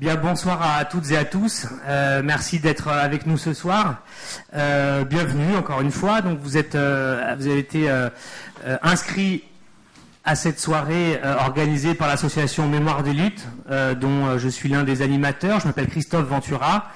Bien, 0.00 0.14
bonsoir 0.14 0.62
à 0.62 0.82
toutes 0.86 1.10
et 1.10 1.16
à 1.18 1.26
tous. 1.26 1.66
Euh, 1.86 2.22
merci 2.24 2.58
d'être 2.58 2.88
avec 2.88 3.26
nous 3.26 3.36
ce 3.36 3.52
soir. 3.52 3.96
Euh, 4.54 5.04
bienvenue 5.04 5.54
encore 5.54 5.82
une 5.82 5.90
fois. 5.90 6.22
Donc 6.22 6.38
vous 6.38 6.56
êtes, 6.56 6.74
euh, 6.74 7.34
vous 7.36 7.46
avez 7.46 7.58
été 7.58 7.86
inscrit 8.82 9.44
à 10.24 10.36
cette 10.36 10.58
soirée 10.58 11.20
organisée 11.40 11.92
par 11.92 12.08
l'association 12.08 12.66
Mémoire 12.66 13.02
des 13.02 13.12
luttes, 13.12 13.46
dont 14.00 14.38
je 14.38 14.48
suis 14.48 14.70
l'un 14.70 14.84
des 14.84 15.02
animateurs. 15.02 15.60
Je 15.60 15.66
m'appelle 15.66 15.88
Christophe 15.88 16.26
Ventura, 16.26 16.88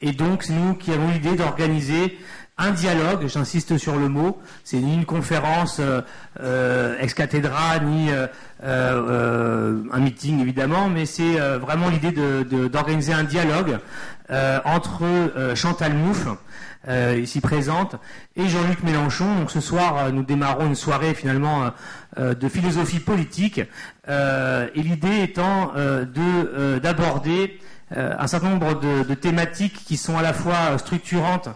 et 0.00 0.10
donc 0.10 0.42
c'est 0.42 0.52
nous 0.52 0.74
qui 0.74 0.90
avons 0.90 1.08
l'idée 1.08 1.36
d'organiser 1.36 2.18
un 2.60 2.72
dialogue, 2.72 3.26
j'insiste 3.26 3.78
sur 3.78 3.96
le 3.96 4.08
mot, 4.08 4.38
c'est 4.64 4.76
ni 4.76 4.94
une 4.94 5.06
conférence 5.06 5.78
euh, 5.80 6.02
euh, 6.40 6.98
ex 7.00 7.14
cathedra, 7.14 7.78
ni 7.78 8.10
euh, 8.62 9.82
un 9.90 9.98
meeting 9.98 10.40
évidemment, 10.40 10.90
mais 10.90 11.06
c'est 11.06 11.38
vraiment 11.58 11.88
l'idée 11.88 12.12
d'organiser 12.12 13.14
un 13.14 13.24
dialogue 13.24 13.78
entre 14.64 15.02
Chantal 15.54 15.94
Mouffe, 15.94 16.28
ici 17.16 17.40
présente, 17.40 17.96
et 18.36 18.46
Jean-Luc 18.46 18.82
Mélenchon. 18.82 19.34
Donc 19.38 19.50
ce 19.50 19.60
soir, 19.60 20.12
nous 20.12 20.22
démarrons 20.22 20.66
une 20.66 20.74
soirée 20.74 21.14
finalement 21.14 21.70
de 22.18 22.48
philosophie 22.48 23.00
politique, 23.00 23.62
et 24.08 24.82
l'idée 24.82 25.22
étant 25.22 25.72
d'aborder 26.82 27.58
un 27.96 28.26
certain 28.26 28.50
nombre 28.50 28.78
de, 28.80 29.14
thématiques 29.14 29.84
qui 29.84 29.96
sont 29.96 30.16
à 30.16 30.22
la 30.22 30.32
fois 30.32 30.78
structurantes 30.78 31.48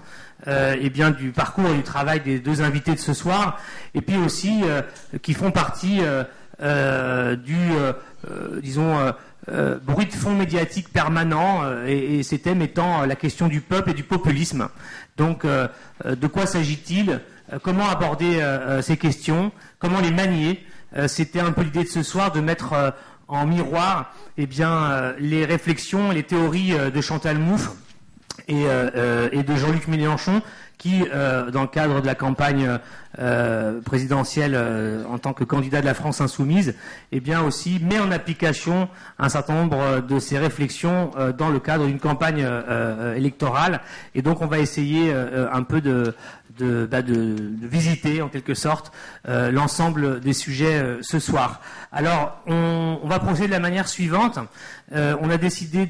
euh, 0.47 0.77
et 0.79 0.91
bien 0.91 1.11
du 1.11 1.31
parcours 1.31 1.71
et 1.71 1.75
du 1.75 1.83
travail 1.83 2.21
des 2.21 2.39
deux 2.39 2.61
invités 2.61 2.93
de 2.93 2.99
ce 2.99 3.15
soir, 3.15 3.59
et 3.95 4.03
puis 4.03 4.19
aussi 4.19 4.61
euh, 4.65 4.83
qui 5.23 5.33
font 5.33 5.51
partie 5.51 6.01
euh, 6.61 7.37
du, 7.37 7.57
disons, 8.63 9.13
bruit 9.87 10.07
de 10.07 10.13
fond 10.13 10.35
médiatique 10.35 10.93
permanent, 10.93 11.63
et, 11.87 12.23
ces 12.23 12.39
thèmes 12.39 12.63
étant 12.63 13.07
la 13.07 13.17
question 13.17 13.49
du 13.49 13.61
peuple 13.61 13.91
et 13.91 13.95
du 13.95 14.03
populisme. 14.03 14.69
Donc, 15.17 15.47
de 15.47 16.27
quoi 16.27 16.47
s'agit-il? 16.47 17.21
Comment 17.63 17.89
aborder 17.89 18.41
ces 18.83 18.97
questions? 18.97 19.51
Comment 19.79 20.01
les 20.01 20.13
manier? 20.13 20.65
C'était 21.09 21.41
un 21.41 21.53
peu 21.53 21.63
l'idée 21.63 21.85
de 21.85 21.89
ce 21.89 22.03
soir 22.03 22.31
de 22.33 22.41
mettre 22.41 22.95
en 23.29 23.47
miroir 23.47 24.15
eh 24.37 24.47
bien, 24.47 25.15
les 25.19 25.45
réflexions 25.45 26.13
et 26.13 26.15
les 26.15 26.23
théories 26.23 26.75
de 26.93 27.01
Chantal 27.01 27.39
Mouffe 27.39 27.71
euh, 28.51 28.91
euh, 28.95 29.29
et, 29.33 29.43
de 29.43 29.57
Jean-Luc 29.57 29.89
Mélenchon 29.89 30.43
qui, 30.85 31.03
euh, 31.15 31.51
dans 31.51 31.63
le 31.63 31.69
cadre 31.69 32.03
de 32.03 32.07
la 32.07 32.15
campagne 32.15 32.79
présidentielle 33.85 34.59
en 35.09 35.19
tant 35.19 35.35
que 35.35 35.45
candidat 35.45 35.81
de 35.81 35.87
la 35.87 35.95
France 35.95 36.21
insoumise, 36.21 36.75
eh 37.13 37.21
bien 37.21 37.43
aussi 37.43 37.79
met 37.81 38.01
en 38.01 38.11
application 38.11 38.89
un 39.21 39.29
certain 39.29 39.55
nombre 39.55 40.01
de 40.01 40.19
ses 40.19 40.37
réflexions 40.37 41.13
dans 41.39 41.49
le 41.49 41.61
cadre 41.61 41.87
d'une 41.87 42.01
campagne 42.01 42.45
électorale. 43.15 43.83
Et 44.17 44.23
donc 44.23 44.43
on 44.43 44.49
va 44.49 44.59
essayer 44.59 45.15
un 45.15 45.63
peu 45.63 45.81
de, 45.81 46.13
bah, 46.61 47.03
de, 47.03 47.35
visiter 47.63 48.23
en 48.23 48.29
quelque 48.29 48.55
sorte 48.55 48.93
euh, 49.29 49.51
l'ensemble 49.51 50.21
des 50.21 50.33
sujets 50.33 50.81
euh, 50.81 50.99
ce 51.03 51.19
soir. 51.19 51.61
Alors, 51.91 52.41
on, 52.47 53.01
va 53.05 53.19
procéder 53.19 53.49
de 53.49 53.53
la 53.53 53.59
manière 53.59 53.89
suivante. 53.89 54.39
Euh, 54.95 55.17
on 55.21 55.31
a 55.31 55.37
décidé 55.37 55.87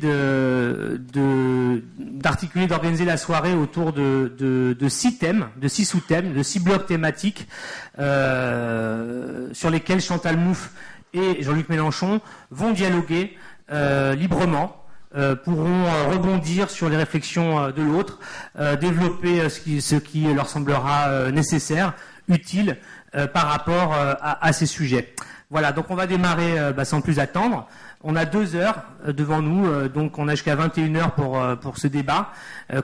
d'articuler, 1.97 2.67
d'organiser 2.67 3.05
la 3.05 3.17
soirée 3.17 3.55
autour 3.55 3.93
de, 3.93 4.77
six 4.89 5.19
thèmes, 5.19 5.49
de 5.57 5.69
six 5.69 5.85
sous-thèmes, 5.85 6.33
de 6.33 6.43
six 6.43 6.61
blocs 6.61 6.87
thématiques 6.87 7.47
sur 7.99 9.71
lesquels 9.71 10.01
Chantal 10.01 10.37
Mouffe 10.37 10.71
et 11.13 11.43
Jean-Luc 11.43 11.69
Mélenchon 11.69 12.21
vont 12.51 12.73
dialoguer 12.73 13.37
librement 13.71 14.85
euh, 15.17 15.37
pourront 15.37 15.85
euh, 15.87 16.09
rebondir 16.11 16.71
sur 16.71 16.89
les 16.89 16.97
réflexions 16.97 17.61
euh, 17.61 17.71
de 17.71 17.83
l'autre, 17.83 18.19
développer 18.81 19.49
ce 19.49 19.95
qui, 19.97 20.35
leur 20.35 20.49
semblera 20.49 21.31
nécessaire, 21.31 21.95
utile 22.29 22.79
par 23.33 23.47
rapport 23.47 23.95
à, 23.95 24.53
ces 24.53 24.67
sujets. 24.67 25.15
Voilà, 25.51 25.73
donc 25.73 25.87
on 25.91 25.95
va 25.95 26.07
démarrer 26.07 26.73
bah, 26.73 26.85
sans 26.85 27.01
plus 27.01 27.19
attendre. 27.19 27.69
On 28.05 28.17
a 28.17 28.27
deux 28.27 28.55
heures 28.55 28.83
devant 29.07 29.41
nous, 29.41 29.89
donc 29.89 30.19
on 30.19 30.29
a 30.29 30.33
jusqu'à 30.33 30.55
21 30.55 30.95
heures 30.95 31.13
pour, 31.13 31.41
pour 31.63 31.79
ce 31.79 31.89
débat, 31.89 32.33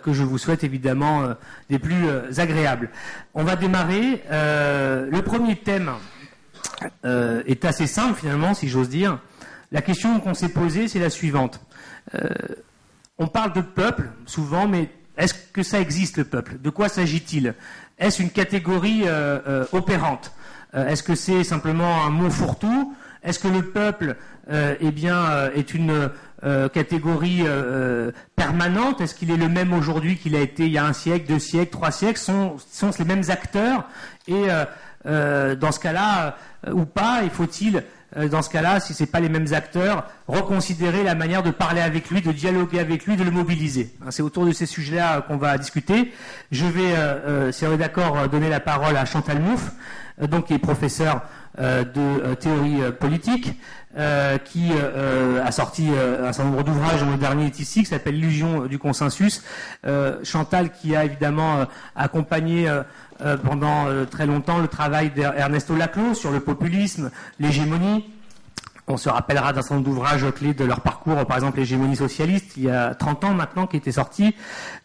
que 0.02 0.14
je 0.14 0.22
vous 0.22 0.38
souhaite 0.38 0.64
évidemment 0.64 1.34
des 1.68 1.78
plus 1.78 2.08
agréables. 2.38 2.88
On 3.34 3.44
va 3.44 3.54
démarrer. 3.54 4.22
le 4.30 5.20
premier 5.20 5.56
thème 5.56 5.90
est 7.04 7.64
assez 7.66 7.86
simple 7.86 8.18
finalement, 8.18 8.54
si 8.54 8.68
j'ose 8.68 8.88
dire. 8.88 9.18
La 9.72 9.82
question 9.82 10.18
qu'on 10.18 10.34
s'est 10.34 10.48
posée, 10.48 10.88
c'est 10.88 10.98
la 10.98 11.10
suivante. 11.10 11.60
Euh, 12.14 12.28
on 13.18 13.28
parle 13.28 13.52
de 13.52 13.60
peuple 13.60 14.10
souvent, 14.26 14.66
mais 14.66 14.90
est-ce 15.16 15.34
que 15.34 15.62
ça 15.62 15.80
existe 15.80 16.18
le 16.18 16.24
peuple? 16.24 16.58
De 16.60 16.70
quoi 16.70 16.88
s'agit-il? 16.88 17.54
Est-ce 17.98 18.20
une 18.20 18.30
catégorie 18.30 19.02
euh, 19.04 19.38
euh, 19.46 19.64
opérante? 19.72 20.32
Est-ce 20.72 21.02
que 21.02 21.16
c'est 21.16 21.42
simplement 21.42 22.04
un 22.04 22.10
mot 22.10 22.30
fourre-tout? 22.30 22.94
Est-ce 23.22 23.38
que 23.38 23.48
le 23.48 23.62
peuple 23.62 24.16
eh 24.52 24.90
bien, 24.90 25.50
est 25.54 25.74
une 25.74 26.10
catégorie 26.72 27.44
permanente? 28.34 29.00
Est-ce 29.00 29.14
qu'il 29.14 29.30
est 29.30 29.36
le 29.36 29.48
même 29.48 29.72
aujourd'hui 29.72 30.16
qu'il 30.16 30.34
a 30.34 30.40
été 30.40 30.64
il 30.64 30.72
y 30.72 30.78
a 30.78 30.86
un 30.86 30.92
siècle, 30.92 31.26
deux 31.28 31.38
siècles, 31.38 31.70
trois 31.70 31.90
siècles? 31.90 32.18
Sont, 32.18 32.56
sont 32.70 32.90
les 32.98 33.04
mêmes 33.04 33.24
acteurs? 33.28 33.84
Et 34.26 34.46
dans 35.04 35.72
ce 35.72 35.80
cas-là, 35.80 36.36
ou 36.72 36.84
pas, 36.86 37.20
il 37.24 37.30
faut-il 37.30 37.84
euh, 38.16 38.28
dans 38.28 38.42
ce 38.42 38.50
cas-là, 38.50 38.80
si 38.80 38.92
ce 38.92 39.02
n'est 39.02 39.06
pas 39.06 39.20
les 39.20 39.28
mêmes 39.28 39.52
acteurs, 39.52 40.04
reconsidérer 40.26 41.04
la 41.04 41.14
manière 41.14 41.42
de 41.42 41.50
parler 41.50 41.80
avec 41.80 42.10
lui, 42.10 42.20
de 42.20 42.32
dialoguer 42.32 42.80
avec 42.80 43.06
lui, 43.06 43.16
de 43.16 43.22
le 43.22 43.30
mobiliser? 43.30 43.94
Hein, 44.02 44.10
c'est 44.10 44.22
autour 44.22 44.46
de 44.46 44.52
ces 44.52 44.66
sujets-là 44.66 45.22
qu'on 45.22 45.36
va 45.36 45.56
discuter. 45.58 46.12
Je 46.50 46.66
vais, 46.66 46.92
euh, 46.92 46.96
euh, 46.96 47.52
si 47.52 47.64
on 47.66 47.72
est 47.72 47.78
d'accord, 47.78 48.28
donner 48.28 48.48
la 48.48 48.60
parole 48.60 48.96
à 48.96 49.04
Chantal 49.04 49.40
Mouffe, 49.40 49.70
donc 50.20 50.46
qui 50.46 50.54
est 50.54 50.58
professeur 50.58 51.22
de 51.58 52.34
théorie 52.34 52.80
politique, 52.98 53.52
qui 54.44 54.70
a 55.44 55.52
sorti 55.52 55.88
un 55.88 56.32
certain 56.32 56.50
nombre 56.50 56.64
d'ouvrages, 56.64 57.04
le 57.04 57.16
dernier 57.16 57.46
est 57.46 57.58
ici, 57.58 57.80
qui 57.80 57.86
s'appelle 57.86 58.14
L'illusion 58.14 58.66
du 58.66 58.78
consensus. 58.78 59.42
Chantal 60.22 60.70
qui 60.70 60.94
a 60.94 61.04
évidemment 61.04 61.66
accompagné 61.96 62.68
euh, 63.22 63.36
pendant 63.36 63.86
euh, 63.86 64.06
très 64.06 64.24
longtemps 64.24 64.58
le 64.58 64.68
travail 64.68 65.10
d'Ernesto 65.10 65.76
Laclos 65.76 66.14
sur 66.14 66.30
le 66.30 66.40
populisme, 66.40 67.10
l'hégémonie. 67.38 68.08
On 68.90 68.96
se 68.96 69.08
rappellera 69.08 69.52
d'un 69.52 69.62
certain 69.62 69.76
nombre 69.76 69.86
d'ouvrages 69.86 70.26
clés 70.32 70.52
de 70.52 70.64
leur 70.64 70.80
parcours, 70.80 71.24
par 71.24 71.36
exemple 71.36 71.58
l'hégémonie 71.58 71.94
socialiste, 71.94 72.56
il 72.56 72.64
y 72.64 72.70
a 72.70 72.94
30 72.94 73.24
ans 73.24 73.34
maintenant, 73.34 73.66
qui 73.66 73.76
était 73.76 73.92
sorti, 73.92 74.34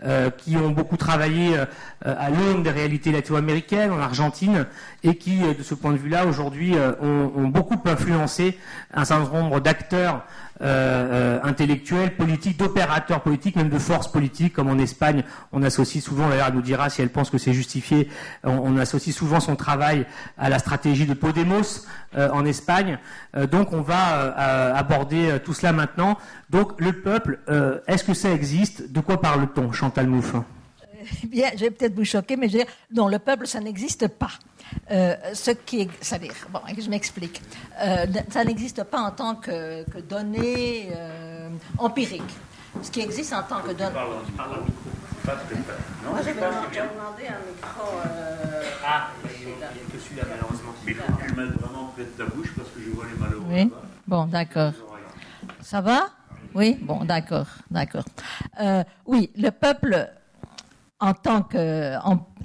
euh, 0.03 0.29
qui 0.29 0.57
ont 0.57 0.69
beaucoup 0.69 0.95
travaillé 0.95 1.57
à 2.03 2.29
l'aune 2.29 2.61
des 2.61 2.69
réalités 2.69 3.11
latino-américaines, 3.11 3.91
en 3.91 3.99
Argentine, 3.99 4.67
et 5.03 5.15
qui, 5.15 5.39
de 5.39 5.63
ce 5.63 5.73
point 5.73 5.91
de 5.91 5.97
vue-là, 5.97 6.27
aujourd'hui, 6.27 6.75
ont, 7.01 7.47
beaucoup 7.47 7.81
influencé 7.85 8.59
un 8.93 9.05
certain 9.05 9.27
nombre 9.31 9.59
d'acteurs 9.59 10.23
euh, 10.61 11.37
euh, 11.37 11.39
intellectuels, 11.43 12.15
politiques, 12.15 12.57
d'opérateurs 12.57 13.21
politiques, 13.21 13.57
même 13.57 13.69
de 13.69 13.77
forces 13.77 14.09
politiques, 14.09 14.53
comme 14.53 14.69
en 14.69 14.77
Espagne, 14.77 15.23
on 15.51 15.61
associe 15.63 16.01
souvent, 16.01 16.29
d'ailleurs 16.29 16.47
elle 16.47 16.53
nous 16.55 16.61
dira 16.61 16.89
si 16.89 17.01
elle 17.01 17.09
pense 17.09 17.29
que 17.29 17.37
c'est 17.37 17.53
justifié, 17.53 18.09
on, 18.43 18.77
associe 18.77 19.13
souvent 19.13 19.39
son 19.39 19.55
travail 19.55 20.05
à 20.37 20.49
la 20.49 20.59
stratégie 20.59 21.05
de 21.05 21.13
Podemos 21.13 21.85
euh, 22.15 22.29
en 22.31 22.45
Espagne. 22.45 22.99
donc 23.51 23.73
on 23.73 23.81
va 23.81 24.75
aborder 24.75 25.39
tout 25.43 25.53
cela 25.53 25.73
maintenant. 25.73 26.17
Donc 26.49 26.79
le 26.79 26.93
peuple, 26.93 27.39
est-ce 27.87 28.03
que 28.03 28.13
ça 28.13 28.31
existe? 28.31 28.91
De 28.91 28.99
quoi 29.01 29.19
parle-t-on, 29.19 29.71
Chantal 29.71 30.07
Mouffe 30.07 30.35
eh 31.23 31.27
Bien, 31.27 31.49
je 31.53 31.61
vais 31.61 31.71
peut-être 31.71 31.95
vous 31.95 32.05
choquer, 32.05 32.37
mais 32.37 32.47
je 32.47 32.57
vais 32.57 32.65
dire, 32.65 32.73
non, 32.93 33.07
le 33.07 33.17
peuple, 33.19 33.47
ça 33.47 33.59
n'existe 33.59 34.07
pas. 34.07 34.31
Euh, 34.91 35.15
ce 35.33 35.51
qui 35.51 35.81
est, 35.81 35.89
c'est-à-dire, 36.01 36.33
bon, 36.51 36.59
je 36.77 36.89
m'explique. 36.89 37.41
Euh, 37.81 38.05
ça 38.29 38.43
n'existe 38.43 38.83
pas 38.83 38.99
en 38.99 39.11
tant 39.11 39.35
que, 39.35 39.89
que 39.89 39.99
donnée 39.99 40.89
euh, 40.95 41.49
empirique. 41.77 42.23
Ce 42.81 42.91
qui 42.91 42.99
existe 43.01 43.31
en 43.33 43.43
tant 43.43 43.61
que 43.61 43.71
donnée. 43.71 43.91
Moi, 43.93 44.21
je 46.19 46.25
vais 46.25 46.33
demander 46.33 47.27
un 47.27 47.39
micro. 47.47 47.85
ah, 48.85 49.07
il 49.23 49.29
n'y 49.47 49.53
a 49.53 49.55
que 49.91 49.97
celui-là, 49.99 50.23
malheureusement. 50.29 50.73
Mais 50.85 50.91
il 50.91 50.97
faut 50.97 51.13
que 51.13 51.27
tu 51.27 51.33
mettes 51.35 51.53
vraiment 51.59 51.85
près 51.95 52.03
de 52.03 52.09
ta 52.09 52.25
bouche 52.25 52.51
parce 52.55 52.69
que 52.69 52.79
je 52.85 52.91
vois 52.91 53.05
les 53.11 53.17
malheureux. 53.19 53.45
Oui, 53.49 53.71
bon, 54.07 54.25
d'accord. 54.25 54.73
Ça 55.61 55.81
va? 55.81 56.09
Oui, 56.53 56.77
bon, 56.81 57.03
d'accord, 57.05 57.47
d'accord. 57.71 58.05
oui, 59.05 59.31
le 59.35 59.49
peuple 59.49 60.11
en 61.05 61.13
tant 61.13 61.43
que, 61.43 61.93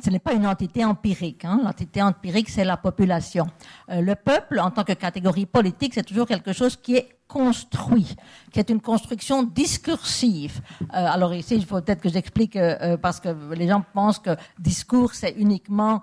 ce 0.05 0.11
n'est 0.11 0.19
pas 0.19 0.35
une 0.35 0.47
entité 0.47 0.85
empirique. 0.85 1.47
Hein. 1.47 1.61
L'entité 1.65 2.03
empirique, 2.03 2.51
c'est 2.51 2.65
la 2.65 2.77
population. 2.77 3.47
Euh, 3.91 4.03
le 4.03 4.15
peuple, 4.15 4.61
en 4.61 4.71
tant 4.71 4.85
que 4.85 4.93
catégorie 4.93 5.47
politique, 5.47 5.95
c'est 5.95 6.03
toujours 6.03 6.27
quelque 6.27 6.53
chose 6.53 6.77
qui 6.77 6.97
est 6.97 7.09
construit, 7.31 8.17
qui 8.53 8.59
est 8.59 8.71
une 8.71 8.81
construction 8.81 9.45
discursive. 9.45 10.61
Euh, 10.83 10.87
alors 11.15 11.33
ici, 11.33 11.55
il 11.55 11.65
faut 11.65 11.81
peut-être 11.81 12.03
que 12.03 12.09
j'explique, 12.09 12.57
euh, 12.57 12.77
euh, 12.83 12.97
parce 12.97 13.21
que 13.21 13.29
les 13.55 13.69
gens 13.69 13.85
pensent 13.95 14.19
que 14.19 14.35
discours, 14.59 15.15
c'est 15.15 15.35
uniquement 15.39 16.03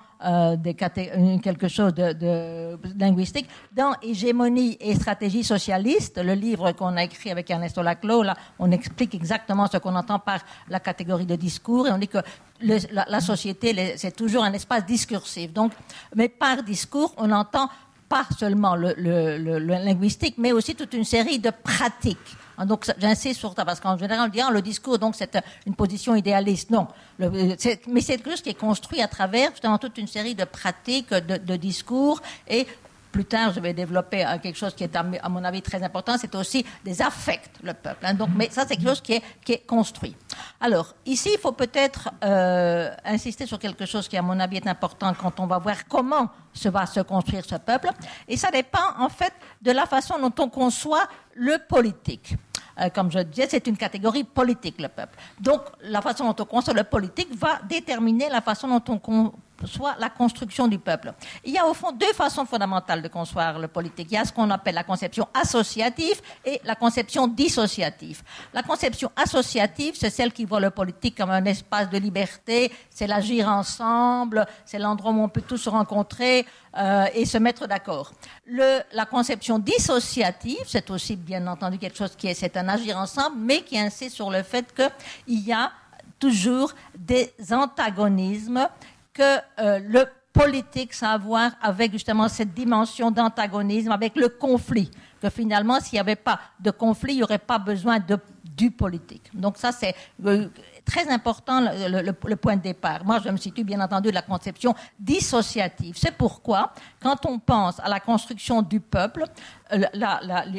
des 0.58 0.74
quelque 0.74 1.68
chose 1.68 1.94
de, 1.94 2.12
de, 2.14 2.80
linguistique. 2.98 3.48
Dans 3.72 3.94
Hégémonie 4.02 4.76
et 4.80 4.96
stratégie 4.96 5.44
socialiste, 5.44 6.18
le 6.18 6.34
livre 6.34 6.72
qu'on 6.72 6.98
a 6.98 7.04
écrit 7.04 7.30
avec 7.30 7.52
Ernesto 7.52 7.84
Laclau, 7.84 8.24
là, 8.24 8.34
on 8.58 8.72
explique 8.72 9.14
exactement 9.14 9.68
ce 9.68 9.78
qu'on 9.78 9.96
entend 9.96 10.18
par 10.18 10.40
la 10.70 10.80
catégorie 10.80 11.28
de 11.28 11.36
discours, 11.36 11.88
et 11.88 11.92
on 11.92 12.00
dit 12.00 12.08
que 12.08 12.18
la, 12.62 13.06
la, 13.08 13.20
société, 13.20 13.94
c'est 13.98 14.16
toujours 14.16 14.44
un 14.44 14.54
espace 14.54 14.88
discursif. 14.88 15.54
Donc, 15.54 15.74
mais 16.16 16.30
par 16.30 16.64
discours, 16.64 17.14
on 17.18 17.32
entend 17.32 17.70
pas 18.10 18.26
seulement 18.38 18.76
le, 18.76 19.60
linguistique, 19.60 20.36
mais 20.38 20.52
aussi 20.52 20.76
toute 20.76 20.94
une 20.94 21.04
série 21.04 21.40
de 21.40 21.50
pratiques. 21.50 22.18
Hein, 22.58 22.66
donc 22.66 22.86
j'insiste 22.98 23.40
sur 23.40 23.54
ça 23.54 23.66
parce 23.66 23.80
qu'en 23.80 23.98
général 23.98 24.30
on 24.30 24.32
dit 24.32 24.42
ah, 24.42 24.50
le 24.52 24.64
discours 24.64 24.98
donc 24.98 25.16
c'est 25.16 25.38
une 25.66 25.76
position 25.76 26.16
idéaliste. 26.16 26.72
Non, 26.72 26.88
mais 27.20 27.56
c'est 27.60 27.78
quelque 27.78 28.32
chose 28.32 28.42
qui 28.42 28.50
est 28.50 28.60
construit 28.60 29.02
à 29.02 29.08
travers 29.08 29.52
justement 29.52 29.78
toute 29.78 29.98
une 29.98 30.08
série 30.08 30.34
de 30.34 30.44
pratiques, 30.44 31.12
de, 31.12 31.38
de 31.38 31.56
discours 31.56 32.22
et 32.48 32.66
plus 33.12 33.26
tard, 33.26 33.54
je 33.54 33.60
vais 33.60 33.74
développer 33.74 34.26
euh, 34.26 34.38
quelque 34.38 34.58
chose 34.58 34.76
qui 34.76 34.84
est, 34.84 34.96
à 34.96 35.30
mon 35.30 35.44
avis, 35.44 35.62
très 35.62 35.82
important, 35.84 36.18
c'est 36.18 36.34
aussi 36.36 36.66
des 36.84 37.02
affects, 37.02 37.50
le 37.64 37.74
peuple. 37.74 38.06
Hein. 38.06 38.14
Donc, 38.14 38.30
mais 38.36 38.50
ça, 38.50 38.66
c'est 38.68 38.76
quelque 38.76 38.90
chose 38.90 39.02
qui 39.02 39.14
est, 39.14 39.66
construit. 39.66 40.16
Alors, 40.60 40.94
ici, 41.06 41.30
il 41.34 41.40
faut 41.40 41.52
peut-être 41.52 42.10
euh, 42.24 42.92
insister 43.06 43.46
sur 43.46 43.60
quelque 43.60 43.86
chose 43.86 44.08
qui, 44.08 44.18
à 44.18 44.22
mon 44.22 44.40
avis, 44.40 44.58
est 44.58 44.68
important 44.68 45.14
quand 45.14 45.40
on 45.40 45.48
va 45.48 45.58
voir 45.58 45.88
comment 45.88 46.30
se 46.54 46.70
va 46.70 46.86
se 46.86 47.00
construire 47.02 47.44
ce 47.46 47.56
peuple. 47.56 47.90
Et 48.28 48.38
ça 48.38 48.52
dépend, 48.52 48.98
en 49.00 49.10
fait, 49.10 49.34
de 49.62 49.72
la 49.72 49.86
façon 49.86 50.20
dont 50.20 50.34
on 50.40 50.50
conçoit 50.50 51.08
le 51.36 51.58
politique. 51.68 52.36
Euh, 52.80 52.90
comme 52.90 53.12
je 53.12 53.20
disais, 53.20 53.48
c'est 53.50 53.68
une 53.68 53.78
catégorie 53.78 54.24
politique, 54.24 54.80
le 54.80 54.88
peuple. 54.88 55.18
Donc, 55.40 55.62
la 55.82 56.02
façon 56.02 56.26
dont 56.26 56.44
on 56.44 56.46
conçoit 56.46 56.74
le 56.74 56.84
politique 56.84 57.34
va 57.36 57.60
déterminer 57.68 58.30
la 58.30 58.42
façon 58.42 58.68
dont 58.68 59.02
on 59.08 59.32
soit 59.66 59.96
la 60.00 60.10
construction 60.10 60.68
du 60.68 60.80
peuple. 60.80 61.14
Il 61.44 61.54
y 61.54 61.58
a 61.58 61.66
au 61.66 61.74
fond 61.74 61.92
deux 61.92 62.14
façons 62.14 62.46
fondamentales 62.46 63.02
de 63.02 63.08
concevoir 63.08 63.60
le 63.60 63.68
politique. 63.68 64.08
Il 64.12 64.16
y 64.16 64.18
a 64.18 64.26
ce 64.26 64.32
qu'on 64.32 64.50
appelle 64.50 64.76
la 64.76 64.84
conception 64.84 65.28
associative 65.34 66.22
et 66.46 66.62
la 66.64 66.76
conception 66.76 67.28
dissociative. 67.28 68.22
La 68.54 68.64
conception 68.64 69.12
associative, 69.16 69.96
c'est 69.98 70.10
celle 70.10 70.32
qui 70.32 70.46
voit 70.46 70.60
le 70.60 70.70
politique 70.70 71.18
comme 71.18 71.32
un 71.32 71.46
espace 71.46 71.90
de 71.90 71.98
liberté, 71.98 72.72
c'est 72.90 73.08
l'agir 73.08 73.48
ensemble, 73.48 74.46
c'est 74.66 74.80
l'endroit 74.80 75.12
où 75.12 75.22
on 75.22 75.30
peut 75.30 75.42
tous 75.42 75.58
se 75.58 75.70
rencontrer 75.70 76.46
euh, 76.78 77.06
et 77.14 77.26
se 77.26 77.38
mettre 77.38 77.68
d'accord. 77.68 78.12
La 78.48 79.06
conception 79.06 79.60
dissociative, 79.60 80.64
c'est 80.68 80.90
aussi 80.92 81.16
bien 81.16 81.48
entendu 81.48 81.78
quelque 81.78 81.98
chose 81.98 82.16
qui 82.16 82.28
est, 82.28 82.34
c'est 82.34 82.56
un 82.58 82.68
agir 82.70 82.98
ensemble, 82.98 83.38
mais 83.40 83.62
qui 83.62 83.80
insiste 83.80 84.16
sur 84.16 84.30
le 84.30 84.44
fait 84.44 84.74
qu'il 84.74 85.40
y 85.40 85.52
a 85.52 85.72
toujours 86.20 86.74
des 86.98 87.34
antagonismes 87.52 88.68
que 89.18 89.40
euh, 89.60 89.80
le 89.80 90.06
politique, 90.32 90.94
ça 90.94 91.12
a 91.12 91.14
à 91.14 91.18
voir 91.18 91.52
avec 91.62 91.92
justement 91.92 92.30
cette 92.30 92.54
dimension 92.54 93.10
d'antagonisme, 93.10 93.92
avec 93.92 94.16
le 94.16 94.30
conflit. 94.30 94.92
Que 95.20 95.32
finalement, 95.32 95.80
s'il 95.80 95.94
n'y 95.96 96.00
avait 96.00 96.16
pas 96.16 96.40
de 96.60 96.70
conflit, 96.70 97.14
il 97.14 97.18
n'y 97.18 97.24
aurait 97.24 97.40
pas 97.40 97.58
besoin 97.58 97.98
du 98.44 98.70
politique. 98.70 99.32
Donc 99.34 99.58
ça, 99.58 99.72
c'est 99.72 99.96
euh, 100.26 100.48
très 100.88 101.10
important 101.10 101.60
le, 101.62 102.36
point 102.36 102.56
de 102.56 102.62
départ. 102.62 103.04
Moi, 103.06 103.20
je 103.24 103.30
me 103.30 103.38
situe 103.38 103.64
bien 103.64 103.80
entendu 103.82 104.10
de 104.10 104.14
la 104.14 104.22
conception 104.22 104.74
dissociative. 105.00 105.96
C'est 105.98 106.16
pourquoi, 106.16 106.72
quand 107.02 107.26
on 107.26 107.40
pense 107.40 107.80
à 107.82 107.90
la 107.90 108.00
construction 108.00 108.62
du 108.62 108.80
peuple, 108.80 109.26
euh, 109.74 109.84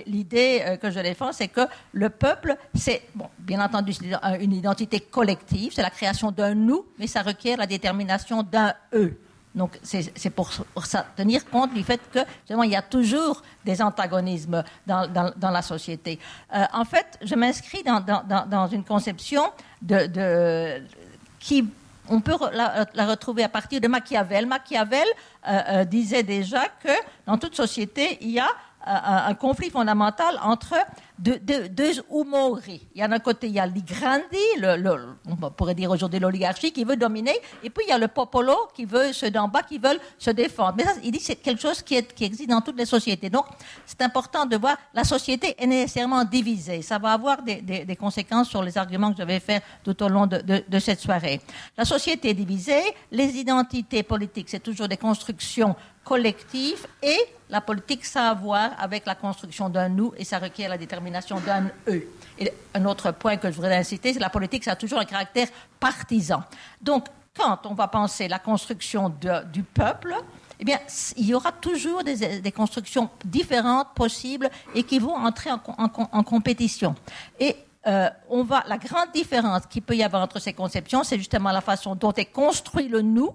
l'idée 0.06 0.78
que 0.80 0.90
je 0.90 1.00
défends, 1.00 1.32
c'est 1.32 1.48
que 1.48 1.62
le 1.92 2.10
peuple, 2.10 2.56
c'est, 2.74 3.02
bon, 3.14 3.28
bien 3.38 3.60
entendu, 3.64 3.92
une 4.40 4.52
identité 4.52 5.00
collective, 5.00 5.72
c'est 5.74 5.82
la 5.82 5.90
création 5.90 6.30
d'un 6.30 6.54
nous, 6.54 6.84
mais 6.98 7.06
ça 7.06 7.22
requiert 7.22 7.56
la 7.56 7.66
détermination 7.66 8.42
d'un 8.42 8.74
eux. 8.92 9.18
Donc, 9.54 9.78
c'est 9.82 10.30
pour, 10.30 10.50
ça, 10.84 11.06
tenir 11.16 11.48
compte 11.48 11.72
du 11.74 11.82
fait 11.82 12.00
que, 12.12 12.20
justement, 12.40 12.62
il 12.62 12.70
y 12.70 12.76
a 12.76 12.82
toujours 12.82 13.42
des 13.64 13.80
antagonismes 13.82 14.62
dans, 14.86 15.34
la 15.40 15.62
société. 15.62 16.18
Euh, 16.54 16.64
en 16.72 16.84
fait, 16.84 17.18
je 17.22 17.34
m'inscris 17.34 17.82
dans, 17.82 18.68
une 18.68 18.84
conception 18.84 19.50
qui 21.40 21.64
on 22.10 22.20
peut 22.20 22.36
la, 22.52 23.06
retrouver 23.06 23.44
à 23.44 23.48
partir 23.48 23.80
de 23.80 23.88
Machiavel. 23.88 24.46
Machiavel 24.46 25.06
euh, 25.46 25.60
euh, 25.68 25.84
disait 25.84 26.22
déjà 26.22 26.64
que 26.82 26.92
dans 27.26 27.38
toute 27.38 27.54
société, 27.54 28.18
il 28.20 28.30
y 28.30 28.40
a 28.40 28.48
un, 28.84 29.34
conflit 29.34 29.70
fondamental 29.70 30.38
entre 30.42 30.74
deux, 31.18 31.38
deux, 31.38 31.92
Il 32.68 32.80
y 32.94 33.02
a 33.02 33.08
d'un 33.08 33.18
côté, 33.18 33.48
il 33.48 33.54
y 33.54 33.58
a 33.58 33.66
l'igrandi, 33.66 34.36
le, 34.58 35.16
on 35.26 35.50
pourrait 35.50 35.74
dire 35.74 35.90
aujourd'hui 35.90 36.20
l'oligarchie, 36.20 36.72
qui 36.72 36.84
veut 36.84 36.96
dominer, 36.96 37.36
et 37.62 37.70
puis 37.70 37.84
il 37.86 37.90
y 37.90 37.92
a 37.92 37.98
le 37.98 38.08
popolo, 38.08 38.54
qui 38.74 38.84
veut, 38.84 39.12
ceux 39.12 39.30
d'en 39.30 39.48
bas, 39.48 39.62
qui 39.62 39.78
veulent 39.78 39.98
se 40.16 40.30
défendre. 40.30 40.74
Mais 40.76 40.84
ça, 40.84 40.92
il 41.02 41.10
dit 41.10 41.18
que 41.18 41.24
c'est 41.24 41.36
quelque 41.36 41.60
chose 41.60 41.82
qui, 41.82 41.96
existe 41.96 42.48
dans 42.48 42.60
toutes 42.60 42.78
les 42.78 42.86
sociétés. 42.86 43.30
Donc, 43.30 43.46
c'est 43.84 44.00
important 44.02 44.46
de 44.46 44.56
voir, 44.56 44.76
la 44.94 45.04
société 45.04 45.54
est 45.58 45.66
nécessairement 45.66 46.24
divisée. 46.24 46.82
Ça 46.82 46.98
va 46.98 47.12
avoir 47.12 47.42
des, 47.42 47.96
conséquences 47.98 48.48
sur 48.48 48.62
les 48.62 48.78
arguments 48.78 49.12
que 49.12 49.18
je 49.18 49.26
vais 49.26 49.40
faire 49.40 49.60
tout 49.82 50.00
au 50.02 50.08
long 50.08 50.26
de, 50.26 50.38
de, 50.38 50.64
de 50.68 50.78
cette 50.78 51.00
soirée. 51.00 51.40
La 51.76 51.84
société 51.84 52.30
est 52.30 52.34
divisée, 52.34 52.94
les 53.10 53.36
identités 53.36 54.04
politiques, 54.04 54.48
c'est 54.48 54.62
toujours 54.62 54.86
des 54.86 54.96
constructions 54.96 55.74
collectif 56.08 56.86
et 57.02 57.18
la 57.50 57.60
politique, 57.60 58.04
ça 58.06 58.28
a 58.28 58.30
à 58.30 58.34
voir 58.34 58.70
avec 58.78 59.04
la 59.04 59.14
construction 59.14 59.68
d'un 59.68 59.90
nous 59.90 60.14
et 60.16 60.24
ça 60.24 60.38
requiert 60.38 60.70
la 60.70 60.78
détermination 60.78 61.38
d'un 61.40 61.64
eux. 61.86 62.08
Et 62.38 62.50
un 62.74 62.84
autre 62.86 63.10
point 63.12 63.36
que 63.36 63.50
je 63.50 63.56
voudrais 63.56 63.76
inciter, 63.76 64.14
c'est 64.14 64.18
la 64.18 64.30
politique, 64.30 64.64
ça 64.64 64.72
a 64.72 64.76
toujours 64.76 65.00
un 65.00 65.04
caractère 65.04 65.48
partisan. 65.78 66.42
Donc, 66.80 67.06
quand 67.36 67.66
on 67.66 67.74
va 67.74 67.88
penser 67.88 68.26
la 68.26 68.38
construction 68.38 69.12
du 69.52 69.62
peuple, 69.62 70.14
eh 70.58 70.64
bien, 70.64 70.78
il 71.16 71.26
y 71.26 71.34
aura 71.34 71.52
toujours 71.52 72.02
des, 72.02 72.52
constructions 72.52 73.10
différentes 73.24 73.88
possibles 73.94 74.48
et 74.74 74.82
qui 74.84 74.98
vont 74.98 75.14
entrer 75.14 75.50
en, 75.52 76.22
compétition. 76.24 76.94
Et 77.38 77.54
euh, 77.86 78.08
on 78.30 78.44
va, 78.44 78.64
la 78.66 78.78
grande 78.78 79.12
différence 79.14 79.66
qu'il 79.66 79.82
peut 79.82 79.94
y 79.94 80.02
avoir 80.02 80.22
entre 80.22 80.40
ces 80.40 80.54
conceptions, 80.54 81.04
c'est 81.04 81.18
justement 81.18 81.52
la 81.52 81.60
façon 81.60 81.94
dont 81.94 82.12
est 82.14 82.32
construit 82.32 82.88
le 82.88 83.02
nous 83.02 83.34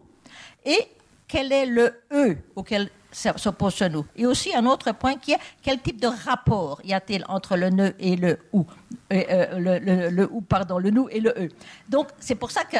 et 0.65 0.87
quel 1.33 1.51
est 1.51 1.65
le 1.65 1.91
E 2.11 2.37
auquel 2.55 2.89
s'oppose 3.11 3.73
ce 3.73 3.85
nous 3.85 4.05
Et 4.15 4.27
aussi 4.27 4.53
un 4.55 4.67
autre 4.67 4.91
point 4.91 5.15
qui 5.15 5.31
est 5.31 5.39
quel 5.63 5.81
type 5.81 5.99
de 5.99 6.05
rapport 6.05 6.79
y 6.83 6.93
a-t-il 6.93 7.25
entre 7.27 7.57
le 7.57 7.71
ne 7.71 7.89
et 7.97 8.15
le 8.15 8.37
ou, 8.51 8.67
euh, 9.11 9.57
le, 9.57 10.09
le, 10.11 10.29
ou 10.31 10.41
pardon, 10.41 10.77
le 10.77 10.91
nous 10.91 11.09
et 11.09 11.19
le 11.19 11.31
e. 11.31 11.49
Donc 11.89 12.09
c'est 12.19 12.35
pour 12.35 12.51
ça 12.51 12.63
que 12.65 12.77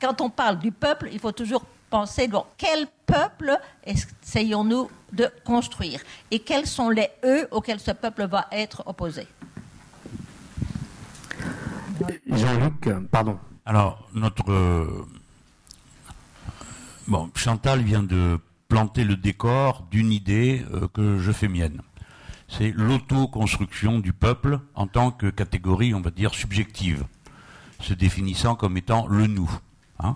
quand 0.00 0.20
on 0.20 0.28
parle 0.28 0.58
du 0.58 0.72
peuple, 0.72 1.08
il 1.12 1.20
faut 1.20 1.30
toujours 1.30 1.64
penser 1.88 2.26
bon, 2.26 2.44
quel 2.58 2.88
peuple 3.06 3.56
essayons-nous 3.86 4.90
de 5.12 5.30
construire? 5.44 6.00
Et 6.32 6.40
quels 6.40 6.66
sont 6.66 6.90
les 6.90 7.10
e 7.22 7.46
auxquels 7.52 7.78
ce 7.78 7.92
peuple 7.92 8.26
va 8.26 8.46
être 8.50 8.82
opposé? 8.86 9.28
Jean-Luc, 12.26 12.88
pardon. 13.12 13.38
Alors 13.64 14.08
notre 14.12 14.50
euh, 14.50 15.06
Bon, 17.06 17.30
Chantal 17.34 17.82
vient 17.82 18.02
de 18.02 18.38
planter 18.68 19.04
le 19.04 19.16
décor 19.16 19.86
d'une 19.90 20.10
idée 20.10 20.64
euh, 20.72 20.88
que 20.88 21.18
je 21.18 21.32
fais 21.32 21.48
mienne. 21.48 21.82
C'est 22.48 22.72
l'autoconstruction 22.74 23.98
du 23.98 24.14
peuple 24.14 24.58
en 24.74 24.86
tant 24.86 25.10
que 25.10 25.28
catégorie, 25.28 25.92
on 25.92 26.00
va 26.00 26.10
dire, 26.10 26.32
subjective, 26.34 27.04
se 27.80 27.92
définissant 27.92 28.54
comme 28.54 28.78
étant 28.78 29.06
le 29.06 29.26
nous, 29.26 29.50
hein, 29.98 30.14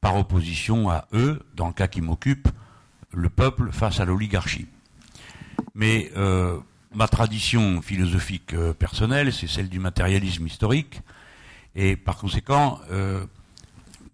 par 0.00 0.16
opposition 0.16 0.90
à 0.90 1.06
eux, 1.12 1.40
dans 1.54 1.68
le 1.68 1.72
cas 1.72 1.86
qui 1.86 2.00
m'occupe, 2.00 2.48
le 3.12 3.28
peuple 3.28 3.70
face 3.70 4.00
à 4.00 4.04
l'oligarchie. 4.04 4.66
Mais 5.76 6.10
euh, 6.16 6.58
ma 6.92 7.06
tradition 7.06 7.80
philosophique 7.80 8.54
euh, 8.54 8.72
personnelle, 8.72 9.32
c'est 9.32 9.46
celle 9.46 9.68
du 9.68 9.78
matérialisme 9.78 10.48
historique, 10.48 11.00
et 11.76 11.94
par 11.94 12.16
conséquent, 12.16 12.80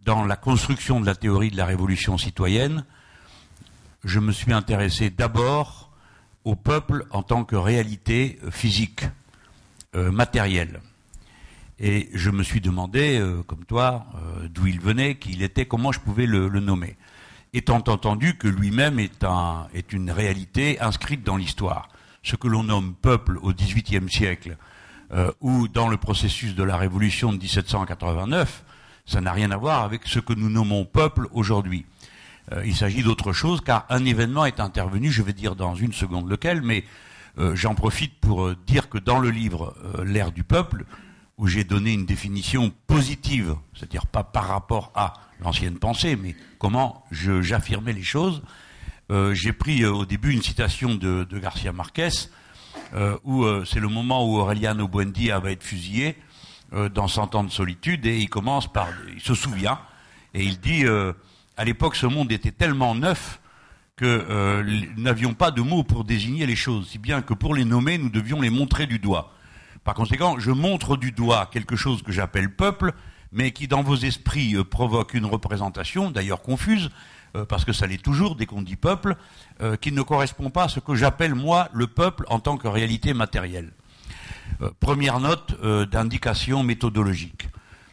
dans 0.05 0.25
la 0.25 0.37
construction 0.37 1.01
de 1.01 1.07
la 1.07 1.15
théorie 1.15 1.51
de 1.51 1.57
la 1.57 1.67
révolution 1.67 2.19
citoyenne, 2.19 2.85
je 4.05 4.19
me 4.19 4.33
suis 4.33 4.53
intéressé 4.53 5.11
d'abord 5.11 5.91
au 6.45 6.57
peuple 6.57 7.05
en 7.11 7.23
tant 7.23 7.45
que 7.45 7.57
réalité 7.57 8.39
physique, 8.51 9.05
euh, 9.97 10.13
matérielle. 10.13 10.81
Et 11.81 12.09
je 12.15 12.31
me 12.31 12.45
suis 12.45 12.61
demandé, 12.61 13.19
euh, 13.19 13.43
comme 13.43 13.65
toi, 13.65 14.07
euh, 14.15 14.49
d'où 14.49 14.69
il 14.69 14.81
venait, 14.81 15.17
qui 15.17 15.33
il 15.33 15.43
était, 15.43 15.67
comment 15.67 15.91
je 15.91 15.99
pouvais 15.99 16.27
le, 16.27 16.49
nommer. 16.49 16.97
Étant 17.55 17.83
entendu 17.89 18.37
que 18.37 18.47
lui-même 18.47 19.01
est, 19.01 19.27
est 19.75 19.93
une 19.93 20.13
réalité 20.13 20.81
inscrite 20.81 21.25
dans 21.25 21.37
l'histoire. 21.37 21.89
Ce 22.23 22.37
que 22.37 22.47
l'on 22.47 22.63
nomme 22.63 22.95
peuple 22.95 23.39
au 23.43 23.53
XVIIIe 23.53 24.09
siècle, 24.09 24.57
ou 25.41 25.67
dans 25.67 25.89
le 25.89 25.97
processus 25.97 26.55
de 26.55 26.63
la 26.63 26.77
Révolution 26.77 27.33
de 27.33 27.39
1789, 27.39 28.63
ça 29.11 29.21
n'a 29.21 29.33
rien 29.33 29.51
à 29.51 29.57
voir 29.57 29.83
avec 29.83 30.03
ce 30.07 30.21
que 30.21 30.33
nous 30.33 30.49
nommons 30.49 30.85
peuple 30.85 31.27
aujourd'hui. 31.33 31.85
Euh, 32.53 32.65
il 32.65 32.77
s'agit 32.77 33.03
d'autre 33.03 33.33
chose 33.33 33.61
car 33.61 33.85
un 33.91 34.05
événement 34.05 34.47
est 34.47 34.61
intervenu, 34.61 35.11
je 35.11 35.23
vais 35.23 35.33
dire 35.33 35.57
dans 35.57 35.75
une 35.75 35.93
seconde 35.93 36.31
lequel, 36.31 36.63
mais 36.63 36.85
Euh, 37.39 37.55
j'en 37.55 37.77
profite 37.77 38.19
pour 38.19 38.45
euh, 38.45 38.57
dire 38.67 38.89
que 38.89 38.99
dans 38.99 39.21
le 39.21 39.31
livre 39.31 39.73
L'ère 40.05 40.33
du 40.33 40.43
peuple, 40.43 40.85
où 41.39 41.47
j'ai 41.47 41.63
donné 41.63 41.93
une 41.93 42.05
définition 42.05 42.73
positive, 42.89 43.55
c'est-à-dire 43.73 44.07
pas 44.07 44.25
par 44.25 44.49
rapport 44.49 44.91
à 44.97 45.13
l'ancienne 45.39 45.79
pensée, 45.79 46.17
mais 46.17 46.35
comment 46.59 47.05
j'affirmais 47.13 47.93
les 47.93 48.03
choses, 48.03 48.43
j'ai 49.33 49.53
pris 49.53 49.87
au 49.87 50.05
début 50.05 50.33
une 50.33 50.43
citation 50.43 50.97
de, 50.97 51.25
de 51.25 51.39
Garcia 51.39 51.73
Marquez, 51.73 52.11
où 53.25 53.47
c'est 53.65 53.81
le 53.81 53.89
moment 53.89 54.27
où 54.29 54.37
Aureliano 54.37 54.87
Buendia 54.87 55.39
va 55.39 55.51
être 55.53 55.65
fusillé 55.65 56.17
dans 56.73 57.09
Cent 57.09 57.35
ans 57.35 57.45
de 57.45 57.51
solitude, 57.51 58.07
et 58.07 58.19
il 58.19 58.29
commence 58.29 58.73
par, 58.73 58.89
il 59.13 59.21
se 59.21 59.35
souvient, 59.35 59.79
et 60.35 60.45
il 60.45 60.61
dit, 60.61 60.85
à 61.57 61.65
l'époque, 61.65 61.97
ce 61.97 62.07
monde 62.07 62.33
était 62.33 62.53
tellement 62.53 62.95
neuf 62.95 63.41
que 64.01 64.07
euh, 64.07 64.63
nous 64.97 65.03
n'avions 65.03 65.35
pas 65.35 65.51
de 65.51 65.61
mots 65.61 65.85
pour 65.85 66.05
désigner 66.05 66.47
les 66.47 66.57
choses, 66.57 66.89
si 66.89 66.99
bien 66.99 67.21
que 67.21 67.35
pour 67.35 67.55
les 67.55 67.67
nommer, 67.67 67.99
nous 67.99 68.09
devions 68.09 68.41
les 68.41 68.49
montrer 68.49 68.87
du 68.87 68.99
doigt. 68.99 69.31
Par 69.85 69.93
conséquent, 69.93 70.39
je 70.39 70.51
montre 70.53 70.97
du 70.97 71.13
doigt 71.13 71.51
quelque 71.53 71.77
chose 71.77 72.03
que 72.03 72.11
j'appelle 72.11 72.55
peuple, 72.57 72.95
mais 73.31 73.51
qui 73.51 73.69
dans 73.69 73.83
vos 73.83 73.97
esprits 73.97 74.57
euh, 74.57 74.65
provoque 74.65 75.13
une 75.13 75.27
représentation, 75.27 76.11
d'ailleurs 76.11 76.41
confuse, 76.41 76.89
euh, 77.37 77.45
parce 77.45 77.67
que 77.67 77.75
ça 77.75 77.87
l'est 77.87 78.03
toujours 78.03 78.37
dès 78.37 78.47
qu'on 78.47 78.63
dit 78.63 78.77
peuple, 78.77 79.17
qui 79.83 79.93
ne 79.93 80.01
correspond 80.01 80.49
pas 80.49 80.65
à 80.65 80.69
ce 80.69 80.81
que 80.81 80.95
j'appelle 80.95 81.35
moi 81.35 81.69
le 81.75 81.87
peuple 81.87 82.25
en 82.31 82.41
tant 82.41 82.57
que 82.57 82.69
réalité 82.69 83.13
matérielle. 83.13 83.75
Première 84.81 85.21
note 85.21 85.61
d'indication 85.91 86.63
méthodologique. 86.63 87.49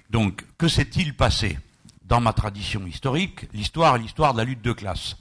Donc, 0.09 0.45
que 0.57 0.67
s'est-il 0.67 1.15
passé 1.15 1.59
dans 2.05 2.21
ma 2.21 2.33
tradition 2.33 2.85
historique? 2.85 3.47
L'histoire 3.53 3.95
est 3.95 3.99
l'histoire 3.99 4.33
de 4.33 4.39
la 4.39 4.43
lutte 4.43 4.61
de 4.61 4.73
classe 4.73 5.17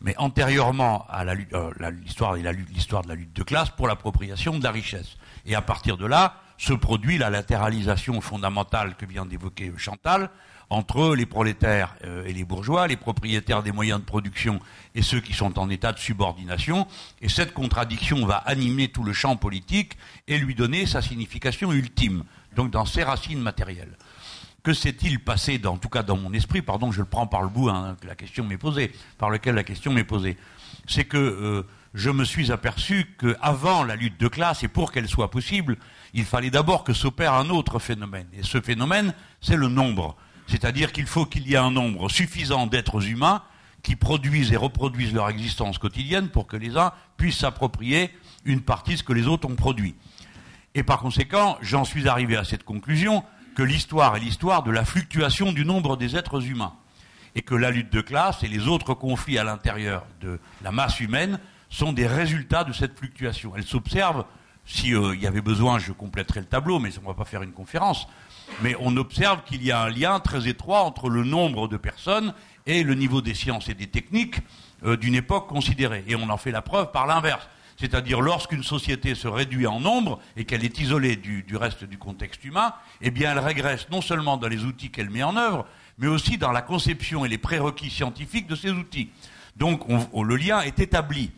mais 0.00 0.14
antérieurement 0.18 1.06
à 1.08 1.24
euh, 1.24 1.70
l'histoire 2.02 2.36
la, 2.36 2.52
l'histoire 2.52 3.02
de 3.02 3.08
la 3.08 3.14
lutte 3.14 3.34
de 3.34 3.42
classe 3.42 3.70
pour 3.70 3.86
l'appropriation 3.86 4.58
de 4.58 4.64
la 4.64 4.70
richesse. 4.70 5.16
Et 5.46 5.54
à 5.54 5.62
partir 5.62 5.96
de 5.96 6.06
là, 6.06 6.36
se 6.58 6.72
produit 6.72 7.18
la 7.18 7.30
latéralisation 7.30 8.20
fondamentale 8.20 8.94
que 8.96 9.06
vient 9.06 9.26
d'évoquer 9.26 9.72
Chantal 9.76 10.30
entre 10.70 11.16
les 11.16 11.26
prolétaires 11.26 11.96
euh, 12.04 12.24
et 12.24 12.32
les 12.32 12.44
bourgeois, 12.44 12.86
les 12.86 12.96
propriétaires 12.96 13.62
des 13.62 13.72
moyens 13.72 14.00
de 14.00 14.04
production 14.04 14.60
et 14.94 15.02
ceux 15.02 15.20
qui 15.20 15.32
sont 15.32 15.58
en 15.58 15.68
état 15.68 15.92
de 15.92 15.98
subordination. 15.98 16.86
Et 17.20 17.28
cette 17.28 17.52
contradiction 17.52 18.24
va 18.24 18.36
animer 18.36 18.88
tout 18.88 19.02
le 19.02 19.12
champ 19.12 19.36
politique 19.36 19.98
et 20.28 20.38
lui 20.38 20.54
donner 20.54 20.86
sa 20.86 21.02
signification 21.02 21.72
ultime, 21.72 22.24
donc 22.54 22.70
dans 22.70 22.86
ses 22.86 23.02
racines 23.02 23.40
matérielles. 23.40 23.96
Que 24.62 24.72
s'est-il 24.72 25.18
passé, 25.18 25.60
en 25.64 25.78
tout 25.78 25.88
cas 25.88 26.02
dans 26.02 26.16
mon 26.16 26.32
esprit, 26.32 26.62
pardon, 26.62 26.92
je 26.92 27.00
le 27.00 27.06
prends 27.06 27.26
par 27.26 27.42
le 27.42 27.48
bout, 27.48 27.68
hein, 27.68 27.96
la 28.06 28.14
question 28.14 28.44
m'est 28.44 28.58
posée, 28.58 28.92
par 29.18 29.30
lequel 29.30 29.54
la 29.54 29.64
question 29.64 29.92
m'est 29.92 30.04
posée, 30.04 30.36
c'est 30.86 31.04
que 31.04 31.16
euh, 31.16 31.66
je 31.94 32.10
me 32.10 32.24
suis 32.24 32.52
aperçu 32.52 33.06
qu'avant 33.18 33.84
la 33.84 33.96
lutte 33.96 34.20
de 34.20 34.28
classe, 34.28 34.62
et 34.62 34.68
pour 34.68 34.92
qu'elle 34.92 35.08
soit 35.08 35.30
possible, 35.30 35.78
il 36.12 36.24
fallait 36.24 36.50
d'abord 36.50 36.84
que 36.84 36.92
s'opère 36.92 37.34
un 37.34 37.48
autre 37.48 37.78
phénomène. 37.78 38.26
Et 38.34 38.42
ce 38.42 38.60
phénomène, 38.60 39.14
c'est 39.40 39.56
le 39.56 39.68
nombre. 39.68 40.16
C'est-à-dire 40.50 40.90
qu'il 40.90 41.06
faut 41.06 41.26
qu'il 41.26 41.46
y 41.46 41.54
ait 41.54 41.58
un 41.58 41.70
nombre 41.70 42.08
suffisant 42.10 42.66
d'êtres 42.66 43.06
humains 43.06 43.42
qui 43.84 43.94
produisent 43.94 44.52
et 44.52 44.56
reproduisent 44.56 45.14
leur 45.14 45.28
existence 45.28 45.78
quotidienne 45.78 46.28
pour 46.28 46.48
que 46.48 46.56
les 46.56 46.76
uns 46.76 46.92
puissent 47.16 47.38
s'approprier 47.38 48.10
une 48.44 48.60
partie 48.60 48.94
de 48.94 48.96
ce 48.96 49.04
que 49.04 49.12
les 49.12 49.28
autres 49.28 49.48
ont 49.48 49.54
produit. 49.54 49.94
Et 50.74 50.82
par 50.82 50.98
conséquent, 50.98 51.56
j'en 51.62 51.84
suis 51.84 52.08
arrivé 52.08 52.36
à 52.36 52.42
cette 52.42 52.64
conclusion 52.64 53.22
que 53.54 53.62
l'histoire 53.62 54.16
est 54.16 54.20
l'histoire 54.20 54.64
de 54.64 54.72
la 54.72 54.84
fluctuation 54.84 55.52
du 55.52 55.64
nombre 55.64 55.96
des 55.96 56.16
êtres 56.16 56.44
humains. 56.44 56.74
Et 57.36 57.42
que 57.42 57.54
la 57.54 57.70
lutte 57.70 57.92
de 57.92 58.00
classe 58.00 58.42
et 58.42 58.48
les 58.48 58.66
autres 58.66 58.94
conflits 58.94 59.38
à 59.38 59.44
l'intérieur 59.44 60.04
de 60.20 60.40
la 60.62 60.72
masse 60.72 60.98
humaine 60.98 61.38
sont 61.68 61.92
des 61.92 62.08
résultats 62.08 62.64
de 62.64 62.72
cette 62.72 62.98
fluctuation. 62.98 63.52
Elle 63.56 63.64
s'observe, 63.64 64.24
s'il 64.66 64.96
euh, 64.96 65.14
y 65.14 65.28
avait 65.28 65.40
besoin, 65.40 65.78
je 65.78 65.92
compléterai 65.92 66.40
le 66.40 66.46
tableau, 66.46 66.80
mais 66.80 66.90
on 66.98 67.02
ne 67.02 67.06
va 67.06 67.14
pas 67.14 67.24
faire 67.24 67.42
une 67.42 67.52
conférence. 67.52 68.08
Mais 68.62 68.76
on 68.80 68.96
observe 68.96 69.42
qu'il 69.44 69.64
y 69.64 69.70
a 69.70 69.82
un 69.82 69.88
lien 69.88 70.20
très 70.20 70.48
étroit 70.48 70.82
entre 70.82 71.08
le 71.08 71.24
nombre 71.24 71.68
de 71.68 71.76
personnes 71.76 72.34
et 72.66 72.82
le 72.82 72.94
niveau 72.94 73.20
des 73.22 73.34
sciences 73.34 73.68
et 73.68 73.74
des 73.74 73.86
techniques 73.86 74.36
euh, 74.84 74.96
d'une 74.96 75.14
époque 75.14 75.48
considérée. 75.48 76.04
Et 76.06 76.16
on 76.16 76.28
en 76.28 76.36
fait 76.36 76.50
la 76.50 76.62
preuve 76.62 76.90
par 76.90 77.06
l'inverse. 77.06 77.48
C'est-à-dire 77.78 78.20
lorsqu'une 78.20 78.62
société 78.62 79.14
se 79.14 79.26
réduit 79.26 79.66
en 79.66 79.80
nombre 79.80 80.20
et 80.36 80.44
qu'elle 80.44 80.64
est 80.64 80.78
isolée 80.78 81.16
du, 81.16 81.44
reste 81.56 81.84
du 81.84 81.96
contexte 81.96 82.44
humain, 82.44 82.74
eh 83.00 83.10
bien 83.10 83.32
elle 83.32 83.38
régresse 83.38 83.88
non 83.90 84.02
seulement 84.02 84.36
dans 84.36 84.48
les 84.48 84.64
outils 84.64 84.90
qu'elle 84.90 85.08
met 85.08 85.22
en 85.22 85.34
œuvre, 85.36 85.66
mais 85.96 86.06
aussi 86.06 86.36
dans 86.36 86.52
la 86.52 86.60
conception 86.60 87.24
et 87.24 87.28
les 87.28 87.38
prérequis 87.38 87.88
scientifiques 87.88 88.46
de 88.46 88.54
ces 88.54 88.70
outils. 88.70 89.08
Donc 89.56 89.80
le 89.88 90.36
lien 90.36 90.60
est 90.60 90.78
établi. 90.78 91.30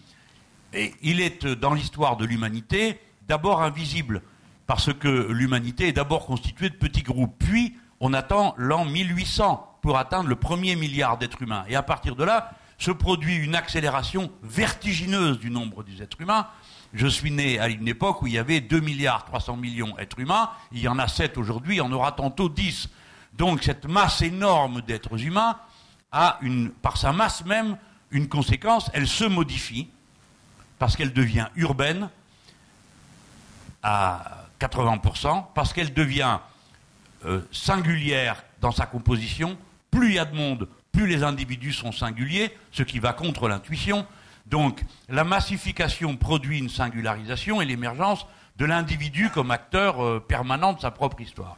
Et 0.72 0.94
il 1.02 1.20
est 1.20 1.46
dans 1.46 1.74
l'histoire 1.74 2.16
de 2.16 2.24
l'humanité 2.24 2.98
d'abord 3.28 3.62
invisible, 3.62 4.22
parce 4.66 4.92
que 4.92 5.30
l'humanité 5.30 5.88
est 5.88 5.92
d'abord 5.92 6.26
constituée 6.26 6.70
de 6.70 6.74
petits 6.74 7.02
groupes. 7.02 7.34
Puis 7.38 7.76
on 8.00 8.12
attend 8.12 8.54
l'an 8.56 8.84
1800 8.84 9.78
pour 9.82 9.98
atteindre 9.98 10.28
le 10.28 10.36
premier 10.36 10.76
milliard 10.76 11.18
d'êtres 11.18 11.42
humains. 11.42 11.64
Et 11.68 11.76
à 11.76 11.82
partir 11.82 12.16
de 12.16 12.24
là, 12.24 12.52
se 12.78 12.90
produit 12.90 13.36
une 13.36 13.54
accélération 13.54 14.30
vertigineuse 14.42 15.38
du 15.38 15.50
nombre 15.50 15.84
des 15.84 16.02
êtres 16.02 16.20
humains. 16.20 16.48
Je 16.92 17.06
suis 17.06 17.30
né 17.30 17.58
à 17.58 17.68
une 17.68 17.88
époque 17.88 18.22
où 18.22 18.26
il 18.26 18.34
y 18.34 18.38
avait 18.38 18.60
2 18.60 18.80
milliards 18.80 19.24
300 19.24 19.56
millions 19.56 19.94
d'êtres 19.96 20.18
humains, 20.18 20.50
il 20.72 20.80
y 20.80 20.88
en 20.88 20.98
a 20.98 21.08
7 21.08 21.38
aujourd'hui, 21.38 21.76
il 21.76 21.78
y 21.78 21.80
en 21.80 21.92
aura 21.92 22.12
tantôt 22.12 22.48
10. 22.48 22.88
Donc 23.34 23.62
cette 23.62 23.86
masse 23.86 24.20
énorme 24.20 24.82
d'êtres 24.82 25.24
humains 25.24 25.56
a, 26.10 26.38
une, 26.42 26.70
par 26.70 26.96
sa 26.96 27.12
masse 27.12 27.44
même, 27.44 27.78
une 28.10 28.28
conséquence, 28.28 28.90
elle 28.92 29.08
se 29.08 29.24
modifie, 29.24 29.88
parce 30.78 30.96
qu'elle 30.96 31.12
devient 31.12 31.46
urbaine 31.56 32.10
à 33.82 34.41
80%, 34.66 35.44
parce 35.54 35.72
qu'elle 35.72 35.92
devient 35.92 36.38
euh, 37.24 37.40
singulière 37.52 38.44
dans 38.60 38.72
sa 38.72 38.86
composition, 38.86 39.56
plus 39.90 40.10
il 40.10 40.14
y 40.14 40.18
a 40.18 40.24
de 40.24 40.36
monde, 40.36 40.68
plus 40.92 41.06
les 41.06 41.22
individus 41.22 41.72
sont 41.72 41.92
singuliers, 41.92 42.56
ce 42.70 42.82
qui 42.82 42.98
va 42.98 43.12
contre 43.12 43.48
l'intuition. 43.48 44.06
Donc 44.46 44.82
la 45.08 45.24
massification 45.24 46.16
produit 46.16 46.58
une 46.58 46.68
singularisation 46.68 47.60
et 47.60 47.64
l'émergence 47.64 48.26
de 48.56 48.64
l'individu 48.64 49.30
comme 49.30 49.50
acteur 49.50 50.04
euh, 50.04 50.20
permanent 50.20 50.72
de 50.72 50.80
sa 50.80 50.90
propre 50.90 51.20
histoire. 51.20 51.56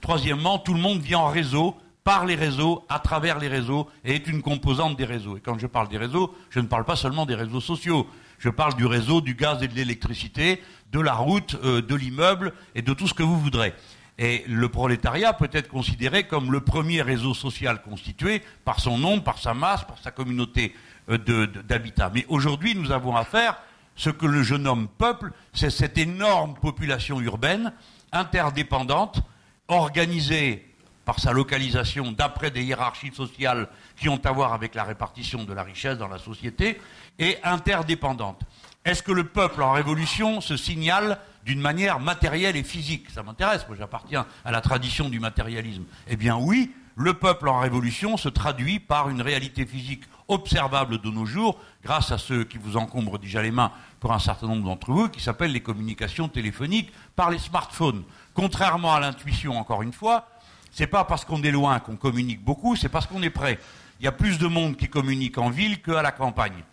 Troisièmement, 0.00 0.58
tout 0.58 0.74
le 0.74 0.80
monde 0.80 1.00
vit 1.00 1.14
en 1.14 1.28
réseau, 1.28 1.76
par 2.02 2.26
les 2.26 2.34
réseaux, 2.34 2.84
à 2.90 2.98
travers 2.98 3.38
les 3.38 3.48
réseaux, 3.48 3.88
et 4.04 4.14
est 4.14 4.26
une 4.26 4.42
composante 4.42 4.96
des 4.96 5.06
réseaux. 5.06 5.38
Et 5.38 5.40
quand 5.40 5.58
je 5.58 5.66
parle 5.66 5.88
des 5.88 5.96
réseaux, 5.96 6.34
je 6.50 6.60
ne 6.60 6.66
parle 6.66 6.84
pas 6.84 6.96
seulement 6.96 7.24
des 7.24 7.34
réseaux 7.34 7.62
sociaux. 7.62 8.06
Je 8.44 8.50
parle 8.50 8.74
du 8.74 8.84
réseau 8.84 9.22
du 9.22 9.34
gaz 9.34 9.62
et 9.62 9.68
de 9.68 9.74
l'électricité, 9.74 10.62
de 10.92 11.00
la 11.00 11.14
route, 11.14 11.56
euh, 11.64 11.80
de 11.80 11.94
l'immeuble 11.94 12.52
et 12.74 12.82
de 12.82 12.92
tout 12.92 13.08
ce 13.08 13.14
que 13.14 13.22
vous 13.22 13.40
voudrez. 13.40 13.72
Et 14.18 14.44
le 14.46 14.68
prolétariat 14.68 15.32
peut 15.32 15.48
être 15.50 15.68
considéré 15.68 16.24
comme 16.26 16.52
le 16.52 16.60
premier 16.60 17.00
réseau 17.00 17.32
social 17.32 17.80
constitué 17.80 18.42
par 18.66 18.80
son 18.80 18.98
nombre, 18.98 19.24
par 19.24 19.38
sa 19.38 19.54
masse, 19.54 19.84
par 19.84 19.96
sa 19.96 20.10
communauté 20.10 20.74
euh, 21.08 21.46
d'habitat. 21.46 22.10
Mais 22.14 22.26
aujourd'hui, 22.28 22.74
nous 22.74 22.92
avons 22.92 23.16
affaire, 23.16 23.56
ce 23.96 24.10
que 24.10 24.42
je 24.42 24.54
nomme 24.56 24.88
peuple, 24.88 25.32
c'est 25.54 25.70
cette 25.70 25.96
énorme 25.96 26.52
population 26.52 27.22
urbaine, 27.22 27.72
interdépendante, 28.12 29.22
organisée 29.68 30.68
par 31.04 31.20
sa 31.20 31.32
localisation 31.32 32.12
d'après 32.12 32.50
des 32.50 32.62
hiérarchies 32.62 33.12
sociales 33.14 33.68
qui 33.96 34.08
ont 34.08 34.20
à 34.24 34.32
voir 34.32 34.52
avec 34.52 34.74
la 34.74 34.84
répartition 34.84 35.44
de 35.44 35.52
la 35.52 35.62
richesse 35.62 35.98
dans 35.98 36.08
la 36.08 36.18
société, 36.18 36.78
et 37.18 37.38
interdépendante. 37.42 38.42
Est-ce 38.84 39.02
que 39.02 39.12
le 39.12 39.24
peuple 39.24 39.62
en 39.62 39.72
révolution 39.72 40.40
se 40.40 40.56
signale 40.56 41.18
d'une 41.44 41.60
manière 41.60 42.00
matérielle 42.00 42.56
et 42.56 42.62
physique? 42.62 43.10
Ça 43.10 43.22
m'intéresse, 43.22 43.66
moi 43.66 43.76
j'appartiens 43.78 44.26
à 44.44 44.50
la 44.50 44.60
tradition 44.60 45.08
du 45.08 45.20
matérialisme. 45.20 45.84
Eh 46.08 46.16
bien 46.16 46.36
oui, 46.36 46.70
le 46.96 47.14
peuple 47.14 47.48
en 47.48 47.58
révolution 47.58 48.16
se 48.16 48.28
traduit 48.28 48.78
par 48.78 49.08
une 49.08 49.22
réalité 49.22 49.66
physique 49.66 50.04
observable 50.28 50.98
de 50.98 51.10
nos 51.10 51.26
jours, 51.26 51.58
grâce 51.82 52.12
à 52.12 52.18
ceux 52.18 52.44
qui 52.44 52.58
vous 52.58 52.76
encombrent 52.76 53.18
déjà 53.18 53.42
les 53.42 53.50
mains 53.50 53.72
pour 54.00 54.12
un 54.12 54.18
certain 54.18 54.46
nombre 54.46 54.64
d'entre 54.64 54.92
vous, 54.92 55.08
qui 55.08 55.20
s'appellent 55.20 55.52
les 55.52 55.60
communications 55.60 56.28
téléphoniques 56.28 56.92
par 57.16 57.30
les 57.30 57.38
smartphones. 57.38 58.04
Contrairement 58.32 58.94
à 58.94 59.00
l'intuition, 59.00 59.58
encore 59.58 59.82
une 59.82 59.92
fois, 59.92 60.28
c'est 60.70 60.86
pas 60.86 61.04
parce 61.04 61.24
qu'on 61.24 61.42
est 61.42 61.50
loin 61.50 61.78
qu'on 61.78 61.96
communique 61.96 62.44
beaucoup, 62.44 62.76
c'est 62.76 62.88
parce 62.88 63.06
qu'on 63.06 63.22
est 63.22 63.30
près. 63.30 63.58
Il 64.00 64.04
y 64.04 64.08
a 64.08 64.12
plus 64.12 64.38
de 64.38 64.46
monde 64.46 64.76
qui 64.76 64.88
communique 64.88 65.38
en 65.38 65.50
ville 65.50 65.80
qu'à 65.82 66.02
la 66.02 66.12
campagne, 66.12 66.64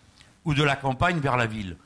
ou 0.44 0.54
de 0.54 0.62
la 0.62 0.76
campagne 0.76 1.20
vers 1.20 1.36
la 1.36 1.46
ville. 1.46 1.76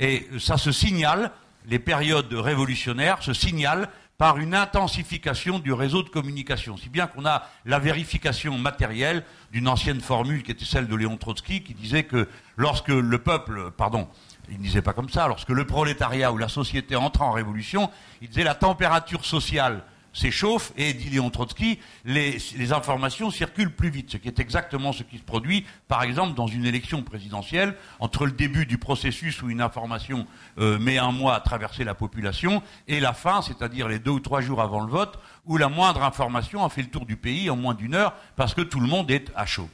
Et 0.00 0.28
ça 0.38 0.56
se 0.56 0.72
signale 0.72 1.30
les 1.66 1.78
périodes 1.78 2.32
révolutionnaires 2.32 3.22
se 3.22 3.32
signalent 3.32 3.88
par 4.16 4.38
une 4.38 4.54
intensification 4.54 5.58
du 5.58 5.72
réseau 5.72 6.02
de 6.02 6.08
communication, 6.08 6.76
si 6.76 6.88
bien 6.88 7.08
qu'on 7.08 7.26
a 7.26 7.48
la 7.64 7.80
vérification 7.80 8.56
matérielle 8.58 9.24
d'une 9.50 9.66
ancienne 9.66 10.00
formule 10.00 10.44
qui 10.44 10.52
était 10.52 10.64
celle 10.64 10.86
de 10.86 10.94
Léon 10.94 11.16
Trotsky, 11.16 11.62
qui 11.62 11.74
disait 11.74 12.04
que 12.04 12.28
lorsque 12.56 12.88
le 12.88 13.18
peuple, 13.18 13.72
pardon, 13.72 14.08
il 14.48 14.58
ne 14.58 14.62
disait 14.62 14.82
pas 14.82 14.92
comme 14.92 15.08
ça, 15.08 15.26
lorsque 15.26 15.48
le 15.48 15.66
prolétariat 15.66 16.30
ou 16.30 16.38
la 16.38 16.48
société 16.48 16.94
entre 16.94 17.22
en 17.22 17.32
révolution, 17.32 17.90
il 18.22 18.28
disait 18.28 18.44
la 18.44 18.54
température 18.54 19.24
sociale 19.24 19.82
s'échauffe 20.14 20.72
et, 20.78 20.94
dit 20.94 21.10
Léon 21.10 21.28
Trotsky, 21.28 21.78
les, 22.06 22.38
informations 22.72 23.30
circulent 23.30 23.74
plus 23.74 23.90
vite, 23.90 24.12
ce 24.12 24.16
qui 24.16 24.28
est 24.28 24.38
exactement 24.38 24.92
ce 24.92 25.02
qui 25.02 25.18
se 25.18 25.22
produit, 25.22 25.66
par 25.88 26.02
exemple, 26.02 26.34
dans 26.34 26.46
une 26.46 26.64
élection 26.64 27.02
présidentielle, 27.02 27.76
entre 28.00 28.24
le 28.24 28.32
début 28.32 28.64
du 28.64 28.78
processus 28.78 29.42
où 29.42 29.50
une 29.50 29.60
information 29.60 30.26
euh, 30.58 30.78
met 30.78 30.96
un 30.96 31.12
mois 31.12 31.34
à 31.34 31.40
traverser 31.40 31.84
la 31.84 31.94
population 31.94 32.62
et 32.88 33.00
la 33.00 33.12
fin, 33.12 33.42
c'est-à-dire 33.42 33.88
les 33.88 33.98
deux 33.98 34.12
ou 34.12 34.20
trois 34.20 34.40
jours 34.40 34.62
avant 34.62 34.80
le 34.80 34.90
vote, 34.90 35.18
où 35.44 35.58
la 35.58 35.68
moindre 35.68 36.02
information 36.02 36.64
a 36.64 36.70
fait 36.70 36.82
le 36.82 36.88
tour 36.88 37.04
du 37.04 37.16
pays 37.16 37.50
en 37.50 37.56
moins 37.56 37.74
d'une 37.74 37.94
heure 37.94 38.14
parce 38.36 38.54
que 38.54 38.62
tout 38.62 38.80
le 38.80 38.86
monde 38.86 39.10
est 39.10 39.30
à 39.36 39.44
chaud. 39.44 39.68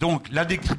Donc, 0.00 0.30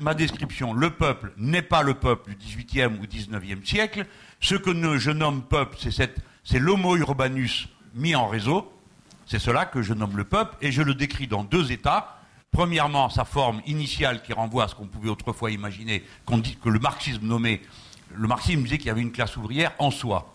ma 0.02 0.14
description, 0.16 0.74
le 0.74 0.90
peuple 0.90 1.32
n'est 1.38 1.62
pas 1.62 1.82
le 1.82 1.94
peuple 1.94 2.32
du 2.32 2.46
XVIIIe 2.46 3.00
ou 3.00 3.08
XIXe 3.08 3.66
siècle. 3.66 4.06
Ce 4.42 4.56
que 4.56 4.74
je 4.98 5.12
nomme 5.12 5.44
peuple, 5.44 5.78
c'est 5.80 6.60
l'homo 6.60 6.98
urbanus 6.98 7.70
mis 7.94 8.16
en 8.16 8.28
réseau. 8.28 8.73
C'est 9.26 9.40
cela 9.40 9.66
que 9.66 9.82
je 9.82 9.94
nomme 9.94 10.18
le 10.18 10.24
peuple, 10.24 10.56
et 10.62 10.72
je 10.72 10.82
le 10.82 10.94
décris 10.94 11.28
dans 11.28 11.44
deux 11.44 11.72
états. 11.72 12.18
Premièrement, 12.52 13.10
sa 13.10 13.26
forme 13.26 13.62
initiale 13.66 14.22
qui 14.22 14.34
renvoie 14.34 14.66
à 14.66 14.68
ce 14.68 14.76
qu'on 14.76 14.88
pouvait 14.88 15.10
autrefois 15.10 15.52
imaginer, 15.52 16.04
qu'on 16.26 16.38
dit 16.38 16.58
que 16.58 16.70
le 16.70 16.80
marxisme 16.80 17.26
nommait, 17.26 17.62
le 18.14 18.28
marxisme 18.28 18.62
disait 18.64 18.78
qu'il 18.78 18.88
y 18.88 18.92
avait 18.92 19.02
une 19.02 19.12
classe 19.12 19.36
ouvrière 19.38 19.72
en 19.80 19.90
soi, 19.90 20.34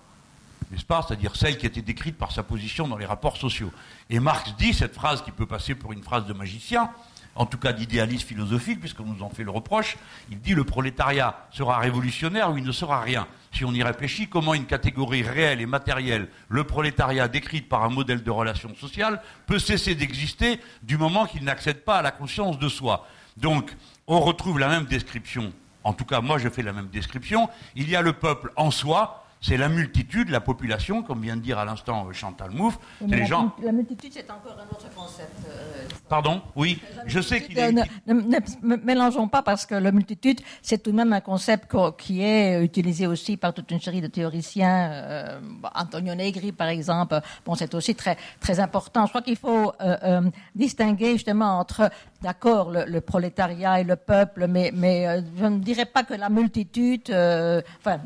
n'est-ce 0.70 0.84
pas? 0.84 1.04
C'est-à-dire 1.06 1.36
celle 1.36 1.56
qui 1.56 1.66
était 1.66 1.82
décrite 1.82 2.18
par 2.18 2.32
sa 2.32 2.42
position 2.42 2.88
dans 2.88 2.96
les 2.96 3.06
rapports 3.06 3.36
sociaux. 3.36 3.72
Et 4.10 4.20
Marx 4.20 4.54
dit 4.58 4.74
cette 4.74 4.94
phrase 4.94 5.22
qui 5.22 5.30
peut 5.30 5.46
passer 5.46 5.74
pour 5.74 5.92
une 5.92 6.02
phrase 6.02 6.26
de 6.26 6.32
magicien, 6.32 6.90
en 7.34 7.46
tout 7.46 7.58
cas 7.58 7.72
d'idéaliste 7.72 8.26
philosophique, 8.26 8.80
puisqu'on 8.80 9.04
nous 9.04 9.22
en 9.22 9.30
fait 9.30 9.44
le 9.44 9.50
reproche, 9.50 9.96
il 10.30 10.40
dit 10.40 10.54
le 10.54 10.64
prolétariat 10.64 11.46
sera 11.52 11.78
révolutionnaire 11.78 12.50
ou 12.50 12.58
il 12.58 12.64
ne 12.64 12.72
sera 12.72 13.00
rien. 13.00 13.26
Si 13.52 13.64
on 13.64 13.72
y 13.72 13.82
réfléchit, 13.82 14.28
comment 14.28 14.54
une 14.54 14.66
catégorie 14.66 15.22
réelle 15.22 15.60
et 15.60 15.66
matérielle, 15.66 16.28
le 16.48 16.64
prolétariat 16.64 17.28
décrite 17.28 17.68
par 17.68 17.82
un 17.84 17.88
modèle 17.88 18.22
de 18.22 18.30
relation 18.30 18.74
sociale, 18.76 19.22
peut 19.46 19.58
cesser 19.58 19.94
d'exister 19.94 20.60
du 20.82 20.96
moment 20.96 21.26
qu'il 21.26 21.44
n'accède 21.44 21.84
pas 21.84 21.98
à 21.98 22.02
la 22.02 22.10
conscience 22.10 22.58
de 22.58 22.68
soi? 22.68 23.06
Donc, 23.36 23.74
on 24.06 24.20
retrouve 24.20 24.58
la 24.58 24.68
même 24.68 24.84
description. 24.84 25.52
En 25.84 25.92
tout 25.92 26.04
cas, 26.04 26.20
moi, 26.20 26.38
je 26.38 26.48
fais 26.48 26.62
la 26.62 26.72
même 26.72 26.88
description. 26.88 27.48
Il 27.74 27.88
y 27.88 27.96
a 27.96 28.02
le 28.02 28.12
peuple 28.12 28.52
en 28.56 28.70
soi, 28.70 29.26
c'est 29.40 29.56
la 29.56 29.68
multitude, 29.68 30.30
la 30.30 30.40
population, 30.40 31.02
comme 31.02 31.22
vient 31.22 31.36
de 31.36 31.42
dire 31.42 31.58
à 31.58 31.64
l'instant 31.64 32.12
Chantal 32.12 32.50
Mouffe. 32.50 32.78
les 33.06 33.24
gens. 33.26 33.52
La 33.62 33.72
multitude, 33.72 34.12
c'est 34.12 34.30
encore 34.30 34.56
un 34.58 34.68
autre 34.70 34.88
concept. 34.94 35.32
Euh, 35.48 35.86
Pardon? 36.08 36.42
Oui, 36.56 36.80
je 37.06 37.20
sais 37.20 37.42
qu'il 37.42 37.58
est. 37.58 37.72
Ne, 37.72 38.76
mélangeons 38.84 39.28
pas 39.28 39.42
parce 39.42 39.64
que 39.66 39.74
la 39.74 39.92
multitude, 39.92 40.40
c'est 40.62 40.82
tout 40.82 40.90
de 40.90 40.96
même 40.96 41.12
un 41.12 41.20
concept 41.20 41.76
qui 41.98 42.22
est 42.22 42.62
utilisé 42.62 43.06
aussi 43.06 43.36
par 43.36 43.54
toute 43.54 43.70
une 43.70 43.80
série 43.80 44.00
de 44.00 44.08
théoriciens. 44.08 44.90
Euh, 44.92 45.40
Antonio 45.74 46.14
Negri, 46.14 46.52
par 46.52 46.68
exemple. 46.68 47.20
Bon, 47.44 47.54
c'est 47.54 47.74
aussi 47.74 47.94
très 47.94 48.16
très 48.40 48.58
important. 48.58 49.04
Je 49.06 49.10
crois 49.10 49.22
qu'il 49.22 49.36
faut 49.36 49.72
euh, 49.80 50.22
distinguer 50.54 51.12
justement 51.12 51.58
entre, 51.58 51.90
d'accord, 52.22 52.72
le, 52.72 53.00
prolétariat 53.00 53.80
et 53.80 53.84
le 53.84 53.96
peuple, 53.96 54.46
mais 54.48 54.72
mais 54.74 55.22
je 55.36 55.44
ne 55.44 55.58
dirais 55.58 55.86
pas 55.86 56.02
que 56.02 56.14
la 56.14 56.28
multitude, 56.28 57.04
enfin 57.10 58.00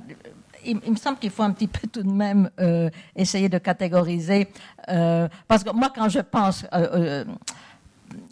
il, 0.65 0.91
me 0.91 0.97
semble 0.97 1.19
qu'il 1.19 1.31
faut 1.31 1.43
un 1.43 1.53
petit 1.53 1.67
peu 1.67 1.87
tout 1.89 2.03
de 2.03 2.11
même 2.11 2.51
euh, 2.61 2.91
essayer 3.17 3.49
de 3.49 3.59
catégoriser. 3.59 4.49
Euh, 4.89 5.29
parce 5.49 5.65
que 5.65 5.71
moi, 5.71 5.93
quand 5.95 6.09
je 6.09 6.21
pense. 6.21 6.65
Euh, 6.73 7.25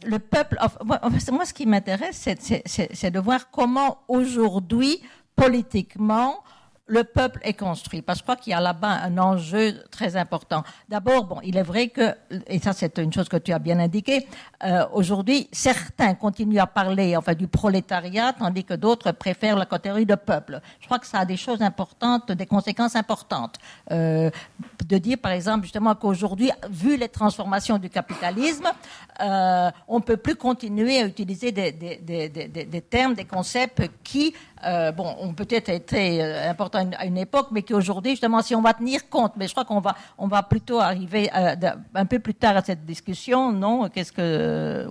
le 0.05 0.19
peuple. 0.19 0.59
moi, 0.85 1.45
ce 1.47 1.55
qui 1.55 1.65
m'intéresse, 1.65 2.29
c'est 2.39 3.11
de 3.11 3.19
voir 3.19 3.51
comment 3.51 3.99
aujourd'hui, 4.09 5.01
politiquement, 5.35 6.45
le 6.91 7.05
peuple 7.05 7.39
est 7.45 7.55
construit. 7.55 8.03
Parce 8.03 8.19
que 8.19 8.21
je 8.21 8.25
crois 8.25 8.37
qu'il 8.37 8.51
y 8.51 8.55
a 8.55 8.61
là-bas 8.61 9.01
un 9.05 9.17
enjeu 9.17 9.75
très 9.91 10.17
important. 10.17 10.65
D'abord, 10.89 11.25
bon, 11.25 11.39
il 11.45 11.57
est 11.57 11.63
vrai 11.63 11.89
que, 11.89 12.15
et 12.49 12.59
ça 12.59 12.73
c'est 12.73 12.99
une 12.99 13.13
chose 13.13 13.29
que 13.29 13.37
tu 13.37 13.53
as 13.53 13.61
bien 13.61 13.79
indiqué, 13.79 14.27
euh, 14.65 14.85
aujourd'hui, 14.93 15.49
certains 15.53 16.15
continuent 16.15 16.59
à 16.59 16.67
parler 16.67 17.17
enfin, 17.17 17.35
du 17.35 17.47
prolétariat, 17.47 18.33
tandis 18.33 18.65
que 18.65 18.75
d'autres 18.75 19.13
préfèrent 19.13 19.57
la 19.57 19.67
catégorie 19.67 20.05
de 20.05 20.17
peuple. 20.17 20.61
Je 20.81 20.87
crois 20.87 20.99
que 20.99 21.07
ça 21.07 21.21
a 21.21 21.25
des 21.25 21.37
choses 21.37 21.63
importantes, 21.63 22.33
des 22.33 22.47
conséquences 22.47 22.97
importantes. 22.97 23.57
Euh, 23.93 24.31
de 24.87 24.99
dire, 24.99 25.19
par 25.19 25.31
exemple, 25.31 25.63
justement 25.63 25.95
qu'aujourd'hui, 25.95 26.51
vu 26.69 26.97
les 26.97 27.09
transformations 27.09 27.79
du 27.79 27.89
capitalisme, 27.89 28.67
euh, 29.21 29.71
on 29.87 29.99
ne 29.99 30.03
peut 30.03 30.17
plus 30.17 30.35
continuer 30.35 30.99
à 31.01 31.07
utiliser 31.07 31.53
des, 31.53 31.71
des, 31.71 31.97
des, 32.29 32.49
des 32.65 32.81
termes, 32.83 33.15
des 33.15 33.25
concepts 33.25 33.89
qui 34.03 34.35
euh, 34.67 34.93
bon, 34.93 35.17
ont 35.19 35.33
peut-être 35.33 35.71
été 35.71 36.23
euh, 36.23 36.51
importants 36.51 36.91
à 36.99 37.07
une 37.07 37.17
époque, 37.17 37.49
mais 37.51 37.63
qu'aujourd'hui, 37.63 38.13
justement, 38.13 38.43
si 38.43 38.55
on 38.55 38.61
va 38.61 38.75
tenir 38.75 39.09
compte, 39.09 39.33
mais 39.37 39.47
je 39.47 39.53
crois 39.53 39.65
qu'on 39.65 39.81
va, 39.81 39.97
on 40.19 40.29
va 40.29 40.43
plutôt 40.43 40.81
arriver 40.81 41.31
un 41.33 42.07
peu 42.07 42.19
plus 42.19 42.35
tard 42.35 42.57
à 42.57 42.63
cette 42.63 42.85
discussion, 42.85 43.53
non? 43.53 43.89
Qu'est-ce 43.89 44.13
que, 44.13 44.87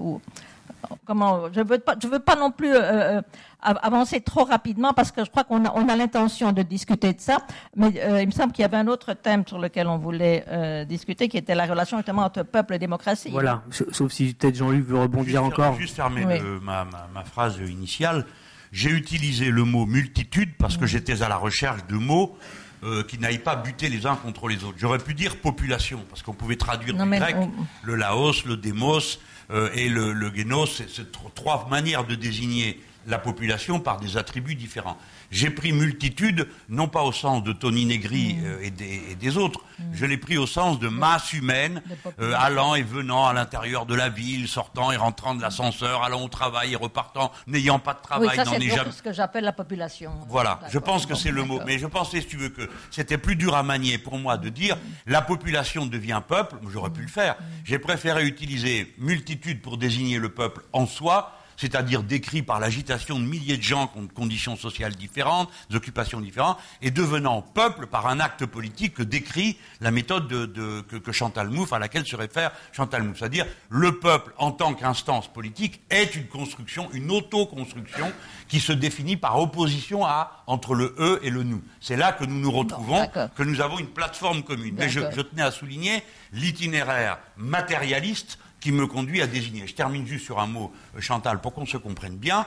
comment 1.05 1.51
Je 1.53 1.61
veux 1.61 1.77
pas, 1.77 1.95
je 2.01 2.07
veux 2.07 2.19
pas 2.19 2.35
non 2.35 2.49
plus 2.49 2.71
euh, 2.73 3.21
avancer 3.61 4.21
trop 4.21 4.43
rapidement 4.43 4.93
parce 4.93 5.11
que 5.11 5.23
je 5.23 5.29
crois 5.29 5.43
qu'on 5.43 5.63
a, 5.65 5.73
on 5.75 5.87
a 5.87 5.95
l'intention 5.95 6.51
de 6.51 6.63
discuter 6.63 7.13
de 7.13 7.21
ça, 7.21 7.37
mais 7.75 7.89
il 8.21 8.27
me 8.27 8.31
semble 8.31 8.53
qu'il 8.53 8.63
y 8.63 8.65
avait 8.65 8.77
un 8.77 8.87
autre 8.87 9.13
thème 9.13 9.43
sur 9.45 9.59
lequel 9.59 9.87
on 9.87 9.97
voulait 9.97 10.45
discuter, 10.87 11.27
qui 11.27 11.37
était 11.37 11.55
la 11.55 11.65
relation 11.65 11.97
justement 11.97 12.23
entre 12.23 12.41
peuple 12.43 12.73
et 12.73 12.79
démocratie. 12.79 13.29
Voilà, 13.29 13.61
sauf 13.69 14.11
si 14.11 14.33
peut-être 14.33 14.55
Jean-Luc 14.55 14.85
veut 14.87 14.99
rebondir 14.99 15.43
encore. 15.43 15.75
Juste 15.75 15.95
fermer 15.95 16.25
ma, 16.63 16.87
ma, 17.13 17.23
phrase 17.23 17.59
initiale. 17.59 18.25
J'ai 18.71 18.89
utilisé 18.91 19.49
le 19.49 19.63
mot 19.63 19.85
multitude 19.85 20.53
parce 20.57 20.77
que 20.77 20.85
j'étais 20.85 21.21
à 21.21 21.29
la 21.29 21.37
recherche 21.37 21.85
de 21.87 21.95
mots 21.95 22.37
euh, 22.83 23.03
qui 23.03 23.17
n'aillent 23.17 23.39
pas 23.39 23.55
buter 23.55 23.89
les 23.89 24.05
uns 24.05 24.15
contre 24.15 24.47
les 24.47 24.63
autres. 24.63 24.77
J'aurais 24.77 24.99
pu 24.99 25.13
dire 25.13 25.37
population, 25.37 26.05
parce 26.09 26.21
qu'on 26.21 26.33
pouvait 26.33 26.55
traduire 26.55 26.93
du 26.93 27.09
grec 27.09 27.35
le 27.83 27.95
laos, 27.95 28.45
le 28.45 28.57
démos 28.57 29.19
euh, 29.51 29.69
et 29.73 29.89
le, 29.89 30.13
le 30.13 30.33
génos. 30.33 30.81
C'est 30.87 31.11
trois 31.35 31.67
manières 31.69 32.05
de 32.05 32.15
désigner 32.15 32.79
la 33.07 33.17
population 33.17 33.79
par 33.79 33.99
des 33.99 34.17
attributs 34.17 34.55
différents. 34.55 34.97
J'ai 35.31 35.49
pris 35.49 35.71
multitude, 35.73 36.47
non 36.69 36.87
pas 36.87 37.03
au 37.03 37.11
sens 37.11 37.43
de 37.43 37.53
Tony 37.53 37.85
Negri 37.85 38.35
mm. 38.35 38.45
euh, 38.45 38.63
et, 39.11 39.15
des, 39.15 39.37
autres, 39.37 39.61
mm. 39.77 39.83
je 39.93 40.05
l'ai 40.05 40.17
pris 40.17 40.37
au 40.37 40.47
sens 40.47 40.79
de 40.79 40.87
masse 40.87 41.33
humaine, 41.33 41.81
euh, 42.19 42.33
allant 42.37 42.75
et 42.75 42.81
venant 42.81 43.27
à 43.27 43.33
l'intérieur 43.33 43.85
de 43.85 43.95
la 43.95 44.09
ville, 44.09 44.47
sortant 44.47 44.91
et 44.91 44.97
rentrant 44.97 45.35
de 45.35 45.41
l'ascenseur, 45.41 46.03
allant 46.03 46.23
au 46.23 46.29
travail 46.29 46.73
et 46.73 46.75
repartant, 46.75 47.31
n'ayant 47.47 47.79
pas 47.79 47.93
de 47.93 48.01
travail, 48.01 48.37
n'en 48.37 48.53
est 48.53 48.69
jamais. 48.69 48.91
ce 48.91 49.03
que 49.03 49.13
j'appelle 49.13 49.43
la 49.43 49.53
population. 49.53 50.11
Voilà, 50.27 50.59
je 50.69 50.79
pense 50.79 51.05
que 51.05 51.15
c'est 51.15 51.31
le 51.31 51.43
mot. 51.43 51.59
Mais 51.65 51.77
je 51.77 51.87
pensais, 51.87 52.21
si 52.21 52.27
tu 52.27 52.37
veux, 52.37 52.49
que 52.49 52.69
c'était 52.89 53.17
plus 53.17 53.35
dur 53.35 53.55
à 53.55 53.63
manier 53.63 53.97
pour 53.97 54.17
moi 54.17 54.37
de 54.37 54.49
dire 54.49 54.75
mm. 54.75 54.79
la 55.07 55.21
population 55.21 55.85
devient 55.85 56.21
peuple. 56.27 56.55
J'aurais 56.71 56.91
pu 56.91 57.01
le 57.01 57.07
faire. 57.07 57.35
J'ai 57.63 57.79
préféré 57.79 58.25
utiliser 58.25 58.93
multitude 58.97 59.61
pour 59.61 59.77
désigner 59.77 60.17
le 60.17 60.29
peuple 60.29 60.61
en 60.73 60.85
soi 60.85 61.38
c'est-à-dire 61.59 62.03
décrit 62.03 62.41
par 62.41 62.59
l'agitation 62.61 63.19
de 63.19 63.25
milliers 63.25 63.57
de 63.57 63.63
gens 63.63 63.87
contre 63.87 64.13
conditions 64.13 64.55
sociales 64.55 64.95
différentes, 64.95 65.49
des 65.69 65.75
occupations 65.75 66.21
différentes, 66.21 66.57
et 66.81 66.89
devenant 66.89 67.41
peuple 67.41 67.87
par 67.87 68.07
un 68.07 68.21
acte 68.21 68.45
politique 68.45 68.93
que 68.93 69.03
décrit 69.03 69.57
la 69.81 69.91
méthode 69.91 70.27
de, 70.29 70.81
que, 70.81 71.11
Chantal 71.11 71.49
Mouffe, 71.49 71.73
à 71.73 71.79
laquelle 71.79 72.05
se 72.05 72.15
réfère 72.15 72.51
Chantal 72.71 73.03
Mouffe. 73.03 73.19
C'est-à-dire, 73.19 73.45
le 73.69 73.99
peuple, 73.99 74.33
en 74.37 74.51
tant 74.51 74.73
qu'instance 74.73 75.27
politique, 75.27 75.81
est 75.89 76.15
une 76.15 76.27
construction, 76.27 76.89
une 76.93 77.11
autoconstruction 77.11 78.09
qui 78.47 78.61
se 78.61 78.71
définit 78.71 79.17
par 79.17 79.37
opposition 79.37 80.05
à, 80.05 80.43
entre 80.47 80.75
le 80.75 80.95
eux 80.97 81.19
et 81.23 81.29
le 81.29 81.43
nous. 81.43 81.61
C'est 81.81 81.97
là 81.97 82.13
que 82.13 82.23
nous 82.23 82.39
nous 82.39 82.51
retrouvons, 82.51 83.05
que 83.35 83.43
nous 83.43 83.59
avons 83.59 83.79
une 83.79 83.87
plateforme 83.87 84.43
commune. 84.43 84.75
Mais 84.77 84.87
je 84.87 85.01
tenais 85.21 85.41
à 85.41 85.51
souligner 85.51 86.03
l'itinéraire 86.31 87.19
matérialiste 87.35 88.39
qui 88.59 88.71
me 88.71 88.87
conduit 88.87 89.21
à 89.21 89.27
désigner. 89.27 89.67
Je 89.67 89.73
termine 89.73 90.05
juste 90.05 90.25
sur 90.25 90.39
un 90.39 90.47
mot, 90.47 90.71
euh, 90.95 91.01
Chantal, 91.01 91.41
pour 91.41 91.53
qu'on 91.53 91.65
se 91.65 91.77
comprenne 91.77 92.17
bien. 92.17 92.45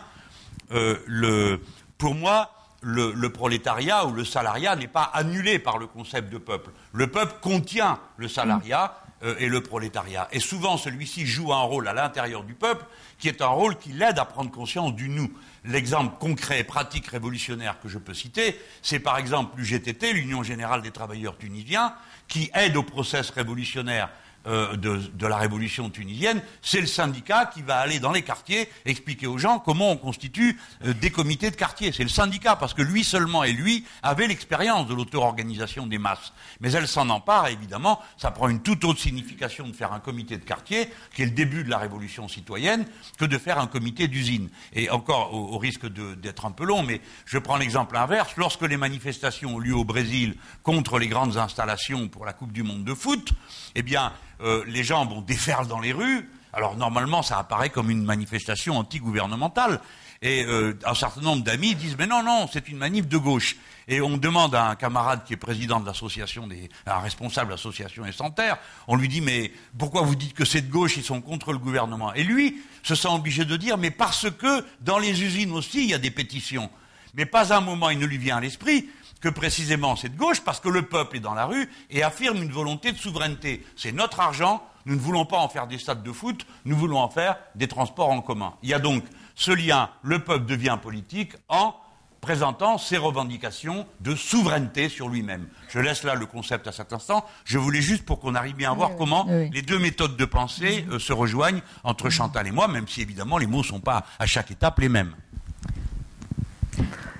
Euh, 0.72 0.98
le, 1.06 1.60
pour 1.98 2.14
moi, 2.14 2.50
le, 2.82 3.28
prolétariat 3.28 4.06
ou 4.06 4.12
le 4.12 4.24
salariat 4.24 4.76
n'est 4.76 4.88
pas 4.88 5.10
annulé 5.14 5.58
par 5.58 5.78
le 5.78 5.86
concept 5.86 6.30
de 6.32 6.38
peuple. 6.38 6.70
Le 6.92 7.06
peuple 7.06 7.34
contient 7.40 8.00
le 8.16 8.28
salariat 8.28 8.98
euh, 9.22 9.36
et 9.38 9.48
le 9.48 9.62
prolétariat. 9.62 10.28
Et 10.32 10.40
souvent, 10.40 10.76
celui-ci 10.76 11.26
joue 11.26 11.52
un 11.52 11.62
rôle 11.62 11.86
à 11.86 11.92
l'intérieur 11.92 12.42
du 12.42 12.54
peuple 12.54 12.84
qui 13.18 13.28
est 13.28 13.40
un 13.40 13.46
rôle 13.46 13.78
qui 13.78 13.92
l'aide 13.92 14.18
à 14.18 14.24
prendre 14.24 14.50
conscience 14.50 14.94
du 14.94 15.08
nous. 15.08 15.32
L'exemple 15.64 16.16
concret, 16.18 16.64
pratique, 16.64 17.06
révolutionnaire 17.06 17.78
que 17.80 17.88
je 17.88 17.98
peux 17.98 18.14
citer, 18.14 18.60
c'est 18.82 18.98
par 18.98 19.16
exemple 19.16 19.56
l'UGTT, 19.58 20.12
l'Union 20.12 20.42
générale 20.42 20.82
des 20.82 20.90
travailleurs 20.90 21.38
tunisiens, 21.38 21.94
qui 22.26 22.50
aide 22.54 22.76
au 22.76 22.82
process 22.82 23.30
révolutionnaire 23.30 24.10
euh, 24.46 24.76
de, 24.76 25.26
la 25.26 25.36
révolution 25.36 25.88
tunisienne, 25.88 26.42
c'est 26.62 26.80
le 26.80 26.86
syndicat 26.86 27.46
qui 27.46 27.62
va 27.62 27.76
aller 27.76 28.00
dans 28.00 28.10
les 28.10 28.22
quartiers 28.22 28.68
expliquer 28.84 29.28
aux 29.28 29.38
gens 29.38 29.60
comment 29.60 29.92
on 29.92 29.96
constitue 29.96 30.58
euh, 30.84 30.92
des 30.94 31.10
comités 31.10 31.50
de 31.50 31.56
quartier. 31.56 31.92
C'est 31.92 32.02
le 32.02 32.08
syndicat, 32.08 32.56
parce 32.56 32.74
que 32.74 32.82
lui 32.82 33.04
seulement 33.04 33.44
et 33.44 33.52
lui 33.52 33.84
avait 34.02 34.26
l'expérience 34.26 34.88
de 34.88 34.94
l'auto-organisation 34.94 35.86
des 35.86 35.98
masses. 35.98 36.32
Mais 36.60 36.72
elle 36.72 36.88
s'en 36.88 37.08
empare, 37.08 37.46
évidemment, 37.48 38.00
ça 38.16 38.32
prend 38.32 38.48
une 38.48 38.62
toute 38.62 38.84
autre 38.84 39.00
signification 39.00 39.68
de 39.68 39.72
faire 39.72 39.92
un 39.92 40.00
comité 40.00 40.36
de 40.38 40.44
quartier, 40.44 40.88
qui 41.14 41.22
est 41.22 41.26
le 41.26 41.30
début 41.30 41.62
de 41.62 41.70
la 41.70 41.78
révolution 41.78 42.26
citoyenne, 42.26 42.84
que 43.18 43.24
de 43.24 43.38
faire 43.38 43.58
un 43.58 43.68
comité 43.68 44.08
d'usine. 44.08 44.48
Et 44.72 44.90
encore, 44.90 45.34
au, 45.34 45.58
risque 45.58 45.86
d'être 45.86 46.46
un 46.46 46.50
peu 46.50 46.64
long, 46.64 46.82
mais 46.82 47.00
je 47.26 47.38
prends 47.38 47.56
l'exemple 47.56 47.96
inverse, 47.96 48.32
lorsque 48.36 48.62
les 48.62 48.76
manifestations 48.76 49.54
ont 49.54 49.58
lieu 49.58 49.76
au 49.76 49.84
Brésil 49.84 50.34
contre 50.64 50.98
les 50.98 51.06
grandes 51.06 51.36
installations 51.36 52.08
pour 52.08 52.26
la 52.26 52.32
Coupe 52.32 52.52
du 52.52 52.64
Monde 52.64 52.84
de 52.84 52.94
foot, 52.94 53.32
eh 53.74 53.82
bien, 53.82 54.12
euh, 54.40 54.64
les 54.66 54.84
gens 54.84 55.06
vont 55.06 55.20
déferlent 55.20 55.68
dans 55.68 55.80
les 55.80 55.92
rues. 55.92 56.28
Alors 56.52 56.76
normalement, 56.76 57.22
ça 57.22 57.38
apparaît 57.38 57.70
comme 57.70 57.90
une 57.90 58.04
manifestation 58.04 58.76
anti-gouvernementale. 58.76 59.80
Et 60.20 60.44
euh, 60.44 60.78
un 60.86 60.94
certain 60.94 61.20
nombre 61.20 61.42
d'amis 61.42 61.74
disent 61.74 61.96
mais 61.98 62.06
non 62.06 62.22
non, 62.22 62.48
c'est 62.52 62.68
une 62.68 62.76
manif 62.76 63.08
de 63.08 63.16
gauche. 63.16 63.56
Et 63.88 64.00
on 64.00 64.16
demande 64.16 64.54
à 64.54 64.68
un 64.68 64.76
camarade 64.76 65.24
qui 65.24 65.32
est 65.32 65.36
président 65.36 65.80
de 65.80 65.86
l'association 65.86 66.46
des, 66.46 66.70
un 66.86 67.00
responsable 67.00 67.48
de 67.48 67.54
l'association 67.54 68.06
Essentaire, 68.06 68.58
on 68.86 68.94
lui 68.94 69.08
dit 69.08 69.20
mais 69.20 69.52
pourquoi 69.76 70.02
vous 70.02 70.14
dites 70.14 70.34
que 70.34 70.44
c'est 70.44 70.60
de 70.60 70.70
gauche, 70.70 70.96
ils 70.96 71.02
sont 71.02 71.20
contre 71.20 71.52
le 71.52 71.58
gouvernement? 71.58 72.14
Et 72.14 72.22
lui 72.22 72.62
se 72.84 72.94
sent 72.94 73.08
obligé 73.08 73.44
de 73.44 73.56
dire 73.56 73.78
mais 73.78 73.90
parce 73.90 74.30
que 74.30 74.64
dans 74.80 74.98
les 74.98 75.24
usines 75.24 75.50
aussi 75.50 75.82
il 75.82 75.90
y 75.90 75.94
a 75.94 75.98
des 75.98 76.12
pétitions. 76.12 76.70
Mais 77.14 77.26
pas 77.26 77.52
un 77.52 77.60
moment 77.60 77.90
il 77.90 77.98
ne 77.98 78.06
lui 78.06 78.18
vient 78.18 78.36
à 78.36 78.40
l'esprit 78.40 78.88
que 79.22 79.30
précisément 79.30 79.96
c'est 79.96 80.10
de 80.10 80.18
gauche 80.18 80.42
parce 80.42 80.60
que 80.60 80.68
le 80.68 80.82
peuple 80.82 81.16
est 81.16 81.20
dans 81.20 81.32
la 81.32 81.46
rue 81.46 81.70
et 81.88 82.02
affirme 82.02 82.42
une 82.42 82.52
volonté 82.52 82.92
de 82.92 82.98
souveraineté. 82.98 83.64
C'est 83.76 83.92
notre 83.92 84.20
argent, 84.20 84.62
nous 84.84 84.94
ne 84.94 85.00
voulons 85.00 85.24
pas 85.24 85.38
en 85.38 85.48
faire 85.48 85.66
des 85.66 85.78
stades 85.78 86.02
de 86.02 86.12
foot, 86.12 86.44
nous 86.66 86.76
voulons 86.76 86.98
en 86.98 87.08
faire 87.08 87.36
des 87.54 87.68
transports 87.68 88.10
en 88.10 88.20
commun. 88.20 88.54
Il 88.62 88.68
y 88.68 88.74
a 88.74 88.78
donc 88.78 89.04
ce 89.34 89.52
lien, 89.52 89.88
le 90.02 90.18
peuple 90.18 90.44
devient 90.44 90.76
politique 90.82 91.32
en 91.48 91.74
présentant 92.20 92.78
ses 92.78 92.98
revendications 92.98 93.84
de 94.00 94.14
souveraineté 94.14 94.88
sur 94.88 95.08
lui-même. 95.08 95.48
Je 95.68 95.80
laisse 95.80 96.04
là 96.04 96.14
le 96.14 96.24
concept 96.24 96.68
à 96.68 96.72
cet 96.72 96.92
instant. 96.92 97.24
Je 97.44 97.58
voulais 97.58 97.80
juste 97.80 98.04
pour 98.04 98.20
qu'on 98.20 98.36
arrive 98.36 98.54
bien 98.54 98.70
à 98.70 98.74
voir 98.74 98.96
comment 98.96 99.26
les 99.28 99.62
deux 99.62 99.78
méthodes 99.78 100.16
de 100.16 100.24
pensée 100.24 100.86
euh, 100.90 101.00
se 101.00 101.12
rejoignent 101.12 101.62
entre 101.82 102.10
Chantal 102.10 102.46
et 102.46 102.52
moi, 102.52 102.68
même 102.68 102.86
si 102.86 103.02
évidemment 103.02 103.38
les 103.38 103.48
mots 103.48 103.58
ne 103.58 103.64
sont 103.64 103.80
pas 103.80 104.04
à 104.20 104.26
chaque 104.26 104.52
étape 104.52 104.78
les 104.78 104.88
mêmes. 104.88 105.14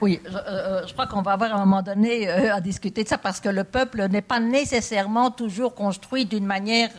Oui, 0.00 0.20
je, 0.24 0.36
euh, 0.36 0.86
crois 0.92 1.06
qu'on 1.06 1.22
va 1.22 1.32
avoir 1.32 1.54
un 1.54 1.58
moment 1.60 1.82
donné 1.82 2.28
euh, 2.28 2.54
à 2.54 2.60
discuter 2.60 3.04
de 3.04 3.08
ça 3.08 3.18
parce 3.18 3.40
que 3.40 3.48
le 3.48 3.64
peuple 3.64 4.08
n'est 4.08 4.22
pas 4.22 4.40
nécessairement 4.40 5.30
toujours 5.30 5.74
construit 5.74 6.26
d'une 6.26 6.46
manière 6.46 6.90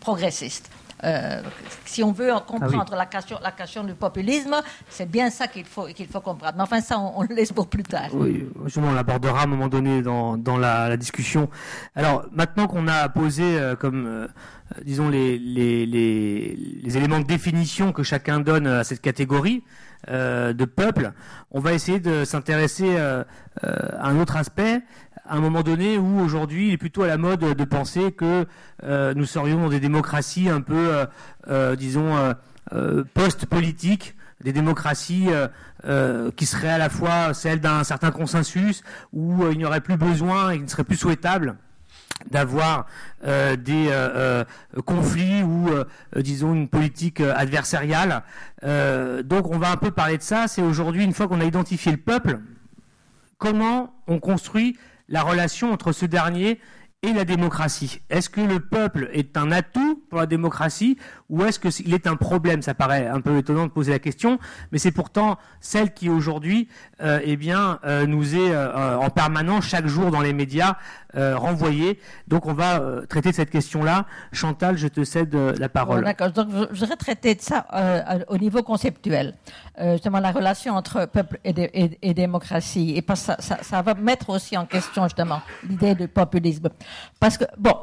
progressiste. 0.00 0.70
Euh, 1.04 1.42
si 1.84 2.02
on 2.02 2.12
veut 2.12 2.32
comprendre 2.46 2.90
ah 2.92 2.96
la, 2.96 3.06
question, 3.06 3.38
la 3.42 3.52
question 3.52 3.84
du 3.84 3.94
populisme, 3.94 4.56
c'est 4.88 5.08
bien 5.08 5.30
ça 5.30 5.46
qu'il 5.46 5.64
faut, 5.64 5.86
qu'il 5.86 6.06
faut 6.08 6.20
comprendre. 6.20 6.54
Mais 6.56 6.62
enfin, 6.62 6.80
ça, 6.80 6.98
on, 6.98 7.22
le 7.22 7.34
laisse 7.34 7.52
pour 7.52 7.68
plus 7.68 7.82
tard. 7.82 8.08
Oui, 8.12 8.48
on 8.76 8.92
l'abordera 8.92 9.40
à 9.40 9.44
un 9.44 9.46
moment 9.46 9.68
donné 9.68 10.02
dans, 10.02 10.36
dans 10.36 10.56
la, 10.56 10.96
discussion. 10.96 11.48
Alors, 11.94 12.26
maintenant 12.32 12.66
qu'on 12.66 12.88
a 12.88 13.08
posé 13.08 13.42
euh, 13.44 13.76
comme, 13.76 14.06
euh, 14.06 14.26
disons, 14.84 15.08
les, 15.08 15.38
les, 15.38 15.86
les, 15.86 16.96
éléments 16.96 17.20
de 17.20 17.26
définition 17.26 17.92
que 17.92 18.02
chacun 18.02 18.40
donne 18.40 18.66
à 18.66 18.84
cette 18.84 19.00
catégorie, 19.00 19.62
de 20.06 20.64
peuple, 20.64 21.12
on 21.50 21.58
va 21.58 21.72
essayer 21.72 21.98
de 21.98 22.24
s'intéresser 22.24 22.96
à 22.96 23.26
un 24.00 24.20
autre 24.20 24.36
aspect, 24.36 24.80
à 25.28 25.36
un 25.36 25.40
moment 25.40 25.62
donné 25.62 25.98
où 25.98 26.20
aujourd'hui 26.20 26.68
il 26.68 26.72
est 26.72 26.78
plutôt 26.78 27.02
à 27.02 27.06
la 27.06 27.18
mode 27.18 27.40
de 27.40 27.64
penser 27.64 28.12
que 28.12 28.46
euh, 28.82 29.12
nous 29.14 29.26
serions 29.26 29.60
dans 29.60 29.68
des 29.68 29.80
démocraties 29.80 30.48
un 30.48 30.62
peu, 30.62 30.94
euh, 30.94 31.06
euh, 31.48 31.76
disons, 31.76 32.34
post-politiques, 33.14 34.14
des 34.42 34.52
démocraties 34.52 35.28
qui 36.36 36.46
seraient 36.46 36.68
à 36.68 36.78
la 36.78 36.90
fois 36.90 37.32
celles 37.34 37.60
d'un 37.60 37.82
certain 37.82 38.10
consensus, 38.10 38.82
où 39.12 39.46
il 39.50 39.58
n'y 39.58 39.64
aurait 39.64 39.80
plus 39.80 39.96
besoin 39.96 40.52
et 40.52 40.56
il 40.56 40.62
ne 40.62 40.68
serait 40.68 40.84
plus 40.84 40.96
souhaitable 40.96 41.56
d'avoir 42.30 42.86
des 43.24 43.90
conflits 44.84 45.42
ou 45.42 45.70
disons 46.16 46.52
une 46.52 46.68
politique 46.68 47.20
adversariale. 47.20 48.22
donc 48.62 49.50
on 49.50 49.58
va 49.58 49.70
un 49.70 49.76
peu 49.76 49.90
parler 49.90 50.18
de 50.18 50.22
ça. 50.22 50.46
C'est 50.46 50.62
aujourd'hui 50.62 51.04
une 51.04 51.14
fois 51.14 51.26
qu'on 51.26 51.40
a 51.40 51.44
identifié 51.44 51.90
le 51.90 51.98
peuple, 51.98 52.40
comment 53.38 53.94
on 54.06 54.20
construit 54.20 54.76
la 55.08 55.22
relation 55.22 55.72
entre 55.72 55.92
ce 55.92 56.06
dernier 56.06 56.60
et 57.02 57.12
la 57.12 57.24
démocratie. 57.24 58.00
Est-ce 58.10 58.28
que 58.28 58.40
le 58.40 58.60
peuple 58.60 59.08
est 59.12 59.36
un 59.36 59.52
atout 59.52 60.04
pour 60.10 60.18
la 60.18 60.26
démocratie 60.26 60.98
ou 61.28 61.44
est-ce 61.44 61.58
qu'il 61.58 61.92
est 61.94 62.06
un 62.06 62.16
problème 62.16 62.62
Ça 62.62 62.74
paraît 62.74 63.06
un 63.06 63.20
peu 63.20 63.36
étonnant 63.36 63.66
de 63.66 63.70
poser 63.70 63.92
la 63.92 63.98
question, 63.98 64.38
mais 64.72 64.78
c'est 64.78 64.92
pourtant 64.92 65.38
celle 65.60 65.92
qui 65.92 66.08
aujourd'hui, 66.08 66.68
euh, 67.02 67.20
eh 67.22 67.36
bien, 67.36 67.78
euh, 67.84 68.06
nous 68.06 68.34
est 68.34 68.50
euh, 68.50 68.96
en 68.96 69.10
permanence 69.10 69.66
chaque 69.66 69.86
jour 69.86 70.10
dans 70.10 70.20
les 70.20 70.32
médias 70.32 70.76
renvoyée. 71.14 71.98
Donc, 72.28 72.46
on 72.46 72.52
va 72.52 72.80
traiter 73.08 73.30
de 73.30 73.34
cette 73.34 73.50
question-là. 73.50 74.04
Chantal, 74.30 74.76
je 74.76 74.86
te 74.86 75.02
cède 75.04 75.34
la 75.34 75.68
parole. 75.68 76.04
D'accord. 76.04 76.30
Donc, 76.30 76.48
je 76.70 76.78
voudrais 76.78 76.96
traiter 76.96 77.34
de 77.34 77.40
ça 77.40 77.66
au 78.28 78.36
niveau 78.36 78.62
conceptuel, 78.62 79.34
justement 79.80 80.20
la 80.20 80.30
relation 80.30 80.74
entre 80.74 81.06
peuple 81.06 81.40
et, 81.44 82.14
démocratie, 82.14 82.94
et 82.94 83.14
ça, 83.16 83.36
ça, 83.40 83.58
ça 83.62 83.82
va 83.82 83.94
mettre 83.94 84.28
aussi 84.30 84.56
en 84.56 84.66
question 84.66 85.04
justement 85.04 85.40
l'idée 85.68 85.94
du 85.94 86.08
populisme, 86.08 86.68
parce 87.18 87.38
que 87.38 87.44
bon 87.56 87.74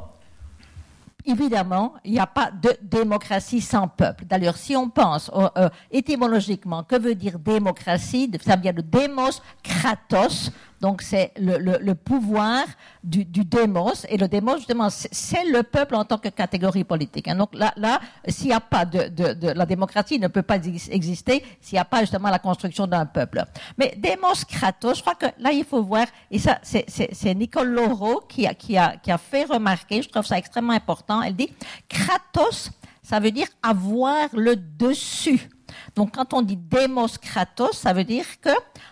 évidemment, 1.25 1.93
il 2.03 2.13
n'y 2.13 2.19
a 2.19 2.27
pas 2.27 2.51
de 2.51 2.75
démocratie 2.81 3.61
sans 3.61 3.88
peuple. 3.88 4.25
D'ailleurs, 4.25 4.57
si 4.57 4.75
on 4.75 4.89
pense 4.89 5.31
euh, 5.33 5.69
étymologiquement, 5.91 6.83
que 6.83 6.97
veut 6.97 7.15
dire 7.15 7.39
démocratie 7.39 8.31
Ça 8.43 8.55
vient 8.55 8.73
de 8.73 8.81
démos, 8.81 9.41
kratos, 9.63 10.51
donc 10.86 11.02
c'est 11.02 11.32
le, 11.36 11.93
pouvoir 11.93 12.63
du, 13.04 13.26
démos. 13.26 14.06
Et 14.08 14.17
le 14.17 14.28
démos, 14.28 14.58
justement, 14.58 14.89
c'est 14.91 15.43
le 15.45 15.63
peuple 15.63 15.95
en 15.95 16.06
tant 16.06 16.19
que 16.19 16.30
catégorie 16.30 16.84
politique. 16.84 17.28
Hein. 17.28 17.38
Donc 17.38 17.56
là, 17.56 18.00
s'il 18.28 18.50
n'y 18.50 18.54
a 18.54 18.60
pas 18.60 18.86
de, 18.86 19.54
La 19.56 19.65
démocratie 19.65 20.19
ne 20.19 20.28
peut 20.28 20.43
pas 20.43 20.58
exister 20.58 21.43
s'il 21.60 21.78
n'y 21.78 21.80
a 21.80 21.86
pas 21.86 22.02
justement 22.02 22.30
la 22.30 22.38
construction 22.38 22.86
d'un 22.86 23.08
peuple. 23.08 23.43
Mais 23.80 23.95
démos 23.98 24.45
kratos, 24.45 24.98
je 24.98 25.02
crois 25.02 25.15
que 25.15 25.26
là, 25.39 25.52
il 25.52 25.65
faut 25.65 25.82
voir, 25.82 26.06
et 26.30 26.38
ça, 26.38 26.60
c'est 26.62 27.34
Nicole 27.34 27.69
Laureau 27.69 28.21
qui 28.30 28.45
a 28.45 29.17
fait 29.17 29.45
remarquer, 29.45 30.04
je 30.04 30.10
trouve 30.10 30.28
ça 30.28 30.38
extrêmement 30.38 30.74
important, 30.74 31.24
elle 31.24 31.36
dit, 31.36 31.50
kratos, 31.89 32.69
ça 33.02 33.19
veut 33.19 33.32
dire 33.32 33.48
avoir 33.63 34.28
le 34.34 34.56
dessus. 34.56 35.50
Donc, 35.95 36.15
quand 36.15 36.34
on 36.34 36.41
dit 36.41 36.58
démos 36.58 37.17
kratos, 37.17 37.78
ça 37.78 37.93
veut 37.93 38.04
dire 38.04 38.25
que, 38.41 38.49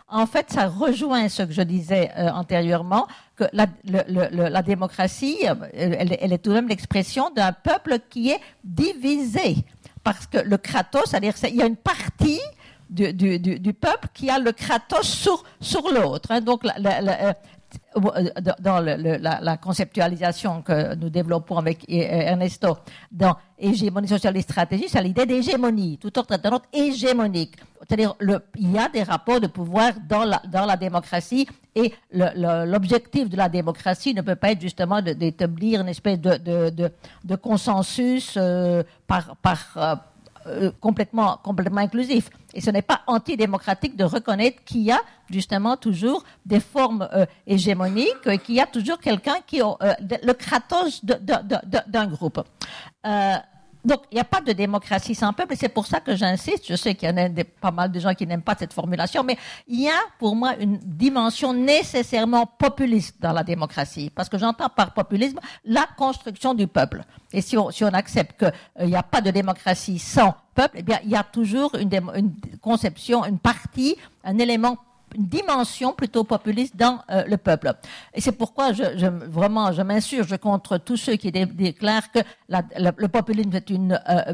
en 0.07 0.25
fait, 0.25 0.51
ça 0.51 0.67
rejoint 0.67 1.29
ce 1.29 1.43
que 1.43 1.51
je 1.53 1.61
disais 1.61 2.11
euh, 2.17 2.29
antérieurement, 2.29 3.07
que 3.35 3.45
la, 3.51 4.61
démocratie, 4.61 5.37
euh, 5.47 5.55
elle, 5.73 6.33
est 6.33 6.37
tout 6.37 6.51
de 6.51 6.55
même 6.55 6.67
l'expression 6.67 7.29
d'un 7.31 7.51
peuple 7.51 7.97
qui 8.09 8.29
est 8.29 8.39
divisé. 8.63 9.57
Parce 10.03 10.27
que 10.27 10.37
le 10.37 10.57
kratos, 10.57 11.09
c'est-à-dire 11.09 11.33
qu'il 11.33 11.55
y 11.55 11.61
a 11.61 11.65
une 11.65 11.77
partie 11.77 12.41
du, 12.89 13.73
peuple 13.73 14.07
qui 14.13 14.29
a 14.29 14.39
le 14.39 14.51
kratos 14.51 15.07
sur, 15.07 15.43
sur 15.59 15.89
l'autre. 15.89 16.31
Hein. 16.31 16.41
Donc, 16.41 16.63
la, 16.63 17.29
euh, 17.29 17.33
dans 18.59 18.79
la, 18.79 19.57
conceptualisation 19.57 20.61
que 20.61 20.95
nous 20.95 21.09
développons 21.09 21.57
avec 21.57 21.83
euh, 21.89 21.93
Ernesto 21.93 22.77
dans 23.11 23.35
hégémonie 23.57 24.07
sociale 24.07 24.35
et 24.37 24.41
stratégie, 24.41 24.85
c'est 24.87 25.01
l'idée 25.01 25.25
d'hégémonie, 25.25 25.97
tout 25.97 26.17
autre 26.19 26.33
autre 26.33 26.65
hégémonique. 26.73 27.55
C'est-à-dire, 27.87 28.15
il 28.55 28.71
y 28.71 28.77
a 28.77 28.89
des 28.89 29.03
rapports 29.03 29.39
de 29.41 29.47
pouvoir 29.47 29.91
dans 30.07 30.23
la, 30.23 30.77
démocratie 30.77 31.47
et 31.75 31.93
l'objectif 32.11 33.29
de 33.29 33.37
la 33.37 33.49
démocratie 33.49 34.13
ne 34.13 34.21
peut 34.21 34.35
pas 34.35 34.51
être 34.51 34.61
justement 34.61 35.01
d'établir 35.01 35.81
une 35.81 35.89
espèce 35.89 36.19
de, 36.19 37.35
consensus 37.35 38.35
euh, 38.37 38.83
par 39.07 39.35
euh, 40.47 40.71
complètement, 40.79 41.39
complètement 41.43 41.81
inclusif. 41.81 42.29
Et 42.53 42.61
ce 42.61 42.69
n'est 42.69 42.81
pas 42.81 43.01
antidémocratique 43.07 43.95
de 43.95 44.03
reconnaître 44.03 44.63
qu'il 44.63 44.81
y 44.81 44.91
a 44.91 45.01
justement 45.29 45.77
toujours 45.77 46.23
des 46.45 46.59
formes 46.59 47.07
euh, 47.13 47.25
hégémoniques 47.47 48.25
et 48.25 48.37
qu'il 48.37 48.55
y 48.55 48.59
a 48.59 48.65
toujours 48.65 48.99
quelqu'un 48.99 49.37
qui 49.45 49.61
a 49.61 49.75
euh, 49.81 49.93
le 50.23 50.33
kratos 50.33 51.03
d'un 51.03 52.07
groupe. 52.07 52.41
Donc, 53.85 54.03
il 54.11 54.15
n'y 54.15 54.21
a 54.21 54.25
pas 54.25 54.39
de 54.39 54.53
démocratie 54.53 55.13
sans 55.13 55.33
peuple, 55.33 55.53
et 55.53 55.55
c'est 55.57 55.69
pour 55.69 55.85
ça 55.85 55.99
que 55.99 56.15
j'insiste. 56.15 56.65
Je 56.69 56.75
sais 56.75 56.95
qu'il 56.95 57.09
y 57.09 57.11
en 57.11 57.17
a 57.17 57.29
pas 57.59 57.71
mal 57.71 57.91
de 57.91 57.99
gens 57.99 58.13
qui 58.13 58.25
n'aiment 58.25 58.41
pas 58.41 58.55
cette 58.57 58.73
formulation, 58.73 59.23
mais 59.23 59.37
il 59.67 59.81
y 59.81 59.89
a 59.89 59.99
pour 60.19 60.35
moi 60.35 60.55
une 60.57 60.77
dimension 60.77 61.53
nécessairement 61.53 62.45
populiste 62.45 63.17
dans 63.19 63.33
la 63.33 63.43
démocratie, 63.43 64.09
parce 64.09 64.29
que 64.29 64.37
j'entends 64.37 64.69
par 64.69 64.93
populisme 64.93 65.39
la 65.65 65.85
construction 65.97 66.53
du 66.53 66.67
peuple. 66.67 67.03
Et 67.33 67.41
si 67.41 67.57
on, 67.57 67.71
si 67.71 67.83
on 67.83 67.87
accepte 67.87 68.39
qu'il 68.39 68.53
euh, 68.79 68.85
n'y 68.85 68.95
a 68.95 69.03
pas 69.03 69.21
de 69.21 69.31
démocratie 69.31 69.99
sans 69.99 70.33
peuple, 70.55 70.77
eh 70.79 70.83
bien, 70.83 70.99
il 71.03 71.09
y 71.09 71.15
a 71.15 71.23
toujours 71.23 71.75
une, 71.75 71.89
une 72.15 72.33
conception, 72.61 73.25
une 73.25 73.39
partie, 73.39 73.97
un 74.23 74.37
élément 74.37 74.77
une 75.15 75.25
dimension 75.25 75.93
plutôt 75.93 76.23
populiste 76.23 76.75
dans 76.75 76.99
euh, 77.09 77.23
le 77.27 77.37
peuple. 77.37 77.73
Et 78.13 78.21
c'est 78.21 78.31
pourquoi 78.31 78.73
je, 78.73 78.83
je, 78.97 79.07
vraiment 79.07 79.71
je 79.71 79.81
m'insurge 79.81 80.37
contre 80.37 80.77
tous 80.77 80.97
ceux 80.97 81.15
qui 81.15 81.31
déclarent 81.31 82.11
que 82.11 82.19
le 82.49 83.07
populisme 83.07 83.53
est 83.55 83.69
une 83.69 83.99
euh, 84.09 84.33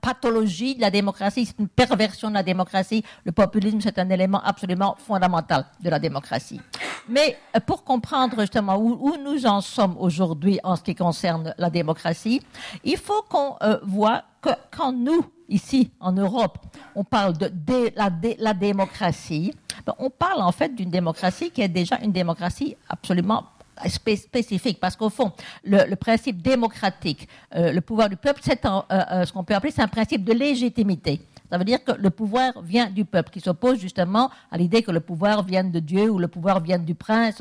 pathologie 0.00 0.74
de 0.74 0.80
la 0.80 0.90
démocratie, 0.90 1.46
c'est 1.46 1.58
une 1.58 1.68
perversion 1.68 2.28
de 2.28 2.34
la 2.34 2.42
démocratie. 2.42 3.02
Le 3.24 3.32
populisme 3.32 3.80
c'est 3.80 3.98
un 3.98 4.10
élément 4.10 4.42
absolument 4.42 4.96
fondamental 4.98 5.66
de 5.82 5.90
la 5.90 5.98
démocratie. 5.98 6.60
Mais 7.08 7.38
euh, 7.56 7.60
pour 7.60 7.84
comprendre 7.84 8.40
justement 8.40 8.76
où, 8.76 8.98
où 9.00 9.16
nous 9.16 9.46
en 9.46 9.60
sommes 9.60 9.96
aujourd'hui 9.98 10.58
en 10.62 10.76
ce 10.76 10.82
qui 10.82 10.94
concerne 10.94 11.54
la 11.58 11.70
démocratie, 11.70 12.40
il 12.84 12.96
faut 12.96 13.22
qu'on 13.28 13.56
voit 13.82 14.22
que 14.40 14.50
quand 14.70 14.92
nous 14.92 15.24
ici 15.48 15.90
en 16.00 16.12
Europe, 16.12 16.58
on 16.94 17.04
parle 17.04 17.34
de, 17.36 17.92
la, 17.96 18.54
démocratie, 18.54 19.54
ben, 19.86 19.94
on 19.98 20.10
parle 20.10 20.42
en 20.42 20.52
fait 20.52 20.74
d'une 20.74 20.90
démocratie 20.90 21.50
qui 21.50 21.62
est 21.62 21.68
déjà 21.68 21.98
une 22.02 22.12
démocratie 22.12 22.76
absolument 22.88 23.44
spécifique, 23.86 24.80
parce 24.80 24.96
qu'au 24.96 25.10
fond, 25.10 25.32
le, 25.64 25.94
principe 25.94 26.42
démocratique, 26.42 27.28
euh, 27.54 27.72
le 27.72 27.80
pouvoir 27.80 28.08
du 28.08 28.16
peuple, 28.16 28.40
c'est 28.42 28.60
ce 28.60 29.32
qu'on 29.32 29.44
peut 29.44 29.54
appeler 29.54 29.72
c'est 29.72 29.82
un 29.82 29.88
principe 29.88 30.24
de 30.24 30.32
légitimité. 30.32 31.20
Ça 31.50 31.56
veut 31.56 31.64
dire 31.64 31.82
que 31.82 31.92
le 31.92 32.10
pouvoir 32.10 32.60
vient 32.60 32.90
du 32.90 33.04
peuple, 33.04 33.30
qui 33.30 33.40
s'oppose 33.40 33.78
justement 33.78 34.30
à 34.50 34.58
l'idée 34.58 34.82
que 34.82 34.90
le 34.90 35.00
pouvoir 35.00 35.42
vienne 35.44 35.70
de 35.70 35.80
Dieu 35.80 36.10
ou 36.10 36.18
le 36.18 36.28
pouvoir 36.28 36.60
vienne 36.60 36.84
du 36.84 36.94
prince. 36.94 37.40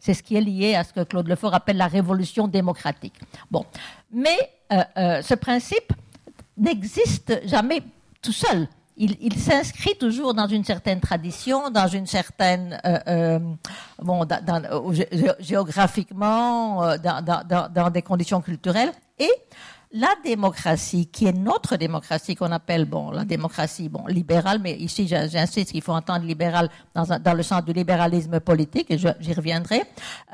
c'est 0.00 0.14
ce 0.14 0.22
qui 0.22 0.36
est 0.36 0.40
lié 0.40 0.74
à 0.74 0.82
ce 0.82 0.92
que 0.92 1.04
Claude 1.04 1.28
Lefort 1.28 1.54
appelle 1.54 1.76
la 1.76 1.86
révolution 1.86 2.48
démocratique. 2.48 3.14
Bon, 3.50 3.64
mais 4.10 4.36
ce 4.70 5.34
principe 5.34 5.92
n'existe 6.56 7.40
jamais 7.44 7.82
tout 8.22 8.32
seul. 8.32 8.68
Il, 8.98 9.36
s'inscrit 9.36 9.94
toujours 9.98 10.32
dans 10.32 10.46
une 10.46 10.64
certaine 10.64 11.00
tradition, 11.00 11.68
dans 11.68 11.86
une 11.86 12.06
certaine, 12.06 12.80
bon, 13.98 14.24
dans, 14.24 14.92
géographiquement, 15.38 16.82
euh, 16.82 16.96
dans, 16.96 17.90
des 17.90 18.00
conditions 18.00 18.40
culturelles, 18.40 18.92
et 19.18 19.30
la 19.96 20.14
démocratie, 20.22 21.06
qui 21.06 21.26
est 21.26 21.32
notre 21.32 21.76
démocratie, 21.76 22.34
qu'on 22.34 22.52
appelle 22.52 22.84
bon 22.84 23.10
la 23.10 23.24
démocratie 23.24 23.88
bon 23.88 24.06
libérale, 24.06 24.58
mais 24.62 24.74
ici 24.74 25.08
j'insiste 25.08 25.72
qu'il 25.72 25.80
faut 25.82 25.92
entendre 25.92 26.26
libéral 26.26 26.68
dans, 26.94 27.04
dans, 27.18 27.34
le 27.34 27.42
sens 27.42 27.64
du 27.64 27.72
libéralisme 27.72 28.38
politique, 28.40 28.90
et 28.90 28.98
j'y 28.98 29.32
reviendrai. 29.32 29.82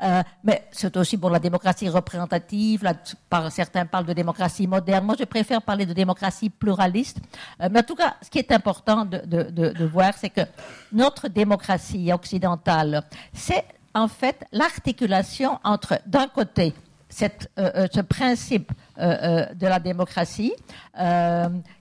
Euh, 0.03 0.21
mais 0.43 0.67
c'est 0.71 0.95
aussi 0.97 1.15
bon 1.15 1.29
la 1.29 1.39
démocratie 1.39 1.87
représentative. 1.87 2.83
Par, 3.29 3.51
certains 3.51 3.85
parlent 3.85 4.05
de 4.05 4.13
démocratie 4.13 4.67
moderne. 4.67 5.05
Moi, 5.05 5.15
je 5.17 5.23
préfère 5.23 5.61
parler 5.61 5.85
de 5.85 5.93
démocratie 5.93 6.49
pluraliste. 6.49 7.19
Euh, 7.61 7.69
mais 7.71 7.79
en 7.79 7.83
tout 7.83 7.95
cas, 7.95 8.15
ce 8.21 8.29
qui 8.29 8.39
est 8.39 8.51
important 8.51 9.05
de, 9.05 9.21
de 9.23 9.85
voir, 9.85 10.13
c'est 10.17 10.29
que 10.29 10.41
notre 10.91 11.29
démocratie 11.29 12.11
occidentale, 12.11 13.03
c'est 13.31 13.63
en 13.93 14.09
fait 14.09 14.43
l'articulation 14.51 15.59
entre, 15.63 15.99
d'un 16.05 16.27
côté, 16.27 16.73
euh, 17.21 17.27
euh, 17.57 17.87
ce 17.93 18.01
principe 18.01 18.71
euh, 18.97 19.45
de 19.53 19.67
la 19.67 19.79
démocratie 19.79 20.53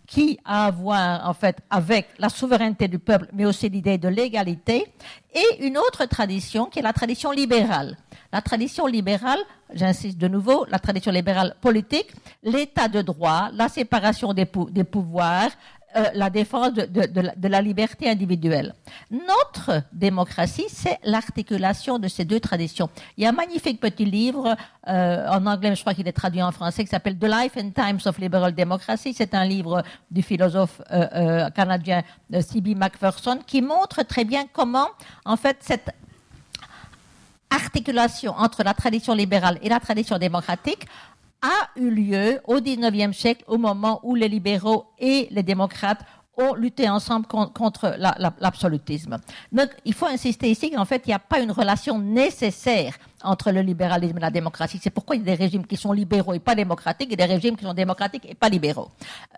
qui 0.07 0.39
a 0.45 0.67
à 0.67 0.71
voir 0.71 1.29
en 1.29 1.33
fait 1.33 1.57
avec 1.71 2.09
la 2.19 2.29
souveraineté 2.29 2.87
du 2.87 2.99
peuple, 2.99 3.29
mais 3.33 3.47
aussi 3.47 3.69
l'idée 3.71 3.97
de 3.97 4.09
l'égalité, 4.09 4.87
et 5.35 5.67
une 5.67 5.79
autre 5.79 6.05
tradition 6.05 6.67
qui 6.67 6.81
est 6.81 6.83
la 6.83 6.93
tradition 6.93 7.31
libérale. 7.31 7.97
La 8.31 8.43
tradition 8.43 8.87
libérale, 8.87 9.39
j'insiste 9.73 10.19
de 10.19 10.29
nouveau, 10.29 10.67
la 10.69 10.79
tradition 10.79 11.13
libérale 11.13 11.55
politique, 11.61 12.13
l'état 12.43 12.89
de 12.89 13.01
droit, 13.01 13.49
la 13.55 13.69
séparation 13.69 14.35
des 14.35 14.85
pouvoirs, 14.85 15.51
euh, 15.95 16.07
la 16.15 16.31
défense 16.31 16.73
de, 16.73 17.49
la, 17.49 17.61
liberté 17.61 18.09
individuelle. 18.09 18.75
Notre 19.11 19.83
démocratie, 19.93 20.67
c'est 20.69 20.99
l'articulation 21.05 21.99
de 21.99 22.09
ces 22.09 22.25
deux 22.25 22.41
traditions. 22.41 22.89
Il 23.17 23.25
y 23.25 23.27
a 23.27 23.29
un 23.29 23.33
magnifique 23.33 23.79
petit 23.81 24.05
livre 24.05 24.57
euh, 24.89 25.29
en 25.29 25.45
anglais, 25.47 25.75
je 25.75 25.81
crois 25.83 25.95
qu'il 25.95 26.09
est 26.09 26.13
traduit 26.13 26.43
en 26.43 26.53
français, 26.53 26.85
qui 26.85 26.91
s'appelle 26.91 27.19
The 27.19 27.25
Life 27.25 27.57
and 27.57 27.71
Times 27.71 28.01
of 28.07 28.19
Liberal 28.19 28.55
Democracy. 28.55 29.13
C'est 29.13 29.35
un 29.35 29.45
livre 29.45 29.83
du 30.11 30.23
philosophe 30.23 30.81
euh, 30.93 31.51
canadien 31.51 32.03
C.B. 32.33 32.69
Macpherson 32.77 33.41
qui 33.47 33.61
montre 33.61 34.03
très 34.03 34.25
bien 34.25 34.45
comment, 34.53 34.89
en 35.25 35.37
fait, 35.37 35.59
cette 35.61 35.91
articulation 37.53 38.35
entre 38.37 38.63
la 38.63 38.75
tradition 38.75 39.15
libérale 39.15 39.59
et 39.63 39.69
la 39.69 39.79
tradition 39.81 40.19
démocratique 40.19 40.87
a 41.43 41.69
eu 41.77 41.91
lieu 41.91 42.41
au 42.47 42.61
XIXe 42.61 43.17
siècle, 43.17 43.45
au 43.47 43.59
moment 43.59 44.01
où 44.03 44.15
les 44.15 44.29
libéraux 44.29 44.87
et 44.99 45.29
les 45.31 45.43
démocrates 45.43 46.01
ont 46.39 46.55
lutté 46.55 46.89
ensemble 46.89 47.27
contre 47.27 47.95
l'absolutisme. 48.41 49.19
Donc, 49.51 49.69
il 49.85 49.93
faut 49.93 50.07
insister 50.07 50.51
ici 50.51 50.71
qu'en 50.71 50.87
fait, 50.87 51.03
il 51.05 51.11
n'y 51.11 51.15
a 51.15 51.19
pas 51.19 51.41
une 51.41 51.53
relation 51.53 51.99
nécessaire 51.99 52.95
entre 53.23 53.51
le 53.51 53.61
libéralisme 53.61 54.17
et 54.17 54.21
la 54.21 54.31
démocratie. 54.31 54.81
C'est 54.83 54.91
pourquoi 54.91 55.17
il 55.17 55.21
y 55.21 55.23
a 55.23 55.37
des 55.37 55.43
régimes 55.43 55.67
qui 55.67 55.77
sont 55.77 55.93
libéraux 55.93 56.33
et 56.33 56.39
pas 56.41 56.55
démocratiques 56.55 57.13
et 57.13 57.17
des 57.17 57.25
régimes 57.25 57.57
qui 57.57 57.65
sont 57.65 57.75
démocratiques 57.75 58.27
et 58.29 58.35
pas 58.35 58.49
libéraux. 58.49 58.89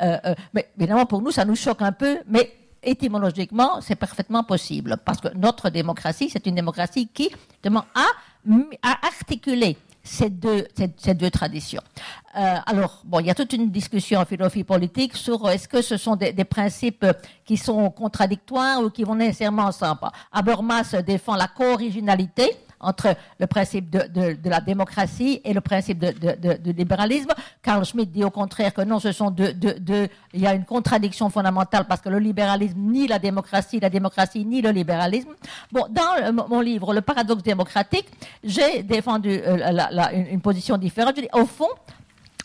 Euh, 0.01 0.19
euh, 0.25 0.35
mais 0.53 0.69
évidemment, 0.79 1.07
pour 1.07 1.21
nous, 1.21 1.33
ça 1.33 1.45
nous 1.45 1.57
choque 1.57 1.83
un 1.83 1.93
peu, 1.93 2.21
mais 2.29 2.53
étymologiquement, 2.83 3.81
c'est 3.81 3.97
parfaitement 3.97 4.45
possible 4.45 4.97
parce 5.05 5.21
que 5.21 5.29
notre 5.37 5.71
démocratie, 5.71 6.31
c'est 6.31 6.47
une 6.47 6.55
démocratie 6.55 7.09
qui, 7.13 7.31
demande 7.63 7.85
a, 7.95 8.07
a 8.83 9.07
articulé 9.07 9.77
ces 10.05 10.29
deux, 10.29 10.67
ces, 10.97 11.15
deux 11.15 11.31
traditions. 11.31 11.83
Euh, 12.37 12.57
alors, 12.67 13.01
bon, 13.05 13.21
il 13.21 13.27
y 13.27 13.31
a 13.31 13.35
toute 13.35 13.53
une 13.55 13.71
discussion 13.71 14.21
en 14.21 14.25
philosophie 14.25 14.63
politique 14.63 15.17
sur 15.17 15.49
est-ce 15.49 15.67
que 15.67 15.81
ce 15.81 15.97
sont 15.97 16.15
des, 16.15 16.33
des, 16.33 16.45
principes 16.45 17.07
qui 17.45 17.57
sont 17.57 17.91
contradictoires 17.91 18.83
ou 18.83 18.91
qui 18.91 19.03
vont 19.03 19.15
nécessairement 19.15 19.65
ensemble. 19.65 20.01
Habermas 20.31 20.95
défend 21.07 21.37
la 21.37 21.49
co-originalité, 21.49 22.57
entre 22.85 23.17
le 23.39 23.47
principe 23.47 23.91
de, 23.91 24.37
la 24.49 24.61
démocratie 24.61 25.41
et 25.45 25.53
le 25.53 25.61
principe 25.61 25.99
de, 25.99 26.71
libéralisme. 26.73 27.31
Carl 27.63 27.85
Schmitt 27.85 28.13
dit 28.13 28.25
au 28.25 28.31
contraire 28.31 28.73
que 28.73 28.83
non, 28.83 29.01
ce 29.01 29.13
sont 29.13 29.31
deux, 29.31 29.55
il 30.33 30.41
y 30.41 30.47
a 30.47 30.55
une 30.55 30.65
contradiction 30.65 31.31
fondamentale 31.31 31.87
parce 31.89 32.01
que 32.01 32.09
le 32.09 32.19
libéralisme 32.19 32.79
ni 32.79 33.07
la 33.07 33.19
démocratie, 33.19 33.81
la 33.81 33.91
démocratie 33.91 34.45
ni 34.45 34.61
le 34.61 34.71
libéralisme. 34.71 35.31
Bon, 35.73 35.87
dans 35.91 36.47
mon 36.49 36.61
livre 36.61 36.95
Le 36.95 37.01
paradoxe 37.01 37.43
démocratique, 37.43 38.07
j'ai 38.43 38.83
défendu 38.83 39.41
euh, 39.47 39.73
une, 40.13 40.41
position 40.41 40.77
différente. 40.77 41.15
Je 41.17 41.23
dis, 41.23 41.29
au 41.33 41.47
fond, 41.47 41.69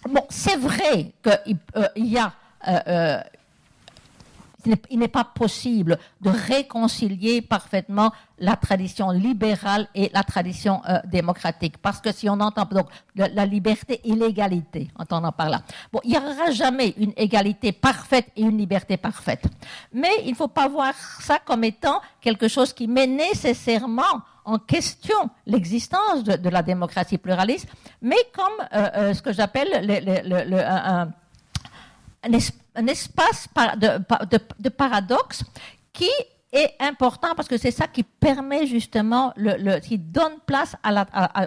bon, 0.08 0.24
c'est 0.30 0.58
vrai 0.58 1.12
qu'il 1.24 1.58
euh, 1.76 1.88
y 1.96 2.18
a 2.18 2.32
euh, 2.68 3.22
il 4.66 5.00
n'est 5.00 5.08
pas 5.08 5.24
possible 5.24 5.98
de 6.22 6.30
réconcilier 6.30 7.42
parfaitement 7.42 8.12
la 8.40 8.56
tradition 8.56 9.12
libérale 9.12 9.88
et 9.96 10.10
la 10.14 10.24
tradition 10.24 10.82
euh, 10.88 11.00
démocratique. 11.06 11.78
Parce 11.78 12.00
que 12.00 12.12
si 12.12 12.30
on 12.30 12.40
entend 12.40 12.66
donc 12.66 12.88
la 13.16 13.46
liberté 13.46 14.02
et 14.04 14.14
l'égalité, 14.14 14.90
entendant 14.98 15.32
par 15.32 15.50
là, 15.50 15.62
bon, 15.92 16.00
il 16.04 16.12
n'y 16.12 16.18
aura 16.18 16.52
jamais 16.52 16.94
une 16.98 17.14
égalité 17.18 17.72
parfaite 17.72 18.28
et 18.36 18.42
une 18.42 18.58
liberté 18.58 18.98
parfaite. 18.98 19.46
Mais 19.94 20.12
il 20.26 20.32
ne 20.32 20.36
faut 20.36 20.48
pas 20.48 20.68
voir 20.68 20.94
ça 21.22 21.40
comme 21.44 21.64
étant 21.64 22.02
quelque 22.22 22.48
chose 22.48 22.74
qui 22.74 22.88
met 22.88 23.08
nécessairement 23.08 24.22
en 24.46 24.58
question 24.58 25.30
l'existence 25.46 26.24
de, 26.24 26.50
la 26.50 26.64
démocratie 26.64 27.18
pluraliste, 27.18 27.68
mais 28.02 28.18
comme 28.34 28.68
euh, 28.74 28.90
euh, 28.96 29.14
ce 29.14 29.22
que 29.22 29.32
j'appelle 29.32 29.70
un, 30.66 31.12
un, 32.24 32.34
espace 32.88 33.48
de, 33.78 34.70
paradoxe 34.70 35.44
qui 35.94 36.10
est 36.52 36.74
important 36.80 37.36
parce 37.36 37.48
que 37.48 37.58
c'est 37.58 37.72
ça 37.72 37.88
qui 37.88 38.02
permet 38.04 38.66
justement, 38.66 39.34
qui 39.84 39.98
donne 39.98 40.34
place 40.46 40.76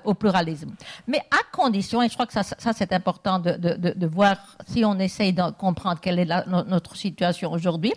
au 0.05 0.15
pluralisme. 0.15 0.75
Mais 1.09 1.19
à 1.31 1.43
condition, 1.51 2.03
et 2.03 2.09
je 2.09 2.15
crois 2.15 2.27
que 2.27 2.33
ça, 2.33 2.43
c'est 2.43 2.93
important 2.93 3.39
de, 3.41 4.07
voir 4.07 4.37
si 4.69 4.85
on 4.85 4.99
essaye 4.99 5.33
de 5.33 5.51
comprendre 5.53 6.01
quelle 6.01 6.21
est 6.21 6.29
notre 6.47 6.97
situation 6.97 7.51
aujourd'hui, 7.53 7.93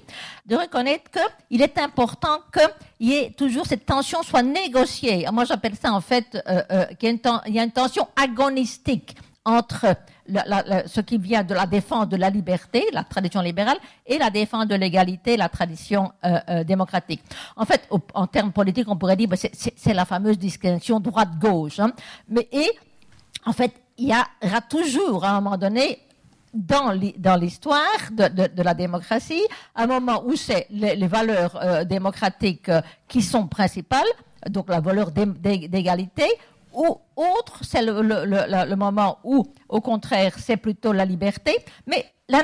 de 0.45 0.55
reconnaître 0.55 1.11
qu'il 1.11 1.61
est 1.61 1.77
important 1.77 2.39
qu'il 2.51 3.07
y 3.07 3.13
ait 3.13 3.31
toujours 3.31 3.65
cette 3.67 3.85
tension 3.85 4.23
soit 4.23 4.43
négociée. 4.43 5.27
Moi, 5.31 5.45
j'appelle 5.45 5.75
ça 5.75 5.93
en 5.93 6.01
fait 6.01 6.41
euh, 6.47 6.61
euh, 6.71 6.85
qu'il 6.95 7.19
y 7.47 7.59
a 7.59 7.63
une 7.63 7.71
tension 7.71 8.07
agonistique 8.15 9.15
entre 9.45 9.95
ce 10.87 11.01
qui 11.01 11.17
vient 11.19 11.43
de 11.43 11.53
la 11.53 11.67
défense 11.67 12.09
de 12.09 12.17
la 12.17 12.29
liberté, 12.29 12.85
la 12.91 13.03
tradition 13.03 13.41
libérale, 13.41 13.77
et 14.05 14.17
la 14.17 14.31
défense 14.31 14.67
de 14.67 14.75
l'égalité, 14.75 15.37
la 15.37 15.49
tradition 15.49 16.11
euh, 16.25 16.39
euh, 16.49 16.63
démocratique. 16.63 17.21
En 17.55 17.65
fait, 17.65 17.87
en 18.13 18.27
termes 18.27 18.51
politiques, 18.51 18.87
on 18.89 18.97
pourrait 18.97 19.15
dire 19.15 19.29
que 19.29 19.35
bah, 19.35 19.49
c'est 19.75 19.93
la 19.93 20.05
fameuse 20.05 20.39
distinction 20.39 20.99
droite-gauche. 20.99 21.79
Hein. 21.79 21.91
Mais 22.27 22.49
en 23.45 23.53
fait, 23.53 23.71
il 23.97 24.09
y 24.09 24.13
aura 24.47 24.61
toujours 24.61 25.23
à 25.23 25.29
un 25.29 25.41
moment 25.41 25.57
donné 25.57 25.99
dans 26.53 26.91
l'histoire 26.91 27.81
de, 28.11 28.63
la 28.63 28.73
démocratie, 28.73 29.43
un 29.75 29.87
moment 29.87 30.23
où 30.25 30.35
c'est 30.35 30.67
les, 30.69 31.07
valeurs 31.07 31.59
euh, 31.61 31.83
démocratiques 31.83 32.71
qui 33.07 33.21
sont 33.21 33.47
principales, 33.47 34.07
donc 34.49 34.69
la 34.69 34.79
valeur 34.79 35.11
d'égalité, 35.11 36.25
ou 36.75 36.99
autre, 37.15 37.59
c'est 37.61 37.81
le, 37.81 38.75
moment 38.75 39.19
où, 39.23 39.45
au 39.69 39.81
contraire, 39.81 40.33
c'est 40.37 40.57
plutôt 40.57 40.91
la 40.91 41.05
liberté. 41.05 41.57
Mais 41.87 42.05
la, 42.27 42.43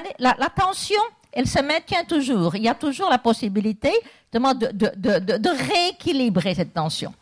tension, 0.56 1.00
elle 1.32 1.48
se 1.48 1.62
maintient 1.62 2.04
toujours. 2.06 2.56
Il 2.56 2.64
y 2.64 2.70
a 2.70 2.76
toujours 2.76 3.10
la 3.10 3.18
possibilité 3.18 3.92
de, 4.34 5.72
rééquilibrer 5.72 6.56
cette 6.56 6.74
tension. 6.74 7.14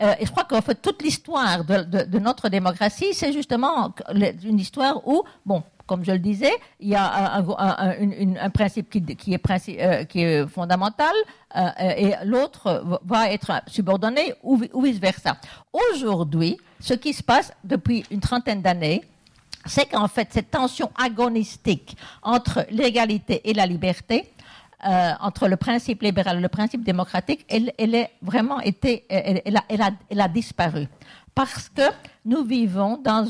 Euh, 0.00 0.14
et 0.20 0.26
je 0.26 0.30
crois 0.30 0.44
qu'en 0.44 0.62
fait, 0.62 0.76
toute 0.76 1.02
l'histoire 1.02 1.64
de, 1.64 2.18
notre 2.18 2.48
démocratie, 2.48 3.14
c'est 3.14 3.32
justement 3.32 3.92
une 4.44 4.60
histoire 4.60 5.06
où, 5.08 5.22
bon, 5.44 5.62
comme 5.88 6.04
je 6.04 6.12
le 6.12 6.18
disais, 6.18 6.52
il 6.78 6.88
y 6.88 6.94
a 6.94 7.34
un, 7.34 8.50
principe 8.50 8.90
qui, 8.90 9.32
est, 9.32 10.16
euh, 10.16 10.46
fondamental 10.46 11.14
euh, 11.56 11.70
et 11.96 12.12
l'autre 12.24 13.00
va 13.04 13.32
être 13.32 13.62
subordonné 13.66 14.34
ou, 14.44 14.58
vice-versa. 14.82 15.38
Aujourd'hui, 15.72 16.58
ce 16.78 16.94
qui 16.94 17.12
se 17.12 17.22
passe 17.22 17.52
depuis 17.64 18.04
une 18.10 18.20
trentaine 18.20 18.62
d'années, 18.62 19.02
c'est 19.64 19.86
qu'en 19.86 20.08
fait, 20.08 20.28
cette 20.30 20.50
tension 20.50 20.90
agonistique 21.02 21.96
entre 22.22 22.66
l'égalité 22.70 23.40
et 23.48 23.54
la 23.54 23.66
liberté, 23.66 24.30
euh, 24.86 25.12
entre 25.20 25.48
le 25.48 25.56
principe 25.56 26.02
libéral 26.02 26.38
et 26.38 26.40
le 26.40 26.48
principe 26.48 26.84
démocratique, 26.84 27.44
elle, 27.48 27.72
elle 27.78 27.94
est 27.94 28.10
vraiment 28.22 28.60
été, 28.60 29.04
elle 29.08 30.20
a 30.20 30.28
disparu 30.28 30.86
parce 31.38 31.68
que 31.68 31.82
nous 32.24 32.42
vivons 32.42 33.00
dans, 33.00 33.22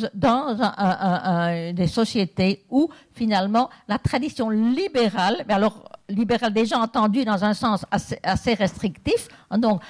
des 1.74 1.86
sociétés 1.86 2.64
où 2.70 2.88
finalement 3.12 3.68
la 3.86 3.98
tradition 3.98 4.48
libérale, 4.48 5.44
mais 5.46 5.52
alors 5.52 5.84
libérale 6.08 6.54
déjà 6.54 6.78
entendue 6.78 7.26
dans 7.26 7.44
un 7.44 7.52
sens 7.52 7.84
assez, 7.90 8.18
assez 8.22 8.54
restrictif, 8.54 9.28
donc 9.58 9.82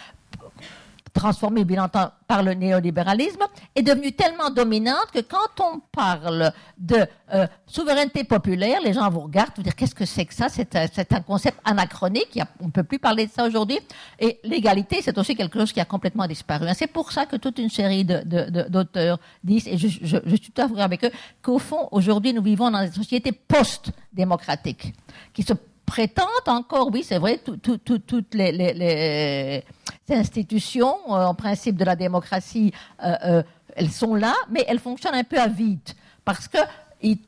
transformée 1.19 1.65
bien 1.65 1.85
entendu 1.85 2.13
par 2.27 2.43
le 2.43 2.53
néolibéralisme, 2.53 3.43
est 3.75 3.83
devenue 3.83 4.13
tellement 4.13 4.51
dominante 4.51 5.11
que 5.13 5.21
quand 5.21 5.61
on 5.61 5.81
parle 5.81 6.53
de 6.77 7.07
euh, 7.33 7.47
souveraineté 7.67 8.23
populaire, 8.23 8.81
les 8.85 8.93
gens 8.93 9.09
vous 9.09 9.21
regardent, 9.21 9.53
vous 9.57 9.63
dire 9.63 9.75
qu'est-ce 9.75 9.95
que 9.95 10.05
c'est 10.05 10.27
que 10.27 10.35
ça? 10.35 10.49
C'est 10.51 10.77
un, 10.77 11.21
concept 11.21 11.59
anachronique, 11.65 12.39
on 12.61 12.67
ne 12.67 12.71
peut 12.71 12.85
plus 12.85 12.99
parler 12.99 13.27
de 13.27 13.33
ça 13.33 13.47
aujourd'hui. 13.47 13.79
Et 14.19 14.39
l'égalité, 14.45 15.01
c'est 15.03 15.17
aussi 15.17 15.35
quelque 15.35 15.59
chose 15.59 15.73
qui 15.73 15.81
a 15.81 15.87
complètement 15.87 16.27
disparu. 16.27 16.67
C'est 16.75 16.87
pour 16.87 17.13
ça 17.13 17.25
que 17.25 17.37
toute 17.37 17.59
une 17.59 17.71
série 17.71 18.05
d'auteurs 18.05 19.19
disent, 19.43 19.67
et 19.67 19.79
je, 19.79 19.89
suis 19.89 20.53
tout 20.53 20.61
à 20.61 20.69
fait 20.69 20.81
avec 20.81 21.05
eux, 21.05 21.11
qu'au 21.43 21.59
fond, 21.59 21.89
aujourd'hui, 21.93 22.35
nous 22.35 22.43
vivons 22.43 22.71
dans 22.71 22.85
des 22.85 22.93
sociétés 22.93 23.33
post-démocratiques, 23.33 24.93
qui 25.33 25.43
se 25.43 25.55
prétendent 25.89 26.49
encore, 26.49 26.91
oui, 26.93 27.03
c'est 27.03 27.19
vrai, 27.19 27.41
toutes 27.43 28.35
les, 28.35 29.65
institutions, 30.11 30.95
euh, 31.09 31.25
en 31.25 31.35
principe 31.35 31.77
de 31.77 31.85
la 31.85 31.97
démocratie, 31.97 32.73
euh, 33.03 33.17
euh, 33.25 33.43
elles 33.75 33.91
sont 33.91 34.15
là, 34.15 34.35
mais 34.51 34.65
elles 34.69 34.81
fonctionnent 34.81 35.15
un 35.15 35.25
peu 35.25 35.39
à 35.39 35.49
vide. 35.49 35.91
Parce 36.25 36.47
que 36.47 36.59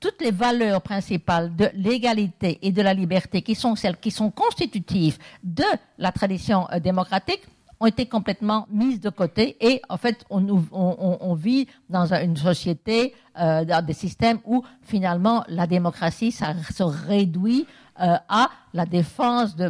toutes 0.00 0.20
les 0.20 0.30
valeurs 0.30 0.82
principales 0.82 1.56
de 1.56 1.70
l'égalité 1.74 2.58
et 2.60 2.70
de 2.70 2.82
la 2.82 2.92
liberté, 2.92 3.40
qui 3.40 3.54
sont 3.54 3.76
celles 3.76 3.96
qui 3.96 4.10
sont 4.10 4.30
constitutives 4.30 5.16
de 5.42 5.64
la 5.96 6.12
tradition 6.12 6.66
démocratique, 6.82 7.42
ont 7.82 7.86
été 7.86 8.04
complètement 8.04 8.66
mises 8.70 9.00
de 9.00 9.08
côté 9.08 9.56
et 9.58 9.80
en 9.88 9.96
fait 9.96 10.26
on, 10.28 11.34
vit 11.34 11.66
dans 11.88 12.12
une 12.12 12.36
société, 12.36 13.14
dans 13.34 13.82
des 13.86 13.94
systèmes 13.94 14.38
où 14.44 14.62
finalement 14.82 15.44
la 15.48 15.66
démocratie 15.66 16.30
ça 16.30 16.52
se 16.76 16.82
réduit 16.82 17.66
euh, 18.00 18.16
à 18.28 18.50
la 18.72 18.86
défense 18.86 19.56
de 19.56 19.68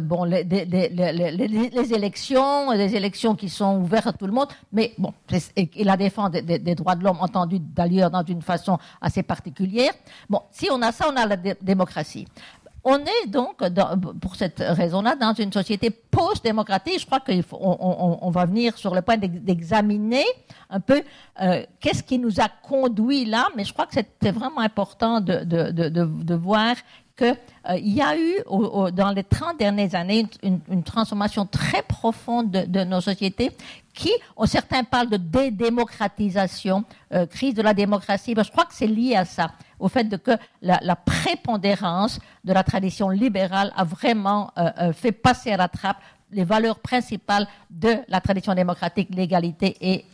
élections, 1.93 2.71
les 2.71 2.95
élections 2.95 3.35
qui 3.35 3.49
sont 3.49 3.77
ouvertes 3.81 4.07
à 4.07 4.13
tout 4.13 4.27
le 4.27 4.31
monde, 4.31 4.47
mais 4.71 4.93
bon 4.97 5.13
et, 5.55 5.83
la 5.83 5.97
défense 5.97 6.31
des, 6.31 6.75
droits 6.75 6.95
de 6.95 7.03
l'homme 7.03 7.17
entendue 7.19 7.59
d'ailleurs 7.59 8.11
dans 8.11 8.23
une 8.23 8.41
façon 8.41 8.77
assez 9.01 9.23
particulière. 9.23 9.91
Bon, 10.29 10.41
si 10.51 10.69
on 10.71 10.81
a 10.81 10.91
ça, 10.91 11.07
on 11.11 11.15
a 11.15 11.25
la 11.25 11.35
démocratie. 11.35 12.27
On 12.83 12.97
est 12.97 13.27
donc, 13.27 13.61
pour 14.19 14.35
cette 14.35 14.59
raison-là, 14.59 15.15
dans 15.15 15.33
une 15.33 15.53
société 15.53 15.91
post-démocratique. 15.91 16.99
Je 16.99 17.05
crois 17.05 17.19
qu'on 17.19 18.17
on, 18.21 18.29
va 18.31 18.45
venir 18.45 18.75
sur 18.75 18.95
le 18.95 19.03
point 19.03 19.17
d'examiner 19.17 20.25
un 20.69 20.79
peu 20.79 21.03
euh, 21.41 21.63
qu'est-ce 21.79 22.01
qui 22.01 22.17
nous 22.17 22.39
a 22.39 22.47
conduit 22.63 23.25
là, 23.25 23.49
mais 23.55 23.65
je 23.65 23.73
crois 23.73 23.85
que 23.85 23.93
c'était 23.93 24.31
vraiment 24.31 24.61
important 24.61 25.21
de 25.21 26.33
voir 26.33 26.75
qu'il 27.21 27.37
euh, 27.69 27.77
y 27.79 28.01
a 28.01 28.17
eu 28.17 28.37
dans 28.93 29.11
les 29.15 29.23
30 29.23 29.59
dernières 29.59 29.93
années 29.93 30.25
une, 30.41 30.83
transformation 30.83 31.45
très 31.45 31.83
profonde 31.83 32.51
de, 32.51 32.83
nos 32.83 33.01
sociétés 33.01 33.51
qui, 33.93 34.11
certains 34.45 34.83
parlent 34.83 35.09
de 35.09 35.17
dédémocratisation, 35.17 36.83
euh, 37.13 37.27
crise 37.27 37.53
de 37.53 37.61
la 37.61 37.73
démocratie, 37.73 38.33
je 38.35 38.49
crois 38.49 38.65
que 38.65 38.73
c'est 38.73 38.87
lié 38.87 39.15
à 39.15 39.25
ça, 39.25 39.51
au 39.79 39.87
fait 39.87 40.21
que 40.23 40.31
la, 40.61 40.95
prépondérance 40.95 42.19
de 42.43 42.53
la 42.53 42.63
tradition 42.63 43.09
libérale 43.09 43.71
a 43.75 43.83
vraiment 43.83 44.51
euh, 44.57 44.91
fait 44.93 45.11
passer 45.11 45.51
à 45.51 45.57
la 45.57 45.67
trappe 45.67 45.97
les 46.31 46.43
valeurs 46.43 46.79
principales 46.79 47.47
de 47.69 47.97
la 48.07 48.21
tradition 48.21 48.55
démocratique, 48.55 49.09
l'égalité 49.11 49.77
et 49.81 50.05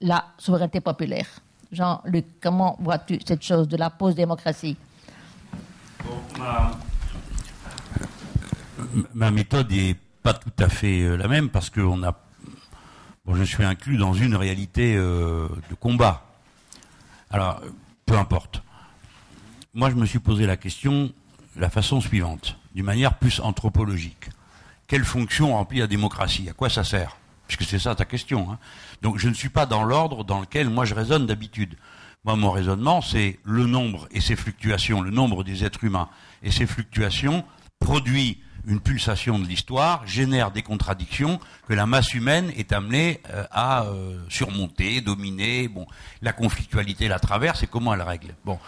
la 0.00 0.26
souveraineté 0.38 0.80
populaire. 0.80 1.26
Jean-Luc, 1.72 2.26
comment 2.42 2.76
vois-tu 2.78 3.18
cette 3.26 3.42
chose 3.42 3.66
de 3.66 3.76
la 3.78 3.88
post-démocratie? 3.88 4.76
Ma... 9.14 9.30
méthode 9.30 9.70
n'est 9.70 9.96
pas 10.22 10.34
tout 10.34 10.52
à 10.58 10.68
fait 10.68 11.02
euh, 11.02 11.16
la 11.16 11.28
même 11.28 11.48
parce 11.48 11.70
que 11.70 11.80
je 13.32 13.42
suis 13.42 13.64
inclus 13.64 13.96
dans 13.96 14.14
une 14.14 14.36
réalité 14.36 14.96
euh, 14.96 15.48
de 15.70 15.74
combat. 15.74 16.24
Alors, 17.30 17.60
peu 18.06 18.16
importe. 18.16 18.62
Moi, 19.74 19.90
je 19.90 19.96
me 19.96 20.06
suis 20.06 20.20
posé 20.20 20.46
la 20.46 20.56
question 20.56 21.12
de 21.56 21.60
la 21.60 21.70
façon 21.70 22.00
suivante, 22.00 22.56
d'une 22.74 22.84
manière 22.84 23.18
plus 23.18 23.40
anthropologique. 23.40 24.30
Quelle 24.86 25.04
fonction 25.04 25.52
remplit 25.52 25.80
la 25.80 25.86
démocratie? 25.86 26.48
À 26.48 26.52
quoi 26.52 26.68
ça 26.68 26.84
sert? 26.84 27.16
Puisque 27.48 27.64
c'est 27.64 27.78
ça 27.78 27.94
ta 27.94 28.04
question. 28.04 28.50
Hein. 28.50 28.58
Donc, 29.02 29.18
je 29.18 29.28
ne 29.28 29.34
suis 29.34 29.48
pas 29.48 29.66
dans 29.66 29.82
l'ordre 29.82 30.24
dans 30.24 30.40
lequel 30.40 30.70
moi 30.70 30.84
je 30.84 30.94
raisonne 30.94 31.26
d'habitude. 31.26 31.76
Moi, 32.24 32.36
mon 32.36 32.50
raisonnement, 32.50 33.02
c'est 33.02 33.38
le 33.44 33.66
nombre 33.66 34.08
et 34.10 34.20
ses 34.22 34.34
fluctuations, 34.34 35.02
le 35.02 35.10
nombre 35.10 35.44
des 35.44 35.62
êtres 35.62 35.84
humains 35.84 36.08
et 36.42 36.50
ses 36.50 36.66
fluctuations 36.66 37.44
produit 37.80 38.40
une 38.66 38.80
pulsation 38.80 39.38
de 39.38 39.44
l'histoire, 39.44 40.06
génère 40.06 40.50
des 40.50 40.62
contradictions 40.62 41.38
que 41.68 41.74
la 41.74 41.84
masse 41.84 42.14
humaine 42.14 42.50
est 42.56 42.72
amenée 42.72 43.20
euh, 43.28 43.44
à 43.50 43.84
euh, 43.84 44.18
surmonter, 44.30 45.02
dominer. 45.02 45.68
Bon, 45.68 45.86
la 46.22 46.32
conflictualité 46.32 47.08
la 47.08 47.18
traverse 47.18 47.62
et 47.62 47.66
comment 47.66 47.92
elle 47.92 48.00
règle? 48.00 48.34
Bon, 48.46 48.58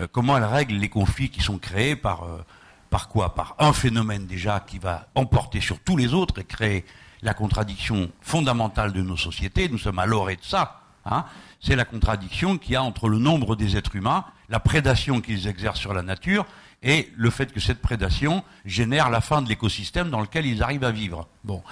euh, 0.00 0.06
comment 0.10 0.38
elle 0.38 0.44
règle 0.44 0.76
les 0.76 0.88
conflits 0.88 1.28
qui 1.28 1.42
sont 1.42 1.58
créés 1.58 1.96
par 1.96 2.26
par 2.88 3.08
quoi? 3.08 3.34
Par 3.34 3.56
un 3.58 3.74
phénomène 3.74 4.26
déjà 4.26 4.60
qui 4.60 4.78
va 4.78 5.08
emporter 5.14 5.60
sur 5.60 5.80
tous 5.80 5.98
les 5.98 6.14
autres 6.14 6.38
et 6.40 6.44
créer 6.44 6.86
la 7.20 7.34
contradiction 7.34 8.10
fondamentale 8.22 8.92
de 8.92 9.02
nos 9.02 9.18
sociétés. 9.18 9.68
Nous 9.68 9.78
sommes 9.78 9.98
à 9.98 10.06
l'orée 10.06 10.36
de 10.36 10.44
ça. 10.44 10.78
Hein 11.04 11.24
c'est 11.62 11.76
la 11.76 11.84
contradiction 11.84 12.58
qu'il 12.58 12.72
y 12.72 12.76
a 12.76 12.82
entre 12.82 13.08
le 13.08 13.18
nombre 13.18 13.56
des 13.56 13.76
êtres 13.76 13.96
humains, 13.96 14.24
la 14.48 14.60
prédation 14.60 15.20
qu'ils 15.20 15.46
exercent 15.46 15.78
sur 15.78 15.94
la 15.94 16.02
nature, 16.02 16.44
et 16.82 17.10
le 17.16 17.30
fait 17.30 17.52
que 17.52 17.60
cette 17.60 17.80
prédation 17.80 18.42
génère 18.64 19.08
la 19.08 19.20
fin 19.20 19.40
de 19.40 19.48
l'écosystème 19.48 20.10
dans 20.10 20.20
lequel 20.20 20.44
ils 20.46 20.62
arrivent 20.62 20.84
à 20.84 20.90
vivre. 20.90 21.28
Bon. 21.44 21.62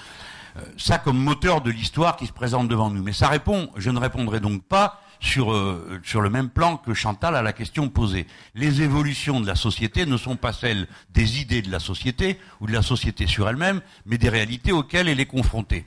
Euh, 0.56 0.60
ça 0.76 0.98
comme 0.98 1.18
moteur 1.18 1.60
de 1.60 1.70
l'histoire 1.70 2.16
qui 2.16 2.26
se 2.26 2.32
présente 2.32 2.68
devant 2.68 2.90
nous. 2.90 3.02
Mais 3.02 3.12
ça 3.12 3.28
répond, 3.28 3.70
je 3.76 3.90
ne 3.90 3.98
répondrai 3.98 4.40
donc 4.40 4.62
pas 4.62 5.00
sur, 5.20 5.52
euh, 5.52 6.00
sur 6.04 6.20
le 6.20 6.30
même 6.30 6.48
plan 6.48 6.76
que 6.76 6.94
Chantal 6.94 7.36
à 7.36 7.42
la 7.42 7.52
question 7.52 7.88
posée. 7.88 8.26
Les 8.54 8.82
évolutions 8.82 9.40
de 9.40 9.46
la 9.46 9.54
société 9.54 10.06
ne 10.06 10.16
sont 10.16 10.36
pas 10.36 10.52
celles 10.52 10.86
des 11.12 11.40
idées 11.40 11.62
de 11.62 11.70
la 11.70 11.80
société 11.80 12.38
ou 12.60 12.66
de 12.66 12.72
la 12.72 12.82
société 12.82 13.26
sur 13.26 13.48
elle-même, 13.48 13.80
mais 14.06 14.18
des 14.18 14.28
réalités 14.28 14.72
auxquelles 14.72 15.08
elle 15.08 15.20
est 15.20 15.26
confrontée. 15.26 15.84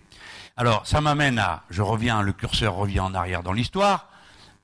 Alors, 0.56 0.86
ça 0.86 1.02
m'amène 1.02 1.40
à, 1.40 1.64
je 1.72 1.82
reviens, 1.82 2.22
le 2.22 2.32
curseur 2.32 2.76
revient 2.76 3.00
en 3.00 3.16
arrière 3.16 3.42
dans 3.42 3.54
l'histoire. 3.54 4.10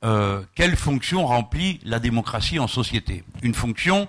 Euh, 0.06 0.44
quelle 0.54 0.76
fonction 0.76 1.26
remplit 1.26 1.80
la 1.84 1.98
démocratie 1.98 2.60
en 2.60 2.68
société? 2.68 3.24
Une 3.42 3.56
fonction 3.56 4.08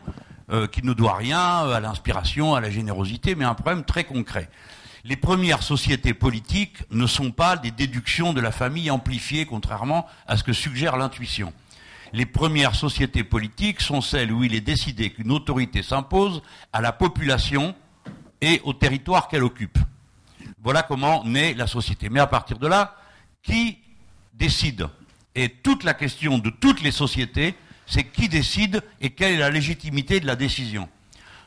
euh, 0.51 0.66
qui 0.66 0.85
ne 0.85 0.93
doit 0.93 1.16
rien 1.16 1.41
à 1.41 1.81
l'inspiration, 1.81 2.55
à 2.55 2.61
la 2.61 2.70
générosité, 2.70 3.35
mais 3.35 3.47
un 3.47 3.55
problème 3.55 3.85
très 3.85 4.05
concret. 4.05 4.51
Les 5.05 5.16
premières 5.16 5.62
sociétés 5.62 6.12
politiques 6.12 6.85
ne 6.91 7.07
sont 7.07 7.31
pas 7.31 7.57
des 7.57 7.70
déductions 7.70 8.35
de 8.35 8.43
la 8.43 8.53
famille 8.53 8.91
amplifiées, 8.91 9.47
contrairement 9.47 10.07
à 10.26 10.37
ce 10.37 10.45
que 10.45 10.53
suggère 10.53 10.99
l'intuition. 10.99 11.51
Les 12.12 12.26
premières 12.26 12.74
sociétés 12.74 13.24
politiques 13.24 13.81
sont 13.81 14.03
celles 14.03 14.33
où 14.33 14.45
il 14.45 14.55
est 14.55 14.61
décidé 14.61 15.11
qu'une 15.11 15.33
autorité 15.33 15.83
s'impose 15.83 16.43
à 16.74 16.83
la 16.83 16.93
population 16.93 17.74
et 18.43 18.61
au 18.64 18.74
territoire 18.74 19.28
qu'elle 19.28 19.45
occupe. 19.45 19.78
Voilà 20.63 20.83
comment 20.83 21.25
naît 21.25 21.55
la 21.55 21.67
société. 21.67 22.09
Mais 22.09 22.21
à 22.21 22.27
partir 22.27 22.59
de 22.59 22.67
là, 22.67 22.95
qui 23.43 23.79
décide? 24.35 24.89
Et 25.35 25.49
toute 25.49 25.85
la 25.85 25.95
question 25.95 26.39
de 26.39 26.51
toutes 26.51 26.83
les 26.83 26.91
sociétés, 26.91 27.55
c'est 27.87 28.05
qui 28.05 28.29
décide 28.29 28.83
et 29.01 29.11
quelle 29.11 29.35
est 29.35 29.39
la 29.39 29.51
légitimité 29.51 30.21
de 30.21 30.27
la 30.27 30.37
décision. 30.37 30.89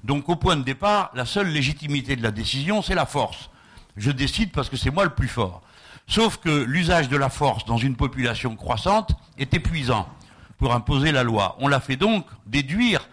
Donc 0.04 0.30
au 0.30 0.36
point 0.36 0.56
de 0.56 0.64
départ, 0.64 1.12
la 1.14 1.26
seule 1.26 1.48
légitimité 1.48 2.16
de 2.16 2.24
la 2.24 2.32
décision, 2.32 2.82
c'est 2.82 2.96
la 2.96 3.06
force. 3.06 3.50
Je 3.96 4.12
décide 4.12 4.52
parce 4.52 4.70
que 4.70 4.78
c'est 4.78 4.92
moi 4.92 5.04
le 5.04 5.14
plus 5.14 5.28
fort. 5.28 5.62
Sauf 6.08 6.38
que 6.38 6.64
l'usage 6.64 7.08
de 7.08 7.16
la 7.16 7.30
force 7.30 7.66
dans 7.66 7.78
une 7.78 7.96
population 7.96 8.56
croissante 8.56 9.12
est 9.38 9.54
épuisant 9.54 10.10
pour 10.58 10.74
imposer 10.74 11.12
la 11.12 11.24
loi. 11.24 11.56
On 11.60 11.68
la 11.68 11.80
fait 11.80 11.96
donc 11.96 12.26
déduire 12.46 13.08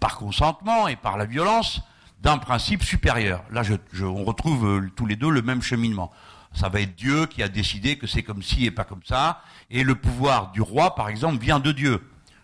par 0.00 0.16
consentement 0.16 0.88
et 0.88 0.96
par 0.96 1.16
la 1.16 1.26
violence 1.26 1.82
d'un 2.20 2.38
principe 2.38 2.82
supérieur. 2.82 3.42
Là, 3.50 3.62
on 4.02 4.24
retrouve 4.24 4.66
euh, 4.66 4.90
tous 4.96 5.06
les 5.06 5.16
deux 5.16 5.30
le 5.30 5.42
même 5.42 5.62
cheminement. 5.62 6.10
Ça 6.52 6.68
va 6.68 6.80
être 6.80 6.96
Dieu 6.96 7.26
qui 7.26 7.42
a 7.42 7.48
décidé 7.48 7.96
que 7.96 8.06
c'est 8.06 8.22
comme 8.22 8.42
ci 8.42 8.66
et 8.66 8.70
pas 8.70 8.84
comme 8.84 9.02
ça. 9.04 9.42
Et 9.70 9.84
le 9.84 9.94
pouvoir 9.94 10.50
du 10.52 10.60
roi, 10.60 10.94
par 10.94 11.08
exemple, 11.08 11.38
vient 11.38 11.60
de 11.60 11.72
Dieu. 11.72 12.02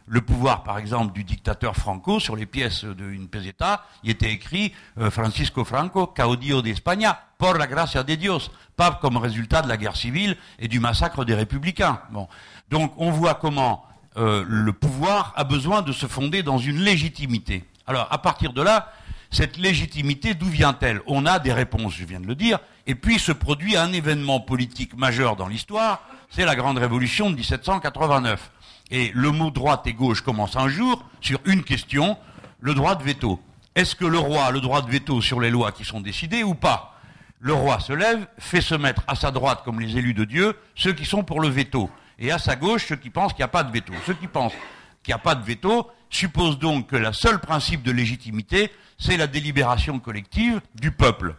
Le 0.08 0.20
pouvoir, 0.20 0.62
par 0.62 0.78
exemple, 0.78 1.12
du 1.12 1.24
dictateur 1.24 1.74
Franco, 1.74 2.20
sur 2.20 2.36
les 2.36 2.46
pièces 2.46 2.84
d'une 2.84 3.26
peseta, 3.26 3.84
il 4.04 4.10
était 4.10 4.30
écrit 4.30 4.72
euh, 4.98 5.10
Francisco 5.10 5.64
Franco, 5.64 6.06
caudillo 6.06 6.62
de 6.62 6.68
España, 6.68 7.18
por 7.38 7.58
la 7.58 7.66
gracia 7.66 8.04
de 8.04 8.14
Dios, 8.14 8.52
pas 8.76 8.92
comme 8.92 9.16
résultat 9.16 9.62
de 9.62 9.68
la 9.68 9.76
guerre 9.76 9.96
civile 9.96 10.36
et 10.60 10.68
du 10.68 10.78
massacre 10.78 11.24
des 11.24 11.34
républicains. 11.34 12.00
Bon. 12.12 12.28
Donc 12.70 12.92
on 12.98 13.10
voit 13.10 13.34
comment 13.34 13.84
euh, 14.16 14.44
le 14.46 14.72
pouvoir 14.72 15.32
a 15.34 15.42
besoin 15.42 15.82
de 15.82 15.90
se 15.90 16.06
fonder 16.06 16.44
dans 16.44 16.58
une 16.58 16.78
légitimité. 16.78 17.64
Alors 17.88 18.06
à 18.12 18.18
partir 18.18 18.52
de 18.52 18.62
là, 18.62 18.92
cette 19.36 19.58
légitimité, 19.58 20.32
d'où 20.32 20.46
vient-elle? 20.46 21.02
On 21.06 21.26
a 21.26 21.38
des 21.38 21.52
réponses, 21.52 21.94
je 21.94 22.06
viens 22.06 22.20
de 22.20 22.26
le 22.26 22.34
dire, 22.34 22.58
et 22.86 22.94
puis 22.94 23.18
se 23.18 23.32
produit 23.32 23.76
un 23.76 23.92
événement 23.92 24.40
politique 24.40 24.96
majeur 24.96 25.36
dans 25.36 25.46
l'histoire, 25.46 26.00
c'est 26.30 26.46
la 26.46 26.56
grande 26.56 26.78
révolution 26.78 27.28
de 27.28 27.36
1789. 27.36 28.50
Et 28.90 29.12
le 29.14 29.30
mot 29.32 29.50
droite 29.50 29.86
et 29.86 29.92
gauche 29.92 30.22
commence 30.22 30.56
un 30.56 30.68
jour 30.68 31.04
sur 31.20 31.38
une 31.44 31.64
question, 31.64 32.16
le 32.60 32.72
droit 32.72 32.94
de 32.94 33.02
veto. 33.02 33.38
Est-ce 33.74 33.94
que 33.94 34.06
le 34.06 34.18
roi 34.18 34.46
a 34.46 34.50
le 34.52 34.62
droit 34.62 34.80
de 34.80 34.90
veto 34.90 35.20
sur 35.20 35.38
les 35.38 35.50
lois 35.50 35.70
qui 35.70 35.84
sont 35.84 36.00
décidées 36.00 36.42
ou 36.42 36.54
pas? 36.54 36.98
Le 37.38 37.52
roi 37.52 37.78
se 37.80 37.92
lève, 37.92 38.26
fait 38.38 38.62
se 38.62 38.74
mettre 38.74 39.02
à 39.06 39.16
sa 39.16 39.32
droite, 39.32 39.60
comme 39.66 39.80
les 39.80 39.98
élus 39.98 40.14
de 40.14 40.24
Dieu, 40.24 40.56
ceux 40.74 40.94
qui 40.94 41.04
sont 41.04 41.24
pour 41.24 41.42
le 41.42 41.48
veto, 41.48 41.90
et 42.18 42.32
à 42.32 42.38
sa 42.38 42.56
gauche, 42.56 42.86
ceux 42.86 42.96
qui 42.96 43.10
pensent 43.10 43.34
qu'il 43.34 43.40
n'y 43.40 43.44
a 43.44 43.48
pas 43.48 43.64
de 43.64 43.72
veto. 43.72 43.92
Ceux 44.06 44.14
qui 44.14 44.28
pensent 44.28 44.54
qu'il 45.02 45.12
n'y 45.12 45.20
a 45.20 45.22
pas 45.22 45.34
de 45.34 45.44
veto 45.44 45.90
supposent 46.08 46.58
donc 46.58 46.86
que 46.86 46.96
le 46.96 47.12
seul 47.12 47.38
principe 47.38 47.82
de 47.82 47.92
légitimité, 47.92 48.72
c'est 48.98 49.16
la 49.16 49.26
délibération 49.26 49.98
collective 49.98 50.60
du 50.74 50.90
peuple. 50.90 51.34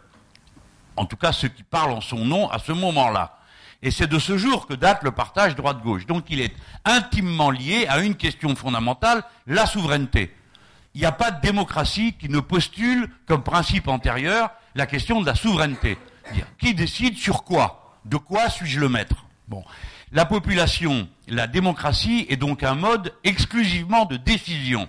En 0.96 1.06
tout 1.06 1.16
cas, 1.16 1.32
ceux 1.32 1.48
qui 1.48 1.62
parlent 1.62 1.92
en 1.92 2.00
son 2.00 2.24
nom 2.24 2.50
à 2.50 2.58
ce 2.58 2.72
moment-là. 2.72 3.38
Et 3.82 3.90
c'est 3.92 4.08
de 4.08 4.18
ce 4.18 4.36
jour 4.36 4.66
que 4.66 4.74
date 4.74 5.04
le 5.04 5.12
partage 5.12 5.54
droite-gauche. 5.54 6.06
Donc 6.06 6.24
il 6.30 6.40
est 6.40 6.52
intimement 6.84 7.50
lié 7.50 7.86
à 7.88 8.00
une 8.00 8.16
question 8.16 8.56
fondamentale, 8.56 9.22
la 9.46 9.66
souveraineté. 9.66 10.34
Il 10.94 11.00
n'y 11.00 11.06
a 11.06 11.12
pas 11.12 11.30
de 11.30 11.40
démocratie 11.40 12.14
qui 12.14 12.28
ne 12.28 12.40
postule 12.40 13.08
comme 13.26 13.44
principe 13.44 13.86
antérieur 13.86 14.50
la 14.74 14.86
question 14.86 15.20
de 15.20 15.26
la 15.26 15.36
souveraineté. 15.36 15.96
Qui 16.58 16.74
décide 16.74 17.16
sur 17.16 17.44
quoi? 17.44 17.98
De 18.04 18.16
quoi 18.16 18.48
suis-je 18.48 18.80
le 18.80 18.88
maître? 18.88 19.24
La 20.12 20.24
population, 20.24 21.08
la 21.28 21.46
démocratie 21.46 22.26
est 22.28 22.36
donc 22.36 22.62
un 22.62 22.74
mode 22.74 23.14
exclusivement 23.24 24.06
de 24.06 24.16
décision, 24.16 24.88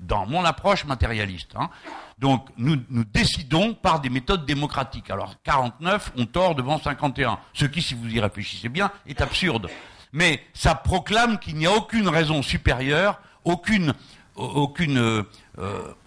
dans 0.00 0.26
mon 0.26 0.44
approche 0.44 0.84
matérialiste. 0.84 1.50
Hein. 1.56 1.70
Donc 2.18 2.48
nous, 2.56 2.76
décidons 3.12 3.74
par 3.74 4.00
des 4.00 4.10
méthodes 4.10 4.44
démocratiques. 4.44 5.10
Alors 5.10 5.36
49 5.44 6.12
ont 6.16 6.26
tort 6.26 6.54
devant 6.54 6.80
51, 6.80 7.38
ce 7.54 7.64
qui, 7.64 7.80
si 7.80 7.94
vous 7.94 8.08
y 8.08 8.20
réfléchissez 8.20 8.68
bien, 8.68 8.90
est 9.06 9.20
absurde. 9.20 9.68
Mais 10.12 10.42
ça 10.52 10.74
proclame 10.74 11.38
qu'il 11.38 11.56
n'y 11.56 11.66
a 11.66 11.72
aucune 11.72 12.08
raison 12.08 12.42
supérieure, 12.42 13.20
aucune, 13.44 13.94
euh, 14.38 15.22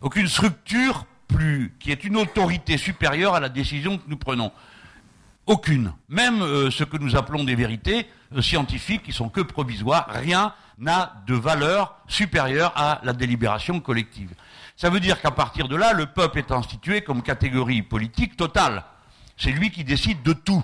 aucune 0.02 0.28
structure 0.28 1.06
plus, 1.28 1.74
qui 1.80 1.92
est 1.92 2.04
une 2.04 2.18
autorité 2.18 2.78
supérieure 2.78 3.36
à 3.36 3.40
la 3.40 3.50
décision 3.50 3.98
que 3.98 4.04
nous 4.08 4.18
prenons. 4.18 4.52
Aucune. 5.46 5.94
Même 6.10 6.42
euh, 6.42 6.70
ce 6.72 6.84
que 6.84 6.98
nous 6.98 7.16
appelons 7.16 7.44
des 7.44 7.56
vérités 7.56 8.08
euh, 8.36 8.42
scientifiques 8.42 9.04
qui 9.04 9.12
sont 9.12 9.30
que 9.30 9.42
provisoires, 9.42 10.08
rien 10.10 10.54
n'a 10.78 11.14
de 11.26 11.36
valeur 11.36 11.96
supérieure 12.08 12.74
à 12.76 13.02
la 13.04 13.14
délibération 13.14 13.80
collective. 13.80 14.34
Ça 14.82 14.90
veut 14.90 15.00
dire 15.00 15.22
qu'à 15.22 15.30
partir 15.30 15.68
de 15.68 15.76
là, 15.76 15.94
le 15.94 16.08
peuple 16.08 16.40
est 16.40 16.52
institué 16.52 17.02
comme 17.02 17.22
catégorie 17.22 17.84
politique 17.84 18.36
totale. 18.36 18.84
C'est 19.38 19.52
lui 19.52 19.70
qui 19.70 19.84
décide 19.84 20.24
de 20.24 20.34
tout, 20.34 20.64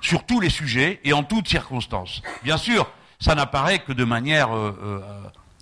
sur 0.00 0.26
tous 0.26 0.40
les 0.40 0.50
sujets 0.50 0.98
et 1.04 1.12
en 1.12 1.22
toutes 1.22 1.46
circonstances. 1.46 2.22
Bien 2.42 2.56
sûr, 2.56 2.90
ça 3.20 3.36
n'apparaît 3.36 3.78
que 3.78 3.92
de 3.92 4.02
manière 4.02 4.52
euh, 4.52 4.76
euh, 4.82 5.00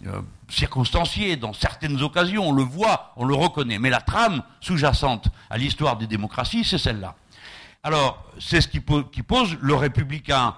euh, 0.07 0.23
circonstanciée, 0.49 1.37
dans 1.37 1.53
certaines 1.53 2.01
occasions, 2.01 2.49
on 2.49 2.53
le 2.53 2.63
voit, 2.63 3.13
on 3.17 3.27
le 3.27 3.35
reconnaît. 3.35 3.79
Mais 3.79 3.91
la 3.91 4.01
trame 4.01 4.43
sous-jacente 4.63 5.29
à 5.51 5.59
l'histoire 5.59 5.99
des 5.99 6.07
démocraties, 6.07 6.65
c'est 6.65 6.79
celle-là. 6.79 7.17
Alors, 7.83 8.25
c'est 8.39 8.63
ce 8.63 8.69
qui, 8.69 8.81
qui, 9.13 9.23
pose 9.23 9.59
le 9.61 9.75
républicain 9.75 10.55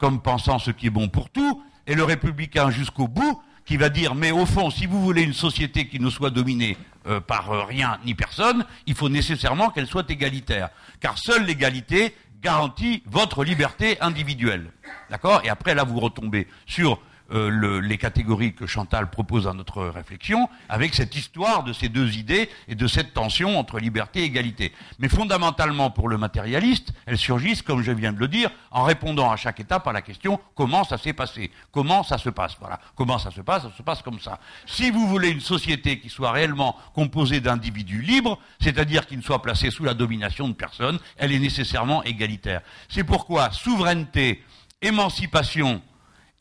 comme 0.00 0.20
pensant 0.20 0.58
ce 0.58 0.72
qui 0.72 0.88
est 0.88 0.90
bon 0.90 1.08
pour 1.08 1.30
tout, 1.30 1.62
et 1.86 1.94
le 1.94 2.02
républicain 2.02 2.70
jusqu'au 2.70 3.06
bout, 3.06 3.40
qui 3.64 3.76
va 3.76 3.88
dire 3.88 4.14
mais 4.14 4.30
au 4.30 4.46
fond, 4.46 4.70
si 4.70 4.86
vous 4.86 5.02
voulez 5.02 5.22
une 5.22 5.32
société 5.32 5.86
qui 5.86 6.00
ne 6.00 6.10
soit 6.10 6.30
dominée 6.30 6.76
euh, 7.06 7.20
par 7.20 7.50
euh, 7.50 7.64
rien 7.64 7.98
ni 8.04 8.14
personne, 8.14 8.64
il 8.86 8.94
faut 8.94 9.08
nécessairement 9.08 9.70
qu'elle 9.70 9.86
soit 9.86 10.10
égalitaire, 10.10 10.70
car 11.00 11.18
seule 11.18 11.44
l'égalité 11.44 12.14
garantit 12.42 13.02
votre 13.06 13.44
liberté 13.44 14.00
individuelle. 14.00 14.70
D'accord? 15.10 15.40
Et 15.44 15.48
après 15.48 15.74
là, 15.74 15.84
vous 15.84 16.00
retombez 16.00 16.48
sur 16.66 17.00
euh, 17.32 17.80
les 17.80 17.98
catégories 17.98 18.54
que 18.54 18.66
Chantal 18.66 19.10
propose 19.10 19.46
à 19.46 19.52
notre 19.52 19.84
réflexion, 19.84 20.48
avec 20.68 20.94
cette 20.94 21.16
histoire 21.16 21.64
de 21.64 21.72
ces 21.72 21.88
deux 21.88 22.16
idées 22.16 22.48
et 22.68 22.74
de 22.74 22.86
cette 22.86 23.14
tension 23.14 23.58
entre 23.58 23.78
liberté 23.78 24.20
et 24.20 24.24
égalité. 24.24 24.72
Mais 24.98 25.08
fondamentalement, 25.08 25.90
pour 25.90 26.08
le 26.08 26.18
matérialiste, 26.18 26.92
elles 27.06 27.18
surgissent, 27.18 27.62
comme 27.62 27.82
je 27.82 27.92
viens 27.92 28.12
de 28.12 28.18
le 28.18 28.28
dire, 28.28 28.50
en 28.70 28.82
répondant 28.82 29.30
à 29.30 29.36
chaque 29.36 29.60
étape 29.60 29.86
à 29.86 29.92
la 29.92 30.02
question 30.02 30.40
comment 30.54 30.84
ça 30.84 30.98
s'est 30.98 31.12
passé, 31.12 31.50
comment 31.70 32.02
ça 32.02 32.18
se 32.18 32.28
passe? 32.28 32.56
Voilà, 32.60 32.78
comment 32.96 33.18
ça 33.18 33.30
se 33.30 33.40
passe, 33.40 33.62
ça 33.62 33.72
se 33.76 33.82
passe 33.82 34.02
comme 34.02 34.20
ça. 34.20 34.38
Si 34.66 34.90
vous 34.90 35.06
voulez 35.06 35.30
une 35.30 35.40
société 35.40 35.98
qui 35.98 36.08
soit 36.08 36.32
réellement 36.32 36.76
composée 36.94 37.40
d'individus 37.40 38.02
libres, 38.02 38.38
c'est-à-dire 38.60 39.06
qui 39.06 39.16
ne 39.16 39.22
soit 39.22 39.42
placée 39.42 39.70
sous 39.70 39.84
la 39.84 39.94
domination 39.94 40.48
de 40.48 40.54
personne, 40.54 40.98
elle 41.16 41.32
est 41.32 41.38
nécessairement 41.38 42.02
égalitaire. 42.04 42.60
C'est 42.88 43.04
pourquoi 43.04 43.50
souveraineté, 43.50 44.42
émancipation 44.80 45.82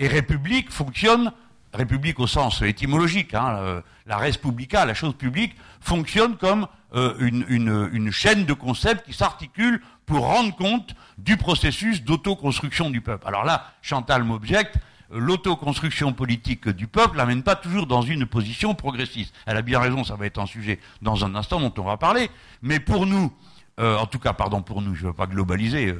et 0.02 0.08
République 0.08 0.72
fonctionne, 0.72 1.32
République 1.74 2.20
au 2.20 2.26
sens 2.26 2.64
étymologique, 2.64 3.36
hein, 3.36 3.56
euh, 3.60 3.82
la 4.08 4.18
res 4.18 4.36
publica, 4.41 4.84
la 4.84 4.95
chose 4.95 5.14
publique, 5.14 5.56
fonctionne 5.80 6.38
comme 6.38 6.68
euh, 6.95 7.14
une, 7.20 8.12
chaîne 8.12 8.45
de 8.45 8.54
concepts 8.54 9.06
qui 9.06 9.14
s'articule 9.14 9.80
pour 10.08 10.26
rendre 10.26 10.56
compte 10.56 10.95
du 11.20 11.38
processus 11.38 12.04
d'autoconstruction 12.04 12.89
du 12.89 12.99
peuple. 12.99 13.28
Alors 13.28 13.45
là, 13.45 13.68
Chantal 13.84 14.24
m'objecte, 14.24 14.76
euh, 15.14 15.20
l'autoconstruction 15.20 16.14
politique 16.14 16.68
du 16.68 16.88
peuple 16.88 17.18
n'amène 17.18 17.43
pas 17.43 17.56
toujours 17.56 17.86
dans 17.86 18.02
une 18.02 18.26
position 18.26 18.74
progressiste. 18.74 19.36
Elle 19.45 19.58
a 19.58 19.62
bien 19.62 19.80
raison, 19.80 20.04
ça 20.04 20.16
va 20.16 20.26
être 20.26 20.39
un 20.39 20.47
sujet 20.47 20.80
dans 21.04 21.24
un 21.26 21.36
instant 21.36 21.60
dont 21.60 21.74
on 21.78 21.84
va 21.84 21.97
parler. 21.97 22.32
Mais 22.64 22.80
pour 22.80 23.06
nous, 23.06 23.32
en 23.78 24.06
tout 24.06 24.20
cas, 24.20 24.34
pardon 24.34 24.62
pour 24.62 24.82
nous, 24.84 24.93
je 24.93 25.04
ne 25.04 25.08
veux 25.08 25.14
pas 25.14 25.26
globaliser, 25.26 25.95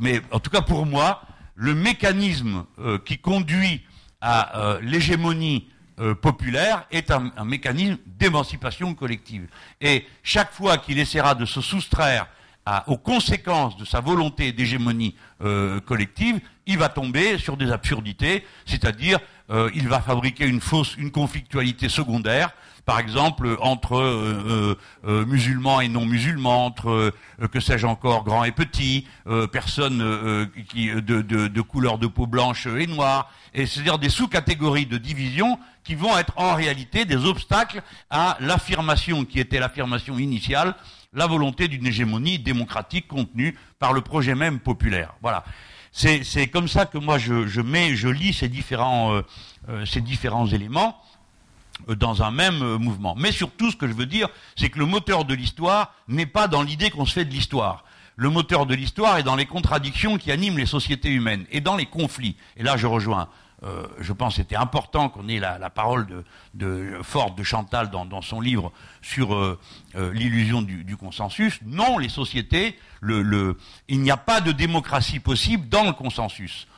mais 0.00 0.20
en 0.32 0.40
tout 0.40 0.50
cas 0.50 0.62
pour 0.62 0.84
moi, 0.84 1.22
le 1.54 1.74
mécanisme 1.74 2.64
euh, 2.78 2.98
qui 2.98 3.18
conduit 3.18 3.82
à 4.20 4.58
euh, 4.58 4.80
l'hégémonie 4.80 5.68
euh, 6.00 6.14
populaire 6.14 6.86
est 6.90 7.10
un, 7.10 7.32
mécanisme 7.44 7.98
d'émancipation 8.06 8.94
collective. 8.94 9.46
Et 9.80 10.06
chaque 10.22 10.52
fois 10.52 10.78
qu'il 10.78 10.98
essaiera 10.98 11.34
de 11.34 11.44
se 11.44 11.60
soustraire 11.60 12.26
aux 12.86 12.96
conséquences 12.96 13.76
de 13.76 13.84
sa 13.84 14.00
volonté 14.00 14.50
d'hégémonie 14.50 15.14
collective, 15.84 16.40
il 16.64 16.78
va 16.78 16.88
tomber 16.88 17.36
sur 17.36 17.58
des 17.58 17.70
absurdités, 17.70 18.42
c'est-à-dire 18.64 19.18
il 19.74 19.86
va 19.86 20.00
fabriquer 20.00 20.46
une 20.46 20.62
fausse, 20.62 20.96
une 20.96 21.10
conflictualité 21.10 21.90
secondaire, 21.90 22.54
par 22.84 22.98
exemple 22.98 23.56
entre 23.60 23.96
euh, 23.96 24.44
euh, 24.46 24.74
euh, 25.06 25.26
musulmans 25.26 25.80
et 25.80 25.88
non 25.88 26.04
musulmans, 26.04 26.66
entre 26.66 27.12
que 27.50 27.60
sais-je 27.60 27.86
encore 27.86 28.24
grands 28.24 28.44
et 28.44 28.52
petits, 28.52 29.06
personnes 29.52 29.98
de, 29.98 31.60
couleur 31.60 31.98
de 31.98 32.06
peau 32.06 32.26
blanche 32.26 32.66
et 32.66 32.86
noire, 32.86 33.30
et 33.54 33.66
c'est-à-dire 33.66 33.98
des 33.98 34.08
sous-catégories 34.08 34.86
de 34.86 34.98
division 34.98 35.58
qui 35.82 35.94
vont 35.94 36.16
être 36.16 36.32
en 36.36 36.54
réalité 36.54 37.04
des 37.04 37.24
obstacles 37.24 37.82
à 38.10 38.36
l'affirmation 38.40 39.24
qui 39.24 39.40
était 39.40 39.58
l'affirmation 39.58 40.18
initiale, 40.18 40.74
la 41.12 41.26
volonté 41.26 41.68
d'une 41.68 41.86
hégémonie 41.86 42.38
démocratique 42.38 43.08
contenue 43.08 43.56
par 43.78 43.92
le 43.92 44.00
projet 44.00 44.34
même 44.34 44.60
populaire. 44.60 45.14
Voilà. 45.22 45.44
C'est 45.92 46.48
comme 46.48 46.66
ça 46.66 46.86
que 46.86 46.98
moi 46.98 47.18
je, 47.18 47.46
je, 47.46 47.60
mets, 47.60 47.94
je 47.94 48.08
lis 48.08 48.32
ces 48.32 48.48
différents, 48.48 49.20
ces 49.86 50.00
différents 50.00 50.48
éléments. 50.48 51.00
Euh, 51.88 51.94
dans 51.94 52.22
un 52.22 52.30
même 52.30 52.62
euh, 52.62 52.78
mouvement. 52.78 53.14
Mais 53.16 53.32
surtout, 53.32 53.70
ce 53.70 53.76
que 53.76 53.86
je 53.86 53.92
veux 53.92 54.06
dire, 54.06 54.28
c'est 54.56 54.68
que 54.68 54.78
le 54.78 54.86
moteur 54.86 55.24
de 55.24 55.34
l'histoire 55.34 55.92
n'est 56.08 56.26
pas 56.26 56.48
dans 56.48 56.62
l'idée 56.62 56.90
qu'on 56.90 57.04
se 57.04 57.12
fait 57.12 57.24
de 57.24 57.30
l'histoire. 57.32 57.84
Le 58.16 58.30
moteur 58.30 58.66
de 58.66 58.74
l'histoire 58.74 59.18
est 59.18 59.24
dans 59.24 59.34
les 59.34 59.46
contradictions 59.46 60.16
qui 60.16 60.30
animent 60.30 60.58
les 60.58 60.66
sociétés 60.66 61.10
humaines 61.10 61.46
et 61.50 61.60
dans 61.60 61.76
les 61.76 61.86
conflits. 61.86 62.36
Et 62.56 62.62
là, 62.62 62.76
je 62.76 62.86
rejoins. 62.86 63.28
Euh, 63.64 63.86
je 63.98 64.12
pense 64.12 64.34
que 64.34 64.42
c'était 64.42 64.56
important 64.56 65.08
qu'on 65.08 65.28
ait 65.28 65.40
la, 65.40 65.70
parole 65.70 66.06
de, 66.54 66.98
forte 67.02 67.36
de 67.36 67.42
Chantal 67.42 67.90
dans, 67.90 68.22
son 68.22 68.40
livre 68.40 68.72
sur 69.02 69.58
l'illusion 69.94 70.62
du, 70.62 70.96
consensus. 70.96 71.58
Non, 71.64 71.98
les 71.98 72.08
sociétés, 72.08 72.78
il 73.02 74.00
n'y 74.00 74.10
a 74.12 74.16
pas 74.16 74.40
de 74.40 74.52
démocratie 74.52 75.18
possible 75.18 75.68
dans 75.68 75.82
le 75.82 75.92
consensus. 75.92 76.68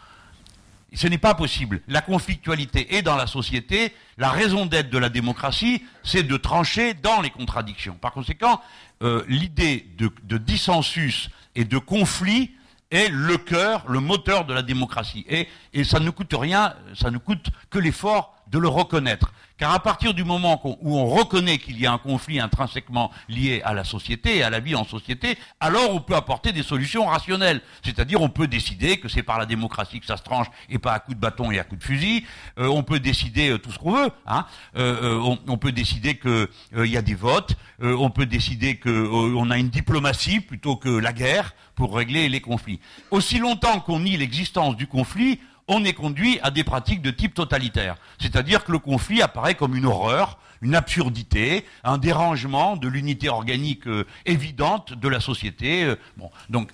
Ce 0.97 1.07
n'est 1.07 1.18
pas 1.18 1.34
possible. 1.34 1.82
La 1.88 2.01
conflictualité 2.01 2.97
est 2.97 3.03
dans 3.03 3.16
la 3.16 3.26
société. 3.26 3.94
La 4.16 4.30
raison 4.30 4.64
d'être 4.64 4.88
de 4.88 4.97
la 4.97 5.11
démocratie, 5.11 5.82
c'est 6.03 6.22
de 6.22 6.36
trancher 6.38 6.94
dans 6.94 7.20
les 7.20 7.28
contradictions. 7.28 7.97
Par 8.01 8.12
conséquent, 8.12 8.62
euh, 9.03 9.22
l'idée 9.28 9.86
de, 9.99 10.38
dissensus 10.38 11.28
et 11.55 11.66
de 11.66 11.76
conflit 11.76 12.53
est 12.90 13.11
le 13.11 13.36
cœur, 13.36 13.84
le 13.88 14.01
moteur 14.01 14.47
de 14.47 14.55
la 14.55 14.62
démocratie. 14.62 15.26
Et, 15.28 15.84
ça 15.84 16.01
ne 16.01 16.09
coûte 16.09 16.32
rien, 16.32 16.74
ça 16.94 17.11
ne 17.11 17.18
coûte 17.18 17.49
que 17.68 17.78
l'effort 17.78 18.34
de 18.49 18.59
le 18.59 18.68
reconnaître. 18.68 19.32
Car 19.59 19.72
à 19.72 19.78
partir 19.80 20.12
du 20.12 20.22
moment 20.22 20.61
où 20.82 20.99
on 20.99 21.07
reconnaît 21.07 21.57
qu'il 21.57 21.80
y 21.80 21.86
a 21.86 21.92
un 21.92 21.99
conflit 21.99 22.40
intrinsèquement 22.40 23.11
lié 23.28 23.62
à 23.64 23.72
la 23.72 23.84
société 23.84 24.36
et 24.36 24.42
à 24.42 24.51
la 24.51 24.61
vie 24.61 24.74
en 24.74 24.84
société, 24.84 25.38
alors 25.61 25.94
on 25.94 26.01
peut 26.01 26.14
apporter 26.14 26.53
des 26.53 26.62
solutions 26.62 27.07
rationnelles. 27.07 27.62
C'est-à-dire 27.82 28.20
on 28.20 28.28
peut 28.28 28.49
décider 28.49 28.99
que 28.99 29.09
c'est 29.09 29.22
par 29.22 29.38
la 29.38 29.47
démocratie 29.47 30.01
que 30.01 30.07
ça 30.07 30.18
se 30.18 30.22
tranche 30.22 30.49
et 30.68 30.78
pas 30.78 30.92
à 30.92 30.99
coups 30.99 31.16
de 31.16 31.20
bâton 31.20 31.51
et 31.51 31.59
à 31.59 31.64
coups 31.64 31.80
de 31.80 31.84
fusil. 31.84 32.26
Euh, 32.59 32.66
on 32.66 32.82
peut 32.82 33.01
décider 33.01 33.49
euh, 33.49 33.59
tout 33.59 33.72
ce 33.72 33.78
qu'on 33.78 33.92
veut. 33.92 34.11
Hein. 34.26 34.44
Euh, 34.76 35.18
on, 35.20 35.38
on, 35.49 35.57
peut 35.57 35.72
décider 35.72 36.18
qu'il 36.18 36.49
y 36.86 36.99
a 36.99 37.03
des 37.03 37.14
votes. 37.14 37.57
on 37.80 38.11
peut 38.11 38.26
décider 38.26 38.78
qu'on 38.78 39.51
a 39.51 39.57
une 39.57 39.70
diplomatie 39.70 40.40
plutôt 40.40 40.76
que 40.76 40.90
la 40.90 41.14
guerre 41.14 41.55
pour 41.74 41.97
régler 41.97 42.28
les 42.28 42.40
conflits. 42.40 42.80
Aussi 43.11 43.38
longtemps 43.38 43.80
qu'on 43.80 44.01
nie 44.01 44.16
l'existence 44.18 44.76
du 44.76 44.86
conflit, 44.86 45.40
on 45.69 45.85
est 45.85 45.95
conduit 45.95 46.39
à 46.43 46.51
des 46.51 46.64
pratiques 46.64 47.03
de 47.03 47.11
type 47.11 47.35
totalitaire. 47.35 47.97
C'est-à-dire 48.21 48.64
que 48.64 48.73
le 48.73 48.79
conflit 48.79 49.23
apparaît 49.23 49.55
comme 49.55 49.75
une 49.77 49.87
horreur, 49.87 50.39
une 50.62 50.75
absurdité, 50.75 51.64
un 51.85 51.99
dérangement 51.99 52.77
de 52.77 52.89
l'unité 52.89 53.29
organique 53.29 53.87
euh, 53.87 54.07
évidente 54.25 54.93
de 54.95 55.09
la 55.09 55.21
société. 55.21 55.85
Euh, 55.85 55.97
bon, 56.17 56.31
donc, 56.49 56.71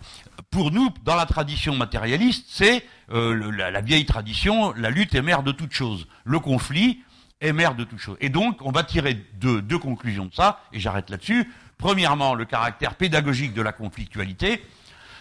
pour 0.51 0.71
nous, 0.71 0.91
dans 1.05 1.17
la 1.17 1.27
tradition 1.27 1.75
matérialiste, 1.75 2.45
c'est 2.49 2.87
euh, 3.13 3.51
la, 3.51 3.81
vieille 3.81 4.07
tradition, 4.07 4.73
la 4.77 4.91
lutte 4.91 5.15
est 5.15 5.23
mère 5.23 5.43
de 5.43 5.53
toute 5.53 5.73
chose. 5.73 6.07
Le 6.25 6.39
conflit 6.39 7.01
est 7.41 7.53
mère 7.53 7.75
de 7.75 7.85
toute 7.85 7.99
chose. 7.99 8.17
Et 8.21 8.29
donc, 8.29 8.59
on 8.61 8.71
va 8.71 8.85
tirer 8.85 9.15
deux, 9.35 9.63
deux 9.63 9.79
conclusions 9.79 10.27
de 10.27 10.35
ça, 10.35 10.61
et 10.73 10.79
j'arrête 10.79 11.11
là-dessus. 11.11 11.51
Premièrement, 11.79 12.35
le 12.35 12.45
caractère 12.45 12.95
pédagogique 12.95 13.55
de 13.55 13.63
la 13.63 13.73
conflictualité. 13.73 14.63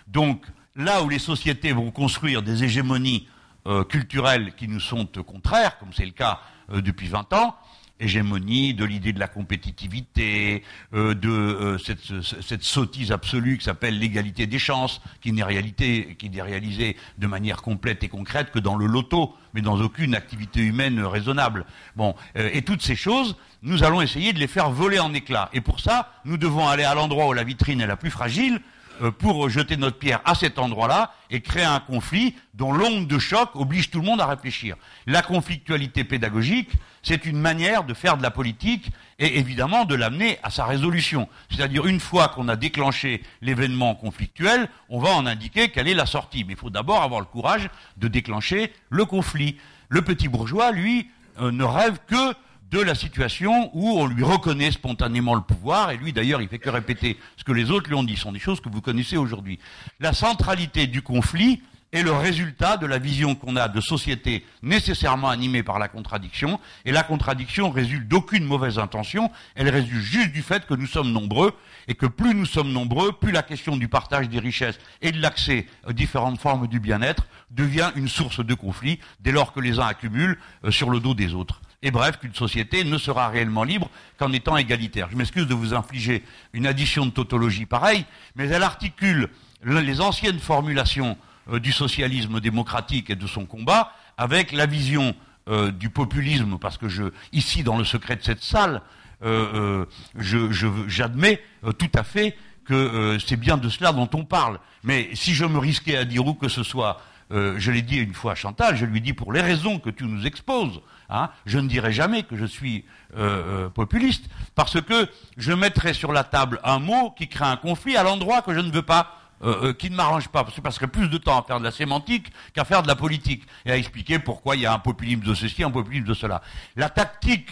Donc, 0.08 0.46
là 0.76 1.02
où 1.04 1.10
les 1.10 1.20
sociétés 1.20 1.72
vont 1.72 1.90
construire 1.90 2.44
des 2.44 2.64
hégémonies 2.64 3.28
euh, 3.68 3.84
culturelles 3.84 4.54
qui 4.56 4.68
nous 4.68 4.80
sont 4.80 5.06
contraires, 5.06 5.78
comme 5.78 5.94
c'est 5.94 6.06
le 6.06 6.12
cas 6.12 6.40
euh, 6.72 6.82
depuis 6.82 7.08
20 7.08 7.32
ans, 7.34 7.56
hégémonie 8.00 8.74
de 8.74 8.84
l'idée 8.84 9.14
de 9.14 9.20
la 9.20 9.28
compétitivité, 9.28 10.64
euh, 10.96 11.14
de 11.14 11.78
cette, 11.78 12.22
cette, 12.42 12.64
sottise 12.64 13.12
absolue 13.12 13.60
qui 13.60 13.66
s'appelle 13.66 14.00
l'égalité 14.00 14.48
des 14.48 14.58
chances, 14.58 15.00
qui 15.22 15.32
n'est 15.32 15.44
réalité, 15.44 16.16
qui 16.18 16.32
n'est 16.32 16.42
réalisée 16.42 16.98
de 17.20 17.28
manière 17.28 17.62
complète 17.62 18.04
et 18.04 18.10
concrète 18.10 18.50
que 18.52 18.58
dans 18.58 18.76
le 18.76 18.88
loto, 18.88 19.36
mais 19.54 19.62
dans 19.62 19.80
aucune 19.80 20.16
activité 20.16 20.62
humaine 20.62 21.00
raisonnable. 21.04 21.66
Bon, 21.96 22.16
et 22.34 22.64
toutes 22.64 22.82
ces 22.82 22.96
choses, 22.96 23.36
nous 23.62 23.84
allons 23.84 24.02
essayer 24.02 24.34
de 24.34 24.40
les 24.40 24.48
faire 24.48 24.72
voler 24.72 25.00
en 25.00 25.14
éclats. 25.14 25.50
Et 25.54 25.62
pour 25.62 25.80
ça, 25.82 26.12
nous 26.26 26.38
devons 26.38 26.68
aller 26.68 26.84
à 26.84 26.96
l'endroit 26.96 27.28
où 27.28 27.34
la 27.34 27.44
vitrine 27.44 27.80
est 27.82 27.88
la 27.88 27.98
plus 27.98 28.10
fragile, 28.10 28.56
euh, 28.56 28.62
pour 29.10 29.50
jeter 29.50 29.78
notre 29.78 29.98
pierre 29.98 30.22
à 30.26 30.36
cet 30.36 30.60
endroit-là 30.60 31.14
et 31.30 31.42
créer 31.42 31.64
un 31.64 31.80
conflit 31.80 32.36
dont 32.54 32.72
l'onde 32.72 33.08
de 33.08 33.18
choc 33.18 33.50
oblige 33.56 33.90
tout 33.90 34.00
le 34.00 34.06
monde 34.06 34.22
à 34.22 34.28
réfléchir. 34.28 34.76
La 35.08 35.22
conflictualité 35.22 36.04
pédagogique, 36.04 36.72
c'est 37.02 37.26
une 37.26 37.40
manière 37.40 37.84
de 37.84 37.94
faire 37.94 38.18
de 38.18 38.24
la 38.24 38.32
politique 38.32 38.92
et 39.18 39.40
évidemment 39.40 39.86
de 39.86 39.96
l'amener 39.96 40.38
à 40.44 40.50
sa 40.50 40.66
résolution. 40.66 41.28
C'est-à-dire 41.50 41.86
une 41.88 42.00
fois 42.00 42.30
qu'on 42.30 42.48
a 42.48 42.56
déclenché 42.56 43.24
l'événement 43.42 43.96
conflictuel, 43.96 44.70
on 44.90 45.00
va 45.00 45.10
en 45.10 45.26
indiquer 45.26 45.70
quelle 45.70 45.88
est 45.88 45.94
la 45.94 46.06
sortie. 46.06 46.44
Mais 46.44 46.54
il 46.54 46.60
faut 46.60 46.70
d'abord 46.70 47.02
avoir 47.02 47.20
le 47.20 47.26
courage 47.26 47.70
de 47.98 48.08
déclencher 48.08 48.74
le 48.90 49.06
conflit. 49.06 49.58
Le 49.90 50.02
petit 50.02 50.28
bourgeois, 50.28 50.72
lui, 50.72 51.10
euh, 51.40 51.52
ne 51.52 51.64
rêve 51.64 51.98
que 52.08 52.34
de 52.72 52.80
la 52.80 52.96
situation 52.96 53.70
où 53.74 54.00
on 54.00 54.08
lui 54.08 54.24
reconnaît 54.24 54.72
spontanément 54.72 55.36
le 55.36 55.42
pouvoir, 55.42 55.92
et 55.92 55.98
lui 55.98 56.14
d'ailleurs 56.14 56.42
il 56.42 56.48
fait 56.48 56.58
que 56.58 56.70
répéter 56.70 57.18
ce 57.36 57.44
que 57.44 57.52
les 57.52 57.70
autres 57.70 57.90
lui 57.90 57.96
ont 57.96 58.04
dit, 58.04 58.16
ce 58.16 58.22
sont 58.22 58.32
des 58.32 58.40
choses 58.40 58.62
que 58.62 58.70
vous 58.70 58.82
connaissez 58.82 59.18
aujourd'hui. 59.18 59.60
La 60.00 60.14
centralité 60.14 60.88
du 60.88 61.02
conflit 61.02 61.62
est 61.92 62.04
le 62.04 62.14
résultat 62.14 62.78
de 62.78 62.86
la 62.86 62.98
vision 62.98 63.36
qu'on 63.36 63.58
a 63.58 63.68
de 63.68 63.82
société 63.82 64.46
nécessairement 64.62 65.28
animée 65.28 65.64
par 65.64 65.80
la 65.80 65.90
contradiction, 65.90 66.62
et 66.86 66.94
la 66.94 67.04
contradiction 67.04 67.70
résulte 67.70 68.08
d'aucune 68.08 68.46
mauvaise 68.46 68.80
intention, 68.80 69.30
elle 69.56 69.68
résulte 69.68 70.02
juste 70.02 70.32
du 70.32 70.42
fait 70.42 70.66
que 70.66 70.74
nous 70.74 70.88
sommes 70.88 71.12
nombreux, 71.12 71.54
et 71.90 71.96
que 71.96 72.06
plus 72.06 72.34
nous 72.34 72.46
sommes 72.46 72.72
nombreux, 72.72 73.12
plus 73.12 73.34
la 73.34 73.44
question 73.44 73.76
du 73.76 73.90
partage 73.90 74.30
des 74.30 74.40
richesses 74.40 74.80
et 75.02 75.12
de 75.12 75.22
l'accès 75.22 75.66
aux 75.86 75.92
différentes 75.92 76.40
formes 76.40 76.68
du 76.68 76.80
bien-être 76.80 77.28
devient 77.50 77.92
une 77.98 78.08
source 78.08 78.46
de 78.46 78.54
conflit, 78.54 79.00
dès 79.20 79.34
lors 79.34 79.52
que 79.52 79.60
les 79.60 79.80
uns 79.80 79.88
accumulent 79.88 80.40
euh, 80.64 80.72
sur 80.72 80.90
le 80.90 81.02
dos 81.02 81.14
des 81.14 81.34
autres 81.34 81.60
et 81.84 81.92
bref, 81.92 82.20
qu'une 82.20 82.36
société 82.36 82.84
ne 82.84 82.98
sera 82.98 83.30
réellement 83.30 83.64
libre 83.64 83.90
qu'en 84.18 84.32
étant 84.32 84.56
égalitaire. 84.56 85.08
Je 85.12 85.18
m'excuse 85.18 85.48
de 85.48 85.54
vous 85.54 85.74
infliger 85.74 86.24
une 86.54 86.68
addition 86.68 87.06
de 87.06 87.12
tautologie 87.12 87.66
pareille, 87.66 88.06
mais 88.36 88.48
elle 88.48 88.64
articule 88.64 89.30
les 89.64 90.02
anciennes 90.02 90.40
formulations 90.40 91.18
euh, 91.50 91.60
du 91.60 91.72
socialisme 91.72 92.40
démocratique 92.40 93.10
et 93.10 93.16
de 93.16 93.26
son 93.26 93.46
combat 93.46 93.94
avec 94.18 94.52
la 94.52 94.68
vision 94.68 95.16
euh, 95.50 95.72
du 95.72 95.90
populisme, 95.90 96.60
parce 96.60 96.78
que 96.78 96.88
je, 96.88 97.06
ici, 97.34 97.64
dans 97.64 97.78
le 97.78 97.84
secret 97.84 98.16
de 98.16 98.24
cette 98.24 98.44
salle, 98.44 98.82
euh, 99.24 99.86
j'admets 100.16 101.42
tout 101.78 101.92
à 101.96 102.04
fait 102.04 102.36
que 102.66 103.18
c'est 103.24 103.38
bien 103.38 103.58
de 103.58 103.70
cela 103.70 103.92
dont 103.92 104.10
on 104.14 104.24
parle. 104.24 104.60
Mais 104.84 105.10
si 105.14 105.34
je 105.34 105.46
me 105.46 105.58
risquais 105.58 105.98
à 105.98 106.06
dire 106.06 106.26
où 106.26 106.34
que 106.34 106.48
ce 106.48 106.64
soit, 106.64 107.02
je 107.30 107.72
l'ai 107.72 107.82
dit 107.84 107.98
une 107.98 108.14
fois 108.14 108.32
à 108.32 108.36
Chantal, 108.36 108.76
je 108.78 108.86
lui 108.86 109.02
dis 109.02 109.14
pour 109.14 109.32
les 109.32 109.42
raisons 109.42 109.78
que 109.78 109.92
tu 109.92 110.06
nous 110.06 110.26
exposes, 110.26 110.82
Hein, 111.14 111.30
je 111.46 111.60
ne 111.60 111.68
dirai 111.68 111.92
jamais 111.92 112.24
que 112.24 112.38
je 112.38 112.46
suis 112.46 112.86
euh, 113.18 113.66
euh, 113.66 113.70
populiste, 113.70 114.30
parce 114.56 114.80
que 114.80 115.10
je 115.36 115.52
mettrai 115.52 115.94
sur 115.94 116.14
la 116.14 116.24
table 116.24 116.62
un 116.64 116.80
mot 116.80 117.12
qui 117.12 117.28
crée 117.28 117.44
un 117.44 117.58
conflit 117.58 117.98
à 117.98 118.04
l'endroit 118.04 118.42
que 118.42 118.54
je 118.54 118.62
ne 118.62 118.72
veux 118.72 118.82
pas, 118.82 119.18
euh, 119.44 119.74
qui 119.74 119.90
ne 119.90 119.96
m'arrange 119.96 120.30
pas, 120.30 120.44
parce 120.44 120.52
que 120.56 120.58
je 120.58 120.62
passerai 120.62 120.88
plus 120.88 121.10
de 121.10 121.18
temps 121.18 121.38
à 121.38 121.44
faire 121.44 121.60
de 121.60 121.66
la 121.66 121.72
sémantique 121.72 122.32
qu'à 122.54 122.64
faire 122.64 122.82
de 122.82 122.88
la 122.88 122.96
politique, 122.96 123.44
et 123.66 123.72
à 123.72 123.78
expliquer 123.78 124.20
pourquoi 124.20 124.56
il 124.56 124.62
y 124.62 124.66
a 124.66 124.74
un 124.74 124.80
populisme 124.80 125.22
de 125.22 125.34
ceci, 125.34 125.64
un 125.64 125.72
populisme 125.72 126.06
de 126.06 126.14
cela. 126.14 126.42
La 126.78 126.90
tactique 126.90 127.50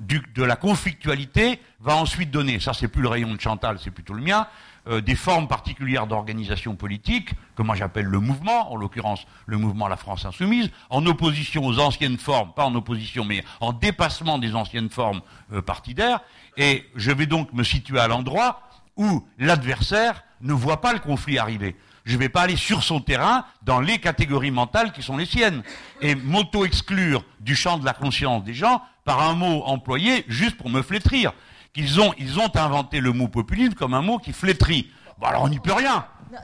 de 0.00 0.42
la 0.42 0.56
conflictualité 0.56 1.60
va 1.80 1.94
ensuite 1.94 2.32
donner, 2.32 2.58
ça 2.58 2.74
c'est 2.74 2.88
plus 2.88 3.02
le 3.02 3.08
rayon 3.08 3.32
de 3.32 3.40
Chantal, 3.40 3.78
c'est 3.82 3.92
plutôt 3.92 4.14
le 4.14 4.22
mien, 4.22 4.48
euh, 4.88 5.00
des 5.00 5.16
formes 5.16 5.48
particulières 5.48 6.06
d'organisation 6.06 6.76
politique, 6.76 7.30
que 7.56 7.62
moi 7.62 7.74
j'appelle 7.74 8.06
le 8.06 8.20
mouvement, 8.20 8.72
en 8.72 8.76
l'occurrence 8.76 9.26
le 9.46 9.58
mouvement 9.58 9.88
La 9.88 9.96
France 9.96 10.24
Insoumise, 10.24 10.70
en 10.90 11.04
opposition 11.06 11.66
aux 11.66 11.78
anciennes 11.80 12.18
formes, 12.18 12.52
pas 12.54 12.64
en 12.64 12.74
opposition, 12.74 13.24
mais 13.24 13.44
en 13.60 13.72
dépassement 13.72 14.38
des 14.38 14.54
anciennes 14.54 14.90
formes 14.90 15.22
euh, 15.52 15.60
partidaires, 15.60 16.20
et 16.56 16.84
je 16.94 17.10
vais 17.10 17.26
donc 17.26 17.52
me 17.52 17.64
situer 17.64 17.98
à 17.98 18.08
l'endroit 18.08 18.62
où 18.96 19.26
l'adversaire 19.38 20.22
ne 20.40 20.52
voit 20.52 20.80
pas 20.80 20.92
le 20.92 21.00
conflit 21.00 21.38
arriver. 21.38 21.76
Je 22.04 22.14
ne 22.14 22.20
vais 22.20 22.28
pas 22.28 22.42
aller 22.42 22.56
sur 22.56 22.84
son 22.84 23.00
terrain 23.00 23.44
dans 23.62 23.80
les 23.80 23.98
catégories 23.98 24.52
mentales 24.52 24.92
qui 24.92 25.02
sont 25.02 25.16
les 25.16 25.26
siennes 25.26 25.62
et 26.00 26.14
m'auto-exclure 26.14 27.24
du 27.40 27.56
champ 27.56 27.78
de 27.78 27.84
la 27.84 27.92
conscience 27.92 28.44
des 28.44 28.54
gens 28.54 28.82
par 29.04 29.20
un 29.22 29.34
mot 29.34 29.64
employé 29.64 30.24
juste 30.28 30.56
pour 30.56 30.70
me 30.70 30.82
flétrir 30.82 31.32
qu'ils 31.76 32.00
ont, 32.00 32.14
ils 32.16 32.40
ont 32.40 32.50
inventé 32.56 33.00
le 33.00 33.12
mot 33.12 33.28
populisme 33.28 33.74
comme 33.74 33.92
un 33.92 34.00
mot 34.00 34.18
qui 34.18 34.32
flétrit. 34.32 34.90
Bon, 35.18 35.26
alors 35.26 35.42
on 35.42 35.48
n'y 35.48 35.58
peut 35.58 35.74
rien. 35.74 36.06
Euh, 36.32 36.38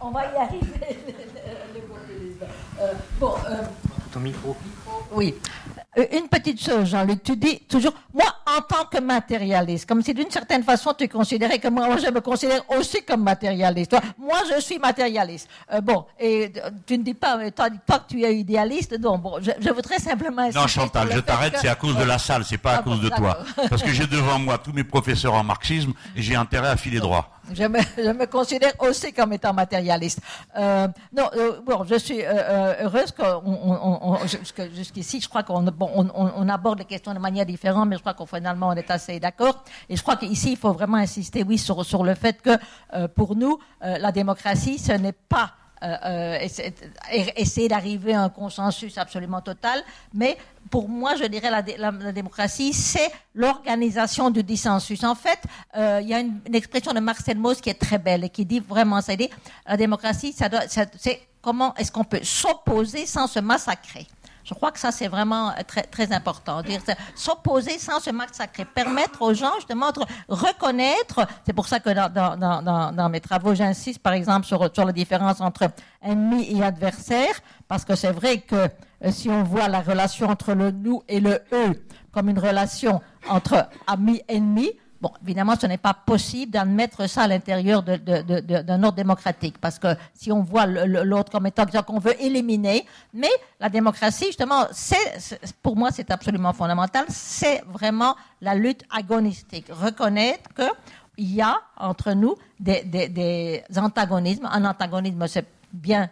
on 0.00 0.10
va 0.10 0.24
y 0.24 0.36
arriver, 0.36 0.72
le 1.74 1.80
populisme. 1.80 2.44
Euh, 2.80 2.92
bon, 3.20 3.34
euh, 3.48 3.62
Ton 4.12 4.18
micro. 4.20 4.56
Oui. 5.12 5.36
Euh, 5.98 6.06
une 6.12 6.28
petite 6.28 6.62
chose, 6.62 6.86
Jean-Luc, 6.90 7.22
tu 7.22 7.36
dis 7.36 7.60
toujours, 7.60 7.92
moi, 8.12 8.26
en 8.46 8.60
tant 8.62 8.84
que 8.84 9.00
matérialiste, 9.00 9.86
comme 9.88 10.02
si 10.02 10.12
d'une 10.14 10.30
certaine 10.30 10.62
façon 10.62 10.92
tu 10.96 11.08
considérais 11.08 11.58
que 11.58 11.68
moi, 11.68 11.96
je 11.96 12.10
me 12.10 12.20
considère 12.20 12.62
aussi 12.70 13.02
comme 13.02 13.22
matérialiste. 13.22 13.96
moi, 14.18 14.38
je 14.52 14.60
suis 14.60 14.78
matérialiste. 14.78 15.48
Euh, 15.72 15.80
bon, 15.80 16.04
et 16.18 16.52
euh, 16.56 16.70
tu 16.86 16.98
ne 16.98 17.02
dis 17.02 17.14
pas, 17.14 17.38
toi, 17.50 17.70
que 17.70 18.08
tu 18.08 18.22
es 18.22 18.36
idéaliste. 18.36 18.98
Non, 18.98 19.18
bon, 19.18 19.38
je, 19.40 19.70
voudrais 19.70 19.98
simplement. 19.98 20.48
Non, 20.54 20.66
Chantal, 20.66 21.08
je 21.12 21.20
t'arrête, 21.20 21.56
c'est 21.60 21.68
à 21.68 21.74
cause 21.74 21.96
de 21.96 22.04
la 22.04 22.18
salle, 22.18 22.44
c'est 22.44 22.58
pas 22.58 22.74
à 22.74 22.78
ah 22.78 22.82
cause 22.82 23.00
de 23.00 23.08
toi. 23.08 23.38
Parce 23.68 23.82
que 23.82 23.90
j'ai 23.90 24.06
devant 24.06 24.38
moi 24.38 24.58
tous 24.58 24.72
mes 24.72 24.84
professeurs 24.84 25.34
en 25.34 25.44
marxisme 25.44 25.92
et 26.16 26.22
j'ai 26.22 26.34
intérêt 26.34 26.68
à 26.68 26.76
filer 26.76 26.98
droit. 26.98 27.33
Je 27.52 27.64
me, 27.64 27.78
je 27.96 28.10
me, 28.10 28.26
considère 28.26 28.72
aussi 28.80 29.12
comme 29.12 29.32
étant 29.32 29.52
matérialiste. 29.52 30.20
Euh, 30.56 30.88
non, 31.12 31.28
euh, 31.36 31.60
bon, 31.64 31.84
je 31.84 31.96
suis 31.96 32.22
euh, 32.22 32.32
euh 32.32 32.74
heureuse 32.84 33.12
que 33.12 34.70
jusqu'ici, 34.74 35.20
je 35.20 35.28
crois 35.28 35.42
qu'on 35.42 35.62
bon, 35.62 35.90
on, 35.94 36.08
on, 36.14 36.48
aborde 36.48 36.78
les 36.78 36.84
questions 36.84 37.12
de 37.12 37.18
manière 37.18 37.46
différente, 37.46 37.88
mais 37.88 37.96
je 37.96 38.00
crois 38.00 38.14
qu'au 38.14 38.26
finalement, 38.26 38.68
on 38.68 38.74
est 38.74 38.90
assez 38.90 39.20
d'accord. 39.20 39.62
Et 39.88 39.96
je 39.96 40.02
crois 40.02 40.16
qu'ici, 40.16 40.52
il 40.52 40.56
faut 40.56 40.72
vraiment 40.72 40.96
insister, 40.98 41.42
oui, 41.42 41.58
sur, 41.58 41.84
sur 41.84 42.04
le 42.04 42.14
fait 42.14 42.40
que 42.40 42.50
euh, 42.94 43.08
pour 43.08 43.36
nous, 43.36 43.58
euh, 43.84 43.98
la 43.98 44.12
démocratie, 44.12 44.78
ce 44.78 44.92
n'est 44.92 45.12
pas 45.12 45.52
euh, 45.84 46.38
essayer 47.36 47.68
d'arriver 47.68 48.14
à 48.14 48.22
un 48.22 48.28
consensus 48.30 48.96
absolument 48.96 49.40
total, 49.40 49.82
mais 50.12 50.38
pour 50.70 50.88
moi, 50.88 51.14
je 51.16 51.24
dirais 51.24 51.50
la, 51.50 51.62
la, 51.92 52.12
démocratie, 52.12 52.72
c'est 52.72 53.10
l'organisation 53.34 54.30
du 54.30 54.42
dissensus. 54.42 55.04
En 55.04 55.14
fait, 55.14 55.38
euh, 55.76 56.00
il 56.02 56.08
y 56.08 56.14
a 56.14 56.20
une, 56.20 56.40
expression 56.54 56.92
de 56.92 57.00
Marcel 57.00 57.36
Mauss 57.36 57.60
qui 57.60 57.70
est 57.70 57.78
très 57.78 57.98
belle 57.98 58.24
et 58.24 58.30
qui 58.30 58.44
dit 58.46 58.60
vraiment 58.60 59.00
ça. 59.00 59.14
Dit, 59.14 59.28
la 59.66 59.76
démocratie, 59.76 60.32
ça 60.32 60.48
c'est 60.68 61.20
comment 61.42 61.74
est-ce 61.74 61.92
qu'on 61.92 62.04
peut 62.04 62.22
s'opposer 62.22 63.04
sans 63.06 63.26
se 63.26 63.40
massacrer. 63.40 64.06
Je 64.44 64.52
crois 64.52 64.70
que 64.70 64.78
ça, 64.78 64.92
c'est 64.92 65.08
vraiment 65.08 65.52
très, 65.66 65.82
très 65.82 66.12
important. 66.12 66.60
S'opposer 67.14 67.78
sans 67.78 67.98
se 67.98 68.10
massacrer, 68.10 68.66
permettre 68.66 69.22
aux 69.22 69.32
gens 69.32 69.54
justement 69.56 69.90
de 69.90 70.00
reconnaître, 70.28 71.26
c'est 71.46 71.54
pour 71.54 71.66
ça 71.66 71.80
que 71.80 71.90
dans, 71.90 72.12
dans, 72.12 72.62
dans, 72.62 72.92
dans 72.92 73.08
mes 73.08 73.20
travaux, 73.20 73.54
j'insiste 73.54 74.00
par 74.00 74.12
exemple 74.12 74.46
sur, 74.46 74.70
sur 74.74 74.84
la 74.84 74.92
différence 74.92 75.40
entre 75.40 75.70
ennemi 76.02 76.46
et 76.56 76.62
adversaire, 76.62 77.34
parce 77.68 77.84
que 77.84 77.94
c'est 77.94 78.12
vrai 78.12 78.38
que 78.38 78.54
euh, 78.56 79.10
si 79.10 79.30
on 79.30 79.42
voit 79.42 79.68
la 79.68 79.80
relation 79.80 80.28
entre 80.28 80.52
le 80.52 80.70
nous 80.70 81.02
et 81.08 81.20
le 81.20 81.40
eux 81.52 81.82
comme 82.12 82.28
une 82.28 82.38
relation 82.38 83.00
entre 83.28 83.68
amis-ennemis, 83.86 84.72
Bon, 85.04 85.12
évidemment, 85.22 85.54
ce 85.54 85.66
n'est 85.66 85.76
pas 85.76 85.92
possible 85.92 86.52
d'admettre 86.52 87.06
ça 87.10 87.24
à 87.24 87.28
l'intérieur 87.28 87.82
d'un 87.82 88.82
ordre 88.82 88.96
démocratique, 88.96 89.58
parce 89.60 89.78
que 89.78 89.88
si 90.14 90.32
on 90.32 90.40
voit 90.40 90.64
l'autre 90.64 91.30
comme 91.30 91.46
étant 91.46 91.66
qu'on 91.82 91.98
veut 91.98 92.18
éliminer, 92.22 92.86
mais 93.12 93.28
la 93.60 93.68
démocratie, 93.68 94.28
justement, 94.28 94.64
pour 95.62 95.76
moi, 95.76 95.90
c'est 95.92 96.10
absolument 96.10 96.54
fondamental, 96.54 97.04
c'est 97.10 97.62
vraiment 97.68 98.16
la 98.40 98.54
lutte 98.54 98.82
agonistique. 98.90 99.66
Reconnaître 99.68 100.48
qu'il 100.54 101.34
y 101.34 101.42
a 101.42 101.54
entre 101.76 102.12
nous 102.12 102.34
des 102.58 103.62
antagonismes. 103.76 104.48
Un 104.50 104.64
antagonisme, 104.64 105.28
c'est 105.28 105.46
bien 105.70 106.08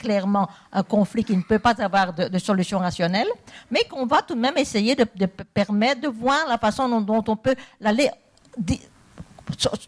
clairement 0.00 0.48
un 0.72 0.82
conflit 0.82 1.24
qui 1.24 1.36
ne 1.36 1.42
peut 1.42 1.58
pas 1.58 1.74
avoir 1.82 2.12
de, 2.12 2.38
solution 2.38 2.78
rationnelle, 2.78 3.28
mais 3.70 3.84
qu'on 3.84 4.06
va 4.06 4.22
tout 4.22 4.34
de 4.34 4.40
même 4.40 4.56
essayer 4.56 4.96
de, 4.96 5.04
permettre 5.54 6.00
de 6.00 6.08
voir 6.08 6.48
la 6.48 6.58
façon 6.58 7.00
dont, 7.00 7.24
on 7.28 7.36
peut 7.36 7.54
l'aller 7.80 8.10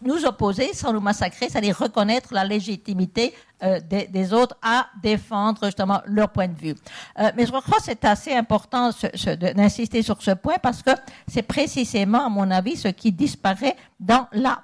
nous 0.01 0.25
opposer 0.25 0.73
sans 0.73 0.91
nous 0.93 0.99
massacrer, 0.99 1.49
c'est-à-dire 1.49 1.77
reconnaître 1.77 2.33
la 2.33 2.43
légitimité 2.43 3.33
euh, 3.63 3.79
des, 3.79 4.33
autres 4.33 4.57
à 4.61 4.87
défendre 5.01 5.65
justement 5.65 6.01
leur 6.05 6.29
point 6.29 6.49
de 6.49 6.59
vue. 6.59 6.75
Euh, 7.19 7.31
mais 7.35 7.45
je 7.45 7.51
crois 7.51 7.61
que 7.61 7.83
c'est 7.83 8.03
assez 8.05 8.33
important 8.33 8.89
d'insister 9.55 10.01
sur 10.01 10.21
ce 10.21 10.31
point 10.31 10.57
parce 10.61 10.81
que 10.83 10.91
c'est 11.27 11.43
précisément, 11.43 12.25
à 12.25 12.29
mon 12.29 12.51
avis, 12.51 12.75
ce 12.75 12.89
qui 12.89 13.11
disparaît 13.11 13.75
dans 13.99 14.27
la 14.33 14.61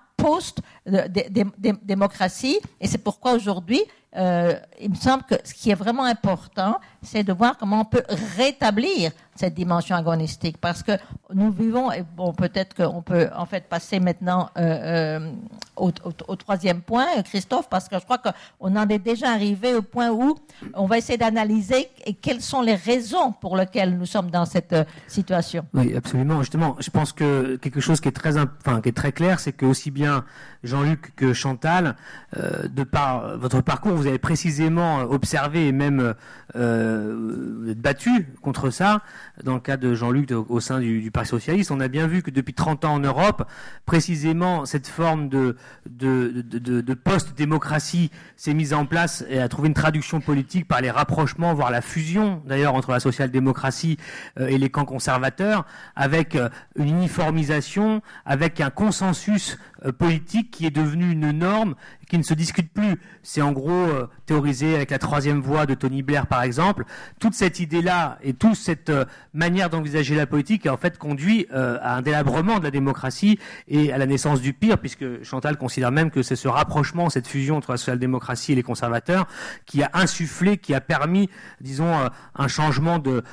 post-démocratie. 0.90 2.60
Et 2.82 2.88
c'est 2.88 2.98
pourquoi 2.98 3.34
aujourd'hui, 3.34 3.82
euh, 4.18 4.54
il 4.82 4.90
me 4.90 4.96
semble 4.96 5.24
que 5.24 5.36
ce 5.44 5.54
qui 5.54 5.70
est 5.70 5.76
vraiment 5.76 6.04
important, 6.04 6.80
c'est 7.04 7.24
de 7.24 7.32
voir 7.32 7.58
comment 7.58 7.82
on 7.82 7.86
peut 7.86 8.04
rétablir 8.38 9.12
cette 9.36 9.54
dimension 9.54 9.96
agonistique, 9.96 10.58
parce 10.58 10.84
que 10.84 10.94
nous 11.34 11.50
vivons, 11.52 11.92
et 11.94 12.04
bon, 12.18 12.34
peut-être 12.34 12.76
qu'on 12.76 13.02
peut 13.02 13.30
en 13.34 13.46
fait 13.46 13.70
passer 13.70 14.02
maintenant 14.02 14.50
euh, 14.58 15.22
euh, 15.22 15.32
au, 15.78 16.36
troisième 16.36 16.82
point, 16.82 17.06
Christophe, 17.24 17.70
parce 17.70 17.88
que 17.88 17.98
je 17.98 18.04
crois 18.04 18.18
qu'on 18.18 18.76
en 18.76 18.90
est 18.90 19.00
déjà 19.00 19.30
arrivé 19.30 19.76
au 19.76 19.82
point 19.82 20.10
où 20.10 20.36
on 20.74 20.88
va 20.88 20.98
essayer 20.98 21.18
d'analyser 21.18 21.88
quelles 22.22 22.42
sont 22.42 22.62
les 22.62 22.76
raisons 22.76 23.32
pour 23.32 23.56
lesquelles 23.56 23.98
nous 23.98 24.06
sommes 24.06 24.30
dans 24.30 24.46
cette 24.46 24.76
situation. 25.08 25.66
Oui, 25.74 25.96
absolument. 25.96 26.40
Justement, 26.40 26.76
je 26.80 26.90
pense 26.90 27.14
que 27.14 27.56
quelque 27.58 27.80
chose 27.80 28.02
qui 28.02 28.10
est 28.10 28.14
très, 28.14 28.38
enfin, 28.38 28.82
qui 28.82 28.90
est 28.90 28.98
très 28.98 29.14
clair, 29.14 29.40
c'est 29.40 29.54
que 29.54 29.66
aussi 29.66 29.90
bien 29.90 30.26
Jean-Luc 30.64 31.34
Chantal, 31.34 31.96
de 32.36 32.84
par 32.84 33.38
votre 33.38 33.62
parcours, 33.62 33.94
vous 33.94 34.08
avez 34.08 34.20
précisément 34.20 35.00
observé 35.02 35.68
et 35.68 35.72
même 35.72 36.16
euh, 36.56 37.74
battu 37.76 38.28
contre 38.42 38.72
ça. 38.72 39.02
Dans 39.44 39.54
le 39.54 39.60
cas 39.60 39.78
de 39.78 39.94
Jean-Luc 39.94 40.32
au 40.32 40.60
sein 40.60 40.80
du, 40.80 41.12
Parti 41.12 41.30
socialiste, 41.30 41.72
on 41.72 41.80
a 41.80 41.88
bien 41.88 42.08
vu 42.08 42.22
que 42.22 42.32
depuis 42.32 42.54
30 42.54 42.86
ans 42.86 42.94
en 42.94 43.00
Europe, 43.00 43.48
précisément 43.86 44.66
cette 44.66 44.88
forme 44.88 45.30
de, 45.30 45.58
de, 45.90 46.42
de, 46.42 46.94
post-démocratie 46.94 48.12
s'est 48.36 48.54
mise 48.54 48.74
en 48.74 48.86
place 48.86 49.24
et 49.30 49.40
a 49.40 49.48
trouvé 49.48 49.68
une 49.68 49.74
traduction 49.74 50.22
politique 50.22 50.68
par 50.68 50.82
les 50.82 50.92
rapprochements, 50.92 51.54
voire 51.54 51.72
la 51.72 51.82
fusion 51.82 52.42
d'ailleurs 52.46 52.74
entre 52.74 52.92
la 52.92 53.00
social-démocratie 53.00 53.98
euh, 54.40 54.48
et 54.48 54.58
les 54.58 54.70
camps 54.70 54.86
conservateurs, 54.86 55.66
avec 55.96 56.36
euh, 56.36 56.50
une 56.76 56.90
uniformisation, 56.90 58.02
avec 58.26 58.60
un 58.60 58.70
consensus 58.70 59.58
politique 59.98 60.52
qui 60.52 60.66
est 60.66 60.72
devenu 60.72 61.12
une 61.12 61.32
norme 61.32 61.76
qui 62.10 62.18
ne 62.18 62.24
se 62.24 62.34
discute 62.34 62.72
plus. 62.72 63.00
C'est 63.24 63.42
en 63.42 63.52
gros 63.52 63.70
euh, 63.70 64.08
théorisé 64.30 64.76
avec 64.76 64.92
la 64.92 65.00
troisième 65.00 65.42
voie 65.42 65.66
de 65.66 65.74
Tony 65.74 66.04
Blair, 66.04 66.28
par 66.28 66.44
exemple. 66.44 66.86
Toute 67.20 67.34
cette 67.34 67.60
idée-là 67.60 68.20
et 68.22 68.34
toute 68.34 68.54
cette 68.54 68.92
euh, 68.92 69.06
manière 69.34 69.72
d'envisager 69.72 70.16
la 70.16 70.28
politique 70.28 70.68
a 70.68 70.74
en 70.74 70.78
fait 70.78 71.00
conduit 71.00 71.48
euh, 71.52 71.80
à 71.82 71.96
un 71.96 72.04
délabrement 72.04 72.60
de 72.60 72.64
la 72.64 72.70
démocratie 72.70 73.40
et 73.68 73.92
à 73.92 73.98
la 73.98 74.06
naissance 74.06 74.40
du 74.40 74.54
pire, 74.54 74.78
puisque 74.78 75.24
Chantal 75.24 75.58
considère 75.58 75.92
même 75.92 76.12
que 76.12 76.22
c'est 76.22 76.36
ce 76.36 76.48
rapprochement, 76.48 77.10
cette 77.10 77.28
fusion 77.28 77.58
entre 77.58 77.72
la 77.72 77.78
social-démocratie 77.78 78.52
et 78.52 78.56
les 78.56 78.62
conservateurs 78.62 79.26
qui 79.66 79.82
a 79.82 79.90
insufflé, 79.94 80.58
qui 80.58 80.76
a 80.76 80.82
permis, 80.82 81.28
disons, 81.60 81.92
un 82.36 82.48
changement 82.48 83.00
de, 83.00 83.24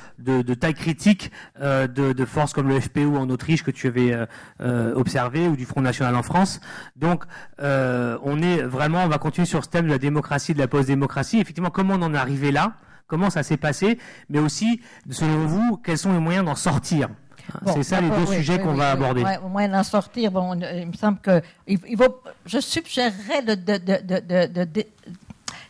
taille 0.55 0.73
critique 0.73 1.31
de, 1.61 2.25
forces 2.25 2.53
comme 2.53 2.69
le 2.69 2.79
FPU 2.79 3.17
en 3.17 3.29
Autriche 3.29 3.63
que 3.63 3.71
tu 3.71 3.87
avais 3.87 4.17
observé 4.95 5.47
ou 5.47 5.55
du 5.55 5.65
Front 5.65 5.81
National 5.81 6.15
en 6.15 6.23
France. 6.23 6.59
Donc, 6.95 7.23
on 7.59 8.41
est 8.41 8.61
vraiment, 8.63 9.03
on 9.03 9.07
va 9.07 9.17
continuer 9.17 9.45
sur 9.45 9.63
ce 9.63 9.69
thème 9.69 9.85
de 9.85 9.91
la 9.91 9.99
démocratie, 9.99 10.53
de 10.53 10.59
la 10.59 10.67
post-démocratie. 10.87 11.39
Effectivement, 11.39 11.69
comment 11.69 11.95
on 11.95 12.01
en 12.01 12.13
est 12.13 12.17
arrivé 12.17 12.51
là? 12.51 12.73
Comment 13.07 13.29
ça 13.29 13.43
s'est 13.43 13.57
passé? 13.57 13.99
Mais 14.29 14.39
aussi, 14.39 14.81
selon 15.09 15.45
vous, 15.45 15.77
quels 15.77 15.97
sont 15.97 16.13
les 16.13 16.19
moyens 16.19 16.45
d'en 16.45 16.55
sortir? 16.55 17.09
C'est 17.65 17.83
ça 17.83 18.01
les 18.01 18.09
deux 18.09 18.25
sujets 18.25 18.59
qu'on 18.59 18.73
va 18.73 18.91
aborder. 18.91 19.23
Au 19.41 19.47
moins 19.47 19.69
d'en 19.69 19.83
sortir, 19.83 20.31
bon, 20.31 20.59
il 20.59 20.87
me 20.87 20.93
semble 20.93 21.19
que 21.19 21.41
il, 21.65 21.79
faut, 21.97 22.21
je 22.45 22.59
suggérerais 22.59 23.41
de, 23.41 23.55
de, 23.55 24.65
de, 24.65 24.83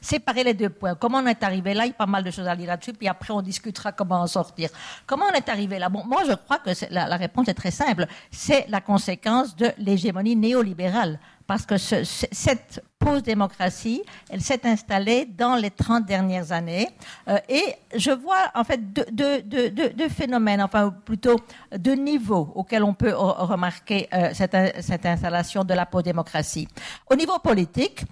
séparer 0.02 0.44
les 0.44 0.56
deux 0.56 0.70
points. 0.70 0.96
Comment 0.96 1.20
on 1.20 1.28
est 1.28 1.44
arrivé 1.44 1.76
là? 1.76 1.86
Il 1.86 1.90
y 1.90 1.92
a 1.92 1.94
pas 1.94 2.08
mal 2.08 2.24
de 2.24 2.32
choses 2.32 2.48
à 2.48 2.56
lire 2.56 2.70
là-dessus, 2.70 2.94
puis 2.94 3.08
après 3.08 3.32
on 3.32 3.44
discutera 3.44 3.92
comment 3.92 4.22
en 4.22 4.28
sortir. 4.28 4.72
Comment 5.06 5.26
on 5.32 5.36
est 5.36 5.50
arrivé 5.50 5.78
là? 5.78 5.90
Bon, 5.90 6.04
moi 6.04 6.24
je 6.28 6.34
crois 6.34 6.58
que 6.58 6.72
la, 6.90 7.08
la 7.08 7.16
réponse 7.18 7.48
est 7.48 7.54
très 7.54 7.72
simple. 7.72 8.08
C'est 8.32 8.66
la 8.70 8.82
conséquence 8.82 9.56
de 9.56 9.72
l'hégémonie 9.78 10.36
néolibérale 10.36 11.20
parce 11.46 11.66
que 11.66 11.78
cette 11.78 12.84
post-démocratie, 13.00 14.02
elle 14.30 14.42
s'est 14.42 14.66
installée 14.66 15.26
dans 15.26 15.56
les 15.56 15.72
30 15.72 16.06
dernières 16.06 16.52
années. 16.52 16.90
Euh, 17.28 17.38
et 17.50 17.64
je 17.96 18.12
vois 18.12 18.52
en 18.56 18.64
fait 18.64 18.80
deux, 19.12 20.10
phénomènes, 20.10 20.62
enfin 20.62 20.94
plutôt 21.06 21.38
deux 21.78 21.96
niveaux 21.96 22.52
auxquels 22.56 22.84
on 22.84 22.94
peut 22.94 23.14
remarquer 23.14 24.08
euh, 24.14 24.30
cette, 24.34 24.56
cette, 24.82 25.06
installation 25.06 25.64
de 25.64 25.74
la 25.74 25.86
post-démocratie. 25.86 26.68
Au 27.10 27.16
niveau 27.16 27.40
politique, 27.40 28.04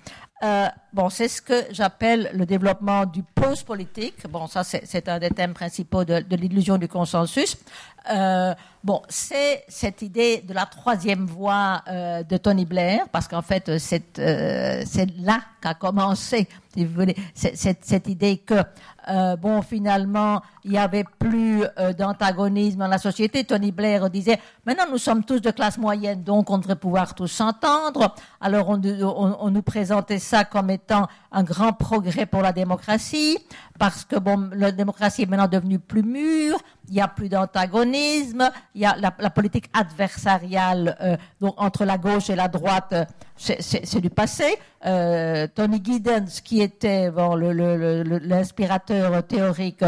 euh, 0.43 0.67
bon, 0.91 1.09
c'est 1.09 1.29
ce 1.29 1.41
que 1.41 1.65
j'appelle 1.71 2.29
le 2.33 2.45
développement 2.45 3.05
du 3.05 3.23
post-politique. 3.23 4.27
Bon, 4.29 4.47
ça, 4.47 4.63
c'est 4.63 5.07
un 5.07 5.17
des 5.17 5.29
thèmes 5.29 5.53
principaux 5.53 6.03
de, 6.03 6.19
de 6.19 6.35
l'illusion 6.35 6.77
du 6.77 6.89
consensus. 6.89 7.57
Euh, 8.11 8.53
bon, 8.83 9.01
c'est 9.07 9.63
cette 9.69 10.01
idée 10.01 10.41
de 10.41 10.53
la 10.53 10.65
troisième 10.65 11.25
voie 11.25 11.81
euh, 11.87 12.23
de 12.23 12.37
Tony 12.37 12.65
Blair, 12.65 13.07
parce 13.11 13.27
qu'en 13.27 13.41
fait, 13.41 13.77
c'est 14.85 15.09
euh, 15.09 15.13
là 15.19 15.41
qu'a 15.61 15.73
commencé, 15.73 16.47
cette, 17.33 18.07
idée 18.07 18.37
que 18.37 18.55
euh, 19.07 19.35
bon, 19.35 19.61
finalement, 19.61 20.41
il 20.63 20.71
n'y 20.71 20.77
avait 20.77 21.05
plus 21.19 21.63
euh, 21.77 21.93
d'antagonisme 21.93 22.79
dans 22.79 22.87
la 22.87 22.97
société. 22.97 23.43
Tony 23.43 23.71
Blair 23.71 24.09
disait, 24.09 24.39
maintenant 24.65 24.85
nous 24.91 24.97
sommes 24.97 25.23
tous 25.23 25.39
de 25.39 25.51
classe 25.51 25.77
moyenne, 25.77 26.23
donc 26.23 26.49
on 26.49 26.57
devrait 26.57 26.75
pouvoir 26.75 27.13
tous 27.13 27.27
s'entendre. 27.27 28.15
Alors 28.41 28.69
on, 28.69 29.49
nous 29.49 29.61
présentait 29.61 30.19
ça 30.19 30.43
comme 30.43 30.69
étant 30.69 31.07
un 31.31 31.43
grand 31.43 31.73
progrès 31.73 32.25
pour 32.25 32.41
la 32.41 32.51
démocratie, 32.51 33.37
parce 33.77 34.05
que 34.05 34.15
bon, 34.17 34.49
la 34.53 34.71
démocratie 34.71 35.23
est 35.23 35.25
maintenant 35.27 35.47
devenue 35.47 35.79
plus 35.79 36.03
mûre, 36.03 36.57
il 36.87 36.95
n'y 36.95 37.01
a 37.01 37.07
plus 37.07 37.29
d'antagonisme, 37.29 38.49
il 38.73 38.81
y 38.81 38.85
a 38.85 38.95
la, 38.97 39.29
politique 39.29 39.69
adversariale 39.73 40.97
euh, 41.01 41.17
entre 41.57 41.85
la 41.85 41.97
gauche 41.97 42.29
et 42.29 42.35
la 42.35 42.47
droite, 42.47 42.93
c'est 43.35 44.01
du 44.01 44.09
passé. 44.09 44.57
Euh, 44.85 45.47
Tony 45.53 45.81
Giddens, 45.83 46.41
qui 46.43 46.61
était 46.61 47.09
bon, 47.09 47.35
l'inspirateur 47.35 49.25
théorique 49.25 49.83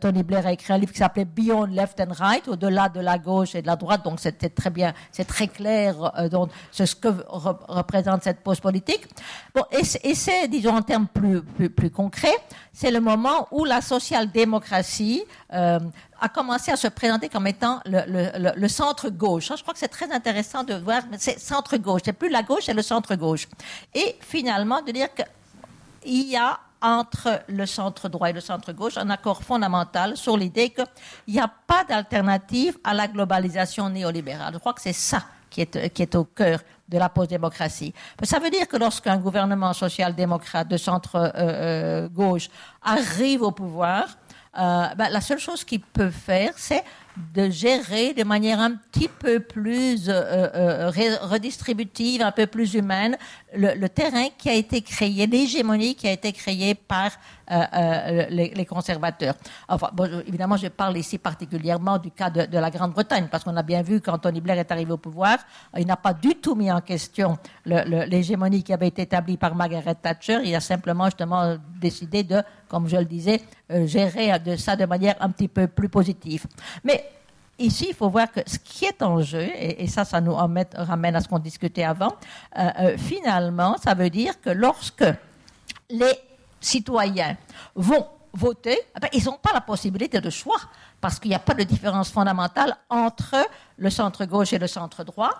Tony 0.00 0.22
Blair 0.22 0.46
a 0.46 0.52
écrit 0.52 0.72
un 0.72 0.78
livre 0.78 0.92
qui 0.92 0.98
s'appelait 0.98 1.24
Beyond 1.24 1.66
Left 1.66 2.00
and 2.00 2.12
Right, 2.12 2.48
au-delà 2.48 2.88
de 2.88 3.00
la 3.00 3.18
gauche 3.18 3.54
et 3.54 3.62
de 3.62 3.66
la 3.66 3.76
droite. 3.76 4.04
Donc 4.04 4.18
c'était 4.20 4.48
très 4.48 4.70
bien, 4.70 4.92
c'est 5.12 5.24
très 5.24 5.48
clair 5.48 6.12
euh, 6.18 6.46
ce 6.72 6.94
que 6.94 7.08
représente 7.28 8.24
cette 8.24 8.40
pause 8.40 8.60
politique. 8.60 9.06
Bon, 9.54 9.64
et 9.70 9.84
c'est, 9.84 10.48
disons 10.48 10.76
en 10.76 10.82
termes 10.82 11.06
plus, 11.06 11.42
plus, 11.42 11.90
concrets, 11.90 12.36
c'est 12.72 12.90
le 12.90 13.00
moment 13.00 13.48
où 13.50 13.64
la 13.64 13.80
social-démocratie 13.80 15.22
euh, 15.52 15.78
a 16.20 16.28
commencé 16.28 16.72
à 16.72 16.76
se 16.76 16.88
présenter 16.88 17.28
comme 17.28 17.46
étant 17.46 17.80
le, 17.86 18.02
le, 18.06 18.52
le 18.56 18.68
centre 18.68 19.08
gauche. 19.10 19.52
Je 19.56 19.62
crois 19.62 19.74
que 19.74 19.80
c'est 19.80 19.88
très 19.88 20.10
intéressant 20.10 20.64
de 20.64 20.74
voir, 20.74 21.02
c'est 21.18 21.38
centre 21.38 21.76
gauche, 21.76 22.02
c'est 22.04 22.12
plus 22.12 22.30
la 22.30 22.42
gauche, 22.42 22.64
c'est 22.66 22.74
le 22.74 22.82
centre 22.82 23.14
gauche. 23.14 23.48
Et 23.94 24.16
finalement 24.20 24.82
de 24.82 24.90
dire 24.90 25.08
qu'il 25.14 26.28
y 26.28 26.36
a 26.36 26.58
entre 26.80 27.42
le 27.48 27.66
centre 27.66 28.08
droit 28.08 28.30
et 28.30 28.32
le 28.32 28.40
centre 28.40 28.72
gauche 28.72 28.96
un 28.96 29.10
accord 29.10 29.42
fondamental 29.42 30.16
sur 30.16 30.36
l'idée 30.36 30.70
qu'il 30.70 30.86
n'y 31.28 31.40
a 31.40 31.50
pas 31.66 31.84
d'alternative 31.84 32.78
à 32.84 32.94
la 32.94 33.08
globalisation 33.08 33.88
néolibérale. 33.90 34.54
Je 34.54 34.58
crois 34.58 34.72
que 34.72 34.80
c'est 34.80 34.92
ça 34.92 35.24
qui 35.50 35.62
est, 35.62 36.14
au 36.14 36.24
cœur 36.24 36.60
de 36.88 36.98
la 36.98 37.08
post-démocratie. 37.08 37.94
Ça 38.22 38.38
veut 38.38 38.50
dire 38.50 38.68
que 38.68 38.76
lorsqu'un 38.76 39.16
gouvernement 39.16 39.72
social-démocrate 39.72 40.68
de 40.68 40.76
centre-gauche 40.76 42.48
euh, 42.48 42.88
euh, 42.88 42.98
arrive 42.98 43.42
au 43.42 43.50
pouvoir, 43.50 44.06
ben, 44.54 45.08
la 45.10 45.20
seule 45.20 45.38
chose 45.38 45.64
qu'ils 45.64 45.80
peuvent 45.80 46.10
faire, 46.10 46.52
c'est 46.56 46.84
de 47.34 47.50
gérer 47.50 48.14
de 48.14 48.24
manière 48.24 48.60
un 48.60 48.72
petit 48.72 49.08
peu 49.08 49.40
plus 49.40 50.08
euh, 50.08 50.12
euh, 50.54 51.18
redistributive, 51.22 52.22
un 52.22 52.32
peu 52.32 52.46
plus 52.46 52.74
humaine, 52.74 53.16
le, 53.54 53.86
terrain 53.88 54.28
qui 54.36 54.48
a 54.48 54.54
été 54.54 54.82
créé, 54.82 55.26
l'hégémonie 55.26 55.94
qui 55.94 56.08
a 56.08 56.12
été 56.12 56.32
créée 56.32 56.74
par 56.74 57.12
euh, 57.50 58.26
les, 58.30 58.66
conservateurs. 58.66 59.34
Évidemment, 60.26 60.56
je 60.56 60.68
parle 60.68 60.96
ici 60.96 61.18
particulièrement 61.18 61.98
du 61.98 62.10
cas 62.10 62.30
de, 62.30 62.58
la 62.58 62.70
Grande-Bretagne, 62.70 63.28
parce 63.30 63.44
qu'on 63.44 63.56
a 63.56 63.62
bien 63.62 63.82
vu 63.82 64.00
quand 64.00 64.18
Tony 64.18 64.40
Blair 64.40 64.58
est 64.58 64.70
arrivé 64.70 64.92
au 64.92 64.98
pouvoir, 64.98 65.38
il 65.76 65.86
n'a 65.86 65.96
pas 65.96 66.12
du 66.12 66.34
tout 66.34 66.54
mis 66.54 66.70
en 66.70 66.80
question 66.80 67.38
l'hégémonie 67.64 68.62
qui 68.62 68.72
avait 68.72 68.88
été 68.88 69.02
établie 69.02 69.36
par 69.36 69.54
Margaret 69.54 69.94
Thatcher. 69.94 70.40
Il 70.44 70.54
a 70.54 70.60
simplement 70.60 71.06
justement 71.06 71.56
décidé 71.80 72.22
de, 72.22 72.42
comme 72.68 72.88
je 72.88 72.96
le 72.96 73.04
disais, 73.04 73.40
gérer 73.84 74.38
de 74.38 74.56
ça 74.56 74.76
de 74.76 74.84
manière 74.84 75.16
un 75.20 75.30
petit 75.30 75.48
peu 75.48 75.66
plus 75.66 75.88
positive. 75.88 76.46
Mais 76.84 77.04
ici, 77.58 77.86
il 77.90 77.94
faut 77.94 78.08
voir 78.08 78.30
que 78.30 78.40
ce 78.46 78.58
qui 78.58 78.84
est 78.84 79.02
en 79.02 79.20
jeu, 79.20 79.48
et, 79.58 79.86
ça, 79.88 80.04
ça 80.04 80.20
nous 80.20 80.34
ramène 80.34 81.16
à 81.16 81.20
ce 81.20 81.28
qu'on 81.28 81.38
discutait 81.38 81.84
avant, 81.84 82.14
euh, 82.58 82.70
euh, 82.80 82.96
finalement, 82.98 83.76
ça 83.78 83.94
veut 83.94 84.10
dire 84.10 84.40
que 84.40 84.50
lorsque 84.50 85.04
les 85.90 86.12
citoyens 86.60 87.36
vont 87.74 88.06
voter, 88.32 88.78
eh 88.96 89.00
ben, 89.00 89.08
ils 89.12 89.24
n'ont 89.24 89.38
pas 89.42 89.52
la 89.52 89.60
possibilité 89.60 90.20
de 90.20 90.30
choix, 90.30 90.58
parce 91.00 91.18
qu'il 91.18 91.30
n'y 91.30 91.34
a 91.34 91.40
pas 91.40 91.54
de 91.54 91.62
différence 91.62 92.10
fondamentale 92.10 92.76
entre 92.88 93.36
le 93.76 93.90
centre-gauche 93.90 94.52
et 94.52 94.58
le 94.58 94.66
centre-droit. 94.66 95.30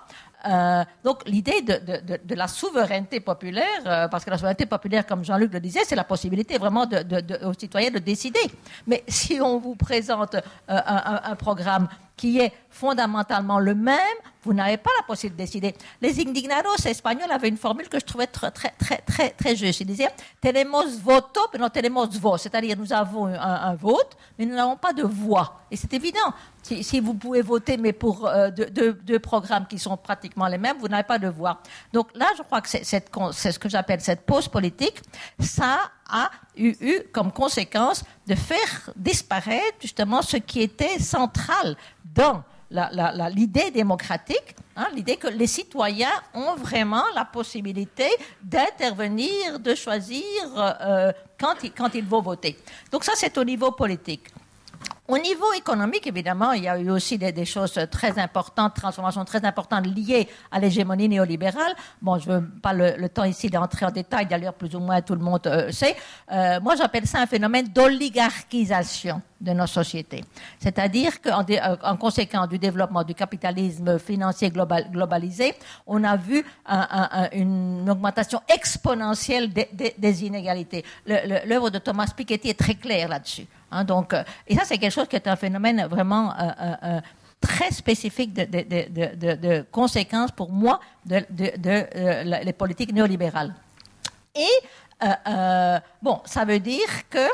Euh, 0.46 0.84
donc 1.02 1.26
l'idée 1.26 1.62
de, 1.62 2.34
la 2.34 2.46
souveraineté 2.46 3.20
populaire, 3.20 3.64
euh, 3.86 4.08
parce 4.08 4.24
que 4.24 4.30
la 4.30 4.36
souveraineté 4.36 4.66
populaire, 4.66 5.04
comme 5.06 5.24
Jean-Luc 5.24 5.52
le 5.52 5.60
disait, 5.60 5.80
c'est 5.84 5.96
la 5.96 6.04
possibilité 6.04 6.58
vraiment 6.58 6.86
aux 7.44 7.54
citoyens 7.54 7.90
de 7.90 7.98
décider. 7.98 8.38
Mais 8.86 9.02
si 9.08 9.40
on 9.40 9.58
vous 9.58 9.74
présente 9.74 10.36
euh, 10.36 10.40
un, 10.68 11.34
programme 11.36 11.88
qui 12.18 12.40
est 12.40 12.52
fondamentalement 12.68 13.58
le 13.58 13.74
même, 13.74 14.18
vous 14.42 14.52
n'avez 14.52 14.76
pas 14.76 14.90
la 14.98 15.04
possibilité 15.04 15.42
de 15.42 15.46
décider. 15.46 15.74
Les 16.00 16.20
indignados 16.20 16.84
espagnols 16.84 17.30
avaient 17.30 17.48
une 17.48 17.56
formule 17.56 17.88
que 17.88 17.98
je 17.98 18.04
trouvais 18.04 18.26
très, 18.26 18.50
très, 18.50 18.70
très, 18.78 18.98
très, 18.98 19.30
très 19.30 19.56
juste. 19.56 19.80
Ils 19.80 19.86
disaient 19.86 20.10
tenemos 20.40 20.98
voto, 21.02 21.40
mais 21.52 21.58
non 21.58 21.68
tenemos. 21.70 22.06
C'est-à-dire, 22.38 22.76
nous 22.76 22.92
avons 22.92 23.26
un, 23.26 23.74
vote, 23.74 24.16
mais 24.38 24.46
nous 24.46 24.54
n'avons 24.54 24.76
pas 24.76 24.92
de 24.92 25.02
voix. 25.02 25.60
Et 25.70 25.76
c'est 25.76 25.92
évident. 25.92 26.32
Si, 26.62 27.00
vous 27.00 27.14
pouvez 27.14 27.40
voter, 27.40 27.76
mais 27.78 27.92
pour 27.92 28.26
euh, 28.26 28.50
deux, 28.50 29.18
programmes 29.18 29.66
qui 29.66 29.78
sont 29.78 29.96
pratiquement 29.96 30.46
les 30.46 30.58
mêmes, 30.58 30.76
vous 30.78 30.88
n'avez 30.88 31.04
pas 31.04 31.18
de 31.18 31.28
voix. 31.28 31.60
Donc 31.92 32.08
là, 32.14 32.26
je 32.36 32.42
crois 32.42 32.60
que 32.60 32.68
c'est 32.68 33.52
ce 33.52 33.58
que 33.58 33.68
j'appelle 33.68 34.00
cette 34.00 34.26
pause 34.26 34.48
politique. 34.48 35.00
Ça 35.40 35.78
a 36.08 36.30
eu, 36.56 37.02
comme 37.12 37.32
conséquence 37.32 38.04
de 38.26 38.34
faire 38.34 38.90
disparaître 38.96 39.78
justement 39.80 40.22
ce 40.22 40.36
qui 40.36 40.62
était 40.62 40.98
central 40.98 41.76
dans 42.04 42.42
l'idée 42.70 43.70
démocratique, 43.70 44.54
hein, 44.76 44.88
l'idée 44.94 45.16
que 45.16 45.28
les 45.28 45.46
citoyens 45.46 46.12
ont 46.34 46.54
vraiment 46.56 47.04
la 47.14 47.24
possibilité 47.24 48.08
d'intervenir, 48.42 49.58
de 49.58 49.74
choisir 49.74 50.22
euh, 50.56 51.12
quand, 51.38 51.56
quand 51.76 51.94
ils 51.94 52.04
vont 52.04 52.20
voter. 52.20 52.58
Donc 52.92 53.04
ça, 53.04 53.12
c'est 53.14 53.36
au 53.38 53.44
niveau 53.44 53.72
politique. 53.72 54.28
Au 55.08 55.16
niveau 55.16 55.50
économique, 55.54 56.06
évidemment, 56.06 56.52
il 56.52 56.64
y 56.64 56.68
a 56.68 56.78
eu 56.78 56.90
aussi 56.90 57.16
des, 57.16 57.44
choses 57.46 57.80
très 57.90 58.18
importantes, 58.18 58.74
transformations 58.74 59.24
très 59.24 59.42
importantes 59.42 59.86
liées 59.86 60.28
à 60.50 60.60
l'hégémonie 60.60 61.08
néolibérale. 61.08 61.72
Bon, 62.02 62.18
je 62.18 62.30
veux 62.30 62.46
pas 62.62 62.74
le, 62.74 63.08
temps 63.08 63.24
ici 63.24 63.48
d'entrer 63.48 63.86
en 63.86 63.90
détail, 63.90 64.26
d'ailleurs, 64.26 64.52
plus 64.52 64.74
ou 64.74 64.80
moins 64.80 65.00
tout 65.00 65.14
le 65.14 65.22
monde 65.22 65.46
euh, 65.46 65.72
sait. 65.72 65.96
Euh, 66.30 66.60
moi, 66.60 66.76
j'appelle 66.76 67.06
ça 67.06 67.20
un 67.20 67.26
phénomène 67.26 67.68
d'oligarchisation 67.68 69.22
de 69.40 69.52
nos 69.52 69.66
sociétés. 69.66 70.24
C'est-à-dire 70.58 71.20
qu'en 71.20 71.44
euh, 71.48 71.76
en 71.82 71.96
conséquence 71.96 72.48
du 72.48 72.58
développement 72.58 73.04
du 73.04 73.14
capitalisme 73.14 73.98
financier 73.98 74.50
globalisé, 74.50 75.54
on 75.86 76.02
a 76.04 76.16
vu 76.16 76.44
une 77.32 77.88
augmentation 77.88 78.40
exponentielle 78.52 79.52
des, 79.52 80.24
inégalités. 80.24 80.84
L'œuvre 81.06 81.70
de 81.70 81.78
Thomas 81.78 82.10
Piketty 82.16 82.50
est 82.50 82.58
très 82.58 82.74
claire 82.74 83.08
là-dessus. 83.08 83.46
Hein, 83.70 83.84
donc, 83.84 84.12
euh, 84.12 84.22
et 84.46 84.54
ça, 84.56 84.62
c'est 84.64 84.78
quelque 84.78 84.92
chose 84.92 85.08
qui 85.08 85.16
est 85.16 85.28
un 85.28 85.36
phénomène 85.36 85.86
vraiment 85.86 86.32
euh, 86.38 87.00
très 87.40 87.70
spécifique 87.70 88.34
de, 88.34 89.62
conséquences 89.70 90.32
pour 90.32 90.50
moi 90.50 90.80
de, 91.06 91.24
les 92.44 92.52
politiques 92.52 92.92
néolibérales. 92.92 93.54
Et 94.34 95.04
bon, 96.02 96.20
ça 96.24 96.44
veut 96.44 96.58
dire 96.58 97.08
que 97.08 97.28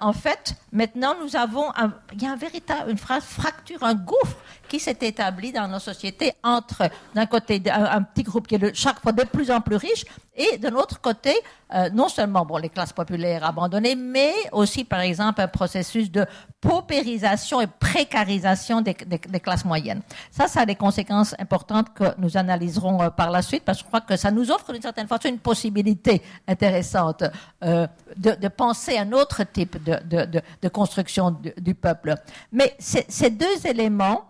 en 0.00 0.12
fait, 0.12 0.54
maintenant, 0.72 1.14
nous 1.20 1.34
avons 1.36 1.72
il 2.12 2.22
y 2.22 2.26
a 2.26 2.36
véritable, 2.36 2.96
fracture, 2.96 3.82
un 3.82 3.94
gouffre 3.94 4.36
qui 4.68 4.78
s'est 4.78 4.98
établi 5.00 5.52
dans 5.52 5.68
nos 5.68 5.78
sociétés 5.78 6.32
entre, 6.42 6.88
d'un 7.14 7.26
côté, 7.26 7.60
un, 7.70 8.02
petit 8.02 8.22
groupe 8.22 8.46
qui 8.46 8.54
est 8.54 8.74
chaque 8.74 9.00
fois 9.00 9.12
de 9.12 9.24
plus 9.24 9.50
en 9.50 9.60
plus 9.60 9.76
riche, 9.76 10.04
et 10.36 10.58
de 10.58 10.68
l'autre 10.68 11.00
côté, 11.00 11.32
euh, 11.72 11.88
non 11.90 12.08
seulement 12.08 12.44
bon, 12.44 12.56
les 12.56 12.68
classes 12.68 12.92
populaires 12.92 13.44
abandonnées, 13.44 13.94
mais 13.94 14.32
aussi, 14.52 14.84
par 14.84 15.00
exemple, 15.00 15.40
un 15.40 15.48
processus 15.48 16.10
de 16.10 16.26
paupérisation 16.60 17.60
et 17.60 17.66
précarisation 17.66 18.80
des, 18.80 18.94
classes 18.94 19.64
moyennes. 19.64 20.02
Ça, 20.30 20.48
ça 20.48 20.62
a 20.62 20.66
des 20.66 20.74
conséquences 20.74 21.34
importantes 21.38 21.94
que 21.94 22.04
nous 22.18 22.36
analyserons 22.36 23.00
euh, 23.02 23.10
par 23.10 23.30
la 23.30 23.42
suite, 23.42 23.64
parce 23.64 23.78
que 23.78 23.84
je 23.84 23.88
crois 23.88 24.00
que 24.00 24.16
ça 24.16 24.30
nous 24.30 24.50
offre 24.50 24.72
d'une 24.72 24.82
certaine 24.82 25.06
façon 25.06 25.28
une 25.28 25.38
possibilité 25.38 26.22
intéressante 26.48 27.24
euh, 27.62 27.86
de, 28.16 28.48
penser 28.48 28.98
un 28.98 29.12
autre 29.12 29.44
type 29.44 29.82
de, 29.82 30.68
construction 30.68 31.36
du, 31.58 31.74
peuple. 31.74 32.14
Mais 32.52 32.74
ces 32.78 33.30
deux 33.30 33.66
éléments, 33.66 34.24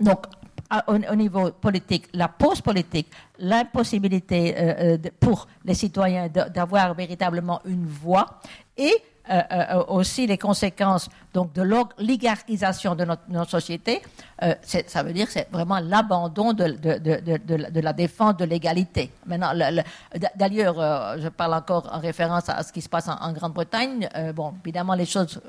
donc, 0.00 0.26
au, 0.86 1.14
niveau 1.14 1.50
politique, 1.52 2.08
la 2.12 2.28
pause 2.28 2.60
politique, 2.60 3.08
l'impossibilité 3.38 4.54
euh, 4.56 4.96
euh, 4.96 5.10
pour 5.18 5.46
les 5.64 5.74
citoyens 5.74 6.28
d'avoir 6.28 6.94
véritablement 6.94 7.60
une 7.64 7.86
voix. 7.86 8.40
Et 8.76 8.94
euh, 9.30 9.42
euh, 9.52 9.84
aussi 9.88 10.26
les 10.26 10.38
conséquences 10.38 11.08
donc 11.34 11.52
de 11.52 11.62
l'oligarchisation 11.62 12.94
de 12.94 13.04
notre, 13.04 13.22
notre, 13.28 13.50
société, 13.50 14.00
euh, 14.42 14.54
ça 14.62 15.02
veut 15.02 15.12
dire 15.12 15.26
c'est 15.28 15.48
vraiment 15.50 15.78
l'abandon 15.80 16.52
de, 16.52 17.80
la 17.80 17.92
défense 17.92 18.36
de 18.38 18.44
l'égalité. 18.44 19.10
Maintenant, 19.26 19.52
d'ailleurs, 20.34 21.18
je 21.18 21.28
parle 21.28 21.54
encore 21.54 21.88
en 21.92 21.98
référence 22.00 22.48
à 22.48 22.62
ce 22.62 22.72
qui 22.72 22.80
se 22.80 22.88
passe 22.88 23.08
en, 23.08 23.32
Grande-Bretagne. 23.32 24.08
bon, 24.34 24.54
évidemment, 24.64 24.94
les 24.94 25.06
choses 25.06 25.40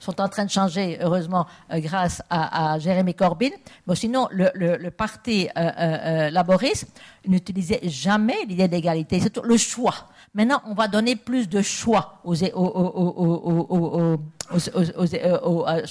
sont 0.00 0.20
en 0.20 0.28
train 0.28 0.44
de 0.44 0.50
changer, 0.50 0.98
heureusement, 1.00 1.46
grâce 1.70 2.22
à, 2.28 2.72
à 2.72 2.78
Jérémy 2.78 3.14
Corbyn. 3.14 3.50
Mais 3.86 3.94
sinon, 3.94 4.28
le, 4.32 4.50
le 4.54 4.90
parti 4.90 5.48
laboriste 5.56 6.88
n'utilisait 7.26 7.80
jamais 7.84 8.44
l'idée 8.46 8.68
d'égalité. 8.68 9.20
C'est 9.20 9.36
le 9.38 9.56
choix. 9.56 9.94
Maintenant, 10.32 10.62
on 10.66 10.74
va 10.74 10.86
donner 10.86 11.16
plus 11.16 11.48
de 11.48 11.60
choix 11.60 12.20
aux, 12.22 12.36
ceux 12.36 12.46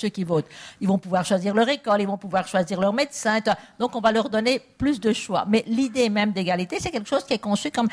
qui 0.09 0.23
votent. 0.23 0.47
Ils 0.79 0.87
vont 0.87 0.97
pouvoir 0.97 1.25
choisir 1.25 1.53
leur 1.53 1.67
école, 1.67 2.01
ils 2.01 2.07
vont 2.07 2.17
pouvoir 2.17 2.47
choisir 2.47 2.79
leur 2.79 2.93
médecin. 2.93 3.39
Donc, 3.77 3.97
on 3.97 3.99
va 3.99 4.13
leur 4.13 4.29
donner 4.29 4.61
plus 4.77 5.01
de 5.01 5.11
choix. 5.11 5.43
Mais 5.45 5.65
l'idée 5.67 6.09
même 6.09 6.31
d'égalité, 6.31 6.77
c'est 6.79 6.89
quelque 6.89 7.09
chose 7.09 7.25
qui 7.25 7.33
est 7.33 7.39
conçu 7.39 7.69
comme... 7.69 7.89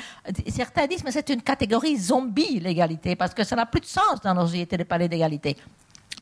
Certains 0.49 0.86
disent, 0.86 1.03
mais 1.05 1.11
c'est 1.11 1.28
une 1.30 1.42
catégorie 1.42 1.97
zombie, 1.97 2.61
l'égalité, 2.61 3.16
parce 3.16 3.34
que 3.34 3.42
ça 3.42 3.57
n'a 3.57 3.66
plus 3.66 3.80
de 3.80 3.86
sens 3.86 4.20
dans 4.22 4.34
nos 4.34 4.47
sociétés 4.47 4.76
de 4.76 4.84
parler 4.84 5.09
d'égalité. 5.09 5.57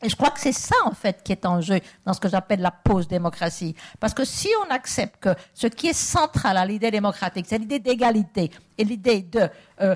Et 0.02 0.08
je 0.08 0.16
crois 0.16 0.30
que 0.30 0.40
c'est 0.40 0.52
ça, 0.52 0.76
en 0.84 0.92
fait, 0.92 1.22
qui 1.22 1.32
est 1.32 1.46
en 1.46 1.60
jeu 1.60 1.80
dans 2.04 2.12
ce 2.12 2.20
que 2.20 2.28
j'appelle 2.28 2.60
la 2.60 2.70
post-démocratie. 2.70 3.74
Parce 3.98 4.12
que 4.12 4.24
si 4.24 4.48
on 4.66 4.70
accepte 4.70 5.22
que 5.22 5.30
ce 5.54 5.66
qui 5.66 5.86
est 5.88 5.94
central 5.94 6.58
à 6.58 6.66
l'idée 6.66 6.90
démocratique, 6.90 7.46
c'est 7.48 7.56
l'idée 7.56 7.78
d'égalité 7.78 8.50
et 8.76 8.84
l'idée 8.84 9.22
de 9.22 9.48
euh, 9.80 9.94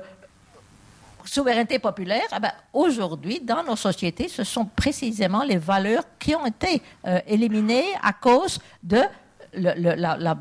souveraineté 1.29 1.79
populaire, 1.79 2.26
eh 2.35 2.41
ben, 2.41 2.53
aujourd'hui, 2.72 3.41
dans 3.41 3.62
nos 3.62 3.76
sociétés, 3.76 4.29
ce 4.29 4.45
sont 4.45 4.64
précisément 4.64 5.43
les 5.45 5.59
valeurs 5.59 6.05
qui 6.18 6.35
ont 6.35 6.47
été 6.47 6.83
euh, 7.07 7.20
éliminées 7.26 7.85
à 8.03 8.12
cause 8.12 8.59
de 8.83 9.03
la, 9.55 10.37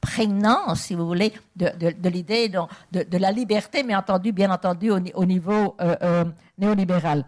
prégnance, 0.00 0.82
si 0.82 0.94
vous 0.94 1.06
voulez, 1.06 1.32
de, 1.56 2.08
l'idée 2.08 2.48
de, 2.48 3.18
la 3.18 3.32
liberté, 3.32 3.82
mais 3.82 3.94
entendu, 3.94 4.32
bien 4.32 4.50
entendu, 4.50 4.90
au, 4.90 5.24
niveau 5.24 5.74
euh, 5.80 5.96
euh, 6.02 6.24
néolibéral. 6.58 7.24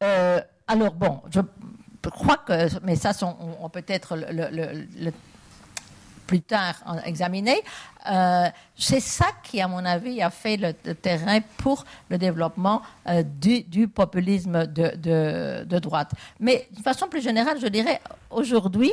alors, 0.00 0.94
bon, 0.94 1.20
je 1.30 1.40
crois 2.08 2.38
que, 2.38 2.68
mais 2.84 2.96
ça, 2.96 3.10
on, 3.60 3.68
peut 3.68 3.84
être 3.88 4.16
le 4.16 5.10
plus 6.26 6.40
tard 6.40 6.74
examiné. 7.04 7.62
Euh, 8.10 8.48
c'est 8.76 9.00
ça 9.00 9.26
qui, 9.42 9.60
à 9.60 9.68
mon 9.68 9.84
avis, 9.84 10.22
a 10.22 10.30
fait 10.30 10.56
le, 10.56 10.72
terrain 10.94 11.40
pour 11.58 11.84
le 12.08 12.18
développement 12.18 12.82
euh, 13.08 13.22
du, 13.22 13.88
populisme 13.88 14.66
de, 14.66 15.78
droite. 15.78 16.12
Mais 16.40 16.68
de 16.76 16.82
façon 16.82 17.08
plus 17.08 17.22
générale, 17.22 17.58
je 17.60 17.68
dirais, 17.68 18.00
aujourd'hui, 18.30 18.92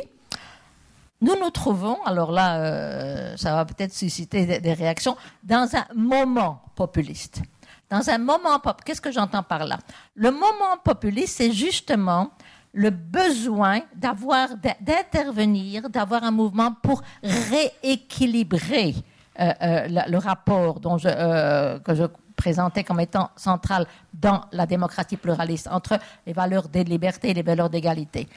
nous 1.21 1.35
nous 1.39 1.49
trouvons, 1.49 2.01
alors 2.03 2.31
là, 2.31 2.59
euh, 2.59 3.37
ça 3.37 3.55
va 3.55 3.65
peut-être 3.65 3.93
susciter 3.93 4.59
des, 4.59 4.73
réactions, 4.73 5.17
dans 5.43 5.67
un 5.75 5.85
moment 5.95 6.61
populiste. 6.75 7.41
dans 7.89 8.07
un 8.09 8.19
moment 8.19 8.59
pop. 8.59 8.81
Qu'est-ce 8.85 9.01
que 9.01 9.11
j'entends 9.11 9.43
par 9.43 9.65
là? 9.65 9.79
Le 10.15 10.31
moment 10.31 10.77
populiste, 10.83 11.37
c'est 11.37 11.51
justement 11.51 12.31
le 12.73 12.89
besoin 12.89 13.81
d'avoir 13.95 14.49
d'intervenir, 14.81 15.89
d'avoir 15.89 16.23
un 16.23 16.31
mouvement 16.31 16.73
pour 16.73 17.01
rééquilibrer 17.23 18.95
euh, 19.39 19.53
euh, 19.61 20.03
le, 20.07 20.17
rapport 20.17 20.81
dont 20.81 20.97
je, 20.97 21.07
euh, 21.07 21.79
que 21.79 21.95
je 21.95 22.03
présentais 22.35 22.83
comme 22.83 22.99
étant 22.99 23.29
central 23.37 23.85
dans 24.13 24.41
la 24.51 24.65
démocratie 24.65 25.15
pluraliste 25.15 25.69
entre 25.71 25.97
les 26.27 26.33
valeurs 26.33 26.67
de 26.67 26.81
liberté 26.81 27.29
et 27.29 27.33
les 27.33 27.41
valeurs 27.41 27.69
d'égalité. 27.69 28.27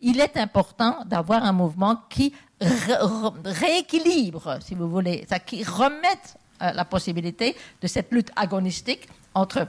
il 0.00 0.20
est 0.20 0.36
important 0.36 1.04
d'avoir 1.06 1.44
un 1.44 1.52
mouvement 1.52 1.96
qui 2.08 2.32
rééquilibre, 2.60 4.58
si 4.60 4.74
vous 4.74 4.88
voulez, 4.88 5.24
ça, 5.28 5.38
qui 5.38 5.62
remette 5.64 6.36
la 6.60 6.84
possibilité 6.84 7.56
de 7.80 7.86
cette 7.86 8.12
lutte 8.12 8.30
agonistique 8.36 9.08
entre 9.34 9.66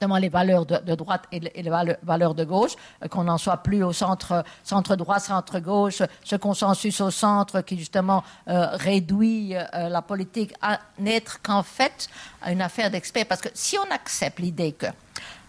les 0.00 0.28
valeurs 0.28 0.66
de, 0.66 0.94
droite 0.94 1.24
et, 1.32 1.40
les 1.40 1.70
valeurs 2.02 2.34
de 2.34 2.44
gauche, 2.44 2.72
euh, 3.02 3.08
qu'on 3.08 3.24
n'en 3.24 3.38
soit 3.38 3.58
plus 3.58 3.82
au 3.82 3.92
centre, 3.92 4.44
centre 4.62 4.96
droit, 4.96 5.18
centre 5.18 5.58
gauche, 5.58 6.02
ce 6.24 6.36
consensus 6.36 7.00
au 7.00 7.10
centre 7.10 7.60
qui 7.62 7.78
justement 7.78 8.22
euh, 8.48 8.66
réduit 8.72 9.54
euh, 9.54 9.88
la 9.88 10.02
politique 10.02 10.54
à 10.60 10.78
n'être 10.98 11.40
qu'en 11.42 11.62
fait 11.62 12.08
une 12.46 12.62
affaire 12.62 12.90
d'experts. 12.90 13.26
Parce 13.26 13.40
que 13.40 13.48
si 13.54 13.76
on 13.78 13.90
accepte 13.94 14.38
l'idée 14.38 14.72
que 14.72 14.86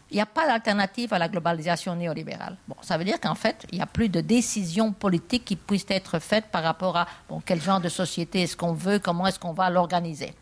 il 0.09 0.15
n'y 0.15 0.21
a 0.21 0.25
pas 0.25 0.47
d'alternative 0.47 1.13
à 1.13 1.19
la 1.19 1.27
globalisation 1.27 1.95
néolibérale. 1.95 2.57
Bon, 2.67 2.75
ça 2.81 2.97
veut 2.97 3.03
dire 3.03 3.19
qu'en 3.19 3.35
fait, 3.35 3.65
il 3.71 3.77
n'y 3.77 3.83
a 3.83 3.87
plus 3.87 4.07
de 4.07 4.21
décisions 4.21 4.93
politiques 4.93 5.43
qui 5.43 5.55
puissent 5.57 5.85
être 5.89 6.19
faites 6.19 6.45
par 6.45 6.63
rapport 6.63 6.95
à 6.95 7.07
bon, 7.27 7.41
quel 7.45 7.61
genre 7.61 7.81
de 7.81 7.89
société 7.89 8.43
est-ce 8.43 8.55
qu'on 8.55 8.73
veut, 8.73 8.99
comment 8.99 9.27
est-ce 9.27 9.39
qu'on 9.39 9.51
va 9.51 9.69
l'organiser. 9.69 10.33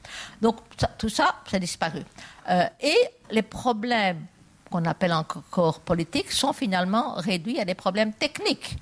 Donc, 0.41 0.57
tout 0.99 1.09
ça, 1.09 1.35
ça 1.49 1.57
a 1.57 1.59
disparu. 1.59 2.01
Euh, 2.49 2.65
et 2.79 2.95
les 3.31 3.41
problèmes 3.41 4.23
qu'on 4.69 4.85
appelle 4.85 5.13
encore 5.13 5.79
politiques 5.79 6.31
sont 6.31 6.53
finalement 6.53 7.13
réduits 7.15 7.59
à 7.59 7.65
des 7.65 7.75
problèmes 7.75 8.13
techniques. 8.13 8.77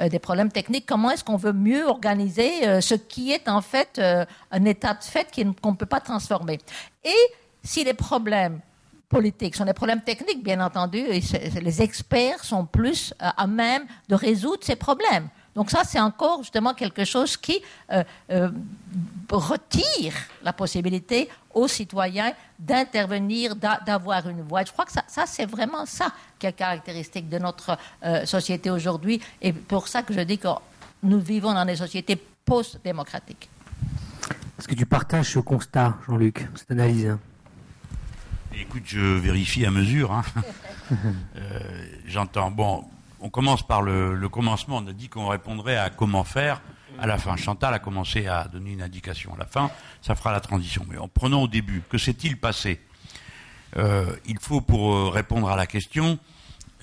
Euh, 0.00 0.10
des 0.10 0.18
problèmes 0.18 0.52
techniques, 0.52 0.84
comment 0.84 1.10
est-ce 1.10 1.24
qu'on 1.24 1.36
veut 1.36 1.54
mieux 1.54 1.86
organiser 1.86 2.68
euh, 2.68 2.82
ce 2.82 2.94
qui 2.94 3.32
est 3.32 3.48
en 3.48 3.62
fait 3.62 3.98
un 4.50 4.64
état 4.66 4.92
de 4.92 5.02
fait 5.02 5.28
qu'on 5.62 5.70
ne 5.70 5.76
peut 5.76 5.86
pas 5.86 6.00
transformer. 6.00 6.58
Et 7.04 7.32
si 7.62 7.84
les 7.84 7.94
problèmes 7.94 8.60
politiques 9.08 9.56
sont 9.56 9.64
des 9.64 9.74
problèmes 9.74 10.02
techniques, 10.02 10.42
bien 10.42 10.60
entendu, 10.60 10.98
et 10.98 11.20
les 11.60 11.82
experts 11.82 12.44
sont 12.44 12.66
plus 12.66 13.14
à 13.20 13.46
même 13.46 13.84
de 14.08 14.14
résoudre 14.14 14.62
ces 14.62 14.76
problèmes. 14.76 15.28
Donc 15.56 15.70
ça, 15.70 15.84
c'est 15.84 16.00
encore 16.00 16.42
justement 16.42 16.74
quelque 16.74 17.04
chose 17.04 17.36
qui 17.38 17.62
euh, 17.90 18.04
euh, 18.30 18.50
retire 19.30 20.12
la 20.42 20.52
possibilité 20.52 21.30
aux 21.54 21.66
citoyens 21.66 22.32
d'intervenir, 22.58 23.56
d'avoir 23.56 24.28
une 24.28 24.42
voix. 24.42 24.64
Je 24.64 24.72
crois 24.72 24.84
que 24.84 24.92
ça, 24.92 25.24
c'est 25.26 25.46
vraiment 25.46 25.86
ça 25.86 26.12
qui 26.38 26.46
est 26.46 26.52
caractéristique 26.52 27.30
de 27.30 27.38
notre 27.38 27.78
euh, 28.04 28.26
société 28.26 28.70
aujourd'hui. 28.70 29.18
Et 29.40 29.54
pour 29.54 29.88
ça 29.88 30.02
que 30.02 30.12
je 30.12 30.20
dis 30.20 30.36
que 30.36 30.48
nous 31.02 31.20
vivons 31.20 31.54
dans 31.54 31.64
des 31.64 31.76
sociétés 31.76 32.22
post-démocratiques. 32.44 33.48
Est-ce 34.58 34.68
que 34.68 34.74
tu 34.74 34.84
partages 34.84 35.32
ce 35.32 35.38
constat, 35.38 35.96
Jean-Luc, 36.06 36.46
cette 36.54 36.70
analyse 36.70 37.06
hein? 37.06 37.20
Écoute, 38.58 38.84
je 38.86 39.00
vérifie 39.00 39.66
à 39.66 39.70
mesure. 39.70 40.12
Hein. 40.12 40.24
J'entends. 42.06 42.50
Bon, 42.50 42.84
on 43.20 43.28
commence 43.28 43.66
par 43.66 43.82
le, 43.82 44.28
commencement. 44.30 44.78
On 44.78 44.86
a 44.86 44.94
dit 44.94 45.10
qu'on 45.10 45.26
répondrait 45.26 45.76
à 45.76 45.90
comment 45.90 46.24
faire 46.24 46.62
à 46.98 47.06
la 47.06 47.18
fin. 47.18 47.36
Chantal 47.36 47.74
a 47.74 47.78
commencé 47.78 48.26
à 48.26 48.48
donner 48.48 48.72
une 48.72 48.80
indication 48.80 49.34
à 49.34 49.38
la 49.38 49.44
fin. 49.44 49.70
Ça 50.00 50.14
fera 50.14 50.32
la 50.32 50.40
transition. 50.40 50.86
Mais 50.88 50.96
en 50.96 51.06
prenant 51.06 51.42
au 51.42 51.48
début, 51.48 51.82
que 51.90 51.98
s'est-il 51.98 52.38
passé? 52.38 52.80
Euh, 53.76 54.16
Il 54.24 54.38
faut, 54.40 54.62
pour 54.62 54.94
euh, 54.94 55.10
répondre 55.10 55.50
à 55.50 55.56
la 55.56 55.66
question, 55.66 56.18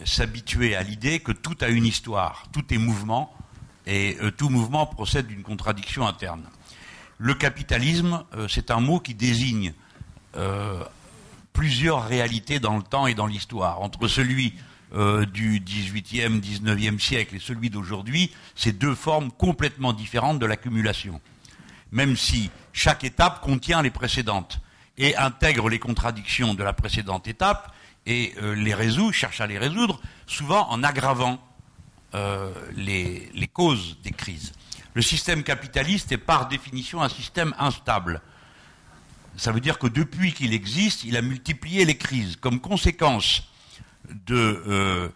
s'habituer 0.05 0.75
à 0.75 0.83
l'idée 0.83 1.21
que 1.21 1.31
tout 1.31 1.57
a 1.61 1.69
une 1.69 1.85
histoire, 1.87 2.43
tout 2.51 2.71
est 2.71 2.77
mouvement, 2.77 3.35
et 3.87 4.15
euh, 4.21 4.29
tout 4.29 4.49
mouvement 4.49 4.85
procède 4.85 5.25
d'une 5.25 5.41
contradiction 5.41 6.05
interne. 6.05 6.43
Le 7.17 7.33
capitalisme, 7.33 8.23
c'est 8.47 8.69
un 8.69 8.79
mot 8.79 8.99
qui 8.99 9.15
désigne 9.15 9.73
plusieurs 11.53 12.05
réalités 12.05 12.59
dans 12.59 12.75
le 12.75 12.83
temps 12.83 13.07
et 13.07 13.13
dans 13.13 13.27
l'histoire. 13.27 13.81
Entre 13.81 14.07
celui 14.07 14.53
euh, 14.95 15.25
du 15.25 15.59
18e, 15.59 16.41
19e 16.41 16.99
siècle 16.99 17.35
et 17.35 17.39
celui 17.39 17.69
d'aujourd'hui, 17.69 18.31
c'est 18.55 18.77
deux 18.77 18.95
formes 18.95 19.31
complètement 19.31 19.93
différentes 19.93 20.39
de 20.39 20.45
l'accumulation. 20.45 21.21
Même 21.91 22.17
si 22.17 22.49
chaque 22.73 23.03
étape 23.03 23.41
contient 23.41 23.81
les 23.81 23.91
précédentes 23.91 24.59
et 24.97 25.15
intègre 25.15 25.69
les 25.69 25.79
contradictions 25.79 26.53
de 26.53 26.63
la 26.63 26.73
précédente 26.73 27.27
étape 27.27 27.73
et 28.05 28.33
euh, 28.41 28.55
les 28.55 28.73
résout, 28.73 29.11
cherche 29.11 29.41
à 29.41 29.47
les 29.47 29.57
résoudre, 29.57 30.01
souvent 30.27 30.69
en 30.69 30.83
aggravant 30.83 31.39
euh, 32.15 32.51
les, 32.75 33.31
les 33.33 33.47
causes 33.47 33.97
des 34.03 34.11
crises. 34.11 34.51
Le 34.93 35.01
système 35.01 35.43
capitaliste 35.43 36.11
est 36.11 36.17
par 36.17 36.47
définition 36.47 37.01
un 37.01 37.09
système 37.09 37.55
instable. 37.57 38.21
Ça 39.37 39.51
veut 39.51 39.59
dire 39.59 39.79
que 39.79 39.87
depuis 39.87 40.33
qu'il 40.33 40.53
existe, 40.53 41.03
il 41.03 41.17
a 41.17 41.21
multiplié 41.21 41.85
les 41.85 41.97
crises. 41.97 42.35
Comme 42.35 42.59
conséquence 42.59 43.43
de 44.27 44.63
euh, 44.67 45.09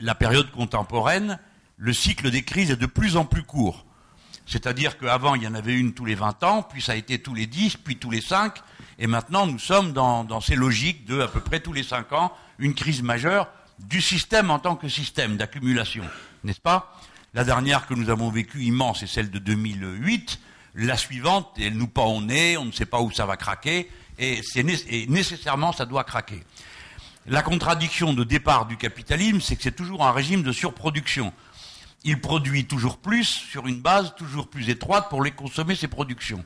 la 0.00 0.14
période 0.14 0.50
contemporaine, 0.50 1.38
le 1.76 1.92
cycle 1.92 2.30
des 2.30 2.42
crises 2.42 2.70
est 2.70 2.76
de 2.76 2.86
plus 2.86 3.16
en 3.16 3.24
plus 3.24 3.42
court. 3.42 3.84
C'est-à-dire 4.46 4.98
qu'avant, 4.98 5.34
il 5.34 5.42
y 5.42 5.46
en 5.46 5.54
avait 5.54 5.74
une 5.74 5.94
tous 5.94 6.04
les 6.04 6.14
20 6.14 6.42
ans, 6.44 6.62
puis 6.62 6.82
ça 6.82 6.92
a 6.92 6.96
été 6.96 7.18
tous 7.18 7.34
les 7.34 7.46
10, 7.46 7.78
puis 7.78 7.96
tous 7.96 8.10
les 8.10 8.20
5, 8.20 8.54
et 8.98 9.06
maintenant 9.06 9.46
nous 9.46 9.58
sommes 9.58 9.92
dans, 9.92 10.40
ces 10.40 10.54
logiques 10.54 11.06
de 11.06 11.20
à 11.20 11.28
peu 11.28 11.40
près 11.40 11.60
tous 11.60 11.72
les 11.72 11.82
5 11.82 12.12
ans, 12.12 12.32
une 12.58 12.74
crise 12.74 13.02
majeure 13.02 13.48
du 13.78 14.00
système 14.00 14.50
en 14.50 14.58
tant 14.58 14.76
que 14.76 14.88
système 14.88 15.36
d'accumulation, 15.36 16.04
n'est-ce 16.44 16.60
pas? 16.60 17.00
La 17.32 17.42
dernière 17.42 17.86
que 17.86 17.94
nous 17.94 18.10
avons 18.10 18.30
vécue 18.30 18.62
immense 18.62 19.02
est 19.02 19.08
celle 19.08 19.30
de 19.30 19.38
2008, 19.38 20.38
la 20.74 20.96
suivante, 20.96 21.50
elle 21.58 21.76
nous 21.76 21.86
pend 21.86 22.06
au 22.06 22.20
nez, 22.20 22.56
on 22.56 22.64
ne 22.64 22.72
sait 22.72 22.86
pas 22.86 23.00
où 23.00 23.10
ça 23.10 23.26
va 23.26 23.36
craquer, 23.36 23.90
et, 24.18 24.40
nécessairement 25.08 25.72
ça 25.72 25.86
doit 25.86 26.04
craquer. 26.04 26.42
La 27.26 27.42
contradiction 27.42 28.12
de 28.12 28.24
départ 28.24 28.66
du 28.66 28.76
capitalisme, 28.76 29.40
c'est 29.40 29.56
que 29.56 29.62
c'est 29.62 29.74
toujours 29.76 30.04
un 30.04 30.12
régime 30.12 30.42
de 30.42 30.52
surproduction. 30.52 31.32
Il 32.02 32.20
produit 32.20 32.66
toujours 32.66 32.98
plus 32.98 33.24
sur 33.24 33.66
une 33.66 33.80
base 33.80 34.14
toujours 34.16 34.48
plus 34.48 34.68
étroite 34.68 35.08
pour 35.08 35.22
les 35.22 35.30
consommer 35.30 35.74
ses 35.74 35.88
productions. 35.88 36.44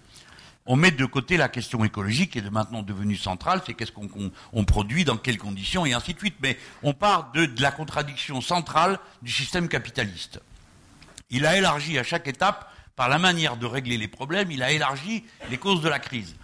On 0.67 0.77
met 0.77 0.91
de 0.91 1.07
côté 1.07 1.39
la 1.39 1.49
question 1.49 1.83
écologique 1.83 2.33
qui 2.33 2.39
est 2.39 2.51
maintenant 2.51 2.83
devenue 2.83 3.17
centrale, 3.17 3.63
c'est 3.65 3.73
qu'est-ce 3.73 3.91
qu'on 3.91 4.65
produit, 4.65 5.05
dans 5.05 5.17
quelles 5.17 5.39
conditions, 5.39 5.87
et 5.87 5.95
ainsi 5.95 6.13
de 6.13 6.19
suite. 6.19 6.37
Mais 6.43 6.59
on 6.83 6.93
part 6.93 7.33
de 7.33 7.51
la 7.61 7.73
contradiction 7.73 8.43
centrale 8.43 8.99
du 9.23 9.33
système 9.33 9.67
capitaliste. 9.67 10.41
Il 11.31 11.47
a 11.47 11.57
élargi 11.57 11.99
à 11.99 12.05
chaque 12.05 12.29
étape, 12.29 12.71
par 12.99 13.09
la 13.09 13.21
manière 13.21 13.57
de 13.57 13.65
régler 13.65 13.97
les 13.97 14.09
problèmes, 14.09 14.51
il 14.51 14.61
a 14.61 14.73
élargi 14.73 15.23
les 15.51 15.57
causes 15.57 15.81
de 15.83 15.89
la 15.89 16.01
crise. 16.01 16.35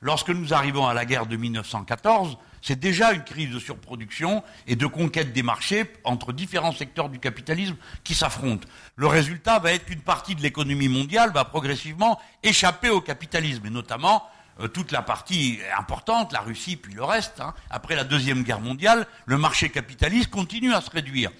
Lorsque 0.00 0.30
nous 0.30 0.54
arrivons 0.54 0.86
à 0.86 0.94
la 0.94 1.04
guerre 1.04 1.26
de 1.26 1.36
1914, 1.36 2.38
c'est 2.62 2.78
déjà 2.78 3.10
une 3.12 3.24
crise 3.24 3.50
de 3.50 3.58
surproduction 3.58 4.44
et 4.68 4.76
de 4.76 4.86
conquête 4.86 5.32
des 5.32 5.42
marchés 5.42 5.84
entre 6.04 6.32
différents 6.32 6.70
secteurs 6.70 7.08
du 7.08 7.18
capitalisme 7.18 7.74
qui 8.04 8.14
s'affrontent. 8.14 8.68
Le 8.94 9.08
résultat 9.08 9.58
va 9.58 9.72
être 9.72 9.86
qu'une 9.86 10.02
partie 10.02 10.36
de 10.36 10.40
l'économie 10.40 10.88
mondiale 10.88 11.32
va 11.32 11.44
progressivement 11.44 12.20
échapper 12.44 12.90
au 12.90 13.00
capitalisme, 13.00 13.66
et 13.66 13.70
notamment 13.70 14.22
euh, 14.60 14.68
toute 14.68 14.92
la 14.92 15.02
partie 15.02 15.58
importante, 15.76 16.32
la 16.32 16.42
Russie 16.42 16.76
puis 16.76 16.94
le 16.94 17.02
reste. 17.02 17.40
Hein. 17.40 17.54
Après 17.70 17.96
la 17.96 18.04
Deuxième 18.04 18.44
Guerre 18.44 18.60
mondiale, 18.60 19.08
le 19.26 19.36
marché 19.36 19.68
capitaliste 19.68 20.30
continue 20.30 20.74
à 20.74 20.80
se 20.80 20.90
réduire. 20.90 21.32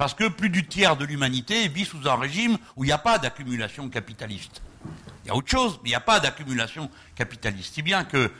Parce 0.00 0.14
que 0.14 0.28
plus 0.28 0.48
du 0.48 0.66
tiers 0.66 0.96
de 0.96 1.04
l'humanité 1.04 1.68
vit 1.68 1.84
sous 1.84 2.08
un 2.08 2.16
régime 2.16 2.56
où 2.74 2.84
il 2.84 2.86
n'y 2.86 2.92
a 2.92 2.96
pas 2.96 3.18
d'accumulation 3.18 3.90
capitaliste. 3.90 4.62
Il 5.22 5.28
y 5.28 5.30
a 5.30 5.34
autre 5.36 5.50
chose, 5.50 5.78
mais 5.82 5.90
il 5.90 5.92
n'y 5.92 5.94
a 5.94 6.00
pas 6.00 6.20
d'accumulation 6.20 6.90
capitaliste. 7.14 7.74
Si 7.74 7.82
bien 7.82 8.04
que 8.04 8.32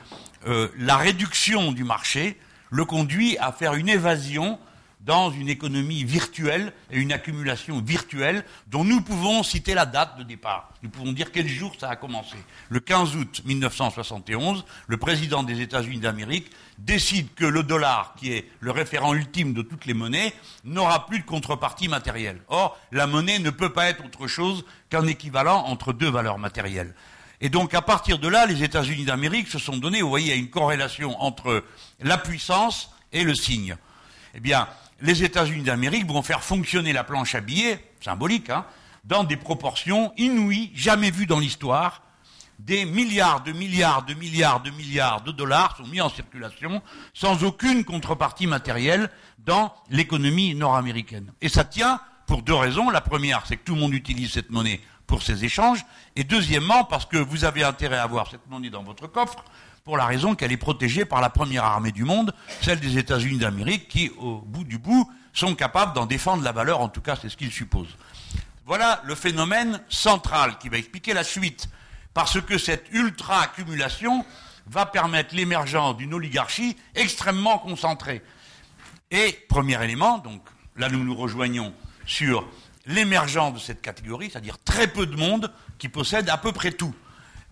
euh, 0.46 0.68
la 0.78 0.96
réduction 0.96 1.72
du 1.72 1.84
marché 1.84 2.40
le 2.70 2.86
conduit 2.86 3.36
à 3.36 3.52
faire 3.52 3.74
une 3.74 3.90
évasion 3.90 4.58
dans 5.00 5.30
une 5.30 5.48
économie 5.48 6.04
virtuelle 6.04 6.72
et 6.90 6.98
une 6.98 7.12
accumulation 7.12 7.80
virtuelle 7.80 8.44
dont 8.66 8.84
nous 8.84 9.00
pouvons 9.00 9.42
citer 9.42 9.72
la 9.74 9.86
date 9.86 10.18
de 10.18 10.22
départ. 10.22 10.72
Nous 10.82 10.90
pouvons 10.90 11.12
dire 11.12 11.32
quel 11.32 11.48
jour 11.48 11.72
ça 11.78 11.88
a 11.88 11.96
commencé. 11.96 12.36
Le 12.68 12.80
15 12.80 13.16
août 13.16 13.42
1971, 13.44 14.64
le 14.86 14.96
président 14.98 15.42
des 15.42 15.60
États-Unis 15.62 16.00
d'Amérique 16.00 16.50
décide 16.78 17.32
que 17.34 17.46
le 17.46 17.62
dollar, 17.62 18.14
qui 18.18 18.32
est 18.32 18.50
le 18.60 18.70
référent 18.70 19.14
ultime 19.14 19.54
de 19.54 19.62
toutes 19.62 19.86
les 19.86 19.94
monnaies, 19.94 20.34
n'aura 20.64 21.06
plus 21.06 21.20
de 21.20 21.24
contrepartie 21.24 21.88
matérielle. 21.88 22.42
Or, 22.48 22.78
la 22.92 23.06
monnaie 23.06 23.38
ne 23.38 23.50
peut 23.50 23.72
pas 23.72 23.88
être 23.88 24.04
autre 24.04 24.26
chose 24.26 24.64
qu'un 24.90 25.06
équivalent 25.06 25.64
entre 25.66 25.92
deux 25.94 26.10
valeurs 26.10 26.38
matérielles. 26.38 26.94
Et 27.40 27.48
donc, 27.48 27.72
à 27.72 27.80
partir 27.80 28.18
de 28.18 28.28
là, 28.28 28.44
les 28.44 28.62
États-Unis 28.62 29.06
d'Amérique 29.06 29.48
se 29.48 29.58
sont 29.58 29.78
donnés, 29.78 30.02
vous 30.02 30.10
voyez, 30.10 30.32
a 30.32 30.36
une 30.36 30.50
corrélation 30.50 31.18
entre 31.22 31.64
la 32.00 32.18
puissance 32.18 32.90
et 33.12 33.24
le 33.24 33.34
signe. 33.34 33.76
Eh 34.34 34.40
bien, 34.40 34.68
les 35.00 35.24
États-Unis 35.24 35.64
d'Amérique 35.64 36.06
vont 36.06 36.22
faire 36.22 36.42
fonctionner 36.42 36.92
la 36.92 37.04
planche 37.04 37.34
à 37.34 37.40
billets, 37.40 37.84
symbolique, 38.00 38.50
hein, 38.50 38.64
dans 39.04 39.24
des 39.24 39.36
proportions 39.36 40.12
inouïes, 40.16 40.70
jamais 40.74 41.10
vues 41.10 41.26
dans 41.26 41.38
l'histoire, 41.38 42.02
des 42.58 42.84
milliards 42.84 43.42
de 43.42 43.52
milliards 43.52 44.04
de 44.04 44.12
milliards 44.14 44.60
de 44.60 44.70
milliards 44.70 45.22
de 45.22 45.32
dollars 45.32 45.76
sont 45.76 45.86
mis 45.86 46.00
en 46.00 46.10
circulation 46.10 46.82
sans 47.14 47.42
aucune 47.42 47.84
contrepartie 47.84 48.46
matérielle 48.46 49.10
dans 49.38 49.72
l'économie 49.88 50.54
nord-américaine. 50.54 51.32
Et 51.40 51.48
ça 51.48 51.64
tient 51.64 52.00
pour 52.26 52.42
deux 52.42 52.54
raisons. 52.54 52.90
La 52.90 53.00
première, 53.00 53.46
c'est 53.46 53.56
que 53.56 53.64
tout 53.64 53.74
le 53.74 53.80
monde 53.80 53.94
utilise 53.94 54.32
cette 54.32 54.50
monnaie 54.50 54.80
pour 55.06 55.22
ses 55.22 55.44
échanges. 55.44 55.84
Et 56.16 56.24
deuxièmement, 56.24 56.84
parce 56.84 57.06
que 57.06 57.16
vous 57.16 57.44
avez 57.44 57.64
intérêt 57.64 57.96
à 57.96 58.02
avoir 58.02 58.30
cette 58.30 58.46
monnaie 58.48 58.70
dans 58.70 58.82
votre 58.82 59.06
coffre 59.06 59.42
pour 59.84 59.96
la 59.96 60.06
raison 60.06 60.34
qu'elle 60.34 60.52
est 60.52 60.56
protégée 60.56 61.04
par 61.04 61.20
la 61.20 61.30
première 61.30 61.64
armée 61.64 61.92
du 61.92 62.04
monde, 62.04 62.34
celle 62.60 62.80
des 62.80 62.98
États-Unis 62.98 63.38
d'Amérique, 63.38 63.88
qui, 63.88 64.10
au 64.18 64.38
bout 64.38 64.64
du 64.64 64.78
bout, 64.78 65.10
sont 65.32 65.54
capables 65.54 65.94
d'en 65.94 66.06
défendre 66.06 66.42
la 66.42 66.52
valeur, 66.52 66.80
en 66.80 66.88
tout 66.88 67.00
cas 67.00 67.16
c'est 67.20 67.28
ce 67.28 67.36
qu'ils 67.36 67.52
supposent. 67.52 67.96
Voilà 68.66 69.00
le 69.04 69.14
phénomène 69.14 69.80
central 69.88 70.58
qui 70.58 70.68
va 70.68 70.78
expliquer 70.78 71.14
la 71.14 71.24
suite, 71.24 71.68
parce 72.14 72.40
que 72.40 72.58
cette 72.58 72.86
ultra-accumulation 72.92 74.24
va 74.66 74.86
permettre 74.86 75.34
l'émergence 75.34 75.96
d'une 75.96 76.14
oligarchie 76.14 76.76
extrêmement 76.94 77.58
concentrée. 77.58 78.22
Et, 79.10 79.32
premier 79.48 79.82
élément, 79.82 80.18
donc 80.18 80.42
là 80.76 80.88
nous 80.88 81.02
nous 81.02 81.14
rejoignons 81.16 81.72
sur 82.06 82.46
l'émergence 82.86 83.54
de 83.54 83.58
cette 83.58 83.82
catégorie, 83.82 84.30
c'est-à-dire 84.30 84.58
très 84.62 84.86
peu 84.86 85.06
de 85.06 85.16
monde 85.16 85.52
qui 85.78 85.88
possède 85.88 86.28
à 86.28 86.36
peu 86.36 86.52
près 86.52 86.72
tout. 86.72 86.94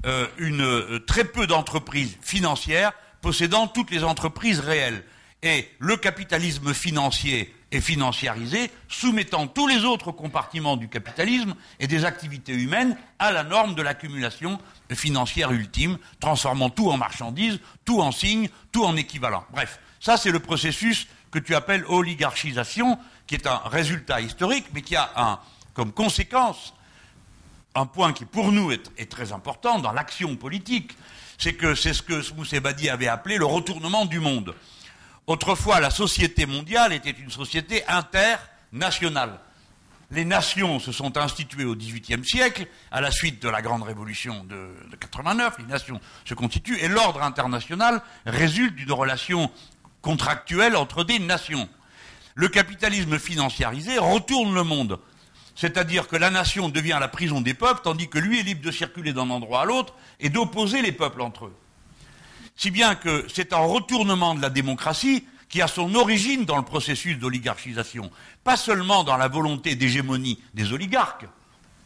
Euh, 0.07 0.29
une, 0.39 0.63
euh, 0.63 1.01
très 1.01 1.25
peu 1.25 1.49
d'entreprises 1.49 2.19
financières 2.23 2.93
possédant 3.21 3.67
toutes 3.67 3.91
les 3.91 4.05
entreprises 4.05 4.61
réelles. 4.61 5.03
Et 5.43 5.69
le 5.81 5.97
capitalisme 5.97 6.73
financier 6.73 7.53
est 7.73 7.81
financiarisé, 7.81 8.71
soumettant 8.87 9.49
tous 9.49 9.67
les 9.67 9.85
autres 9.85 10.13
compartiments 10.13 10.77
du 10.77 10.89
capitalisme 10.89 11.57
et 11.81 11.89
des 11.89 12.05
activités 12.05 12.55
humaines 12.55 12.97
à 13.19 13.33
la 13.33 13.43
norme 13.43 13.75
de 13.75 13.83
l'accumulation 13.83 14.61
financière 14.93 15.51
ultime, 15.51 15.99
transformant 16.21 16.71
tout 16.71 16.91
en 16.91 16.97
marchandises, 16.97 17.59
tout 17.85 18.01
en 18.01 18.13
signes, 18.13 18.49
tout 18.71 18.85
en 18.85 18.97
équivalent. 18.97 19.45
Bref, 19.51 19.81
ça 19.99 20.17
c'est 20.17 20.31
le 20.31 20.39
processus 20.39 21.09
que 21.33 21.41
tu 21.41 21.57
appelles 21.57 21.85
oligarchisation, 21.89 22.99
qui 23.27 23.35
est 23.35 23.49
un 23.49 23.61
résultat 23.65 24.21
historique, 24.21 24.67
mais 24.73 24.83
qui 24.83 24.95
a 24.95 25.41
comme 25.75 25.93
conséquence 25.93 26.73
un 27.79 27.87
point 27.87 28.13
qui 28.13 28.25
pour 28.25 28.53
nous 28.53 28.73
est, 28.73 29.09
très 29.09 29.33
important 29.33 29.79
dans 29.79 29.93
l'action 29.93 30.37
politique, 30.37 30.97
c'est 31.39 31.55
que 31.55 31.75
c'est 31.75 31.95
ce 31.95 32.03
que 32.03 32.35
Moussebadi 32.35 32.91
avait 32.91 33.09
appelé 33.09 33.39
le 33.39 33.45
retournement 33.45 34.05
du 34.05 34.19
monde. 34.19 34.55
Autrefois, 35.27 35.79
la 35.79 35.91
société 35.91 36.47
mondiale 36.47 36.93
était 36.93 37.11
une 37.11 37.31
société 37.31 37.87
internationale. 37.87 39.39
Les 40.11 40.25
nations 40.25 40.81
se 40.81 40.91
sont 40.91 41.19
instituées 41.19 41.67
au 41.67 41.77
XVIIIe 41.77 42.25
siècle, 42.25 42.67
à 42.91 43.01
la 43.01 43.11
suite 43.11 43.43
de 43.43 43.49
la 43.49 43.61
grande 43.61 43.83
révolution 43.83 44.43
de, 44.45 44.71
de 44.91 44.97
89, 44.97 45.59
les 45.59 45.67
nations 45.67 46.01
se 46.25 46.35
constituent, 46.35 46.79
et 46.79 46.89
l'ordre 46.89 47.23
international 47.23 48.03
résulte 48.25 48.75
d'une 48.75 48.93
relation 48.93 49.51
contractuelle 50.01 50.77
entre 50.77 51.05
des 51.05 51.19
nations. 51.19 51.69
Le 52.35 52.49
capitalisme 52.49 53.19
financiarisé 53.19 53.99
retourne 53.99 54.55
le 54.55 54.63
monde. 54.63 54.99
C'est-à-dire 55.59 56.07
que 56.07 56.15
la 56.15 56.31
nation 56.31 56.69
devient 56.69 56.99
la 57.01 57.09
prison 57.09 57.41
des 57.41 57.53
peuples, 57.53 57.81
tandis 57.83 58.09
que 58.09 58.21
lui 58.21 58.39
est 58.39 58.45
libre 58.45 58.63
de 58.63 58.71
circuler 58.71 59.13
d'un 59.13 59.29
endroit 59.29 59.63
à 59.63 59.65
l'autre 59.65 59.93
et 60.21 60.29
d'opposer 60.29 60.83
les 60.83 60.93
peuples 60.93 61.21
entre 61.21 61.47
eux. 61.47 61.57
Si 62.55 62.71
bien 62.71 62.95
que 62.95 63.27
c'est 63.27 63.53
un 63.53 63.65
retournement 63.65 64.37
de 64.37 64.41
la 64.41 64.51
démocratie 64.51 65.27
qui 65.49 65.61
a 65.61 65.67
son 65.67 65.97
origine 65.97 66.45
dans 66.45 66.59
le 66.59 66.63
processus 66.63 67.19
d'oligarchisation, 67.19 68.13
pas 68.45 68.57
seulement 68.57 69.03
dans 69.03 69.17
la 69.17 69.27
volonté 69.27 69.75
d'hégémonie 69.75 70.41
des 70.55 70.73
oligarques, 70.73 71.27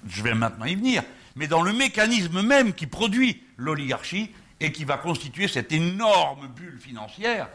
je 0.07 0.23
vais 0.23 0.35
maintenant 0.35 0.67
y 0.67 0.75
venir, 0.75 1.03
mais 1.35 1.47
dans 1.47 1.63
le 1.63 1.73
mécanisme 1.73 2.43
même 2.43 2.75
qui 2.75 2.87
produit 2.87 3.43
l'oligarchie 3.57 4.33
et 4.61 4.71
qui 4.71 4.85
va 4.85 4.99
constituer 4.99 5.49
cette 5.49 5.73
énorme 5.73 6.47
bulle 6.49 6.79
financière 6.79 7.49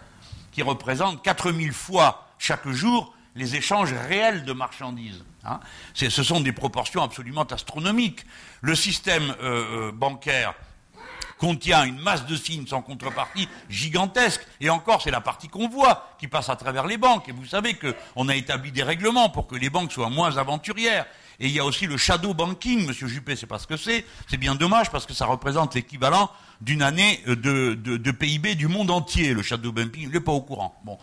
qui 0.52 0.64
représente 0.64 1.24
4000 1.24 1.74
fois 1.74 2.32
chaque 2.40 2.68
jour 2.70 3.14
les 3.38 3.56
échanges 3.56 3.94
réels 3.94 4.44
de 4.44 4.54
marchandises. 4.54 5.24
Hein. 5.46 5.60
Ce 5.94 6.24
sont 6.24 6.42
des 6.42 6.52
proportions 6.52 7.04
absolument 7.04 7.44
astronomiques. 7.44 8.26
Le 8.62 8.76
système 8.76 9.34
euh, 9.42 9.90
euh, 9.90 9.92
bancaire 9.92 10.54
contient 11.38 11.86
une 11.86 12.00
masse 12.00 12.26
de 12.26 12.36
signes 12.36 12.66
sans 12.66 12.82
contrepartie 12.82 13.48
gigantesque. 13.70 14.46
Et 14.60 14.72
encore, 14.72 15.04
c'est 15.04 15.12
la 15.12 15.22
partie 15.22 15.48
qu'on 15.48 15.70
voit 15.70 16.10
qui 16.20 16.28
passe 16.28 16.50
à 16.50 16.56
travers 16.56 16.88
les 16.88 16.98
banques. 16.98 17.30
Et 17.30 17.32
vous 17.32 17.46
savez 17.46 17.76
qu'on 17.76 18.28
a 18.28 18.36
établi 18.36 18.72
des 18.72 18.84
règlements 18.84 19.30
pour 19.30 19.46
que 19.48 19.56
les 19.56 19.70
banques 19.70 19.92
soient 19.92 20.10
moins 20.10 20.36
aventurières. 20.38 21.06
Et 21.40 21.46
il 21.46 21.52
y 21.52 21.60
a 21.60 21.66
aussi 21.66 21.86
le 21.86 21.98
shadow 21.98 22.34
banking, 22.34 22.88
Monsieur 22.88 23.08
Juppé, 23.08 23.36
c'est 23.36 23.46
pas 23.46 23.60
ce 23.60 23.68
que 23.68 23.78
c'est. 23.78 24.04
C'est 24.28 24.38
bien 24.38 24.56
dommage 24.56 24.90
parce 24.90 25.06
que 25.06 25.14
ça 25.14 25.28
représente 25.28 25.76
l'équivalent 25.76 26.32
d'une 26.62 26.82
année 26.82 27.22
euh, 27.28 27.36
de, 27.36 27.76
de, 27.76 28.12
PIB 28.12 28.56
du 28.56 28.68
monde 28.68 28.90
entier. 28.90 29.36
Le 29.36 29.44
shadow 29.44 29.72
banking, 29.72 30.02
il 30.02 30.10
n'est 30.10 30.20
pas 30.20 30.32
au 30.32 30.42
courant. 30.42 30.76
Bon 30.84 30.98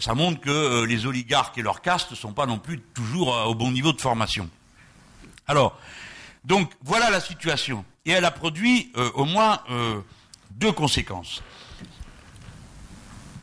ça 0.00 0.14
montre 0.14 0.40
que 0.40 0.50
euh, 0.50 0.86
les 0.86 1.06
oligarques 1.06 1.58
et 1.58 1.62
leurs 1.62 1.82
castes 1.82 2.10
ne 2.10 2.16
sont 2.16 2.32
pas 2.32 2.46
non 2.46 2.58
plus 2.58 2.80
toujours 2.80 3.34
euh, 3.34 3.44
au 3.44 3.54
bon 3.54 3.70
niveau 3.70 3.92
de 3.92 4.00
formation. 4.00 4.48
Alors, 5.46 5.78
donc 6.44 6.72
voilà 6.82 7.10
la 7.10 7.20
situation. 7.20 7.84
Et 8.06 8.12
elle 8.12 8.24
a 8.24 8.30
produit 8.30 8.90
euh, 8.96 9.10
au 9.14 9.26
moins 9.26 9.60
deux 10.52 10.72
conséquences. 10.72 11.42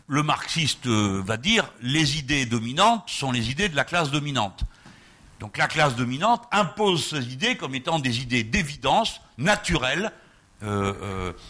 Le 0.08 0.24
marxiste 0.24 0.88
va 0.88 1.38
dire 1.38 1.72
les 1.82 2.18
idées 2.18 2.46
dominantes 2.46 3.10
sont 3.10 3.32
les 3.32 3.52
idées 3.52 3.70
de 3.70 3.76
la 3.76 3.84
classe 3.84 4.10
dominante. 4.10 4.64
Donc 5.40 5.58
la 5.58 5.68
classe 5.68 5.96
dominante 5.96 6.44
impose 6.52 7.10
ces 7.10 7.34
idées 7.34 7.56
comme 7.56 7.76
étant 7.76 8.00
des 8.00 8.22
idées 8.22 8.44
d'évidence 8.44 9.22
naturelles, 9.38 10.12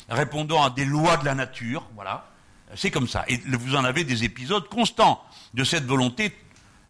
répondant 0.10 0.64
à 0.64 0.70
des 0.72 0.86
lois 0.86 1.18
de 1.18 1.26
la 1.26 1.36
nature, 1.36 1.88
voilà, 1.96 2.28
c'est 2.76 2.92
comme 2.92 3.08
ça. 3.08 3.24
Et 3.28 3.38
vous 3.38 3.76
en 3.76 3.84
avez 3.84 4.04
des 4.04 4.24
épisodes 4.24 4.68
constants 4.68 5.24
de 5.54 5.64
cette 5.64 5.86
volonté 5.86 6.36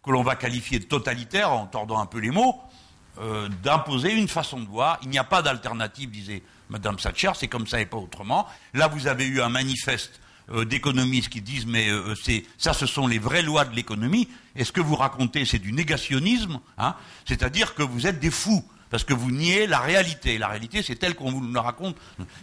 que 0.04 0.10
l'on 0.10 0.22
va 0.22 0.36
qualifier 0.36 0.78
de 0.78 0.84
totalitaire, 0.84 1.52
en 1.52 1.66
tordant 1.66 1.98
un 1.98 2.06
peu 2.06 2.18
les 2.18 2.30
mots, 2.30 2.60
euh, 3.20 3.48
d'imposer 3.62 4.12
une 4.12 4.28
façon 4.28 4.60
de 4.60 4.66
voir. 4.66 4.98
Il 5.02 5.08
n'y 5.08 5.18
a 5.18 5.24
pas 5.24 5.42
d'alternative, 5.42 6.10
disait 6.10 6.42
Madame 6.68 6.96
Thatcher, 6.96 7.32
c'est 7.34 7.48
comme 7.48 7.66
ça 7.66 7.80
et 7.80 7.86
pas 7.86 7.96
autrement. 7.96 8.46
Là, 8.74 8.88
vous 8.88 9.06
avez 9.06 9.26
eu 9.26 9.40
un 9.40 9.48
manifeste 9.48 10.20
euh, 10.50 10.64
d'économistes 10.64 11.28
qui 11.28 11.40
disent 11.40 11.66
mais 11.66 11.88
euh, 11.90 12.14
ça, 12.58 12.72
ce 12.72 12.86
sont 12.86 13.06
les 13.06 13.18
vraies 13.18 13.42
lois 13.42 13.64
de 13.64 13.74
l'économie. 13.74 14.28
Et 14.56 14.64
ce 14.64 14.72
que 14.72 14.80
vous 14.80 14.96
racontez, 14.96 15.44
c'est 15.44 15.58
du 15.58 15.72
négationnisme, 15.72 16.60
hein. 16.78 16.94
c'est-à-dire 17.26 17.74
que 17.74 17.82
vous 17.82 18.06
êtes 18.06 18.20
des 18.20 18.30
fous 18.30 18.64
parce 18.90 19.04
que 19.04 19.14
vous 19.14 19.30
niez 19.30 19.66
la 19.66 19.80
réalité. 19.80 20.38
La 20.38 20.48
réalité, 20.48 20.82
c'est 20.82 20.96
telle 20.96 21.14
qu'on 21.14 21.30
vous 21.30 21.52
la 21.52 21.60
raconte. 21.60 21.96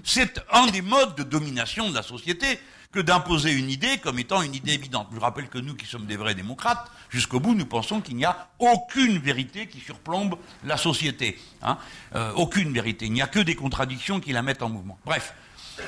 C'est 0.03 0.39
un 0.51 0.67
des 0.67 0.81
modes 0.81 1.15
de 1.15 1.23
domination 1.23 1.89
de 1.89 1.95
la 1.95 2.03
société 2.03 2.59
que 2.95 3.01
d'imposer 3.01 3.51
une 3.51 3.69
idée 3.69 3.97
comme 3.97 4.19
étant 4.19 4.41
une 4.41 4.55
idée 4.55 4.73
évidente. 4.73 5.09
Je 5.13 5.19
rappelle 5.19 5.49
que 5.49 5.57
nous 5.57 5.75
qui 5.75 5.85
sommes 5.85 6.05
des 6.05 6.15
vrais 6.15 6.33
démocrates, 6.33 6.89
jusqu'au 7.09 7.41
bout, 7.41 7.53
nous 7.53 7.65
pensons 7.65 7.99
qu'il 7.99 8.15
n'y 8.15 8.23
a 8.23 8.47
aucune 8.57 9.17
vérité 9.17 9.67
qui 9.67 9.81
surplombe 9.81 10.37
la 10.63 10.77
société. 10.77 11.37
Hein. 11.61 11.77
Euh, 12.15 12.31
aucune 12.35 12.71
vérité. 12.71 13.05
Il 13.07 13.11
n'y 13.11 13.21
a 13.21 13.27
que 13.27 13.39
des 13.39 13.55
contradictions 13.55 14.21
qui 14.21 14.31
la 14.31 14.41
mettent 14.41 14.63
en 14.63 14.69
mouvement. 14.69 14.97
Bref, 15.05 15.33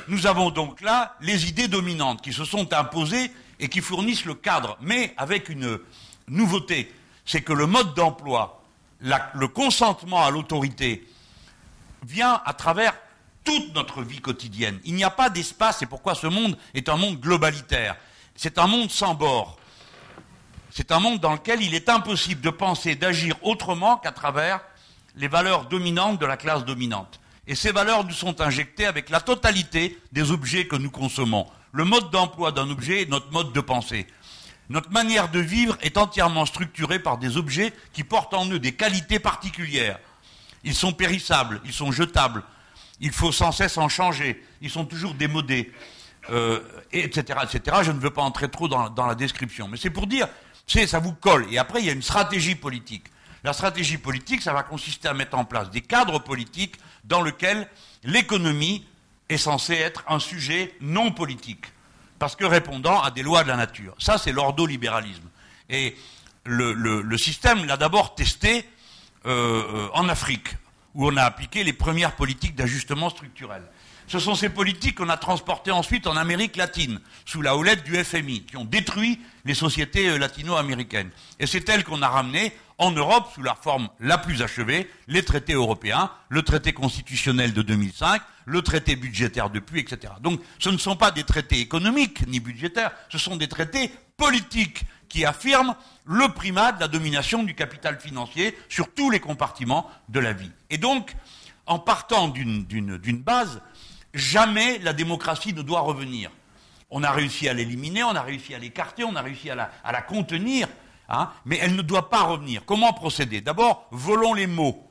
nous 0.10 0.28
avons 0.28 0.51
donc 0.51 0.82
là 0.82 1.16
les 1.22 1.47
idées 1.47 1.70
dominantes 1.70 2.22
qui 2.22 2.34
se 2.34 2.43
sont 2.43 2.74
imposées 2.74 3.32
et 3.62 3.70
qui 3.70 3.80
fournissent 3.80 4.26
le 4.26 4.36
cadre, 4.36 4.78
mais 4.82 5.14
avec 5.16 5.47
une 5.47 5.80
nouveauté, 6.28 6.93
c'est 7.26 7.41
que 7.41 7.53
le 7.53 7.68
mode 7.68 7.93
d'emploi, 7.93 8.62
le 8.99 9.47
consentement 9.47 10.26
à 10.26 10.30
l'autorité, 10.30 11.08
vient 12.05 12.41
à 12.43 12.51
travers 12.51 12.93
toute 13.48 13.74
notre 13.74 14.04
vie 14.04 14.20
quotidienne. 14.20 14.78
Il 14.84 14.93
n'y 14.95 15.06
a 15.06 15.10
pas 15.10 15.30
d'espace, 15.30 15.82
et 15.82 15.86
pourquoi 15.86 16.16
ce 16.16 16.28
monde 16.28 16.58
est 16.74 16.89
un 16.89 16.98
monde 16.98 17.18
globalitaire? 17.18 17.95
C'est 18.36 18.58
un 18.58 18.68
monde 18.68 18.91
sans 18.91 19.16
bord. 19.16 19.58
C'est 20.70 20.91
un 20.91 21.00
monde 21.00 21.22
dans 21.22 21.32
lequel 21.32 21.64
il 21.64 21.74
est 21.74 21.88
impossible 21.88 22.41
de 22.41 22.50
penser, 22.50 22.95
d'agir 22.95 23.38
autrement 23.43 23.95
qu'à 23.95 24.12
travers 24.12 24.60
les 25.16 25.30
valeurs 25.30 25.64
dominantes 25.66 26.20
de 26.20 26.26
la 26.26 26.36
classe 26.36 26.66
dominante. 26.66 27.22
Et 27.48 27.56
ces 27.56 27.72
valeurs 27.72 28.04
nous 28.04 28.12
sont 28.12 28.41
injectées 28.41 28.86
avec 28.86 29.10
la 29.10 29.22
totalité 29.22 29.98
des 30.12 30.32
objets 30.32 30.68
que 30.68 30.76
nous 30.76 30.91
consommons. 30.91 31.48
Le 31.72 31.86
mode 31.86 32.12
d'emploi 32.12 32.52
d'un 32.52 32.70
objet 32.70 33.04
est 33.04 33.10
notre 33.10 33.32
mode 33.32 33.54
de 33.54 33.62
pensée. 33.62 34.08
Notre 34.68 34.91
manière 34.91 35.30
de 35.30 35.39
vivre 35.39 35.78
est 35.82 35.95
entièrement 35.95 36.45
structurée 36.45 37.00
par 37.00 37.18
des 37.18 37.38
objets 37.38 37.72
qui 37.93 38.04
portent 38.04 38.34
en 38.34 38.45
eux 38.50 38.60
des 38.60 38.74
qualités 38.74 39.20
particulières. 39.20 40.00
Ils 40.66 40.76
sont 40.76 40.91
périssables, 40.91 41.62
ils 41.64 41.72
sont 41.72 41.93
jetables, 41.93 42.43
il 43.00 43.12
faut 43.12 43.32
sans 43.32 43.52
cesse 43.52 43.78
en 43.78 43.89
changer. 43.89 44.43
Ils 44.62 44.70
sont 44.70 44.86
toujours 44.86 45.14
démodés, 45.14 45.72
euh, 46.30 46.60
etc., 46.91 47.39
etc. 47.43 47.78
Je 47.84 47.91
ne 47.91 48.00
veux 48.00 48.10
pas 48.10 48.22
entrer 48.22 48.50
trop 48.50 48.68
dans, 48.68 49.06
la 49.06 49.16
description, 49.16 49.68
mais 49.68 49.78
c'est 49.78 49.89
pour 49.89 50.08
dire, 50.08 50.28
ça 50.66 51.00
vous 51.00 51.14
colle. 51.14 51.48
Et 51.52 51.58
après, 51.58 51.80
il 51.80 51.86
y 51.86 51.89
a 51.89 51.93
une 51.93 52.02
stratégie 52.02 52.56
politique. 52.56 53.06
La 53.43 53.54
stratégie 53.54 53.98
politique, 53.98 54.41
ça 54.41 54.54
va 54.54 54.64
consister 54.64 55.08
à 55.08 55.14
mettre 55.14 55.38
en 55.38 55.45
place 55.45 55.70
des 55.70 55.82
cadres 55.82 56.20
politiques 56.20 56.76
dans 57.06 57.22
lesquels 57.22 57.68
l'économie 58.04 58.86
est 59.30 59.38
censée 59.38 59.76
être 59.76 60.04
un 60.08 60.20
sujet 60.20 60.74
non 60.82 61.12
politique, 61.12 61.66
parce 62.20 62.36
que 62.36 62.45
répondant 62.45 63.02
à 63.02 63.12
des 63.12 63.24
lois 63.24 63.43
de 63.43 63.50
la 63.50 63.58
nature. 63.58 63.95
Ça, 64.00 64.18
c'est 64.18 64.32
l'ordolibéralisme. 64.32 65.30
Et 65.70 65.95
le, 66.45 67.18
système 67.18 67.66
l'a 67.66 67.78
d'abord 67.78 68.16
testé 68.16 68.66
euh, 69.26 69.64
euh, 69.74 69.89
en 69.93 70.08
Afrique, 70.10 70.50
où 70.93 71.07
on 71.07 71.17
a 71.17 71.23
appliqué 71.23 71.63
les 71.63 71.73
premières 71.73 72.15
politiques 72.15 72.55
d'ajustement 72.55 73.09
structurel. 73.09 73.63
Ce 74.07 74.19
sont 74.19 74.35
ces 74.35 74.47
politiques 74.47 74.95
qu'on 74.95 75.09
a 75.09 75.17
transportées 75.17 75.71
ensuite 75.71 76.07
en 76.07 76.15
Amérique 76.15 76.55
latine, 76.55 77.01
sous 77.25 77.41
la 77.41 77.57
houlette 77.57 77.83
du 77.83 78.01
FMI, 78.01 78.43
qui 78.43 78.55
ont 78.55 78.63
détruit 78.63 79.19
les 79.43 79.53
sociétés 79.53 80.07
euh, 80.07 80.17
latino-américaines. 80.17 81.09
Et 81.39 81.45
c'est 81.45 81.67
elles 81.67 81.83
qu'on 81.83 82.01
a 82.01 82.07
ramenées 82.07 82.53
en 82.77 82.91
Europe 82.91 83.29
sous 83.35 83.43
la 83.43 83.55
forme 83.55 83.89
la 83.99 84.17
plus 84.17 84.41
achevée, 84.41 84.89
les 85.07 85.23
traités 85.23 85.53
européens, 85.53 86.09
le 86.29 86.41
traité 86.41 86.71
constitutionnel 86.71 87.53
de 87.53 87.61
2005, 87.61 88.21
le 88.45 88.61
traité 88.61 88.95
budgétaire 88.95 89.49
depuis, 89.49 89.81
etc. 89.81 90.13
Donc 90.21 90.39
ce 90.59 90.69
ne 90.69 90.77
sont 90.77 90.95
pas 90.95 91.11
des 91.11 91.23
traités 91.23 91.59
économiques 91.59 92.25
ni 92.27 92.39
budgétaires, 92.39 92.91
ce 93.09 93.17
sont 93.17 93.35
des 93.35 93.49
traités 93.49 93.91
politiques 94.15 94.85
qui 95.10 95.26
affirment 95.26 95.76
le 96.05 96.30
primat 96.30 96.72
de 96.72 96.80
la 96.80 96.88
domination 96.88 97.43
du 97.43 97.55
capital 97.55 97.99
financier 97.99 98.58
sur 98.70 98.93
tous 98.93 99.10
les 99.10 99.20
compartiments 99.20 99.89
de 100.10 100.20
la 100.20 100.34
vie. 100.34 100.51
Et 100.70 100.78
donc, 100.78 101.16
en 101.66 101.80
partant 101.80 102.28
d'une 102.28 103.22
base, 103.24 103.62
jamais 104.14 104.80
la 104.80 104.93
démocratie 104.93 105.53
ne 105.53 105.62
doit 105.62 105.82
revenir. 105.82 106.32
On 106.89 107.03
a 107.03 107.12
réussi 107.12 107.49
à 107.49 107.53
l'éliminer, 107.53 108.03
on 108.03 108.16
a 108.16 108.22
réussi 108.22 108.55
à 108.55 108.60
l'écarter, 108.60 109.03
on 109.03 109.16
a 109.16 109.22
réussi 109.22 109.49
à 109.49 109.55
la, 109.55 110.01
contenir, 110.01 110.70
hein, 111.10 111.30
mais 111.45 111.60
elle 111.62 111.76
ne 111.76 111.82
doit 111.82 112.10
pas 112.10 112.24
revenir. 112.24 112.64
Comment 112.66 112.93
procéder? 112.93 113.41
D'abord, 113.41 113.88
volons 113.91 114.34
les 114.34 114.47
mots. 114.47 114.88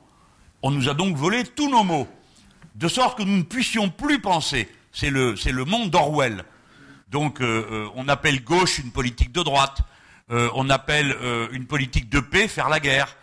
On 0.61 0.69
nous 0.69 0.89
a 0.89 0.93
donc 0.93 1.15
volé 1.15 1.43
tous 1.43 1.69
nos 1.69 1.83
mots, 1.83 2.07
de 2.75 2.87
sorte 2.87 3.17
que 3.17 3.23
nous 3.23 3.37
ne 3.37 3.43
puissions 3.43 3.89
plus 3.89 4.19
penser. 4.19 4.69
C'est 4.91 5.09
le, 5.09 5.33
le, 5.33 5.65
monde 5.65 5.89
d'Orwell. 5.89 6.43
Donc, 7.09 7.41
euh, 7.41 7.65
euh, 7.71 7.89
on 7.95 8.07
appelle 8.07 8.43
gauche 8.43 8.79
une 8.79 8.91
politique 8.91 9.31
de 9.31 9.41
droite, 9.41 9.81
euh, 10.31 10.49
on 10.55 10.69
appelle 10.69 11.15
une 11.51 11.65
politique 11.65 12.09
de 12.09 12.19
paix 12.19 12.47
faire 12.47 12.69
la 12.69 12.79
guerre, 12.79 13.15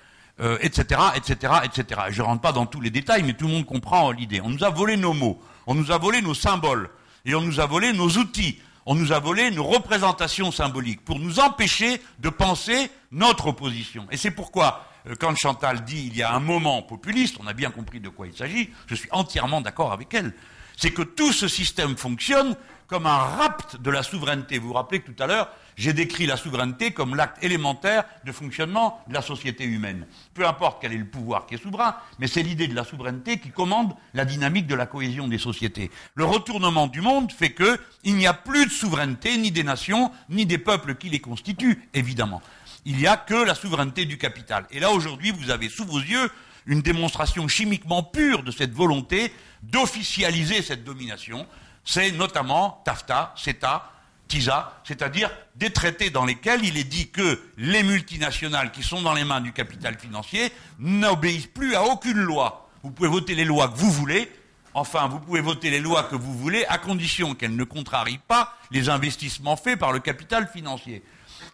etc., 0.60 1.00
etc., 1.16 1.52
etc. 1.64 2.00
Je 2.10 2.22
ne 2.22 2.26
rentre 2.26 2.40
pas 2.40 2.52
dans 2.52 2.66
tous 2.66 2.80
les 2.80 2.90
détails, 2.90 3.22
mais 3.22 3.34
tout 3.34 3.46
le 3.46 3.52
monde 3.52 3.66
comprend 3.66 4.10
l'idée. 4.10 4.40
On 4.40 4.50
nous 4.50 4.64
a 4.64 4.70
volé 4.70 4.96
nos 4.96 5.12
mots. 5.12 5.40
On 5.66 5.74
nous 5.74 5.92
a 5.92 5.98
volé 5.98 6.22
nos 6.22 6.34
symboles 6.34 6.90
et 7.24 7.34
on 7.34 7.40
nous 7.40 7.60
a 7.60 7.66
volé 7.66 7.92
nos 7.92 8.08
outils. 8.08 8.58
On 8.86 8.94
nous 8.94 9.12
a 9.12 9.18
volé 9.18 9.50
nos 9.50 9.64
représentations 9.64 10.52
symboliques 10.52 11.04
pour 11.04 11.18
nous 11.18 11.40
empêcher 11.40 12.02
de 12.18 12.28
penser 12.28 12.90
notre 13.12 13.46
opposition. 13.46 14.06
Et 14.10 14.18
c'est 14.18 14.30
pourquoi, 14.30 14.84
euh, 15.08 15.14
quand 15.18 15.34
Chantal 15.36 15.84
dit 15.84 16.06
il 16.06 16.16
y 16.16 16.22
a 16.22 16.34
un 16.34 16.40
moment 16.40 16.82
populiste, 16.82 17.36
on 17.40 17.46
a 17.46 17.54
bien 17.54 17.70
compris 17.70 18.00
de 18.00 18.10
quoi 18.10 18.26
il 18.26 18.36
s'agit, 18.36 18.70
je 18.86 18.94
suis 18.94 19.08
entièrement 19.10 19.62
d'accord 19.62 19.92
avec 19.92 20.12
elle. 20.12 20.34
C'est 20.76 20.90
que 20.90 21.02
tout 21.02 21.32
ce 21.32 21.48
système 21.48 21.96
fonctionne 21.96 22.56
comme 22.86 23.06
un 23.06 23.16
rapt 23.16 23.80
de 23.80 23.90
la 23.90 24.02
souveraineté. 24.02 24.58
Vous 24.58 24.68
vous 24.68 24.74
rappelez 24.74 25.00
que 25.00 25.10
tout 25.10 25.22
à 25.22 25.26
l'heure, 25.26 25.48
j'ai 25.76 25.92
décrit 25.92 26.26
la 26.26 26.36
souveraineté 26.36 26.92
comme 26.92 27.14
l'acte 27.14 27.42
élémentaire 27.42 28.04
de 28.24 28.32
fonctionnement 28.32 29.02
de 29.08 29.14
la 29.14 29.22
société 29.22 29.64
humaine. 29.64 30.06
Peu 30.34 30.46
importe 30.46 30.78
quel 30.80 30.92
est 30.92 30.98
le 30.98 31.06
pouvoir 31.06 31.46
qui 31.46 31.54
est 31.54 31.62
souverain, 31.62 31.96
mais 32.18 32.26
c'est 32.26 32.42
l'idée 32.42 32.68
de 32.68 32.74
la 32.74 32.84
souveraineté 32.84 33.38
qui 33.38 33.50
commande 33.50 33.94
la 34.12 34.24
dynamique 34.24 34.66
de 34.66 34.74
la 34.74 34.86
cohésion 34.86 35.28
des 35.28 35.38
sociétés. 35.38 35.90
Le 36.14 36.24
retournement 36.24 36.86
du 36.86 37.00
monde 37.00 37.32
fait 37.32 37.54
qu'il 37.54 38.14
n'y 38.14 38.26
a 38.26 38.34
plus 38.34 38.66
de 38.66 38.70
souveraineté 38.70 39.36
ni 39.36 39.50
des 39.50 39.64
nations, 39.64 40.12
ni 40.28 40.46
des 40.46 40.58
peuples 40.58 40.94
qui 40.94 41.08
les 41.08 41.20
constituent, 41.20 41.88
évidemment. 41.94 42.42
Il 42.84 42.96
n'y 42.96 43.06
a 43.06 43.16
que 43.16 43.34
la 43.34 43.54
souveraineté 43.54 44.04
du 44.04 44.18
capital. 44.18 44.66
Et 44.70 44.78
là, 44.78 44.90
aujourd'hui, 44.90 45.32
vous 45.32 45.50
avez 45.50 45.68
sous 45.68 45.84
vos 45.84 46.00
yeux 46.00 46.30
une 46.66 46.82
démonstration 46.82 47.48
chimiquement 47.48 48.02
pure 48.02 48.42
de 48.42 48.50
cette 48.50 48.72
volonté 48.72 49.32
d'officialiser 49.62 50.62
cette 50.62 50.84
domination. 50.84 51.46
C'est 51.84 52.12
notamment 52.12 52.82
TAFTA, 52.84 53.34
CETA, 53.36 53.90
TISA, 54.28 54.80
c'est-à-dire 54.84 55.30
des 55.56 55.70
traités 55.70 56.10
dans 56.10 56.24
lesquels 56.24 56.64
il 56.64 56.78
est 56.78 56.84
dit 56.84 57.10
que 57.10 57.40
les 57.58 57.82
multinationales 57.82 58.72
qui 58.72 58.82
sont 58.82 59.02
dans 59.02 59.12
les 59.12 59.24
mains 59.24 59.40
du 59.40 59.52
capital 59.52 59.98
financier 59.98 60.50
n'obéissent 60.78 61.46
plus 61.46 61.74
à 61.74 61.84
aucune 61.84 62.20
loi. 62.20 62.68
Vous 62.82 62.90
pouvez 62.90 63.08
voter 63.08 63.34
les 63.34 63.44
lois 63.44 63.68
que 63.68 63.76
vous 63.76 63.90
voulez, 63.90 64.30
enfin 64.72 65.08
vous 65.08 65.20
pouvez 65.20 65.40
voter 65.40 65.70
les 65.70 65.80
lois 65.80 66.04
que 66.04 66.16
vous 66.16 66.32
voulez, 66.32 66.64
à 66.66 66.78
condition 66.78 67.34
qu'elles 67.34 67.54
ne 67.54 67.64
contrarient 67.64 68.20
pas 68.26 68.56
les 68.70 68.88
investissements 68.88 69.56
faits 69.56 69.78
par 69.78 69.92
le 69.92 70.00
capital 70.00 70.48
financier. 70.48 71.02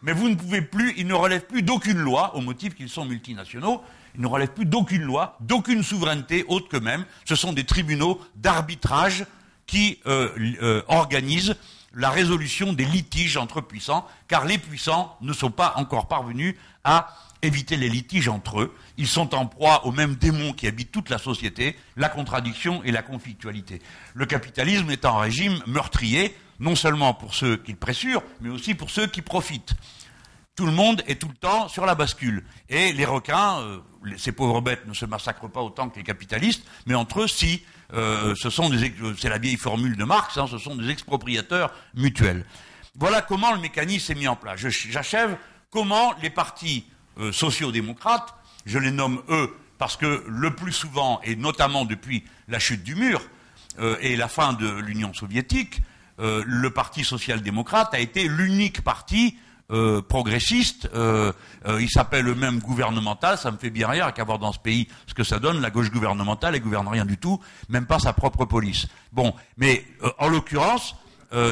Mais 0.02 0.12
vous 0.12 0.28
ne 0.28 0.34
pouvez 0.34 0.62
plus, 0.62 0.94
ils 0.96 1.06
ne 1.06 1.14
relèvent 1.14 1.46
plus 1.46 1.62
d'aucune 1.62 1.98
loi, 1.98 2.34
au 2.36 2.40
motif 2.40 2.74
qu'ils 2.74 2.88
sont 2.88 3.04
multinationaux, 3.04 3.82
ils 4.14 4.20
ne 4.20 4.26
relèvent 4.26 4.52
plus 4.52 4.64
d'aucune 4.64 5.02
loi, 5.02 5.36
d'aucune 5.40 5.82
souveraineté 5.82 6.44
autre 6.48 6.68
qu'eux-mêmes. 6.68 7.04
Ce 7.24 7.34
sont 7.34 7.52
des 7.52 7.64
tribunaux 7.64 8.20
d'arbitrage 8.36 9.24
qui 9.70 10.00
euh, 10.06 10.30
euh, 10.62 10.82
organisent 10.88 11.54
la 11.94 12.10
résolution 12.10 12.72
des 12.72 12.84
litiges 12.84 13.36
entre 13.36 13.60
puissants, 13.60 14.04
car 14.26 14.44
les 14.44 14.58
puissants 14.58 15.16
ne 15.20 15.32
sont 15.32 15.52
pas 15.52 15.74
encore 15.76 16.08
parvenus 16.08 16.56
à 16.82 17.14
éviter 17.42 17.76
les 17.76 17.88
litiges 17.88 18.28
entre 18.28 18.62
eux. 18.62 18.74
Ils 18.96 19.06
sont 19.06 19.32
en 19.32 19.46
proie 19.46 19.86
au 19.86 19.92
même 19.92 20.16
démon 20.16 20.52
qui 20.52 20.66
habite 20.66 20.90
toute 20.90 21.08
la 21.08 21.18
société, 21.18 21.76
la 21.96 22.08
contradiction 22.08 22.82
et 22.82 22.90
la 22.90 23.02
conflictualité. 23.02 23.80
Le 24.14 24.26
capitalisme 24.26 24.90
est 24.90 25.04
un 25.04 25.16
régime 25.16 25.62
meurtrier, 25.68 26.36
non 26.58 26.74
seulement 26.74 27.14
pour 27.14 27.34
ceux 27.34 27.56
qui 27.56 27.70
le 27.70 27.78
pressurent, 27.78 28.24
mais 28.40 28.50
aussi 28.50 28.74
pour 28.74 28.90
ceux 28.90 29.06
qui 29.06 29.22
profitent. 29.22 29.74
Tout 30.56 30.66
le 30.66 30.72
monde 30.72 31.02
est 31.06 31.20
tout 31.20 31.28
le 31.28 31.34
temps 31.34 31.68
sur 31.68 31.86
la 31.86 31.94
bascule. 31.94 32.44
Et 32.68 32.92
les 32.92 33.04
requins, 33.04 33.60
euh, 33.60 33.78
ces 34.18 34.32
pauvres 34.32 34.60
bêtes 34.60 34.84
ne 34.86 34.94
se 34.94 35.06
massacrent 35.06 35.48
pas 35.48 35.62
autant 35.62 35.88
que 35.88 35.96
les 35.96 36.02
capitalistes, 36.02 36.64
mais 36.86 36.94
entre 36.94 37.22
eux, 37.22 37.28
si. 37.28 37.62
Euh, 37.94 38.34
ce 38.36 38.50
sont 38.50 38.68
des, 38.68 38.92
c'est 39.18 39.28
la 39.28 39.38
vieille 39.38 39.56
formule 39.56 39.96
de 39.96 40.04
Marx, 40.04 40.38
hein, 40.38 40.46
ce 40.50 40.58
sont 40.58 40.76
des 40.76 40.88
expropriateurs 40.90 41.72
mutuels. 41.94 42.44
Voilà 42.94 43.22
comment 43.22 43.52
le 43.52 43.60
mécanisme 43.60 44.12
est 44.12 44.14
mis 44.16 44.28
en 44.28 44.36
place. 44.36 44.60
J'achève 44.60 45.36
comment 45.70 46.14
les 46.22 46.30
partis 46.30 46.84
euh, 47.18 47.32
sociaux-démocrates, 47.32 48.34
je 48.66 48.78
les 48.78 48.90
nomme 48.90 49.22
eux 49.28 49.54
parce 49.78 49.96
que 49.96 50.24
le 50.28 50.54
plus 50.54 50.72
souvent, 50.72 51.20
et 51.24 51.36
notamment 51.36 51.84
depuis 51.84 52.24
la 52.48 52.58
chute 52.58 52.82
du 52.82 52.94
mur 52.94 53.22
euh, 53.78 53.96
et 54.00 54.14
la 54.14 54.28
fin 54.28 54.52
de 54.52 54.68
l'Union 54.68 55.14
soviétique, 55.14 55.80
le 56.22 56.68
Parti 56.68 57.02
social-démocrate 57.02 57.94
a 57.94 57.98
été 57.98 58.28
l'unique 58.28 58.82
parti 58.82 59.38
euh, 59.70 60.02
progressiste, 60.02 60.90
euh, 60.94 61.32
euh, 61.66 61.80
il 61.80 61.88
s'appelle 61.88 62.24
le 62.24 62.34
même 62.34 62.58
gouvernemental, 62.58 63.38
ça 63.38 63.50
me 63.50 63.56
fait 63.56 63.70
bien 63.70 63.86
rire 63.86 64.12
qu'à 64.12 64.24
voir 64.24 64.40
dans 64.40 64.52
ce 64.52 64.58
pays 64.58 64.88
ce 65.06 65.14
que 65.14 65.22
ça 65.22 65.38
donne, 65.38 65.60
la 65.60 65.70
gauche 65.70 65.90
gouvernementale, 65.90 66.56
elle 66.56 66.60
gouverne 66.60 66.88
rien 66.88 67.04
du 67.04 67.18
tout, 67.18 67.40
même 67.68 67.86
pas 67.86 68.00
sa 68.00 68.12
propre 68.12 68.44
police. 68.46 68.86
Bon, 69.12 69.32
mais 69.56 69.84
en 70.18 70.28
l'occurrence, 70.28 70.96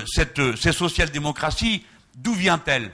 cette, 0.07 0.57
cette 0.57 0.75
social-démocratie, 0.75 1.85
d'où 2.17 2.35
vient-elle? 2.35 2.91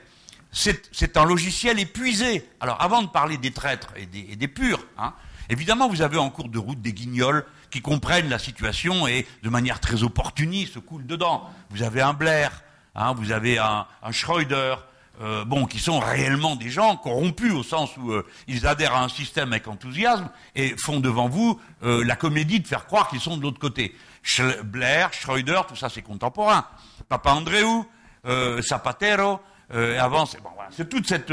C'est 0.52 1.16
un 1.16 1.24
logiciel 1.24 1.80
épuisé. 1.80 2.46
Alors, 2.60 2.80
avant 2.82 3.02
de 3.02 3.08
parler 3.08 3.38
des 3.38 3.50
traîtres 3.50 3.94
et 3.96 4.06
des, 4.06 4.36
des 4.36 4.48
purs, 4.48 4.84
hein, 4.98 5.14
évidemment, 5.48 5.88
vous 5.88 6.02
avez 6.02 6.18
en 6.18 6.28
cours 6.28 6.48
de 6.50 6.58
route 6.58 6.82
des 6.82 6.92
guignols 6.92 7.44
qui 7.70 7.80
comprennent 7.80 8.28
la 8.28 8.38
situation 8.38 9.06
et, 9.08 9.26
de 9.42 9.48
manière 9.48 9.80
très 9.80 10.02
opportuniste, 10.02 10.80
coulent 10.80 11.06
dedans. 11.06 11.48
Vous 11.70 11.82
avez 11.82 12.02
un 12.02 12.12
Blair, 12.12 12.62
hein, 12.94 13.14
vous 13.14 13.32
avez 13.32 13.58
un, 13.58 13.86
un 14.02 14.12
Schreuder, 14.12 14.76
euh, 15.20 15.44
bon, 15.44 15.66
qui 15.66 15.78
sont 15.78 16.00
réellement 16.00 16.56
des 16.56 16.70
gens 16.70 16.96
corrompus 16.96 17.52
au 17.52 17.62
sens 17.62 17.96
où 17.96 18.10
euh, 18.10 18.26
ils 18.48 18.66
adhèrent 18.66 18.96
à 18.96 19.04
un 19.04 19.08
système 19.08 19.52
avec 19.52 19.68
enthousiasme 19.68 20.28
et 20.56 20.74
font 20.76 20.98
devant 20.98 21.28
vous 21.28 21.60
euh, 21.84 22.04
la 22.04 22.16
comédie 22.16 22.58
de 22.58 22.66
faire 22.66 22.84
croire 22.86 23.08
qu'ils 23.08 23.20
sont 23.20 23.36
de 23.36 23.42
l'autre 23.42 23.60
côté. 23.60 23.94
Blair, 24.64 25.12
Schroeder, 25.12 25.60
tout 25.68 25.76
ça 25.76 25.88
c'est 25.88 26.02
contemporain. 26.02 26.66
Papa 27.08 27.30
Andréou, 27.30 27.86
Zapatero, 28.60 29.38
avant, 29.70 30.24
c'est 30.24 30.42
bon, 30.42 30.48
voilà, 30.54 30.70
c'est 30.72 30.88
toute 30.88 31.06
cette 31.06 31.30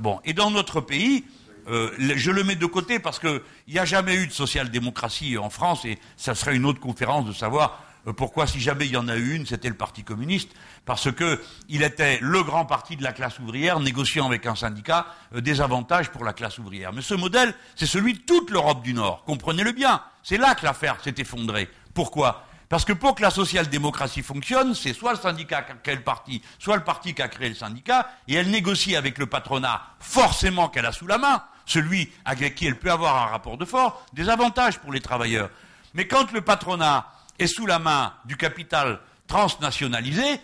bon. 0.00 0.20
Et 0.24 0.32
dans 0.32 0.50
notre 0.50 0.80
pays, 0.80 1.24
je 1.68 2.30
le 2.32 2.42
mets 2.42 2.56
de 2.56 2.66
côté 2.66 2.98
parce 2.98 3.20
qu'il 3.20 3.40
n'y 3.68 3.78
a 3.78 3.84
jamais 3.84 4.16
eu 4.16 4.26
de 4.26 4.32
social-démocratie 4.32 5.38
en 5.38 5.48
France 5.48 5.84
et 5.84 5.96
ça 6.16 6.34
serait 6.34 6.56
une 6.56 6.66
autre 6.66 6.80
conférence 6.80 7.24
de 7.24 7.32
savoir 7.32 7.84
pourquoi, 8.16 8.48
si 8.48 8.58
jamais 8.58 8.86
il 8.86 8.92
y 8.92 8.96
en 8.96 9.06
a 9.06 9.16
eu 9.16 9.36
une, 9.36 9.46
c'était 9.46 9.68
le 9.68 9.76
Parti 9.76 10.02
communiste 10.02 10.50
Parce 10.84 11.08
qu'il 11.12 11.82
était 11.82 12.18
le 12.20 12.42
grand 12.42 12.64
parti 12.64 12.96
de 12.96 13.04
la 13.04 13.12
classe 13.12 13.38
ouvrière, 13.38 13.78
négociant 13.78 14.26
avec 14.26 14.46
un 14.46 14.56
syndicat 14.56 15.06
euh, 15.34 15.40
des 15.40 15.60
avantages 15.60 16.10
pour 16.10 16.24
la 16.24 16.32
classe 16.32 16.58
ouvrière. 16.58 16.92
Mais 16.92 17.02
ce 17.02 17.14
modèle, 17.14 17.54
c'est 17.76 17.86
celui 17.86 18.14
de 18.14 18.18
toute 18.18 18.50
l'Europe 18.50 18.82
du 18.82 18.92
Nord. 18.92 19.22
Comprenez-le 19.24 19.72
bien. 19.72 20.02
C'est 20.24 20.38
là 20.38 20.54
que 20.56 20.64
l'affaire 20.64 20.96
s'est 21.02 21.14
effondrée. 21.18 21.68
Pourquoi? 21.94 22.44
Parce 22.68 22.84
que 22.86 22.94
pour 22.94 23.14
que 23.14 23.22
la 23.22 23.30
social-démocratie 23.30 24.22
fonctionne, 24.22 24.74
c'est 24.74 24.94
soit 24.94 25.12
le 25.12 25.18
syndicat 25.18 25.60
qui 25.60 25.72
a 25.72 25.74
créé 25.74 25.94
le 25.94 26.02
parti, 26.02 26.42
soit 26.58 26.76
le 26.76 26.82
parti 26.82 27.12
qui 27.12 27.20
a 27.20 27.28
créé 27.28 27.50
le 27.50 27.54
syndicat, 27.54 28.08
et 28.26 28.34
elle 28.34 28.50
négocie 28.50 28.96
avec 28.96 29.18
le 29.18 29.26
patronat, 29.26 29.82
forcément 30.00 30.70
qu'elle 30.70 30.86
a 30.86 30.92
sous 30.92 31.06
la 31.06 31.18
main, 31.18 31.42
celui 31.66 32.10
avec 32.24 32.54
qui 32.54 32.66
elle 32.66 32.78
peut 32.78 32.90
avoir 32.90 33.22
un 33.22 33.26
rapport 33.26 33.58
de 33.58 33.66
force, 33.66 33.92
des 34.14 34.30
avantages 34.30 34.78
pour 34.78 34.90
les 34.90 35.02
travailleurs. 35.02 35.50
Mais 35.92 36.08
quand 36.08 36.32
le 36.32 36.40
patronat 36.40 37.06
est 37.38 37.46
sous 37.46 37.66
la 37.66 37.78
main 37.78 38.14
du 38.24 38.38
capital 38.38 39.00
transnationalisé, 39.26 40.40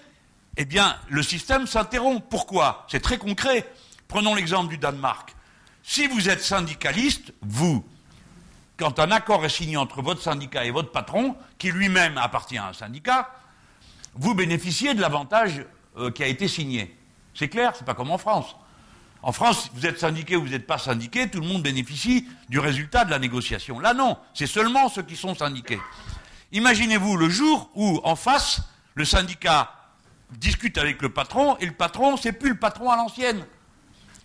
eh 0.60 0.64
bien, 0.64 0.97
le 1.09 1.22
système 1.22 1.68
s'interrompt. 1.68 2.28
Pourquoi? 2.28 2.85
C'est 2.90 3.01
très 3.01 3.16
concret. 3.16 3.64
Prenons 4.09 4.35
l'exemple 4.35 4.68
du 4.68 4.76
Danemark. 4.76 5.35
Si 5.85 6.09
vous 6.09 6.28
êtes 6.28 6.43
syndicaliste, 6.43 7.32
vous, 7.43 7.86
quand 8.76 8.98
un 8.98 9.12
accord 9.12 9.44
est 9.44 9.51
signé 9.51 9.76
entre 9.76 10.02
votre 10.02 10.20
syndicat 10.20 10.64
et 10.64 10.72
votre 10.72 10.90
patron, 10.90 11.36
qui 11.59 11.70
lui-même 11.70 12.18
appartient 12.18 12.59
à 12.59 12.66
un 12.66 12.72
syndicat, 12.72 13.30
vous 14.14 14.35
bénéficiez 14.35 14.94
de 14.94 15.01
l'avantage 15.01 15.64
euh, 15.97 16.10
qui 16.10 16.24
a 16.24 16.26
été 16.26 16.48
signé. 16.48 16.98
C'est 17.35 17.48
clair, 17.48 17.74
c'est 17.76 17.85
pas 17.85 17.94
comme 17.94 18.10
en 18.10 18.18
France. 18.18 18.56
En 19.22 19.30
France, 19.30 19.70
vous 19.74 19.86
êtes 19.86 20.01
syndiqué 20.01 20.35
ou 20.35 20.43
vous 20.43 20.48
n'êtes 20.48 20.66
pas 20.66 20.78
syndiqué, 20.78 21.30
tout 21.30 21.40
le 21.40 21.47
monde 21.47 21.62
bénéficie 21.62 22.26
du 22.48 22.59
résultat 22.59 23.05
de 23.05 23.10
la 23.10 23.20
négociation. 23.20 23.78
Là, 23.78 23.94
non, 23.94 24.18
c'est 24.35 24.47
seulement 24.48 24.89
ceux 24.89 25.02
qui 25.02 25.14
sont 25.14 25.36
syndiqués. 25.36 25.80
Imaginez-vous 26.51 27.16
le 27.16 27.28
jour 27.28 27.70
où, 27.76 28.01
en 28.02 28.16
face, 28.16 28.62
le 28.94 29.05
syndicat 29.05 29.77
discute 30.32 30.78
avec 30.78 31.02
le 31.02 31.09
patron, 31.09 31.56
et 31.59 31.66
le 31.66 31.72
patron, 31.72 32.16
c'est 32.16 32.32
plus 32.32 32.50
le 32.50 32.59
patron 32.59 32.90
à 32.90 32.96
l'ancienne. 32.96 33.44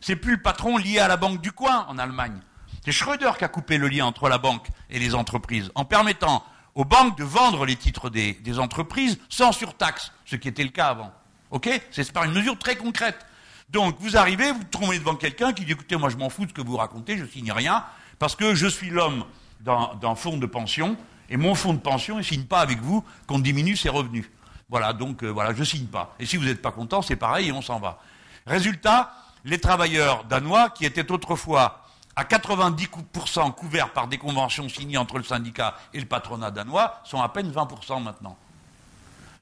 C'est 0.02 0.16
plus 0.16 0.34
le 0.34 0.42
patron 0.42 0.78
lié 0.78 1.00
à 1.00 1.08
la 1.08 1.18
banque 1.18 1.42
du 1.42 1.52
coin 1.52 1.86
en 1.88 1.98
Allemagne. 1.98 2.40
C'est 2.84 2.92
Schröder 2.92 3.32
qui 3.38 3.46
a 3.46 3.48
coupé 3.48 3.78
le 3.78 3.88
lien 3.88 4.06
entre 4.06 4.28
la 4.28 4.38
banque 4.38 4.68
et 4.90 5.00
les 5.00 5.16
entreprises, 5.16 5.72
en 5.76 5.86
permettant 5.86 6.44
aux 6.76 6.86
banques 6.86 7.18
de 7.18 7.24
vendre 7.24 7.66
les 7.66 7.76
titres 7.76 8.10
des, 8.10 8.60
entreprises 8.60 9.20
sans 9.30 9.52
surtaxe, 9.52 10.12
ce 10.26 10.36
qui 10.36 10.48
était 10.48 10.64
le 10.64 10.70
cas 10.70 10.88
avant. 10.88 11.12
Ok? 11.52 11.70
C'est 11.92 12.12
par 12.12 12.26
une 12.26 12.34
mesure 12.34 12.58
très 12.58 12.76
concrète. 12.76 13.26
Donc 13.70 13.96
vous 14.00 14.18
arrivez, 14.18 14.52
vous 14.52 14.64
trouvez 14.66 15.00
devant 15.00 15.16
quelqu'un 15.16 15.54
qui 15.54 15.66
dit 15.66 15.72
écoutez, 15.72 15.96
moi 15.96 16.10
je 16.10 16.18
m'en 16.18 16.30
fous 16.30 16.46
de 16.46 16.50
ce 16.50 16.54
que 16.54 16.62
vous 16.62 16.76
racontez, 16.76 17.18
je 17.18 17.26
signe 17.26 17.52
rien, 17.52 17.86
parce 18.20 18.36
que 18.36 18.54
je 18.56 18.68
suis 18.68 18.90
l'homme 18.90 19.26
d'un 19.62 20.16
fonds 20.16 20.38
de 20.38 20.46
pension, 20.46 20.98
et 21.30 21.38
mon 21.38 21.56
fonds 21.56 21.74
de 21.74 21.80
pension, 21.80 22.18
ne 22.18 22.22
signe 22.22 22.44
pas 22.44 22.60
avec 22.60 22.82
vous 22.82 23.04
qu'on 23.28 23.40
diminue 23.40 23.78
ses 23.78 23.90
revenus. 23.90 24.26
Voilà, 24.74 24.92
donc 24.92 25.22
euh, 25.22 25.28
voilà, 25.28 25.54
je 25.54 25.60
ne 25.60 25.66
signe 25.66 25.86
pas. 25.86 26.16
Et 26.20 26.26
si 26.26 26.36
vous 26.36 26.46
n'êtes 26.46 26.64
pas 26.64 26.72
content, 26.72 27.04
c'est 27.04 27.16
pareil 27.16 27.52
on 27.52 27.62
s'en 27.62 27.80
va. 27.80 28.00
Résultat, 28.48 29.14
les 29.46 29.60
travailleurs 29.60 30.24
danois, 30.24 30.72
qui 30.72 30.84
étaient 30.84 31.12
autrefois 31.12 31.84
à 32.16 32.24
90% 32.24 33.54
couverts 33.54 33.94
par 33.94 34.08
des 34.08 34.18
conventions 34.18 34.68
signées 34.68 34.98
entre 34.98 35.20
le 35.20 35.24
syndicat 35.24 35.76
et 35.94 36.00
le 36.00 36.08
patronat 36.08 36.50
danois, 36.50 37.02
sont 37.04 37.22
à 37.22 37.30
peine 37.30 37.52
20% 37.52 38.02
maintenant. 38.02 38.36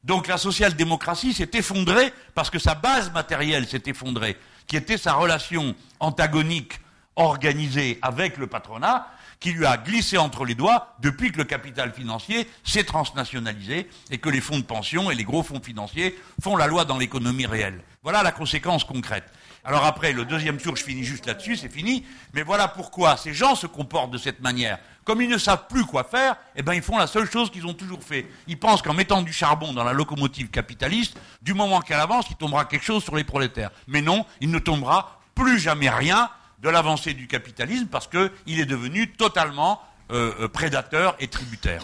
Donc 0.04 0.28
la 0.28 0.38
social-démocratie 0.38 1.34
s'est 1.34 1.52
effondrée 1.54 2.14
parce 2.36 2.50
que 2.50 2.60
sa 2.60 2.76
base 2.76 3.10
matérielle 3.14 3.66
s'est 3.70 3.84
effondrée, 3.86 4.38
qui 4.68 4.76
était 4.76 4.98
sa 4.98 5.14
relation 5.14 5.76
antagonique 6.02 6.82
organisée 7.16 8.00
avec 8.02 8.36
le 8.36 8.48
patronat, 8.48 9.08
qui 9.42 9.52
lui 9.52 9.66
a 9.66 9.76
glissé 9.76 10.18
entre 10.18 10.46
les 10.46 10.56
doigts 10.56 10.96
depuis 11.00 11.32
que 11.32 11.38
le 11.40 11.44
capital 11.44 11.92
financier 11.92 12.48
s'est 12.64 12.86
transnationalisé 12.86 13.90
et 14.12 14.18
que 14.20 14.30
les 14.30 14.40
fonds 14.40 14.60
de 14.60 14.64
pension 14.64 15.12
et 15.12 15.16
les 15.16 15.24
gros 15.24 15.44
fonds 15.44 15.60
financiers 15.60 16.18
font 16.42 16.56
la 16.56 16.68
loi 16.68 16.86
dans 16.86 16.98
l'économie 16.98 17.48
réelle. 17.48 17.82
Voilà 18.04 18.24
la 18.24 18.32
conséquence 18.32 18.84
concrète. 18.84 19.26
Alors 19.64 19.84
après, 19.86 20.14
le 20.14 20.26
deuxième 20.26 20.58
tour, 20.58 20.76
je 20.76 20.84
finis 20.84 21.04
juste 21.04 21.26
là-dessus, 21.26 21.58
c'est 21.58 21.70
fini. 21.70 22.06
Mais 22.34 22.44
voilà 22.44 22.68
pourquoi 22.68 23.18
ces 23.18 23.34
gens 23.34 23.56
se 23.56 23.68
comportent 23.68 24.12
de 24.12 24.18
cette 24.18 24.42
manière. 24.42 24.78
Comme 25.04 25.22
ils 25.22 25.30
ne 25.30 25.40
savent 25.40 25.66
plus 25.68 25.86
quoi 25.86 26.04
faire, 26.04 26.36
eh 26.56 26.62
ben 26.62 26.74
ils 26.74 26.82
font 26.84 26.98
la 26.98 27.08
seule 27.08 27.30
chose 27.30 27.50
qu'ils 27.50 27.66
ont 27.66 27.74
toujours 27.74 28.04
fait. 28.04 28.28
Ils 28.48 28.60
pensent 28.60 28.84
qu'en 28.84 28.94
mettant 28.94 29.24
du 29.24 29.34
charbon 29.34 29.74
dans 29.74 29.84
la 29.84 29.94
locomotive 29.94 30.50
capitaliste, 30.50 31.20
du 31.42 31.56
moment 31.56 31.82
qu'elle 31.82 32.00
avance, 32.00 32.26
il 32.30 32.36
tombera 32.36 32.66
quelque 32.66 32.86
chose 32.86 33.04
sur 33.04 33.16
les 33.16 33.24
prolétaires. 33.24 33.72
Mais 33.88 34.02
non, 34.02 34.26
il 34.40 34.52
ne 34.52 34.60
tombera 34.60 35.20
plus 35.34 35.60
jamais 35.60 35.90
rien 35.90 36.30
de 36.62 36.70
l'avancée 36.70 37.14
du 37.14 37.28
capitalisme 37.28 37.88
parce 37.88 38.08
qu'il 38.08 38.60
est 38.60 38.66
devenu 38.66 39.12
totalement 39.12 39.82
euh, 40.12 40.34
euh, 40.42 40.48
prédateur 40.48 41.16
et 41.20 41.28
tributaire. 41.28 41.84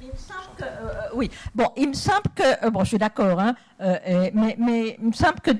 Il 0.00 0.08
me 0.08 0.16
semble 0.16 0.56
que, 0.56 0.64
euh, 0.64 1.08
oui, 1.14 1.30
bon, 1.54 1.68
il 1.76 1.88
me 1.88 1.94
semble 1.94 2.28
que, 2.34 2.70
bon, 2.70 2.80
je 2.80 2.88
suis 2.88 2.98
d'accord, 2.98 3.38
hein, 3.38 3.54
mais, 3.78 4.56
il 4.98 5.06
me 5.06 5.12
semble 5.12 5.40
que 5.40 5.50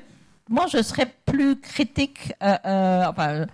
moi, 0.48 0.66
je 0.66 0.82
serais 0.82 1.12
plus 1.26 1.60
critique, 1.60 2.32
enfin, 2.40 3.44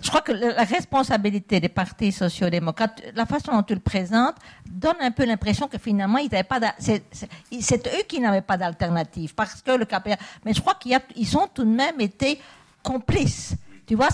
je 0.00 0.08
crois 0.08 0.20
que 0.20 0.32
la 0.32 0.62
responsabilité 0.62 1.58
des 1.60 1.68
partis 1.68 2.12
sociaux-démocrates, 2.12 3.02
la 3.14 3.26
façon 3.26 3.52
dont 3.52 3.62
tu 3.62 3.74
le 3.74 3.80
présentes, 3.80 4.36
donne 4.64 4.96
un 5.00 5.10
peu 5.10 5.24
l'impression 5.24 5.66
que 5.66 5.78
finalement, 5.78 6.18
ils 6.18 6.30
pas. 6.30 6.60
C'est 6.78 7.86
eux 7.88 8.02
qui 8.06 8.20
n'avaient 8.20 8.42
pas 8.42 8.56
d'alternative, 8.56 9.34
parce 9.34 9.60
que 9.60 9.72
le 9.72 9.86
KPR. 9.86 10.16
Mais 10.44 10.54
je 10.54 10.60
crois 10.60 10.74
qu'ils 10.74 11.36
ont 11.36 11.48
tout 11.52 11.64
de 11.64 11.70
même 11.70 12.00
été 12.00 12.40
complices 12.82 13.56
tu 13.86 13.94
vois, 13.94 14.08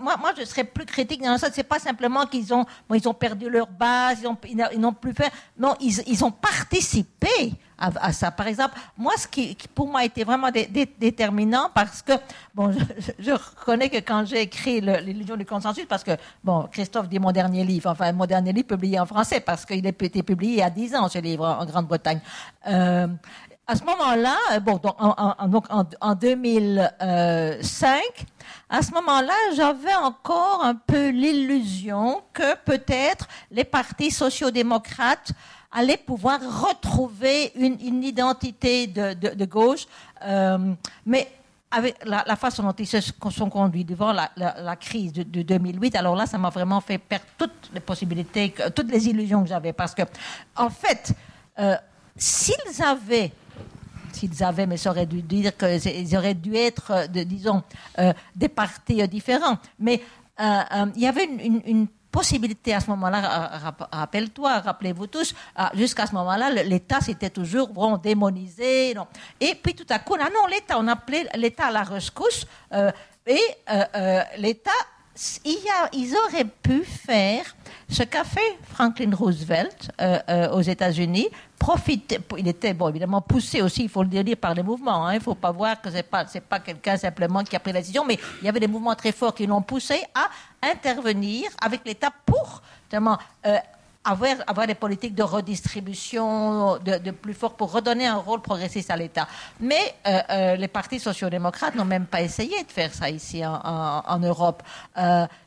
moi, 0.00 0.32
je 0.36 0.44
serais 0.44 0.64
plus 0.64 0.84
critique 0.84 1.22
dans 1.22 1.38
ça. 1.38 1.48
C'est 1.52 1.62
pas 1.62 1.78
simplement 1.78 2.26
qu'ils 2.26 2.52
ont, 2.52 2.66
ils 2.92 3.08
ont 3.08 3.14
perdu 3.14 3.48
leur 3.48 3.68
base, 3.68 4.22
ils 4.48 4.80
n'ont 4.80 4.92
plus 4.92 5.12
fait. 5.12 5.30
Non, 5.58 5.76
ils, 5.80 6.02
ils 6.06 6.24
ont 6.24 6.32
participé 6.32 7.52
à, 7.80 8.12
ça. 8.12 8.30
Par 8.30 8.46
exemple, 8.46 8.78
moi, 8.96 9.12
ce 9.16 9.26
qui, 9.26 9.56
pour 9.74 9.88
moi 9.88 10.04
était 10.04 10.24
vraiment 10.24 10.50
déterminant, 10.50 11.70
parce 11.74 12.02
que, 12.02 12.12
bon, 12.54 12.72
je, 13.18 13.30
reconnais 13.30 13.88
que 13.88 13.98
quand 13.98 14.24
j'ai 14.26 14.42
écrit 14.42 14.80
l'illusion 14.80 15.36
du 15.36 15.46
consensus, 15.46 15.86
parce 15.86 16.04
que, 16.04 16.12
bon, 16.44 16.68
Christophe 16.70 17.08
dit 17.08 17.18
mon 17.18 17.32
dernier 17.32 17.64
livre, 17.64 17.90
enfin, 17.90 18.12
mon 18.12 18.26
dernier 18.26 18.52
livre 18.52 18.68
publié 18.68 19.00
en 19.00 19.06
français, 19.06 19.40
parce 19.40 19.64
qu'il 19.64 19.86
a 19.86 19.90
été 19.90 20.22
publié 20.22 20.52
il 20.52 20.58
y 20.58 20.62
a 20.62 20.70
10 20.70 20.94
ans, 20.96 21.08
ce 21.08 21.18
livre, 21.18 21.46
en, 21.46 21.64
Grande-Bretagne. 21.64 22.20
Euh, 22.66 23.06
à 23.70 23.76
ce 23.76 23.84
moment-là, 23.84 24.36
euh, 24.52 24.58
bon, 24.58 24.78
donc 24.78 24.96
en, 24.98 25.46
donc 25.46 25.66
en 26.00 26.14
2005, 26.16 28.02
à 28.68 28.82
ce 28.82 28.90
moment-là, 28.94 29.32
j'avais 29.54 29.94
encore 29.94 30.64
un 30.64 30.74
peu 30.74 31.10
l'illusion 31.10 32.20
que 32.32 32.56
peut-être 32.64 33.28
les 33.52 33.62
partis 33.62 34.10
sociaux-démocrates 34.10 35.30
allaient 35.70 35.96
pouvoir 35.96 36.40
retrouver 36.40 37.52
une, 37.54 38.02
identité 38.02 38.88
de, 38.88 39.44
gauche, 39.44 39.86
euh, 40.24 40.74
mais 41.06 41.30
avec 41.70 41.94
la, 42.04 42.34
façon 42.34 42.64
dont 42.64 42.72
ils 42.72 42.88
se 42.88 42.98
sont 43.30 43.50
conduits 43.50 43.84
devant 43.84 44.12
la, 44.12 44.76
crise 44.80 45.12
de, 45.12 45.42
2008, 45.42 45.94
alors 45.94 46.16
là, 46.16 46.26
ça 46.26 46.38
m'a 46.38 46.50
vraiment 46.50 46.80
fait 46.80 46.98
perdre 46.98 47.26
toutes 47.38 47.70
les 47.72 47.78
possibilités, 47.78 48.52
toutes 48.74 48.90
les 48.90 49.06
illusions 49.06 49.44
que 49.44 49.48
j'avais, 49.48 49.72
parce 49.72 49.94
que, 49.94 50.02
en 50.56 50.70
fait, 50.70 51.12
euh, 51.60 51.76
s'ils 52.16 52.82
avaient 52.82 53.30
s'ils 54.12 54.42
avaient, 54.42 54.66
mais 54.66 54.76
ça 54.76 54.90
aurait 54.90 55.06
dû 55.06 55.22
dire 55.22 55.56
qu'ils 55.56 56.16
auraient 56.16 56.34
dû 56.34 56.54
être, 56.54 56.92
euh, 56.92 57.24
disons, 57.24 57.62
euh, 57.98 58.12
des 58.34 58.48
partis 58.48 59.02
euh, 59.02 59.06
différents. 59.06 59.58
Mais 59.78 60.02
il 60.38 61.02
y 61.02 61.06
avait 61.06 61.24
une, 61.24 61.86
possibilité 62.10 62.74
à 62.74 62.80
ce 62.80 62.90
moment-là, 62.90 63.70
rappelle-toi, 63.92 64.58
rappelez-vous 64.58 65.06
tous, 65.06 65.32
jusqu'à 65.74 66.06
ce 66.06 66.14
moment-là, 66.16 66.50
l'État 66.50 67.00
s'était 67.00 67.30
toujours 67.30 67.68
bon, 67.68 67.98
démonisé. 67.98 68.96
Et 69.38 69.54
puis 69.54 69.74
tout 69.74 69.86
à 69.88 70.00
coup, 70.00 70.16
non, 70.16 70.46
l'État, 70.50 70.76
on 70.80 70.88
appelait 70.88 71.28
l'État 71.36 71.66
à 71.66 71.70
la 71.70 71.82
rescousse, 71.84 72.46
et 73.26 73.40
l'État, 74.38 74.70
ils 75.52 76.16
auraient 76.26 76.50
pu 76.62 76.82
faire 76.82 77.54
ce 77.90 78.04
qu'a 78.04 78.24
fait 78.24 78.58
Franklin 78.62 79.10
Roosevelt 79.14 79.90
aux 80.52 80.62
États-Unis 80.62 81.28
il 82.38 82.48
était 82.48 82.74
bon, 82.74 82.88
évidemment 82.88 83.20
poussé 83.20 83.62
aussi, 83.62 83.84
il 83.84 83.88
faut 83.88 84.02
le 84.02 84.08
dire, 84.08 84.36
par 84.36 84.54
les 84.54 84.62
mouvements. 84.62 85.06
Hein. 85.06 85.12
Il 85.12 85.18
ne 85.18 85.22
faut 85.22 85.34
pas 85.34 85.50
voir 85.50 85.80
que 85.80 85.90
ce 85.90 85.96
n'est 85.96 86.02
pas, 86.02 86.24
pas 86.48 86.60
quelqu'un 86.60 86.96
simplement 86.96 87.44
qui 87.44 87.54
a 87.54 87.60
pris 87.60 87.72
la 87.72 87.80
décision, 87.80 88.04
mais 88.04 88.18
il 88.40 88.46
y 88.46 88.48
avait 88.48 88.60
des 88.60 88.66
mouvements 88.66 88.94
très 88.94 89.12
forts 89.12 89.34
qui 89.34 89.46
l'ont 89.46 89.62
poussé 89.62 90.02
à 90.14 90.28
intervenir 90.66 91.50
avec 91.62 91.82
l'État 91.84 92.10
pour 92.24 92.62
justement, 92.82 93.18
euh, 93.46 93.56
avoir, 94.04 94.36
avoir 94.46 94.66
des 94.66 94.74
politiques 94.74 95.14
de 95.14 95.22
redistribution 95.22 96.78
de, 96.78 97.10
plus 97.10 97.34
fort 97.34 97.54
pour 97.54 97.72
redonner 97.72 98.06
un 98.06 98.16
rôle 98.16 98.40
progressiste 98.40 98.90
à 98.90 98.96
l'État. 98.96 99.28
Mais 99.60 99.94
euh, 100.06 100.20
euh, 100.30 100.56
les 100.56 100.68
partis 100.68 101.00
sociaux-démocrates 101.00 101.74
n'ont 101.74 101.84
même 101.84 102.06
pas 102.06 102.22
essayé 102.22 102.62
de 102.64 102.70
faire 102.70 102.94
ça 102.94 103.10
ici 103.10 103.42
en, 103.44 104.18
Europe. 104.18 104.62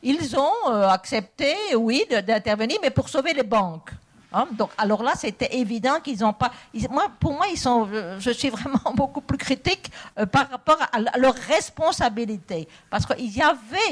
ils 0.01 0.35
ont 0.35 0.71
accepté, 0.71 1.55
oui, 1.75 2.03
d'intervenir, 2.09 2.77
mais 2.81 2.89
pour 2.89 3.09
sauver 3.09 3.34
les 3.34 3.43
banques. 3.43 3.91
Hein, 4.34 4.47
donc, 4.51 4.71
alors 4.77 5.03
là, 5.03 5.11
c'était 5.15 5.55
évident 5.57 5.99
qu'ils 6.03 6.19
n'ont 6.19 6.34
pas. 6.34 6.51
moi, 6.89 7.05
pour 7.19 7.34
moi, 7.34 7.45
ils 7.51 7.57
sont. 7.57 7.88
Je 8.17 8.31
suis 8.31 8.49
vraiment 8.49 8.80
beaucoup 8.95 9.21
plus 9.21 9.38
critique 9.38 9.91
euh, 10.17 10.25
par 10.25 10.49
rapport 10.49 10.80
à, 10.91 11.19
leur 11.19 11.35
responsabilité, 11.35 12.67
parce 12.89 13.05
qu'ils 13.05 13.38
y 13.38 13.43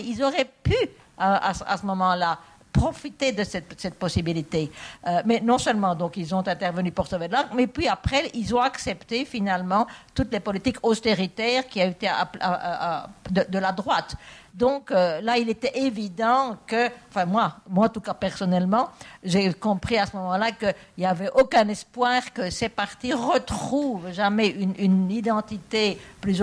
ils 0.03 0.23
auraient 0.23 0.49
pu 0.63 0.75
à, 1.17 1.53
ce 1.53 1.85
moment-là 1.85 2.39
profiter 2.71 3.31
de 3.31 3.43
cette, 3.43 3.95
possibilité. 3.95 4.71
Euh, 5.07 5.21
mais 5.25 5.39
non 5.41 5.57
seulement, 5.57 5.95
donc, 5.95 6.17
ils 6.17 6.33
ont 6.33 6.47
intervenu 6.47 6.91
pour 6.91 7.07
sauver 7.07 7.27
de 7.27 7.33
l'argent, 7.33 7.49
mais 7.55 7.67
puis 7.67 7.87
après, 7.87 8.29
ils 8.33 8.55
ont 8.55 8.61
accepté 8.61 9.25
finalement 9.25 9.87
toutes 10.13 10.31
les 10.31 10.39
politiques 10.39 10.77
austéritaires 10.83 11.67
qui 11.67 11.81
ont 11.81 11.89
été 11.89 12.07
de, 13.29 13.59
la 13.59 13.71
droite. 13.71 14.15
Donc 14.53 14.91
euh, 14.91 15.21
là, 15.21 15.37
il 15.37 15.49
était 15.49 15.71
évident 15.79 16.57
que, 16.67 16.87
enfin 17.09 17.25
moi, 17.25 17.55
moi 17.69 17.85
en 17.85 17.89
tout 17.89 18.01
cas 18.01 18.13
personnellement, 18.13 18.89
j'ai 19.23 19.53
compris 19.53 19.97
à 19.97 20.05
ce 20.05 20.15
moment-là 20.17 20.51
qu'il 20.51 20.73
n'y 20.97 21.05
avait 21.05 21.29
aucun 21.33 21.67
espoir 21.69 22.33
que 22.33 22.49
ces 22.49 22.69
partis 22.69 23.13
retrouvent 23.13 24.11
jamais 24.11 24.49
une, 24.49 25.09
identité 25.09 25.97
plus, 26.19 26.41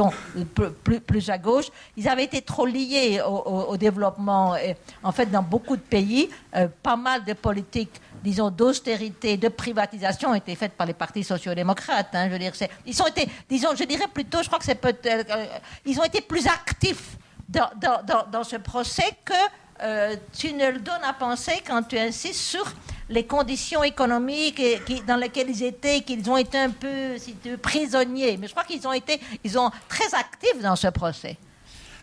à 1.28 1.38
gauche. 1.38 1.66
Ils 1.96 2.08
avaient 2.08 2.24
été 2.24 2.40
trop 2.42 2.66
liés 2.66 3.20
au, 3.26 3.76
développement. 3.76 4.54
En 5.02 5.12
fait, 5.12 5.26
dans 5.26 5.42
beaucoup 5.42 5.76
de 5.76 5.82
pays, 5.82 6.30
euh, 6.56 6.68
pas 6.82 6.96
mal 6.96 7.24
de 7.24 7.34
politiques 7.34 8.00
disons, 8.22 8.50
d'austérité, 8.50 9.36
de 9.36 9.48
privatisation 9.48 10.30
ont 10.30 10.34
été 10.34 10.54
faites 10.54 10.72
par 10.72 10.86
les 10.86 10.94
partis 10.94 11.22
sociaux-démocrates. 11.24 12.08
Hein, 12.14 12.26
je 12.26 12.32
veux 12.32 12.38
dire, 12.38 12.52
ils 12.86 13.02
ont 13.02 13.06
été, 13.06 13.28
disons, 13.48 13.74
je 13.76 13.84
dirais 13.84 14.08
plutôt, 14.12 14.42
je 14.42 14.48
crois 14.48 14.58
que 14.58 14.64
c'est 14.64 14.74
peut-être, 14.74 15.30
euh, 15.30 15.46
ils 15.84 15.98
ont 16.00 16.04
été 16.04 16.20
plus 16.20 16.46
actifs 16.46 17.16
dans, 17.48 18.44
ce 18.44 18.56
procès 18.56 19.10
que 19.24 19.32
euh, 19.80 20.16
tu 20.36 20.52
ne 20.52 20.70
le 20.70 20.80
donnes 20.80 21.04
à 21.04 21.12
penser 21.12 21.62
quand 21.66 21.82
tu 21.82 21.98
insistes 21.98 22.40
sur 22.40 22.64
les 23.08 23.24
conditions 23.24 23.82
économiques 23.82 24.60
dans 25.06 25.16
lesquelles 25.16 25.50
ils 25.50 25.62
étaient, 25.62 26.02
qu'ils 26.02 26.28
ont 26.28 26.36
été 26.36 26.58
un 26.58 26.70
peu 26.70 27.16
si 27.16 27.34
tu 27.36 27.56
prisonniers. 27.56 28.36
Mais 28.36 28.48
je 28.48 28.52
crois 28.52 28.64
qu'ils 28.64 28.86
ont 28.86 28.92
été 28.92 29.20
ils 29.44 29.58
ont 29.58 29.70
très 29.88 30.14
actifs 30.14 30.60
dans 30.60 30.76
ce 30.76 30.88
procès. 30.88 31.36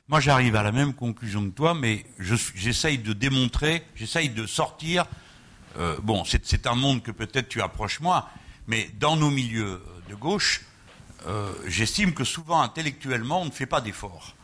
Moi, 0.07 0.19
j'arrive 0.19 0.55
à 0.55 0.63
la 0.63 0.71
même 0.71 0.93
conclusion 0.93 1.43
que 1.43 1.55
toi, 1.55 1.73
mais 1.73 2.05
j'essaye 2.19 2.99
de 2.99 3.13
démontrer, 3.13 3.83
j'essaye 3.95 4.29
de 4.29 4.45
sortir 4.45 5.05
euh, 5.77 5.97
bon, 6.01 6.23
c'est 6.25 6.67
un 6.67 6.75
monde 6.75 7.03
que 7.03 7.11
peut-être 7.11 7.49
tu 7.49 7.61
approches 7.61 7.99
moi, 7.99 8.29
mais 8.67 8.89
dans 8.97 9.17
nos 9.17 9.29
milieux 9.29 9.81
de 10.09 10.15
gauche, 10.15 10.61
euh, 11.27 11.51
j'estime 11.67 12.13
que 12.13 12.23
souvent 12.23 12.61
intellectuellement, 12.61 13.41
on 13.41 13.45
ne 13.45 13.51
fait 13.51 13.65
pas 13.65 13.81
d'efforts. 13.81 14.35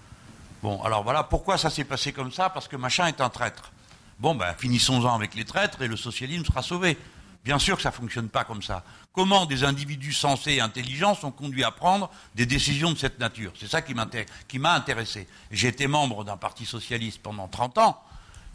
Bon, 0.62 0.82
alors 0.84 1.04
voilà, 1.04 1.24
pourquoi 1.24 1.58
ça 1.58 1.70
s'est 1.70 1.84
passé 1.84 2.14
comme 2.14 2.32
ça 2.32 2.50
Parce 2.50 2.68
que 2.68 2.76
machin 2.76 3.08
est 3.08 3.20
un 3.20 3.30
traître. 3.30 3.72
Bon, 4.20 4.36
ben, 4.36 4.54
finissons-en 4.58 5.16
avec 5.16 5.34
les 5.34 5.46
traîtres 5.46 5.82
et 5.82 5.88
le 5.88 5.98
socialisme 5.98 6.46
sera 6.46 6.62
sauvé. 6.62 6.98
Bien 7.44 7.58
sûr 7.58 7.76
que 7.76 7.82
ça 7.82 7.90
ne 7.90 7.96
fonctionne 7.96 8.30
pas 8.30 8.44
comme 8.44 8.62
ça. 8.62 8.84
Comment 9.14 9.48
des 9.48 9.64
individus 9.64 10.14
sensés 10.14 10.54
et 10.54 10.62
intelligents 10.62 11.16
sont 11.16 11.32
conduits 11.32 11.64
à 11.64 11.72
prendre 11.72 12.12
des 12.36 12.46
décisions 12.46 12.92
de 12.92 12.98
cette 12.98 13.20
nature? 13.20 13.52
C'est 13.60 13.68
ça 13.68 13.82
qui 13.82 13.96
m'a 13.96 14.76
intéressé. 14.76 15.28
J'ai 15.50 15.70
été 15.70 15.88
membre 15.88 16.24
d'un 16.24 16.38
parti 16.38 16.68
socialiste 16.68 17.20
pendant 17.24 17.48
30 17.48 17.80
ans, 17.80 18.00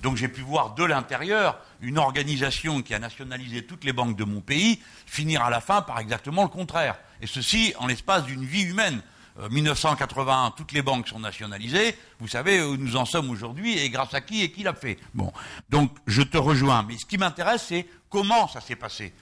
donc 0.02 0.16
j'ai 0.16 0.28
pu 0.28 0.42
voir 0.42 0.74
de 0.74 0.84
l'intérieur 0.84 1.58
une 1.80 1.98
organisation 1.98 2.82
qui 2.82 2.94
a 2.94 3.00
nationalisé 3.00 3.64
toutes 3.64 3.82
les 3.82 3.92
banques 3.92 4.16
de 4.16 4.24
mon 4.24 4.40
pays 4.40 4.80
finir 5.06 5.42
à 5.42 5.50
la 5.50 5.60
fin 5.60 5.82
par 5.82 5.98
exactement 5.98 6.42
le 6.42 6.48
contraire. 6.48 6.96
Et 7.20 7.26
ceci 7.26 7.74
en 7.78 7.88
l'espace 7.88 8.24
d'une 8.24 8.44
vie 8.44 8.62
humaine. 8.62 9.02
1981, 9.50 10.46
euh, 10.46 10.50
toutes 10.56 10.72
les 10.72 10.82
banques 10.82 11.08
sont 11.08 11.20
nationalisées. 11.20 11.96
Vous 12.20 12.28
savez 12.28 12.62
où 12.62 12.76
nous 12.76 12.96
en 12.96 13.04
sommes 13.04 13.30
aujourd'hui 13.30 13.78
et 13.78 13.90
grâce 13.90 14.14
à 14.14 14.20
qui 14.20 14.42
et 14.42 14.50
qui 14.50 14.62
l'a 14.62 14.74
fait. 14.74 14.98
Bon, 15.14 15.32
donc 15.68 15.90
je 16.06 16.22
te 16.22 16.38
rejoins. 16.38 16.84
Mais 16.88 16.96
ce 16.96 17.06
qui 17.06 17.18
m'intéresse, 17.18 17.66
c'est 17.68 17.86
comment 18.10 18.48
ça 18.48 18.60
s'est 18.60 18.76
passé 18.76 19.12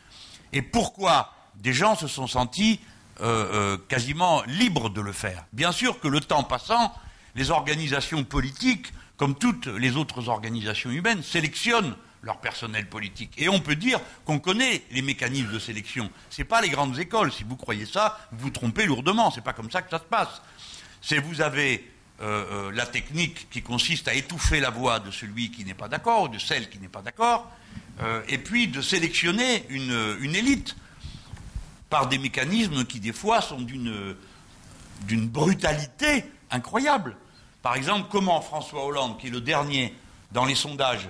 et 0.52 0.62
pourquoi 0.62 1.32
des 1.56 1.72
gens 1.72 1.96
se 1.96 2.06
sont 2.06 2.26
sentis 2.26 2.80
euh, 3.20 3.74
euh, 3.74 3.78
quasiment 3.88 4.42
libres 4.46 4.88
de 4.88 5.00
le 5.00 5.12
faire. 5.12 5.44
Bien 5.52 5.72
sûr 5.72 6.00
que 6.00 6.08
le 6.08 6.20
temps 6.20 6.44
passant, 6.44 6.92
les 7.34 7.50
organisations 7.50 8.24
politiques 8.24 8.92
comme 9.16 9.34
toutes 9.34 9.66
les 9.66 9.96
autres 9.96 10.28
organisations 10.28 10.90
humaines, 10.90 11.22
sélectionnent 11.22 11.94
leur 12.24 12.38
personnel 12.38 12.88
politique. 12.88 13.32
Et 13.36 13.48
on 13.48 13.60
peut 13.60 13.76
dire 13.76 14.00
qu'on 14.24 14.38
connaît 14.38 14.82
les 14.90 15.02
mécanismes 15.02 15.52
de 15.52 15.58
sélection. 15.58 16.10
Ce 16.30 16.40
n'est 16.40 16.48
pas 16.48 16.60
les 16.60 16.70
grandes 16.70 16.98
écoles. 16.98 17.30
Si 17.30 17.44
vous 17.44 17.56
croyez 17.56 17.86
ça, 17.86 18.18
vous 18.32 18.44
vous 18.44 18.50
trompez 18.50 18.86
lourdement. 18.86 19.30
Ce 19.30 19.36
n'est 19.36 19.42
pas 19.42 19.52
comme 19.52 19.70
ça 19.70 19.82
que 19.82 19.90
ça 19.90 19.98
se 19.98 20.04
passe. 20.04 20.42
C'est 21.02 21.18
vous 21.18 21.40
avez 21.42 21.90
euh, 22.20 22.68
euh, 22.68 22.72
la 22.72 22.86
technique 22.86 23.50
qui 23.50 23.60
consiste 23.60 24.08
à 24.08 24.14
étouffer 24.14 24.60
la 24.60 24.70
voix 24.70 25.00
de 25.00 25.10
celui 25.10 25.50
qui 25.50 25.64
n'est 25.64 25.74
pas 25.74 25.88
d'accord 25.88 26.22
ou 26.22 26.28
de 26.28 26.38
celle 26.38 26.70
qui 26.70 26.78
n'est 26.78 26.88
pas 26.88 27.02
d'accord, 27.02 27.50
euh, 28.02 28.22
et 28.28 28.38
puis 28.38 28.68
de 28.68 28.80
sélectionner 28.80 29.66
une, 29.68 30.16
une, 30.20 30.36
élite 30.36 30.76
par 31.90 32.06
des 32.08 32.18
mécanismes 32.18 32.84
qui 32.84 33.00
des 33.00 33.12
fois 33.12 33.40
sont 33.40 33.60
d'une 33.60 34.16
brutalité 35.28 36.24
incroyable. 36.52 37.16
Par 37.62 37.74
exemple, 37.74 38.06
comment 38.12 38.40
François 38.40 38.86
Hollande, 38.86 39.18
qui 39.18 39.26
est 39.26 39.30
le 39.30 39.40
dernier 39.40 39.92
dans 40.30 40.44
les 40.44 40.54
sondages 40.54 41.08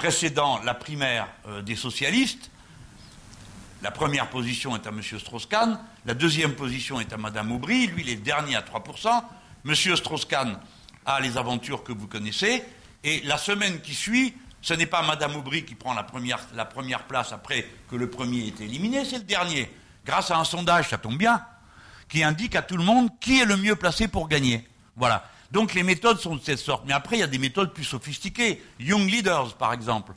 précédant 0.00 0.60
la 0.64 0.72
primaire 0.74 1.28
euh, 1.46 1.60
des 1.60 1.76
socialistes, 1.76 2.50
la 3.82 3.90
première 3.90 4.30
position 4.30 4.74
est 4.74 4.86
à 4.86 4.90
M. 4.90 5.02
Strauss-Kahn, 5.02 5.78
la 6.06 6.14
deuxième 6.14 6.54
position 6.54 7.00
est 7.00 7.12
à 7.12 7.18
Mme 7.18 7.52
Aubry, 7.52 7.86
lui 7.86 8.02
il 8.02 8.08
est 8.08 8.16
dernier 8.16 8.56
à 8.56 8.62
3%, 8.62 9.22
M. 9.66 9.74
Strauss-Kahn 9.74 10.58
a 11.04 11.20
les 11.20 11.36
aventures 11.36 11.84
que 11.84 11.92
vous 11.92 12.06
connaissez, 12.06 12.64
et 13.04 13.20
la 13.24 13.38
semaine 13.38 13.80
qui 13.82 13.94
suit, 13.94 14.34
ce 14.62 14.72
n'est 14.72 14.86
pas 14.86 15.02
Mme 15.02 15.36
Aubry 15.36 15.64
qui 15.64 15.74
prend 15.74 15.94
la 15.94 16.02
première, 16.02 16.40
la 16.54 16.64
première 16.64 17.04
place 17.04 17.32
après 17.32 17.66
que 17.90 17.96
le 17.96 18.08
premier 18.08 18.46
été 18.46 18.64
éliminé, 18.64 19.04
c'est 19.04 19.18
le 19.18 19.24
dernier, 19.24 19.70
grâce 20.04 20.30
à 20.30 20.38
un 20.38 20.44
sondage, 20.44 20.88
ça 20.88 20.98
tombe 20.98 21.18
bien, 21.18 21.44
qui 22.08 22.22
indique 22.22 22.56
à 22.56 22.62
tout 22.62 22.76
le 22.76 22.84
monde 22.84 23.08
qui 23.20 23.40
est 23.40 23.46
le 23.46 23.56
mieux 23.56 23.76
placé 23.76 24.08
pour 24.08 24.28
gagner. 24.28 24.66
Voilà. 24.96 25.24
Donc 25.50 25.74
les 25.74 25.82
méthodes 25.82 26.18
sont 26.18 26.36
de 26.36 26.42
cette 26.42 26.58
sorte. 26.58 26.84
Mais 26.86 26.92
après, 26.92 27.16
il 27.16 27.20
y 27.20 27.24
a 27.24 27.28
des 27.28 27.38
méthodes 27.38 27.72
plus 27.72 27.84
sophistiquées. 27.84 28.62
Young 28.78 29.10
Leaders, 29.10 29.54
par 29.56 29.72
exemple. 29.72 30.12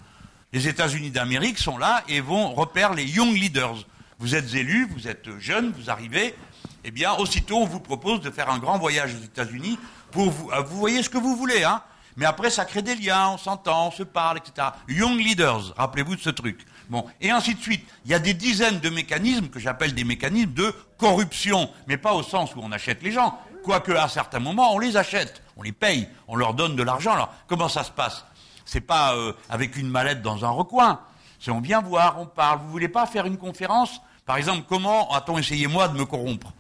Les 0.52 0.68
États-Unis 0.68 1.10
d'Amérique 1.10 1.58
sont 1.58 1.78
là 1.78 2.04
et 2.08 2.22
vont 2.22 2.54
repérer 2.54 2.96
les 2.96 3.06
Young 3.06 3.34
Leaders. 3.34 3.86
Vous 4.20 4.36
êtes 4.36 4.54
élu, 4.54 4.88
vous 4.92 5.08
êtes 5.08 5.40
jeune, 5.40 5.72
vous 5.72 5.90
arrivez. 5.90 6.36
Eh 6.84 6.92
bien, 6.92 7.14
aussitôt, 7.14 7.58
on 7.58 7.66
vous 7.66 7.80
propose 7.80 8.22
de 8.22 8.30
faire 8.30 8.50
un 8.50 8.60
grand 8.60 8.78
voyage 8.78 9.16
aux 9.16 9.24
États-Unis 9.24 9.80
pour 10.12 10.30
vous. 10.30 10.52
Euh, 10.52 10.62
vous 10.62 10.78
voyez 10.78 11.02
ce 11.02 11.10
que 11.10 11.18
vous 11.18 11.36
voulez, 11.36 11.64
hein 11.64 11.82
mais 12.16 12.26
après, 12.26 12.50
ça 12.50 12.66
crée 12.66 12.82
des 12.82 12.96
liens, 12.96 13.30
on 13.30 13.38
s'entend, 13.38 13.88
on 13.88 13.92
se 13.92 14.04
parle, 14.04 14.38
etc. 14.38 14.68
Young 14.88 15.18
Leaders, 15.18 15.74
rappelez-vous 15.76 16.16
de 16.16 16.22
ce 16.22 16.30
truc. 16.30 16.66
Bon, 16.90 17.06
et 17.22 17.32
ainsi 17.32 17.56
de 17.56 17.62
suite. 17.62 17.86
Il 18.06 18.12
y 18.12 18.14
a 18.14 18.20
des 18.20 18.34
dizaines 18.34 18.80
de 18.80 18.90
mécanismes 18.90 19.48
que 19.48 19.60
j'appelle 19.60 19.96
des 19.96 20.04
mécanismes 20.04 20.54
de 20.54 20.74
corruption, 20.98 21.70
mais 21.88 21.98
pas 21.98 22.14
au 22.14 22.22
sens 22.22 22.56
où 22.56 22.60
on 22.62 22.72
achète 22.72 23.02
les 23.02 23.12
gens, 23.12 23.40
quoique 23.64 23.92
à 23.92 24.08
certains 24.08 24.40
moments, 24.40 24.74
on 24.76 24.80
les 24.80 24.98
achète, 24.98 25.42
on 25.58 25.64
les 25.64 25.72
paye, 25.72 26.08
on 26.28 26.36
leur 26.36 26.54
donne 26.54 26.76
de 26.76 26.84
l'argent. 26.84 27.14
Alors, 27.14 27.34
comment 27.48 27.70
ça 27.70 27.84
se 27.84 27.92
passe? 27.92 28.26
C'est 28.66 28.82
pas 28.82 29.16
euh, 29.16 29.34
avec 29.50 29.76
une 29.78 29.90
mallette 29.90 30.22
dans 30.22 30.46
un 30.46 30.50
recoin. 30.50 31.00
C'est 31.40 31.52
on 31.52 31.62
vient 31.62 31.82
voir, 31.82 32.20
on 32.20 32.26
parle. 32.26 32.60
Vous 32.60 32.70
voulez 32.70 32.88
pas 32.88 33.06
faire 33.06 33.26
une 33.26 33.38
conférence? 33.38 34.02
Par 34.26 34.38
exemple, 34.38 34.64
comment 34.70 35.12
a-t-on 35.12 35.38
essayé, 35.38 35.68
moi, 35.68 35.88
de 35.88 35.98
me 35.98 36.06
corrompre? 36.06 36.54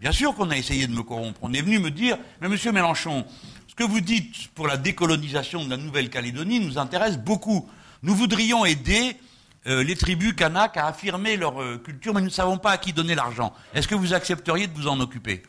Bien 0.00 0.12
sûr 0.12 0.34
qu'on 0.34 0.50
a 0.50 0.56
essayé 0.56 0.86
de 0.86 0.92
me 0.92 1.02
corrompre. 1.02 1.40
On 1.42 1.52
est 1.52 1.62
venu 1.62 1.78
me 1.78 1.90
dire, 1.90 2.18
mais 2.40 2.48
monsieur 2.48 2.70
Mélenchon, 2.70 3.24
ce 3.66 3.74
que 3.74 3.84
vous 3.84 4.00
dites 4.00 4.48
pour 4.54 4.66
la 4.66 4.76
décolonisation 4.76 5.64
de 5.64 5.70
la 5.70 5.76
Nouvelle-Calédonie 5.76 6.60
nous 6.60 6.78
intéresse 6.78 7.18
beaucoup. 7.18 7.68
Nous 8.02 8.14
voudrions 8.14 8.64
aider 8.64 9.16
euh, 9.66 9.82
les 9.82 9.96
tribus 9.96 10.34
kanak 10.34 10.76
à 10.76 10.86
affirmer 10.86 11.36
leur 11.36 11.60
euh, 11.60 11.78
culture, 11.78 12.14
mais 12.14 12.20
nous 12.20 12.26
ne 12.26 12.32
savons 12.32 12.58
pas 12.58 12.72
à 12.72 12.78
qui 12.78 12.92
donner 12.92 13.14
l'argent. 13.14 13.52
Est-ce 13.74 13.88
que 13.88 13.94
vous 13.94 14.14
accepteriez 14.14 14.68
de 14.68 14.74
vous 14.74 14.86
en 14.86 15.00
occuper? 15.00 15.42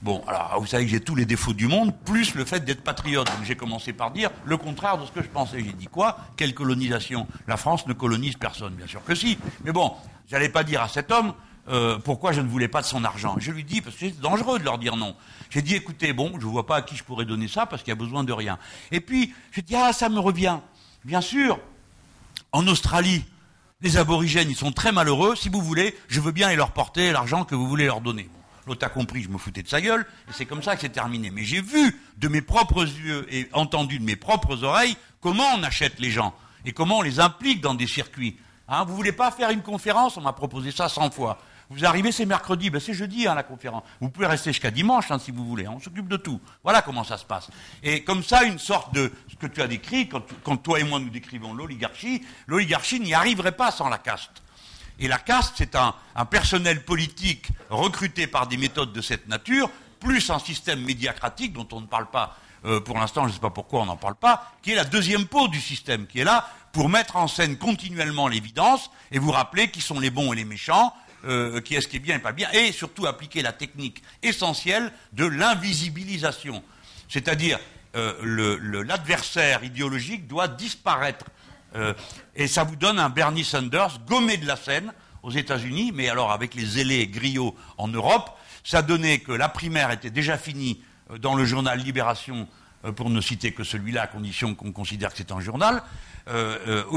Bon, 0.00 0.22
alors 0.28 0.60
vous 0.60 0.66
savez 0.66 0.84
que 0.84 0.90
j'ai 0.90 1.00
tous 1.00 1.16
les 1.16 1.24
défauts 1.24 1.54
du 1.54 1.66
monde, 1.66 1.92
plus 2.04 2.34
le 2.36 2.44
fait 2.44 2.60
d'être 2.60 2.84
patriote. 2.84 3.26
Donc 3.26 3.44
j'ai 3.44 3.56
commencé 3.56 3.92
par 3.92 4.12
dire 4.12 4.30
le 4.44 4.56
contraire 4.56 4.96
de 4.96 5.04
ce 5.04 5.10
que 5.10 5.22
je 5.22 5.28
pensais. 5.28 5.58
J'ai 5.58 5.72
dit 5.72 5.86
quoi? 5.86 6.18
Quelle 6.36 6.54
colonisation? 6.54 7.26
La 7.48 7.56
France 7.56 7.86
ne 7.88 7.92
colonise 7.94 8.36
personne, 8.36 8.74
bien 8.74 8.86
sûr 8.86 9.02
que 9.04 9.16
si. 9.16 9.38
Mais 9.64 9.72
bon, 9.72 9.92
j'allais 10.30 10.50
pas 10.50 10.62
dire 10.62 10.82
à 10.82 10.88
cet 10.88 11.10
homme 11.10 11.34
euh, 11.68 11.98
pourquoi 11.98 12.30
je 12.30 12.40
ne 12.40 12.48
voulais 12.48 12.68
pas 12.68 12.80
de 12.80 12.86
son 12.86 13.04
argent? 13.04 13.34
Je 13.38 13.50
lui 13.50 13.64
dis 13.64 13.80
parce 13.80 13.96
que 13.96 14.06
c'est 14.06 14.20
dangereux 14.20 14.60
de 14.60 14.64
leur 14.64 14.78
dire 14.78 14.96
non. 14.96 15.16
J'ai 15.50 15.62
dit 15.62 15.74
écoutez, 15.74 16.12
bon, 16.12 16.30
je 16.38 16.46
ne 16.46 16.50
vois 16.50 16.64
pas 16.66 16.76
à 16.76 16.82
qui 16.82 16.94
je 16.94 17.02
pourrais 17.02 17.24
donner 17.24 17.48
ça 17.48 17.66
parce 17.66 17.82
qu'il 17.82 17.90
y 17.90 17.92
a 17.92 17.96
besoin 17.96 18.22
de 18.22 18.32
rien. 18.32 18.56
Et 18.92 19.00
puis 19.00 19.34
j'ai 19.50 19.62
dit 19.62 19.74
ah 19.74 19.92
ça 19.92 20.08
me 20.08 20.20
revient. 20.20 20.60
Bien 21.04 21.20
sûr, 21.20 21.58
en 22.52 22.64
Australie, 22.68 23.24
les 23.80 23.96
aborigènes 23.96 24.48
ils 24.48 24.56
sont 24.56 24.70
très 24.70 24.92
malheureux. 24.92 25.34
Si 25.34 25.48
vous 25.48 25.60
voulez, 25.60 25.96
je 26.06 26.20
veux 26.20 26.32
bien 26.32 26.46
aller 26.46 26.56
leur 26.56 26.70
porter 26.70 27.10
l'argent 27.10 27.44
que 27.44 27.56
vous 27.56 27.66
voulez 27.66 27.86
leur 27.86 28.00
donner. 28.00 28.28
L'autre 28.68 28.86
a 28.86 28.90
compris, 28.90 29.22
je 29.22 29.30
me 29.30 29.38
foutais 29.38 29.62
de 29.62 29.68
sa 29.68 29.80
gueule, 29.80 30.06
et 30.28 30.32
c'est 30.32 30.44
comme 30.44 30.62
ça 30.62 30.74
que 30.74 30.82
c'est 30.82 30.90
terminé. 30.90 31.30
Mais 31.30 31.42
j'ai 31.42 31.62
vu 31.62 31.98
de 32.18 32.28
mes 32.28 32.42
propres 32.42 32.84
yeux 32.84 33.26
et 33.30 33.48
entendu 33.54 33.98
de 33.98 34.04
mes 34.04 34.14
propres 34.14 34.62
oreilles 34.62 34.96
comment 35.22 35.46
on 35.56 35.62
achète 35.62 35.98
les 35.98 36.10
gens 36.10 36.34
et 36.66 36.72
comment 36.72 36.98
on 36.98 37.02
les 37.02 37.18
implique 37.18 37.62
dans 37.62 37.74
des 37.74 37.86
circuits. 37.86 38.38
Hein, 38.68 38.84
vous 38.84 38.94
voulez 38.94 39.12
pas 39.12 39.30
faire 39.30 39.48
une 39.48 39.62
conférence? 39.62 40.18
On 40.18 40.20
m'a 40.20 40.34
proposé 40.34 40.70
ça 40.70 40.90
100 40.90 41.12
fois. 41.12 41.38
Vous 41.70 41.86
arrivez, 41.86 42.12
c'est 42.12 42.26
mercredi, 42.26 42.68
ben 42.68 42.80
c'est 42.80 42.92
jeudi 42.92 43.26
hein, 43.26 43.34
la 43.34 43.42
conférence. 43.42 43.84
Vous 44.00 44.10
pouvez 44.10 44.26
rester 44.26 44.50
jusqu'à 44.52 44.70
dimanche 44.70 45.10
hein, 45.10 45.18
si 45.18 45.30
vous 45.30 45.46
voulez. 45.46 45.66
On 45.66 45.80
s'occupe 45.80 46.08
de 46.08 46.18
tout. 46.18 46.40
Voilà 46.62 46.82
comment 46.82 47.04
ça 47.04 47.16
se 47.16 47.24
passe. 47.24 47.48
Et 47.82 48.04
comme 48.04 48.22
ça, 48.22 48.44
une 48.44 48.58
sorte 48.58 48.94
de 48.94 49.10
ce 49.30 49.36
que 49.36 49.46
tu 49.46 49.62
as 49.62 49.66
décrit, 49.66 50.08
quand, 50.08 50.22
quand 50.44 50.58
toi 50.58 50.78
et 50.80 50.84
moi 50.84 50.98
nous 50.98 51.10
décrivons 51.10 51.54
l'oligarchie, 51.54 52.22
l'oligarchie 52.46 53.00
n'y 53.00 53.14
arriverait 53.14 53.52
pas 53.52 53.70
sans 53.70 53.88
la 53.88 53.98
caste. 53.98 54.42
Et 54.98 55.08
la 55.08 55.18
caste, 55.18 55.54
c'est 55.56 55.74
un, 55.76 55.94
personnel 56.30 56.84
politique 56.84 57.48
recruté 57.70 58.26
par 58.26 58.46
des 58.46 58.56
méthodes 58.56 58.92
de 58.92 59.00
cette 59.00 59.28
nature, 59.28 59.70
plus 60.00 60.30
un 60.30 60.38
système 60.38 60.80
médiacratique 60.82 61.52
dont 61.52 61.68
on 61.72 61.80
ne 61.80 61.86
parle 61.86 62.10
pas 62.10 62.36
euh, 62.64 62.80
pour 62.80 62.98
l'instant, 62.98 63.22
je 63.22 63.28
ne 63.28 63.32
sais 63.34 63.40
pas 63.40 63.50
pourquoi 63.50 63.82
on 63.82 63.86
n'en 63.86 63.96
parle 63.96 64.16
pas, 64.16 64.52
qui 64.62 64.72
est 64.72 64.74
la 64.74 64.84
deuxième 64.84 65.26
peau 65.26 65.48
du 65.48 65.60
système, 65.60 66.06
qui 66.06 66.20
est 66.20 66.24
là 66.24 66.48
pour 66.72 66.88
mettre 66.88 67.16
en 67.16 67.28
scène 67.28 67.56
continuellement 67.56 68.28
l'évidence 68.28 68.90
et 69.12 69.18
vous 69.18 69.30
rappeler 69.30 69.70
qui 69.70 69.80
sont 69.80 70.00
les 70.00 70.10
bons 70.10 70.32
et 70.32 70.36
les 70.36 70.44
méchants, 70.44 70.92
euh, 71.24 71.60
qui 71.60 71.74
est 71.74 71.80
ce 71.80 71.88
qui 71.88 71.96
est 71.96 72.00
bien 72.00 72.16
et 72.16 72.20
pas 72.20 72.32
bien, 72.32 72.50
et 72.52 72.72
surtout 72.72 73.06
appliquer 73.06 73.42
la 73.42 73.52
technique 73.52 74.02
essentielle 74.22 74.92
de 75.12 75.24
l'invisibilisation. 75.24 76.62
C'est-à-dire, 77.08 77.58
euh, 77.96 78.58
l'adversaire 78.84 79.64
idéologique 79.64 80.26
doit 80.26 80.48
disparaître 80.48 81.26
euh, 81.74 81.94
et 82.34 82.46
ça 82.46 82.64
vous 82.64 82.76
donne 82.76 82.98
un 82.98 83.08
Bernie 83.08 83.44
Sanders 83.44 84.00
gommé 84.06 84.36
de 84.36 84.46
la 84.46 84.56
scène 84.56 84.92
aux 85.22 85.30
États-Unis, 85.30 85.92
mais 85.94 86.08
alors 86.08 86.32
avec 86.32 86.54
les 86.54 86.64
zélés 86.64 87.06
griots 87.06 87.54
en 87.76 87.88
Europe. 87.88 88.30
Ça 88.64 88.82
donnait 88.82 89.20
que 89.20 89.32
la 89.32 89.48
primaire 89.48 89.90
était 89.90 90.10
déjà 90.10 90.38
finie 90.38 90.80
euh, 91.10 91.18
dans 91.18 91.34
le 91.34 91.44
journal 91.44 91.78
Libération, 91.78 92.48
euh, 92.84 92.92
pour 92.92 93.10
ne 93.10 93.20
citer 93.20 93.52
que 93.52 93.64
celui-là, 93.64 94.02
à 94.02 94.06
condition 94.06 94.54
qu'on 94.54 94.72
considère 94.72 95.10
que 95.10 95.18
c'est 95.18 95.32
un 95.32 95.40
journal, 95.40 95.82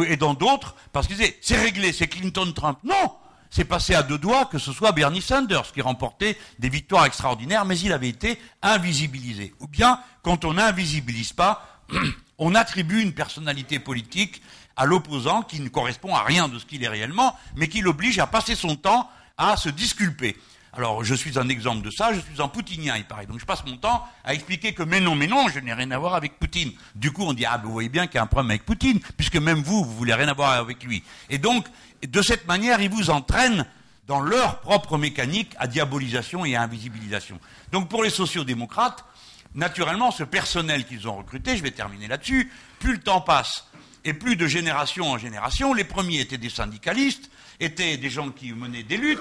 et 0.10 0.18
dans 0.18 0.34
d'autres, 0.34 0.76
parce 0.92 1.08
qu'ils 1.08 1.16
disaient 1.16 1.38
c'est 1.40 1.56
réglé, 1.56 1.94
c'est 1.94 2.10
Clinton-Trump. 2.10 2.80
Non 2.84 3.14
c'est 3.52 3.66
passé 3.66 3.94
à 3.94 4.02
deux 4.02 4.18
doigts 4.18 4.46
que 4.46 4.58
ce 4.58 4.72
soit 4.72 4.94
Bernie 4.94 5.22
Sanders 5.22 5.72
qui 5.74 5.82
remportait 5.82 6.38
des 6.58 6.70
victoires 6.70 7.06
extraordinaires, 7.06 7.66
mais 7.66 7.78
il 7.78 7.92
avait 7.92 8.10
été 8.10 8.40
invisibilisé. 8.62 9.54
Ou 9.60 9.68
bien, 9.68 10.00
quand 10.24 10.46
on 10.46 10.54
n'invisibilise 10.54 11.34
pas, 11.34 11.82
on 12.38 12.56
attribue 12.56 13.02
une 13.02 13.14
personnalité 13.14 13.78
politique 13.78 14.42
à 14.82 14.86
l'opposant 14.88 15.44
qui 15.44 15.60
ne 15.60 15.70
correspond 15.70 16.16
à 16.16 16.24
rien 16.24 16.48
de 16.48 16.58
ce 16.58 16.66
qu'il 16.66 16.84
est 16.84 16.88
réellement, 16.88 17.38
mais 17.56 17.68
qui 17.68 17.82
l'oblige 17.82 18.18
à 18.18 18.26
passer 18.26 18.56
son 18.56 18.76
temps 18.76 19.08
à 19.38 19.56
se 19.56 19.70
disculper. 19.70 20.36
Alors, 20.74 21.04
je 21.04 21.14
suis 21.14 21.38
un 21.38 21.50
exemple 21.50 21.86
de 21.86 21.92
ça, 21.92 22.14
je 22.16 22.20
suis 22.20 22.42
un 22.42 22.48
poutinien, 22.48 22.98
il 22.98 23.04
paraît. 23.04 23.28
Donc, 23.28 23.40
je 23.40 23.46
passe 23.46 23.64
mon 23.64 23.78
temps 23.78 24.04
à 24.24 24.34
expliquer 24.34 24.74
que, 24.74 24.82
mais 24.82 25.00
non, 25.00 25.14
mais 25.14 25.28
non, 25.28 25.50
je 25.50 25.60
n'ai 25.60 25.72
rien 25.72 25.92
à 25.92 26.00
voir 26.00 26.16
avec 26.16 26.40
Poutine. 26.40 26.72
Du 26.96 27.12
coup, 27.12 27.22
on 27.24 27.34
dit, 27.34 27.46
ah, 27.46 27.62
vous 27.64 27.72
voyez 27.72 27.90
bien 27.90 28.08
qu'il 28.08 28.16
y 28.16 28.18
a 28.18 28.24
un 28.24 28.26
problème 28.26 28.50
avec 28.50 28.66
Poutine, 28.66 29.00
puisque 29.18 29.36
même 29.36 29.62
vous, 29.62 29.86
vous 29.86 29.96
voulez 29.96 30.16
rien 30.16 30.30
avoir 30.30 30.54
avec 30.54 30.84
lui. 30.84 31.04
Et 31.30 31.38
donc, 31.38 31.68
de 32.02 32.22
cette 32.24 32.48
manière, 32.48 32.82
ils 32.82 32.90
vous 32.90 33.12
entraînent 33.12 33.68
dans 34.08 34.20
leur 34.20 34.62
propre 34.62 34.98
mécanique 34.98 35.54
à 35.60 35.68
diabolisation 35.68 36.44
et 36.44 36.56
à 36.56 36.64
invisibilisation. 36.64 37.40
Donc, 37.72 37.88
pour 37.88 38.04
les 38.04 38.10
sociodémocrates, 38.10 39.06
naturellement, 39.54 40.10
ce 40.10 40.24
personnel 40.24 40.88
qu'ils 40.88 41.08
ont 41.08 41.18
recruté, 41.18 41.56
je 41.56 41.62
vais 41.62 41.70
terminer 41.70 42.08
là-dessus, 42.08 42.52
plus 42.80 42.94
le 42.94 43.00
temps 43.00 43.22
passe, 43.22 43.68
et 44.04 44.14
plus 44.14 44.36
de 44.36 44.48
génération 44.48 45.12
en 45.12 45.18
génération, 45.18 45.74
les 45.74 45.84
premiers 45.84 46.20
étaient 46.20 46.38
des 46.38 46.50
syndicalistes, 46.50 47.30
étaient 47.60 47.98
des 47.98 48.10
gens 48.10 48.30
qui 48.30 48.54
menaient 48.54 48.84
des 48.84 48.98
luttes 48.98 49.20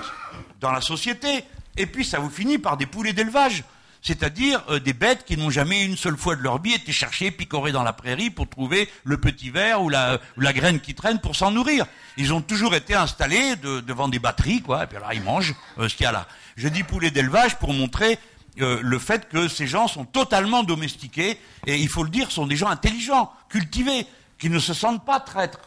dans 0.60 0.72
la 0.72 0.80
société, 0.80 1.44
et 1.76 1.86
puis 1.86 2.04
ça 2.04 2.18
vous 2.18 2.30
finit 2.30 2.58
par 2.58 2.76
des 2.76 2.86
poulets 2.86 3.12
d'élevage, 3.12 3.64
c'est-à-dire 4.02 4.64
euh, 4.70 4.80
des 4.80 4.94
bêtes 4.94 5.24
qui 5.24 5.36
n'ont 5.36 5.50
jamais 5.50 5.84
une 5.84 5.96
seule 5.96 6.16
fois 6.16 6.34
de 6.34 6.42
leur 6.42 6.60
vie 6.60 6.72
été 6.72 6.92
chercher, 6.92 7.30
picorer 7.30 7.72
dans 7.72 7.82
la 7.82 7.92
prairie 7.92 8.30
pour 8.30 8.48
trouver 8.48 8.88
le 9.04 9.18
petit 9.18 9.50
ver 9.50 9.82
ou 9.82 9.90
la, 9.90 10.18
graine 10.38 10.80
qui 10.80 10.94
traîne 10.94 11.20
pour 11.20 11.36
s'en 11.36 11.50
nourrir. 11.50 11.86
Ils 12.16 12.32
ont 12.32 12.40
toujours 12.40 12.74
été 12.74 12.94
installés 12.94 13.56
devant 13.56 14.08
des 14.08 14.18
batteries, 14.18 14.62
quoi, 14.62 14.84
et 14.84 14.86
puis 14.86 14.98
là 14.98 15.12
ils 15.12 15.22
mangent 15.22 15.54
euh, 15.78 15.88
ce 15.88 15.94
qu'il 15.94 16.04
y 16.04 16.06
a 16.06 16.12
là. 16.12 16.26
Je 16.56 16.68
dis 16.68 16.82
poulet 16.82 17.10
d'élevage 17.10 17.58
pour 17.58 17.72
montrer 17.72 18.18
euh, 18.60 18.80
le 18.82 18.98
fait 18.98 19.28
que 19.28 19.48
ces 19.48 19.66
gens 19.66 19.86
sont 19.86 20.04
totalement 20.04 20.62
domestiqués, 20.62 21.38
et 21.66 21.76
il 21.76 21.88
faut 21.88 22.02
le 22.02 22.10
dire, 22.10 22.30
sont 22.30 22.46
des 22.46 22.56
gens 22.56 22.68
intelligents, 22.68 23.32
cultivés, 23.48 24.06
qui 24.40 24.50
ne 24.50 24.58
se 24.58 24.74
sentent 24.74 25.04
pas 25.04 25.20
traîtres. 25.20 25.60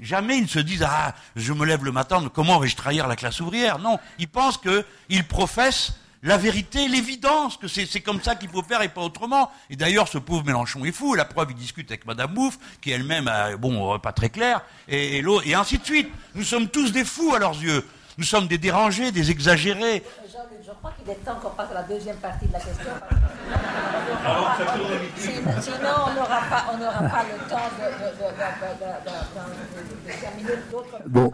Jamais 0.00 0.38
ils 0.38 0.44
ne 0.44 0.48
se 0.48 0.58
disent 0.58 0.86
Ah, 0.88 1.14
je 1.36 1.52
me 1.52 1.66
lève 1.66 1.84
le 1.84 1.92
matin, 1.92 2.22
comment 2.32 2.58
vais-je 2.58 2.76
trahir 2.76 3.06
la 3.08 3.16
classe 3.16 3.40
ouvrière? 3.40 3.78
Non, 3.78 3.98
ils 4.18 4.28
pensent 4.28 4.58
qu'ils 4.58 5.24
professent 5.24 5.94
la 6.22 6.36
vérité, 6.38 6.88
l'évidence, 6.88 7.56
que 7.56 7.68
c'est 7.68 8.00
comme 8.00 8.20
ça 8.20 8.34
qu'il 8.34 8.48
faut 8.48 8.62
faire 8.62 8.82
et 8.82 8.88
pas 8.88 9.02
autrement. 9.02 9.50
Et 9.70 9.76
d'ailleurs, 9.76 10.08
ce 10.08 10.18
pauvre 10.18 10.44
Mélenchon 10.44 10.84
est 10.84 10.92
fou. 10.92 11.14
La 11.14 11.24
preuve, 11.24 11.48
il 11.50 11.56
discute 11.56 11.90
avec 11.90 12.04
Madame 12.06 12.34
Bouffe, 12.34 12.58
qui 12.80 12.90
elle-même, 12.90 13.30
bon, 13.58 13.98
pas 13.98 14.12
très 14.12 14.30
clair, 14.30 14.62
et, 14.88 15.18
et, 15.18 15.24
et 15.44 15.54
ainsi 15.54 15.78
de 15.78 15.84
suite. 15.84 16.08
Nous 16.34 16.42
sommes 16.42 16.68
tous 16.68 16.90
des 16.90 17.04
fous 17.04 17.34
à 17.34 17.38
leurs 17.38 17.60
yeux. 17.62 17.86
Nous 18.18 18.24
sommes 18.24 18.48
des 18.48 18.58
dérangés, 18.58 19.12
des 19.12 19.30
exagérés. 19.30 20.02
Je 20.66 20.72
crois 20.72 20.90
qu'il 20.98 21.08
est 21.08 21.24
temps 21.24 21.36
qu'on 21.40 21.50
passe 21.50 21.70
à 21.70 21.74
la 21.74 21.82
deuxième 21.84 22.16
partie 22.16 22.48
de 22.48 22.52
la 22.52 22.58
question. 22.58 22.90
Sinon, 25.60 25.94
on 26.08 26.14
n'aura 26.14 26.40
pas, 26.50 26.64
pas, 27.08 27.22
le 27.22 27.38
temps 27.48 27.70
de, 30.04 30.10
terminer 30.20 30.58
d'autres. 30.72 30.98
Bon. 31.06 31.30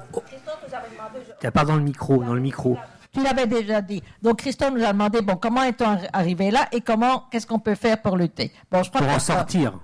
Tu 1.40 1.46
n'as 1.46 1.50
pas 1.50 1.64
dans 1.64 1.76
le 1.76 1.82
micro, 1.82 2.22
dans 2.22 2.34
le 2.34 2.42
micro. 2.42 2.76
Tu 3.10 3.22
l'avais 3.22 3.46
déjà 3.46 3.80
dit. 3.80 4.02
Donc 4.20 4.40
Christophe 4.40 4.74
nous 4.74 4.84
a 4.84 4.92
demandé 4.92 5.22
bon 5.22 5.36
comment 5.36 5.62
est-on 5.62 5.96
arrivé 6.12 6.50
là 6.50 6.68
et 6.70 6.82
comment 6.82 7.24
qu'est-ce 7.30 7.46
qu'on 7.46 7.58
peut 7.58 7.74
faire 7.74 8.02
pour 8.02 8.18
lutter. 8.18 8.52
Bon, 8.70 8.82
je 8.82 8.90
crois 8.90 9.00
pour 9.00 9.10
en 9.12 9.18
sortir 9.18 9.78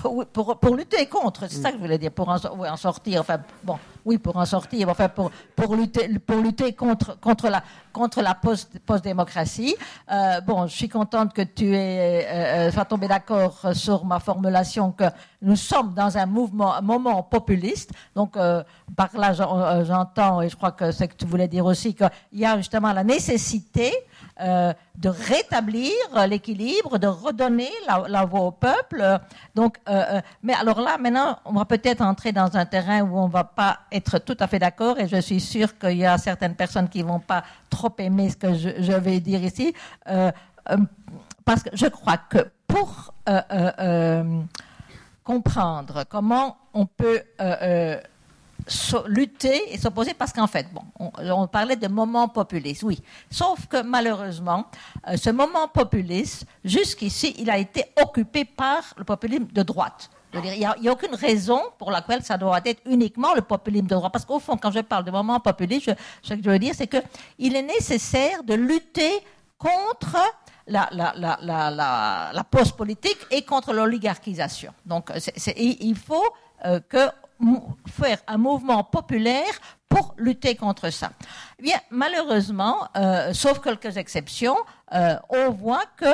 pour, 0.00 0.58
pour, 0.58 0.76
lutter 0.76 1.06
contre, 1.06 1.46
c'est 1.48 1.60
ça 1.60 1.70
que 1.70 1.76
je 1.76 1.82
voulais 1.82 1.98
dire, 1.98 2.10
pour 2.10 2.28
en, 2.28 2.36
en, 2.36 2.76
sortir, 2.76 3.20
enfin, 3.20 3.38
bon, 3.62 3.78
oui, 4.04 4.18
pour 4.18 4.36
en 4.36 4.44
sortir, 4.44 4.88
enfin, 4.88 5.08
pour, 5.08 5.30
pour, 5.56 5.74
lutter, 5.76 6.18
pour 6.18 6.36
lutter 6.36 6.72
contre, 6.72 7.18
contre 7.20 7.48
la, 7.48 7.62
contre 7.92 8.22
la 8.22 8.34
post-démocratie. 8.34 9.74
Euh, 10.10 10.40
bon, 10.40 10.66
je 10.66 10.74
suis 10.74 10.88
contente 10.88 11.32
que 11.32 11.42
tu 11.42 11.74
aies, 11.74 12.26
euh, 12.28 12.70
euh 12.76 12.84
tombé 12.84 13.08
d'accord 13.08 13.66
sur 13.72 14.04
ma 14.04 14.20
formulation 14.20 14.92
que 14.92 15.04
nous 15.40 15.56
sommes 15.56 15.94
dans 15.94 16.18
un 16.18 16.26
mouvement, 16.26 16.74
un 16.74 16.80
moment 16.80 17.22
populiste. 17.22 17.92
Donc, 18.14 18.36
euh, 18.36 18.62
par 18.96 19.16
là, 19.16 19.32
euh, 19.38 19.84
j'entends, 19.84 20.42
et 20.42 20.48
je 20.48 20.56
crois 20.56 20.72
que 20.72 20.90
c'est 20.90 21.08
que 21.08 21.16
tu 21.16 21.26
voulais 21.26 21.48
dire 21.48 21.64
aussi, 21.64 21.94
qu'il 21.94 22.10
y 22.32 22.44
a 22.44 22.56
justement 22.56 22.92
la 22.92 23.04
nécessité 23.04 23.92
euh, 24.40 24.72
de 24.96 25.08
rétablir 25.08 25.92
l'équilibre, 26.28 26.98
de 26.98 27.06
redonner 27.06 27.70
la, 27.86 28.24
voix 28.24 28.40
au 28.40 28.50
peuple. 28.50 29.20
Donc, 29.54 29.76
euh, 29.88 30.02
euh, 30.10 30.20
mais 30.42 30.54
alors 30.54 30.80
là, 30.80 30.98
maintenant, 30.98 31.38
on 31.44 31.52
va 31.52 31.64
peut-être 31.64 32.00
entrer 32.00 32.32
dans 32.32 32.56
un 32.56 32.66
terrain 32.66 33.02
où 33.02 33.16
on 33.16 33.28
va 33.28 33.44
pas 33.44 33.80
être 33.92 34.18
tout 34.18 34.36
à 34.40 34.48
fait 34.48 34.58
d'accord, 34.58 34.98
et 34.98 35.06
je 35.06 35.20
suis 35.20 35.40
sûre 35.40 35.78
qu'il 35.78 35.98
y 35.98 36.04
a 36.06 36.18
certaines 36.18 36.56
personnes 36.56 36.88
qui 36.88 37.02
vont 37.02 37.20
pas 37.20 37.44
trop 37.70 37.94
aimer 37.98 38.28
ce 38.30 38.36
que 38.36 38.54
je 38.54 38.92
vais 38.92 39.20
dire 39.20 39.44
ici, 39.44 39.72
parce 40.04 41.62
que 41.62 41.70
je 41.72 41.86
crois 41.86 42.16
que 42.16 42.38
pour 42.66 43.14
comprendre 45.22 46.04
comment 46.08 46.56
on 46.72 46.86
peut 46.86 47.22
lutter 49.06 49.74
et 49.74 49.78
s'opposer 49.78 50.14
parce 50.14 50.32
qu'en 50.32 50.46
fait, 50.46 50.66
bon, 50.72 50.82
on, 50.98 51.46
parlait 51.46 51.76
de 51.76 51.88
moment 51.88 52.28
populiste, 52.28 52.82
oui. 52.82 53.00
Sauf 53.30 53.66
que 53.66 53.82
malheureusement, 53.82 54.66
euh, 55.08 55.16
ce 55.16 55.30
moment 55.30 55.68
populiste, 55.68 56.46
jusqu'ici, 56.64 57.34
il 57.38 57.50
a 57.50 57.58
été 57.58 57.84
occupé 58.02 58.44
par 58.44 58.82
le 58.96 59.04
populisme 59.04 59.46
de 59.46 59.62
droite. 59.62 60.10
Il 60.32 60.40
n'y 60.40 60.64
a, 60.64 60.92
aucune 60.92 61.14
raison 61.14 61.60
pour 61.78 61.92
laquelle 61.92 62.22
ça 62.24 62.36
doit 62.36 62.60
être 62.64 62.82
uniquement 62.86 63.34
le 63.34 63.42
populisme 63.42 63.86
de 63.86 63.94
droite. 63.94 64.12
Parce 64.12 64.24
qu'au 64.24 64.40
fond, 64.40 64.56
quand 64.56 64.72
je 64.72 64.80
parle 64.80 65.04
de 65.04 65.12
moment 65.12 65.38
populiste, 65.38 65.92
ce 66.22 66.34
que 66.34 66.42
je 66.42 66.50
veux 66.50 66.58
dire, 66.58 66.74
c'est 66.74 66.88
qu'il 66.88 67.54
est 67.54 67.62
nécessaire 67.62 68.42
de 68.42 68.54
lutter 68.54 69.20
contre 69.56 70.16
la, 70.66 70.88
la, 70.90 71.14
la, 71.16 72.32
la 72.32 72.44
post-politique 72.44 73.18
et 73.30 73.44
contre 73.44 73.72
l'oligarchisation. 73.72 74.72
Donc, 74.84 75.12
il 75.56 75.96
faut 75.96 76.24
euh, 76.64 76.80
que 76.88 77.10
faire 77.86 78.18
un 78.26 78.38
mouvement 78.38 78.84
populaire 78.84 79.52
pour 79.94 80.14
lutter 80.18 80.56
contre 80.56 80.90
ça. 80.90 81.12
Eh 81.58 81.62
bien, 81.62 81.78
malheureusement, 81.90 82.88
euh, 82.96 83.32
sauf 83.32 83.60
quelques 83.60 83.96
exceptions, 83.96 84.56
euh, 84.92 85.16
on 85.28 85.50
voit 85.50 85.84
que 85.96 86.06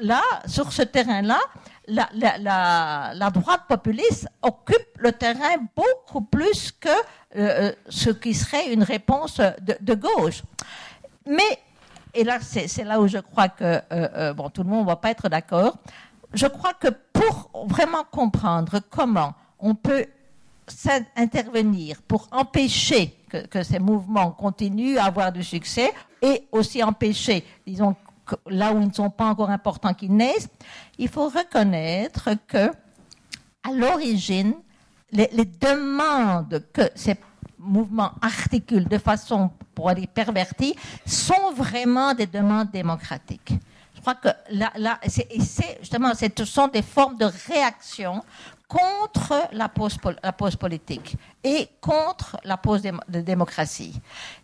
là, 0.00 0.22
sur 0.46 0.72
ce 0.72 0.82
terrain-là, 0.82 1.38
la, 1.88 3.30
droite 3.30 3.62
populiste 3.68 4.28
occupe 4.40 4.88
le 4.98 5.12
terrain 5.12 5.56
beaucoup 5.76 6.22
plus 6.22 6.72
que 6.72 6.88
euh, 7.36 7.72
ce 7.88 8.10
qui 8.10 8.32
serait 8.32 8.72
une 8.72 8.82
réponse 8.82 9.40
de, 9.40 9.76
de 9.78 9.94
gauche. 9.94 10.42
Mais, 11.26 11.58
et 12.14 12.24
là, 12.24 12.38
c'est 12.40 12.84
là 12.84 12.98
où 12.98 13.08
je 13.08 13.18
crois 13.18 13.48
que, 13.48 14.32
bon, 14.32 14.48
tout 14.48 14.62
le 14.62 14.70
monde 14.70 14.84
ne 14.84 14.88
va 14.88 14.96
pas 14.96 15.10
être 15.10 15.28
d'accord, 15.28 15.76
je 16.32 16.46
crois 16.46 16.72
que 16.74 16.88
pour 17.12 17.66
vraiment 17.68 18.04
comprendre 18.10 18.80
comment 18.90 19.34
on 19.58 19.74
peut 19.74 20.06
intervenir 21.16 22.02
pour 22.02 22.28
empêcher 22.30 23.14
que, 23.28 23.62
ces 23.62 23.78
mouvements 23.78 24.30
continuent 24.30 24.98
à 24.98 25.04
avoir 25.04 25.32
du 25.32 25.42
succès 25.42 25.92
et 26.22 26.48
aussi 26.52 26.82
empêcher, 26.82 27.44
disons, 27.66 27.94
là 28.46 28.72
où 28.72 28.80
ils 28.80 28.88
ne 28.88 28.92
sont 28.92 29.10
pas 29.10 29.26
encore 29.26 29.50
importants 29.50 29.94
qu'ils 29.94 30.14
naissent, 30.14 30.48
il 30.98 31.08
faut 31.08 31.28
reconnaître 31.28 32.30
que, 32.46 32.70
à 33.62 33.72
l'origine, 33.72 34.54
les, 35.10 35.28
demandes 35.28 36.62
que 36.72 36.82
ces 36.94 37.16
mouvements 37.58 38.12
articulent 38.20 38.88
de 38.88 38.98
façon, 38.98 39.50
pour 39.74 39.92
dire, 39.94 40.08
pervertie, 40.08 40.74
sont 41.06 41.52
vraiment 41.54 42.14
des 42.14 42.26
demandes 42.26 42.70
démocratiques. 42.70 43.54
Je 43.94 44.00
crois 44.00 44.14
que 44.14 44.28
là, 44.50 44.72
là 44.76 45.00
c'est, 45.06 45.28
justement, 45.80 46.12
ce 46.14 46.44
sont 46.44 46.68
des 46.68 46.82
formes 46.82 47.16
de 47.16 47.26
réaction 47.48 48.22
contre 48.68 49.48
la 49.52 49.68
pause, 49.68 49.96
politique 50.56 51.16
et 51.42 51.68
contre 51.80 52.36
la 52.44 52.58
pause 52.58 52.82
de 52.82 53.20
démocratie. 53.20 53.98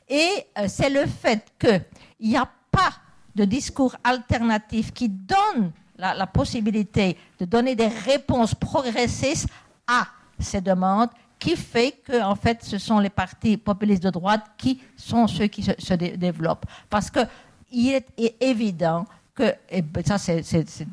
Et 0.08 0.46
euh, 0.58 0.64
c'est 0.66 0.88
le 0.88 1.06
fait 1.06 1.52
qu'il 1.58 1.84
n'y 2.20 2.36
a 2.36 2.48
pas 2.70 2.94
de 3.34 3.44
discours 3.44 3.94
alternatif 4.02 4.92
qui 4.92 5.08
donne 5.10 5.72
la, 5.98 6.26
possibilité 6.26 7.16
de 7.38 7.44
donner 7.44 7.76
des 7.76 7.86
réponses 7.86 8.54
progressistes 8.54 9.48
à 9.86 10.06
ces 10.38 10.60
demandes 10.60 11.10
qui 11.38 11.56
fait 11.56 11.92
que, 11.92 12.22
en 12.22 12.34
fait, 12.34 12.64
ce 12.64 12.78
sont 12.78 12.98
les 12.98 13.10
partis 13.10 13.56
populistes 13.56 14.02
de 14.02 14.10
droite 14.10 14.44
qui 14.56 14.80
sont 14.96 15.26
ceux 15.26 15.46
qui 15.46 15.62
se, 15.62 15.94
développent. 15.94 16.64
Parce 16.88 17.10
qu'il 17.10 17.94
est 17.94 18.42
évident 18.42 19.04
que, 19.34 19.54
et 19.68 19.82
ben, 19.82 20.04
ça 20.04 20.18
c'est 20.18 20.42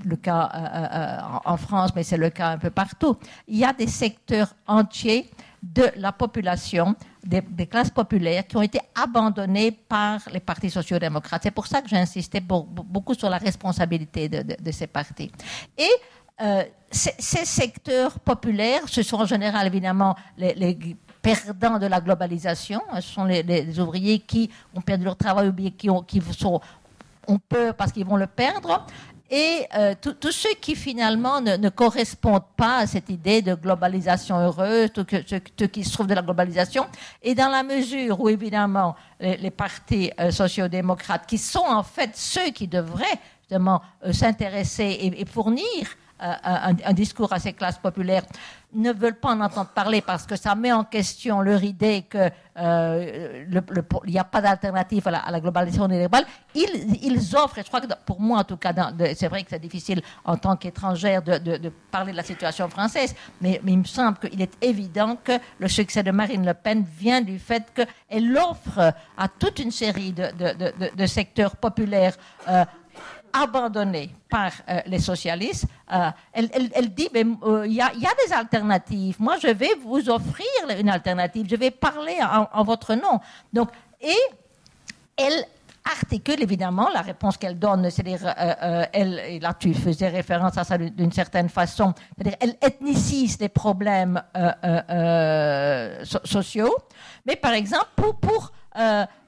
le 0.03 0.15
cas 0.15 0.49
euh, 0.53 0.57
euh, 0.57 0.88
euh, 0.93 1.39
en 1.45 1.57
France, 1.57 1.91
mais 1.95 2.03
c'est 2.03 2.18
le 2.18 2.30
cas 2.30 2.49
un 2.49 2.57
peu 2.57 2.72
partout, 2.72 3.18
il 3.47 3.57
y 3.57 3.65
a 3.65 3.73
des 3.73 3.88
secteurs 3.88 4.53
entiers 4.68 5.30
de 5.61 5.91
la 5.97 6.11
population, 6.11 6.95
des, 7.23 7.68
classes 7.68 7.91
populaires, 7.91 8.47
qui 8.47 8.57
ont 8.57 8.63
été 8.63 8.80
abandonnés 8.95 9.72
par 9.72 10.19
les 10.34 10.39
partis 10.39 10.72
sociaux-démocrates. 10.72 11.43
C'est 11.43 11.51
pour 11.51 11.68
ça 11.68 11.84
que 11.84 11.88
j'ai 11.88 11.97
insisté 11.97 12.39
beaucoup 12.41 13.13
sur 13.13 13.30
la 13.30 13.38
responsabilité 13.38 14.27
de, 14.27 14.72
ces 14.72 14.88
partis. 14.88 15.31
Et 15.77 15.91
ces, 16.89 17.45
secteurs 17.45 18.19
populaires, 18.19 18.81
ce 18.88 19.03
sont 19.03 19.18
en 19.18 19.27
général 19.27 19.68
évidemment 19.68 20.15
les, 20.35 20.97
perdants 21.22 21.77
de 21.77 21.85
la 21.85 22.01
globalisation. 22.01 22.81
Ce 22.95 23.01
sont 23.01 23.26
les, 23.26 23.80
ouvriers 23.80 24.18
qui 24.18 24.49
ont 24.73 24.81
perdu 24.81 25.03
leur 25.05 25.15
travail 25.15 25.49
ou 25.49 25.53
qui, 25.53 25.89
qui 26.07 26.22
sont, 26.35 26.59
on 27.27 27.38
peut 27.39 27.73
parce 27.77 27.91
qu'ils 27.91 28.06
vont 28.06 28.18
le 28.18 28.27
perdre. 28.27 28.85
et 29.30 29.65
euh, 29.76 29.95
tous 30.02 30.31
ceux 30.31 30.53
qui 30.60 30.76
finalement 30.76 31.39
ne, 31.39 31.69
correspondent 31.69 32.43
pas 32.57 32.80
à 32.80 32.88
cette 32.88 33.10
idée 33.10 33.41
de 33.41 33.56
globalisation 33.56 34.38
heureuse, 34.38 34.91
tout 34.93 35.06
ceux 35.10 35.68
qui 35.68 35.84
se 35.84 35.93
trouvent 35.93 36.07
de 36.07 36.14
la 36.14 36.22
globalisation, 36.22 36.85
et 37.22 37.34
dans 37.34 37.49
la 37.49 37.64
mesure 37.64 38.19
où 38.19 38.27
évidemment 38.27 38.95
les, 39.19 39.52
partis 39.52 40.11
euh, 40.19 40.31
sociaux-démocrates, 40.31 41.26
qui 41.26 41.38
sont 41.38 41.65
en 41.65 41.84
fait 41.84 42.11
ceux 42.15 42.49
qui 42.52 42.68
devraient 42.68 43.19
justement 43.41 43.81
euh, 44.06 44.11
s'intéresser 44.11 45.15
et, 45.18 45.26
fournir 45.26 45.95
un, 46.19 46.93
discours 46.93 47.34
à 47.34 47.39
ces 47.39 47.53
classes 47.53 47.80
populaires, 47.80 48.23
ne 48.73 48.91
veulent 48.91 49.19
pas 49.19 49.30
en 49.30 49.41
entendre 49.41 49.69
parler 49.69 50.02
parce 50.02 50.26
que 50.26 50.35
ça 50.35 50.56
met 50.56 50.72
en 50.72 50.84
question 50.84 51.41
leur 51.41 51.64
idée 51.64 52.06
qu'il 52.10 52.31
euh, 52.57 53.45
n'y 54.07 54.18
a 54.19 54.23
pas 54.23 54.41
d'alternative 54.41 55.07
à, 55.07 55.31
la, 55.31 55.39
globalisation 55.39 55.88
néolibérale. 55.88 56.26
Ils, 56.56 56.98
ils, 57.02 57.35
offrent, 57.35 57.60
et 57.60 57.64
je 57.64 57.68
crois 57.68 57.81
que 57.81 57.88
pour 58.06 58.19
moi 58.19 58.39
en 58.39 58.43
tout 58.43 58.57
cas, 58.57 58.73
c'est 59.15 59.27
vrai 59.27 59.43
que 59.43 59.49
c'est 59.49 59.60
difficile 59.60 60.02
en 60.26 60.38
tant 60.38 60.56
qu'étrangère 60.56 61.22
de, 61.22 61.72
parler 61.91 62.11
de 62.11 62.18
la 62.18 62.23
situation 62.23 62.69
française, 62.69 63.15
mais, 63.41 63.60
il 63.65 63.80
me 63.80 63.84
semble 63.84 64.18
qu'il 64.18 64.41
est 64.41 64.57
évident 64.61 65.18
que 65.22 65.34
le 65.60 65.68
succès 65.68 66.03
de 66.03 66.11
Marine 66.11 66.45
Le 66.45 66.53
Pen 66.53 66.85
vient 66.98 67.22
du 67.22 67.39
fait 67.39 67.64
qu'elle 67.73 68.38
offre 68.38 68.93
à 69.18 69.27
toute 69.27 69.60
une 69.60 69.72
série 69.72 70.14
de, 70.14 71.06
secteurs 71.06 71.56
populaires 71.56 72.15
euh, 72.48 72.64
abandonnée 73.33 74.09
par 74.29 74.51
euh, 74.69 74.79
les 74.87 74.99
socialistes. 74.99 75.65
Euh, 75.91 76.09
elle, 76.33 76.93
dit, 76.93 77.09
mais 77.13 77.25
euh, 77.43 77.65
il 77.67 77.73
y, 77.73 77.81
a, 77.81 77.91
des 77.91 78.33
alternatives. 78.33 79.15
Moi, 79.19 79.35
je 79.41 79.47
vais 79.47 79.75
vous 79.83 80.09
offrir 80.09 80.45
une 80.79 80.89
alternative. 80.89 81.47
Je 81.49 81.55
vais 81.55 81.71
parler 81.71 82.17
en, 82.53 82.63
votre 82.63 82.95
nom. 82.95 83.19
Donc, 83.51 83.69
et 83.99 84.17
elle 85.17 85.45
articule 85.83 86.41
évidemment 86.41 86.89
la 86.93 87.01
réponse 87.01 87.37
qu'elle 87.37 87.57
donne, 87.57 87.89
c'est-à-dire, 87.89 88.33
elle, 88.93 89.39
là 89.41 89.55
tu 89.57 89.73
faisais 89.73 90.09
référence 90.09 90.55
à 90.57 90.63
ça 90.63 90.77
d'une 90.77 91.11
certaine 91.11 91.49
façon, 91.49 91.93
c'est-à-dire, 92.15 92.37
elle 92.39 92.55
ethnicise 92.61 93.39
les 93.39 93.49
problèmes 93.49 94.21
sociaux, 96.03 96.75
mais 97.25 97.35
par 97.35 97.53
exemple, 97.53 97.87
pour, 97.95 98.19
pour 98.19 98.51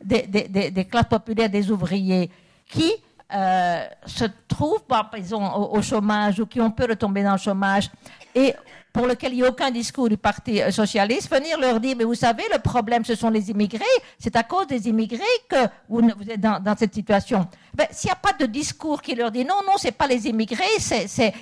des, 0.03 0.87
classes 0.89 1.09
populaires, 1.09 1.49
des 1.49 1.71
ouvriers 1.71 2.29
qui 2.69 2.93
euh, 3.33 3.85
se 4.05 4.25
trouvent, 4.47 4.83
par 4.83 5.09
exemple, 5.15 5.51
au, 5.55 5.81
chômage 5.81 6.39
ou 6.39 6.45
qui 6.45 6.61
ont 6.61 6.69
peur 6.69 6.87
de 6.87 6.93
tomber 6.93 7.23
dans 7.23 7.31
le 7.31 7.37
chômage 7.39 7.89
et 8.35 8.53
pour 8.91 9.07
lequel 9.07 9.33
il 9.33 9.37
n'y 9.37 9.43
a 9.43 9.49
aucun 9.49 9.71
discours 9.71 10.07
du 10.07 10.17
Parti 10.17 10.61
euh, 10.61 10.69
socialiste, 10.69 11.33
venir 11.33 11.59
leur 11.59 11.79
dire, 11.79 11.95
mais 11.97 12.03
vous 12.03 12.13
savez, 12.13 12.43
le 12.53 12.59
problème, 12.59 13.03
ce 13.03 13.15
sont 13.15 13.31
les 13.31 13.49
immigrés, 13.49 13.83
c'est 14.19 14.35
à 14.35 14.43
cause 14.43 14.67
des 14.67 14.87
immigrés 14.87 15.23
que 15.49 15.65
vous, 15.89 16.01
êtes 16.29 16.39
dans, 16.39 16.75
cette 16.77 16.93
situation. 16.93 17.47
Ben, 17.73 17.87
S'il 17.89 18.09
n'y 18.09 18.11
a 18.11 18.17
pas 18.17 18.33
de 18.33 18.45
discours 18.45 19.01
qui 19.01 19.15
leur 19.15 19.31
dit, 19.31 19.45
non, 19.45 19.61
non, 19.65 19.77
c'est 19.77 19.93
pas 19.93 20.05
les 20.05 20.27
immigrés, 20.27 20.63
c'est, 20.77 21.07
c'est, 21.07 21.33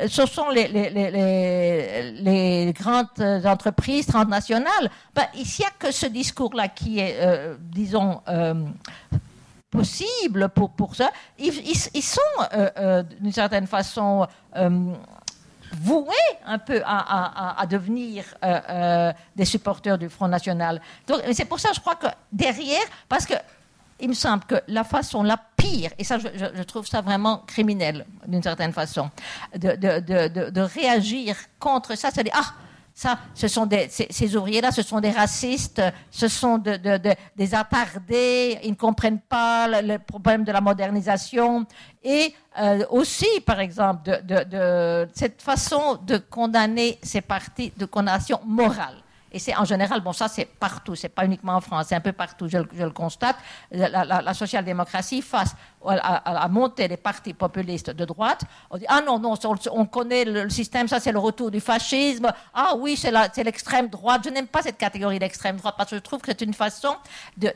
euh, 0.00 0.08
ce 0.08 0.26
sont 0.26 0.48
les, 0.50 0.66
les, 2.20 2.72
grandes 2.72 3.06
entreprises 3.44 4.06
transnationales, 4.06 4.90
ben, 5.14 5.26
il 5.34 5.42
n'y 5.42 5.64
a 5.64 5.70
que 5.78 5.92
ce 5.92 6.06
discours-là 6.06 6.66
qui 6.66 6.98
est, 6.98 7.16
disons, 7.60 8.22
possible 9.72 10.50
pour, 10.50 10.94
ça. 10.94 11.10
Ils, 11.38 12.02
sont, 12.02 12.20
euh, 12.52 12.70
euh, 12.76 13.02
d'une 13.20 13.32
certaine 13.32 13.66
façon, 13.66 14.28
euh, 14.54 14.92
voués 15.80 16.14
un 16.46 16.58
peu 16.58 16.82
à, 16.84 17.64
devenir 17.68 18.24
des 19.34 19.44
supporters 19.46 19.96
du 19.96 20.10
Front 20.10 20.28
National. 20.28 20.80
C'est 21.32 21.46
pour 21.46 21.58
ça, 21.58 21.70
je 21.74 21.80
crois 21.80 21.96
que 21.96 22.08
derrière, 22.30 22.84
parce 23.08 23.24
que 23.24 23.34
il 24.00 24.08
me 24.08 24.14
semble 24.14 24.44
que 24.44 24.56
la 24.68 24.84
façon 24.84 25.22
la 25.22 25.38
pire, 25.56 25.90
et 25.96 26.04
ça, 26.04 26.18
je, 26.18 26.62
trouve 26.64 26.86
ça 26.86 27.00
vraiment 27.00 27.38
criminel, 27.46 28.04
d'une 28.26 28.42
certaine 28.42 28.72
façon, 28.72 29.10
de, 29.56 29.76
de, 29.76 30.60
réagir 30.60 31.36
contre 31.58 31.96
ça, 31.96 32.10
c'est 32.12 32.24
dire, 32.24 32.34
ah, 32.36 32.52
ça, 32.94 33.18
ce 33.34 33.48
sont 33.48 33.66
des, 33.66 33.88
ces, 33.88 34.36
ouvriers-là, 34.36 34.70
ce 34.70 34.82
sont 34.82 35.00
des 35.00 35.10
racistes, 35.10 35.82
ce 36.10 36.28
sont 36.28 36.58
de, 36.58 36.76
des 37.36 37.54
attardés, 37.54 38.58
ils 38.62 38.70
ne 38.70 38.76
comprennent 38.76 39.20
pas 39.20 39.80
le, 39.82 39.98
problème 39.98 40.44
de 40.44 40.52
la 40.52 40.60
modernisation. 40.60 41.64
Et 42.04 42.34
euh, 42.60 42.84
aussi, 42.90 43.40
par 43.46 43.60
exemple, 43.60 44.02
de, 44.24 45.08
cette 45.14 45.40
façon 45.40 45.98
de 46.02 46.18
condamner 46.18 46.98
ces 47.02 47.22
partis 47.22 47.72
de 47.76 47.86
condamnation 47.86 48.40
morale. 48.44 48.96
Et 49.32 49.38
c'est 49.38 49.56
en 49.56 49.64
général, 49.64 50.00
bon, 50.02 50.12
ça 50.12 50.28
c'est 50.28 50.44
partout, 50.44 50.94
c'est 50.94 51.08
pas 51.08 51.24
uniquement 51.24 51.54
en 51.54 51.60
France, 51.60 51.86
c'est 51.88 51.94
un 51.94 52.00
peu 52.00 52.12
partout, 52.12 52.48
je, 52.48 52.58
le 52.58 52.90
constate. 52.90 53.36
La, 53.70 54.34
social-démocratie 54.34 55.22
face 55.22 55.54
à, 55.86 56.32
la 56.32 56.48
montée 56.48 56.86
des 56.86 56.98
partis 56.98 57.32
populistes 57.32 57.90
de 57.90 58.04
droite, 58.04 58.42
on 58.70 58.76
dit 58.76 58.84
ah 58.88 59.00
non 59.00 59.18
non, 59.18 59.34
on, 59.70 59.86
connaît 59.86 60.24
le, 60.24 60.50
système, 60.50 60.86
ça 60.86 61.00
c'est 61.00 61.12
le 61.12 61.18
retour 61.18 61.50
du 61.50 61.60
fascisme. 61.60 62.30
Ah 62.52 62.74
oui, 62.76 62.96
c'est 62.96 63.44
l'extrême 63.44 63.88
droite. 63.88 64.22
Je 64.24 64.30
n'aime 64.30 64.46
pas 64.46 64.62
cette 64.62 64.78
catégorie 64.78 65.18
d'extrême 65.18 65.56
droite 65.56 65.74
parce 65.78 65.90
que 65.90 65.96
je 65.96 66.02
trouve 66.02 66.20
que 66.20 66.30
c'est 66.30 66.42
une 66.42 66.54
façon 66.54 66.94
de, 67.38 67.52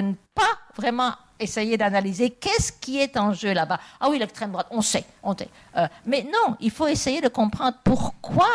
ne 0.00 0.14
pas 0.34 0.42
vraiment 0.76 1.12
essayer 1.38 1.76
d'analyser 1.76 2.30
qu'est-ce 2.30 2.72
qui 2.72 3.00
est 3.00 3.16
en 3.16 3.32
jeu 3.32 3.52
là-bas. 3.52 3.78
Ah 4.00 4.08
oui, 4.10 4.18
l'extrême 4.18 4.50
droite, 4.50 4.66
on 4.70 4.82
sait, 4.82 5.04
on 5.22 5.36
sait. 5.36 5.48
Euh, 5.76 5.86
mais 6.04 6.24
non, 6.24 6.56
il 6.60 6.70
faut 6.70 6.88
essayer 6.88 7.20
de 7.20 7.28
comprendre 7.28 7.76
pourquoi 7.84 8.48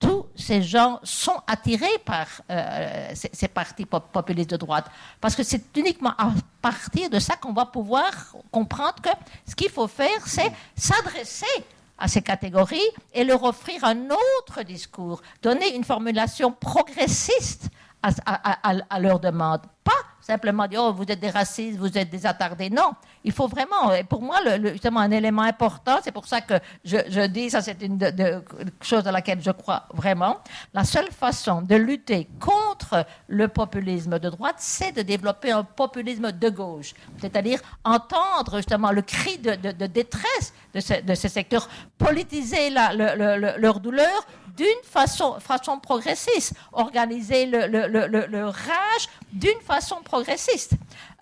tous 0.00 0.26
ces 0.34 0.62
gens 0.62 0.98
sont 1.04 1.40
attirés 1.46 1.98
par 2.04 2.26
euh, 2.50 3.12
ces, 3.14 3.48
partis 3.48 3.84
populistes 3.84 4.50
de 4.50 4.56
droite. 4.56 4.86
Parce 5.20 5.36
que 5.36 5.42
c'est 5.42 5.76
uniquement 5.76 6.14
à 6.18 6.32
partir 6.60 7.10
de 7.10 7.18
ça 7.18 7.36
qu'on 7.36 7.52
va 7.52 7.66
pouvoir 7.66 8.10
comprendre 8.50 8.96
que 9.02 9.10
ce 9.46 9.54
qu'il 9.54 9.70
faut 9.70 9.86
faire, 9.86 10.26
c'est 10.26 10.50
s'adresser 10.74 11.64
à 11.98 12.08
ces 12.08 12.22
catégories 12.22 12.78
et 13.12 13.24
leur 13.24 13.44
offrir 13.44 13.84
un 13.84 14.08
autre 14.10 14.62
discours, 14.64 15.20
donner 15.42 15.76
une 15.76 15.84
formulation 15.84 16.50
progressiste 16.50 17.68
à, 18.02 18.10
à, 18.26 18.76
à 18.88 18.98
leur 19.00 19.20
demande. 19.20 19.60
Pas 19.84 19.92
simplement 20.20 20.66
dire 20.66 20.80
oh, 20.82 20.92
vous 20.92 21.04
êtes 21.08 21.20
des 21.20 21.30
racistes, 21.30 21.78
vous 21.78 21.96
êtes 21.96 22.10
des 22.10 22.24
attardés. 22.26 22.70
Non, 22.70 22.92
il 23.24 23.32
faut 23.32 23.48
vraiment, 23.48 23.92
et 23.92 24.04
pour 24.04 24.22
moi, 24.22 24.36
justement, 24.72 25.00
un 25.00 25.10
élément 25.10 25.42
important, 25.42 25.98
c'est 26.02 26.12
pour 26.12 26.26
ça 26.26 26.40
que 26.40 26.54
je, 26.84 27.26
dis, 27.26 27.50
ça 27.50 27.60
c'est 27.60 27.80
une 27.82 27.98
chose 28.80 29.06
à 29.06 29.12
laquelle 29.12 29.40
je 29.42 29.50
crois 29.50 29.84
vraiment, 29.92 30.38
la 30.72 30.84
seule 30.84 31.10
façon 31.10 31.62
de 31.62 31.74
lutter 31.74 32.28
contre 32.38 33.04
le 33.28 33.48
populisme 33.48 34.18
de 34.18 34.28
droite, 34.28 34.56
c'est 34.58 34.92
de 34.92 35.02
développer 35.02 35.50
un 35.50 35.64
populisme 35.64 36.32
de 36.32 36.48
gauche, 36.48 36.94
c'est-à-dire 37.20 37.60
entendre 37.84 38.56
justement 38.56 38.92
le 38.92 39.02
cri 39.02 39.38
de, 39.38 39.86
détresse 39.86 40.54
de, 40.74 41.14
ces 41.14 41.28
secteurs, 41.28 41.68
politiser 41.98 42.70
leur 42.70 43.80
douleur 43.80 44.26
d'une 44.60 44.82
façon, 44.82 45.78
progressiste, 45.80 46.52
organiser 46.72 47.46
le, 47.46 48.44
rage 48.44 49.08
d'une 49.32 49.60
façon 49.64 49.96
progressiste. 50.04 50.72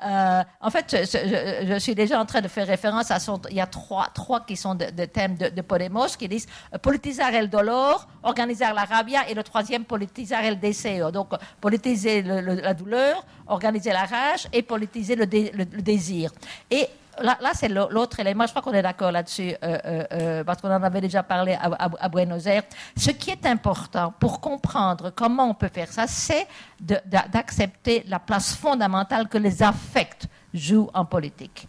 Euh, 0.05 0.43
en 0.61 0.71
fait, 0.71 0.87
je, 0.91 1.79
suis 1.79 1.95
déjà 1.95 2.21
en 2.21 2.27
train 2.27 2.41
de 2.41 2.49
faire 2.49 2.67
référence 2.67 3.13
à 3.13 3.21
son. 3.21 3.41
Il 3.51 3.57
y 3.57 3.61
a 3.61 3.67
trois, 3.67 4.09
trois 4.13 4.41
qui 4.45 4.57
sont 4.57 4.75
de 4.75 5.05
thèmes 5.05 5.37
de, 5.37 5.49
de, 5.51 5.61
Podemos 5.63 6.17
qui 6.19 6.29
disent 6.29 6.49
euh, 6.75 6.79
politiser 6.79 7.23
el 7.23 7.49
dolor, 7.49 8.09
organiser 8.25 8.65
la 8.65 8.85
rabia 8.85 9.29
et 9.29 9.35
le 9.35 9.45
troisième 9.45 9.85
politiser 9.85 10.35
el 10.43 10.59
deseo. 10.59 11.13
Donc, 11.13 11.29
politiser 11.61 12.23
la 12.23 12.75
douleur, 12.75 13.25
organiser 13.47 13.93
la 13.93 14.05
rage 14.05 14.49
et 14.53 14.63
politiser 14.63 15.15
le, 15.15 15.27
le 15.27 15.83
désir. 15.83 16.33
Et 16.71 16.89
là, 17.23 17.51
c'est 17.55 17.69
l'autre 17.69 18.21
élément, 18.21 18.47
je 18.47 18.51
crois 18.51 18.63
qu'on 18.63 18.73
est 18.73 18.83
d'accord 18.83 19.13
là-dessus, 19.13 19.55
euh, 19.63 19.79
euh, 19.85 20.05
euh, 20.13 20.45
parce 20.45 20.61
qu'on 20.61 20.71
en 20.71 20.83
avait 20.83 21.01
déjà 21.01 21.23
parlé 21.23 21.57
à, 21.61 22.09
Buenos 22.09 22.47
Aires. 22.47 22.63
Ce 22.97 23.11
qui 23.11 23.31
est 23.31 23.47
important 23.47 24.13
pour 24.19 24.41
comprendre 24.41 25.11
comment 25.11 25.51
on 25.51 25.55
peut 25.55 25.69
faire 25.69 25.93
ça, 25.93 26.07
c'est 26.07 26.47
d'accepter 26.81 28.05
la 28.07 28.19
place 28.19 28.55
fondamentale 28.55 29.29
que 29.29 29.39
les 29.39 29.63
affects 29.63 30.27
jouent 30.53 30.91
en 30.95 31.05
politique. 31.05 31.67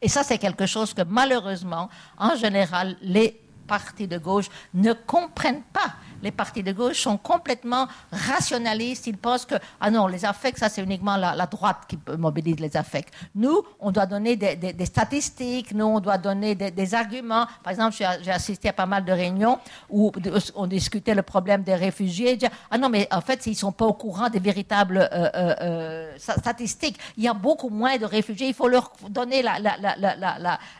Et 0.00 0.08
ça, 0.08 0.24
c'est 0.24 0.38
quelque 0.38 0.66
chose 0.66 0.92
que 0.94 1.02
malheureusement, 1.02 1.88
en 2.18 2.34
général, 2.34 2.96
les 3.02 3.40
partis 3.62 4.08
de 4.08 4.18
gauche 4.18 4.46
ne 4.74 4.92
comprennent 4.92 5.62
pas 5.72 5.94
les 6.22 6.30
partis 6.30 6.62
de 6.62 6.72
gauche 6.72 7.00
sont 7.00 7.16
complètement 7.18 7.88
rationalistes. 8.12 9.06
Ils 9.06 9.16
pensent 9.16 9.44
que, 9.44 9.56
ah 9.80 9.90
non, 9.90 10.06
les 10.06 10.24
affects, 10.24 10.58
ça 10.58 10.68
c'est 10.68 10.82
uniquement 10.82 11.16
la, 11.16 11.46
droite 11.46 11.78
qui 11.88 11.98
mobilise 12.16 12.60
les 12.60 12.76
affects. 12.76 13.10
Nous, 13.34 13.62
on 13.80 13.90
doit 13.90 14.06
donner 14.06 14.36
des, 14.36 14.86
statistiques, 14.86 15.74
nous, 15.74 15.84
on 15.84 16.00
doit 16.00 16.18
donner 16.18 16.54
des, 16.54 16.94
arguments. 16.94 17.46
Par 17.62 17.72
exemple, 17.72 17.96
j'ai 17.96 18.30
assisté 18.30 18.68
à 18.68 18.72
pas 18.72 18.86
mal 18.86 19.04
de 19.04 19.12
réunions 19.12 19.58
où 19.90 20.12
on 20.54 20.66
discutait 20.66 21.14
le 21.14 21.22
problème 21.22 21.62
des 21.62 21.74
réfugiés. 21.74 22.38
ah 22.70 22.78
non, 22.78 22.88
mais 22.88 23.08
en 23.10 23.20
fait, 23.20 23.46
ils 23.46 23.50
ne 23.50 23.56
sont 23.56 23.72
pas 23.72 23.86
au 23.86 23.94
courant 23.94 24.28
des 24.28 24.38
véritables 24.38 24.98
euh, 24.98 25.30
euh, 25.34 25.54
euh, 25.60 26.12
statistiques. 26.18 26.98
Il 27.16 27.24
y 27.24 27.28
a 27.28 27.34
beaucoup 27.34 27.70
moins 27.70 27.98
de 27.98 28.04
réfugiés. 28.06 28.48
Il 28.48 28.54
faut 28.54 28.68
leur 28.68 28.92
donner 29.08 29.42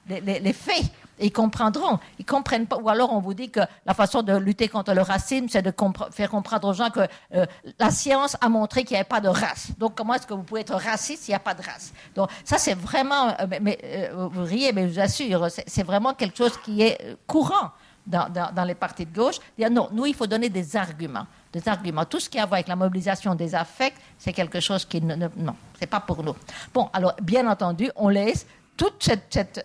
les, 0.08 0.52
faits 0.52 0.84
ils 1.22 1.32
comprendront. 1.32 1.98
Ils 2.18 2.24
comprennent 2.24 2.66
pas. 2.66 2.76
Ou 2.76 2.88
alors 2.88 3.12
on 3.12 3.20
vous 3.20 3.34
dit 3.34 3.50
que 3.50 3.60
la 3.86 3.94
façon 3.94 4.22
de 4.22 4.36
lutter 4.36 4.68
contre 4.68 4.92
le 4.92 5.02
racisme, 5.02 5.46
c'est 5.48 5.62
de 5.62 5.72
faire 6.10 6.30
comprendre 6.30 6.68
aux 6.68 6.72
gens 6.72 6.90
que 6.90 7.00
euh, 7.34 7.46
la 7.78 7.90
science 7.90 8.36
a 8.40 8.48
montré 8.48 8.84
qu'il 8.84 8.94
n'y 8.94 9.00
avait 9.00 9.08
pas 9.08 9.20
de 9.20 9.28
race. 9.28 9.72
Donc 9.78 9.94
comment 9.94 10.14
est-ce 10.14 10.26
que 10.26 10.34
vous 10.34 10.42
pouvez 10.42 10.62
être 10.62 10.74
raciste 10.74 11.24
s'il 11.24 11.32
n'y 11.32 11.36
a 11.36 11.40
pas 11.40 11.54
de 11.54 11.62
race? 11.62 11.92
Donc 12.14 12.30
ça 12.44 12.58
c'est 12.58 12.74
vraiment, 12.74 13.28
euh, 13.28 13.46
mais, 13.60 13.78
euh, 13.84 14.28
vous 14.30 14.44
riez, 14.44 14.72
mais 14.72 14.88
je 14.88 14.94
vous 14.94 15.00
assure, 15.00 15.46
c'est 15.66 15.82
vraiment 15.82 16.14
quelque 16.14 16.36
chose 16.36 16.56
qui 16.64 16.82
est 16.82 17.16
courant 17.26 17.70
dans, 18.06 18.64
les 18.66 18.74
partis 18.74 19.06
de 19.06 19.14
gauche. 19.14 19.36
Dire 19.56 19.70
non, 19.70 19.88
nous 19.92 20.06
il 20.06 20.14
faut 20.14 20.26
donner 20.26 20.48
des 20.48 20.76
arguments 20.76 21.26
des 21.52 21.68
arguments. 21.68 22.06
Tout 22.06 22.18
ce 22.18 22.30
qui 22.30 22.38
a 22.38 22.44
à 22.44 22.46
voir 22.46 22.54
avec 22.54 22.68
la 22.68 22.76
mobilisation 22.76 23.34
des 23.34 23.54
affects, 23.54 23.98
c'est 24.18 24.32
quelque 24.32 24.58
chose 24.58 24.86
qui 24.86 25.02
ne, 25.02 25.14
non, 25.36 25.54
c'est 25.78 25.86
pas 25.86 26.00
pour 26.00 26.22
nous. 26.22 26.34
Bon, 26.72 26.88
alors 26.94 27.12
bien 27.20 27.46
entendu, 27.46 27.90
on 27.96 28.08
laisse 28.08 28.46
tout 28.76 28.92
euh, 29.08 29.14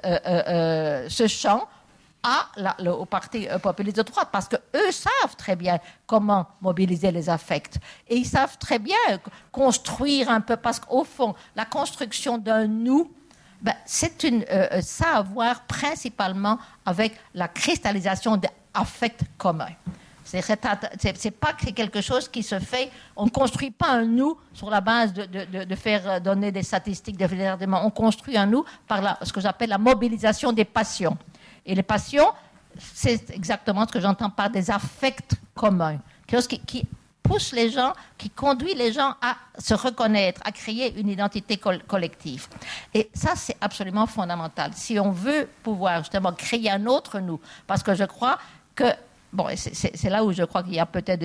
euh, 0.06 0.20
euh, 0.26 1.10
ce 1.10 1.28
champ 1.28 1.68
la, 2.58 2.76
au 2.94 3.06
Parti 3.06 3.48
populiste 3.62 3.98
de 3.98 4.02
droite, 4.02 4.28
parce 4.34 4.50
qu'eux 4.50 4.92
savent 4.92 5.36
très 5.38 5.56
bien 5.56 5.80
comment 6.06 6.46
mobiliser 6.60 7.10
les 7.10 7.30
affects. 7.30 7.78
Et 8.10 8.18
ils 8.18 8.26
savent 8.26 8.58
très 8.58 8.80
bien 8.80 8.98
construire 9.50 10.30
un 10.30 10.42
peu, 10.42 10.58
parce 10.58 10.80
qu'au 10.80 11.06
fond, 11.06 11.36
la 11.56 11.64
construction 11.64 12.38
d'un 12.38 12.68
nous, 12.68 13.10
ben, 13.62 13.76
c'est 13.86 14.22
ça 14.82 15.16
à 15.16 15.22
voir 15.22 15.62
principalement 15.68 16.58
avec 16.86 17.18
la 17.34 17.48
cristallisation 17.48 18.36
d'affects 18.36 19.24
communs. 19.38 19.76
C'est 20.28 21.32
pas 21.32 21.54
quelque 21.54 22.02
chose 22.02 22.28
qui 22.28 22.44
se 22.44 22.60
fait. 22.60 22.92
On 23.16 23.26
ne 23.26 23.30
construit 23.30 23.72
pas 23.72 23.92
un 23.92 24.06
nous 24.06 24.38
sur 24.54 24.70
la 24.70 24.82
base 24.82 25.14
de, 25.14 25.76
faire 25.76 26.10
euh, 26.10 26.20
donner 26.20 26.52
des 26.52 26.64
statistiques 26.64 27.18
de 27.18 27.28
On 27.74 27.90
construit 27.92 28.36
un 28.38 28.46
nous 28.46 28.66
par 28.88 29.20
ce 29.26 29.32
que 29.32 29.40
j'appelle 29.40 29.70
la 29.70 29.78
mobilisation 29.78 30.52
des 30.52 30.66
passions. 30.66 31.18
Et 31.66 31.74
les 31.76 31.84
passions, 31.84 32.34
c'est 32.78 33.30
exactement 33.30 33.88
ce 33.88 33.94
que 33.94 34.02
j'entends 34.02 34.30
par 34.30 34.50
des 34.50 34.70
affects 34.70 35.36
communs. 35.56 36.00
Quelque 36.26 36.42
chose 36.42 36.48
qui, 36.48 36.86
pousse 37.24 37.52
les 37.52 37.70
gens, 37.70 37.92
qui 38.18 38.30
conduit 38.30 38.74
les 38.74 38.94
gens 38.94 39.14
à 39.22 39.36
se 39.60 39.74
reconnaître, 39.74 40.40
à 40.46 40.52
créer 40.54 40.98
une 40.98 41.10
identité 41.10 41.58
collective. 41.58 42.48
Et 42.94 43.10
ça, 43.14 43.34
c'est 43.36 43.58
absolument 43.60 44.08
fondamental. 44.08 44.72
Si 44.74 44.98
on 44.98 45.12
veut 45.12 45.50
pouvoir 45.62 46.00
justement 46.00 46.32
créer 46.32 46.72
un 46.72 46.86
autre 46.86 47.20
nous, 47.20 47.42
parce 47.66 47.84
que 47.84 47.96
je 47.96 48.06
crois 48.06 48.38
que 48.76 48.86
bon, 49.38 49.48
c'est 49.56 50.10
là 50.10 50.24
où 50.24 50.34
je 50.34 50.44
crois 50.44 50.64
qu'il 50.64 50.74
y 50.74 50.80
a 50.80 50.86
peut-être 50.86 51.24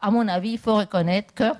à 0.00 0.10
mon 0.10 0.28
avis, 0.28 0.50
il 0.50 0.58
faut 0.58 0.76
reconnaître 0.76 1.32
que, 1.34 1.52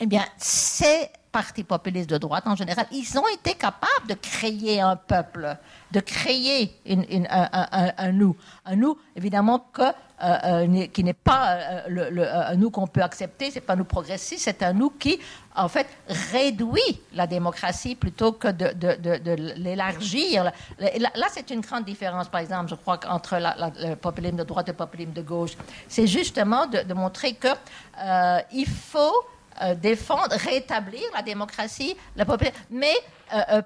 eh 0.00 0.06
bien, 0.06 0.24
ces 0.36 1.08
partis 1.32 1.64
populistes 1.64 2.10
de 2.10 2.18
droite, 2.18 2.46
en 2.46 2.56
général, 2.56 2.86
ils 2.92 3.18
ont 3.18 3.28
été 3.28 3.54
capables 3.54 4.06
de 4.08 4.14
créer 4.14 4.80
un 4.80 4.96
peuple, 4.96 5.56
de 5.92 6.00
créer 6.00 6.74
un, 6.86 8.12
nous. 8.12 8.36
Un 8.64 8.76
nous, 8.76 8.98
évidemment, 9.14 9.64
euh, 9.78 9.92
euh, 10.22 10.86
qui 10.88 11.04
n'est 11.04 11.12
pas 11.12 11.54
euh, 11.54 11.82
le, 11.88 12.28
un 12.28 12.56
nous 12.56 12.70
qu'on 12.70 12.86
peut 12.86 13.02
accepter, 13.02 13.50
c'est 13.50 13.60
pas 13.60 13.74
un 13.74 13.76
nous 13.76 13.84
progressiste, 13.84 14.44
c'est 14.44 14.62
un 14.62 14.72
nous 14.72 14.90
qui, 14.90 15.18
en 15.54 15.68
fait, 15.68 15.86
réduit 16.32 17.00
la 17.14 17.26
démocratie 17.26 17.94
plutôt 17.94 18.32
que 18.32 18.48
de, 18.48 19.54
l'élargir. 19.56 20.44
Là, 20.78 21.26
c'est 21.30 21.50
une 21.50 21.60
grande 21.60 21.84
différence, 21.84 22.28
par 22.28 22.40
exemple, 22.40 22.70
je 22.70 22.74
crois, 22.74 22.98
entre 23.08 23.36
le 23.38 23.94
populisme 23.94 24.36
de 24.36 24.44
droite 24.44 24.68
et 24.68 24.72
le 24.72 24.76
populisme 24.76 25.12
de 25.12 25.22
gauche. 25.22 25.52
C'est 25.88 26.06
justement 26.06 26.66
de, 26.66 26.92
montrer 26.92 27.34
que 27.34 27.48
faut 28.66 29.24
défendre, 29.74 30.34
rétablir 30.36 31.02
la 31.14 31.22
démocratie, 31.22 31.96
la 32.16 32.24
mais 32.70 32.94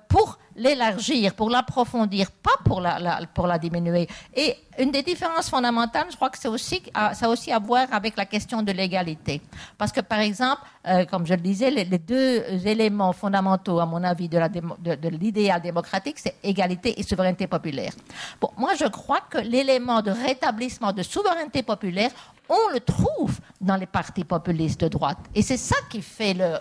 pour 0.09 0.39
l'élargir, 0.57 1.35
pour 1.35 1.51
l'approfondir, 1.51 2.31
pas 2.31 2.57
pour 2.65 2.81
la, 2.81 3.21
pour 3.35 3.47
la 3.47 3.59
diminuer. 3.59 4.09
Et 4.35 4.57
une 4.79 4.91
des 4.91 5.03
différences 5.03 5.49
fondamentales, 5.49 6.07
je 6.11 6.17
crois 6.17 6.31
que 6.31 6.39
c'est 6.39 6.49
aussi, 6.49 6.83
ça 6.95 7.27
a 7.27 7.29
aussi 7.29 7.53
à 7.53 7.59
voir 7.59 7.87
avec 7.93 8.17
la 8.17 8.27
question 8.27 8.63
de 8.63 8.73
l'égalité. 8.73 9.41
Parce 9.79 9.93
que, 9.93 10.01
par 10.01 10.21
exemple, 10.21 10.63
euh, 10.87 11.05
comme 11.07 11.27
je 11.27 11.35
le 11.35 11.41
disais, 11.41 11.71
les, 11.71 11.85
deux 11.99 12.43
éléments 12.67 13.13
fondamentaux, 13.13 13.81
à 13.81 13.87
mon 13.87 14.03
avis, 14.03 14.29
de, 14.29 15.09
l'idéal 15.09 15.61
démocratique, 15.61 16.19
c'est 16.19 16.37
égalité 16.43 16.99
et 16.99 17.03
souveraineté 17.03 17.47
populaire. 17.47 17.93
Moi, 18.57 18.75
je 18.75 18.87
crois 18.87 19.21
que 19.29 19.39
l'élément 19.39 20.03
de 20.03 20.11
rétablissement 20.11 20.93
de 20.93 21.03
souveraineté 21.03 21.63
populaire, 21.63 22.11
on 22.49 22.73
le 22.73 22.81
trouve 22.81 23.39
dans 23.61 23.77
les 23.77 23.87
partis 23.87 24.25
populistes 24.25 24.81
de 24.81 24.89
droite. 24.89 25.17
Et 25.35 25.41
c'est 25.41 25.57
ça 25.57 25.77
qui 25.89 26.03
fait 26.03 26.35
leur, 26.35 26.61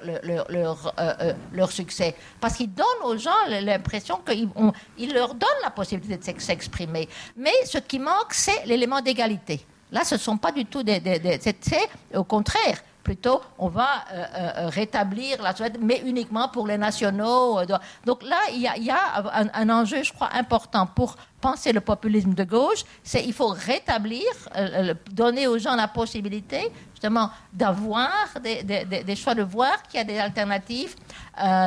leur, 0.50 0.94
euh, 1.00 1.14
euh, 1.20 1.34
leur 1.52 1.72
succès. 1.72 2.16
Parce 2.40 2.56
qu'ils 2.56 2.74
donnent 2.74 2.86
aux 3.04 3.18
gens 3.18 3.32
l'impression 3.48 4.20
qu'ils 4.26 5.14
leur 5.14 5.34
donnent 5.36 5.50
la 5.64 5.72
possibilité 5.72 6.32
de 6.32 6.40
s'exprimer. 6.40 7.08
Mais 7.36 7.54
ce 7.66 7.78
qui 7.78 8.00
manque, 8.00 8.34
c'est 8.34 8.66
l'élément 8.66 9.02
d'égalité. 9.02 9.66
Là, 9.92 10.04
ce 10.04 10.16
ne 10.16 10.20
sont 10.20 10.38
pas 10.38 10.52
du 10.52 10.66
tout 10.66 10.84
des... 10.84 11.02
c'est 11.42 11.90
au 12.16 12.24
contraire 12.24 12.82
plutôt 13.04 13.42
on 13.60 13.68
va 13.68 14.06
euh, 14.12 14.26
euh, 14.36 14.70
rétablir 14.70 15.42
la 15.42 15.54
Suède, 15.56 15.78
mais 15.80 16.02
uniquement 16.06 16.48
pour 16.48 16.66
les 16.68 16.78
nationaux. 16.78 17.60
Euh, 17.60 17.66
donc 18.06 18.24
là, 18.24 18.38
il 18.52 18.62
y 18.62 18.90
a, 18.90 19.50
un, 19.54 19.70
enjeu, 19.70 20.04
je 20.04 20.14
crois, 20.14 20.30
important 20.34 20.88
pour 20.88 21.16
penser 21.42 21.74
le 21.74 21.82
populisme 21.82 22.34
de 22.34 22.46
gauche, 22.46 22.84
c'est 23.04 23.26
il 23.26 23.34
faut 23.34 23.50
rétablir, 23.50 24.24
donner 25.12 25.46
aux 25.46 25.58
gens 25.58 25.76
la 25.76 25.90
possibilité 25.90 26.72
justement 26.94 27.30
d'avoir 27.52 28.10
des, 28.42 29.16
choix, 29.18 29.36
de 29.36 29.44
voir 29.44 29.84
qu'il 29.84 29.98
y 29.98 30.02
a 30.02 30.06
des 30.06 30.20
alternatives, 30.20 30.96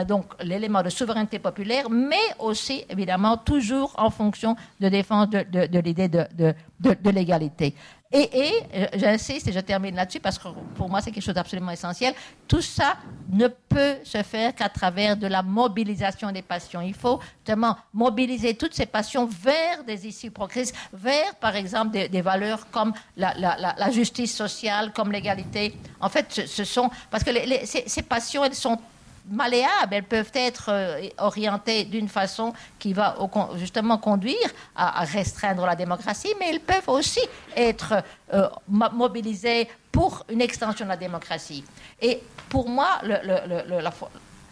donc 0.09 0.33
l'élément 0.43 0.83
de 0.83 0.89
souveraineté 0.89 1.39
populaire, 1.39 1.91
mais 1.91 2.27
aussi 2.39 2.87
évidemment 2.89 3.37
toujours 3.37 3.93
en 3.99 4.09
fonction 4.09 4.57
de 4.81 4.89
défense 4.89 5.29
de, 5.29 5.79
l'idée 5.81 6.09
de 6.09 7.11
l'égalité. 7.11 7.75
Et, 8.19 8.63
euh, 8.75 8.87
j'insiste 8.95 9.49
et 9.49 9.53
je 9.53 9.61
termine 9.61 9.95
là-dessus 9.95 10.21
parce 10.21 10.39
que 10.39 10.49
pour 10.75 10.89
moi 10.89 11.03
c'est 11.03 11.11
quelque 11.11 11.23
chose 11.23 11.35
d'absolument 11.35 11.71
essentiel, 11.71 12.15
tout 12.49 12.63
ça 12.63 12.97
ne 13.29 13.47
peut 13.47 13.97
se 14.05 14.23
faire 14.23 14.55
qu'à 14.55 14.71
travers 14.71 15.19
de 15.19 15.27
la 15.27 15.43
mobilisation 15.43 16.33
des 16.33 16.41
passions. 16.41 16.81
Il 16.81 16.95
faut 16.95 17.21
justement 17.39 17.77
mobiliser 17.93 18.55
toutes 18.55 18.73
ces 18.73 18.87
passions 18.87 19.27
vers 19.27 19.85
des 19.85 20.07
issues 20.07 20.31
progressistes, 20.31 20.75
vers 20.95 21.35
par 21.35 21.57
exemple 21.57 21.91
des, 22.09 22.23
valeurs 22.23 22.71
comme 22.71 22.95
la, 23.19 23.91
justice 23.91 24.35
sociale, 24.35 24.93
comme 24.95 25.13
l'égalité. 25.13 25.77
En 26.01 26.09
fait, 26.09 26.47
ce, 26.47 26.65
sont... 26.65 26.91
Parce 27.11 27.23
que 27.23 27.31
ces 27.65 28.03
passions, 28.03 28.45
elles 28.45 28.55
sont 28.55 28.79
malléables, 29.29 29.93
elles 29.93 30.05
peuvent 30.05 30.31
être 30.35 30.71
euh, 30.71 31.09
orientées 31.19 31.85
d'une 31.85 32.09
façon 32.09 32.53
qui 32.79 32.93
va 32.93 33.17
justement 33.57 33.99
conduire 33.99 34.49
à, 34.75 35.05
restreindre 35.05 35.67
la 35.67 35.77
démocratie, 35.77 36.33
mais 36.39 36.51
elles 36.51 36.61
peuvent 36.61 36.89
aussi 36.89 37.21
être 37.55 38.03
euh, 38.33 38.49
mobilisées 38.69 39.69
pour 39.91 40.25
une 40.29 40.41
extension 40.41 40.85
de 40.85 40.91
la 40.91 40.97
démocratie. 40.97 41.65
Et 42.01 42.23
pour 42.49 42.69
moi, 42.69 43.01
la 43.03 43.93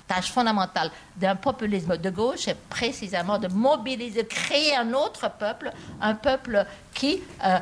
tâche 0.06 0.30
fondamentale 0.30 0.90
d'un 1.16 1.36
populisme 1.36 1.96
de 1.96 2.10
gauche, 2.10 2.40
c'est 2.44 2.58
précisément 2.68 3.38
de 3.38 3.48
mobiliser, 3.48 4.26
créer 4.26 4.76
un 4.76 4.92
autre 4.92 5.30
peuple, 5.38 5.72
un 6.00 6.14
peuple 6.14 6.64
qui 6.92 7.22
euh, 7.44 7.58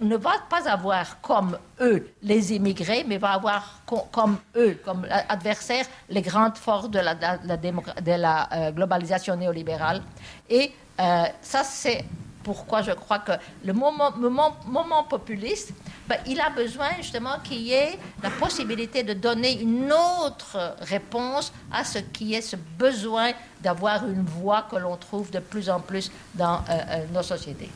ne 0.00 0.16
va 0.16 0.32
pas 0.48 0.68
avoir 0.68 1.20
comme 1.20 1.58
eux 1.80 2.08
les 2.22 2.52
immigrés, 2.52 3.04
mais 3.06 3.18
va 3.18 3.32
avoir 3.32 3.82
comme 4.12 4.38
eux, 4.56 4.78
comme 4.84 5.06
adversaires, 5.28 5.86
les 6.08 6.22
grandes 6.22 6.56
forces 6.56 6.90
de 6.90 6.98
la, 6.98 8.48
euh, 8.52 8.70
globalisation 8.72 9.36
néolibérale. 9.36 10.02
Et 10.48 10.72
euh, 11.00 11.24
ça, 11.40 11.64
c'est 11.64 12.04
pourquoi 12.46 12.80
je 12.80 12.92
crois 12.92 13.18
que 13.18 13.32
le 13.64 13.72
moment, 13.72 14.12
moment, 14.16 15.02
populiste, 15.02 15.72
ben, 16.06 16.18
il 16.28 16.40
a 16.40 16.48
besoin 16.50 16.90
justement 16.96 17.40
qu'il 17.42 17.62
y 17.62 17.72
ait 17.72 17.98
la 18.22 18.30
possibilité 18.30 19.02
de 19.02 19.14
donner 19.14 19.60
une 19.60 19.92
autre 19.92 20.76
réponse 20.80 21.52
à 21.72 21.82
ce 21.82 21.98
qui 21.98 22.34
est 22.34 22.42
ce 22.42 22.54
besoin 22.78 23.32
d'avoir 23.60 24.06
une 24.06 24.24
voix 24.24 24.64
que 24.70 24.76
l'on 24.76 24.96
trouve 24.96 25.28
de 25.32 25.40
plus 25.40 25.68
en 25.68 25.80
plus 25.80 26.12
dans 26.34 26.60
euh, 26.70 27.04
nos 27.12 27.24
sociétés. 27.24 27.70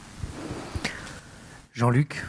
Jean-Luc, 1.72 2.24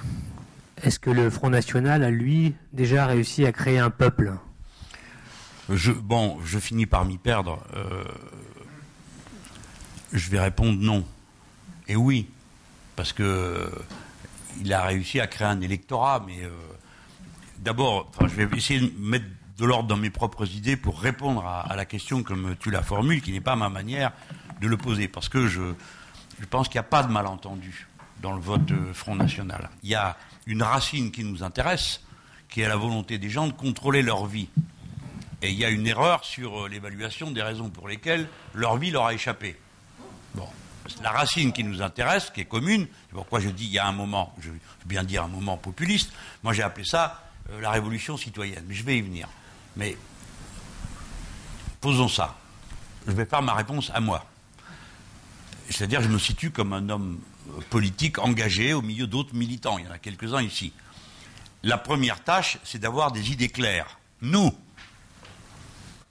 est-ce 0.84 1.00
que 1.00 1.10
le 1.10 1.30
Front 1.30 1.50
National 1.50 2.04
a, 2.04 2.12
lui, 2.12 2.54
déjà 2.74 3.08
réussi 3.08 3.46
à 3.46 3.52
créer 3.52 3.80
un 3.80 3.90
peuple? 3.90 4.34
Bon, 6.04 6.38
je 6.46 6.60
finis 6.60 6.86
par 6.86 7.06
m'y 7.06 7.18
perdre. 7.18 7.64
Euh, 7.76 8.04
je 10.14 10.30
vais 10.30 10.40
répondre 10.40 10.80
non. 10.80 11.06
Et 11.88 11.96
oui, 11.96 12.28
parce 12.96 13.14
que 13.14 13.72
il 14.60 14.72
a 14.74 14.84
réussi 14.84 15.20
à 15.20 15.28
créer 15.28 15.48
un 15.48 15.62
électorat, 15.62 16.24
mais 16.28 16.44
euh, 16.44 16.50
d'abord, 17.60 18.12
je 18.22 18.44
vais 18.44 18.58
essayer 18.58 18.80
de 18.80 18.92
mettre 19.00 19.26
de 19.58 19.66
l'ordre 19.66 19.88
dans 19.88 19.98
mes 19.98 20.10
propres 20.10 20.48
idées 20.52 20.76
pour 20.76 21.00
répondre 21.00 21.46
à, 21.46 21.76
la 21.76 21.86
question 21.86 22.22
comme 22.22 22.56
tu 22.60 22.70
la 22.70 22.84
formules, 22.84 23.22
qui 23.22 23.32
n'est 23.32 23.42
pas 23.42 23.56
ma 23.56 23.70
manière 23.70 24.12
de 24.60 24.68
le 24.68 24.78
poser, 24.78 25.08
parce 25.08 25.30
que 25.30 25.48
je 25.48 25.62
pense 26.50 26.68
qu'il 26.68 26.76
n'y 26.76 26.86
a 26.86 26.90
pas 26.90 27.04
de 27.04 27.12
malentendu 27.12 27.88
dans 28.22 28.34
le 28.34 28.42
vote 28.42 28.72
Front 28.94 29.16
National. 29.16 29.70
Il 29.84 29.90
y 29.90 29.96
a 29.96 30.18
une 30.46 30.64
racine 30.64 31.12
qui 31.12 31.24
nous 31.24 31.44
intéresse, 31.44 32.02
qui 32.50 32.62
est 32.62 32.68
la 32.68 32.76
volonté 32.76 33.18
des 33.18 33.30
gens 33.30 33.48
de 33.48 33.54
contrôler 33.54 34.02
leur 34.02 34.26
vie. 34.26 34.50
Et 35.42 35.50
il 35.50 35.58
y 35.58 35.66
a 35.66 35.70
une 35.70 35.88
erreur 35.88 36.24
sur 36.24 36.66
euh, 36.66 36.70
l'évaluation 36.70 37.32
des 37.32 37.42
raisons 37.42 37.70
pour 37.70 37.88
lesquelles 37.88 38.28
leur 38.54 38.78
vie 38.78 38.92
leur 38.92 39.06
a 39.06 39.14
échappé. 39.14 39.58
Bon. 40.36 40.48
la 41.02 41.12
racine 41.12 41.52
qui 41.52 41.64
nous 41.64 41.82
intéresse, 41.82 42.30
qui 42.30 42.42
est 42.42 42.46
commune, 42.46 42.88
c'est 43.08 43.16
pourquoi 43.16 43.40
je 43.40 43.50
dis 43.50 43.66
il 43.66 43.72
y 43.72 43.80
a 43.80 43.88
un 43.88 43.92
moment, 43.92 44.36
je 44.40 44.50
veux 44.50 44.60
bien 44.86 45.04
dire 45.04 45.24
un 45.24 45.28
moment 45.28 45.58
populiste, 45.58 46.14
moi 46.44 46.54
j'ai 46.54 46.62
appelé 46.62 46.86
ça 46.86 47.24
euh, 47.50 47.60
la 47.60 47.72
révolution 47.72 48.18
citoyenne, 48.18 48.64
mais 48.68 48.76
je 48.76 48.84
vais 48.84 48.98
y 48.98 49.02
venir. 49.02 49.28
Mais 49.76 49.98
posons 51.80 52.08
ça. 52.08 52.38
Je 53.08 53.14
vais 53.14 53.26
faire 53.26 53.42
ma 53.42 53.56
réponse 53.56 53.92
à 53.96 54.00
moi. 54.00 54.26
C'est-à-dire, 55.70 56.02
je 56.02 56.10
me 56.10 56.20
situe 56.20 56.52
comme 56.52 56.74
un 56.74 56.90
homme 56.90 57.20
euh, 57.58 57.62
politique 57.70 58.20
engagé 58.20 58.74
au 58.74 58.82
milieu 58.82 59.08
d'autres 59.08 59.36
militants. 59.36 59.78
Il 59.78 59.86
y 59.86 59.88
en 59.88 59.92
a 59.92 59.98
quelques-uns 59.98 60.42
ici. 60.42 60.74
La 61.64 61.78
première 61.78 62.24
tâche, 62.24 62.58
c'est 62.64 62.80
d'avoir 62.80 63.12
des 63.12 63.32
idées 63.32 63.50
claires. 63.50 64.00
Nous. 64.22 64.54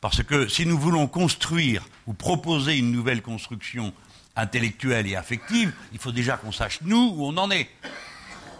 Parce 0.01 0.23
que 0.23 0.49
si 0.49 0.65
nous 0.65 0.79
voulons 0.79 1.07
construire 1.07 1.87
ou 2.07 2.15
proposer 2.15 2.79
une 2.79 2.93
nouvelle 2.93 3.23
construction 3.23 3.93
intellectuelle 4.37 5.07
et 5.07 5.17
affective, 5.17 5.73
il 5.93 5.99
faut 5.99 6.13
déjà 6.13 6.37
qu'on 6.37 6.53
sache, 6.53 6.81
nous, 6.83 7.13
où 7.17 7.27
on 7.27 7.37
en 7.37 7.51
est. 7.51 7.69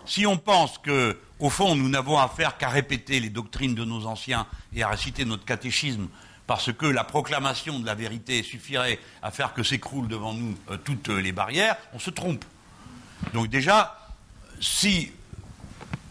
Si 0.05 0.27
on 0.27 0.37
pense 0.37 0.79
que, 0.79 1.19
au 1.39 1.49
fond, 1.49 1.77
nous 1.77 1.89
n'avons 1.89 2.19
à 2.19 2.29
faire 2.29 2.59
qu'à 2.59 2.69
répéter 2.69 3.21
les 3.21 3.31
doctrines 3.31 3.75
de 3.75 3.85
nos 3.85 4.07
anciens 4.07 4.47
et 4.75 4.83
à 4.83 4.89
réciter 4.89 5.25
notre 5.25 5.45
catéchisme 5.45 6.09
parce 6.51 6.73
que 6.73 6.87
la 6.87 7.05
proclamation 7.05 7.79
de 7.79 7.87
la 7.87 7.95
vérité 7.95 8.43
suffirait 8.43 8.99
à 9.23 9.31
faire 9.31 9.55
que 9.55 9.63
s'écroulent 9.63 10.09
devant 10.09 10.35
nous 10.35 10.57
euh, 10.69 10.77
toutes 10.79 11.09
les 11.09 11.31
barrières, 11.31 11.77
on 11.93 12.01
se 12.01 12.11
trompe. 12.11 12.45
Donc 13.33 13.49
déjà, 13.49 13.97
si 14.61 15.13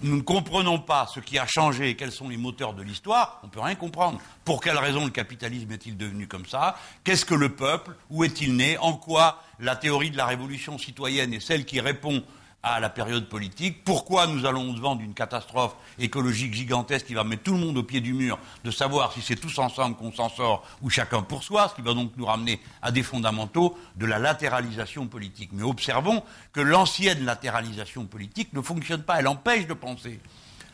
nous 0.02 0.18
ne 0.18 0.22
comprenons 0.22 0.80
pas 0.80 1.08
ce 1.14 1.20
qui 1.20 1.38
a 1.38 1.46
changé 1.46 1.90
et 1.90 1.96
quels 1.96 2.12
sont 2.12 2.30
les 2.30 2.38
moteurs 2.38 2.74
de 2.74 2.82
l'histoire, 2.82 3.40
on 3.44 3.48
ne 3.48 3.52
peut 3.52 3.60
rien 3.60 3.76
comprendre. 3.76 4.20
Pour 4.46 4.62
quelle 4.62 4.78
raison 4.78 5.04
le 5.04 5.12
capitalisme 5.12 5.72
est-il 5.72 5.98
devenu 5.98 6.28
comme 6.28 6.46
ça? 6.46 6.78
Qu'est-ce 7.04 7.26
que 7.26 7.36
le 7.36 7.50
peuple? 7.50 7.96
Où 8.10 8.24
est-il 8.24 8.56
né? 8.56 8.78
En 8.78 8.94
quoi 8.94 9.44
la 9.60 9.76
théorie 9.76 10.12
de 10.12 10.18
la 10.18 10.26
révolution 10.26 10.78
citoyenne 10.78 11.34
est 11.34 11.42
celle 11.42 11.66
qui 11.66 11.82
répond 11.82 12.24
à 12.64 12.80
la 12.80 12.90
période 12.90 13.30
politique. 13.30 13.84
Pourquoi 13.84 14.28
nous 14.28 14.46
allons 14.46 14.74
devant 14.74 14.96
d'une 14.96 15.14
catastrophe 15.14 15.76
écologique 15.98 16.54
gigantesque 16.54 17.08
qui 17.08 17.14
va 17.14 17.24
mettre 17.24 17.44
tout 17.44 17.54
le 17.54 17.60
monde 17.60 17.78
au 17.78 17.84
pied 17.84 18.02
du 18.02 18.14
mur, 18.14 18.38
de 18.64 18.72
savoir 18.72 19.14
si 19.14 19.22
c'est 19.22 19.36
tous 19.36 19.58
ensemble 19.60 19.96
qu'on 19.96 20.12
s'en 20.12 20.30
sort 20.30 20.66
ou 20.82 20.90
chacun 20.90 21.22
pour 21.22 21.44
soi, 21.44 21.70
ce 21.70 21.76
qui 21.76 21.82
va 21.82 21.94
donc 21.94 22.12
nous 22.18 22.26
ramener 22.26 22.60
à 22.82 22.92
des 22.92 23.04
fondamentaux 23.04 23.78
de 23.96 24.06
la 24.06 24.20
latéralisation 24.20 25.08
politique. 25.08 25.52
Mais 25.54 25.64
observons 25.64 26.24
que 26.52 26.60
l'ancienne 26.60 27.24
latéralisation 27.24 28.06
politique 28.06 28.52
ne 28.54 28.62
fonctionne 28.62 29.04
pas, 29.04 29.20
elle 29.20 29.28
empêche 29.28 29.68
de 29.68 29.74
penser. 29.74 30.20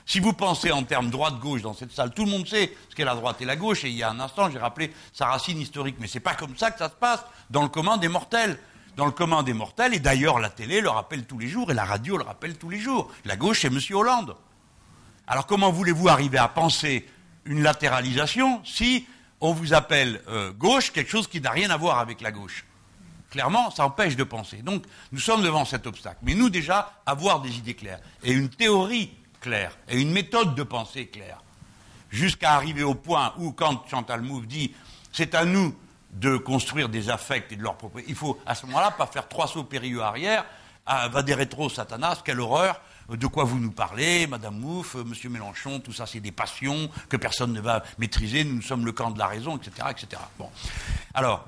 Si 0.07 0.19
vous 0.19 0.33
pensez 0.33 0.71
en 0.71 0.83
termes 0.83 1.09
droite-gauche 1.09 1.63
dans 1.63 1.73
cette 1.73 1.91
salle, 1.91 2.13
tout 2.13 2.25
le 2.25 2.31
monde 2.31 2.47
sait 2.47 2.71
ce 2.89 2.95
qu'est 2.95 3.05
la 3.05 3.15
droite 3.15 3.41
et 3.41 3.45
la 3.45 3.55
gauche, 3.55 3.85
et 3.85 3.89
il 3.89 3.95
y 3.95 4.03
a 4.03 4.09
un 4.09 4.19
instant, 4.19 4.51
j'ai 4.51 4.59
rappelé 4.59 4.93
sa 5.13 5.27
racine 5.27 5.59
historique, 5.59 5.95
mais 5.99 6.07
c'est 6.07 6.19
pas 6.19 6.35
comme 6.35 6.55
ça 6.55 6.69
que 6.69 6.77
ça 6.77 6.89
se 6.89 6.95
passe 6.95 7.25
dans 7.49 7.63
le 7.63 7.69
commun 7.69 7.97
des 7.97 8.07
mortels 8.07 8.59
dans 8.95 9.05
le 9.05 9.11
commun 9.11 9.43
des 9.43 9.53
mortels, 9.53 9.93
et 9.93 9.99
d'ailleurs 9.99 10.39
la 10.39 10.49
télé 10.49 10.81
le 10.81 10.89
rappelle 10.89 11.25
tous 11.25 11.37
les 11.37 11.47
jours, 11.47 11.71
et 11.71 11.73
la 11.73 11.85
radio 11.85 12.17
le 12.17 12.23
rappelle 12.23 12.57
tous 12.57 12.69
les 12.69 12.79
jours. 12.79 13.11
La 13.25 13.35
gauche, 13.35 13.61
c'est 13.61 13.67
M. 13.67 13.79
Hollande. 13.91 14.35
Alors 15.27 15.47
comment 15.47 15.71
voulez-vous 15.71 16.07
arriver 16.07 16.37
à 16.37 16.47
penser 16.47 17.07
une 17.45 17.61
latéralisation 17.61 18.61
si 18.63 19.07
on 19.41 19.53
vous 19.53 19.73
appelle 19.73 20.21
euh, 20.27 20.51
gauche 20.53 20.91
quelque 20.91 21.09
chose 21.09 21.27
qui 21.27 21.41
n'a 21.41 21.51
rien 21.51 21.69
à 21.69 21.77
voir 21.77 21.99
avec 21.99 22.21
la 22.21 22.31
gauche? 22.31 22.65
Clairement, 23.31 23.69
ça 23.69 23.85
empêche 23.85 24.15
de 24.15 24.23
penser. 24.23 24.57
Donc 24.57 24.83
nous 25.11 25.19
sommes 25.19 25.41
devant 25.41 25.65
cet 25.65 25.87
obstacle. 25.87 26.19
Mais 26.23 26.35
nous 26.35 26.49
déjà, 26.49 27.01
avoir 27.05 27.41
des 27.41 27.57
idées 27.57 27.73
claires, 27.73 27.99
et 28.23 28.31
une 28.31 28.49
théorie 28.49 29.11
claire, 29.41 29.77
et 29.89 29.99
une 29.99 30.11
méthode 30.11 30.55
de 30.55 30.63
pensée 30.63 31.07
claire, 31.07 31.41
jusqu'à 32.09 32.53
arriver 32.53 32.83
au 32.83 32.95
point 32.95 33.33
où, 33.37 33.51
quand 33.51 33.83
Chantal 33.89 34.21
Mouffe 34.21 34.47
dit 34.47 34.73
c'est 35.11 35.33
à 35.33 35.43
nous 35.43 35.75
de 36.15 36.37
construire 36.37 36.89
des 36.89 37.09
affects 37.09 37.51
et 37.51 37.55
de 37.55 37.63
leur 37.63 37.75
propriété. 37.75 38.11
Il 38.11 38.15
faut 38.15 38.39
à 38.45 38.55
ce 38.55 38.65
moment-là 38.65 38.91
pas 38.91 39.05
faire 39.07 39.27
trois 39.27 39.47
sauts 39.47 39.63
périlleux 39.63 40.01
arrière. 40.01 40.45
Ah, 40.85 41.07
va 41.07 41.23
des 41.23 41.33
rétro 41.33 41.69
Satanas, 41.69 42.21
quelle 42.23 42.39
horreur 42.39 42.79
de 43.09 43.27
quoi 43.27 43.43
vous 43.43 43.59
nous 43.59 43.71
parlez, 43.71 44.25
Madame 44.25 44.57
Mouffe, 44.57 44.95
Monsieur 44.95 45.29
Mélenchon, 45.29 45.79
tout 45.79 45.93
ça 45.93 46.07
c'est 46.07 46.19
des 46.19 46.31
passions 46.31 46.89
que 47.07 47.17
personne 47.17 47.53
ne 47.53 47.61
va 47.61 47.83
maîtriser, 47.99 48.43
nous 48.43 48.61
sommes 48.61 48.85
le 48.85 48.91
camp 48.91 49.11
de 49.11 49.19
la 49.19 49.27
raison, 49.27 49.57
etc. 49.57 49.87
etc. 49.91 50.21
Bon. 50.39 50.49
Alors, 51.13 51.45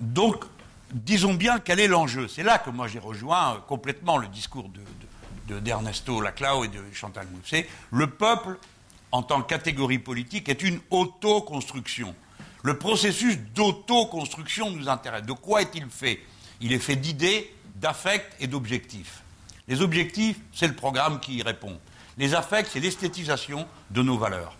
donc, 0.00 0.44
disons 0.92 1.34
bien 1.34 1.58
quel 1.58 1.80
est 1.80 1.88
l'enjeu. 1.88 2.26
C'est 2.28 2.42
là 2.42 2.58
que 2.58 2.70
moi 2.70 2.88
j'ai 2.88 2.98
rejoint 2.98 3.54
euh, 3.54 3.58
complètement 3.68 4.16
le 4.16 4.28
discours 4.28 4.70
d'Ernesto 5.46 6.18
de, 6.18 6.24
Laclau 6.24 6.64
et 6.64 6.68
de 6.68 6.82
Chantal 6.92 7.26
Mouffe. 7.26 7.66
Le 7.90 8.06
peuple, 8.08 8.58
en 9.12 9.22
tant 9.22 9.42
que 9.42 9.48
catégorie 9.48 9.98
politique, 9.98 10.48
est 10.48 10.62
une 10.62 10.80
autoconstruction. 10.90 12.14
Le 12.64 12.78
processus 12.78 13.36
d'autoconstruction 13.54 14.70
nous 14.70 14.88
intéresse. 14.88 15.24
De 15.24 15.34
quoi 15.34 15.60
est-il 15.60 15.84
fait? 15.90 16.18
Il 16.62 16.72
est 16.72 16.78
fait 16.78 16.96
d'idées, 16.96 17.54
d'affects 17.76 18.24
et 18.40 18.46
d'objectifs. 18.46 19.22
Les 19.68 19.82
objectifs, 19.82 20.38
c'est 20.50 20.66
le 20.66 20.74
programme 20.74 21.20
qui 21.20 21.36
y 21.36 21.42
répond. 21.42 21.78
Les 22.16 22.34
affects, 22.34 22.70
c'est 22.72 22.80
l'esthétisation 22.80 23.68
de 23.90 24.02
nos 24.02 24.16
valeurs, 24.16 24.56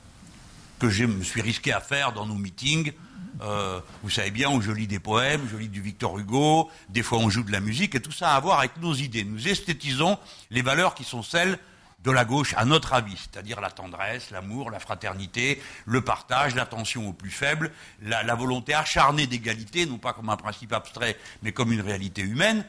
que 0.79 0.91
je 0.91 1.05
me 1.07 1.25
suis 1.25 1.41
risqué 1.41 1.73
à 1.73 1.81
faire 1.81 2.13
dans 2.13 2.27
nos 2.27 2.35
meetings. 2.35 2.93
Euh, 3.41 3.81
vous 4.03 4.11
savez 4.11 4.31
bien, 4.31 4.51
où 4.51 4.61
je 4.61 4.71
lis 4.71 4.87
des 4.87 4.99
poèmes, 4.99 5.49
je 5.51 5.57
lis 5.57 5.71
du 5.71 5.81
Victor 5.81 6.19
Hugo, 6.19 6.69
des 6.91 7.03
fois 7.03 7.17
on 7.19 7.31
joue 7.31 7.43
de 7.43 7.53
la 7.53 7.61
musique, 7.61 7.95
et 7.95 8.03
tout 8.03 8.13
ça 8.13 8.33
a 8.33 8.37
à 8.37 8.41
voir 8.41 8.59
avec 8.59 8.77
nos 8.83 8.93
idées. 8.93 9.25
Nous 9.25 9.49
esthétisons 9.49 10.19
les 10.51 10.61
valeurs 10.61 10.95
qui 10.95 11.05
sont 11.05 11.23
celles 11.23 11.59
de 12.05 12.11
la 12.11 12.27
gauche, 12.27 12.55
à 12.57 12.67
notre 12.67 12.93
avis, 12.93 13.17
c'est-à-dire 13.17 13.63
la 13.63 13.71
tendresse, 13.71 14.31
l'amour, 14.31 14.71
la 14.71 14.79
fraternité, 14.79 15.61
le 15.87 16.03
partage, 16.03 16.55
l'attention 16.55 17.09
aux 17.09 17.15
plus 17.15 17.31
faibles, 17.31 17.73
la, 18.03 18.35
volonté 18.35 18.75
acharnée 18.75 19.27
d'égalité, 19.27 19.87
non 19.87 19.97
pas 19.97 20.13
comme 20.13 20.29
un 20.29 20.37
principe 20.37 20.75
abstrait, 20.75 21.17
mais 21.43 21.53
comme 21.53 21.73
une 21.73 21.81
réalité 21.81 22.21
humaine. 22.21 22.65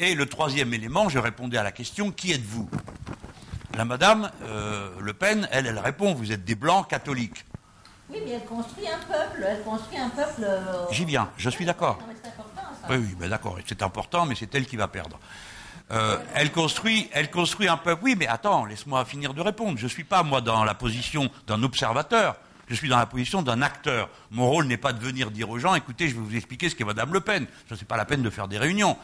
Et 0.00 0.14
le 0.14 0.26
troisième 0.26 0.74
élément, 0.74 1.08
je 1.08 1.18
répondais 1.18 1.56
à 1.56 1.62
la 1.62 1.72
question 1.72 2.10
qui 2.10 2.32
êtes-vous? 2.32 2.68
La 3.76 3.84
madame 3.84 4.30
euh, 4.42 4.90
Le 5.00 5.12
Pen, 5.12 5.48
elle, 5.52 5.66
elle 5.66 5.78
répond 5.78 6.12
vous 6.12 6.32
êtes 6.32 6.44
des 6.44 6.56
blancs 6.56 6.88
catholiques. 6.88 7.44
Oui, 8.08 8.18
mais 8.24 8.32
elle 8.32 8.44
construit 8.44 8.88
un 8.88 8.98
peuple. 8.98 9.46
Elle 9.46 9.62
construit 9.62 9.98
un 9.98 10.08
peuple. 10.08 10.42
Euh, 10.42 10.86
J'y 10.90 11.04
viens, 11.04 11.30
je 11.36 11.48
suis 11.48 11.64
d'accord. 11.64 12.00
Oui, 12.88 12.96
oui, 12.96 13.14
ben 13.20 13.30
d'accord, 13.30 13.56
c'est 13.68 13.82
important, 13.82 14.26
mais 14.26 14.34
c'est 14.34 14.52
elle 14.52 14.66
qui 14.66 14.74
va 14.74 14.88
perdre. 14.88 15.20
Euh, 15.92 16.18
elle, 16.34 16.52
construit, 16.52 17.08
elle 17.12 17.30
construit 17.30 17.68
un 17.68 17.76
peuple. 17.76 18.02
Oui, 18.04 18.14
mais 18.16 18.26
attends, 18.26 18.64
laisse-moi 18.64 19.04
finir 19.04 19.34
de 19.34 19.40
répondre. 19.40 19.78
Je 19.78 19.84
ne 19.84 19.88
suis 19.88 20.04
pas, 20.04 20.22
moi, 20.22 20.40
dans 20.40 20.64
la 20.64 20.74
position 20.74 21.30
d'un 21.46 21.62
observateur. 21.62 22.36
Je 22.68 22.74
suis 22.76 22.88
dans 22.88 22.98
la 22.98 23.06
position 23.06 23.42
d'un 23.42 23.62
acteur. 23.62 24.08
Mon 24.30 24.48
rôle 24.48 24.66
n'est 24.66 24.76
pas 24.76 24.92
de 24.92 25.00
venir 25.00 25.32
dire 25.32 25.50
aux 25.50 25.58
gens, 25.58 25.74
écoutez, 25.74 26.08
je 26.08 26.14
vais 26.14 26.20
vous 26.20 26.36
expliquer 26.36 26.68
ce 26.68 26.76
qu'est 26.76 26.84
Madame 26.84 27.12
Le 27.12 27.20
Pen. 27.20 27.46
Ce 27.68 27.74
n'est 27.74 27.80
pas 27.80 27.96
la 27.96 28.04
peine 28.04 28.22
de 28.22 28.30
faire 28.30 28.46
des 28.46 28.58
réunions. 28.58 28.96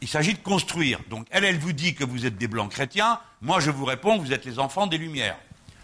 Il 0.00 0.08
s'agit 0.08 0.32
de 0.32 0.38
construire. 0.38 0.98
Donc, 1.10 1.26
elle, 1.30 1.44
elle 1.44 1.58
vous 1.58 1.74
dit 1.74 1.94
que 1.94 2.04
vous 2.04 2.24
êtes 2.24 2.38
des 2.38 2.48
blancs 2.48 2.70
chrétiens. 2.70 3.20
Moi, 3.42 3.60
je 3.60 3.70
vous 3.70 3.84
réponds, 3.84 4.18
vous 4.18 4.32
êtes 4.32 4.46
les 4.46 4.58
enfants 4.58 4.86
des 4.86 4.96
Lumières. 4.96 5.36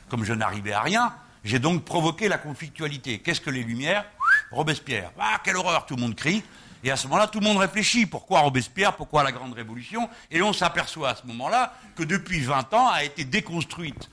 Comme 0.08 0.24
je 0.24 0.32
n'arrivais 0.32 0.72
à 0.72 0.80
rien, 0.80 1.12
j'ai 1.44 1.58
donc 1.58 1.84
provoqué 1.84 2.28
la 2.28 2.38
conflictualité. 2.38 3.18
Qu'est-ce 3.18 3.42
que 3.42 3.50
les 3.50 3.62
Lumières? 3.62 4.06
Robespierre. 4.50 5.10
Ah, 5.20 5.38
quelle 5.44 5.56
horreur, 5.56 5.84
tout 5.84 5.96
le 5.96 6.00
monde 6.00 6.14
crie. 6.14 6.42
Et 6.86 6.90
à 6.92 6.96
ce 6.96 7.08
moment-là, 7.08 7.26
tout 7.26 7.40
le 7.40 7.44
monde 7.44 7.56
réfléchit. 7.56 8.06
Pourquoi 8.06 8.42
Robespierre? 8.42 8.94
Pourquoi 8.94 9.24
la 9.24 9.32
Grande 9.32 9.54
Révolution? 9.54 10.08
Et 10.30 10.40
on 10.40 10.52
s'aperçoit 10.52 11.08
à 11.08 11.14
ce 11.16 11.26
moment-là 11.26 11.74
que 11.96 12.04
depuis 12.04 12.38
20 12.38 12.72
ans 12.74 12.86
a 12.86 13.02
été 13.02 13.24
déconstruite 13.24 14.08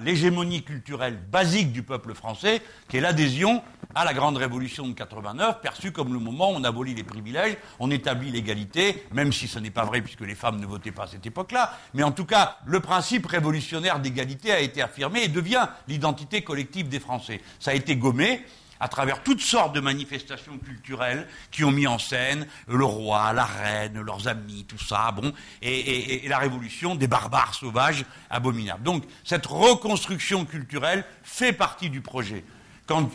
l'hégémonie 0.00 0.62
culturelle 0.62 1.18
basique 1.30 1.72
du 1.72 1.82
peuple 1.82 2.14
français, 2.14 2.62
qui 2.88 2.96
est 2.96 3.02
l'adhésion 3.02 3.62
à 3.94 4.06
la 4.06 4.14
Grande 4.14 4.38
Révolution 4.38 4.88
de 4.88 4.94
89, 4.94 5.60
perçue 5.60 5.92
comme 5.92 6.14
le 6.14 6.18
moment 6.18 6.52
où 6.52 6.54
on 6.54 6.64
abolit 6.64 6.94
les 6.94 7.04
privilèges, 7.04 7.58
on 7.78 7.90
établit 7.90 8.30
l'égalité, 8.30 9.04
même 9.12 9.30
si 9.30 9.46
ce 9.46 9.58
n'est 9.58 9.70
pas 9.70 9.84
vrai 9.84 10.00
puisque 10.00 10.22
les 10.22 10.34
femmes 10.34 10.60
ne 10.60 10.66
votaient 10.66 10.90
pas 10.90 11.02
à 11.02 11.08
cette 11.08 11.26
époque-là. 11.26 11.78
Mais 11.92 12.02
en 12.02 12.12
tout 12.12 12.24
cas, 12.24 12.56
le 12.64 12.80
principe 12.80 13.26
révolutionnaire 13.26 14.00
d'égalité 14.00 14.52
a 14.52 14.60
été 14.60 14.80
affirmé 14.80 15.24
et 15.24 15.28
devient 15.28 15.68
l'identité 15.86 16.40
collective 16.40 16.88
des 16.88 16.98
Français. 16.98 17.42
Ça 17.60 17.72
a 17.72 17.74
été 17.74 17.94
gommé 17.94 18.42
à 18.80 18.88
travers 18.88 19.22
toutes 19.22 19.40
sortes 19.40 19.74
de 19.74 19.80
manifestations 19.80 20.58
culturelles 20.58 21.26
qui 21.50 21.64
ont 21.64 21.70
mis 21.70 21.86
en 21.86 21.98
scène 21.98 22.46
le 22.66 22.84
roi, 22.84 23.32
la 23.32 23.44
reine, 23.44 24.00
leurs 24.00 24.28
amis, 24.28 24.64
tout 24.68 24.78
ça, 24.78 25.10
bon, 25.12 25.32
et, 25.62 26.26
la 26.28 26.38
révolution 26.38 26.94
des 26.94 27.06
barbares 27.06 27.54
sauvages 27.54 28.04
abominables. 28.30 28.82
Donc 28.82 29.04
cette 29.24 29.46
reconstruction 29.46 30.44
culturelle 30.44 31.04
fait 31.22 31.52
partie 31.52 31.90
du 31.90 32.00
projet. 32.00 32.44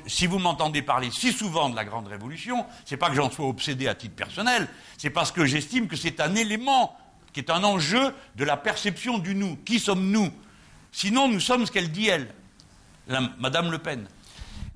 Si 0.08 0.26
vous 0.26 0.40
m'entendez 0.40 0.82
parler 0.82 1.12
si 1.12 1.32
souvent 1.32 1.70
de 1.70 1.76
la 1.76 1.86
Grande 1.86 2.08
Révolution, 2.08 2.66
c'est 2.86 2.98
pas 2.98 3.10
que 3.10 3.16
j'en 3.16 3.30
sois 3.30 3.48
obsédé 3.48 3.88
à 3.88 3.94
titre 3.94 4.16
personnel, 4.16 4.68
c'est 4.98 5.12
parce 5.12 5.32
que 5.32 5.46
j'estime 5.46 5.88
que 5.88 5.96
c'est 5.96 6.20
un 6.20 6.34
élément 6.36 6.98
qui 7.34 7.40
est 7.40 7.52
un 7.52 7.64
enjeu 7.64 8.14
de 8.36 8.44
la 8.44 8.58
perception 8.58 9.20
du 9.20 9.36
nous. 9.36 9.56
Qui 9.58 9.80
sommes-nous? 9.80 10.32
Sinon, 10.92 11.28
nous 11.28 11.40
sommes 11.40 11.68
ce 11.68 11.72
qu'elle 11.72 11.92
dit 11.92 12.08
elle, 12.08 12.34
Madame 13.38 13.72
Le 13.72 13.78
Pen. 13.78 14.08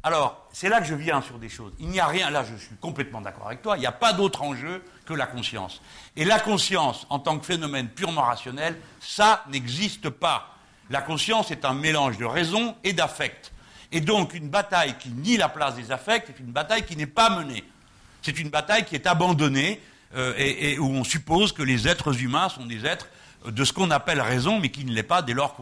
Alors, 0.03 0.42
c'est 0.53 0.69
là 0.69 0.79
que 0.79 0.87
je 0.87 0.93
viens 0.93 1.21
sur 1.21 1.39
des 1.39 1.49
choses. 1.49 1.73
Il 1.79 1.89
n'y 1.89 1.99
a 1.99 2.05
rien, 2.05 2.29
là 2.29 2.45
je 2.49 2.55
suis 2.55 2.75
complètement 2.75 3.19
d'accord 3.19 3.47
avec 3.47 3.61
toi, 3.61 3.75
il 3.75 3.81
n'y 3.81 3.87
a 3.87 3.91
pas 3.91 4.13
d'autre 4.13 4.43
enjeu 4.43 4.83
que 5.05 5.13
la 5.13 5.25
conscience. 5.25 5.81
Et 6.15 6.23
la 6.23 6.39
conscience, 6.39 7.05
en 7.09 7.19
tant 7.19 7.37
que 7.39 7.45
phénomène 7.45 7.89
purement 7.89 8.21
rationnel, 8.21 8.79
ça 9.01 9.43
n'existe 9.49 10.09
pas. 10.09 10.55
La 10.89 11.01
conscience 11.01 11.49
est 11.49 11.65
un 11.65 11.73
mélange 11.73 12.17
de 12.19 12.25
raison 12.25 12.75
et 12.83 12.93
d'affect. 12.93 13.51
Et 13.91 13.99
donc, 13.99 14.33
une 14.33 14.49
bataille 14.49 14.95
qui 14.99 15.09
nie 15.09 15.37
la 15.37 15.49
place 15.49 15.75
des 15.75 15.91
affects 15.91 16.29
est 16.29 16.39
une 16.39 16.51
bataille 16.51 16.83
qui 16.83 16.95
n'est 16.95 17.07
pas 17.07 17.29
menée. 17.29 17.63
C'est 18.21 18.39
une 18.39 18.49
bataille 18.49 18.85
qui 18.85 18.95
est 18.95 19.07
abandonnée 19.07 19.81
euh, 20.15 20.33
et, 20.37 20.77
où 20.77 20.85
on 20.85 21.03
suppose 21.03 21.51
que 21.51 21.63
les 21.63 21.87
êtres 21.87 22.21
humains 22.21 22.49
sont 22.49 22.65
des 22.65 22.85
êtres 22.85 23.07
de 23.45 23.63
ce 23.63 23.73
qu'on 23.73 23.91
appelle 23.91 24.21
raison, 24.21 24.59
mais 24.59 24.69
qui 24.69 24.85
ne 24.85 24.91
l'est 24.93 25.03
pas 25.03 25.21
dès 25.21 25.33
lors 25.33 25.55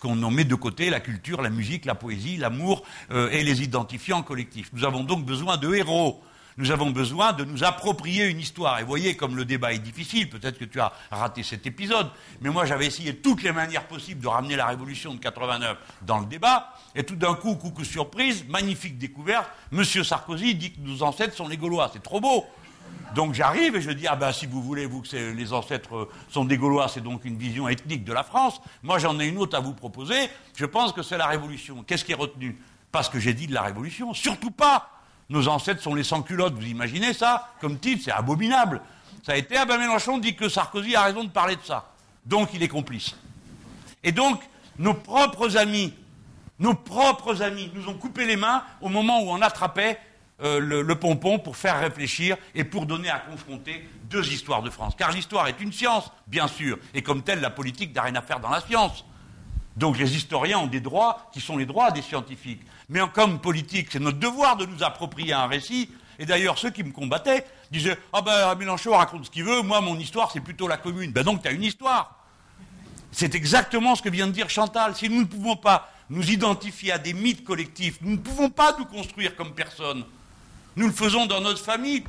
qu'on 0.00 0.22
en 0.22 0.30
met 0.30 0.44
de 0.44 0.54
côté 0.54 0.90
la 0.90 1.00
culture, 1.00 1.42
la 1.42 1.50
musique, 1.50 1.84
la 1.84 1.94
poésie, 1.94 2.36
l'amour 2.36 2.82
euh, 3.10 3.30
et 3.30 3.42
les 3.42 3.62
identifiants 3.62 4.22
collectifs. 4.22 4.70
Nous 4.72 4.84
avons 4.84 5.04
donc 5.04 5.24
besoin 5.24 5.56
de 5.56 5.74
héros. 5.74 6.22
Nous 6.56 6.70
avons 6.70 6.90
besoin 6.90 7.32
de 7.32 7.44
nous 7.44 7.64
approprier 7.64 8.26
une 8.26 8.38
histoire. 8.38 8.78
Et 8.78 8.84
voyez 8.84 9.16
comme 9.16 9.36
le 9.36 9.44
débat 9.44 9.72
est 9.72 9.80
difficile. 9.80 10.30
Peut-être 10.30 10.56
que 10.58 10.64
tu 10.64 10.80
as 10.80 10.92
raté 11.10 11.42
cet 11.42 11.66
épisode. 11.66 12.08
Mais 12.40 12.50
moi, 12.50 12.64
j'avais 12.64 12.86
essayé 12.86 13.16
toutes 13.16 13.42
les 13.42 13.50
manières 13.50 13.88
possibles 13.88 14.20
de 14.20 14.28
ramener 14.28 14.54
la 14.54 14.66
révolution 14.66 15.14
de 15.14 15.18
89 15.18 15.76
dans 16.02 16.18
le 16.18 16.26
débat. 16.26 16.72
Et 16.94 17.02
tout 17.02 17.16
d'un 17.16 17.34
coup, 17.34 17.56
coucou 17.56 17.82
surprise, 17.82 18.44
magnifique 18.48 18.98
découverte. 18.98 19.50
Monsieur 19.72 20.04
Sarkozy 20.04 20.54
dit 20.54 20.72
que 20.72 20.80
nos 20.80 21.02
ancêtres 21.02 21.34
sont 21.34 21.48
les 21.48 21.56
Gaulois. 21.56 21.90
C'est 21.92 22.02
trop 22.02 22.20
beau. 22.20 22.44
Donc 23.14 23.34
j'arrive 23.34 23.76
et 23.76 23.80
je 23.80 23.90
dis, 23.90 24.06
ah 24.08 24.16
ben 24.16 24.32
si 24.32 24.46
vous 24.46 24.60
voulez, 24.60 24.86
vous, 24.86 25.02
que 25.02 25.32
les 25.32 25.52
ancêtres 25.52 26.08
sont 26.28 26.44
des 26.44 26.58
Gaulois, 26.58 26.88
c'est 26.88 27.00
donc 27.00 27.24
une 27.24 27.36
vision 27.36 27.68
ethnique 27.68 28.04
de 28.04 28.12
la 28.12 28.24
France. 28.24 28.60
Moi 28.82 28.98
j'en 28.98 29.18
ai 29.20 29.26
une 29.26 29.38
autre 29.38 29.56
à 29.56 29.60
vous 29.60 29.72
proposer. 29.72 30.28
Je 30.56 30.66
pense 30.66 30.92
que 30.92 31.02
c'est 31.02 31.16
la 31.16 31.26
Révolution. 31.26 31.84
Qu'est-ce 31.86 32.04
qui 32.04 32.12
est 32.12 32.16
retenu? 32.16 32.58
Parce 32.90 33.08
que 33.08 33.20
j'ai 33.20 33.32
dit 33.32 33.46
de 33.46 33.54
la 33.54 33.62
Révolution. 33.62 34.14
Surtout 34.14 34.50
pas 34.50 34.90
nos 35.30 35.48
ancêtres 35.48 35.82
sont 35.82 35.94
les 35.94 36.04
sans-culottes, 36.04 36.54
vous 36.54 36.66
imaginez 36.66 37.14
ça? 37.14 37.48
Comme 37.60 37.78
titre, 37.78 38.02
c'est 38.04 38.12
abominable. 38.12 38.82
Ça 39.24 39.32
a 39.32 39.36
été, 39.36 39.56
ah 39.56 39.64
ben 39.64 39.78
Mélenchon 39.78 40.18
dit 40.18 40.36
que 40.36 40.48
Sarkozy 40.48 40.94
a 40.94 41.04
raison 41.04 41.24
de 41.24 41.30
parler 41.30 41.56
de 41.56 41.62
ça. 41.62 41.92
Donc 42.26 42.50
il 42.52 42.62
est 42.62 42.68
complice. 42.68 43.16
Et 44.02 44.12
donc, 44.12 44.42
nos 44.78 44.94
propres 44.94 45.56
amis, 45.56 45.94
nos 46.58 46.74
propres 46.74 47.42
amis 47.42 47.70
nous 47.74 47.88
ont 47.88 47.94
coupé 47.94 48.26
les 48.26 48.36
mains 48.36 48.62
au 48.80 48.88
moment 48.88 49.22
où 49.22 49.30
on 49.30 49.40
attrapait 49.40 49.98
euh, 50.42 50.58
le, 50.58 50.94
pompon 50.96 51.38
pour 51.38 51.56
faire 51.56 51.78
réfléchir 51.78 52.36
et 52.56 52.64
pour 52.64 52.86
donner 52.86 53.08
à 53.08 53.20
confronter 53.20 53.88
deux 54.10 54.32
histoires 54.32 54.62
de 54.62 54.70
France. 54.70 54.94
Car 54.98 55.12
l'histoire 55.12 55.46
est 55.46 55.60
une 55.60 55.72
science, 55.72 56.10
bien 56.26 56.48
sûr, 56.48 56.78
et 56.92 57.02
comme 57.02 57.22
telle, 57.22 57.40
la 57.40 57.50
politique 57.50 57.94
n'a 57.94 58.02
rien 58.02 58.16
à 58.16 58.22
faire 58.22 58.40
dans 58.40 58.50
la 58.50 58.60
science. 58.60 59.04
Donc 59.76 59.96
les 59.96 60.16
historiens 60.16 60.58
ont 60.58 60.66
des 60.66 60.80
droits 60.80 61.30
qui 61.32 61.40
sont 61.40 61.56
les 61.56 61.66
droits 61.66 61.92
des 61.92 62.02
scientifiques. 62.02 62.62
Mais 62.88 63.00
en 63.00 63.08
comme 63.08 63.40
politique, 63.40 63.88
c'est 63.92 64.00
notre 64.00 64.18
devoir 64.18 64.56
de 64.56 64.66
nous 64.66 64.82
approprier 64.82 65.32
un 65.32 65.46
récit. 65.46 65.88
Et 66.18 66.26
d'ailleurs, 66.26 66.58
ceux 66.58 66.70
qui 66.70 66.82
me 66.82 66.90
combattaient 66.90 67.44
disaient 67.70 67.96
Ah 68.12 68.20
ben 68.20 68.56
Mélenchon 68.56 68.90
raconte 68.92 69.26
ce 69.26 69.30
qu'il 69.30 69.44
veut, 69.44 69.62
moi 69.62 69.80
mon 69.80 69.98
histoire 69.98 70.32
c'est 70.32 70.40
plutôt 70.40 70.66
la 70.66 70.78
commune. 70.78 71.12
Ben 71.12 71.22
donc 71.22 71.42
tu 71.42 71.48
as 71.48 71.52
une 71.52 71.64
histoire. 71.64 72.24
C'est 73.12 73.36
exactement 73.36 73.94
ce 73.94 74.02
que 74.02 74.08
vient 74.08 74.26
de 74.26 74.32
dire 74.32 74.50
Chantal. 74.50 74.96
Si 74.96 75.08
nous 75.08 75.20
ne 75.20 75.26
pouvons 75.26 75.54
pas 75.54 75.92
nous 76.10 76.28
identifier 76.28 76.90
à 76.90 76.98
des 76.98 77.12
mythes 77.12 77.44
collectifs, 77.44 77.98
nous 78.00 78.12
ne 78.12 78.16
pouvons 78.16 78.50
pas 78.50 78.76
nous 78.76 78.84
construire 78.84 79.36
comme 79.36 79.54
personne. 79.54 80.04
Nous 80.76 80.86
le 80.86 80.92
faisons 80.92 81.26
dans 81.26 81.40
notre 81.40 81.62
famille. 81.62 82.04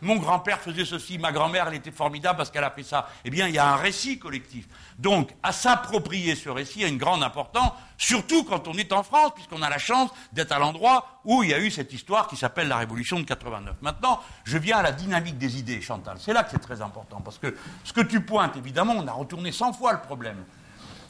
Mon 0.00 0.16
grand-père 0.16 0.60
faisait 0.60 0.84
ceci, 0.84 1.18
ma 1.18 1.32
grand-mère, 1.32 1.68
elle 1.68 1.74
était 1.74 1.90
formidable 1.90 2.36
parce 2.36 2.50
qu'elle 2.50 2.64
a 2.64 2.70
fait 2.70 2.82
ça. 2.82 3.08
Eh 3.24 3.30
bien, 3.30 3.48
il 3.48 3.54
y 3.54 3.58
a 3.58 3.72
un 3.72 3.76
récit 3.76 4.18
collectif. 4.18 4.66
Donc, 4.98 5.30
à 5.42 5.52
s'approprier 5.52 6.34
ce 6.34 6.48
récit 6.48 6.84
a 6.84 6.88
une 6.88 6.98
grande 6.98 7.22
importance, 7.22 7.72
surtout 7.98 8.44
quand 8.44 8.68
on 8.68 8.74
est 8.74 8.92
en 8.92 9.02
France, 9.02 9.32
puisqu'on 9.34 9.62
a 9.62 9.70
la 9.70 9.78
chance 9.78 10.10
d'être 10.32 10.52
à 10.52 10.58
l'endroit 10.58 11.20
où 11.24 11.42
il 11.42 11.50
y 11.50 11.54
a 11.54 11.58
eu 11.58 11.70
cette 11.70 11.92
histoire 11.92 12.26
qui 12.26 12.36
s'appelle 12.36 12.68
la 12.68 12.78
Révolution 12.78 13.20
de 13.20 13.24
89. 13.24 13.76
Maintenant, 13.82 14.20
je 14.44 14.58
viens 14.58 14.78
à 14.78 14.82
la 14.82 14.92
dynamique 14.92 15.38
des 15.38 15.58
idées, 15.58 15.80
Chantal. 15.80 16.16
C'est 16.18 16.32
là 16.32 16.42
que 16.42 16.50
c'est 16.50 16.58
très 16.58 16.82
important, 16.82 17.20
parce 17.20 17.38
que 17.38 17.56
ce 17.84 17.92
que 17.92 18.00
tu 18.00 18.20
pointes, 18.20 18.56
évidemment, 18.56 18.94
on 18.96 19.06
a 19.06 19.12
retourné 19.12 19.52
100 19.52 19.74
fois 19.74 19.92
le 19.92 20.00
problème. 20.00 20.44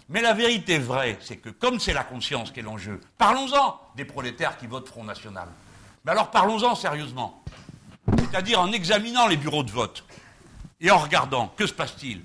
Mais 0.09 0.21
la 0.21 0.35
vérité 0.35 0.79
vraie, 0.79 1.17
c'est 1.23 1.37
que 1.37 1.49
comme 1.49 1.81
c'est 1.81 1.95
la 1.95 2.05
conscience 2.05 2.51
qui 2.51 2.61
est 2.61 2.63
l'enjeu, 2.63 3.01
parlons-en 3.17 3.81
des 3.97 4.05
prolétaires 4.05 4.59
qui 4.59 4.67
votent 4.67 4.89
Front 4.89 5.05
National. 5.05 5.49
Mais 6.05 6.13
alors 6.13 6.31
parlons-en 6.31 6.75
sérieusement. 6.75 7.43
C'est-à-dire 8.19 8.61
en 8.61 8.73
examinant 8.73 9.27
les 9.27 9.37
bureaux 9.37 9.63
de 9.63 9.71
vote 9.71 10.05
et 10.81 10.91
en 10.91 10.99
regardant, 10.99 11.49
que 11.57 11.67
se 11.67 11.73
passe-t-il? 11.73 12.23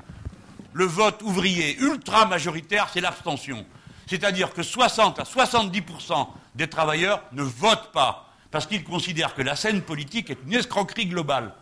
Le 0.74 0.86
vote 0.86 1.22
ouvrier 1.22 1.78
ultra 1.78 2.26
majoritaire, 2.26 2.90
c'est 2.92 3.02
l'abstention. 3.02 3.66
C'est-à-dire 4.08 4.54
que 4.54 4.64
60 4.64 5.20
à 5.20 5.24
70% 5.24 6.28
des 6.56 6.68
travailleurs 6.68 7.22
ne 7.34 7.44
votent 7.44 7.92
pas 7.92 8.30
parce 8.50 8.66
qu'ils 8.66 8.84
considèrent 8.84 9.36
que 9.36 9.42
la 9.42 9.56
scène 9.56 9.82
politique 9.82 10.32
est 10.32 10.40
une 10.46 10.54
escroquerie 10.54 11.06
globale. 11.06 11.54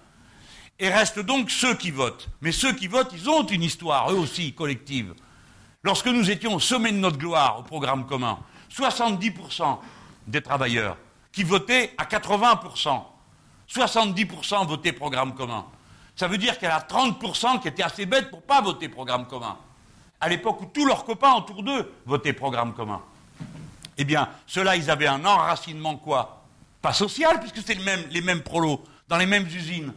Et 0.80 0.90
restent 0.90 1.20
donc 1.20 1.50
ceux 1.50 1.76
qui 1.76 1.92
votent. 1.92 2.30
Mais 2.42 2.52
ceux 2.52 2.74
qui 2.74 2.88
votent, 2.88 3.12
ils 3.14 3.30
ont 3.30 3.46
une 3.46 3.64
histoire, 3.64 4.12
eux 4.12 4.18
aussi, 4.18 4.54
collective. 4.54 5.14
Lorsque 5.84 6.08
nous 6.08 6.30
étions 6.30 6.54
au 6.54 6.60
sommet 6.60 6.92
de 6.92 6.98
notre 6.98 7.18
gloire 7.18 7.60
au 7.60 7.64
programme 7.64 8.06
commun, 8.06 8.40
70% 8.72 9.80
des 10.28 10.42
travailleurs 10.42 10.98
qui 11.36 11.44
votaient 11.44 11.94
à 11.98 12.06
80%. 12.06 13.04
70% 13.70 14.68
votaient 14.68 14.94
programme 14.94 15.36
commun. 15.36 15.66
Ça 16.16 16.30
veut 16.30 16.38
dire 16.38 16.58
qu'il 16.58 16.70
y 16.70 16.72
a 16.72 16.80
30% 16.80 17.60
qui 17.62 17.68
étaient 17.68 17.84
assez 17.84 18.06
bêtes 18.06 18.30
pour 18.30 18.40
ne 18.40 18.46
pas 18.46 18.62
voter 18.62 18.88
programme 18.88 19.28
commun. 19.28 19.58
À 20.22 20.30
l'époque 20.30 20.62
où 20.62 20.66
tous 20.68 20.86
leurs 20.86 21.04
copains 21.04 21.34
autour 21.34 21.62
d'eux 21.62 21.92
votaient 22.06 22.32
programme 22.32 22.74
commun. 22.74 23.02
Eh 23.98 24.06
bien, 24.06 24.30
ceux-là, 24.48 24.78
ils 24.78 24.90
avaient 24.90 25.08
un 25.08 25.26
enracinement 25.26 25.98
quoi? 25.98 26.46
Pas 26.82 26.94
social, 26.94 27.42
puisque 27.42 27.58
c'était 27.58 27.78
les 28.10 28.22
mêmes 28.22 28.42
prolos, 28.42 28.82
dans 29.10 29.18
les 29.18 29.26
mêmes 29.26 29.48
usines. 29.48 29.94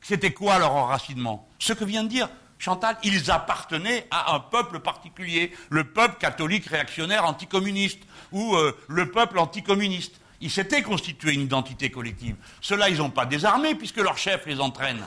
C'était 0.00 0.32
quoi 0.32 0.60
leur 0.60 0.72
enracinement? 0.72 1.48
Ce 1.58 1.72
que 1.72 1.84
vient 1.84 2.04
de 2.04 2.08
dire 2.08 2.28
Chantal, 2.58 2.96
ils 3.02 3.30
appartenaient 3.30 4.06
à 4.10 4.34
un 4.34 4.40
peuple 4.40 4.78
particulier, 4.78 5.52
le 5.68 5.84
peuple 5.84 6.16
catholique 6.18 6.66
réactionnaire 6.66 7.26
anticommuniste, 7.26 8.00
ou 8.30 8.54
euh, 8.54 8.74
le 8.88 9.10
peuple 9.10 9.38
anticommuniste. 9.38 10.20
Ils 10.40 10.50
s'étaient 10.50 10.82
constitués 10.82 11.34
une 11.34 11.42
identité 11.42 11.90
collective. 11.90 12.36
Ceux-là, 12.60 12.88
ils 12.88 12.98
n'ont 12.98 13.10
pas 13.10 13.26
désarmé 13.26 13.74
puisque 13.74 13.98
leur 13.98 14.18
chef 14.18 14.46
les 14.46 14.60
entraîne. 14.60 15.02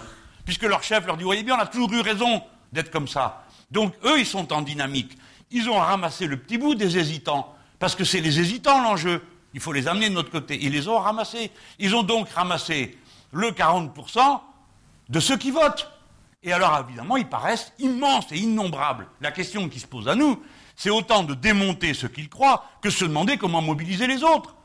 Puisque 0.46 0.64
leur 0.64 0.84
chef 0.84 1.06
leur 1.06 1.18
dit, 1.18 1.24
voyez 1.24 1.44
bien, 1.44 1.56
on 1.56 1.60
a 1.60 1.68
toujours 1.68 1.94
eu 1.94 2.02
raison 2.02 2.42
d'être 2.74 2.92
comme 2.92 3.08
ça. 3.08 3.46
Donc 3.72 3.94
eux, 4.04 4.20
ils 4.20 4.26
sont 4.26 4.52
en 4.52 4.62
dynamique. 4.62 5.18
Ils 5.52 5.70
ont 5.70 5.78
ramassé 5.78 6.28
le 6.28 6.38
petit 6.38 6.58
bout 6.58 6.76
des 6.76 6.98
hésitants. 6.98 7.56
Parce 7.78 7.96
que 7.96 8.04
c'est 8.04 8.22
les 8.22 8.40
hésitants 8.40 8.82
l'enjeu. 8.82 9.24
Il 9.54 9.60
faut 9.60 9.74
les 9.74 9.88
amener 9.88 10.10
de 10.10 10.14
notre 10.14 10.32
côté. 10.32 10.58
Ils 10.62 10.72
les 10.72 10.88
ont 10.88 11.00
ramassés. 11.00 11.52
Ils 11.80 11.96
ont 11.96 12.04
donc 12.04 12.30
ramassé 12.30 12.98
le 13.32 13.52
40% 13.52 14.42
de 15.10 15.20
ceux 15.20 15.38
qui 15.38 15.52
votent. 15.52 15.90
Et 16.42 16.54
alors, 16.54 16.86
évidemment, 16.88 17.18
ils 17.18 17.28
paraissent 17.28 17.74
immenses 17.80 18.32
et 18.32 18.38
innombrables. 18.38 19.08
La 19.22 19.32
question 19.32 19.68
qui 19.68 19.80
se 19.80 19.88
pose 19.88 20.08
à 20.08 20.16
nous, 20.16 20.42
c'est 20.76 20.90
autant 20.90 21.24
de 21.24 21.34
démonter 21.34 21.94
ce 21.94 22.08
qu'ils 22.08 22.30
croient 22.30 22.66
que 22.82 22.90
se 22.90 23.04
demander 23.04 23.38
comment 23.38 23.62
mobiliser 23.62 24.08
les 24.08 24.24
autres. 24.24 24.56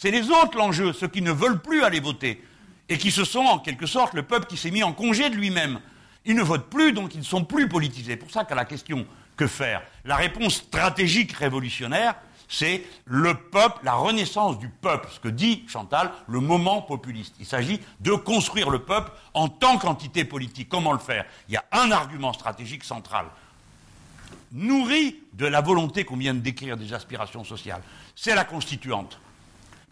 C'est 0.00 0.12
les 0.12 0.30
autres 0.30 0.56
l'enjeu, 0.56 0.92
ceux 0.92 1.08
qui 1.08 1.22
ne 1.22 1.32
veulent 1.32 1.60
plus 1.60 1.82
aller 1.82 1.98
voter, 1.98 2.40
et 2.88 2.98
qui 2.98 3.10
se 3.10 3.24
sont 3.24 3.40
en 3.40 3.58
quelque 3.58 3.86
sorte 3.86 4.14
le 4.14 4.22
peuple 4.22 4.46
qui 4.46 4.56
s'est 4.56 4.70
mis 4.70 4.84
en 4.84 4.92
congé 4.92 5.28
de 5.28 5.34
lui-même. 5.34 5.80
Ils 6.24 6.36
ne 6.36 6.42
votent 6.44 6.70
plus, 6.70 6.92
donc 6.92 7.16
ils 7.16 7.18
ne 7.18 7.24
sont 7.24 7.44
plus 7.44 7.68
politisés. 7.68 8.16
Pour 8.16 8.30
ça 8.30 8.44
qu'à 8.44 8.54
la 8.54 8.64
question 8.64 9.04
que 9.36 9.48
faire, 9.48 9.82
la 10.04 10.14
réponse 10.14 10.54
stratégique 10.54 11.32
révolutionnaire, 11.32 12.14
c'est 12.46 12.84
le 13.06 13.34
peuple, 13.34 13.80
la 13.82 13.94
renaissance 13.94 14.60
du 14.60 14.68
peuple, 14.68 15.08
ce 15.12 15.18
que 15.18 15.26
dit 15.26 15.64
Chantal, 15.66 16.12
le 16.28 16.38
moment 16.38 16.80
populiste. 16.80 17.34
Il 17.40 17.46
s'agit 17.46 17.80
de 17.98 18.12
construire 18.12 18.70
le 18.70 18.78
peuple 18.78 19.10
en 19.34 19.48
tant 19.48 19.78
qu'entité 19.78 20.24
politique. 20.24 20.68
Comment 20.68 20.92
le 20.92 21.00
faire? 21.00 21.24
Il 21.48 21.54
y 21.54 21.56
a 21.56 21.64
un 21.72 21.90
argument 21.90 22.32
stratégique 22.32 22.84
central, 22.84 23.26
nourri 24.52 25.16
de 25.32 25.46
la 25.46 25.60
volonté 25.60 26.04
qu'on 26.04 26.16
vient 26.16 26.34
de 26.34 26.38
décrire 26.38 26.76
des 26.76 26.94
aspirations 26.94 27.42
sociales. 27.42 27.82
C'est 28.14 28.36
la 28.36 28.44
constituante. 28.44 29.18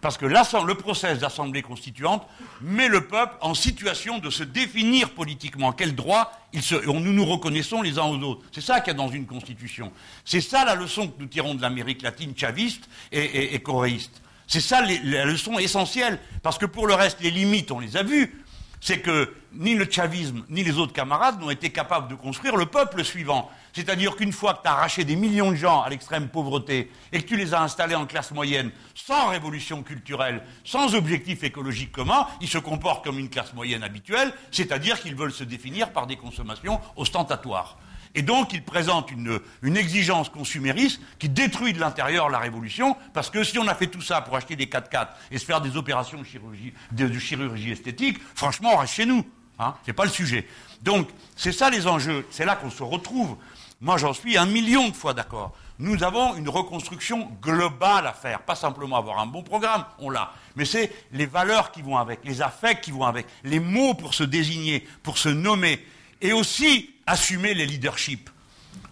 Parce 0.06 0.18
que 0.18 0.26
le 0.26 0.74
process 0.76 1.18
d'assemblée 1.18 1.62
constituante 1.62 2.28
met 2.60 2.86
le 2.86 3.08
peuple 3.08 3.34
en 3.40 3.54
situation 3.54 4.18
de 4.18 4.30
se 4.30 4.44
définir 4.44 5.10
politiquement. 5.10 5.72
Quel 5.72 5.96
droit 5.96 6.30
nous 6.52 7.12
nous 7.12 7.24
reconnaissons 7.24 7.82
les 7.82 7.98
uns 7.98 8.04
aux 8.04 8.20
autres. 8.20 8.42
C'est 8.52 8.60
ça 8.60 8.78
qu'il 8.78 8.92
y 8.92 8.94
a 8.94 8.96
dans 8.96 9.08
une 9.08 9.26
constitution. 9.26 9.90
C'est 10.24 10.40
ça 10.40 10.64
la 10.64 10.76
leçon 10.76 11.08
que 11.08 11.20
nous 11.20 11.26
tirons 11.26 11.56
de 11.56 11.60
l'Amérique 11.60 12.02
latine 12.02 12.34
chaviste 12.36 12.88
et, 13.10 13.52
et, 13.52 13.58
coréiste. 13.58 14.22
C'est 14.46 14.60
ça 14.60 14.80
la 14.80 15.24
leçon 15.24 15.58
essentielle. 15.58 16.20
Parce 16.40 16.56
que 16.56 16.66
pour 16.66 16.86
le 16.86 16.94
reste, 16.94 17.20
les 17.20 17.32
limites, 17.32 17.72
on 17.72 17.80
les 17.80 17.96
a 17.96 18.04
vues. 18.04 18.44
C'est 18.80 19.00
que 19.00 19.34
ni 19.54 19.74
le 19.74 19.90
chavisme, 19.90 20.44
ni 20.48 20.62
les 20.62 20.78
autres 20.78 20.92
camarades 20.92 21.40
n'ont 21.40 21.50
été 21.50 21.70
capables 21.70 22.06
de 22.06 22.14
construire 22.14 22.54
le 22.54 22.66
peuple 22.66 23.02
suivant. 23.02 23.50
C'est-à-dire 23.76 24.16
qu'une 24.16 24.32
fois 24.32 24.54
que 24.54 24.62
tu 24.62 24.68
as 24.68 24.72
arraché 24.72 25.04
des 25.04 25.16
millions 25.16 25.50
de 25.50 25.56
gens 25.56 25.82
à 25.82 25.90
l'extrême 25.90 26.28
pauvreté 26.28 26.90
et 27.12 27.20
que 27.20 27.28
tu 27.28 27.36
les 27.36 27.52
as 27.52 27.60
installés 27.60 27.94
en 27.94 28.06
classe 28.06 28.30
moyenne, 28.30 28.70
sans 28.94 29.26
révolution 29.26 29.82
culturelle, 29.82 30.42
sans 30.64 30.94
objectif 30.94 31.44
écologique 31.44 31.92
commun, 31.92 32.26
ils 32.40 32.48
se 32.48 32.56
comportent 32.56 33.04
comme 33.04 33.18
une 33.18 33.28
classe 33.28 33.52
moyenne 33.52 33.82
habituelle, 33.82 34.32
c'est-à-dire 34.50 34.98
qu'ils 34.98 35.14
veulent 35.14 35.30
se 35.30 35.44
définir 35.44 35.90
par 35.90 36.06
des 36.06 36.16
consommations 36.16 36.80
ostentatoires. 36.96 37.76
Et 38.14 38.22
donc, 38.22 38.54
ils 38.54 38.64
présentent 38.64 39.10
une, 39.10 39.76
exigence 39.76 40.30
consumériste 40.30 41.02
qui 41.18 41.28
détruit 41.28 41.74
de 41.74 41.78
l'intérieur 41.78 42.30
la 42.30 42.38
révolution, 42.38 42.96
parce 43.12 43.28
que 43.28 43.44
si 43.44 43.58
on 43.58 43.68
a 43.68 43.74
fait 43.74 43.88
tout 43.88 44.00
ça 44.00 44.22
pour 44.22 44.36
acheter 44.36 44.56
des 44.56 44.68
4x4 44.68 45.08
et 45.30 45.36
se 45.36 45.44
faire 45.44 45.60
des 45.60 45.76
opérations 45.76 46.20
de 46.20 46.24
chirurgie, 46.24 46.72
de, 46.92 47.18
chirurgie 47.18 47.72
esthétique, 47.72 48.20
franchement, 48.34 48.70
on 48.72 48.78
reste 48.78 48.94
chez 48.94 49.04
nous. 49.04 49.22
Hein, 49.58 49.74
c'est 49.84 49.92
pas 49.92 50.04
le 50.04 50.10
sujet. 50.10 50.46
Donc, 50.82 51.08
c'est 51.34 51.52
ça 51.52 51.68
les 51.68 51.86
enjeux. 51.86 52.26
C'est 52.30 52.46
là 52.46 52.56
qu'on 52.56 52.70
se 52.70 52.82
retrouve. 52.82 53.36
Moi, 53.82 53.98
j'en 53.98 54.14
suis 54.14 54.38
un 54.38 54.46
million 54.46 54.88
de 54.88 54.94
fois 54.94 55.12
d'accord. 55.12 55.54
Nous 55.78 56.02
avons 56.02 56.34
une 56.36 56.48
reconstruction 56.48 57.30
globale 57.42 58.06
à 58.06 58.14
faire, 58.14 58.40
pas 58.40 58.54
simplement 58.54 58.96
avoir 58.96 59.18
un 59.18 59.26
bon 59.26 59.42
programme, 59.42 59.84
on 59.98 60.08
l'a, 60.08 60.32
mais 60.54 60.64
c'est 60.64 60.90
les 61.12 61.26
valeurs 61.26 61.70
qui 61.70 61.82
vont 61.82 61.98
avec, 61.98 62.20
les 62.24 62.40
affects 62.40 62.80
qui 62.80 62.90
vont 62.90 63.04
avec, 63.04 63.26
les 63.44 63.60
mots 63.60 63.92
pour 63.92 64.14
se 64.14 64.24
désigner, 64.24 64.86
pour 65.02 65.18
se 65.18 65.28
nommer, 65.28 65.84
et 66.22 66.32
aussi 66.32 66.94
assumer 67.06 67.52
les 67.52 67.66
leaderships. 67.66 68.30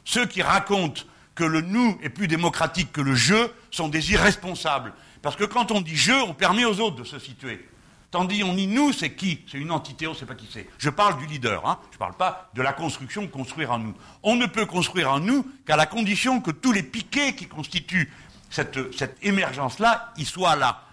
Ceux 0.05 0.27
qui 0.27 0.43
racontent 0.43 1.03
que 1.35 1.45
le 1.45 1.63
nous 1.63 1.99
est 2.03 2.11
plus 2.11 2.29
démocratique 2.29 2.93
que 2.93 3.01
le 3.01 3.15
je 3.15 3.49
sont 3.71 3.89
des 3.89 4.13
irresponsables. 4.13 4.93
Parce 5.23 5.37
que 5.37 5.45
quand 5.45 5.71
on 5.71 5.81
dit 5.81 5.97
je, 5.97 6.13
on 6.13 6.35
permet 6.35 6.67
aux 6.67 6.81
autres 6.81 6.97
de 6.97 7.05
se 7.05 7.19
situer. 7.19 7.67
Tandis 8.15 8.45
on 8.45 8.55
dit 8.55 8.69
nous, 8.69 8.93
c'est 8.93 9.11
qui? 9.11 9.41
C'est 9.51 9.59
une 9.59 9.73
entité, 9.73 10.07
on 10.07 10.13
ne 10.13 10.17
sait 10.17 10.25
pas 10.25 10.37
qui 10.37 10.49
c'est. 10.49 10.69
Je 10.79 10.89
parle 10.89 11.19
du 11.19 11.27
leader, 11.27 11.69
hein. 11.69 11.81
je 11.91 11.97
ne 11.97 11.99
parle 11.99 12.15
pas 12.15 12.49
de 12.55 12.63
la 12.63 12.73
construction, 12.73 13.27
construire 13.27 13.73
en 13.73 13.81
nous. 13.81 13.93
On 14.23 14.37
ne 14.37 14.47
peut 14.47 14.67
construire 14.67 15.11
en 15.11 15.19
nous 15.19 15.45
qu'à 15.67 15.75
la 15.75 15.87
condition 15.87 16.41
que 16.41 16.53
tous 16.53 16.71
les 16.71 16.85
piquets 16.85 17.35
qui 17.35 17.49
constituent 17.49 18.13
cette, 18.51 18.79
émergence-là, 19.23 20.13
ils 20.17 20.27
soient 20.27 20.55
là. 20.55 20.85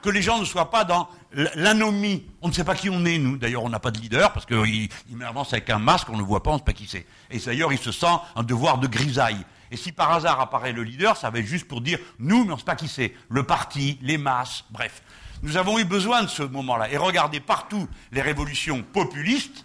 Que 0.00 0.08
les 0.08 0.22
gens 0.22 0.38
ne 0.38 0.46
soient 0.46 0.70
pas 0.70 0.84
dans 0.84 1.10
l'anomie. 1.34 2.24
On 2.40 2.48
ne 2.48 2.54
sait 2.54 2.64
pas 2.64 2.74
qui 2.74 2.88
on 2.88 3.04
est, 3.04 3.18
nous. 3.18 3.36
D'ailleurs, 3.36 3.64
on 3.64 3.68
n'a 3.68 3.78
pas 3.78 3.90
de 3.90 3.98
leader, 3.98 4.32
parce 4.32 4.46
qu'il 4.46 4.88
il 5.10 5.22
avance 5.22 5.52
avec 5.52 5.68
un 5.68 5.78
masque, 5.78 6.08
on 6.08 6.16
ne 6.16 6.22
voit 6.22 6.42
pas, 6.42 6.48
on 6.48 6.54
ne 6.54 6.58
sait 6.60 6.64
pas 6.64 6.72
qui 6.72 6.86
c'est. 6.86 7.04
Et 7.30 7.38
d'ailleurs, 7.40 7.74
il 7.74 7.78
se 7.78 7.92
sent 7.92 8.06
un 8.36 8.42
devoir 8.42 8.78
de 8.78 8.86
grisaille. 8.86 9.44
Et 9.70 9.76
si 9.76 9.92
par 9.92 10.10
hasard 10.12 10.40
apparaît 10.40 10.72
le 10.72 10.82
leader, 10.82 11.18
ça 11.18 11.28
va 11.28 11.40
être 11.40 11.46
juste 11.46 11.68
pour 11.68 11.82
dire 11.82 11.98
nous, 12.18 12.44
mais 12.44 12.52
on 12.52 12.54
ne 12.54 12.58
sait 12.58 12.64
pas 12.64 12.74
qui 12.74 12.88
c'est. 12.88 13.14
Le 13.28 13.42
parti, 13.42 13.98
les 14.00 14.16
masses, 14.16 14.64
bref. 14.70 15.02
Nous 15.42 15.56
avons 15.56 15.78
eu 15.78 15.84
besoin 15.84 16.22
de 16.22 16.28
ce 16.28 16.42
moment-là. 16.42 16.90
Et 16.90 16.96
regardez 16.96 17.40
partout 17.40 17.88
les 18.12 18.20
révolutions 18.22 18.82
populistes 18.82 19.64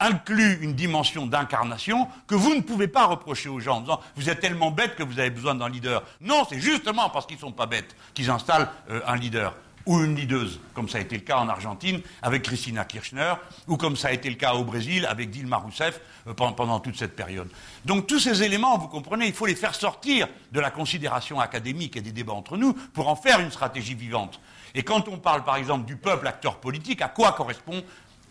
incluent 0.00 0.58
une 0.60 0.74
dimension 0.74 1.26
d'incarnation 1.26 2.08
que 2.26 2.34
vous 2.34 2.54
ne 2.54 2.60
pouvez 2.60 2.88
pas 2.88 3.06
reprocher 3.06 3.48
aux 3.48 3.60
gens 3.60 3.78
en 3.78 3.80
disant 3.80 4.00
vous 4.16 4.28
êtes 4.28 4.40
tellement 4.40 4.70
bêtes 4.70 4.96
que 4.96 5.02
vous 5.02 5.18
avez 5.18 5.30
besoin 5.30 5.54
d'un 5.54 5.68
leader. 5.68 6.02
Non, 6.20 6.44
c'est 6.48 6.60
justement 6.60 7.10
parce 7.10 7.26
qu'ils 7.26 7.36
ne 7.36 7.40
sont 7.40 7.52
pas 7.52 7.66
bêtes 7.66 7.96
qu'ils 8.12 8.30
installent 8.30 8.68
euh, 8.90 9.00
un 9.06 9.16
leader 9.16 9.54
ou 9.86 10.02
une 10.02 10.16
leaduse, 10.16 10.60
comme 10.72 10.88
ça 10.88 10.98
a 10.98 11.00
été 11.02 11.14
le 11.14 11.22
cas 11.22 11.36
en 11.36 11.48
Argentine 11.48 12.00
avec 12.22 12.42
Christina 12.42 12.84
Kirchner, 12.84 13.34
ou 13.68 13.76
comme 13.76 13.96
ça 13.96 14.08
a 14.08 14.12
été 14.12 14.30
le 14.30 14.36
cas 14.36 14.54
au 14.54 14.64
Brésil 14.64 15.06
avec 15.06 15.30
Dilma 15.30 15.58
Rousseff 15.58 16.00
euh, 16.26 16.32
pendant 16.32 16.80
toute 16.80 16.96
cette 16.96 17.14
période. 17.14 17.48
Donc 17.84 18.06
tous 18.06 18.20
ces 18.20 18.42
éléments, 18.42 18.78
vous 18.78 18.88
comprenez, 18.88 19.26
il 19.26 19.34
faut 19.34 19.46
les 19.46 19.54
faire 19.54 19.74
sortir 19.74 20.28
de 20.52 20.60
la 20.60 20.70
considération 20.70 21.40
académique 21.40 21.96
et 21.96 22.00
des 22.00 22.12
débats 22.12 22.32
entre 22.32 22.56
nous 22.56 22.72
pour 22.72 23.08
en 23.08 23.16
faire 23.16 23.40
une 23.40 23.50
stratégie 23.50 23.94
vivante. 23.94 24.40
Et 24.74 24.82
quand 24.82 25.08
on 25.08 25.18
parle 25.18 25.44
par 25.44 25.56
exemple 25.56 25.86
du 25.86 25.96
peuple 25.96 26.26
acteur 26.26 26.58
politique, 26.58 27.00
à 27.02 27.08
quoi 27.08 27.32
correspond 27.32 27.82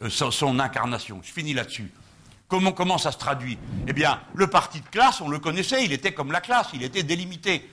euh, 0.01 0.09
son, 0.09 0.59
incarnation? 0.59 1.21
Je 1.23 1.31
finis 1.31 1.53
là-dessus. 1.53 1.91
Comment, 2.49 2.99
ça 2.99 3.11
se 3.11 3.17
traduit? 3.17 3.57
Eh 3.87 3.93
bien, 3.93 4.21
le 4.35 4.45
parti 4.45 4.79
de 4.79 4.87
classe, 4.87 5.21
on 5.21 5.27
le 5.27 5.39
connaissait, 5.39 5.85
il 5.85 5.91
était 5.91 6.13
comme 6.13 6.31
la 6.31 6.39
classe, 6.39 6.67
il 6.73 6.83
était 6.83 7.01
délimité. 7.01 7.67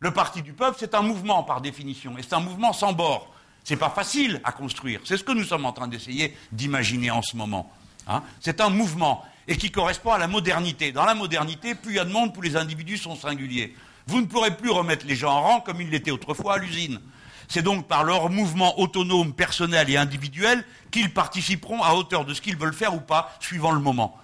Le 0.00 0.10
parti 0.10 0.42
du 0.42 0.52
peuple, 0.52 0.76
c'est 0.78 0.94
un 0.94 1.00
mouvement 1.00 1.42
par 1.42 1.62
définition, 1.62 2.18
et 2.18 2.22
c'est 2.22 2.34
un 2.34 2.40
mouvement 2.40 2.74
sans 2.74 2.92
bord. 2.92 3.32
C'est 3.64 3.76
pas 3.76 3.88
facile 3.88 4.42
à 4.44 4.52
construire. 4.52 5.00
C'est 5.04 5.16
ce 5.16 5.24
que 5.24 5.32
nous 5.32 5.44
sommes 5.44 5.64
en 5.64 5.72
train 5.72 5.88
d'essayer 5.88 6.36
d'imaginer 6.50 7.10
en 7.10 7.22
ce 7.22 7.36
moment. 7.36 7.70
Hein. 8.08 8.22
c'est 8.40 8.60
un 8.60 8.68
mouvement 8.68 9.24
et 9.46 9.56
qui 9.56 9.70
correspond 9.70 10.10
à 10.10 10.18
la 10.18 10.26
modernité. 10.26 10.92
Dans 10.92 11.04
la 11.04 11.14
modernité, 11.14 11.74
plus 11.76 11.92
il 11.92 11.96
y 11.96 12.00
a 12.00 12.04
de 12.04 12.10
monde, 12.10 12.34
plus 12.34 12.48
les 12.48 12.56
individus 12.56 12.98
sont 12.98 13.16
singuliers. 13.16 13.74
Vous 14.06 14.20
ne 14.20 14.26
pourrez 14.26 14.56
plus 14.56 14.70
remettre 14.70 15.06
les 15.06 15.14
gens 15.14 15.32
en 15.32 15.42
rang 15.42 15.60
comme 15.60 15.80
ils 15.80 15.88
l'étaient 15.88 16.10
autrefois 16.10 16.54
à 16.54 16.58
l'usine. 16.58 17.00
C'est 17.48 17.62
donc 17.62 17.86
par 17.86 18.04
leur 18.04 18.30
mouvement 18.30 18.78
autonome, 18.78 19.32
personnel 19.32 19.90
et 19.90 19.96
individuel 19.96 20.64
qu'ils 20.90 21.12
participeront 21.12 21.82
à 21.82 21.94
hauteur 21.94 22.24
de 22.24 22.34
ce 22.34 22.40
qu'ils 22.40 22.56
veulent 22.56 22.74
faire 22.74 22.94
ou 22.94 23.00
pas, 23.00 23.34
suivant 23.40 23.72
le 23.72 23.80
moment. 23.80 24.18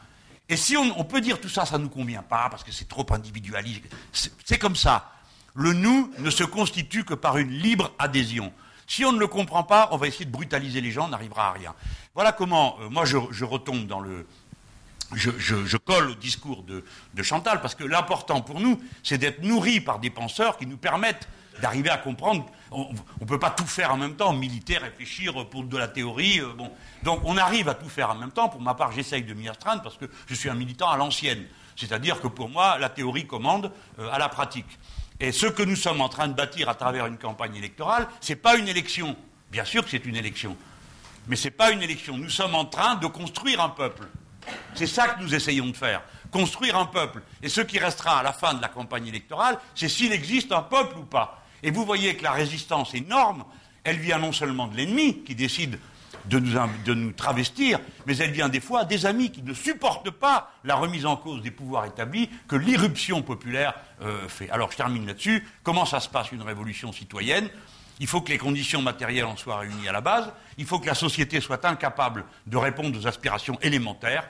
Et 0.49 0.57
si 0.57 0.77
on, 0.77 1.05
peut 1.05 1.21
dire 1.21 1.41
tout 1.41 1.49
ça, 1.49 1.67
ça 1.67 1.77
ne 1.77 1.85
nous 1.85 1.91
convient 1.91 2.23
pas, 2.23 2.49
parce 2.51 2.65
que 2.65 2.73
c'est 2.73 2.89
trop 2.89 3.07
individualiste, 3.11 3.83
c'est 4.13 4.59
comme 4.59 4.77
ça. 4.77 5.13
Le 5.55 5.73
nous 5.73 6.11
ne 6.19 6.31
se 6.31 6.45
constitue 6.45 7.05
que 7.05 7.15
par 7.15 7.37
une 7.37 7.51
libre 7.51 7.93
adhésion. 7.99 8.53
Si 8.87 9.05
on 9.05 9.13
ne 9.13 9.19
le 9.19 9.27
comprend 9.27 9.63
pas, 9.63 9.91
on 9.93 9.99
va 9.99 10.07
essayer 10.07 10.25
de 10.25 10.31
brutaliser 10.31 10.81
les 10.81 10.91
gens, 10.91 11.05
on 11.05 11.09
n'arrivera 11.09 11.49
à 11.49 11.53
rien. 11.53 11.75
Voilà 12.15 12.33
comment, 12.33 12.79
euh, 12.81 12.89
moi, 12.89 13.05
je, 13.05 13.45
retombe 13.45 13.87
dans 13.87 14.01
le. 14.01 14.27
Je, 15.15 15.77
colle 15.77 16.11
au 16.11 16.15
discours 16.15 16.63
de, 16.63 16.83
Chantal, 17.23 17.61
parce 17.61 17.75
que 17.75 17.85
l'important 17.85 18.41
pour 18.41 18.61
nous, 18.61 18.81
c'est 19.03 19.19
d'être 19.19 19.43
nourris 19.43 19.81
par 19.81 19.99
des 19.99 20.11
penseurs 20.11 20.57
qui 20.57 20.67
nous 20.67 20.79
permettent 20.79 21.29
d'arriver 21.61 21.91
à 21.91 21.99
comprendre. 21.99 22.47
On 22.71 22.93
ne 23.21 23.27
peut 23.27 23.39
pas 23.39 23.51
tout 23.51 23.67
faire 23.67 23.93
en 23.93 23.97
même 23.97 24.17
temps, 24.17 24.33
militer, 24.33 24.79
réfléchir 24.79 25.49
pour 25.49 25.65
de 25.65 25.77
la 25.77 25.89
théorie. 25.89 26.41
Euh, 26.41 26.53
bon. 26.55 26.71
Donc 27.03 27.21
on 27.25 27.37
arrive 27.37 27.69
à 27.69 27.75
tout 27.75 27.89
faire 27.89 28.11
en 28.11 28.15
même 28.15 28.31
temps. 28.31 28.49
Pour 28.49 28.61
ma 28.61 28.75
part, 28.75 28.93
j'essaye 28.93 29.23
de 29.23 29.35
m'y 29.35 29.49
astreindre 29.49 29.83
parce 29.83 29.97
que 29.97 30.07
je 30.27 30.35
suis 30.35 30.49
un 30.49 30.55
militant 30.55 30.91
à 30.91 30.97
l'ancienne. 30.97 31.45
C'est-à-dire 31.77 32.21
que 32.21 32.29
pour 32.29 32.49
moi, 32.49 32.79
la 32.79 32.89
théorie 32.89 33.27
commande 33.27 33.73
euh, 33.99 34.11
à 34.13 34.19
la 34.19 34.29
pratique. 34.29 34.79
Et 35.21 35.33
ce 35.33 35.47
que 35.47 35.63
nous 35.63 35.77
sommes 35.77 36.01
en 36.01 36.09
train 36.09 36.29
de 36.29 36.35
bâtir 36.35 36.69
à 36.69 36.75
travers 36.75 37.07
une 37.07 37.19
campagne 37.19 37.57
électorale, 37.57 38.07
ce 38.21 38.33
n'est 38.33 38.37
pas 38.37 38.57
une 38.57 38.69
élection. 38.69 39.17
Bien 39.51 39.65
sûr 39.65 39.85
que 39.85 39.91
c'est 39.91 40.05
une 40.05 40.17
élection. 40.17 40.57
Mais 41.27 41.37
ce 41.37 41.45
n'est 41.45 41.53
pas 41.53 41.71
une 41.71 41.83
élection. 41.83 42.17
Nous 42.17 42.31
sommes 42.31 42.55
en 42.55 42.65
train 42.65 42.97
de 42.97 43.07
construire 43.07 43.61
un 43.61 43.69
peuple. 43.69 44.07
C'est 44.75 44.87
ça 44.87 45.09
que 45.09 45.23
nous 45.23 45.35
essayons 45.35 45.67
de 45.67 45.77
faire. 45.77 46.03
Construire 46.31 46.77
un 46.77 46.87
peuple. 46.87 47.23
Et 47.43 47.49
ce 47.49 47.61
qui 47.61 47.79
restera 47.79 48.19
à 48.19 48.23
la 48.23 48.33
fin 48.33 48.55
de 48.55 48.63
la 48.63 48.69
campagne 48.69 49.07
électorale, 49.07 49.59
c'est 49.75 49.89
s'il 49.89 50.13
existe 50.13 50.53
un 50.53 50.63
peuple 50.63 50.99
ou 50.99 51.05
pas. 51.05 51.38
Et 51.63 51.71
vous 51.71 51.85
voyez 51.85 52.17
que 52.17 52.23
la 52.23 52.33
résistance 52.33 52.95
énorme, 52.95 53.45
elle 53.85 53.99
vient 53.99 54.19
non 54.19 54.33
seulement 54.33 54.67
de 54.67 54.77
l'ennemi 54.77 55.23
qui 55.25 55.35
décide 55.35 55.79
de 56.27 56.95
nous, 56.95 57.13
travestir, 57.13 57.81
mais 58.07 58.17
elle 58.19 58.33
vient 58.33 58.49
des 58.49 58.61
fois 58.61 58.85
des 58.85 59.07
amis 59.07 59.31
qui 59.31 59.43
ne 59.43 59.55
supportent 59.55 60.11
pas 60.11 60.53
la 60.65 60.75
remise 60.75 61.07
en 61.07 61.17
cause 61.17 61.43
des 61.43 61.51
pouvoirs 61.51 61.87
établis 61.87 62.29
que 62.47 62.57
l'irruption 62.57 63.23
populaire 63.23 63.75
euh, 64.03 64.29
fait. 64.29 64.51
Alors 64.51 64.71
je 64.71 64.77
termine 64.77 65.07
là-dessus. 65.07 65.47
Comment 65.63 65.87
ça 65.87 66.01
se 66.01 66.09
passe 66.09 66.33
une 66.33 66.43
révolution 66.43 66.93
citoyenne? 66.93 67.49
Il 68.01 68.07
faut 68.07 68.21
que 68.21 68.31
les 68.31 68.39
conditions 68.39 68.83
matérielles 68.83 69.25
en 69.25 69.37
soient 69.37 69.59
réunies 69.59 69.89
à 69.89 69.93
la 69.93 70.01
base. 70.01 70.31
Il 70.57 70.67
faut 70.67 70.79
que 70.79 70.87
la 70.87 70.95
société 70.95 71.41
soit 71.41 71.65
incapable 71.65 72.25
de 72.47 72.57
répondre 72.57 72.99
aux 72.99 73.07
aspirations 73.07 73.59
élémentaires, 73.61 74.29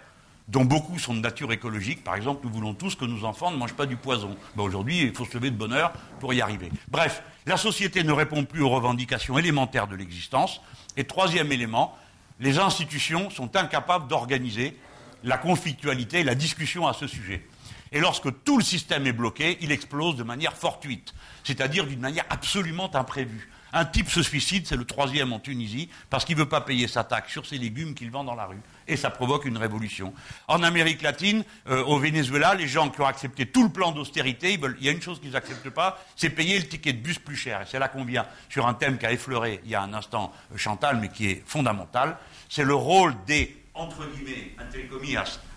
dont 0.48 0.64
beaucoup 0.64 0.98
sont 0.98 1.14
de 1.14 1.20
nature 1.20 1.52
écologique. 1.52 2.02
Par 2.02 2.14
exemple, 2.14 2.40
nous 2.44 2.52
voulons 2.52 2.74
tous 2.74 2.94
que 2.94 3.04
nos 3.04 3.24
enfants 3.24 3.50
ne 3.50 3.56
mangent 3.56 3.74
pas 3.74 3.86
du 3.86 3.96
poison. 3.96 4.36
Ben, 4.56 4.62
aujourd'hui, 4.62 5.02
il 5.02 5.14
faut 5.14 5.24
se 5.24 5.34
lever 5.34 5.50
de 5.50 5.56
bonne 5.56 5.72
heure 5.72 5.92
pour 6.20 6.32
y 6.32 6.40
arriver. 6.40 6.70
Bref, 6.88 7.22
la 7.46 7.56
société 7.56 8.02
ne 8.02 8.12
répond 8.12 8.44
plus 8.44 8.62
aux 8.62 8.70
revendications 8.70 9.38
élémentaires 9.38 9.86
de 9.86 9.94
l'existence. 9.94 10.60
Et 10.96 11.04
troisième 11.04 11.52
élément, 11.52 11.96
les 12.40 12.58
institutions 12.58 13.30
sont 13.30 13.56
incapables 13.56 14.08
d'organiser 14.08 14.76
la 15.22 15.36
conflictualité, 15.36 16.24
la 16.24 16.34
discussion 16.34 16.86
à 16.86 16.92
ce 16.92 17.06
sujet. 17.06 17.46
Et 17.92 18.00
lorsque 18.00 18.28
tout 18.44 18.58
le 18.58 18.64
système 18.64 19.06
est 19.06 19.12
bloqué, 19.12 19.58
il 19.60 19.72
explose 19.72 20.16
de 20.16 20.22
manière 20.22 20.54
fortuite, 20.54 21.14
c'est-à-dire 21.44 21.86
d'une 21.86 22.00
manière 22.00 22.24
absolument 22.30 22.94
imprévue. 22.94 23.48
Un 23.72 23.84
type 23.84 24.08
se 24.08 24.22
suicide, 24.22 24.66
c'est 24.66 24.76
le 24.76 24.84
troisième 24.84 25.32
en 25.32 25.40
Tunisie, 25.40 25.88
parce 26.10 26.24
qu'il 26.24 26.36
ne 26.36 26.42
veut 26.42 26.48
pas 26.48 26.60
payer 26.60 26.88
sa 26.88 27.04
taxe 27.04 27.30
sur 27.30 27.46
ses 27.46 27.58
légumes 27.58 27.94
qu'il 27.94 28.10
vend 28.10 28.24
dans 28.24 28.34
la 28.34 28.46
rue. 28.46 28.60
Et 28.86 28.96
ça 28.96 29.10
provoque 29.10 29.44
une 29.44 29.58
révolution. 29.58 30.14
En 30.46 30.62
Amérique 30.62 31.02
latine, 31.02 31.44
euh, 31.68 31.84
au 31.84 31.98
Venezuela, 31.98 32.54
les 32.54 32.66
gens 32.66 32.88
qui 32.88 33.00
ont 33.00 33.06
accepté 33.06 33.46
tout 33.46 33.62
le 33.62 33.68
plan 33.68 33.92
d'austérité, 33.92 34.58
il 34.80 34.84
y 34.84 34.88
a 34.88 34.92
une 34.92 35.02
chose 35.02 35.20
qu'ils 35.20 35.32
n'acceptent 35.32 35.70
pas, 35.70 36.02
c'est 36.16 36.30
payer 36.30 36.58
le 36.58 36.66
ticket 36.66 36.94
de 36.94 37.00
bus 37.00 37.18
plus 37.18 37.36
cher. 37.36 37.62
Et 37.62 37.64
c'est 37.66 37.78
là 37.78 37.88
qu'on 37.88 38.04
vient 38.04 38.26
sur 38.48 38.66
un 38.66 38.74
thème 38.74 38.96
qu'a 38.96 39.12
effleuré 39.12 39.60
il 39.64 39.70
y 39.70 39.74
a 39.74 39.82
un 39.82 39.92
instant 39.92 40.32
euh, 40.52 40.56
Chantal, 40.56 40.98
mais 41.00 41.08
qui 41.08 41.26
est 41.26 41.42
fondamental. 41.46 42.16
C'est 42.48 42.64
le 42.64 42.74
rôle 42.74 43.14
des 43.26 43.54
entre 43.78 44.04
guillemets, 44.06 44.50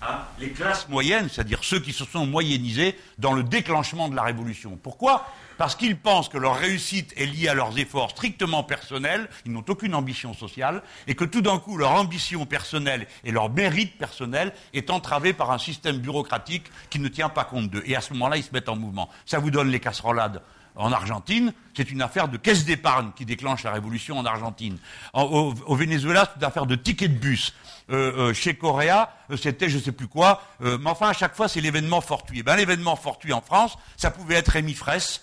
hein, 0.02 0.20
les 0.40 0.52
classes 0.52 0.88
moyennes, 0.88 1.28
c'est-à-dire 1.28 1.64
ceux 1.64 1.80
qui 1.80 1.92
se 1.92 2.06
sont 2.06 2.28
moyennisés 2.28 2.96
dans 3.18 3.34
le 3.34 3.42
déclenchement 3.42 4.10
de 4.10 4.16
la 4.16 4.22
révolution. 4.22 4.78
Pourquoi? 4.82 5.26
Parce 5.62 5.76
qu'ils 5.76 5.96
pensent 5.96 6.28
que 6.28 6.40
leur 6.40 6.58
réussite 6.58 7.14
est 7.18 7.28
liée 7.28 7.48
à 7.48 7.54
leurs 7.54 7.78
efforts 7.78 8.10
strictement 8.10 8.64
personnels, 8.64 9.30
ils 9.46 9.52
n'ont 9.52 9.64
aucune 9.68 9.94
ambition 9.94 10.34
sociale, 10.34 10.82
et 11.06 11.14
que 11.14 11.24
tout 11.24 11.44
d'un 11.44 11.60
coup 11.60 11.78
leur 11.78 11.92
ambition 11.92 12.48
personnelle 12.48 13.06
et 13.24 13.32
leur 13.32 13.52
mérite 13.52 13.96
personnel 13.96 14.54
est 14.74 14.90
entravé 14.90 15.34
par 15.34 15.52
un 15.52 15.60
système 15.60 16.00
bureaucratique 16.00 16.64
qui 16.90 16.98
ne 16.98 17.08
tient 17.10 17.30
pas 17.30 17.44
compte 17.44 17.70
d'eux. 17.70 17.84
Et 17.86 17.96
à 17.96 18.02
ce 18.02 18.12
moment-là, 18.14 18.38
ils 18.38 18.44
se 18.44 18.50
mettent 18.54 18.70
en 18.70 18.76
mouvement. 18.76 19.08
Ça 19.28 19.38
vous 19.38 19.52
donne 19.52 19.70
les 19.70 19.80
casserolades 19.80 20.42
en 20.76 20.92
Argentine, 20.92 21.54
c'est 21.78 21.92
une 21.92 22.02
affaire 22.02 22.28
de 22.28 22.38
caisse 22.38 22.66
d'épargne 22.66 23.12
qui 23.16 23.26
déclenche 23.26 23.62
la 23.62 23.72
révolution 23.72 24.18
en 24.18 24.26
Argentine. 24.26 24.80
au, 25.14 25.76
Venezuela, 25.76 26.28
c'est 26.28 26.40
une 26.40 26.48
affaire 26.48 26.66
de 26.66 26.76
ticket 26.76 27.08
de 27.08 27.20
bus. 27.20 27.54
Euh, 27.92 28.30
euh, 28.30 28.34
chez 28.34 28.56
Coréa, 28.56 29.14
euh, 29.30 29.38
c'était 29.38 29.70
je 29.70 29.78
ne 29.78 29.82
sais 29.84 29.92
plus 29.92 30.08
quoi. 30.08 30.42
mais 30.60 30.90
enfin, 30.90 31.10
à 31.10 31.14
chaque 31.14 31.36
fois, 31.36 31.48
c'est 31.48 31.62
l'événement 31.62 32.02
fortuit. 32.02 32.40
Eh 32.40 32.44
ben, 32.44 32.56
l'événement 32.56 32.96
fortuit 32.96 33.34
en 33.34 33.42
France, 33.42 33.78
ça 33.96 34.10
pouvait 34.10 34.36
être 34.36 34.50
Rémi 34.50 34.74
Fraisse. 34.74 35.22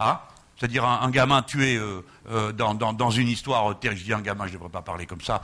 Hein 0.00 0.20
c'est-à-dire 0.56 0.84
un, 0.84 1.10
gamin 1.10 1.42
tué 1.42 1.80
dans, 2.56 3.10
une 3.10 3.28
histoire 3.28 3.78
terrible. 3.80 4.00
Je 4.00 4.04
dis 4.04 4.12
un 4.12 4.20
gamin, 4.20 4.46
je 4.46 4.50
ne 4.50 4.54
devrais 4.54 4.70
pas 4.70 4.82
parler 4.82 5.04
comme 5.04 5.20
ça. 5.20 5.42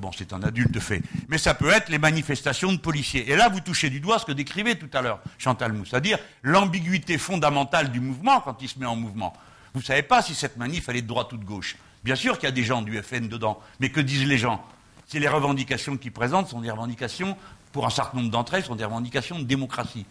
bon, 0.00 0.10
c'est 0.16 0.32
un 0.32 0.42
adulte 0.44 0.78
fait. 0.78 1.02
Mais 1.28 1.38
ça 1.38 1.54
peut 1.54 1.70
être 1.70 1.88
les 1.88 1.98
manifestations 1.98 2.72
de 2.72 2.78
policiers. 2.78 3.28
Et 3.30 3.36
là, 3.36 3.48
vous 3.48 3.60
touchez 3.60 3.90
du 3.90 3.98
doigt 3.98 4.20
ce 4.20 4.24
que 4.24 4.32
décrivait 4.32 4.76
tout 4.76 4.88
à 4.92 5.02
l'heure 5.02 5.18
Chantal 5.38 5.72
Mou, 5.72 5.84
c'est-à-dire 5.84 6.18
l'ambiguïté 6.42 7.18
fondamentale 7.18 7.90
du 7.90 7.98
mouvement 7.98 8.40
quand 8.40 8.62
il 8.62 8.68
se 8.68 8.78
met 8.78 8.86
en 8.86 8.94
mouvement. 8.94 9.34
Vous 9.74 9.80
ne 9.80 9.84
savez 9.84 10.02
pas 10.02 10.22
si 10.22 10.36
cette 10.36 10.56
manif, 10.56 10.88
elle 10.88 10.96
est 10.96 11.02
de 11.02 11.08
droite 11.08 11.32
ou 11.32 11.36
de 11.36 11.44
gauche. 11.44 11.76
Bien 12.04 12.14
sûr 12.14 12.38
qu'il 12.38 12.44
y 12.44 12.52
a 12.52 12.54
des 12.54 12.62
gens 12.62 12.80
du 12.80 13.02
FN 13.02 13.28
dedans, 13.28 13.58
mais 13.80 13.90
que 13.90 14.00
disent 14.00 14.26
les 14.26 14.38
gens? 14.38 14.64
C'est 15.06 15.18
les 15.18 15.28
revendications 15.28 15.96
qu'ils 15.96 16.12
présentent 16.12 16.48
sont 16.48 16.60
des 16.60 16.70
revendications 16.70 17.36
pour 17.72 17.86
un 17.86 17.90
certain 17.90 18.18
nombre 18.18 18.30
d'entre 18.30 18.54
elles, 18.54 18.64
sont 18.64 18.76
des 18.76 18.84
revendications 18.84 19.38
de 19.38 19.44
démocratie. 19.44 20.06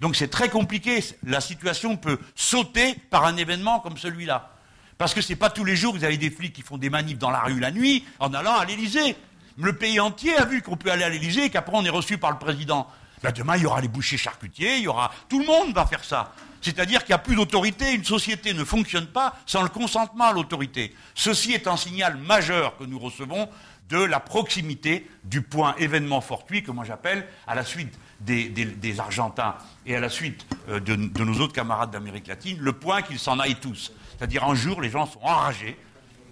Donc 0.00 0.16
c'est 0.16 0.28
très 0.28 0.48
compliqué. 0.48 1.02
La 1.24 1.40
situation 1.40 1.96
peut 1.96 2.18
sauter 2.34 2.94
par 3.10 3.24
un 3.24 3.36
événement 3.36 3.80
comme 3.80 3.96
celui-là. 3.96 4.50
Parce 4.98 5.14
que 5.14 5.20
c'est 5.20 5.36
pas 5.36 5.50
tous 5.50 5.64
les 5.64 5.76
jours 5.76 5.92
que 5.92 5.98
vous 5.98 6.04
avez 6.04 6.16
des 6.16 6.30
flics 6.30 6.52
qui 6.52 6.62
font 6.62 6.78
des 6.78 6.90
manifs 6.90 7.18
dans 7.18 7.30
la 7.30 7.40
rue 7.40 7.60
la 7.60 7.70
nuit 7.70 8.04
en 8.18 8.32
allant 8.32 8.56
à 8.56 8.64
l'Élysée. 8.64 9.16
Le 9.58 9.74
pays 9.74 10.00
entier 10.00 10.36
a 10.36 10.44
vu 10.44 10.62
qu'on 10.62 10.76
peut 10.76 10.90
aller 10.90 11.04
à 11.04 11.08
l'Élysée 11.08 11.44
et 11.44 11.50
qu'après 11.50 11.76
on 11.76 11.84
est 11.84 11.90
reçu 11.90 12.18
par 12.18 12.30
le 12.30 12.38
président. 12.38 12.86
Ben, 13.22 13.32
demain, 13.32 13.56
il 13.56 13.62
y 13.62 13.66
aura 13.66 13.80
les 13.80 13.88
bouchers 13.88 14.18
charcutiers, 14.18 14.76
il 14.76 14.82
y 14.82 14.88
aura. 14.88 15.10
Tout 15.28 15.40
le 15.40 15.46
monde 15.46 15.74
va 15.74 15.86
faire 15.86 16.04
ça. 16.04 16.32
C'est-à-dire 16.60 17.00
qu'il 17.00 17.10
n'y 17.10 17.14
a 17.14 17.18
plus 17.18 17.36
d'autorité, 17.36 17.92
une 17.92 18.04
société 18.04 18.52
ne 18.52 18.64
fonctionne 18.64 19.06
pas 19.06 19.36
sans 19.46 19.62
le 19.62 19.68
consentement 19.68 20.24
à 20.24 20.32
l'autorité. 20.32 20.94
Ceci 21.14 21.52
est 21.52 21.66
un 21.66 21.76
signal 21.76 22.16
majeur 22.16 22.76
que 22.76 22.84
nous 22.84 22.98
recevons 22.98 23.48
de 23.88 23.98
la 23.98 24.20
proximité 24.20 25.08
du 25.24 25.42
point 25.42 25.74
événement 25.78 26.20
fortuit 26.20 26.62
que 26.62 26.70
moi 26.70 26.84
j'appelle, 26.84 27.26
à 27.46 27.54
la 27.54 27.64
suite 27.64 27.96
des, 28.20 29.00
Argentins 29.00 29.54
et 29.84 29.96
à 29.96 30.00
la 30.00 30.08
suite 30.08 30.46
euh, 30.68 30.80
de, 30.80 30.96
nos 30.96 31.40
autres 31.40 31.52
camarades 31.52 31.90
d'Amérique 31.90 32.28
latine, 32.28 32.58
le 32.60 32.72
point 32.72 33.02
qu'ils 33.02 33.18
s'en 33.18 33.38
aillent 33.38 33.60
tous. 33.60 33.92
C'est-à-dire 34.16 34.44
un 34.44 34.54
jour, 34.54 34.80
les 34.80 34.90
gens 34.90 35.06
sont 35.06 35.20
enragés 35.22 35.76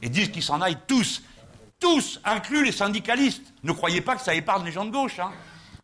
et 0.03 0.09
disent 0.09 0.31
qu'ils 0.31 0.43
s'en 0.43 0.61
aillent 0.61 0.79
tous. 0.87 1.23
Tous, 1.81 2.21
inclus 2.25 2.65
les 2.65 2.73
syndicalistes. 2.73 3.53
Ne 3.63 3.73
croyez 3.73 4.01
pas 4.01 4.17
que 4.17 4.23
ça 4.23 4.35
épargne 4.35 4.65
les 4.65 4.73
gens 4.73 4.85
de 4.85 4.91
gauche. 4.91 5.19
Hein. 5.19 5.31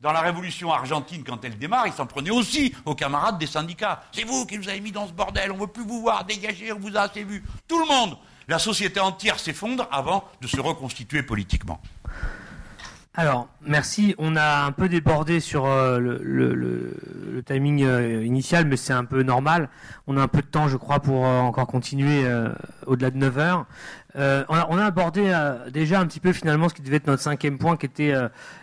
Dans 0.00 0.12
la 0.12 0.20
révolution 0.20 0.72
argentine, 0.72 1.22
quand 1.24 1.44
elle 1.44 1.58
démarre, 1.58 1.86
ils 1.86 1.92
s'en 1.92 2.06
prenaient 2.06 2.30
aussi 2.30 2.74
aux 2.86 2.94
camarades 2.94 3.38
des 3.38 3.46
syndicats. 3.46 4.02
C'est 4.12 4.24
vous 4.24 4.46
qui 4.46 4.56
nous 4.56 4.68
avez 4.68 4.80
mis 4.80 4.92
dans 4.92 5.06
ce 5.06 5.12
bordel, 5.12 5.52
on 5.52 5.56
ne 5.56 5.60
veut 5.60 5.66
plus 5.66 5.84
vous 5.84 6.00
voir, 6.00 6.24
dégagez, 6.24 6.72
on 6.72 6.78
vous 6.78 6.96
a 6.96 7.02
assez 7.02 7.22
vu. 7.22 7.44
Tout 7.68 7.78
le 7.78 7.86
monde. 7.86 8.16
La 8.48 8.58
société 8.58 8.98
entière 8.98 9.38
s'effondre 9.38 9.86
avant 9.92 10.24
de 10.40 10.46
se 10.46 10.58
reconstituer 10.58 11.22
politiquement. 11.22 11.80
Alors, 13.20 13.48
merci. 13.60 14.14
On 14.16 14.34
a 14.34 14.64
un 14.64 14.72
peu 14.72 14.88
débordé 14.88 15.40
sur 15.40 15.66
euh, 15.66 15.98
le, 16.00 17.42
timing 17.44 17.84
euh, 17.84 18.24
initial, 18.24 18.64
mais 18.64 18.78
c'est 18.78 18.94
un 18.94 19.04
peu 19.04 19.22
normal. 19.22 19.68
On 20.06 20.16
a 20.16 20.22
un 20.22 20.26
peu 20.26 20.40
de 20.40 20.46
temps, 20.46 20.68
je 20.68 20.78
crois, 20.78 21.00
pour 21.00 21.26
euh, 21.26 21.40
encore 21.40 21.66
continuer 21.66 22.24
au-delà 22.86 23.10
de 23.10 23.18
9 23.18 23.38
heures. 23.38 23.66
On 24.14 24.20
a, 24.54 24.66
on, 24.70 24.78
a, 24.78 24.84
abordé 24.86 25.38
déjà 25.70 26.00
un 26.00 26.06
petit 26.06 26.18
peu 26.18 26.32
finalement 26.32 26.70
ce 26.70 26.74
qui 26.74 26.80
devait 26.80 26.96
être 26.96 27.08
notre 27.08 27.22
cinquième 27.22 27.58
point, 27.58 27.76
qui 27.76 27.84
était 27.84 28.14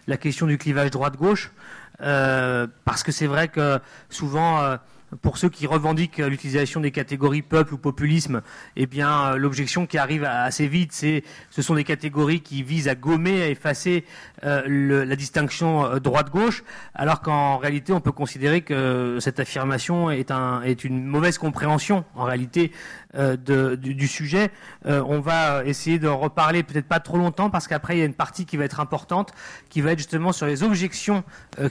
la 0.07 0.17
question 0.17 0.47
du 0.47 0.57
clivage 0.57 0.89
droite-gauche, 0.89 1.51
parce 1.99 3.03
que 3.03 3.11
c'est 3.11 3.27
vrai 3.27 3.49
que 3.49 3.79
souvent 4.09 4.75
pour 5.21 5.37
ceux 5.37 5.49
qui 5.49 5.67
revendiquent 5.67 6.17
l'utilisation 6.17 6.81
des 6.81 6.91
catégories 6.91 7.41
peuple 7.41 7.73
ou 7.75 7.77
populisme, 7.77 8.41
eh 8.75 8.85
bien, 8.87 9.33
euh, 9.33 9.37
l'objection 9.37 9.85
qui 9.85 9.97
arrive 9.97 10.25
assez 10.25 10.67
vite, 10.67 10.91
c'est 10.91 11.23
ce 11.49 11.61
sont 11.61 11.75
des 11.75 11.83
catégories 11.83 12.41
qui 12.41 12.61
visent 12.63 12.89
à 12.89 12.95
gommer, 12.95 13.41
à 13.41 13.47
effacer 13.47 14.03
euh, 14.43 15.05
la 15.05 15.15
distinction 15.15 15.85
euh, 15.85 15.99
droite-gauche, 15.99 16.63
alors 16.93 17.21
qu'en 17.21 17.57
réalité, 17.57 17.93
on 17.93 18.01
peut 18.01 18.11
considérer 18.11 18.61
que 18.61 19.17
cette 19.21 19.39
affirmation 19.39 20.11
est, 20.11 20.31
un, 20.31 20.61
est 20.63 20.83
une 20.83 21.05
mauvaise 21.05 21.37
compréhension, 21.37 22.03
en 22.15 22.23
réalité, 22.23 22.71
du, 23.17 24.07
sujet. 24.07 24.51
on 24.85 25.19
va 25.19 25.63
essayer 25.65 25.97
de 25.97 26.07
reparler 26.07 26.61
peut-être 26.61 26.87
pas 26.87 26.99
trop 26.99 27.17
longtemps, 27.17 27.49
parce 27.49 27.67
qu'après, 27.67 27.95
il 27.95 27.99
y 27.99 28.01
a 28.03 28.05
une 28.05 28.13
partie 28.13 28.45
qui 28.45 28.57
va 28.57 28.65
être 28.65 28.79
importante, 28.79 29.31
qui 29.69 29.81
va 29.81 29.93
être 29.93 29.97
justement 29.97 30.31
sur 30.31 30.45
les 30.45 30.61
objections 30.61 31.23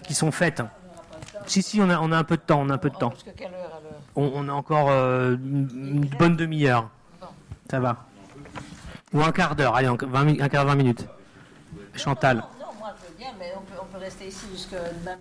qui 0.03 0.15
sont 0.15 0.33
faites. 0.33 0.63
Si, 1.47 1.63
si, 1.63 1.81
on 1.81 1.89
a, 1.91 1.99
on 1.99 2.13
a 2.13 2.19
un 2.19 2.25
peu 2.25 2.37
de 2.37 2.43
temps, 2.43 2.61
on 2.61 2.71
a 2.71 2.75
un 2.75 2.79
peu 2.79 2.91
de 2.91 2.97
temps. 2.97 3.13
on, 4.17 4.49
a 4.49 4.53
encore 4.53 4.89
euh, 4.91 5.37
une 5.37 6.05
bonne 6.19 6.37
demi-heure. 6.37 6.91
Ça 7.71 7.81
va. 7.81 8.05
Ou 9.13 9.23
un 9.23 9.33
quart 9.33 9.57
d'heure, 9.57 9.75
allez, 9.77 9.89
un 9.89 9.97
quart 10.49 10.65
vingt 10.65 10.75
minutes. 10.75 11.07
Chantal. 11.95 12.37
Non, 12.37 12.67
moi 12.79 12.95
je 12.97 13.09
veux 13.09 13.19
bien, 13.19 13.29
mais 13.39 13.53
on 13.57 13.61
peut, 13.61 13.81
on 13.81 13.87
peut 13.87 13.99
rester 13.99 14.27
ici 14.27 14.47
jusqu'à 14.53 14.77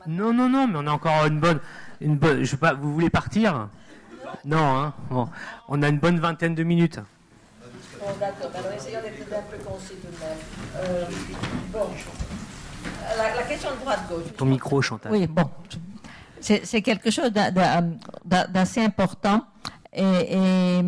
Non, 0.08 0.34
non, 0.34 0.50
non, 0.50 0.68
mais 0.68 0.78
on 0.78 0.88
a 0.88 0.92
encore 0.92 1.26
une 1.26 1.40
bonne, 1.40 1.60
une 2.02 2.18
bonne. 2.18 2.44
Je 2.44 2.46
sais 2.46 2.58
pas, 2.58 2.74
vous 2.74 2.94
voulez 2.94 3.10
partir? 3.10 3.70
Non, 4.44 4.78
hein. 4.78 4.94
Bon, 5.10 5.30
on 5.70 5.82
a 5.82 5.88
une 5.88 6.00
bonne 6.00 6.20
vingtaine 6.20 6.56
de 6.56 6.64
minutes. 6.64 7.00
Bon, 8.00 8.08
d'accord. 8.20 8.52
Alors 8.54 8.72
essayons 8.74 9.02
d'être 9.02 9.34
un 9.34 9.42
peu 9.44 9.64
concis 9.64 9.94
tout 9.96 10.08
de 10.08 10.20
même. 10.20 10.38
Euh, 10.78 11.06
bon, 11.72 11.88
la, 13.18 13.36
la, 13.36 13.44
question 13.44 13.72
de 13.72 13.78
droite-gauche. 13.78 14.34
Ton 14.36 14.46
micro, 14.46 14.82
Chantal. 14.82 15.12
Oui, 15.12 15.28
bon 15.28 15.50
c'est 16.46 16.82
quelque 16.82 17.12
chose 17.12 17.32
d'assez 17.32 18.84
important. 18.84 19.46
Et, 19.94 20.82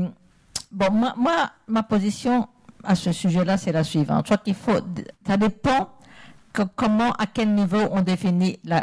bon, 0.71 0.91
moi, 0.91 1.51
ma 1.67 1.83
position 1.83 2.47
à 2.83 2.95
ce 2.95 3.11
sujet-là, 3.11 3.57
c'est 3.57 3.71
la 3.71 3.83
suivante. 3.83 4.25
Je 4.25 4.33
crois 4.33 4.37
qu'il 4.37 4.55
faut, 4.55 4.79
ça 5.25 5.37
dépend 5.37 5.89
comment, 6.75 7.11
à 7.13 7.25
quel 7.27 7.53
niveau 7.53 7.81
on 7.91 8.01
définit 8.01 8.59
la, 8.63 8.81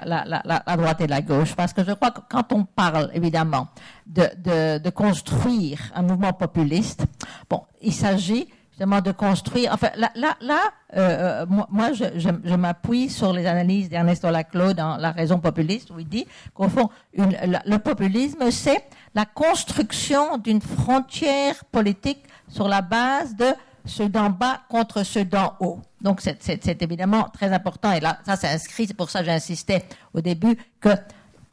droite 0.76 1.00
et 1.00 1.06
la 1.06 1.22
gauche. 1.22 1.54
Parce 1.54 1.72
que 1.72 1.84
je 1.84 1.92
crois 1.92 2.10
que 2.10 2.20
quand 2.28 2.52
on 2.52 2.64
parle, 2.64 3.10
évidemment, 3.14 3.68
de, 4.06 4.78
de 4.78 4.90
construire 4.90 5.78
un 5.94 6.02
mouvement 6.02 6.32
populiste, 6.32 7.04
bon, 7.48 7.62
il 7.82 7.92
s'agit 7.92 8.48
justement 8.74 9.00
de 9.00 9.12
construire. 9.12 9.70
Enfin, 9.72 9.90
là, 9.96 10.10
là, 10.16 10.36
là 10.40 10.60
euh, 10.96 11.44
euh 11.44 11.46
moi, 11.70 11.92
je, 11.92 12.04
je, 12.16 12.28
je 12.42 12.54
m'appuie 12.54 13.08
sur 13.08 13.32
les 13.32 13.46
analyses 13.46 13.88
d'Ernesto 13.88 14.28
Laclau 14.30 14.72
dans 14.72 14.96
La 14.96 15.12
raison 15.12 15.38
populiste, 15.38 15.90
où 15.90 16.00
il 16.00 16.08
dit 16.08 16.26
qu'au 16.54 16.68
fond, 16.68 16.90
le 17.14 17.76
populisme, 17.78 18.50
c'est 18.50 18.84
la 19.14 19.26
construction 19.26 20.38
d'une 20.38 20.60
frontière 20.60 21.64
politique 21.66 22.24
sur 22.48 22.66
la 22.66 22.82
base 22.82 23.36
de 23.36 23.46
ceux 23.84 24.08
d'en 24.08 24.30
bas 24.30 24.62
contre 24.68 25.04
ceux 25.04 25.24
d'en 25.24 25.54
haut. 25.60 25.78
Donc, 26.00 26.20
c'est 26.20 26.82
évidemment 26.82 27.28
très 27.32 27.52
important. 27.52 27.92
Et 27.92 28.00
là, 28.00 28.18
ça, 28.26 28.36
c'est 28.36 28.48
inscrit. 28.48 28.88
C'est 28.88 28.94
pour 28.94 29.10
ça 29.10 29.20
que 29.20 29.26
j'insistais 29.26 29.84
au 30.12 30.20
début 30.20 30.56
que 30.80 30.90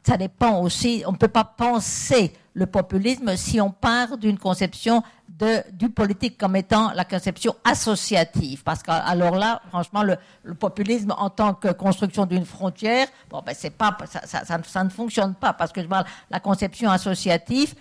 ça 0.04 0.16
dépend 0.16 0.60
aussi. 0.60 1.04
On 1.06 1.12
ne 1.12 1.16
peut 1.16 1.28
pas 1.28 1.44
penser 1.44 2.32
le 2.54 2.66
populisme 2.66 3.36
si 3.36 3.60
on 3.60 3.70
part 3.70 4.18
d'une 4.18 4.38
conception 4.38 5.02
de, 5.38 5.62
du 5.72 5.88
politique 5.88 6.36
comme 6.36 6.56
étant 6.56 6.92
la 6.92 7.04
conception 7.04 7.54
associative. 7.64 8.62
Parce 8.62 8.82
qu'alors 8.82 9.36
là, 9.36 9.62
franchement, 9.68 10.02
le, 10.02 10.16
populisme 10.54 11.14
en 11.16 11.30
tant 11.30 11.54
que 11.54 11.68
construction 11.68 12.26
d'une 12.26 12.44
frontière, 12.44 13.06
bon, 13.30 13.42
ben, 13.44 13.54
c'est 13.56 13.70
pas, 13.70 13.96
ça, 14.06 14.44
ça, 14.44 14.84
ne 14.84 14.90
fonctionne 14.90 15.34
pas 15.34 15.52
parce 15.52 15.72
que 15.72 15.80
la 16.30 16.40
conception 16.40 16.90
associative 16.90 17.74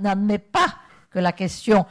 n'admet 0.00 0.38
pas 0.38 0.74
que 1.10 1.18
la 1.18 1.32
question 1.32 1.86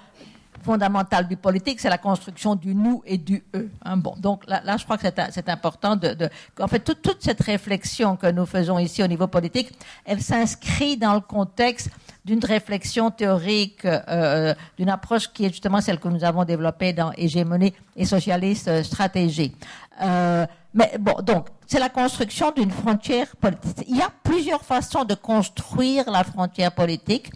fondamentale 0.66 1.28
du 1.28 1.38
politique, 1.38 1.80
c'est 1.80 1.90
la 1.90 2.00
construction 2.00 2.56
du 2.56 2.74
nous 2.74 3.04
et 3.06 3.18
du 3.18 3.44
eux. 3.56 3.70
Hein, 3.84 3.98
bon, 3.98 4.16
donc 4.18 4.44
là, 4.48 4.78
je 4.78 4.84
crois 4.84 4.98
que 4.98 5.08
c'est 5.32 5.50
important 5.50 5.96
de, 5.96 6.30
en 6.60 6.68
fait, 6.68 6.80
toute, 6.80 7.18
cette 7.20 7.42
réflexion 7.42 8.16
que 8.16 8.30
nous 8.32 8.46
faisons 8.46 8.80
ici 8.80 9.04
au 9.04 9.08
niveau 9.08 9.28
politique, 9.28 9.70
elle 10.06 10.22
s'inscrit 10.22 10.98
dans 10.98 11.14
le 11.14 11.20
contexte 11.20 11.90
d'une 12.26 12.44
réflexion 12.44 13.12
théorique, 13.12 13.86
euh, 13.86 14.56
d'une 14.78 14.90
approche 14.90 15.32
qui 15.32 15.46
est 15.46 15.50
justement 15.50 15.80
celle 15.80 16.00
que 16.00 16.08
nous 16.08 16.24
avons 16.24 16.44
développée 16.44 16.92
dans 16.92 17.12
Hégémonie 17.16 17.74
et 17.96 18.06
socialiste 18.06 18.68
euh, 18.68 18.82
stratégie. 18.82 19.54
Euh, 20.02 20.46
mais 20.76 20.92
bon, 21.00 21.14
donc, 21.24 21.48
c'est 21.68 21.80
la 21.80 21.88
construction 21.88 22.52
d'une 22.52 22.70
frontière 22.70 23.34
politique. 23.38 23.86
Il 23.88 23.96
y 23.96 24.02
a 24.02 24.10
plusieurs 24.24 24.62
façons 24.62 25.06
de 25.06 25.16
construire 25.16 26.12
la 26.12 26.26
frontière 26.26 26.74
politique. 26.74 27.32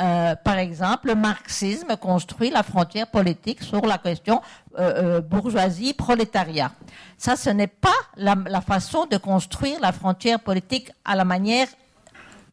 Euh, 0.00 0.36
par 0.36 0.58
exemple, 0.58 1.08
le 1.08 1.16
marxisme 1.16 1.96
construit 1.96 2.50
la 2.50 2.62
frontière 2.62 3.08
politique 3.08 3.64
sur 3.64 3.84
la 3.84 3.98
question 3.98 4.40
euh, 4.78 5.20
bourgeoisie-prolétariat. 5.20 6.70
Ça, 7.18 7.34
ce 7.34 7.50
n'est 7.50 7.66
pas 7.66 7.98
la, 8.16 8.60
façon 8.60 9.06
de 9.06 9.16
construire 9.16 9.80
la 9.80 9.90
frontière 9.90 10.38
politique 10.38 10.92
à 11.04 11.16
la 11.16 11.24
manière 11.24 11.66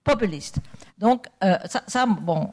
populiste. 0.04 0.58
Donc, 0.98 1.28
euh, 1.44 1.58
ça, 1.88 2.08
bon, 2.08 2.50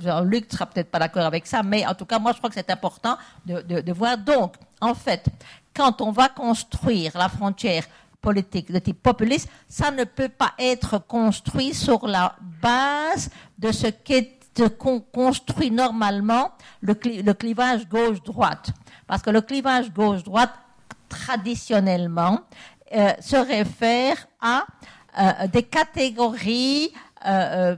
Jean-Luc 0.00 0.46
ne 0.50 0.56
sera 0.56 0.66
peut-être 0.66 0.90
pas 0.90 0.98
d'accord 0.98 1.26
avec 1.26 1.46
ça, 1.46 1.62
mais 1.62 1.86
en 1.86 1.94
tout 1.94 2.06
cas, 2.06 2.18
moi, 2.18 2.32
je 2.32 2.38
crois 2.38 2.50
que 2.50 2.54
c'est 2.54 2.70
important 2.70 3.16
de, 3.46 3.92
voir. 3.92 4.18
Donc, 4.18 4.56
en 4.80 4.94
fait, 4.94 5.26
quand 5.74 6.00
on 6.00 6.10
va 6.10 6.28
construire 6.28 7.12
la 7.16 7.28
frontière 7.28 7.84
politique 8.20 8.72
de 8.72 8.78
type 8.78 9.02
populiste, 9.02 9.48
ça 9.68 9.90
ne 9.90 10.04
peut 10.04 10.28
pas 10.30 10.52
être 10.58 10.98
construit 10.98 11.74
sur 11.74 12.06
la 12.06 12.36
base 12.62 13.30
de 13.58 13.70
ce 13.70 13.88
qu'est 13.88 14.38
construit 15.12 15.70
normalement 15.70 16.52
le, 16.80 16.94
clivage 16.94 17.88
gauche-droite. 17.88 18.70
Parce 19.06 19.22
que 19.22 19.30
le 19.30 19.40
clivage 19.40 19.92
gauche-droite, 19.92 20.52
traditionnellement, 21.08 22.40
euh, 22.94 23.10
se 23.20 23.36
réfère 23.36 24.26
à 24.40 24.64
euh, 25.18 25.46
des 25.48 25.62
catégories 25.62 26.92
euh, 27.26 27.76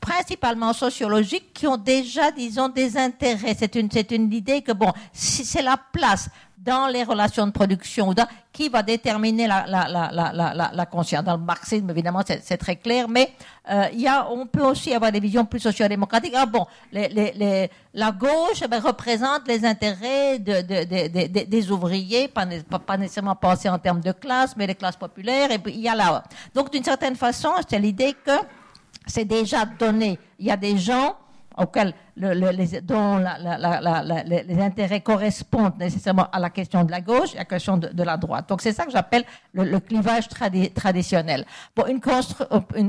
principalement 0.00 0.72
sociologiques 0.72 1.52
qui 1.52 1.66
ont 1.66 1.76
déjà, 1.76 2.30
disons, 2.30 2.68
des 2.68 2.96
intérêts. 2.96 3.54
C'est 3.58 3.74
une, 3.74 3.88
une 4.10 4.32
idée 4.32 4.62
que, 4.62 4.72
bon, 4.72 4.92
c'est 5.12 5.62
la 5.62 5.76
place 5.76 6.28
dans 6.64 6.86
les 6.86 7.02
relations 7.02 7.46
de 7.46 7.50
production, 7.50 8.14
qui 8.52 8.68
va 8.68 8.82
déterminer 8.82 9.46
la, 9.48 9.64
la, 9.66 9.88
la, 9.88 10.70
la, 10.72 10.86
conscience. 10.86 11.24
Dans 11.24 11.36
le 11.36 11.42
marxisme, 11.42 11.90
évidemment, 11.90 12.22
c'est 12.24 12.56
très 12.56 12.76
clair, 12.76 13.08
mais 13.08 13.32
euh, 13.70 13.88
y 13.94 14.06
a, 14.06 14.30
on 14.30 14.46
peut 14.46 14.62
aussi 14.62 14.94
avoir 14.94 15.10
des 15.10 15.18
visions 15.18 15.44
plus 15.44 15.58
social-démocratiques. 15.58 16.34
Ah 16.36 16.46
bon, 16.46 16.66
les, 16.92 17.08
les, 17.08 17.70
la 17.94 18.12
gauche 18.12 18.62
eh 18.64 18.68
ben, 18.68 18.80
représente 18.80 19.48
les 19.48 19.64
intérêts 19.64 20.38
de, 20.38 20.60
de, 20.62 21.44
des 21.44 21.70
ouvriers, 21.70 22.28
pas, 22.28 22.46
nécessairement 22.96 23.36
penser 23.36 23.68
en 23.68 23.78
termes 23.78 24.00
de 24.00 24.12
classe, 24.12 24.56
mais 24.56 24.66
les 24.66 24.76
classes 24.76 24.96
populaires, 24.96 25.50
et 25.50 25.58
puis 25.58 25.72
il 25.72 25.80
y 25.80 25.88
a 25.88 25.94
là. 25.96 26.22
Donc, 26.54 26.70
d'une 26.70 26.84
certaine 26.84 27.16
façon, 27.16 27.50
c'est 27.68 27.78
l'idée 27.78 28.14
que 28.24 28.38
c'est 29.06 29.24
déjà 29.24 29.64
donné. 29.64 30.18
Il 30.38 30.46
y 30.46 30.50
a 30.50 30.56
des 30.56 30.78
gens 30.78 31.16
auxquels 31.56 31.94
les, 32.16 32.80
dont 32.82 33.18
les 33.18 34.60
intérêts 34.60 35.00
correspondent 35.00 35.78
nécessairement 35.78 36.28
à 36.30 36.38
la 36.38 36.50
question 36.50 36.84
de 36.84 36.90
la 36.90 37.00
gauche 37.00 37.34
et 37.34 37.36
à 37.36 37.40
la 37.40 37.44
question 37.44 37.76
de, 37.76 38.02
la 38.02 38.16
droite. 38.16 38.48
Donc 38.48 38.60
c'est 38.62 38.72
ça 38.72 38.84
que 38.84 38.92
j'appelle 38.92 39.24
le, 39.54 39.78
clivage 39.80 40.28
traditionnel. 40.74 41.44
Bon, 41.74 41.84
une, 41.86 42.00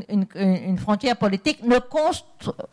une, 0.09 0.25
une, 0.35 0.77
frontière 0.77 1.17
politique 1.17 1.63
ne 1.63 1.77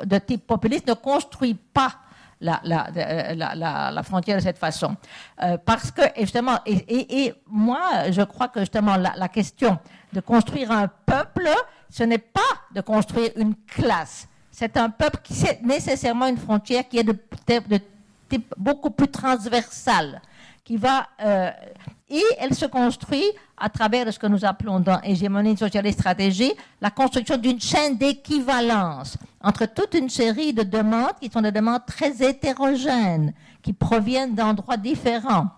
de 0.04 0.18
type 0.18 0.46
populiste 0.46 0.86
ne 0.88 0.94
construit 0.94 1.54
pas 1.54 1.92
la, 2.40 2.60
la, 2.64 3.90
la, 3.90 4.02
frontière 4.02 4.38
de 4.38 4.42
cette 4.42 4.58
façon. 4.58 4.96
Euh, 5.42 5.58
parce 5.58 5.90
que, 5.90 6.02
justement, 6.18 6.58
et, 6.66 7.26
et, 7.26 7.34
moi, 7.46 8.10
je 8.10 8.22
crois 8.22 8.48
que 8.48 8.60
justement, 8.60 8.96
la, 8.96 9.28
question 9.28 9.78
de 10.12 10.20
construire 10.20 10.70
un 10.70 10.88
peuple, 10.88 11.48
ce 11.88 12.02
n'est 12.02 12.18
pas 12.18 12.40
de 12.74 12.80
construire 12.80 13.30
une 13.36 13.54
classe 13.66 14.26
c'est 14.60 14.76
un 14.76 14.90
peuple 14.90 15.20
qui 15.24 15.32
c'est 15.32 15.62
nécessairement 15.62 16.26
une 16.26 16.36
frontière 16.36 16.86
qui 16.86 16.98
est 16.98 17.02
de, 17.02 17.16
type 18.28 18.54
beaucoup 18.58 18.90
plus 18.90 19.08
transversale, 19.08 20.20
qui 20.64 20.76
va 20.76 21.06
euh, 21.24 21.50
et 22.10 22.22
elle 22.38 22.54
se 22.54 22.66
construit 22.66 23.24
à 23.56 23.70
travers 23.70 24.12
ce 24.12 24.18
que 24.18 24.26
nous 24.26 24.44
appelons 24.44 24.78
dans 24.78 25.00
Hégémonie 25.00 25.56
socialiste 25.56 26.00
stratégie 26.00 26.52
la 26.82 26.90
construction 26.90 27.38
d'une 27.38 27.58
chaîne 27.58 27.96
d'équivalence 27.96 29.16
entre 29.42 29.64
toute 29.64 29.94
une 29.94 30.10
série 30.10 30.52
de 30.52 30.62
demandes 30.62 31.18
qui 31.18 31.30
sont 31.30 31.40
des 31.40 31.52
demandes 31.52 31.86
très 31.86 32.22
hétérogènes, 32.22 33.32
qui 33.62 33.72
proviennent 33.72 34.34
d'endroits 34.34 34.76
différents. 34.76 35.48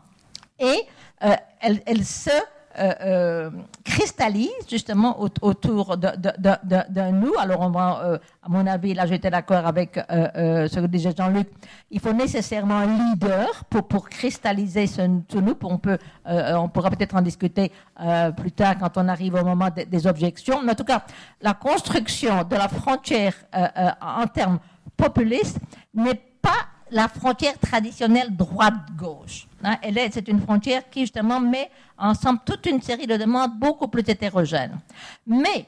Et 0.61 0.81
euh, 1.25 1.35
elle, 1.61 1.83
elle 1.87 2.05
se 2.05 2.31
euh, 2.79 2.93
euh, 3.03 3.51
cristallise 3.85 4.51
justement 4.67 5.21
autour 5.21 5.99
de, 5.99 7.11
nous. 7.11 7.35
Alors, 7.39 7.63
euh, 7.63 8.17
à 8.43 8.49
mon 8.49 8.67
avis, 8.67 8.95
là 8.95 9.05
j'étais 9.05 9.29
d'accord 9.29 9.67
avec 9.67 10.01
ce 10.09 10.81
que 10.81 10.87
disait 10.87 11.13
Jean-Luc, 11.17 11.49
il 11.91 12.01
faut 12.01 12.15
nécessairement 12.15 12.79
un 12.79 12.87
leader 12.87 13.65
pour, 13.69 13.87
pour 13.87 14.09
cristalliser 14.09 14.87
ce, 14.87 15.03
nous. 15.03 15.57
on, 15.65 15.77
peut, 15.77 15.99
on 16.25 16.69
pourra 16.69 16.91
peut-être 16.91 17.15
en 17.15 17.23
discuter 17.23 17.73
plus 18.39 18.53
tard 18.53 18.79
quand 18.79 18.97
on 18.97 19.07
arrive 19.09 19.35
au 19.35 19.45
moment 19.45 19.69
des, 19.71 20.07
objections. 20.07 20.63
Mais 20.63 20.73
en 20.73 20.77
tout 20.77 20.85
cas, 20.85 21.05
la 21.43 21.53
construction 21.53 22.45
de 22.45 22.57
la 22.57 22.69
frontière 22.69 23.35
en 24.01 24.27
termes 24.29 24.59
populistes 24.97 25.59
n'est 25.95 26.21
pas 26.41 26.72
la 26.93 27.09
frontière 27.09 27.59
traditionnelle 27.59 28.37
droite-gauche. 28.37 29.47
Hein, 29.65 29.77
c'est 30.13 30.29
une 30.29 30.41
frontière 30.41 30.89
qui 30.91 31.01
justement 31.01 31.41
met 31.41 31.71
ensemble 31.99 32.41
toute 32.45 32.67
une 32.67 32.83
série 32.83 33.07
de 33.07 33.17
demandes 33.17 33.59
beaucoup 33.59 33.89
plus 33.89 34.05
hétérogènes. 34.07 34.79
Mais 35.27 35.67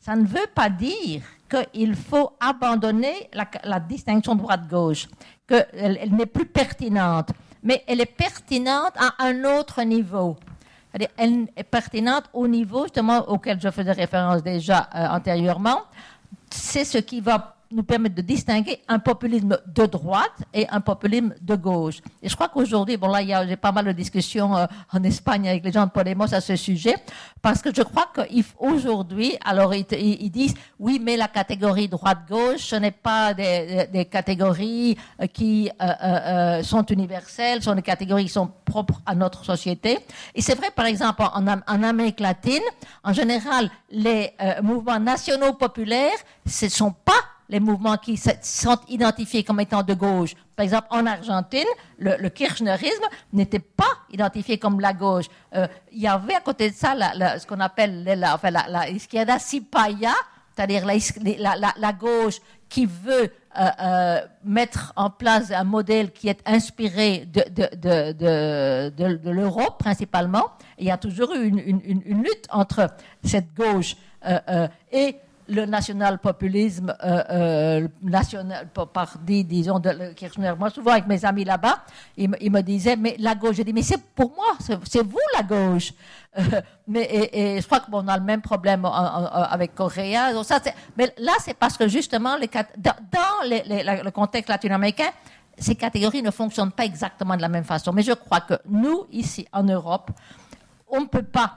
ça 0.00 0.14
ne 0.14 0.26
veut 0.26 0.46
pas 0.54 0.68
dire 0.68 1.22
qu'il 1.48 1.94
faut 1.96 2.32
abandonner 2.38 3.30
la, 3.64 3.80
distinction 3.80 4.34
droite-gauche, 4.34 5.08
qu'elle 5.46 5.66
elle, 5.72 6.14
n'est 6.14 6.26
plus 6.26 6.44
pertinente, 6.46 7.30
mais 7.62 7.82
elle 7.86 8.02
est 8.02 8.06
pertinente 8.06 8.92
à 8.96 9.24
un 9.24 9.44
autre 9.44 9.82
niveau. 9.82 10.36
elle 11.16 11.48
est 11.56 11.62
pertinente 11.64 12.24
au 12.34 12.46
niveau 12.46 12.82
justement 12.84 13.20
auquel 13.30 13.58
je 13.58 13.70
faisais 13.70 13.92
référence 13.92 14.42
déjà 14.42 14.90
euh, 14.94 15.08
antérieurement. 15.08 15.80
C'est 16.50 16.84
ce 16.84 16.98
qui 16.98 17.20
va 17.20 17.57
nous 17.70 17.82
permettre 17.82 18.14
de 18.14 18.22
distinguer 18.22 18.80
un 18.88 18.98
populisme 18.98 19.58
de 19.66 19.86
droite 19.86 20.42
et 20.54 20.66
un 20.70 20.80
populisme 20.80 21.34
de 21.40 21.54
gauche. 21.54 22.00
Et 22.22 22.28
je 22.28 22.34
crois 22.34 22.48
qu'aujourd'hui, 22.48 22.96
bon 22.96 23.08
là, 23.08 23.18
a 23.18 23.56
pas 23.56 23.72
mal 23.72 23.84
de 23.84 23.92
discussions 23.92 24.56
euh, 24.56 24.66
en 24.92 25.02
Espagne 25.02 25.48
avec 25.48 25.64
les 25.64 25.72
gens 25.72 25.84
de 25.84 25.90
Podemos 25.90 26.32
à 26.32 26.40
ce 26.40 26.56
sujet, 26.56 26.94
parce 27.42 27.60
que 27.60 27.74
je 27.74 27.82
crois 27.82 28.10
qu'aujourd'hui, 28.14 29.36
alors 29.44 29.74
ils, 29.74 30.30
disent, 30.30 30.54
oui, 30.78 31.00
mais 31.02 31.16
la 31.16 31.28
catégorie 31.28 31.88
droite-gauche, 31.88 32.60
ce 32.60 32.76
n'est 32.76 32.90
pas 32.90 33.34
des, 33.34 33.86
des, 33.92 34.06
catégories 34.06 34.96
euh, 35.20 35.26
qui 35.26 35.70
euh, 35.82 36.62
sont 36.62 36.86
universelles, 36.86 37.58
ce 37.58 37.66
sont 37.66 37.74
des 37.74 37.82
catégories 37.82 38.24
qui 38.24 38.32
sont 38.32 38.50
propres 38.64 39.00
à 39.04 39.14
notre 39.14 39.44
société. 39.44 39.98
Et 40.34 40.40
c'est 40.40 40.54
vrai, 40.54 40.68
par 40.74 40.86
exemple, 40.86 41.22
en, 41.22 41.46
en, 41.46 41.82
Amérique 41.82 42.20
latine, 42.20 42.62
en 43.04 43.12
général, 43.12 43.70
les 43.90 44.32
mouvements 44.62 44.98
nationaux 44.98 45.54
populaires, 45.54 46.16
ce 46.46 46.66
ne 46.66 46.70
sont 46.70 46.92
pas 46.92 47.14
les 47.48 47.60
mouvements 47.60 47.96
qui 47.96 48.16
sont 48.16 48.78
identifiés 48.88 49.42
comme 49.42 49.60
étant 49.60 49.82
de 49.82 49.94
gauche. 49.94 50.34
Par 50.54 50.64
exemple, 50.64 50.88
en 50.90 51.06
Argentine, 51.06 51.66
le, 51.98 52.28
kirchnerisme 52.28 53.04
n'était 53.32 53.58
pas 53.58 53.84
identifié 54.10 54.58
comme 54.58 54.80
la 54.80 54.92
gauche. 54.92 55.26
Euh, 55.54 55.66
il 55.92 56.00
y 56.00 56.06
avait 56.06 56.34
à 56.34 56.40
côté 56.40 56.70
de 56.70 56.74
ça 56.74 56.94
ce 57.38 57.46
qu'on 57.46 57.60
appelle 57.60 58.04
la, 58.04 58.34
enfin, 58.34 58.50
la, 58.50 58.66
la 58.68 58.90
izquierda 58.90 59.38
c'est-à-dire 59.38 60.84
la, 60.84 61.92
gauche 61.92 62.38
qui 62.68 62.84
veut 62.84 63.32
euh, 63.58 63.68
euh, 63.80 64.20
mettre 64.44 64.92
en 64.96 65.08
place 65.08 65.52
un 65.52 65.64
modèle 65.64 66.10
qui 66.10 66.28
est 66.28 66.40
inspiré 66.46 67.26
de, 67.26 67.44
de, 67.48 68.90
de, 68.90 69.16
de 69.16 69.30
l'Europe 69.30 69.78
principalement. 69.78 70.50
il 70.78 70.86
y 70.86 70.90
a 70.90 70.98
toujours 70.98 71.32
eu 71.34 71.46
une, 71.46 71.60
une, 71.60 72.02
une 72.04 72.22
lutte 72.24 72.46
entre 72.50 72.90
cette 73.22 73.54
gauche 73.54 73.96
et 74.90 75.16
le 75.48 75.64
national-populisme 75.64 76.94
euh, 77.02 77.22
euh, 77.30 77.88
national, 78.02 78.68
parti, 78.92 79.44
disons, 79.44 79.78
de 79.78 80.12
Kirchner. 80.12 80.52
Moi, 80.58 80.70
souvent, 80.70 80.92
avec 80.92 81.06
mes 81.06 81.24
amis 81.24 81.44
là-bas, 81.44 81.82
ils, 82.16 82.28
me 82.28 82.60
disaient, 82.60 82.96
mais 82.96 83.16
la 83.18 83.34
gauche, 83.34 83.56
j'ai 83.56 83.64
dit, 83.64 83.72
mais 83.72 83.82
c'est 83.82 84.02
pour 84.14 84.34
moi, 84.34 84.56
c'est 84.84 85.02
vous 85.02 85.18
la 85.34 85.42
gauche. 85.42 85.92
Euh, 86.38 86.60
mais, 86.86 87.08
et, 87.32 87.60
je 87.60 87.66
crois 87.66 87.80
qu'on 87.80 88.06
a 88.08 88.16
le 88.18 88.24
même 88.24 88.42
problème 88.42 88.84
avec 88.84 89.74
Correa. 89.74 90.32
Donc 90.34 90.44
ça, 90.44 90.60
mais 90.96 91.12
là, 91.18 91.32
c'est 91.40 91.54
parce 91.54 91.76
que 91.76 91.88
justement, 91.88 92.36
dans, 92.76 92.94
le 93.44 94.10
contexte 94.10 94.50
latino-américain, 94.50 95.08
ces 95.56 95.74
catégories 95.74 96.22
ne 96.22 96.30
fonctionnent 96.30 96.72
pas 96.72 96.84
exactement 96.84 97.36
de 97.36 97.42
la 97.42 97.48
même 97.48 97.64
façon. 97.64 97.92
Mais 97.92 98.02
je 98.02 98.12
crois 98.12 98.40
que 98.40 98.54
nous, 98.68 99.06
ici, 99.10 99.48
en 99.52 99.62
Europe, 99.62 100.10
on 100.88 101.00
ne 101.00 101.06
peut 101.06 101.22
pas 101.22 101.56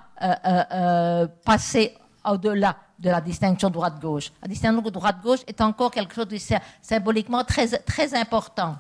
passer 1.46 1.96
au-delà 2.26 2.76
de 3.00 3.10
la 3.10 3.22
distinction 3.22 3.70
droite-gauche. 3.70 4.32
La 4.42 4.48
distinction 4.48 4.82
droite-gauche 4.82 5.40
est 5.48 5.62
encore 5.62 5.92
quelque 5.92 6.14
chose 6.14 6.28
de 6.28 6.38
symboliquement 6.82 7.44
très, 7.44 7.68
très 7.68 8.14
important. 8.14 8.78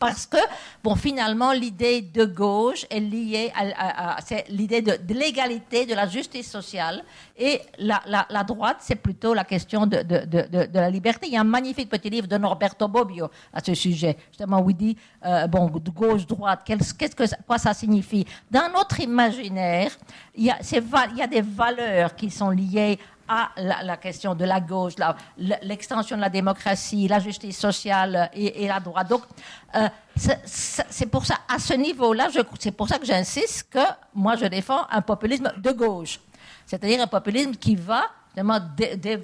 Parce 0.00 0.24
que, 0.24 0.38
bon, 0.82 0.96
finalement, 0.96 1.52
l'idée 1.52 2.00
de 2.00 2.24
gauche 2.24 2.86
est 2.88 3.00
liée 3.00 3.52
à, 3.54 4.16
l'idée 4.48 4.80
de, 4.80 4.96
l'égalité, 5.12 5.84
de 5.84 5.94
la 5.94 6.08
justice 6.08 6.50
sociale, 6.50 7.04
et 7.36 7.60
la, 7.78 8.42
droite, 8.44 8.78
c'est 8.80 8.94
plutôt 8.94 9.34
la 9.34 9.44
question 9.44 9.86
de, 9.86 10.02
la 10.72 10.88
liberté. 10.88 11.26
Il 11.26 11.34
y 11.34 11.36
a 11.36 11.42
un 11.42 11.44
magnifique 11.44 11.90
petit 11.90 12.08
livre 12.08 12.26
de 12.26 12.38
Norberto 12.38 12.88
Bobbio 12.88 13.28
à 13.52 13.62
ce 13.62 13.74
sujet, 13.74 14.16
justement, 14.30 14.62
où 14.62 14.70
il 14.70 14.76
dit, 14.76 14.96
euh, 15.26 15.46
bon, 15.46 15.66
de 15.68 15.90
gauche-droite, 15.90 16.62
qu'est-ce 16.64 16.94
que, 16.94 17.24
quoi 17.46 17.58
ça 17.58 17.74
signifie? 17.74 18.24
Dans 18.50 18.72
notre 18.72 19.00
imaginaire, 19.00 19.90
il 20.34 20.44
y, 20.44 20.50
a, 20.50 20.58
il 21.10 21.18
y 21.18 21.22
a 21.22 21.26
des 21.26 21.42
valeurs 21.42 22.14
qui 22.16 22.30
sont 22.30 22.48
liées 22.48 22.98
à 23.32 23.50
la, 23.84 23.96
question 23.96 24.34
de 24.34 24.44
la 24.44 24.60
gauche, 24.60 24.94
l'extension 25.38 26.16
de 26.16 26.20
la 26.20 26.28
démocratie, 26.28 27.06
la 27.06 27.20
justice 27.20 27.56
sociale 27.56 28.28
et, 28.34 28.66
la 28.66 28.80
droite. 28.80 29.08
Donc, 29.08 29.22
euh, 29.76 29.88
c'est 30.16 31.06
pour 31.06 31.24
ça, 31.24 31.36
à 31.48 31.60
ce 31.60 31.74
niveau-là, 31.74 32.28
c'est 32.58 32.72
pour 32.72 32.88
ça 32.88 32.98
que 32.98 33.06
j'insiste 33.06 33.70
que 33.70 33.78
moi, 34.14 34.34
je 34.34 34.46
défends 34.46 34.84
un 34.90 35.00
populisme 35.00 35.52
de 35.56 35.70
gauche. 35.70 36.18
C'est-à-dire 36.66 37.00
un 37.00 37.06
populisme 37.06 37.52
qui 37.52 37.76
va 37.76 38.02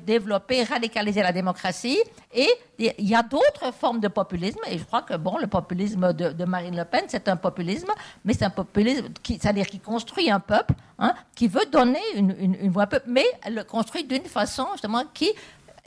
développer, 0.07 0.65
radicaliser 0.65 1.23
la 1.23 1.33
démocratie. 1.33 1.99
Et 2.35 2.49
il 2.79 3.09
y 3.09 3.15
a 3.15 3.23
d'autres 3.23 3.73
formes 3.79 4.01
de 4.01 4.09
populisme. 4.09 4.61
Et 4.71 4.79
je 4.79 4.85
crois 4.85 5.03
que 5.03 5.15
bon, 5.17 5.39
le 5.39 5.47
populisme 5.47 6.13
de, 6.13 6.45
Marine 6.45 6.77
Le 6.77 6.85
Pen, 6.85 7.05
c'est 7.09 7.29
un 7.29 7.37
populisme, 7.37 7.93
mais 8.25 8.35
c'est 8.35 8.45
un 8.45 8.51
populisme 8.51 9.09
qui, 9.23 9.39
c'est-à-dire 9.41 9.67
qui 9.67 9.81
construit 9.81 10.31
un 10.31 10.41
peuple, 10.41 10.75
hein, 10.99 11.15
qui 11.35 11.49
veut 11.49 11.67
donner 11.71 12.03
une, 12.15 12.35
une, 12.39 12.71
voix 12.71 12.87
peuple, 12.87 13.07
mais 13.09 13.27
le 13.51 13.63
construit 13.63 14.05
d'une 14.05 14.25
façon 14.25 14.67
justement 14.73 15.05
qui 15.13 15.31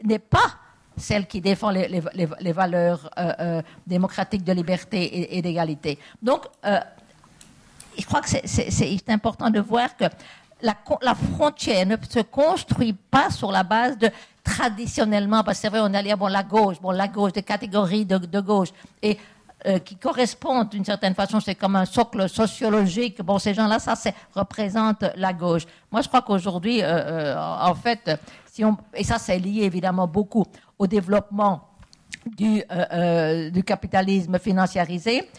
n'est 0.04 0.20
pas 0.20 0.56
celle 1.00 1.28
qui 1.28 1.42
défend 1.42 1.70
les, 1.72 1.88
les, 1.88 2.52
valeurs 2.52 3.10
euh, 3.18 3.32
euh, 3.40 3.62
démocratiques 3.88 4.44
de 4.44 4.52
liberté 4.52 5.38
et, 5.38 5.42
d'égalité. 5.42 5.98
Donc, 6.22 6.46
euh, 6.66 6.80
je 7.98 8.06
crois 8.06 8.22
que 8.22 8.30
c'est 8.30 9.10
important 9.10 9.50
de 9.50 9.60
voir 9.60 9.96
que 9.96 10.06
la, 10.62 11.16
frontière 11.16 11.86
ne 11.86 11.96
se 12.10 12.20
construit 12.20 12.94
pas 12.94 13.30
sur 13.30 13.52
la 13.52 13.64
base 13.64 13.98
de 13.98 14.10
traditionnellement, 14.44 15.44
parce 15.44 15.58
que 15.58 15.62
c'est 15.64 15.70
vrai, 15.70 15.80
on 15.82 15.94
allait 15.94 16.16
bon, 16.16 16.28
la 16.28 16.44
gauche, 16.44 16.80
bon, 16.82 16.92
la 16.92 17.08
gauche, 17.08 17.34
des 17.34 17.44
catégories 17.44 18.06
de, 18.06 18.40
gauche. 18.40 18.70
Et 19.02 19.18
euh, 19.66 19.80
qui 19.80 19.98
correspondent 19.98 20.70
d'une 20.70 20.86
certaine 20.86 21.14
façon, 21.14 21.40
c'est 21.40 21.56
comme 21.56 21.76
un 21.76 21.86
socle 21.86 22.30
sociologique. 22.30 23.22
Bon, 23.22 23.40
ces 23.40 23.54
gens-là, 23.54 23.80
ça, 23.80 23.96
représente 24.34 25.04
la 25.16 25.34
gauche. 25.34 25.64
Moi, 25.92 26.02
je 26.02 26.08
crois 26.08 26.22
qu'aujourd'hui, 26.22 26.80
euh, 26.82 27.38
en 27.38 27.76
fait, 27.76 28.12
si 28.52 28.64
on, 28.64 28.78
et 28.94 29.04
ça, 29.04 29.18
c'est 29.18 29.38
lié 29.38 29.64
évidemment 29.64 30.08
beaucoup 30.08 30.46
au 30.78 30.88
développement 30.88 31.68
du, 32.26 32.64
du 33.52 33.64
capitalisme 33.64 34.40
financiarisé, 34.40 35.30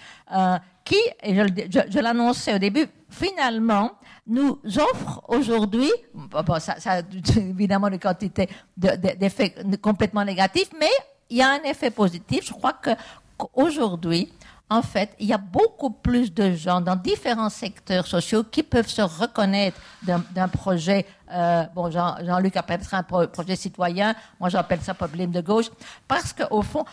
qui, 0.84 0.96
et 1.22 1.34
je 1.34 1.98
l'annonçais 1.98 2.54
au 2.54 2.58
début, 2.58 2.86
finalement, 3.08 3.92
nous 4.26 4.58
offre 4.76 5.22
aujourd'hui, 5.28 5.90
bon, 6.14 6.60
ça, 6.60 6.78
ça, 6.78 6.98
évidemment 7.36 7.88
une 7.88 7.98
quantité 7.98 8.48
d'effets 8.76 9.54
complètement 9.80 10.24
négatifs, 10.24 10.70
mais 10.78 10.90
il 11.28 11.38
y 11.38 11.42
a 11.42 11.50
un 11.50 11.62
effet 11.62 11.90
positif. 11.90 12.46
Je 12.46 12.52
crois 12.52 12.74
qu'aujourd'hui, 12.74 14.32
en 14.70 14.82
fait, 14.82 15.10
il 15.18 15.26
y 15.26 15.32
a 15.32 15.38
beaucoup 15.38 15.90
plus 15.90 16.32
de 16.32 16.52
gens 16.52 16.80
dans 16.80 16.94
différents 16.94 17.50
secteurs 17.50 18.06
sociaux 18.06 18.44
qui 18.44 18.62
peuvent 18.62 18.88
se 18.88 19.02
reconnaître 19.02 19.80
d'un 20.02 20.48
projet. 20.48 21.06
Euh, 21.32 21.64
bon, 21.74 21.90
Jean-Luc 21.90 22.56
appelle 22.56 22.84
ça 22.84 22.98
un 22.98 23.02
projet 23.02 23.56
citoyen. 23.56 24.14
Moi, 24.38 24.48
j'appelle 24.48 24.80
ça 24.80 24.94
problème 24.94 25.32
de 25.32 25.40
gauche, 25.40 25.66
parce 26.06 26.32
qu'au 26.32 26.62
fond, 26.62 26.84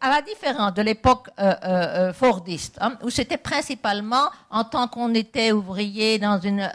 à 0.00 0.10
la 0.10 0.22
différence 0.22 0.74
de 0.74 0.82
l'époque 0.82 1.28
euh, 1.38 1.42
euh, 1.42 1.56
euh, 1.64 2.12
fordiste, 2.12 2.76
hein, 2.80 2.96
où 3.02 3.10
c'était 3.10 3.38
principalement 3.38 4.28
en 4.50 4.64
tant 4.64 4.88
qu'on 4.88 5.14
était 5.14 5.52
ouvrier 5.52 6.18
dans 6.18 6.38
une, 6.38 6.68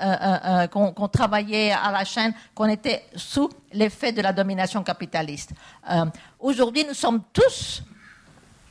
qu'on 0.72 1.07
travaillait 1.07 1.72
à 1.72 1.91
la 1.91 2.03
chaîne, 2.03 2.34
qu'on 2.56 2.68
était 2.68 3.06
sous 3.15 3.49
l'effet 3.73 4.11
de 4.11 4.22
la 4.22 4.34
domination 4.34 4.84
capitaliste. 4.84 5.52
Aujourd'hui, 6.40 6.86
nous 6.88 6.94
sommes 6.94 7.22
tous 7.32 7.84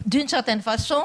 d'une 0.04 0.28
certaine 0.28 0.60
façon, 0.60 1.02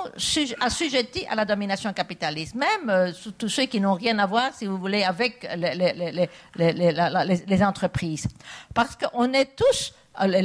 assujettis 0.59 1.25
à 1.29 1.35
la 1.35 1.45
domination 1.45 1.93
capitaliste. 1.93 2.53
Même 2.55 3.13
tous 3.37 3.47
ceux 3.47 3.63
qui 3.65 3.79
n'ont 3.79 3.93
rien 3.93 4.19
à 4.19 4.25
voir, 4.25 4.53
si 4.53 4.65
vous 4.65 4.77
voulez, 4.77 5.03
avec 5.03 5.47
les, 5.55 6.27
les, 6.55 7.45
les 7.47 7.63
entreprises. 7.63 8.27
Parce 8.73 8.97
qu'on 8.97 9.31
est 9.31 9.55
tous 9.55 9.93
euh, 10.21 10.27
les, 10.27 10.41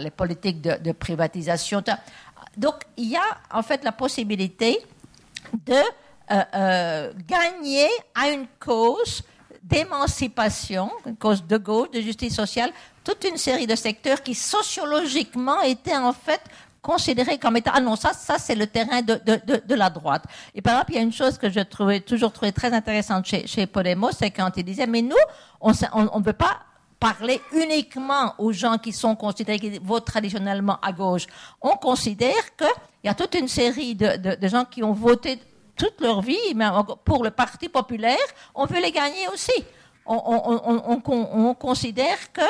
les 0.00 0.10
politiques 0.10 0.60
de, 0.60 0.92
privatisation. 0.92 1.82
Donc, 2.56 2.74
il 2.96 3.10
y 3.10 3.16
a 3.16 3.38
en 3.52 3.62
fait 3.62 3.84
la 3.84 3.92
possibilité 3.92 4.78
de 5.66 5.74
euh, 6.30 6.42
euh, 6.54 7.12
gagner 7.26 7.88
à 8.14 8.28
une 8.30 8.46
cause 8.58 9.22
d'émancipation, 9.62 10.90
une 11.06 11.16
cause 11.16 11.44
de 11.46 11.56
gauche, 11.56 11.90
de 11.90 12.00
justice 12.00 12.34
sociale, 12.34 12.70
toute 13.04 13.24
une 13.24 13.36
série 13.36 13.66
de 13.66 13.76
secteurs 13.76 14.22
qui 14.22 14.34
sociologiquement 14.34 15.60
étaient 15.62 15.96
en 15.96 16.12
fait 16.12 16.40
considérés 16.82 17.38
comme 17.38 17.56
étant 17.56 17.72
ah 17.74 17.80
non 17.80 17.96
ça 17.96 18.12
ça 18.12 18.38
c'est 18.38 18.54
le 18.54 18.66
terrain 18.66 19.02
de, 19.02 19.20
de, 19.24 19.74
la 19.74 19.90
droite 19.90 20.22
et 20.54 20.62
par 20.62 20.74
exemple 20.74 20.92
il 20.92 20.94
y 20.94 20.98
a 20.98 21.02
une 21.02 21.12
chose 21.12 21.36
que 21.36 21.50
je 21.50 21.60
trouvais 21.60 22.00
toujours 22.00 22.32
trouvé 22.32 22.52
très 22.52 22.72
intéressante 22.72 23.26
chez, 23.26 23.46
chez 23.48 23.66
Podemos 23.66 24.12
c'est 24.12 24.30
quand 24.30 24.50
il 24.56 24.64
disait 24.64 24.86
mais 24.86 25.02
nous 25.02 25.16
on 25.60 25.70
ne 25.72 26.24
veut 26.24 26.32
pas 26.32 26.60
parler 26.98 27.40
uniquement 27.52 28.34
aux 28.38 28.52
gens 28.52 28.78
qui 28.78 28.92
sont 28.92 29.14
considérés 29.14 29.58
qui 29.58 29.78
votent 29.78 30.04
traditionnellement 30.04 30.78
à 30.82 30.92
gauche. 30.92 31.26
On 31.60 31.76
considère 31.76 32.56
qu'il 32.56 32.68
y 33.04 33.08
a 33.08 33.14
toute 33.14 33.34
une 33.34 33.48
série 33.48 33.94
de, 33.94 34.36
gens 34.48 34.64
qui 34.64 34.82
ont 34.82 34.92
voté 34.92 35.40
toute 35.76 36.00
leur 36.00 36.20
vie 36.22 36.36
pour 37.04 37.22
le 37.22 37.30
Parti 37.30 37.68
populaire. 37.68 38.16
On 38.54 38.66
veut 38.66 38.80
les 38.80 38.90
gagner 38.90 39.28
aussi. 39.32 39.64
On, 40.10 41.54
considère 41.58 42.32
que 42.32 42.40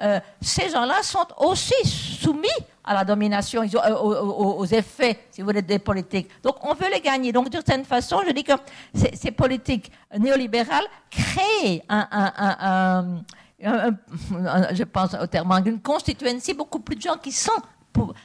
euh, 0.00 0.18
ces 0.40 0.70
gens-là 0.70 1.02
sont 1.02 1.26
aussi 1.36 1.74
soumis 1.84 2.48
à 2.82 2.94
la 2.94 3.04
domination, 3.04 3.62
euh, 3.62 3.94
aux, 3.94 4.64
effets, 4.64 5.26
si 5.30 5.42
vous 5.42 5.46
voulez, 5.46 5.60
des 5.60 5.78
politiques. 5.78 6.30
Donc, 6.42 6.56
on 6.64 6.72
veut 6.72 6.90
les 6.90 7.00
gagner. 7.00 7.30
Donc, 7.30 7.50
d'une 7.50 7.60
certaine 7.60 7.84
façon, 7.84 8.22
je 8.26 8.32
dis 8.32 8.42
que 8.42 8.54
ces, 8.94 9.30
politiques 9.30 9.92
néolibérales 10.18 10.86
créent 11.10 11.82
un 11.90 13.22
je 13.62 14.84
pense 14.84 15.14
au 15.14 15.26
terme 15.26 15.60
d'une 15.62 15.80
constituency, 15.80 16.54
beaucoup 16.54 16.80
plus 16.80 16.96
de 16.96 17.02
gens 17.02 17.16
qui 17.16 17.32
sont 17.32 17.52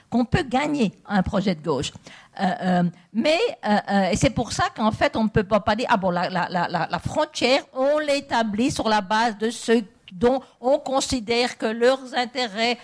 qu'on 0.10 0.26
peut 0.26 0.44
gagner 0.44 0.94
un 1.06 1.22
projet 1.24 1.56
de 1.56 1.62
gauche. 1.62 1.92
Euh, 2.40 2.46
euh, 2.62 2.84
mais 3.14 3.40
euh, 3.66 4.12
et 4.12 4.16
c'est 4.16 4.30
pour 4.30 4.52
ça 4.52 4.66
qu'en 4.76 4.92
fait 4.92 5.16
on 5.16 5.26
ne 5.26 5.30
peut 5.30 5.44
pas 5.44 5.76
dire 5.76 5.88
ah 5.90 5.98
bon 5.98 6.12
la, 6.12 6.30
la, 6.30 6.48
la, 6.70 7.00
frontière 7.00 7.62
on 7.74 7.98
l'établit 7.98 8.72
sur 8.72 8.88
la 8.88 9.02
base 9.02 9.38
de 9.38 9.50
ceux 9.50 9.84
dont 10.14 10.40
on 10.62 10.78
considère 10.78 11.58
que 11.58 11.66
leurs 11.66 12.14
intérêts 12.16 12.78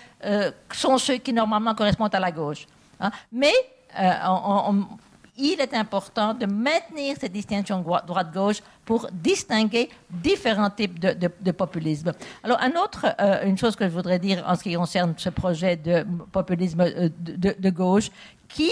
sont 0.72 0.98
ceux 0.98 1.16
qui 1.16 1.32
normalement 1.32 1.74
correspondent 1.74 2.14
à 2.14 2.20
la 2.20 2.32
gauche. 2.32 2.66
Hein. 3.00 3.10
Mais 3.32 3.52
on, 4.26 4.84
il 5.36 5.60
est 5.60 5.74
important 5.74 6.34
de 6.34 6.46
maintenir 6.46 7.16
cette 7.18 7.32
distinction 7.32 7.80
droite-gauche 7.80 8.58
pour 8.84 9.08
distinguer 9.12 9.88
différents 10.10 10.70
types 10.70 10.98
de, 10.98 11.50
populisme. 11.50 12.12
Alors, 12.42 12.60
un 12.60 12.72
autre, 12.80 13.06
euh, 13.20 13.44
une 13.46 13.58
chose 13.58 13.74
que 13.74 13.84
je 13.84 13.90
voudrais 13.90 14.18
dire 14.18 14.44
en 14.46 14.54
ce 14.54 14.62
qui 14.62 14.74
concerne 14.74 15.14
ce 15.16 15.30
projet 15.30 15.76
de 15.76 16.06
populisme 16.30 16.80
euh, 16.82 17.08
de 17.18 17.70
gauche, 17.70 18.10
qui 18.48 18.70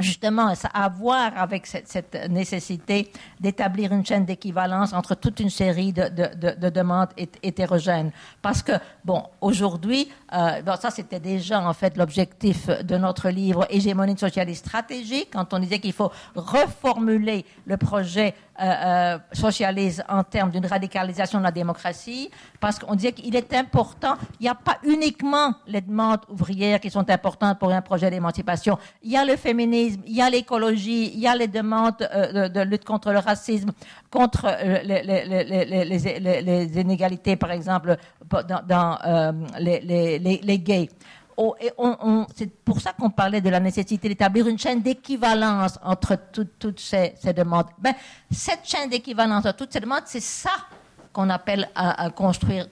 justement, 0.00 0.52
à 0.74 0.88
voir 0.88 1.32
avec 1.36 1.66
cette, 1.66 2.16
nécessité 2.28 3.10
d'établir 3.40 3.92
une 3.92 4.04
chaîne 4.04 4.24
d'équivalence 4.24 4.92
entre 4.92 5.14
toute 5.14 5.40
une 5.40 5.50
série 5.50 5.92
de, 5.92 6.70
demandes 6.70 7.08
hétérogènes. 7.42 8.10
Parce 8.42 8.62
que, 8.62 8.72
bon, 9.04 9.24
aujourd'hui, 9.40 10.08
euh, 10.32 10.76
ça 10.80 10.90
c'était 10.90 11.20
déjà 11.20 11.60
en 11.60 11.72
fait 11.72 11.96
l'objectif 11.96 12.68
de 12.68 12.96
notre 12.96 13.30
livre 13.30 13.66
Hégémonie 13.70 14.18
socialiste 14.18 14.66
stratégique, 14.66 15.28
quand 15.32 15.54
on 15.54 15.58
disait 15.58 15.78
qu'il 15.78 15.92
faut 15.92 16.12
reformuler 16.34 17.44
le 17.64 17.76
projet 17.76 18.34
euh, 18.60 18.64
euh, 18.64 19.18
socialiste 19.32 20.02
en 20.08 20.22
termes 20.24 20.50
d'une 20.50 20.66
radicalisation 20.66 21.38
de 21.38 21.44
la 21.44 21.50
démocratie, 21.50 22.30
parce 22.60 22.78
qu'on 22.78 22.94
disait 22.94 23.12
qu'il 23.12 23.34
est 23.36 23.52
important, 23.54 24.14
il 24.40 24.44
n'y 24.44 24.48
a 24.48 24.54
pas 24.54 24.78
uniquement 24.82 25.54
les 25.66 25.80
demandes 25.80 26.20
ouvrières 26.28 26.80
qui 26.80 26.90
sont 26.90 27.08
importantes 27.10 27.58
pour 27.58 27.72
un 27.72 27.82
projet 27.82 28.10
d'émancipation, 28.10 28.78
il 29.02 29.12
y 29.12 29.16
a 29.16 29.24
le 29.24 29.36
féminisme, 29.36 30.00
il 30.06 30.16
y 30.16 30.22
a 30.22 30.30
l'écologie, 30.30 31.12
il 31.12 31.20
y 31.20 31.26
a 31.26 31.34
les 31.36 31.48
demandes 31.48 32.08
euh, 32.14 32.48
de, 32.48 32.60
lutte 32.60 32.84
contre 32.84 33.12
le 33.12 33.18
racisme, 33.18 33.72
contre 34.10 34.46
les, 34.84 35.02
les, 35.02 36.80
inégalités, 36.80 37.36
par 37.36 37.50
exemple, 37.50 37.96
dans, 38.30 38.62
dans 38.66 39.46
les, 39.58 40.58
gays. 40.58 40.88
Oh, 41.38 41.54
c'est 42.34 42.50
pour 42.64 42.80
ça 42.80 42.94
qu'on 42.94 43.10
parlait 43.10 43.42
de 43.42 43.50
la 43.50 43.60
nécessité 43.60 44.08
d'établir 44.08 44.46
une 44.48 44.58
chaîne 44.58 44.80
d'équivalence 44.80 45.78
entre 45.82 46.16
toutes 46.32 46.80
ces, 46.80 47.14
demandes. 47.36 47.66
Ben, 47.78 47.94
cette 48.30 48.64
chaîne 48.64 48.88
d'équivalence 48.88 49.44
entre 49.44 49.56
toutes 49.56 49.72
ces 49.72 49.80
demandes, 49.80 50.04
c'est 50.06 50.20
ça 50.20 50.52
qu'on 51.16 51.30
appelle 51.30 51.70
à, 51.74 52.10
construire, 52.10 52.68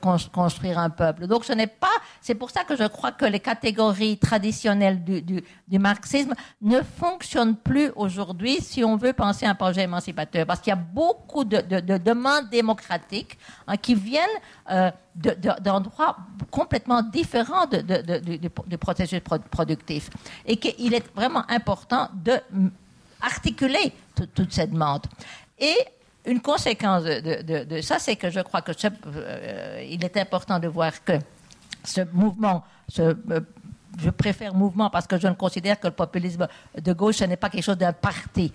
un 0.78 0.90
peuple. 0.90 1.26
Donc 1.26 1.46
ce 1.46 1.54
n'est 1.54 1.66
pas, 1.66 1.96
c'est 2.20 2.34
pour 2.34 2.50
ça 2.50 2.62
que 2.62 2.76
je 2.76 2.84
crois 2.84 3.10
que 3.12 3.24
les 3.24 3.40
catégories 3.40 4.18
traditionnelles 4.18 5.02
du, 5.02 5.78
marxisme 5.78 6.34
ne 6.60 6.82
fonctionnent 6.82 7.56
plus 7.56 7.90
aujourd'hui 7.96 8.58
si 8.60 8.84
on 8.84 8.96
veut 8.96 9.14
penser 9.14 9.46
un 9.46 9.54
projet 9.54 9.84
émancipateur, 9.84 10.44
parce 10.44 10.60
qu'il 10.60 10.72
y 10.72 10.74
a 10.74 10.84
beaucoup 11.00 11.44
de, 11.44 11.62
de, 11.62 11.96
demandes 11.96 12.50
démocratiques 12.50 13.38
hein, 13.66 13.78
qui 13.78 13.94
viennent 13.94 14.38
euh, 14.70 14.90
d'endroits 15.62 16.18
complètement 16.50 17.00
différents 17.00 17.66
du 17.66 18.76
processus 18.76 19.20
productif, 19.50 20.10
et 20.44 20.58
qu'il 20.58 20.92
est 20.92 21.14
vraiment 21.14 21.44
important 21.48 22.10
de 22.12 22.38
articuler 23.22 23.94
toutes 24.34 24.52
ces 24.52 24.66
demandes. 24.66 25.06
Et 25.58 25.78
une 26.26 26.40
conséquence 26.40 27.04
de, 27.04 27.80
ça, 27.82 27.98
c'est 27.98 28.16
que 28.16 28.30
je 28.30 28.40
crois 28.40 28.62
que 28.62 28.72
euh, 29.16 29.86
il 29.88 30.04
est 30.04 30.16
important 30.16 30.58
de 30.58 30.68
voir 30.68 31.04
que 31.04 31.12
ce 31.82 32.00
mouvement, 32.12 32.64
euh, 32.98 33.14
je 33.98 34.10
préfère 34.10 34.54
mouvement 34.54 34.90
parce 34.90 35.06
que 35.06 35.18
je 35.18 35.28
ne 35.28 35.34
considère 35.34 35.78
que 35.78 35.86
le 35.86 35.92
populisme 35.92 36.48
de 36.80 36.92
gauche, 36.94 37.16
ce 37.16 37.24
n'est 37.24 37.36
pas 37.36 37.50
quelque 37.50 37.62
chose 37.62 37.78
d'un 37.78 37.92
parti, 37.92 38.52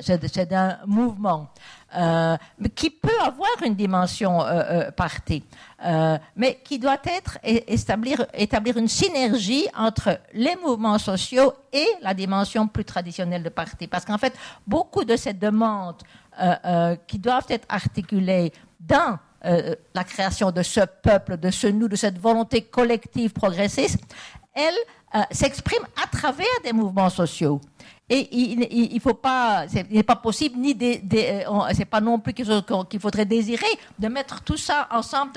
c'est 0.00 0.48
d'un 0.48 0.78
mouvement, 0.86 1.50
euh, 1.94 2.36
qui 2.74 2.88
peut 2.88 3.20
avoir 3.20 3.50
une 3.66 3.74
dimension 3.74 4.38
parti, 4.96 5.44
mais 6.36 6.60
qui 6.64 6.78
doit 6.78 7.00
être 7.04 7.38
établir, 7.42 8.24
établir 8.32 8.78
une 8.78 8.88
synergie 8.88 9.66
entre 9.76 10.20
les 10.32 10.56
mouvements 10.56 10.98
sociaux 10.98 11.52
et 11.72 11.86
la 12.00 12.14
dimension 12.14 12.66
plus 12.66 12.84
traditionnelle 12.84 13.42
de 13.42 13.50
parti. 13.50 13.88
Parce 13.88 14.06
qu'en 14.06 14.18
fait, 14.18 14.34
beaucoup 14.66 15.04
de 15.04 15.16
ces 15.16 15.34
demandes 15.34 16.02
qui 17.06 17.18
doivent 17.18 17.46
être 17.50 17.66
articulées 17.68 18.52
dans 18.80 19.18
euh, 19.44 19.74
la 19.94 20.04
création 20.04 20.50
de 20.50 20.62
ce 20.62 20.80
peuple, 20.80 21.36
de 21.36 21.50
ce 21.50 21.66
nous, 21.66 21.88
de 21.88 21.96
cette 21.96 22.18
volonté 22.18 22.62
collective 22.62 23.32
progressiste, 23.32 24.00
elle 24.54 24.74
s'exprime 25.30 25.82
à 26.02 26.06
travers 26.06 26.46
des 26.64 26.72
mouvements 26.72 27.10
sociaux. 27.10 27.60
Et 28.08 28.28
il, 28.30 28.66
il, 28.70 29.00
faut 29.00 29.14
pas, 29.14 29.64
n'est 29.90 30.02
pas 30.02 30.16
possible 30.16 30.58
ni 30.58 30.74
des, 30.74 31.02
c'est 31.72 31.86
pas 31.86 32.00
non 32.00 32.18
plus 32.18 32.34
qu'il 32.34 33.00
faudrait 33.00 33.24
désirer 33.24 33.66
de 33.98 34.08
mettre 34.08 34.42
tout 34.42 34.56
ça 34.56 34.86
ensemble 34.90 35.32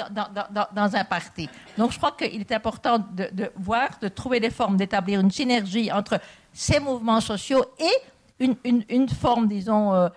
dans, 0.76 0.96
un 0.96 1.04
parti. 1.06 1.50
Donc 1.78 1.92
je 1.92 1.98
crois 1.98 2.12
qu'il 2.12 2.42
est 2.42 2.52
important 2.52 3.00
de, 3.00 3.52
voir, 3.56 3.90
de 4.02 4.10
trouver 4.10 4.40
des 4.40 4.50
formes 4.50 4.76
d'établir 4.76 5.22
une 5.22 5.32
synergie 5.32 5.90
entre 5.92 6.20
ces 6.52 6.80
mouvements 6.80 7.22
sociaux 7.22 7.64
et 7.80 8.46
une, 8.90 9.10
forme, 9.10 9.48
disons, 9.48 9.94
euh, 9.94 10.10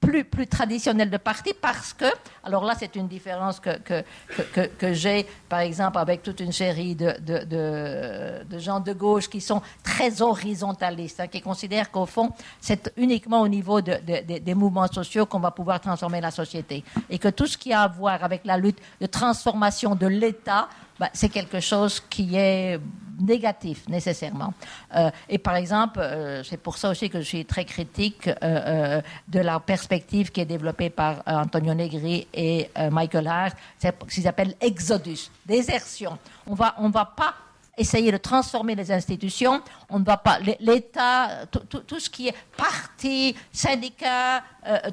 plus, 0.00 0.46
traditionnel 0.46 1.10
de 1.10 1.16
parti 1.16 1.52
parce 1.60 1.92
que, 1.92 2.04
alors 2.44 2.64
là 2.64 2.74
c'est 2.78 2.96
une 2.96 3.08
différence 3.08 3.60
que, 3.60 3.78
que, 3.78 4.04
que, 4.52 4.60
que 4.66 4.92
j'ai 4.92 5.26
par 5.48 5.60
exemple 5.60 5.98
avec 5.98 6.22
toute 6.22 6.40
une 6.40 6.52
série 6.52 6.94
de, 6.94 7.14
de, 7.20 8.44
de, 8.44 8.58
gens 8.58 8.80
de 8.80 8.92
gauche 8.92 9.28
qui 9.28 9.40
sont 9.40 9.62
très 9.82 10.22
horizontalistes, 10.22 11.20
hein, 11.20 11.26
qui 11.26 11.40
considèrent 11.40 11.90
qu'au 11.90 12.06
fond 12.06 12.30
c'est 12.60 12.92
uniquement 12.96 13.40
au 13.40 13.48
niveau 13.48 13.80
des 13.80 14.54
mouvements 14.54 14.86
sociaux 14.86 15.26
qu'on 15.26 15.40
va 15.40 15.50
pouvoir 15.50 15.80
transformer 15.80 16.20
la 16.20 16.30
société. 16.30 16.84
Et 17.10 17.18
que 17.18 17.28
tout 17.28 17.46
ce 17.46 17.56
qui 17.56 17.72
a 17.72 17.82
à 17.82 17.88
voir 17.88 18.22
avec 18.22 18.44
la 18.44 18.56
lutte 18.56 18.78
de 19.00 19.06
transformation 19.06 19.94
de 19.94 20.06
l'État, 20.06 20.68
bah, 20.98 21.10
c'est 21.12 21.28
quelque 21.28 21.60
chose 21.60 22.00
qui 22.00 22.36
est 22.36 22.80
négatif 23.20 23.88
nécessairement. 23.88 24.52
Euh, 24.94 25.10
et 25.28 25.38
par 25.38 25.56
exemple, 25.56 26.00
euh, 26.00 26.42
c'est 26.42 26.56
pour 26.56 26.78
ça 26.78 26.90
aussi 26.90 27.10
que 27.10 27.20
je 27.20 27.26
suis 27.26 27.44
très 27.44 27.64
critique 27.64 28.28
euh, 28.42 29.00
de 29.28 29.40
la 29.40 29.60
perspective 29.60 30.30
qui 30.30 30.40
est 30.40 30.46
développée 30.46 30.90
par 30.90 31.22
Antonio 31.26 31.74
Negri 31.74 32.26
et 32.32 32.70
Michael 32.90 33.26
Hart, 33.26 33.56
c'est 33.78 33.94
ce 34.08 34.14
qu'ils 34.14 34.28
appellent 34.28 34.54
exodus, 34.60 35.30
désertion. 35.44 36.18
On 36.46 36.54
va, 36.54 36.74
on 36.78 36.90
va 36.90 37.04
pas 37.04 37.34
essayer 37.76 38.10
de 38.10 38.16
transformer 38.16 38.74
les 38.74 38.90
institutions. 38.90 39.60
On 39.90 39.98
ne 39.98 40.04
va 40.04 40.16
pas 40.16 40.38
l'État, 40.60 41.46
tout, 41.50 42.00
ce 42.00 42.08
qui 42.08 42.28
est 42.28 42.34
parti, 42.56 43.34
syndicat, 43.52 44.42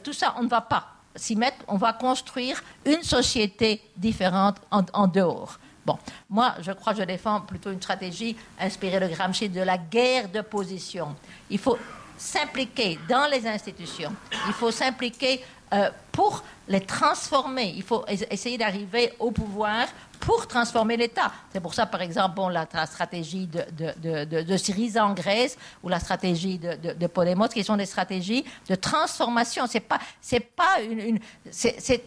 tout 0.04 0.14
ça, 0.14 0.36
on 0.38 0.44
ne 0.44 0.50
va 0.50 0.62
pas 0.62 0.88
s'y 1.16 1.36
mettre. 1.36 1.58
On 1.68 1.78
va 1.78 1.94
construire 1.94 2.62
une 2.86 3.04
société 3.04 3.82
différente 3.98 4.58
en 4.72 5.08
dehors. 5.08 5.60
Bon, 5.86 5.98
moi, 6.30 6.56
je 6.62 6.72
crois 6.72 6.94
que 6.94 7.00
je 7.00 7.06
défends 7.06 7.42
plutôt 7.42 7.72
une 7.72 7.82
stratégie 7.82 8.36
inspirée 8.60 9.00
de 9.00 9.08
Gramsci 9.14 9.50
de 9.50 9.62
la 9.62 9.78
guerre 9.78 10.30
de 10.30 10.42
position. 10.42 11.16
Il 11.50 11.60
faut 11.60 11.78
s'impliquer 12.18 13.00
dans 13.10 13.28
les 13.30 13.46
institutions. 13.48 14.14
Il 14.48 14.54
faut 14.54 14.72
s'impliquer 14.72 15.44
euh, 15.74 15.90
pour 16.12 16.44
les 16.68 16.82
transformer. 16.82 17.74
Il 17.76 17.84
faut 17.84 18.06
essayer 18.08 18.58
d'arriver 18.58 19.12
au 19.20 19.32
pouvoir 19.32 19.88
pour 20.20 20.48
transformer 20.48 20.96
l'État. 20.96 21.32
C'est 21.52 21.60
pour 21.60 21.74
ça, 21.74 21.86
par 21.86 22.02
exemple, 22.02 22.36
bon, 22.36 22.48
la, 22.48 22.68
stratégie 22.86 23.48
de, 23.48 24.44
de, 24.44 24.58
Syriza 24.58 25.06
en 25.06 25.14
Grèce 25.14 25.58
ou 25.82 25.90
la 25.90 26.00
stratégie 26.00 26.60
de, 26.60 26.94
de, 26.94 27.08
Podemos, 27.08 27.50
qui 27.50 27.64
sont 27.64 27.76
des 27.76 27.88
stratégies 27.88 28.46
de 28.70 28.76
transformation. 28.76 29.66
C'est 29.68 29.82
pas, 29.82 30.00
c'est 30.22 30.40
pas 30.40 30.80
une 30.82 31.20
c'est 31.52 32.06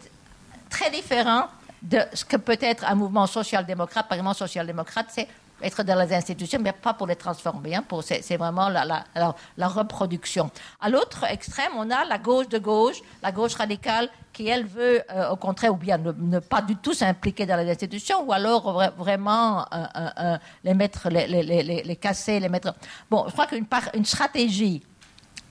très 0.69 0.89
différent 0.89 1.47
de 1.81 1.99
ce 2.13 2.25
que 2.25 2.37
peut 2.37 2.57
être 2.59 2.85
un 2.85 2.95
mouvement 2.95 3.27
social-démocrate. 3.27 4.07
Par 4.07 4.17
exemple, 4.17 4.37
social-démocrate, 4.37 5.07
c'est 5.09 5.27
être 5.61 5.83
dans 5.83 5.99
les 5.99 6.13
institutions, 6.13 6.59
mais 6.61 6.71
pas 6.71 6.93
pour 6.93 7.07
les 7.07 7.15
transformer. 7.15 7.75
Hein, 7.75 7.83
c'est 8.01 8.37
vraiment 8.37 8.69
la, 8.69 9.67
reproduction. 9.67 10.51
À 10.79 10.89
l'autre 10.89 11.23
extrême, 11.25 11.71
on 11.77 11.89
a 11.89 12.05
la 12.05 12.17
gauche 12.17 12.47
de 12.49 12.59
gauche, 12.59 12.97
la 13.23 13.31
gauche 13.31 13.55
radicale, 13.55 14.09
qui, 14.33 14.47
elle, 14.47 14.65
veut, 14.65 15.01
euh, 15.11 15.29
au 15.29 15.35
contraire, 15.35 15.73
ou 15.73 15.77
bien 15.77 15.97
ne, 15.97 16.39
pas 16.39 16.61
du 16.61 16.75
tout 16.75 16.93
s'impliquer 16.93 17.45
dans 17.45 17.57
les 17.57 17.71
institutions, 17.71 18.23
ou 18.23 18.31
alors 18.31 18.91
vraiment 18.95 19.65
euh, 19.73 19.85
euh, 20.19 20.37
les 20.63 20.75
mettre, 20.75 21.09
les, 21.09 21.95
casser, 21.95 22.39
les 22.39 22.49
mettre. 22.49 22.73
Bon, 23.09 23.25
je 23.27 23.31
crois 23.31 23.47
qu'une 23.47 23.65
une 23.95 24.05
stratégie 24.05 24.83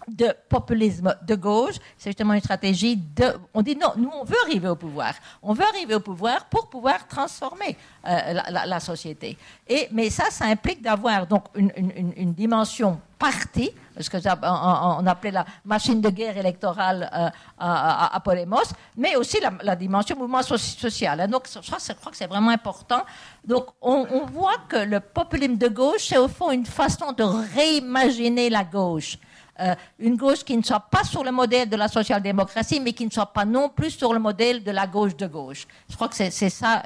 de 0.09 0.33
populisme 0.49 1.15
de 1.27 1.35
gauche, 1.35 1.77
c'est 1.97 2.11
justement 2.11 2.35
une 2.35 2.41
stratégie 2.41 2.97
de... 2.97 3.35
On 3.53 3.63
dit 3.63 3.77
non, 3.77 3.93
nous 3.97 4.11
on 4.21 4.25
veut 4.25 4.37
arriver 4.45 4.69
au 4.69 4.77
pouvoir. 4.77 5.15
On 5.43 5.53
veut 5.53 5.65
arriver 5.65 5.95
au 5.95 6.01
pouvoir 6.01 6.47
pour 6.47 6.69
pouvoir 6.69 7.07
transformer 7.09 7.77
euh, 8.07 8.35
la, 8.51 8.81
société. 8.81 9.37
Et, 9.67 9.89
mais 9.91 10.11
ça, 10.11 10.31
ça 10.31 10.45
implique 10.47 10.81
d'avoir 10.83 11.27
donc 11.27 11.45
une, 11.55 11.73
une, 12.17 12.33
dimension 12.33 13.01
parti, 13.19 13.71
ce 13.99 14.09
que 14.09 14.19
on, 14.43 15.07
appelait 15.07 15.33
la 15.33 15.45
machine 15.65 16.01
de 16.01 16.11
guerre 16.11 16.37
électorale 16.37 17.11
euh, 17.13 17.29
à, 17.59 18.15
à, 18.15 18.21
Podemos, 18.21 18.73
mais 18.97 19.17
aussi 19.17 19.39
la, 19.63 19.75
dimension 19.75 20.17
mouvement 20.17 20.43
social. 20.43 21.21
Hein. 21.21 21.27
Donc, 21.27 21.49
je 21.53 21.93
crois, 21.95 22.13
que 22.13 22.17
c'est 22.17 22.27
vraiment 22.27 22.51
important. 22.51 23.03
Donc, 23.45 23.69
on, 23.81 24.07
on 24.11 24.27
voit 24.27 24.59
que 24.69 24.77
le 24.77 25.01
populisme 25.01 25.57
de 25.57 25.69
gauche, 25.69 26.07
c'est 26.09 26.19
au 26.19 26.29
fond 26.29 26.51
une 26.51 26.67
façon 26.67 27.13
de 27.13 27.25
réimaginer 27.25 28.51
la 28.51 28.65
gauche. 28.65 29.19
Euh, 29.61 29.75
une 29.99 30.17
gauche 30.17 30.45
qui 30.45 30.57
ne 30.57 30.63
soit 30.63 30.81
pas 30.81 31.05
sur 31.05 31.25
le 31.25 31.31
modèle 31.33 31.69
de 31.69 31.77
la 31.77 31.89
social-démocratie, 31.89 32.81
mais 32.81 32.93
qui 32.93 33.07
ne 33.07 33.11
soit 33.11 33.33
pas 33.33 33.45
non 33.45 33.69
plus 33.69 33.91
sur 33.91 34.13
le 34.13 34.19
modèle 34.19 34.63
de 34.63 34.71
la 34.71 34.87
gauche 34.87 35.17
de 35.17 35.27
gauche. 35.27 35.67
Je 35.89 35.95
crois 35.95 36.09
que 36.09 36.15
c'est 36.15 36.51
ça 36.51 36.83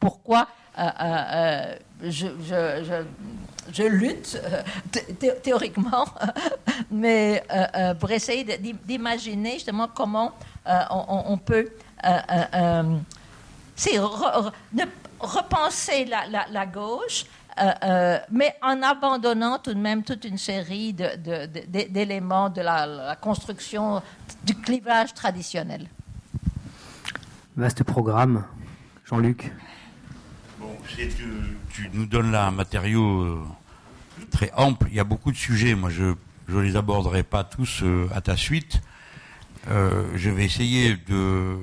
pourquoi 0.00 0.48
euh, 0.78 0.88
euh, 1.00 1.76
je, 2.02 3.82
lutte 3.82 4.40
théoriquement, 5.42 6.06
mais 6.90 7.42
pour 8.00 8.10
essayer 8.10 8.44
d'imaginer 8.84 9.54
justement 9.54 9.88
comment 9.94 10.32
on, 10.90 11.38
peut 11.38 11.70
repenser 15.20 16.04
la, 16.04 16.26
la, 16.28 16.46
la 16.50 16.66
gauche 16.66 17.24
euh, 17.58 17.72
euh, 17.84 18.18
mais 18.30 18.54
en 18.60 18.82
abandonnant 18.82 19.58
tout 19.58 19.72
de 19.72 19.78
même 19.78 20.02
toute 20.02 20.24
une 20.24 20.36
série 20.36 20.92
d'éléments 20.92 22.50
de, 22.50 22.60
la, 22.60 23.16
construction 23.20 24.02
du 24.44 24.54
clivage 24.54 25.14
traditionnel. 25.14 25.88
Vaste 27.56 27.82
programme, 27.82 28.44
Jean-Luc. 29.06 29.52
Bon, 30.58 30.76
tu, 30.86 31.08
tu, 31.70 31.90
nous 31.94 32.04
donnes 32.04 32.30
là 32.30 32.46
un 32.46 32.50
matériau 32.50 33.22
euh, 33.22 33.42
très 34.30 34.52
ample. 34.54 34.88
Il 34.90 34.94
y 34.96 35.00
a 35.00 35.04
beaucoup 35.04 35.32
de 35.32 35.36
sujets. 35.36 35.74
Moi, 35.74 35.88
je 35.88 36.14
ne 36.48 36.60
les 36.60 36.76
aborderai 36.76 37.22
pas 37.22 37.42
tous 37.42 37.82
à 38.14 38.20
ta 38.20 38.36
suite. 38.36 38.82
je 39.66 40.28
vais 40.30 40.44
essayer 40.44 40.96
de 41.08 41.56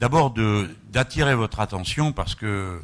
d'abord 0.00 0.34
d'attirer 0.90 1.36
votre 1.36 1.60
attention 1.60 2.12
parce 2.12 2.34
que 2.34 2.80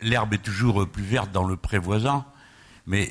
l'herbe 0.00 0.34
est 0.34 0.42
toujours 0.42 0.86
plus 0.88 1.02
verte 1.02 1.32
dans 1.32 1.44
le 1.44 1.56
pré 1.56 1.78
voisin, 1.78 2.24
mais 2.86 3.08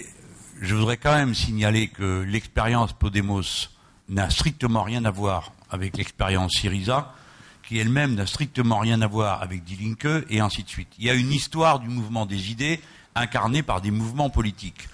je 0.62 0.76
voudrais 0.76 0.98
quand 0.98 1.14
même 1.14 1.36
signaler 1.36 1.88
que 1.88 2.22
l'expérience 2.22 2.94
Podemos 2.94 3.70
n'a 4.10 4.30
strictement 4.30 4.84
rien 4.84 5.06
à 5.06 5.12
voir 5.12 5.52
avec 5.70 5.98
l'expérience 5.98 6.54
Syriza, 6.54 7.14
qui 7.68 7.78
elle-même 7.78 8.16
n'a 8.16 8.26
strictement 8.26 8.80
rien 8.80 9.02
à 9.02 9.08
voir 9.08 9.42
avec 9.42 9.64
Die 9.64 9.96
et 10.30 10.40
ainsi 10.40 10.64
de 10.64 10.70
suite. 10.70 10.88
Il 10.98 11.06
y 11.06 11.10
a 11.10 11.14
une 11.14 11.32
histoire 11.32 11.80
du 11.80 11.90
mouvement 11.90 12.26
des 12.26 12.52
idées 12.52 12.80
incarnée 13.14 13.62
par 13.62 13.82
des 13.82 13.92
mouvements 13.92 14.30
politiques. 14.30 14.88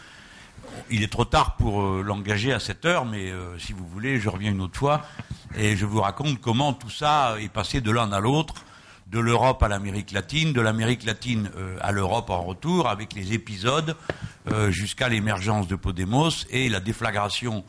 Il 0.89 1.03
est 1.03 1.11
trop 1.11 1.25
tard 1.25 1.55
pour 1.55 1.83
euh, 1.83 2.01
l'engager 2.03 2.51
à 2.51 2.59
cette 2.59 2.85
heure, 2.85 3.05
mais 3.05 3.29
euh, 3.29 3.59
si 3.59 3.73
vous 3.73 3.85
voulez, 3.87 4.19
je 4.19 4.27
reviens 4.27 4.51
une 4.51 4.61
autre 4.61 4.77
fois 4.77 5.05
et 5.55 5.77
je 5.77 5.85
vous 5.85 6.01
raconte 6.01 6.41
comment 6.41 6.73
tout 6.73 6.89
ça 6.89 7.35
est 7.39 7.49
passé 7.49 7.79
de 7.79 7.91
l'un 7.91 8.11
à 8.11 8.19
l'autre 8.19 8.55
de 9.13 9.19
l'Europe 9.19 9.61
à 9.61 9.67
l'Amérique 9.67 10.11
latine, 10.11 10.53
de 10.53 10.59
l'Amérique 10.61 11.05
latine 11.05 11.51
euh, 11.55 11.77
à 11.81 11.91
l'Europe 11.91 12.31
en 12.31 12.41
retour, 12.41 12.89
avec 12.89 13.13
les 13.13 13.33
épisodes 13.33 13.95
euh, 14.51 14.71
jusqu'à 14.71 15.07
l'émergence 15.07 15.67
de 15.67 15.75
Podemos 15.75 16.31
et 16.49 16.67
la 16.67 16.79
déflagration 16.79 17.63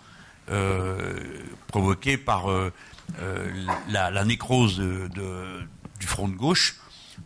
euh, 0.51 1.21
provoquée 1.69 2.17
par 2.17 2.47
la, 3.89 4.25
nécrose 4.25 4.79
du 4.79 6.07
front 6.07 6.29
de 6.29 6.35
gauche, 6.35 6.77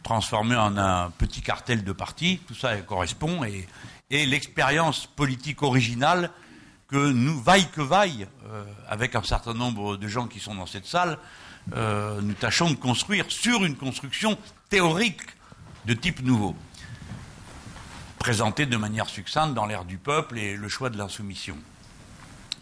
transformé 0.02 0.56
en 0.56 0.76
un 0.76 1.10
petit 1.10 1.40
cartel 1.40 1.84
de 1.84 1.92
partis, 1.92 2.40
tout 2.48 2.54
ça 2.54 2.76
correspond, 2.78 3.44
et 3.44 4.26
l'expérience 4.26 5.06
politique 5.06 5.62
originale 5.62 6.30
que 6.88 7.12
nous, 7.12 7.40
vaille 7.40 7.68
que 7.70 7.82
vaille, 7.82 8.26
avec 8.88 9.14
un 9.14 9.22
certain 9.22 9.54
nombre 9.54 9.96
de 9.96 10.08
gens 10.08 10.26
qui 10.26 10.40
sont 10.40 10.56
dans 10.56 10.66
cette 10.66 10.86
salle, 10.86 11.18
euh, 11.74 12.20
nous 12.22 12.34
tâchons 12.34 12.70
de 12.70 12.76
construire 12.76 13.26
sur 13.28 13.64
une 13.64 13.76
construction 13.76 14.38
théorique 14.70 15.20
de 15.84 15.94
type 15.94 16.22
nouveau, 16.22 16.56
présentée 18.18 18.66
de 18.66 18.76
manière 18.76 19.08
succincte 19.08 19.54
dans 19.54 19.66
l'ère 19.66 19.84
du 19.84 19.98
peuple 19.98 20.38
et 20.38 20.56
le 20.56 20.68
choix 20.68 20.88
de 20.88 20.96
l'insoumission. 20.96 21.56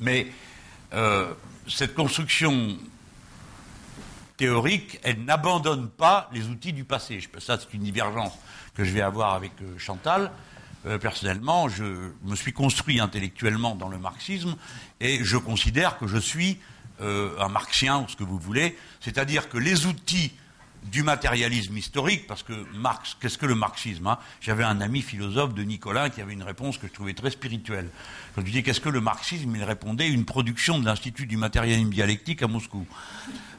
Mais 0.01 0.27
euh, 0.93 1.33
cette 1.69 1.95
construction 1.95 2.77
théorique, 4.37 4.99
elle 5.03 5.25
n'abandonne 5.25 5.89
pas 5.89 6.29
les 6.33 6.49
outils 6.49 6.73
du 6.73 6.85
passé. 6.85 7.21
Ça, 7.39 7.59
c'est 7.59 7.75
une 7.75 7.85
divergence 7.85 8.33
que 8.75 8.85
je 8.85 8.91
vais 8.91 9.01
avoir 9.03 9.35
avec 9.35 9.53
euh, 9.63 9.79
Chantal. 9.79 10.31
personnellement, 11.01 11.69
je 11.69 12.13
me 12.25 12.37
suis 12.37 12.53
construit 12.53 13.01
intellectuellement 13.01 13.75
dans 13.75 13.89
le 13.89 13.99
marxisme 13.99 14.57
et 15.01 15.25
je 15.25 15.37
considère 15.37 15.99
que 15.99 16.07
je 16.07 16.19
suis 16.19 16.59
euh, 17.01 17.39
un 17.39 17.49
marxien 17.49 18.01
ou 18.01 18.09
ce 18.09 18.17
que 18.17 18.25
vous 18.25 18.39
voulez, 18.39 18.77
c'est-à-dire 19.01 19.49
que 19.49 19.59
les 19.59 19.87
outils 19.87 20.33
du 20.91 21.03
matérialisme 21.03 21.77
historique, 21.77 22.27
parce 22.27 22.43
que 22.43 22.53
Marx, 22.75 23.17
qu'est-ce 23.21 23.39
que 23.39 23.47
le 23.47 23.55
marxisme 23.55 24.07
hein? 24.07 24.19
J'avais 24.41 24.65
un 24.65 24.81
ami 24.81 25.03
philosophe 25.03 25.55
de 25.55 25.63
Nicolas 25.63 26.11
qui 26.11 26.21
avait 26.21 26.33
une 26.33 26.43
réponse 26.43 26.79
que 26.79 26.87
je 26.87 26.93
trouvais 26.93 27.15
très 27.15 27.31
spirituelle. 27.31 27.89
Quand 28.35 28.41
je 28.41 28.47
lui 28.47 28.53
disais 28.53 28.63
qu'est-ce 28.63 28.81
que 28.81 28.89
le 28.89 29.01
marxisme, 29.01 29.55
il 29.57 29.65
répondait 29.65 30.09
une 30.09 30.25
production 30.25 30.79
de 30.79 30.85
l'Institut 30.85 31.27
du 31.27 31.37
matérialisme 31.37 31.91
dialectique 31.91 32.43
à 32.43 32.47
Moscou. 32.47 32.87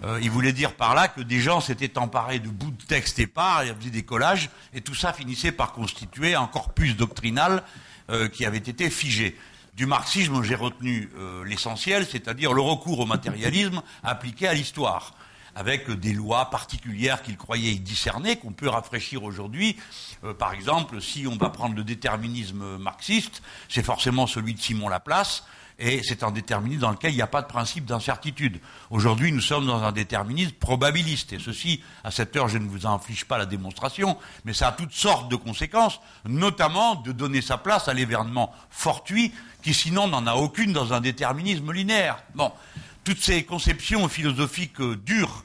Euh, 0.04 0.20
il 0.22 0.32
voulait 0.32 0.54
dire 0.54 0.74
par 0.76 0.96
là 0.96 1.08
que 1.08 1.22
des 1.22 1.40
gens 1.40 1.60
s'étaient 1.60 1.98
emparés 1.98 2.40
de 2.40 2.50
bouts 2.50 2.72
de 2.72 2.84
texte 2.84 3.20
épars, 3.20 3.66
ils 3.66 3.76
faisaient 3.76 3.90
des 3.90 4.04
collages, 4.04 4.50
et 4.74 4.82
tout 4.82 4.96
ça 4.96 5.12
finissait 5.12 5.52
par 5.52 5.74
constituer 5.74 6.36
un 6.36 6.48
corpus 6.48 6.96
doctrinal 6.96 7.64
euh, 8.10 8.30
qui 8.30 8.46
avait 8.46 8.58
été 8.58 8.90
figé. 8.90 9.36
Du 9.78 9.86
marxisme, 9.86 10.42
j'ai 10.42 10.56
retenu 10.56 11.08
euh, 11.20 11.46
l'essentiel, 11.46 12.08
c'est-à-dire 12.08 12.52
le 12.52 12.62
recours 12.62 13.00
au 13.00 13.06
matérialisme 13.06 13.84
appliqué 14.04 14.48
à 14.48 14.56
l'histoire 14.56 15.14
avec 15.56 15.92
des 15.92 16.14
lois 16.14 16.50
particulières 16.50 17.22
qu'il 17.22 17.38
croyait 17.38 17.74
y 17.74 17.80
discerner, 17.80 18.38
qu'on 18.38 18.54
peut 18.54 18.70
rafraîchir 18.70 19.24
aujourd'hui. 19.24 19.78
Euh, 20.24 20.34
par 20.34 20.54
exemple, 20.54 21.00
si 21.00 21.28
on 21.28 21.36
va 21.36 21.52
prendre 21.52 21.76
le 21.76 21.84
déterminisme 21.84 22.78
marxiste, 22.78 23.44
c'est 23.70 23.84
forcément 23.84 24.26
celui 24.26 24.56
de 24.56 24.60
Simon 24.60 24.90
Laplace, 24.90 25.44
et 25.80 26.02
c'est 26.04 26.24
un 26.24 26.32
déterminisme 26.32 26.82
dans 26.82 26.92
lequel 26.92 27.12
il 27.12 27.16
n'y 27.16 27.22
a 27.22 27.28
pas 27.28 27.42
de 27.42 27.48
principe 27.48 27.86
d'incertitude. 27.86 28.60
Aujourd'hui, 28.90 29.32
nous 29.32 29.42
sommes 29.42 29.68
dans 29.68 29.84
un 29.84 29.92
déterminisme 29.92 30.54
probabiliste, 30.54 31.34
et 31.34 31.40
ceci, 31.40 31.84
à 32.04 32.12
cette 32.12 32.36
heure, 32.36 32.48
je 32.48 32.58
ne 32.58 32.68
vous 32.68 32.88
inflige 32.88 33.26
pas 33.26 33.38
la 33.38 33.46
démonstration, 33.46 34.18
mais 34.46 34.54
ça 34.54 34.70
a 34.70 34.72
toutes 34.72 34.94
sortes 34.94 35.30
de 35.30 35.36
conséquences, 35.36 36.00
notamment 36.26 36.96
de 36.96 37.12
donner 37.12 37.42
sa 37.42 37.58
place 37.58 37.88
à 37.88 37.94
l'événement 37.94 38.54
fortuit, 38.70 39.32
qui 39.62 39.74
sinon 39.74 40.08
n'en 40.08 40.26
a 40.26 40.36
aucune 40.36 40.74
dans 40.74 40.94
un 40.94 41.02
déterminisme 41.02 41.72
linéaire. 41.72 42.24
Bon, 42.34 42.52
toutes 43.04 43.22
ces 43.22 43.44
conceptions 43.44 44.08
philosophiques 44.08 44.82
dures 44.82 45.44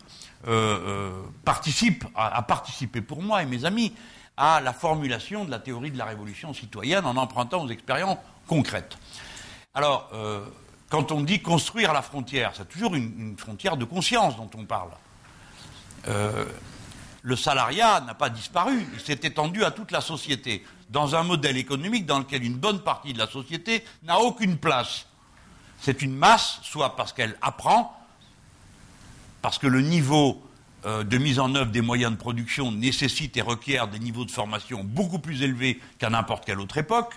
euh, 0.48 0.78
euh, 0.86 1.22
participe, 1.44 2.04
a, 2.16 2.42
participé 2.42 3.00
pour 3.00 3.22
moi 3.22 3.42
et 3.42 3.46
mes 3.46 3.64
amis 3.64 3.92
à 4.36 4.60
la 4.60 4.72
formulation 4.72 5.44
de 5.44 5.50
la 5.50 5.58
théorie 5.58 5.90
de 5.90 5.98
la 5.98 6.06
révolution 6.06 6.52
citoyenne 6.54 7.04
en 7.04 7.16
empruntant 7.16 7.62
aux 7.62 7.68
expériences 7.68 8.18
concrètes. 8.48 8.96
Alors, 9.74 10.10
euh, 10.12 10.44
quand 10.90 11.12
on 11.12 11.22
dit 11.22 11.40
construire 11.40 11.92
la 11.92 12.02
frontière, 12.02 12.52
c'est 12.54 12.68
toujours 12.68 12.94
une, 12.94 13.36
frontière 13.38 13.76
de 13.76 13.84
conscience 13.84 14.36
dont 14.36 14.50
on 14.56 14.64
parle. 14.64 14.90
le 17.22 17.36
salariat 17.36 18.00
n'a 18.00 18.14
pas 18.14 18.28
disparu, 18.28 18.86
il 18.92 19.00
s'est 19.00 19.20
étendu 19.22 19.64
à 19.64 19.70
toute 19.70 19.92
la 19.92 20.00
société, 20.00 20.64
dans 20.90 21.14
un 21.14 21.22
modèle 21.22 21.56
économique 21.56 22.04
dans 22.04 22.18
lequel 22.18 22.44
une 22.44 22.56
bonne 22.56 22.80
partie 22.80 23.12
de 23.12 23.18
la 23.18 23.26
société 23.26 23.84
n'a 24.02 24.18
aucune 24.18 24.58
place. 24.58 25.06
C'est 25.80 26.02
une 26.02 26.14
masse, 26.14 26.60
soit 26.62 26.94
parce 26.94 27.12
qu'elle 27.12 27.36
apprend, 27.40 27.96
parce 29.40 29.58
que 29.58 29.66
le 29.66 29.80
niveau 29.80 30.42
euh, 30.84 31.02
de 31.02 31.18
mise 31.18 31.38
en 31.38 31.54
œuvre 31.54 31.70
des 31.70 31.80
moyens 31.80 32.12
de 32.12 32.16
production 32.16 32.72
nécessite 32.72 33.36
et 33.36 33.40
requiert 33.40 33.88
des 33.88 33.98
niveaux 33.98 34.24
de 34.24 34.30
formation 34.30 34.84
beaucoup 34.84 35.18
plus 35.18 35.42
élevés 35.42 35.80
qu'à 35.98 36.10
n'importe 36.10 36.44
quelle 36.44 36.60
autre 36.60 36.78
époque, 36.78 37.14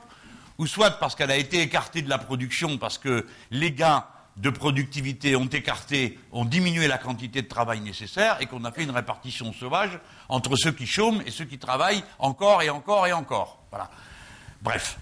ou 0.58 0.68
soit 0.68 0.92
parce 0.92 1.16
qu'elle 1.16 1.32
a 1.32 1.38
été 1.38 1.62
écartée 1.62 2.02
de 2.02 2.10
la 2.10 2.18
production 2.18 2.78
parce 2.78 2.98
que 2.98 3.26
les 3.52 3.72
gains 3.72 4.06
de 4.38 4.50
productivité 4.50 5.36
ont 5.36 5.46
écarté, 5.46 6.20
ont 6.32 6.46
diminué 6.46 6.88
la 6.88 6.98
quantité 6.98 7.42
de 7.42 7.48
travail 7.48 7.80
nécessaire 7.80 8.38
et 8.42 8.48
qu'on 8.48 8.66
a 8.66 8.72
fait 8.72 8.84
une 8.84 8.92
répartition 8.92 9.54
sauvage 9.54 9.98
entre 10.28 10.56
ceux 10.58 10.72
qui 10.72 10.88
chôment 10.88 11.22
et 11.26 11.32
ceux 11.32 11.46
qui 11.46 11.58
travaillent 11.58 12.04
encore 12.20 12.62
et 12.62 12.70
encore 12.70 13.08
et 13.08 13.14
encore. 13.14 13.60
Voilà. 13.70 13.90
Bref. 14.62 14.98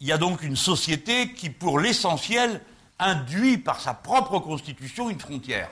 Il 0.00 0.08
y 0.08 0.12
a 0.12 0.18
donc 0.18 0.42
une 0.42 0.56
société 0.56 1.32
qui, 1.32 1.50
pour 1.50 1.78
l'essentiel, 1.78 2.60
induit 2.98 3.58
par 3.58 3.80
sa 3.80 3.94
propre 3.94 4.38
constitution 4.38 5.08
une 5.08 5.20
frontière. 5.20 5.70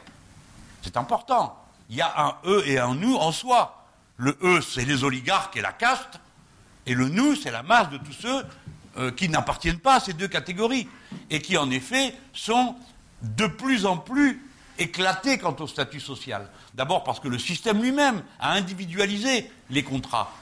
C'est 0.81 0.97
important. 0.97 1.59
Il 1.91 1.97
y 1.97 2.01
a 2.01 2.13
un 2.17 2.37
eux 2.47 2.63
et 2.67 2.79
un 2.79 2.95
nous 2.95 3.17
en 3.17 3.33
soi. 3.33 3.85
Le 4.17 4.39
eux, 4.43 4.61
c'est 4.61 4.85
les 4.85 5.05
oligarques 5.05 5.57
et 5.57 5.61
la 5.61 5.73
caste, 5.73 6.21
et 6.87 6.95
le 6.95 7.09
nous, 7.09 7.35
c'est 7.35 7.51
la 7.51 7.63
masse 7.63 7.91
de 7.91 7.99
tous 7.99 8.13
ceux 8.13 8.45
euh, 8.97 9.11
qui 9.11 9.29
n'appartiennent 9.29 9.79
pas 9.79 9.97
à 9.97 10.01
ces 10.01 10.13
deux 10.13 10.29
catégories, 10.29 10.89
et 11.31 11.41
qui 11.41 11.57
en 11.57 11.71
effet 11.71 12.15
sont 12.33 12.77
de 13.23 13.47
plus 13.47 13.87
en 13.87 13.97
plus 13.97 14.43
éclatés 14.79 15.39
quant 15.39 15.57
au 15.61 15.67
statut 15.67 16.01
social. 16.01 16.49
D'abord 16.75 17.05
parce 17.05 17.21
que 17.21 17.29
le 17.29 17.39
système 17.39 17.83
lui-même 17.83 18.23
a 18.41 18.53
individualisé 18.53 19.51
les 19.71 19.83
contrats. 19.83 20.33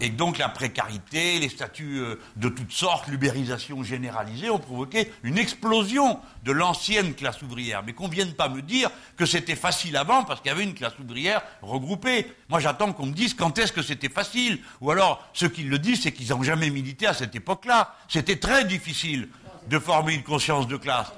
Et 0.00 0.08
donc 0.08 0.38
la 0.38 0.48
précarité, 0.48 1.38
les 1.38 1.48
statuts 1.48 1.98
euh, 1.98 2.18
de 2.36 2.48
toutes 2.48 2.72
sortes, 2.72 3.08
l'ubérisation 3.08 3.82
généralisée 3.82 4.50
ont 4.50 4.58
provoqué 4.58 5.12
une 5.22 5.38
explosion 5.38 6.18
de 6.44 6.52
l'ancienne 6.52 7.14
classe 7.14 7.42
ouvrière. 7.42 7.82
Mais 7.84 7.92
qu'on 7.92 8.08
ne 8.08 8.12
vienne 8.12 8.32
pas 8.32 8.48
me 8.48 8.62
dire 8.62 8.90
que 9.16 9.26
c'était 9.26 9.54
facile 9.54 9.96
avant 9.96 10.24
parce 10.24 10.40
qu'il 10.40 10.48
y 10.48 10.54
avait 10.54 10.64
une 10.64 10.74
classe 10.74 10.98
ouvrière 10.98 11.42
regroupée. 11.60 12.32
Moi 12.48 12.58
j'attends 12.58 12.92
qu'on 12.92 13.06
me 13.06 13.12
dise 13.12 13.34
quand 13.34 13.58
est-ce 13.58 13.72
que 13.72 13.82
c'était 13.82 14.08
facile. 14.08 14.60
Ou 14.80 14.90
alors 14.90 15.24
ceux 15.34 15.48
qui 15.48 15.62
le 15.62 15.78
disent, 15.78 16.02
c'est 16.02 16.12
qu'ils 16.12 16.30
n'ont 16.30 16.42
jamais 16.42 16.70
milité 16.70 17.06
à 17.06 17.14
cette 17.14 17.34
époque-là. 17.36 17.94
C'était 18.08 18.36
très 18.36 18.64
difficile 18.64 19.28
de 19.68 19.78
former 19.78 20.14
une 20.14 20.24
conscience 20.24 20.66
de 20.66 20.76
classe. 20.76 21.12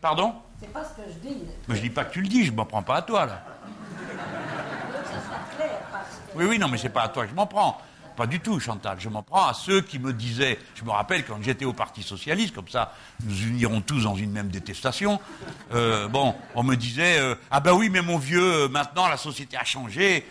Pardon? 0.00 0.34
C'est 0.58 0.72
pas 0.72 0.84
ce 0.84 1.02
que 1.02 1.08
je 1.08 1.28
dis. 1.28 1.36
Mais 1.68 1.76
je 1.76 1.82
dis 1.82 1.90
pas 1.90 2.04
que 2.04 2.12
tu 2.12 2.22
le 2.22 2.28
dis, 2.28 2.44
je 2.44 2.52
m'en 2.52 2.64
prends 2.64 2.82
pas 2.82 2.96
à 2.96 3.02
toi 3.02 3.26
là. 3.26 3.44
Oui, 6.34 6.44
oui, 6.48 6.58
non, 6.58 6.68
mais 6.68 6.78
c'est 6.78 6.88
pas 6.90 7.02
à 7.02 7.08
toi 7.08 7.24
que 7.24 7.30
je 7.30 7.34
m'en 7.34 7.46
prends. 7.46 7.80
Pas 8.16 8.26
du 8.26 8.40
tout, 8.40 8.60
Chantal. 8.60 8.98
Je 9.00 9.08
m'en 9.08 9.22
prends 9.22 9.48
à 9.48 9.54
ceux 9.54 9.80
qui 9.80 9.98
me 9.98 10.12
disaient, 10.12 10.58
je 10.74 10.84
me 10.84 10.90
rappelle 10.90 11.24
quand 11.24 11.42
j'étais 11.42 11.64
au 11.64 11.72
Parti 11.72 12.02
Socialiste, 12.02 12.54
comme 12.54 12.68
ça, 12.68 12.92
nous 13.24 13.44
unirons 13.44 13.80
tous 13.80 14.02
dans 14.02 14.14
une 14.14 14.30
même 14.30 14.48
détestation. 14.48 15.20
Euh, 15.72 16.06
bon, 16.08 16.34
on 16.54 16.62
me 16.62 16.74
disait, 16.76 17.18
euh, 17.18 17.34
ah 17.50 17.60
ben 17.60 17.72
oui, 17.72 17.88
mais 17.88 18.02
mon 18.02 18.18
vieux, 18.18 18.64
euh, 18.64 18.68
maintenant 18.68 19.08
la 19.08 19.16
société 19.16 19.56
a 19.56 19.64
changé, 19.64 20.26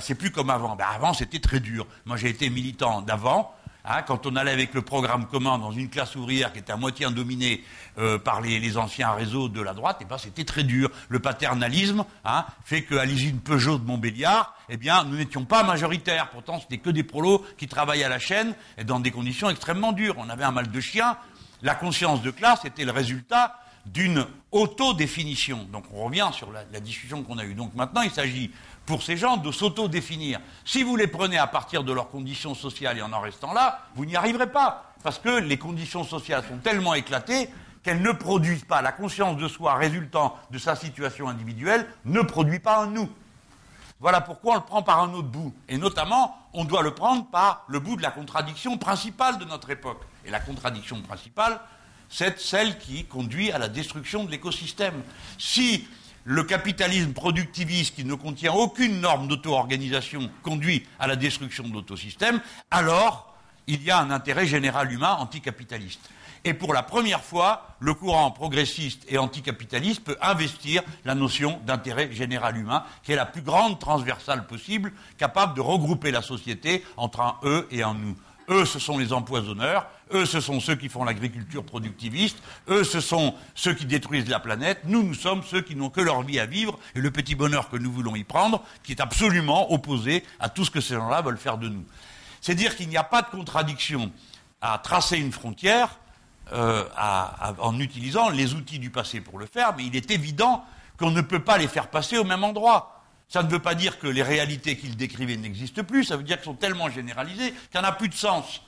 c'est 0.00 0.14
plus 0.14 0.30
comme 0.30 0.50
avant. 0.50 0.74
Ben 0.74 0.86
avant, 0.92 1.12
c'était 1.14 1.38
très 1.38 1.60
dur. 1.60 1.86
Moi, 2.04 2.16
j'ai 2.16 2.30
été 2.30 2.50
militant 2.50 3.02
d'avant. 3.02 3.54
Hein, 3.92 4.02
quand 4.06 4.24
on 4.24 4.36
allait 4.36 4.52
avec 4.52 4.72
le 4.72 4.82
programme 4.82 5.26
commun 5.26 5.58
dans 5.58 5.72
une 5.72 5.88
classe 5.88 6.14
ouvrière 6.14 6.52
qui 6.52 6.60
était 6.60 6.70
à 6.70 6.76
moitié 6.76 7.10
dominée 7.10 7.64
euh, 7.98 8.18
par 8.18 8.40
les, 8.40 8.76
anciens 8.76 9.10
réseaux 9.10 9.48
de 9.48 9.60
la 9.60 9.74
droite, 9.74 9.98
eh 10.00 10.04
ben 10.04 10.16
c'était 10.16 10.44
très 10.44 10.62
dur. 10.62 10.90
Le 11.08 11.18
paternalisme 11.18 12.04
hein, 12.24 12.44
fait 12.64 12.84
qu'à 12.84 13.04
l'usine 13.04 13.40
Peugeot 13.40 13.78
de 13.78 13.84
Montbéliard, 13.84 14.54
eh 14.68 14.76
bien, 14.76 15.02
nous 15.02 15.16
n'étions 15.16 15.44
pas 15.44 15.64
majoritaires. 15.64 16.30
Pourtant, 16.30 16.60
c'était 16.60 16.78
que 16.78 16.90
des 16.90 17.02
prolos 17.02 17.44
qui 17.58 17.66
travaillaient 17.66 18.04
à 18.04 18.08
la 18.08 18.20
chaîne 18.20 18.54
et 18.78 18.84
dans 18.84 19.00
des 19.00 19.10
conditions 19.10 19.50
extrêmement 19.50 19.90
dures. 19.90 20.14
On 20.18 20.28
avait 20.28 20.44
un 20.44 20.52
mal 20.52 20.70
de 20.70 20.80
chien. 20.80 21.16
La 21.62 21.74
conscience 21.74 22.22
de 22.22 22.30
classe 22.30 22.64
était 22.64 22.84
le 22.84 22.92
résultat 22.92 23.58
d'une 23.86 24.24
autodéfinition. 24.52 25.66
Donc 25.72 25.84
on 25.92 26.04
revient 26.04 26.28
sur 26.32 26.52
la, 26.52 26.62
la 26.72 26.78
discussion 26.78 27.24
qu'on 27.24 27.38
a 27.38 27.44
eue. 27.44 27.54
Donc 27.54 27.74
maintenant, 27.74 28.02
il 28.02 28.10
s'agit 28.12 28.52
pour 28.86 29.02
ces 29.02 29.16
gens 29.16 29.36
de 29.36 29.52
s'auto-définir. 29.52 30.40
Si 30.64 30.82
vous 30.82 30.96
les 30.96 31.06
prenez 31.06 31.38
à 31.38 31.46
partir 31.46 31.84
de 31.84 31.92
leurs 31.92 32.10
conditions 32.10 32.54
sociales 32.54 32.98
et 32.98 33.02
en 33.02 33.12
en 33.12 33.20
restant 33.20 33.52
là, 33.52 33.86
vous 33.94 34.04
n'y 34.04 34.16
arriverez 34.16 34.50
pas. 34.50 34.94
Parce 35.02 35.18
que 35.18 35.40
les 35.40 35.58
conditions 35.58 36.04
sociales 36.04 36.44
sont 36.48 36.58
tellement 36.58 36.94
éclatées 36.94 37.48
qu'elles 37.82 38.02
ne 38.02 38.12
produisent 38.12 38.64
pas. 38.64 38.82
La 38.82 38.92
conscience 38.92 39.36
de 39.36 39.48
soi 39.48 39.74
résultant 39.74 40.36
de 40.50 40.58
sa 40.58 40.76
situation 40.76 41.28
individuelle 41.28 41.86
ne 42.04 42.20
produit 42.20 42.58
pas 42.58 42.82
un 42.82 42.86
nous. 42.86 43.08
Voilà 44.00 44.22
pourquoi 44.22 44.54
on 44.54 44.56
le 44.56 44.62
prend 44.62 44.82
par 44.82 45.00
un 45.00 45.12
autre 45.12 45.28
bout. 45.28 45.54
Et 45.68 45.76
notamment, 45.76 46.36
on 46.54 46.64
doit 46.64 46.82
le 46.82 46.94
prendre 46.94 47.26
par 47.26 47.64
le 47.68 47.80
bout 47.80 47.96
de 47.96 48.02
la 48.02 48.10
contradiction 48.10 48.78
principale 48.78 49.38
de 49.38 49.44
notre 49.44 49.70
époque. 49.70 50.00
Et 50.24 50.30
la 50.30 50.40
contradiction 50.40 51.00
principale, 51.02 51.60
c'est 52.08 52.40
celle 52.40 52.78
qui 52.78 53.04
conduit 53.04 53.52
à 53.52 53.58
la 53.58 53.68
destruction 53.68 54.24
de 54.24 54.30
l'écosystème. 54.30 55.02
Si 55.38 55.86
le 56.24 56.44
capitalisme 56.44 57.12
productiviste 57.12 57.94
qui 57.94 58.04
ne 58.04 58.14
contient 58.14 58.52
aucune 58.52 59.00
norme 59.00 59.28
d'auto-organisation 59.28 60.30
conduit 60.42 60.86
à 60.98 61.06
la 61.06 61.16
destruction 61.16 61.66
de 61.68 61.72
l'autosystème, 61.72 62.40
alors 62.70 63.34
il 63.66 63.82
y 63.82 63.90
a 63.90 63.98
un 63.98 64.10
intérêt 64.10 64.46
général 64.46 64.92
humain 64.92 65.16
anticapitaliste. 65.18 66.10
Et 66.44 66.54
pour 66.54 66.72
la 66.72 66.82
première 66.82 67.22
fois, 67.22 67.76
le 67.80 67.92
courant 67.92 68.30
progressiste 68.30 69.04
et 69.08 69.18
anticapitaliste 69.18 70.02
peut 70.02 70.16
investir 70.22 70.82
la 71.04 71.14
notion 71.14 71.60
d'intérêt 71.66 72.12
général 72.12 72.56
humain, 72.56 72.84
qui 73.02 73.12
est 73.12 73.16
la 73.16 73.26
plus 73.26 73.42
grande 73.42 73.78
transversale 73.78 74.46
possible, 74.46 74.92
capable 75.18 75.54
de 75.54 75.60
regrouper 75.60 76.10
la 76.10 76.22
société 76.22 76.84
entre 76.96 77.20
un 77.20 77.36
eux 77.44 77.68
et 77.70 77.82
un 77.82 77.94
nous. 77.94 78.16
Eux, 78.50 78.64
ce 78.64 78.80
sont 78.80 78.98
les 78.98 79.12
empoisonneurs, 79.12 79.86
eux, 80.12 80.26
ce 80.26 80.40
sont 80.40 80.58
ceux 80.58 80.74
qui 80.74 80.88
font 80.88 81.04
l'agriculture 81.04 81.64
productiviste, 81.64 82.36
eux, 82.68 82.82
ce 82.82 83.00
sont 83.00 83.34
ceux 83.54 83.74
qui 83.74 83.86
détruisent 83.86 84.28
la 84.28 84.40
planète, 84.40 84.80
nous, 84.84 85.04
nous 85.04 85.14
sommes 85.14 85.42
ceux 85.44 85.60
qui 85.60 85.76
n'ont 85.76 85.88
que 85.88 86.00
leur 86.00 86.22
vie 86.22 86.40
à 86.40 86.46
vivre 86.46 86.76
et 86.96 87.00
le 87.00 87.12
petit 87.12 87.36
bonheur 87.36 87.68
que 87.68 87.76
nous 87.76 87.92
voulons 87.92 88.16
y 88.16 88.24
prendre, 88.24 88.64
qui 88.82 88.90
est 88.90 89.00
absolument 89.00 89.72
opposé 89.72 90.24
à 90.40 90.48
tout 90.48 90.64
ce 90.64 90.70
que 90.72 90.80
ces 90.80 90.94
gens-là 90.94 91.22
veulent 91.22 91.38
faire 91.38 91.58
de 91.58 91.68
nous. 91.68 91.84
C'est 92.40 92.56
dire 92.56 92.76
qu'il 92.76 92.88
n'y 92.88 92.96
a 92.96 93.04
pas 93.04 93.22
de 93.22 93.28
contradiction 93.28 94.10
à 94.60 94.78
tracer 94.78 95.18
une 95.18 95.32
frontière 95.32 95.98
euh, 96.52 96.84
en 97.58 97.78
utilisant 97.78 98.30
les 98.30 98.54
outils 98.54 98.80
du 98.80 98.90
passé 98.90 99.20
pour 99.20 99.38
le 99.38 99.46
faire, 99.46 99.74
mais 99.76 99.84
il 99.84 99.94
est 99.94 100.10
évident 100.10 100.64
qu'on 100.98 101.12
ne 101.12 101.20
peut 101.20 101.44
pas 101.44 101.56
les 101.56 101.68
faire 101.68 101.88
passer 101.88 102.18
au 102.18 102.24
même 102.24 102.42
endroit. 102.42 102.99
Ça 103.30 103.44
ne 103.44 103.48
veut 103.48 103.60
pas 103.60 103.76
dire 103.76 104.00
que 104.00 104.08
les 104.08 104.24
réalités 104.24 104.76
qu'il 104.76 104.96
décrivait 104.96 105.36
n'existent 105.36 105.84
plus, 105.84 106.04
ça 106.04 106.16
veut 106.16 106.24
dire 106.24 106.36
qu'elles 106.36 106.44
sont 106.44 106.54
tellement 106.54 106.90
généralisées 106.90 107.54
en 107.76 107.84
a 107.84 107.92
plus 107.92 108.08
de 108.08 108.14
sens. 108.14 108.60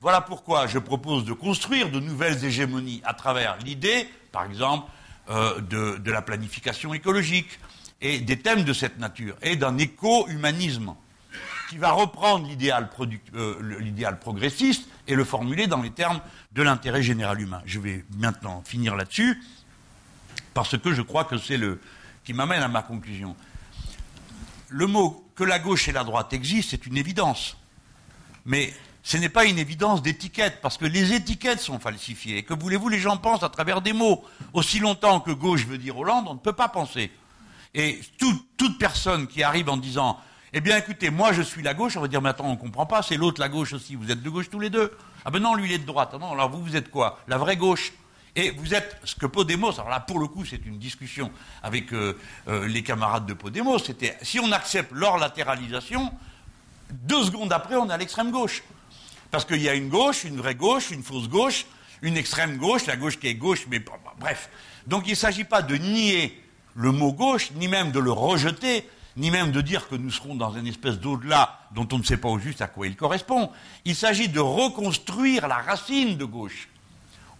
Voilà 0.00 0.22
pourquoi 0.22 0.66
je 0.66 0.78
propose 0.78 1.26
de 1.26 1.34
construire 1.34 1.90
de 1.90 2.00
nouvelles 2.00 2.42
hégémonies 2.42 3.02
à 3.04 3.12
travers 3.12 3.58
l'idée, 3.58 4.08
par 4.32 4.44
exemple, 4.46 4.90
euh, 5.28 5.60
de, 5.60 6.10
la 6.10 6.22
planification 6.22 6.94
écologique 6.94 7.60
et 8.00 8.20
des 8.20 8.38
thèmes 8.38 8.64
de 8.64 8.72
cette 8.72 8.98
nature, 8.98 9.36
et 9.42 9.56
d'un 9.56 9.76
éco-humanisme 9.76 10.94
qui 11.68 11.76
va 11.76 11.92
reprendre 11.92 12.48
euh, 12.48 13.78
l'idéal 13.80 14.18
progressiste 14.18 14.88
et 15.06 15.14
le 15.14 15.24
formuler 15.24 15.66
dans 15.66 15.82
les 15.82 15.90
termes 15.90 16.22
de 16.52 16.62
l'intérêt 16.62 17.02
général 17.02 17.38
humain. 17.38 17.60
Je 17.66 17.78
vais 17.78 18.06
maintenant 18.16 18.62
finir 18.64 18.96
là-dessus, 18.96 19.42
parce 20.54 20.78
que 20.78 20.94
je 20.94 21.02
crois 21.02 21.24
que 21.24 21.36
c'est 21.36 21.58
le 21.58 21.78
qui 22.24 22.32
m'amène 22.32 22.62
à 22.62 22.68
ma 22.68 22.82
conclusion 22.82 23.36
le 24.70 24.86
mot 24.86 25.24
que 25.34 25.44
la 25.44 25.58
gauche 25.58 25.88
et 25.88 25.92
la 25.92 26.04
droite 26.04 26.32
existent, 26.32 26.70
c'est 26.70 26.86
une 26.86 26.96
évidence. 26.96 27.56
Mais 28.44 28.72
ce 29.02 29.16
n'est 29.16 29.28
pas 29.28 29.44
une 29.44 29.58
évidence 29.58 30.02
d'étiquette, 30.02 30.60
parce 30.62 30.78
que 30.78 30.84
les 30.84 31.12
étiquettes 31.12 31.60
sont 31.60 31.78
falsifiées. 31.78 32.42
Que 32.42 32.54
voulez-vous, 32.54 32.88
les 32.88 32.98
gens 32.98 33.16
pensent 33.16 33.42
à 33.42 33.48
travers 33.48 33.82
des 33.82 33.92
mots. 33.92 34.24
Aussi 34.52 34.78
longtemps 34.78 35.20
que 35.20 35.30
gauche 35.30 35.66
veut 35.66 35.78
dire 35.78 35.98
Hollande, 35.98 36.26
on 36.28 36.34
ne 36.34 36.38
peut 36.38 36.52
pas 36.52 36.68
penser. 36.68 37.10
Et 37.74 38.00
toute 38.18 38.78
personne 38.78 39.26
qui 39.26 39.42
arrive 39.42 39.68
en 39.68 39.76
disant, 39.76 40.18
eh 40.52 40.60
bien 40.60 40.76
écoutez, 40.76 41.10
moi 41.10 41.32
je 41.32 41.42
suis 41.42 41.62
la 41.62 41.74
gauche, 41.74 41.96
on 41.96 42.00
va 42.00 42.08
dire, 42.08 42.20
mais 42.20 42.30
attends, 42.30 42.46
on 42.46 42.52
ne 42.52 42.56
comprend 42.56 42.86
pas, 42.86 43.02
c'est 43.02 43.16
l'autre 43.16 43.40
la 43.40 43.48
gauche 43.48 43.72
aussi, 43.72 43.94
vous 43.94 44.10
êtes 44.10 44.22
de 44.22 44.30
gauche 44.30 44.50
tous 44.50 44.58
les 44.58 44.70
deux. 44.70 44.90
Ah 45.24 45.30
ben 45.30 45.40
non, 45.40 45.54
lui 45.54 45.68
il 45.68 45.72
est 45.72 45.78
de 45.78 45.86
droite. 45.86 46.10
Ah 46.12 46.18
non, 46.18 46.32
alors 46.32 46.50
vous, 46.50 46.62
vous 46.62 46.76
êtes 46.76 46.90
quoi? 46.90 47.20
La 47.28 47.38
vraie 47.38 47.56
gauche. 47.56 47.92
Et 48.36 48.50
vous 48.50 48.74
êtes 48.74 48.96
ce 49.04 49.14
que 49.14 49.26
Podemos, 49.26 49.72
alors 49.72 49.88
là 49.88 50.00
pour 50.00 50.18
le 50.18 50.28
coup 50.28 50.44
c'est 50.44 50.64
une 50.64 50.78
discussion 50.78 51.32
avec 51.62 51.92
euh, 51.92 52.16
euh, 52.48 52.68
les 52.68 52.82
camarades 52.82 53.26
de 53.26 53.34
Podemos, 53.34 53.78
c'était 53.78 54.16
si 54.22 54.38
on 54.38 54.52
accepte 54.52 54.92
leur 54.92 55.18
latéralisation, 55.18 56.12
deux 56.90 57.24
secondes 57.24 57.52
après 57.52 57.76
on 57.76 57.88
à 57.88 57.96
l'extrême 57.96 58.30
gauche. 58.30 58.62
Parce 59.30 59.44
qu'il 59.44 59.60
y 59.62 59.68
a 59.68 59.74
une 59.74 59.88
gauche, 59.88 60.24
une 60.24 60.36
vraie 60.36 60.54
gauche, 60.54 60.90
une 60.90 61.02
fausse 61.02 61.28
gauche, 61.28 61.66
une 62.02 62.16
extrême 62.16 62.56
gauche, 62.56 62.86
la 62.86 62.96
gauche 62.96 63.18
qui 63.18 63.28
est 63.28 63.34
gauche, 63.34 63.66
mais 63.70 63.80
bref. 64.18 64.50
Donc 64.86 65.06
il 65.06 65.10
ne 65.10 65.16
s'agit 65.16 65.44
pas 65.44 65.62
de 65.62 65.76
nier 65.76 66.40
le 66.74 66.92
mot 66.92 67.12
gauche, 67.12 67.50
ni 67.52 67.68
même 67.68 67.92
de 67.92 68.00
le 68.00 68.10
rejeter, 68.10 68.88
ni 69.16 69.30
même 69.30 69.52
de 69.52 69.60
dire 69.60 69.88
que 69.88 69.94
nous 69.94 70.10
serons 70.10 70.34
dans 70.34 70.52
une 70.52 70.66
espèce 70.66 70.98
d'au-delà 70.98 71.60
dont 71.74 71.86
on 71.92 71.98
ne 71.98 72.02
sait 72.02 72.16
pas 72.16 72.28
au 72.28 72.38
juste 72.38 72.62
à 72.62 72.68
quoi 72.68 72.86
il 72.86 72.96
correspond. 72.96 73.50
Il 73.84 73.94
s'agit 73.94 74.28
de 74.28 74.40
reconstruire 74.40 75.46
la 75.48 75.56
racine 75.56 76.16
de 76.16 76.24
gauche, 76.24 76.68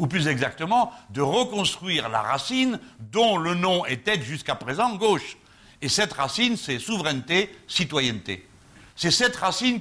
ou 0.01 0.07
plus 0.07 0.29
exactement, 0.29 0.91
de 1.11 1.21
reconstruire 1.21 2.09
la 2.09 2.23
racine 2.23 2.81
dont 3.13 3.37
le 3.37 3.55
nom 3.55 3.85
était 3.85 4.21
jusqu'à 4.21 4.55
présent 4.55 4.97
gauche. 4.97 5.37
Et 5.83 5.91
cette 5.91 6.15
racine, 6.15 6.57
c'est 6.57 6.79
souveraineté, 6.79 7.55
citoyenneté. 7.69 8.49
C'est 8.97 9.11
cette 9.11 9.37
racine 9.37 9.79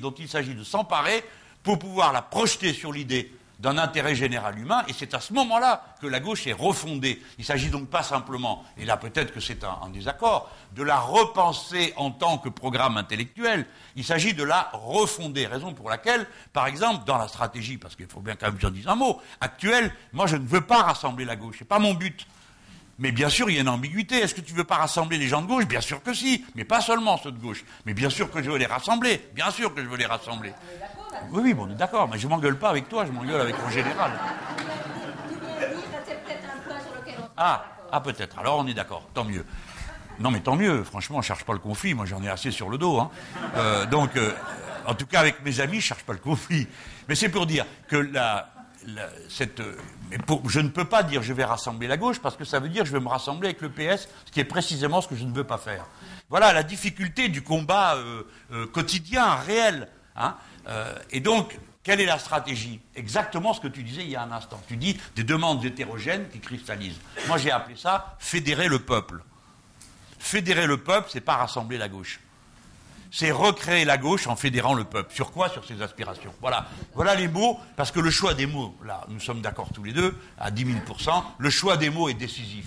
dont 0.00 0.14
il 0.18 0.28
s'agit 0.28 0.54
de 0.54 0.64
s'emparer 0.64 1.24
pour 1.62 1.78
pouvoir 1.78 2.12
la 2.12 2.20
projeter 2.20 2.72
sur 2.72 2.92
l'idée 2.92 3.32
d'un 3.60 3.76
intérêt 3.76 4.14
général 4.14 4.58
humain, 4.58 4.82
et 4.88 4.92
c'est 4.92 5.12
à 5.12 5.20
ce 5.20 5.34
moment-là 5.34 5.84
que 6.00 6.06
la 6.06 6.18
gauche 6.18 6.46
est 6.46 6.52
refondée. 6.52 7.22
Il 7.36 7.42
ne 7.42 7.44
s'agit 7.44 7.68
donc 7.68 7.88
pas 7.88 8.02
simplement, 8.02 8.64
et 8.78 8.86
là 8.86 8.96
peut-être 8.96 9.34
que 9.34 9.40
c'est 9.40 9.64
un, 9.64 9.90
désaccord, 9.90 10.50
de 10.74 10.82
la 10.82 10.98
repenser 10.98 11.92
en 11.96 12.10
tant 12.10 12.38
que 12.38 12.48
programme 12.48 12.96
intellectuel, 12.96 13.66
il 13.96 14.04
s'agit 14.04 14.32
de 14.32 14.44
la 14.44 14.70
refonder, 14.72 15.46
raison 15.46 15.74
pour 15.74 15.90
laquelle, 15.90 16.26
par 16.52 16.66
exemple, 16.66 17.04
dans 17.04 17.18
la 17.18 17.28
stratégie, 17.28 17.76
parce 17.76 17.96
qu'il 17.96 18.06
faut 18.06 18.20
bien 18.20 18.34
quand 18.34 18.46
même 18.46 18.56
que 18.56 18.62
j'en 18.62 18.70
dise 18.70 18.88
un 18.88 18.94
mot, 18.94 19.20
actuelle, 19.40 19.92
moi 20.12 20.26
je 20.26 20.36
ne 20.36 20.46
veux 20.46 20.62
pas 20.62 20.82
rassembler 20.82 21.26
la 21.26 21.36
gauche, 21.36 21.58
ce 21.58 21.64
n'est 21.64 21.68
pas 21.68 21.78
mon 21.78 21.92
but. 21.92 22.26
Mais 23.00 23.12
bien 23.12 23.30
sûr, 23.30 23.48
il 23.48 23.54
y 23.54 23.58
a 23.58 23.62
une 23.62 23.68
ambiguïté. 23.70 24.16
Est-ce 24.16 24.34
que 24.34 24.42
tu 24.42 24.52
veux 24.52 24.64
pas 24.64 24.76
rassembler 24.76 25.16
les 25.16 25.26
gens 25.26 25.40
de 25.40 25.46
gauche? 25.46 25.66
Bien 25.66 25.80
sûr 25.80 26.02
que 26.02 26.12
si, 26.12 26.44
mais 26.54 26.64
pas 26.64 26.82
seulement 26.82 27.16
ceux 27.16 27.32
de 27.32 27.38
gauche. 27.38 27.64
Mais 27.86 27.94
bien 27.94 28.10
sûr 28.10 28.30
que 28.30 28.42
je 28.42 28.50
veux 28.50 28.58
les 28.58 28.66
rassembler. 28.66 29.26
Bien 29.34 29.50
sûr 29.50 29.74
que 29.74 29.82
je 29.82 29.88
veux 29.88 29.96
les 29.96 30.04
rassembler. 30.04 30.52
Oui, 31.30 31.40
oui, 31.44 31.54
bon, 31.54 31.66
on 31.68 31.70
est 31.70 31.74
d'accord, 31.74 32.08
mais 32.08 32.18
je 32.18 32.26
ne 32.26 32.30
m'engueule 32.30 32.58
pas 32.58 32.70
avec 32.70 32.88
toi, 32.88 33.04
je 33.06 33.12
m'engueule 33.12 33.40
avec 33.40 33.62
mon 33.62 33.70
général. 33.70 34.12
Ah, 37.36 37.64
ah 37.92 38.00
peut-être. 38.00 38.38
Alors 38.38 38.58
on 38.58 38.66
est 38.66 38.74
d'accord, 38.74 39.08
tant 39.14 39.24
mieux. 39.24 39.44
Non, 40.18 40.30
mais 40.30 40.40
tant 40.40 40.56
mieux. 40.56 40.84
Franchement, 40.84 41.16
on 41.16 41.20
ne 41.20 41.24
cherche 41.24 41.44
pas 41.44 41.54
le 41.54 41.58
conflit. 41.58 41.94
Moi, 41.94 42.04
j'en 42.04 42.22
ai 42.22 42.28
assez 42.28 42.50
sur 42.50 42.68
le 42.68 42.76
dos. 42.76 43.00
Hein. 43.00 43.10
Euh, 43.56 43.86
donc, 43.86 44.16
euh, 44.16 44.32
en 44.86 44.94
tout 44.94 45.06
cas, 45.06 45.20
avec 45.20 45.42
mes 45.42 45.60
amis, 45.60 45.74
je 45.74 45.76
ne 45.76 45.82
cherche 45.82 46.04
pas 46.04 46.12
le 46.12 46.18
conflit. 46.18 46.68
Mais 47.08 47.14
c'est 47.14 47.30
pour 47.30 47.46
dire 47.46 47.64
que 47.88 47.96
la, 47.96 48.50
cette, 49.28 49.62
mais 50.10 50.18
je 50.46 50.60
ne 50.60 50.68
peux 50.68 50.84
pas 50.84 51.02
dire 51.02 51.22
je 51.22 51.32
vais 51.32 51.44
rassembler 51.44 51.86
la 51.86 51.96
gauche 51.96 52.18
parce 52.20 52.36
que 52.36 52.44
ça 52.44 52.60
veut 52.60 52.68
dire 52.68 52.84
je 52.84 52.92
vais 52.92 53.00
me 53.00 53.08
rassembler 53.08 53.48
avec 53.48 53.60
le 53.60 53.70
PS, 53.70 54.08
ce 54.26 54.32
qui 54.32 54.40
est 54.40 54.44
précisément 54.44 55.00
ce 55.00 55.08
que 55.08 55.16
je 55.16 55.24
ne 55.24 55.32
veux 55.32 55.44
pas 55.44 55.58
faire. 55.58 55.86
Voilà 56.28 56.52
la 56.52 56.62
difficulté 56.62 57.28
du 57.28 57.42
combat 57.42 57.96
euh, 57.96 58.66
quotidien, 58.66 59.36
réel. 59.36 59.88
Hein. 60.16 60.34
Euh, 60.68 60.94
et 61.10 61.20
donc, 61.20 61.58
quelle 61.82 62.00
est 62.00 62.06
la 62.06 62.18
stratégie 62.18 62.80
Exactement 62.94 63.54
ce 63.54 63.60
que 63.60 63.68
tu 63.68 63.82
disais 63.82 64.02
il 64.02 64.10
y 64.10 64.16
a 64.16 64.22
un 64.22 64.32
instant. 64.32 64.60
Tu 64.68 64.76
dis 64.76 64.98
des 65.16 65.24
demandes 65.24 65.64
hétérogènes 65.64 66.28
qui 66.28 66.40
cristallisent. 66.40 67.00
Moi, 67.26 67.38
j'ai 67.38 67.50
appelé 67.50 67.76
ça 67.76 68.16
fédérer 68.18 68.68
le 68.68 68.78
peuple. 68.80 69.22
Fédérer 70.18 70.66
le 70.66 70.76
peuple, 70.76 71.08
c'est 71.10 71.22
pas 71.22 71.36
rassembler 71.36 71.78
la 71.78 71.88
gauche 71.88 72.20
c'est 73.10 73.30
recréer 73.30 73.84
la 73.84 73.98
gauche 73.98 74.26
en 74.26 74.36
fédérant 74.36 74.74
le 74.74 74.84
peuple. 74.84 75.12
Sur 75.12 75.32
quoi 75.32 75.48
Sur 75.48 75.64
ses 75.64 75.82
aspirations. 75.82 76.32
Voilà. 76.40 76.66
Les 77.16 77.28
mots, 77.28 77.58
parce 77.76 77.90
que 77.90 78.00
le 78.00 78.10
choix 78.10 78.34
des 78.34 78.46
mots, 78.46 78.76
là, 78.84 79.04
nous 79.08 79.20
sommes 79.20 79.40
d'accord 79.40 79.68
tous 79.74 79.82
les 79.82 79.92
deux, 79.92 80.16
à 80.38 80.50
10 80.50 80.64
000% 80.64 81.22
le 81.38 81.50
choix 81.50 81.76
des 81.76 81.90
mots 81.90 82.08
est 82.08 82.14
décisif. 82.14 82.66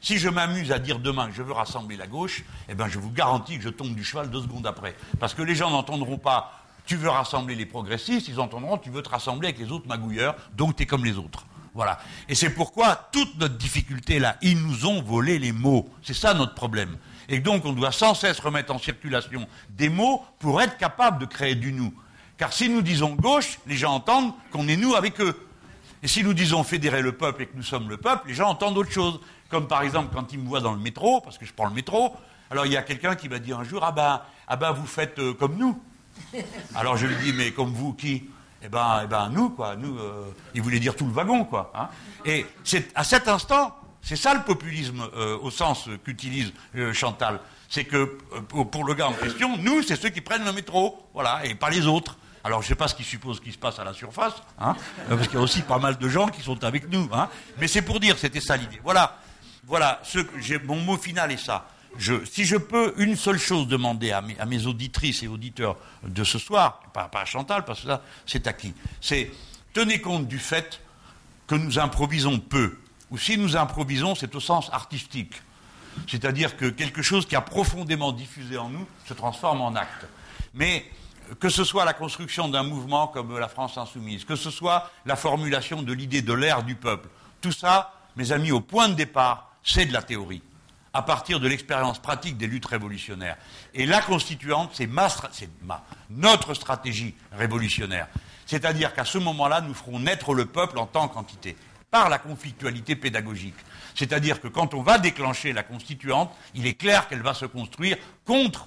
Si 0.00 0.18
je 0.18 0.28
m'amuse 0.28 0.72
à 0.72 0.80
dire 0.80 0.98
demain 0.98 1.28
que 1.28 1.34
je 1.34 1.42
veux 1.42 1.52
rassembler 1.52 1.96
la 1.96 2.08
gauche, 2.08 2.42
eh 2.68 2.74
bien, 2.74 2.88
je 2.88 2.98
vous 2.98 3.10
garantis 3.10 3.58
que 3.58 3.62
je 3.62 3.68
tombe 3.68 3.94
du 3.94 4.02
cheval 4.02 4.30
deux 4.30 4.42
secondes 4.42 4.66
après. 4.66 4.96
Parce 5.20 5.34
que 5.34 5.42
les 5.42 5.54
gens 5.54 5.70
n'entendront 5.70 6.18
pas 6.18 6.61
tu 6.86 6.96
veux 6.96 7.08
rassembler 7.08 7.54
les 7.54 7.66
progressistes, 7.66 8.28
ils 8.28 8.40
entendront 8.40 8.78
tu 8.78 8.90
veux 8.90 9.02
te 9.02 9.08
rassembler 9.08 9.48
avec 9.48 9.60
les 9.60 9.70
autres 9.70 9.86
magouilleurs, 9.86 10.36
donc 10.56 10.76
tu 10.76 10.82
es 10.82 10.86
comme 10.86 11.04
les 11.04 11.18
autres. 11.18 11.46
Voilà. 11.74 11.98
Et 12.28 12.34
c'est 12.34 12.50
pourquoi 12.50 13.08
toute 13.12 13.38
notre 13.38 13.56
difficulté 13.56 14.18
là, 14.18 14.36
ils 14.42 14.60
nous 14.60 14.86
ont 14.86 15.02
volé 15.02 15.38
les 15.38 15.52
mots. 15.52 15.88
C'est 16.02 16.14
ça 16.14 16.34
notre 16.34 16.54
problème. 16.54 16.98
Et 17.28 17.38
donc 17.38 17.64
on 17.64 17.72
doit 17.72 17.92
sans 17.92 18.14
cesse 18.14 18.40
remettre 18.40 18.74
en 18.74 18.78
circulation 18.78 19.46
des 19.70 19.88
mots 19.88 20.22
pour 20.38 20.60
être 20.60 20.76
capable 20.76 21.18
de 21.18 21.26
créer 21.26 21.54
du 21.54 21.72
nous. 21.72 21.94
Car 22.36 22.52
si 22.52 22.68
nous 22.68 22.82
disons 22.82 23.14
gauche, 23.14 23.58
les 23.66 23.76
gens 23.76 23.94
entendent 23.94 24.32
qu'on 24.50 24.68
est 24.68 24.76
nous 24.76 24.94
avec 24.94 25.20
eux. 25.20 25.48
Et 26.02 26.08
si 26.08 26.24
nous 26.24 26.34
disons 26.34 26.64
fédérer 26.64 27.00
le 27.00 27.12
peuple 27.12 27.42
et 27.42 27.46
que 27.46 27.56
nous 27.56 27.62
sommes 27.62 27.88
le 27.88 27.96
peuple, 27.96 28.28
les 28.28 28.34
gens 28.34 28.48
entendent 28.48 28.76
autre 28.76 28.90
chose. 28.90 29.20
Comme 29.48 29.68
par 29.68 29.82
exemple 29.82 30.14
quand 30.14 30.32
ils 30.32 30.38
me 30.38 30.48
voient 30.48 30.60
dans 30.60 30.72
le 30.72 30.80
métro, 30.80 31.20
parce 31.20 31.38
que 31.38 31.46
je 31.46 31.52
prends 31.52 31.66
le 31.66 31.74
métro, 31.74 32.14
alors 32.50 32.66
il 32.66 32.72
y 32.72 32.76
a 32.76 32.82
quelqu'un 32.82 33.14
qui 33.14 33.28
m'a 33.28 33.38
dit 33.38 33.52
un 33.52 33.64
jour, 33.64 33.82
ah 33.84 33.92
ben, 33.92 34.20
ah 34.48 34.56
ben 34.56 34.72
vous 34.72 34.86
faites 34.86 35.18
euh, 35.18 35.32
comme 35.32 35.56
nous. 35.56 35.80
Alors 36.74 36.96
je 36.96 37.06
lui 37.06 37.16
dis, 37.16 37.32
mais 37.32 37.52
comme 37.52 37.72
vous, 37.72 37.92
qui? 37.92 38.24
Eh 38.64 38.68
ben, 38.68 39.00
eh 39.04 39.06
ben, 39.08 39.28
nous, 39.28 39.50
quoi, 39.50 39.74
nous, 39.76 39.98
euh, 39.98 40.32
il 40.54 40.62
voulait 40.62 40.78
dire 40.78 40.94
tout 40.94 41.06
le 41.06 41.12
wagon, 41.12 41.44
quoi. 41.44 41.72
Hein. 41.74 41.88
Et 42.24 42.46
à 42.94 43.02
cet 43.02 43.26
instant, 43.26 43.76
c'est 44.02 44.16
ça 44.16 44.34
le 44.34 44.42
populisme 44.42 45.02
euh, 45.16 45.38
au 45.42 45.50
sens 45.50 45.88
qu'utilise 46.04 46.52
euh, 46.76 46.92
Chantal. 46.92 47.40
C'est 47.68 47.84
que 47.84 48.18
pour 48.50 48.84
le 48.84 48.94
gars 48.94 49.08
en 49.08 49.14
question, 49.14 49.56
nous, 49.56 49.82
c'est 49.82 49.96
ceux 49.96 50.10
qui 50.10 50.20
prennent 50.20 50.44
le 50.44 50.52
métro, 50.52 51.08
voilà, 51.14 51.44
et 51.44 51.54
pas 51.54 51.70
les 51.70 51.86
autres. 51.86 52.18
Alors 52.44 52.60
je 52.60 52.66
ne 52.66 52.68
sais 52.68 52.74
pas 52.74 52.88
ce 52.88 52.94
qu'il 52.94 53.04
suppose 53.04 53.40
qui 53.40 53.50
se 53.50 53.58
passe 53.58 53.78
à 53.78 53.84
la 53.84 53.94
surface, 53.94 54.34
hein, 54.60 54.76
parce 55.08 55.28
qu'il 55.28 55.36
y 55.36 55.40
a 55.40 55.42
aussi 55.42 55.62
pas 55.62 55.78
mal 55.78 55.96
de 55.96 56.08
gens 56.08 56.26
qui 56.26 56.42
sont 56.42 56.62
avec 56.64 56.90
nous. 56.90 57.08
Hein. 57.12 57.28
Mais 57.58 57.68
c'est 57.68 57.82
pour 57.82 57.98
dire, 57.98 58.18
c'était 58.18 58.40
ça 58.40 58.56
l'idée. 58.56 58.80
Voilà, 58.82 59.16
voilà. 59.64 60.00
Ce 60.02 60.18
mon 60.64 60.76
mot 60.76 60.98
final 60.98 61.32
est 61.32 61.42
ça 61.42 61.66
si 61.98 62.44
je 62.44 62.56
peux 62.56 62.94
une 62.96 63.16
seule 63.16 63.38
chose 63.38 63.68
demander 63.68 64.12
à 64.12 64.20
mes, 64.20 64.66
auditrices 64.66 65.22
et 65.22 65.28
auditeurs 65.28 65.76
de 66.02 66.24
ce 66.24 66.38
soir, 66.38 66.80
pas, 66.92 67.10
à 67.12 67.24
Chantal, 67.24 67.64
parce 67.64 67.80
que 67.80 67.86
ça, 67.88 68.02
c'est 68.26 68.46
à 68.46 68.52
qui 68.52 68.74
C'est 69.00 69.30
tenez 69.72 70.00
compte 70.00 70.26
du 70.26 70.38
fait 70.38 70.80
que 71.46 71.54
nous 71.54 71.78
improvisons 71.78 72.38
peu. 72.38 72.78
Ou 73.10 73.18
si 73.18 73.36
nous 73.36 73.56
improvisons, 73.56 74.14
c'est 74.14 74.34
au 74.34 74.40
sens 74.40 74.70
artistique. 74.72 75.34
C'est-à-dire 76.08 76.56
que 76.56 76.66
quelque 76.66 77.02
chose 77.02 77.26
qui 77.26 77.36
a 77.36 77.42
profondément 77.42 78.12
diffusé 78.12 78.56
en 78.56 78.70
nous 78.70 78.86
se 79.06 79.12
transforme 79.12 79.60
en 79.60 79.74
acte. 79.74 80.06
Mais 80.54 80.86
que 81.38 81.48
ce 81.48 81.64
soit 81.64 81.84
la 81.84 81.92
construction 81.92 82.48
d'un 82.48 82.62
mouvement 82.62 83.06
comme 83.06 83.38
la 83.38 83.48
France 83.48 83.76
insoumise, 83.76 84.24
que 84.24 84.36
ce 84.36 84.50
soit 84.50 84.90
la 85.04 85.16
formulation 85.16 85.82
de 85.82 85.92
l'idée 85.92 86.22
de 86.22 86.32
l'ère 86.32 86.62
du 86.62 86.74
peuple, 86.74 87.08
tout 87.40 87.52
ça, 87.52 87.92
mes 88.16 88.32
amis, 88.32 88.50
au 88.50 88.60
point 88.60 88.88
de 88.88 88.94
départ, 88.94 89.52
c'est 89.62 89.86
de 89.86 89.92
la 89.92 90.02
théorie 90.02 90.42
à 90.94 91.02
partir 91.02 91.40
de 91.40 91.48
l'expérience 91.48 91.98
pratique 91.98 92.36
des 92.36 92.46
luttes 92.46 92.66
révolutionnaires. 92.66 93.36
Et 93.74 93.86
la 93.86 94.00
constituante, 94.00 94.70
c'est 94.74 94.88
notre 96.10 96.54
stratégie 96.54 97.14
révolutionnaire. 97.32 98.08
C'est-à-dire 98.46 98.92
qu'à 98.92 99.04
ce 99.04 99.18
moment-là, 99.18 99.62
nous 99.62 99.74
ferons 99.74 99.98
naître 99.98 100.34
le 100.34 100.46
peuple 100.46 100.78
en 100.78 100.86
tant 100.86 101.08
qu'entité, 101.08 101.56
par 101.90 102.08
la 102.08 102.18
conflictualité 102.18 102.96
pédagogique. 102.96 103.54
C'est-à-dire 103.94 104.40
que 104.40 104.48
quand 104.48 104.74
on 104.74 104.82
va 104.82 104.98
déclencher 104.98 105.52
la 105.52 105.62
constituante, 105.62 106.30
il 106.54 106.66
est 106.66 106.74
clair 106.74 107.08
qu'elle 107.08 107.22
va 107.22 107.34
se 107.34 107.46
construire 107.46 107.96
contre 108.26 108.66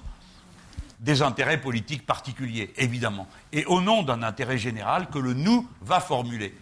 des 0.98 1.22
intérêts 1.22 1.60
politiques 1.60 2.06
particuliers, 2.06 2.72
évidemment, 2.76 3.28
et 3.52 3.64
au 3.66 3.80
nom 3.80 4.02
d'un 4.02 4.22
intérêt 4.22 4.58
général 4.58 5.08
que 5.10 5.18
le 5.18 5.34
nous 5.34 5.68
va 5.82 6.00
formuler. 6.00 6.56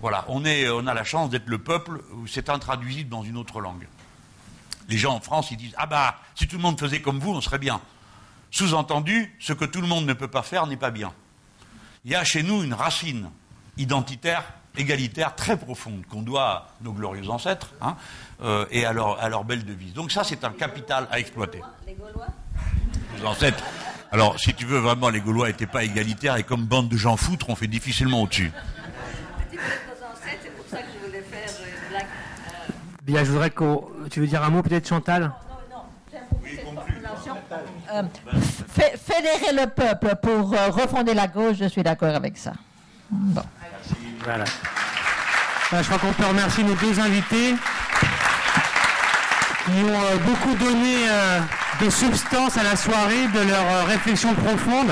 Voilà, 0.00 0.24
on, 0.28 0.42
on 0.44 0.86
a 0.86 0.94
la 0.94 1.04
chance 1.04 1.30
d'être 1.30 1.48
le 1.48 1.58
peuple, 1.58 2.02
c'est 2.26 2.48
intraduisible 2.48 3.10
dans 3.10 3.22
une 3.22 3.36
autre 3.36 3.60
langue 3.60 3.86
les 4.88 4.98
gens 4.98 5.14
en 5.14 5.20
France, 5.20 5.50
ils 5.50 5.56
disent 5.56 5.74
Ah 5.78 5.86
bah, 5.86 6.16
si 6.34 6.46
tout 6.46 6.56
le 6.56 6.62
monde 6.62 6.78
faisait 6.78 7.00
comme 7.00 7.18
vous, 7.18 7.32
on 7.32 7.40
serait 7.40 7.58
bien. 7.58 7.80
Sous-entendu, 8.50 9.34
ce 9.40 9.52
que 9.52 9.64
tout 9.64 9.80
le 9.80 9.86
monde 9.86 10.06
ne 10.06 10.12
peut 10.12 10.28
pas 10.28 10.42
faire 10.42 10.66
n'est 10.66 10.76
pas 10.76 10.90
bien. 10.90 11.12
Il 12.04 12.12
y 12.12 12.14
a 12.14 12.24
chez 12.24 12.42
nous 12.42 12.62
une 12.62 12.74
racine 12.74 13.30
identitaire, 13.76 14.44
égalitaire, 14.76 15.34
très 15.34 15.56
profonde, 15.56 16.04
qu'on 16.08 16.22
doit 16.22 16.48
à 16.48 16.66
nos 16.82 16.92
glorieux 16.92 17.28
ancêtres 17.28 17.72
hein, 17.80 17.96
euh, 18.42 18.64
et 18.70 18.84
à 18.84 18.92
leur, 18.92 19.20
à 19.20 19.28
leur, 19.28 19.44
belle 19.44 19.64
devise. 19.64 19.92
Donc 19.92 20.12
ça, 20.12 20.24
c'est 20.24 20.44
un 20.44 20.50
capital 20.50 21.08
à 21.10 21.18
exploiter. 21.18 21.60
Les 21.86 21.94
Gaulois 21.94 22.28
Les 23.16 23.26
ancêtres. 23.26 23.64
Alors, 24.12 24.38
si 24.38 24.54
tu 24.54 24.64
veux 24.64 24.78
vraiment, 24.78 25.10
les 25.10 25.20
Gaulois 25.20 25.48
n'étaient 25.48 25.66
pas 25.66 25.84
égalitaires 25.84 26.36
et 26.36 26.44
comme 26.44 26.64
bande 26.64 26.88
de 26.88 26.96
gens 26.96 27.16
foutres, 27.16 27.50
on 27.50 27.56
fait 27.56 27.66
difficilement 27.66 28.22
au-dessus. 28.22 28.52
Bien, 33.06 33.22
je 33.22 33.30
voudrais 33.30 33.50
que 33.50 33.62
tu 34.10 34.18
veux 34.18 34.26
dire 34.26 34.42
un 34.42 34.50
mot 34.50 34.62
peut-être, 34.62 34.88
Chantal? 34.88 35.22
Non, 35.22 35.28
non, 35.28 35.76
non. 35.76 35.84
J'aime 36.10 36.22
beaucoup 36.32 36.46
cette 36.48 36.64
formulation. 36.64 37.36
Euh, 37.94 38.02
fédérer 38.96 39.64
le 39.64 39.70
peuple 39.70 40.16
pour 40.20 40.52
euh, 40.52 40.70
refonder 40.70 41.14
la 41.14 41.28
gauche, 41.28 41.58
je 41.60 41.68
suis 41.68 41.84
d'accord 41.84 42.12
avec 42.16 42.36
ça. 42.36 42.54
Bon. 43.08 43.44
Voilà. 44.24 44.44
je 45.70 45.82
crois 45.84 45.98
qu'on 45.98 46.12
peut 46.14 46.26
remercier 46.26 46.64
nos 46.64 46.74
deux 46.74 46.98
invités 46.98 47.54
qui 49.64 49.70
ont 49.70 50.00
euh, 50.00 50.16
beaucoup 50.24 50.56
donné 50.56 51.06
de 51.80 51.88
substance 51.88 52.58
à 52.58 52.64
la 52.64 52.74
soirée, 52.74 53.28
de 53.28 53.48
leur 53.48 53.86
réflexion 53.86 54.34
profonde. 54.34 54.90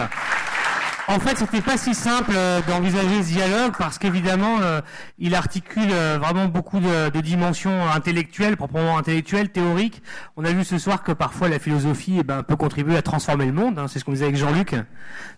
En 1.07 1.20
fait, 1.20 1.36
c'était 1.36 1.60
pas 1.60 1.76
si 1.76 1.94
simple 1.94 2.33
euh, 2.34 2.62
d'envisager 2.66 3.23
ce 3.23 3.28
dialogue 3.28 3.74
parce 3.76 3.99
qu'évidemment, 3.99 4.60
euh, 4.62 4.81
il 5.18 5.34
articule 5.34 5.91
euh, 5.92 6.18
vraiment 6.18 6.47
beaucoup 6.47 6.81
de, 6.81 7.20
dimensions 7.20 7.91
intellectuelles, 7.91 8.57
proprement 8.57 8.97
intellectuelles, 8.97 9.50
théoriques. 9.50 10.02
On 10.39 10.47
a 10.47 10.52
vu 10.52 10.65
ce 10.65 10.78
soir 10.78 11.02
que 11.02 11.12
parfois 11.12 11.50
la 11.50 11.58
philosophie 11.58 12.16
eh 12.20 12.23
ben, 12.23 12.42
peut 12.42 12.57
contribuer 12.57 12.97
à 12.97 13.02
transformer 13.02 13.44
le 13.44 13.52
monde. 13.52 13.78
Hein, 13.78 13.86
c'est 13.86 13.99
ce 13.99 14.05
qu'on 14.05 14.12
disait 14.12 14.24
avec 14.24 14.36
Jean-Luc 14.36 14.76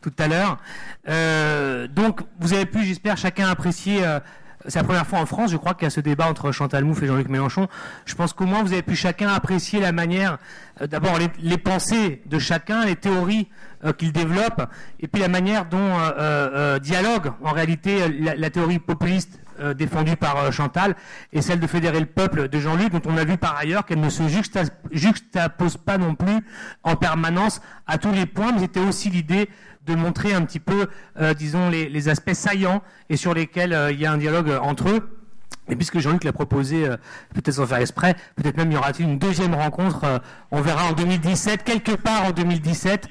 tout 0.02 0.12
à 0.18 0.28
l'heure. 0.28 0.58
donc, 1.88 2.20
vous 2.38 2.52
avez 2.52 2.66
pu, 2.66 2.84
j'espère, 2.84 3.16
chacun 3.16 3.48
apprécier 3.48 4.04
c'est 4.68 4.80
la 4.80 4.84
première 4.84 5.06
fois 5.06 5.20
en 5.20 5.26
France, 5.26 5.52
je 5.52 5.56
crois, 5.56 5.74
qu'il 5.74 5.84
y 5.84 5.86
a 5.86 5.90
ce 5.90 6.00
débat 6.00 6.28
entre 6.28 6.50
Chantal 6.50 6.84
Mouffe 6.84 7.02
et 7.02 7.06
Jean-Luc 7.06 7.28
Mélenchon. 7.28 7.68
Je 8.04 8.14
pense 8.14 8.32
qu'au 8.32 8.46
moins 8.46 8.62
vous 8.62 8.72
avez 8.72 8.82
pu 8.82 8.96
chacun 8.96 9.28
apprécier 9.28 9.80
la 9.80 9.92
manière, 9.92 10.38
d'abord 10.80 11.18
les, 11.38 11.58
pensées 11.58 12.22
de 12.26 12.38
chacun, 12.38 12.84
les 12.84 12.96
théories 12.96 13.48
qu'il 13.92 14.12
développe, 14.12 14.68
et 15.00 15.08
puis 15.08 15.20
la 15.20 15.28
manière 15.28 15.66
dont 15.66 15.78
euh, 15.78 16.78
dialogue 16.78 17.32
en 17.42 17.52
réalité 17.52 18.08
la, 18.08 18.50
théorie 18.50 18.78
populiste 18.78 19.40
défendue 19.74 20.16
par 20.16 20.52
Chantal 20.52 20.96
et 21.32 21.40
celle 21.40 21.60
de 21.60 21.66
fédérer 21.66 21.98
le 21.98 22.06
peuple 22.06 22.48
de 22.48 22.58
Jean-Luc, 22.58 22.90
dont 22.92 23.00
on 23.06 23.16
a 23.16 23.24
vu 23.24 23.38
par 23.38 23.56
ailleurs 23.56 23.86
qu'elle 23.86 24.00
ne 24.00 24.10
se 24.10 24.22
juxtapose 24.92 25.78
pas 25.78 25.96
non 25.96 26.14
plus 26.14 26.44
en 26.82 26.94
permanence 26.96 27.62
à 27.86 27.96
tous 27.96 28.12
les 28.12 28.26
points, 28.26 28.52
mais 28.52 28.60
c'était 28.60 28.80
aussi 28.80 29.08
l'idée 29.08 29.48
de 29.86 29.94
montrer 29.94 30.34
un 30.34 30.42
petit 30.42 30.60
peu, 30.60 30.88
euh, 31.20 31.32
disons, 31.32 31.70
les, 31.70 32.08
aspects 32.08 32.34
saillants 32.34 32.82
et 33.08 33.16
sur 33.16 33.34
lesquels 33.34 33.72
euh, 33.72 33.92
il 33.92 34.00
y 34.00 34.06
a 34.06 34.12
un 34.12 34.18
dialogue 34.18 34.50
entre 34.60 34.90
eux. 34.90 35.18
Et 35.68 35.74
puisque 35.74 35.98
Jean-Luc 35.98 36.22
l'a 36.22 36.32
proposé, 36.32 36.86
euh, 36.86 36.96
peut-être 37.34 37.54
sans 37.54 37.66
faire 37.66 37.78
exprès, 37.78 38.14
peut-être 38.36 38.56
même 38.56 38.70
y 38.70 38.76
aura-t-il 38.76 39.08
une 39.08 39.18
deuxième 39.18 39.54
rencontre, 39.54 40.22
on 40.50 40.60
verra 40.60 40.84
en 40.84 40.92
2017, 40.92 41.64
quelque 41.64 41.92
part 41.92 42.24
en 42.24 42.30
2017. 42.30 43.08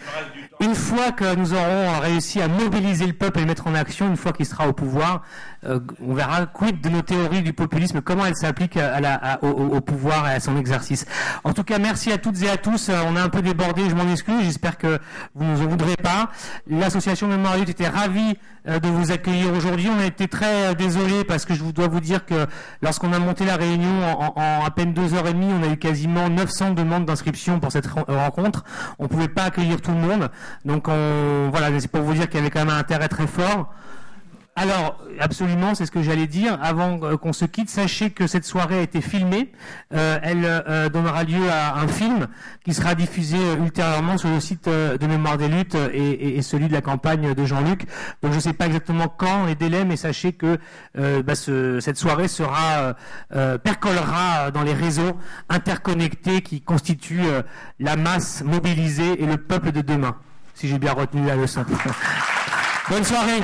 Une 0.61 0.73
fois 0.73 1.11
que 1.11 1.35
nous 1.35 1.53
aurons 1.53 1.99
réussi 1.99 2.41
à 2.41 2.47
mobiliser 2.47 3.05
le 3.05 3.13
peuple 3.13 3.39
et 3.39 3.41
le 3.41 3.47
mettre 3.47 3.67
en 3.67 3.75
action, 3.75 4.07
une 4.07 4.15
fois 4.15 4.31
qu'il 4.31 4.45
sera 4.45 4.67
au 4.67 4.73
pouvoir, 4.73 5.21
euh, 5.65 5.79
on 6.01 6.13
verra 6.13 6.45
quid 6.45 6.79
de 6.79 6.89
nos 6.89 7.01
théories 7.01 7.41
du 7.41 7.51
populisme, 7.51 8.01
comment 8.01 8.25
elles 8.25 8.37
s'appliquent 8.37 8.79
au, 9.41 9.81
pouvoir 9.81 10.29
et 10.29 10.35
à 10.35 10.39
son 10.39 10.57
exercice. 10.57 11.05
En 11.43 11.53
tout 11.53 11.63
cas, 11.63 11.77
merci 11.77 12.11
à 12.11 12.17
toutes 12.17 12.41
et 12.41 12.49
à 12.49 12.57
tous. 12.57 12.89
Euh, 12.89 13.01
on 13.07 13.15
a 13.15 13.21
un 13.21 13.29
peu 13.29 13.41
débordé, 13.41 13.89
je 13.89 13.95
m'en 13.95 14.09
excuse. 14.09 14.43
J'espère 14.43 14.77
que 14.77 14.99
vous 15.33 15.43
ne 15.43 15.51
nous 15.51 15.61
en 15.61 15.67
voudrez 15.67 15.97
pas. 15.97 16.29
L'association 16.67 17.27
Mémoire 17.27 17.57
était 17.57 17.87
ravie 17.87 18.37
de 18.67 18.87
vous 18.87 19.11
accueillir 19.11 19.53
aujourd'hui. 19.53 19.89
On 19.89 19.99
a 19.99 20.05
été 20.05 20.27
très 20.27 20.75
désolé 20.75 21.23
parce 21.23 21.45
que 21.45 21.53
je 21.53 21.63
dois 21.63 21.87
vous 21.87 21.99
dire 21.99 22.25
que 22.25 22.47
lorsqu'on 22.81 23.13
a 23.13 23.19
monté 23.19 23.45
la 23.45 23.57
réunion 23.57 24.03
en, 24.03 24.65
à 24.65 24.71
peine 24.71 24.93
deux 24.93 25.13
heures 25.13 25.27
et 25.27 25.33
demie, 25.33 25.51
on 25.53 25.63
a 25.63 25.71
eu 25.71 25.77
quasiment 25.77 26.29
900 26.29 26.71
demandes 26.71 27.05
d'inscription 27.05 27.59
pour 27.59 27.71
cette 27.71 27.87
rencontre. 27.87 28.63
On 28.99 29.07
pouvait 29.07 29.27
pas 29.27 29.43
accueillir 29.43 29.81
tout 29.81 29.91
le 29.91 29.97
monde. 29.97 30.29
Donc 30.65 30.87
on, 30.87 31.49
voilà, 31.51 31.79
c'est 31.79 31.91
pour 31.91 32.01
vous 32.01 32.13
dire 32.13 32.27
qu'il 32.27 32.39
y 32.39 32.41
avait 32.41 32.49
quand 32.49 32.59
même 32.59 32.69
un 32.69 32.79
intérêt 32.79 33.07
très 33.07 33.27
fort. 33.27 33.73
Alors, 34.57 35.01
absolument, 35.19 35.75
c'est 35.75 35.85
ce 35.85 35.91
que 35.91 36.01
j'allais 36.01 36.27
dire. 36.27 36.57
Avant 36.61 36.97
euh, 37.03 37.17
qu'on 37.17 37.33
se 37.33 37.43
quitte, 37.43 37.69
sachez 37.69 38.11
que 38.11 38.25
cette 38.25 38.45
soirée 38.45 38.79
a 38.79 38.81
été 38.83 39.01
filmée. 39.01 39.51
Euh, 39.93 40.17
elle 40.23 40.45
euh, 40.45 40.87
donnera 40.87 41.25
lieu 41.25 41.49
à 41.51 41.75
un 41.77 41.89
film 41.89 42.27
qui 42.63 42.73
sera 42.73 42.95
diffusé 42.95 43.37
ultérieurement 43.59 44.17
sur 44.17 44.29
le 44.29 44.39
site 44.39 44.69
de 44.69 45.07
Mémoire 45.07 45.37
des 45.37 45.49
Luttes 45.49 45.75
et, 45.93 46.41
celui 46.41 46.69
de 46.69 46.73
la 46.73 46.79
campagne 46.79 47.33
de 47.33 47.45
Jean-Luc. 47.45 47.81
Donc, 48.23 48.31
je 48.31 48.37
ne 48.37 48.41
sais 48.41 48.53
pas 48.53 48.67
exactement 48.67 49.09
quand 49.09 49.45
les 49.45 49.55
délais, 49.55 49.83
mais 49.83 49.97
sachez 49.97 50.31
que 50.31 50.57
bah, 50.95 51.35
cette 51.35 51.97
soirée 51.97 52.27
sera 52.27 52.95
percolera 53.63 54.51
dans 54.51 54.63
les 54.63 54.73
réseaux 54.73 55.17
interconnectés 55.49 56.41
qui 56.41 56.61
constituent 56.61 57.27
la 57.79 57.95
masse 57.95 58.43
mobilisée 58.43 59.21
et 59.21 59.25
le 59.25 59.37
peuple 59.37 59.71
de 59.71 59.81
demain. 59.81 60.15
Si 60.53 60.67
j'ai 60.67 60.79
bien 60.79 60.93
retenu 60.93 61.25
la 61.25 61.35
leçon. 61.35 61.65
Bonne 62.89 63.03
soirée. 63.03 63.41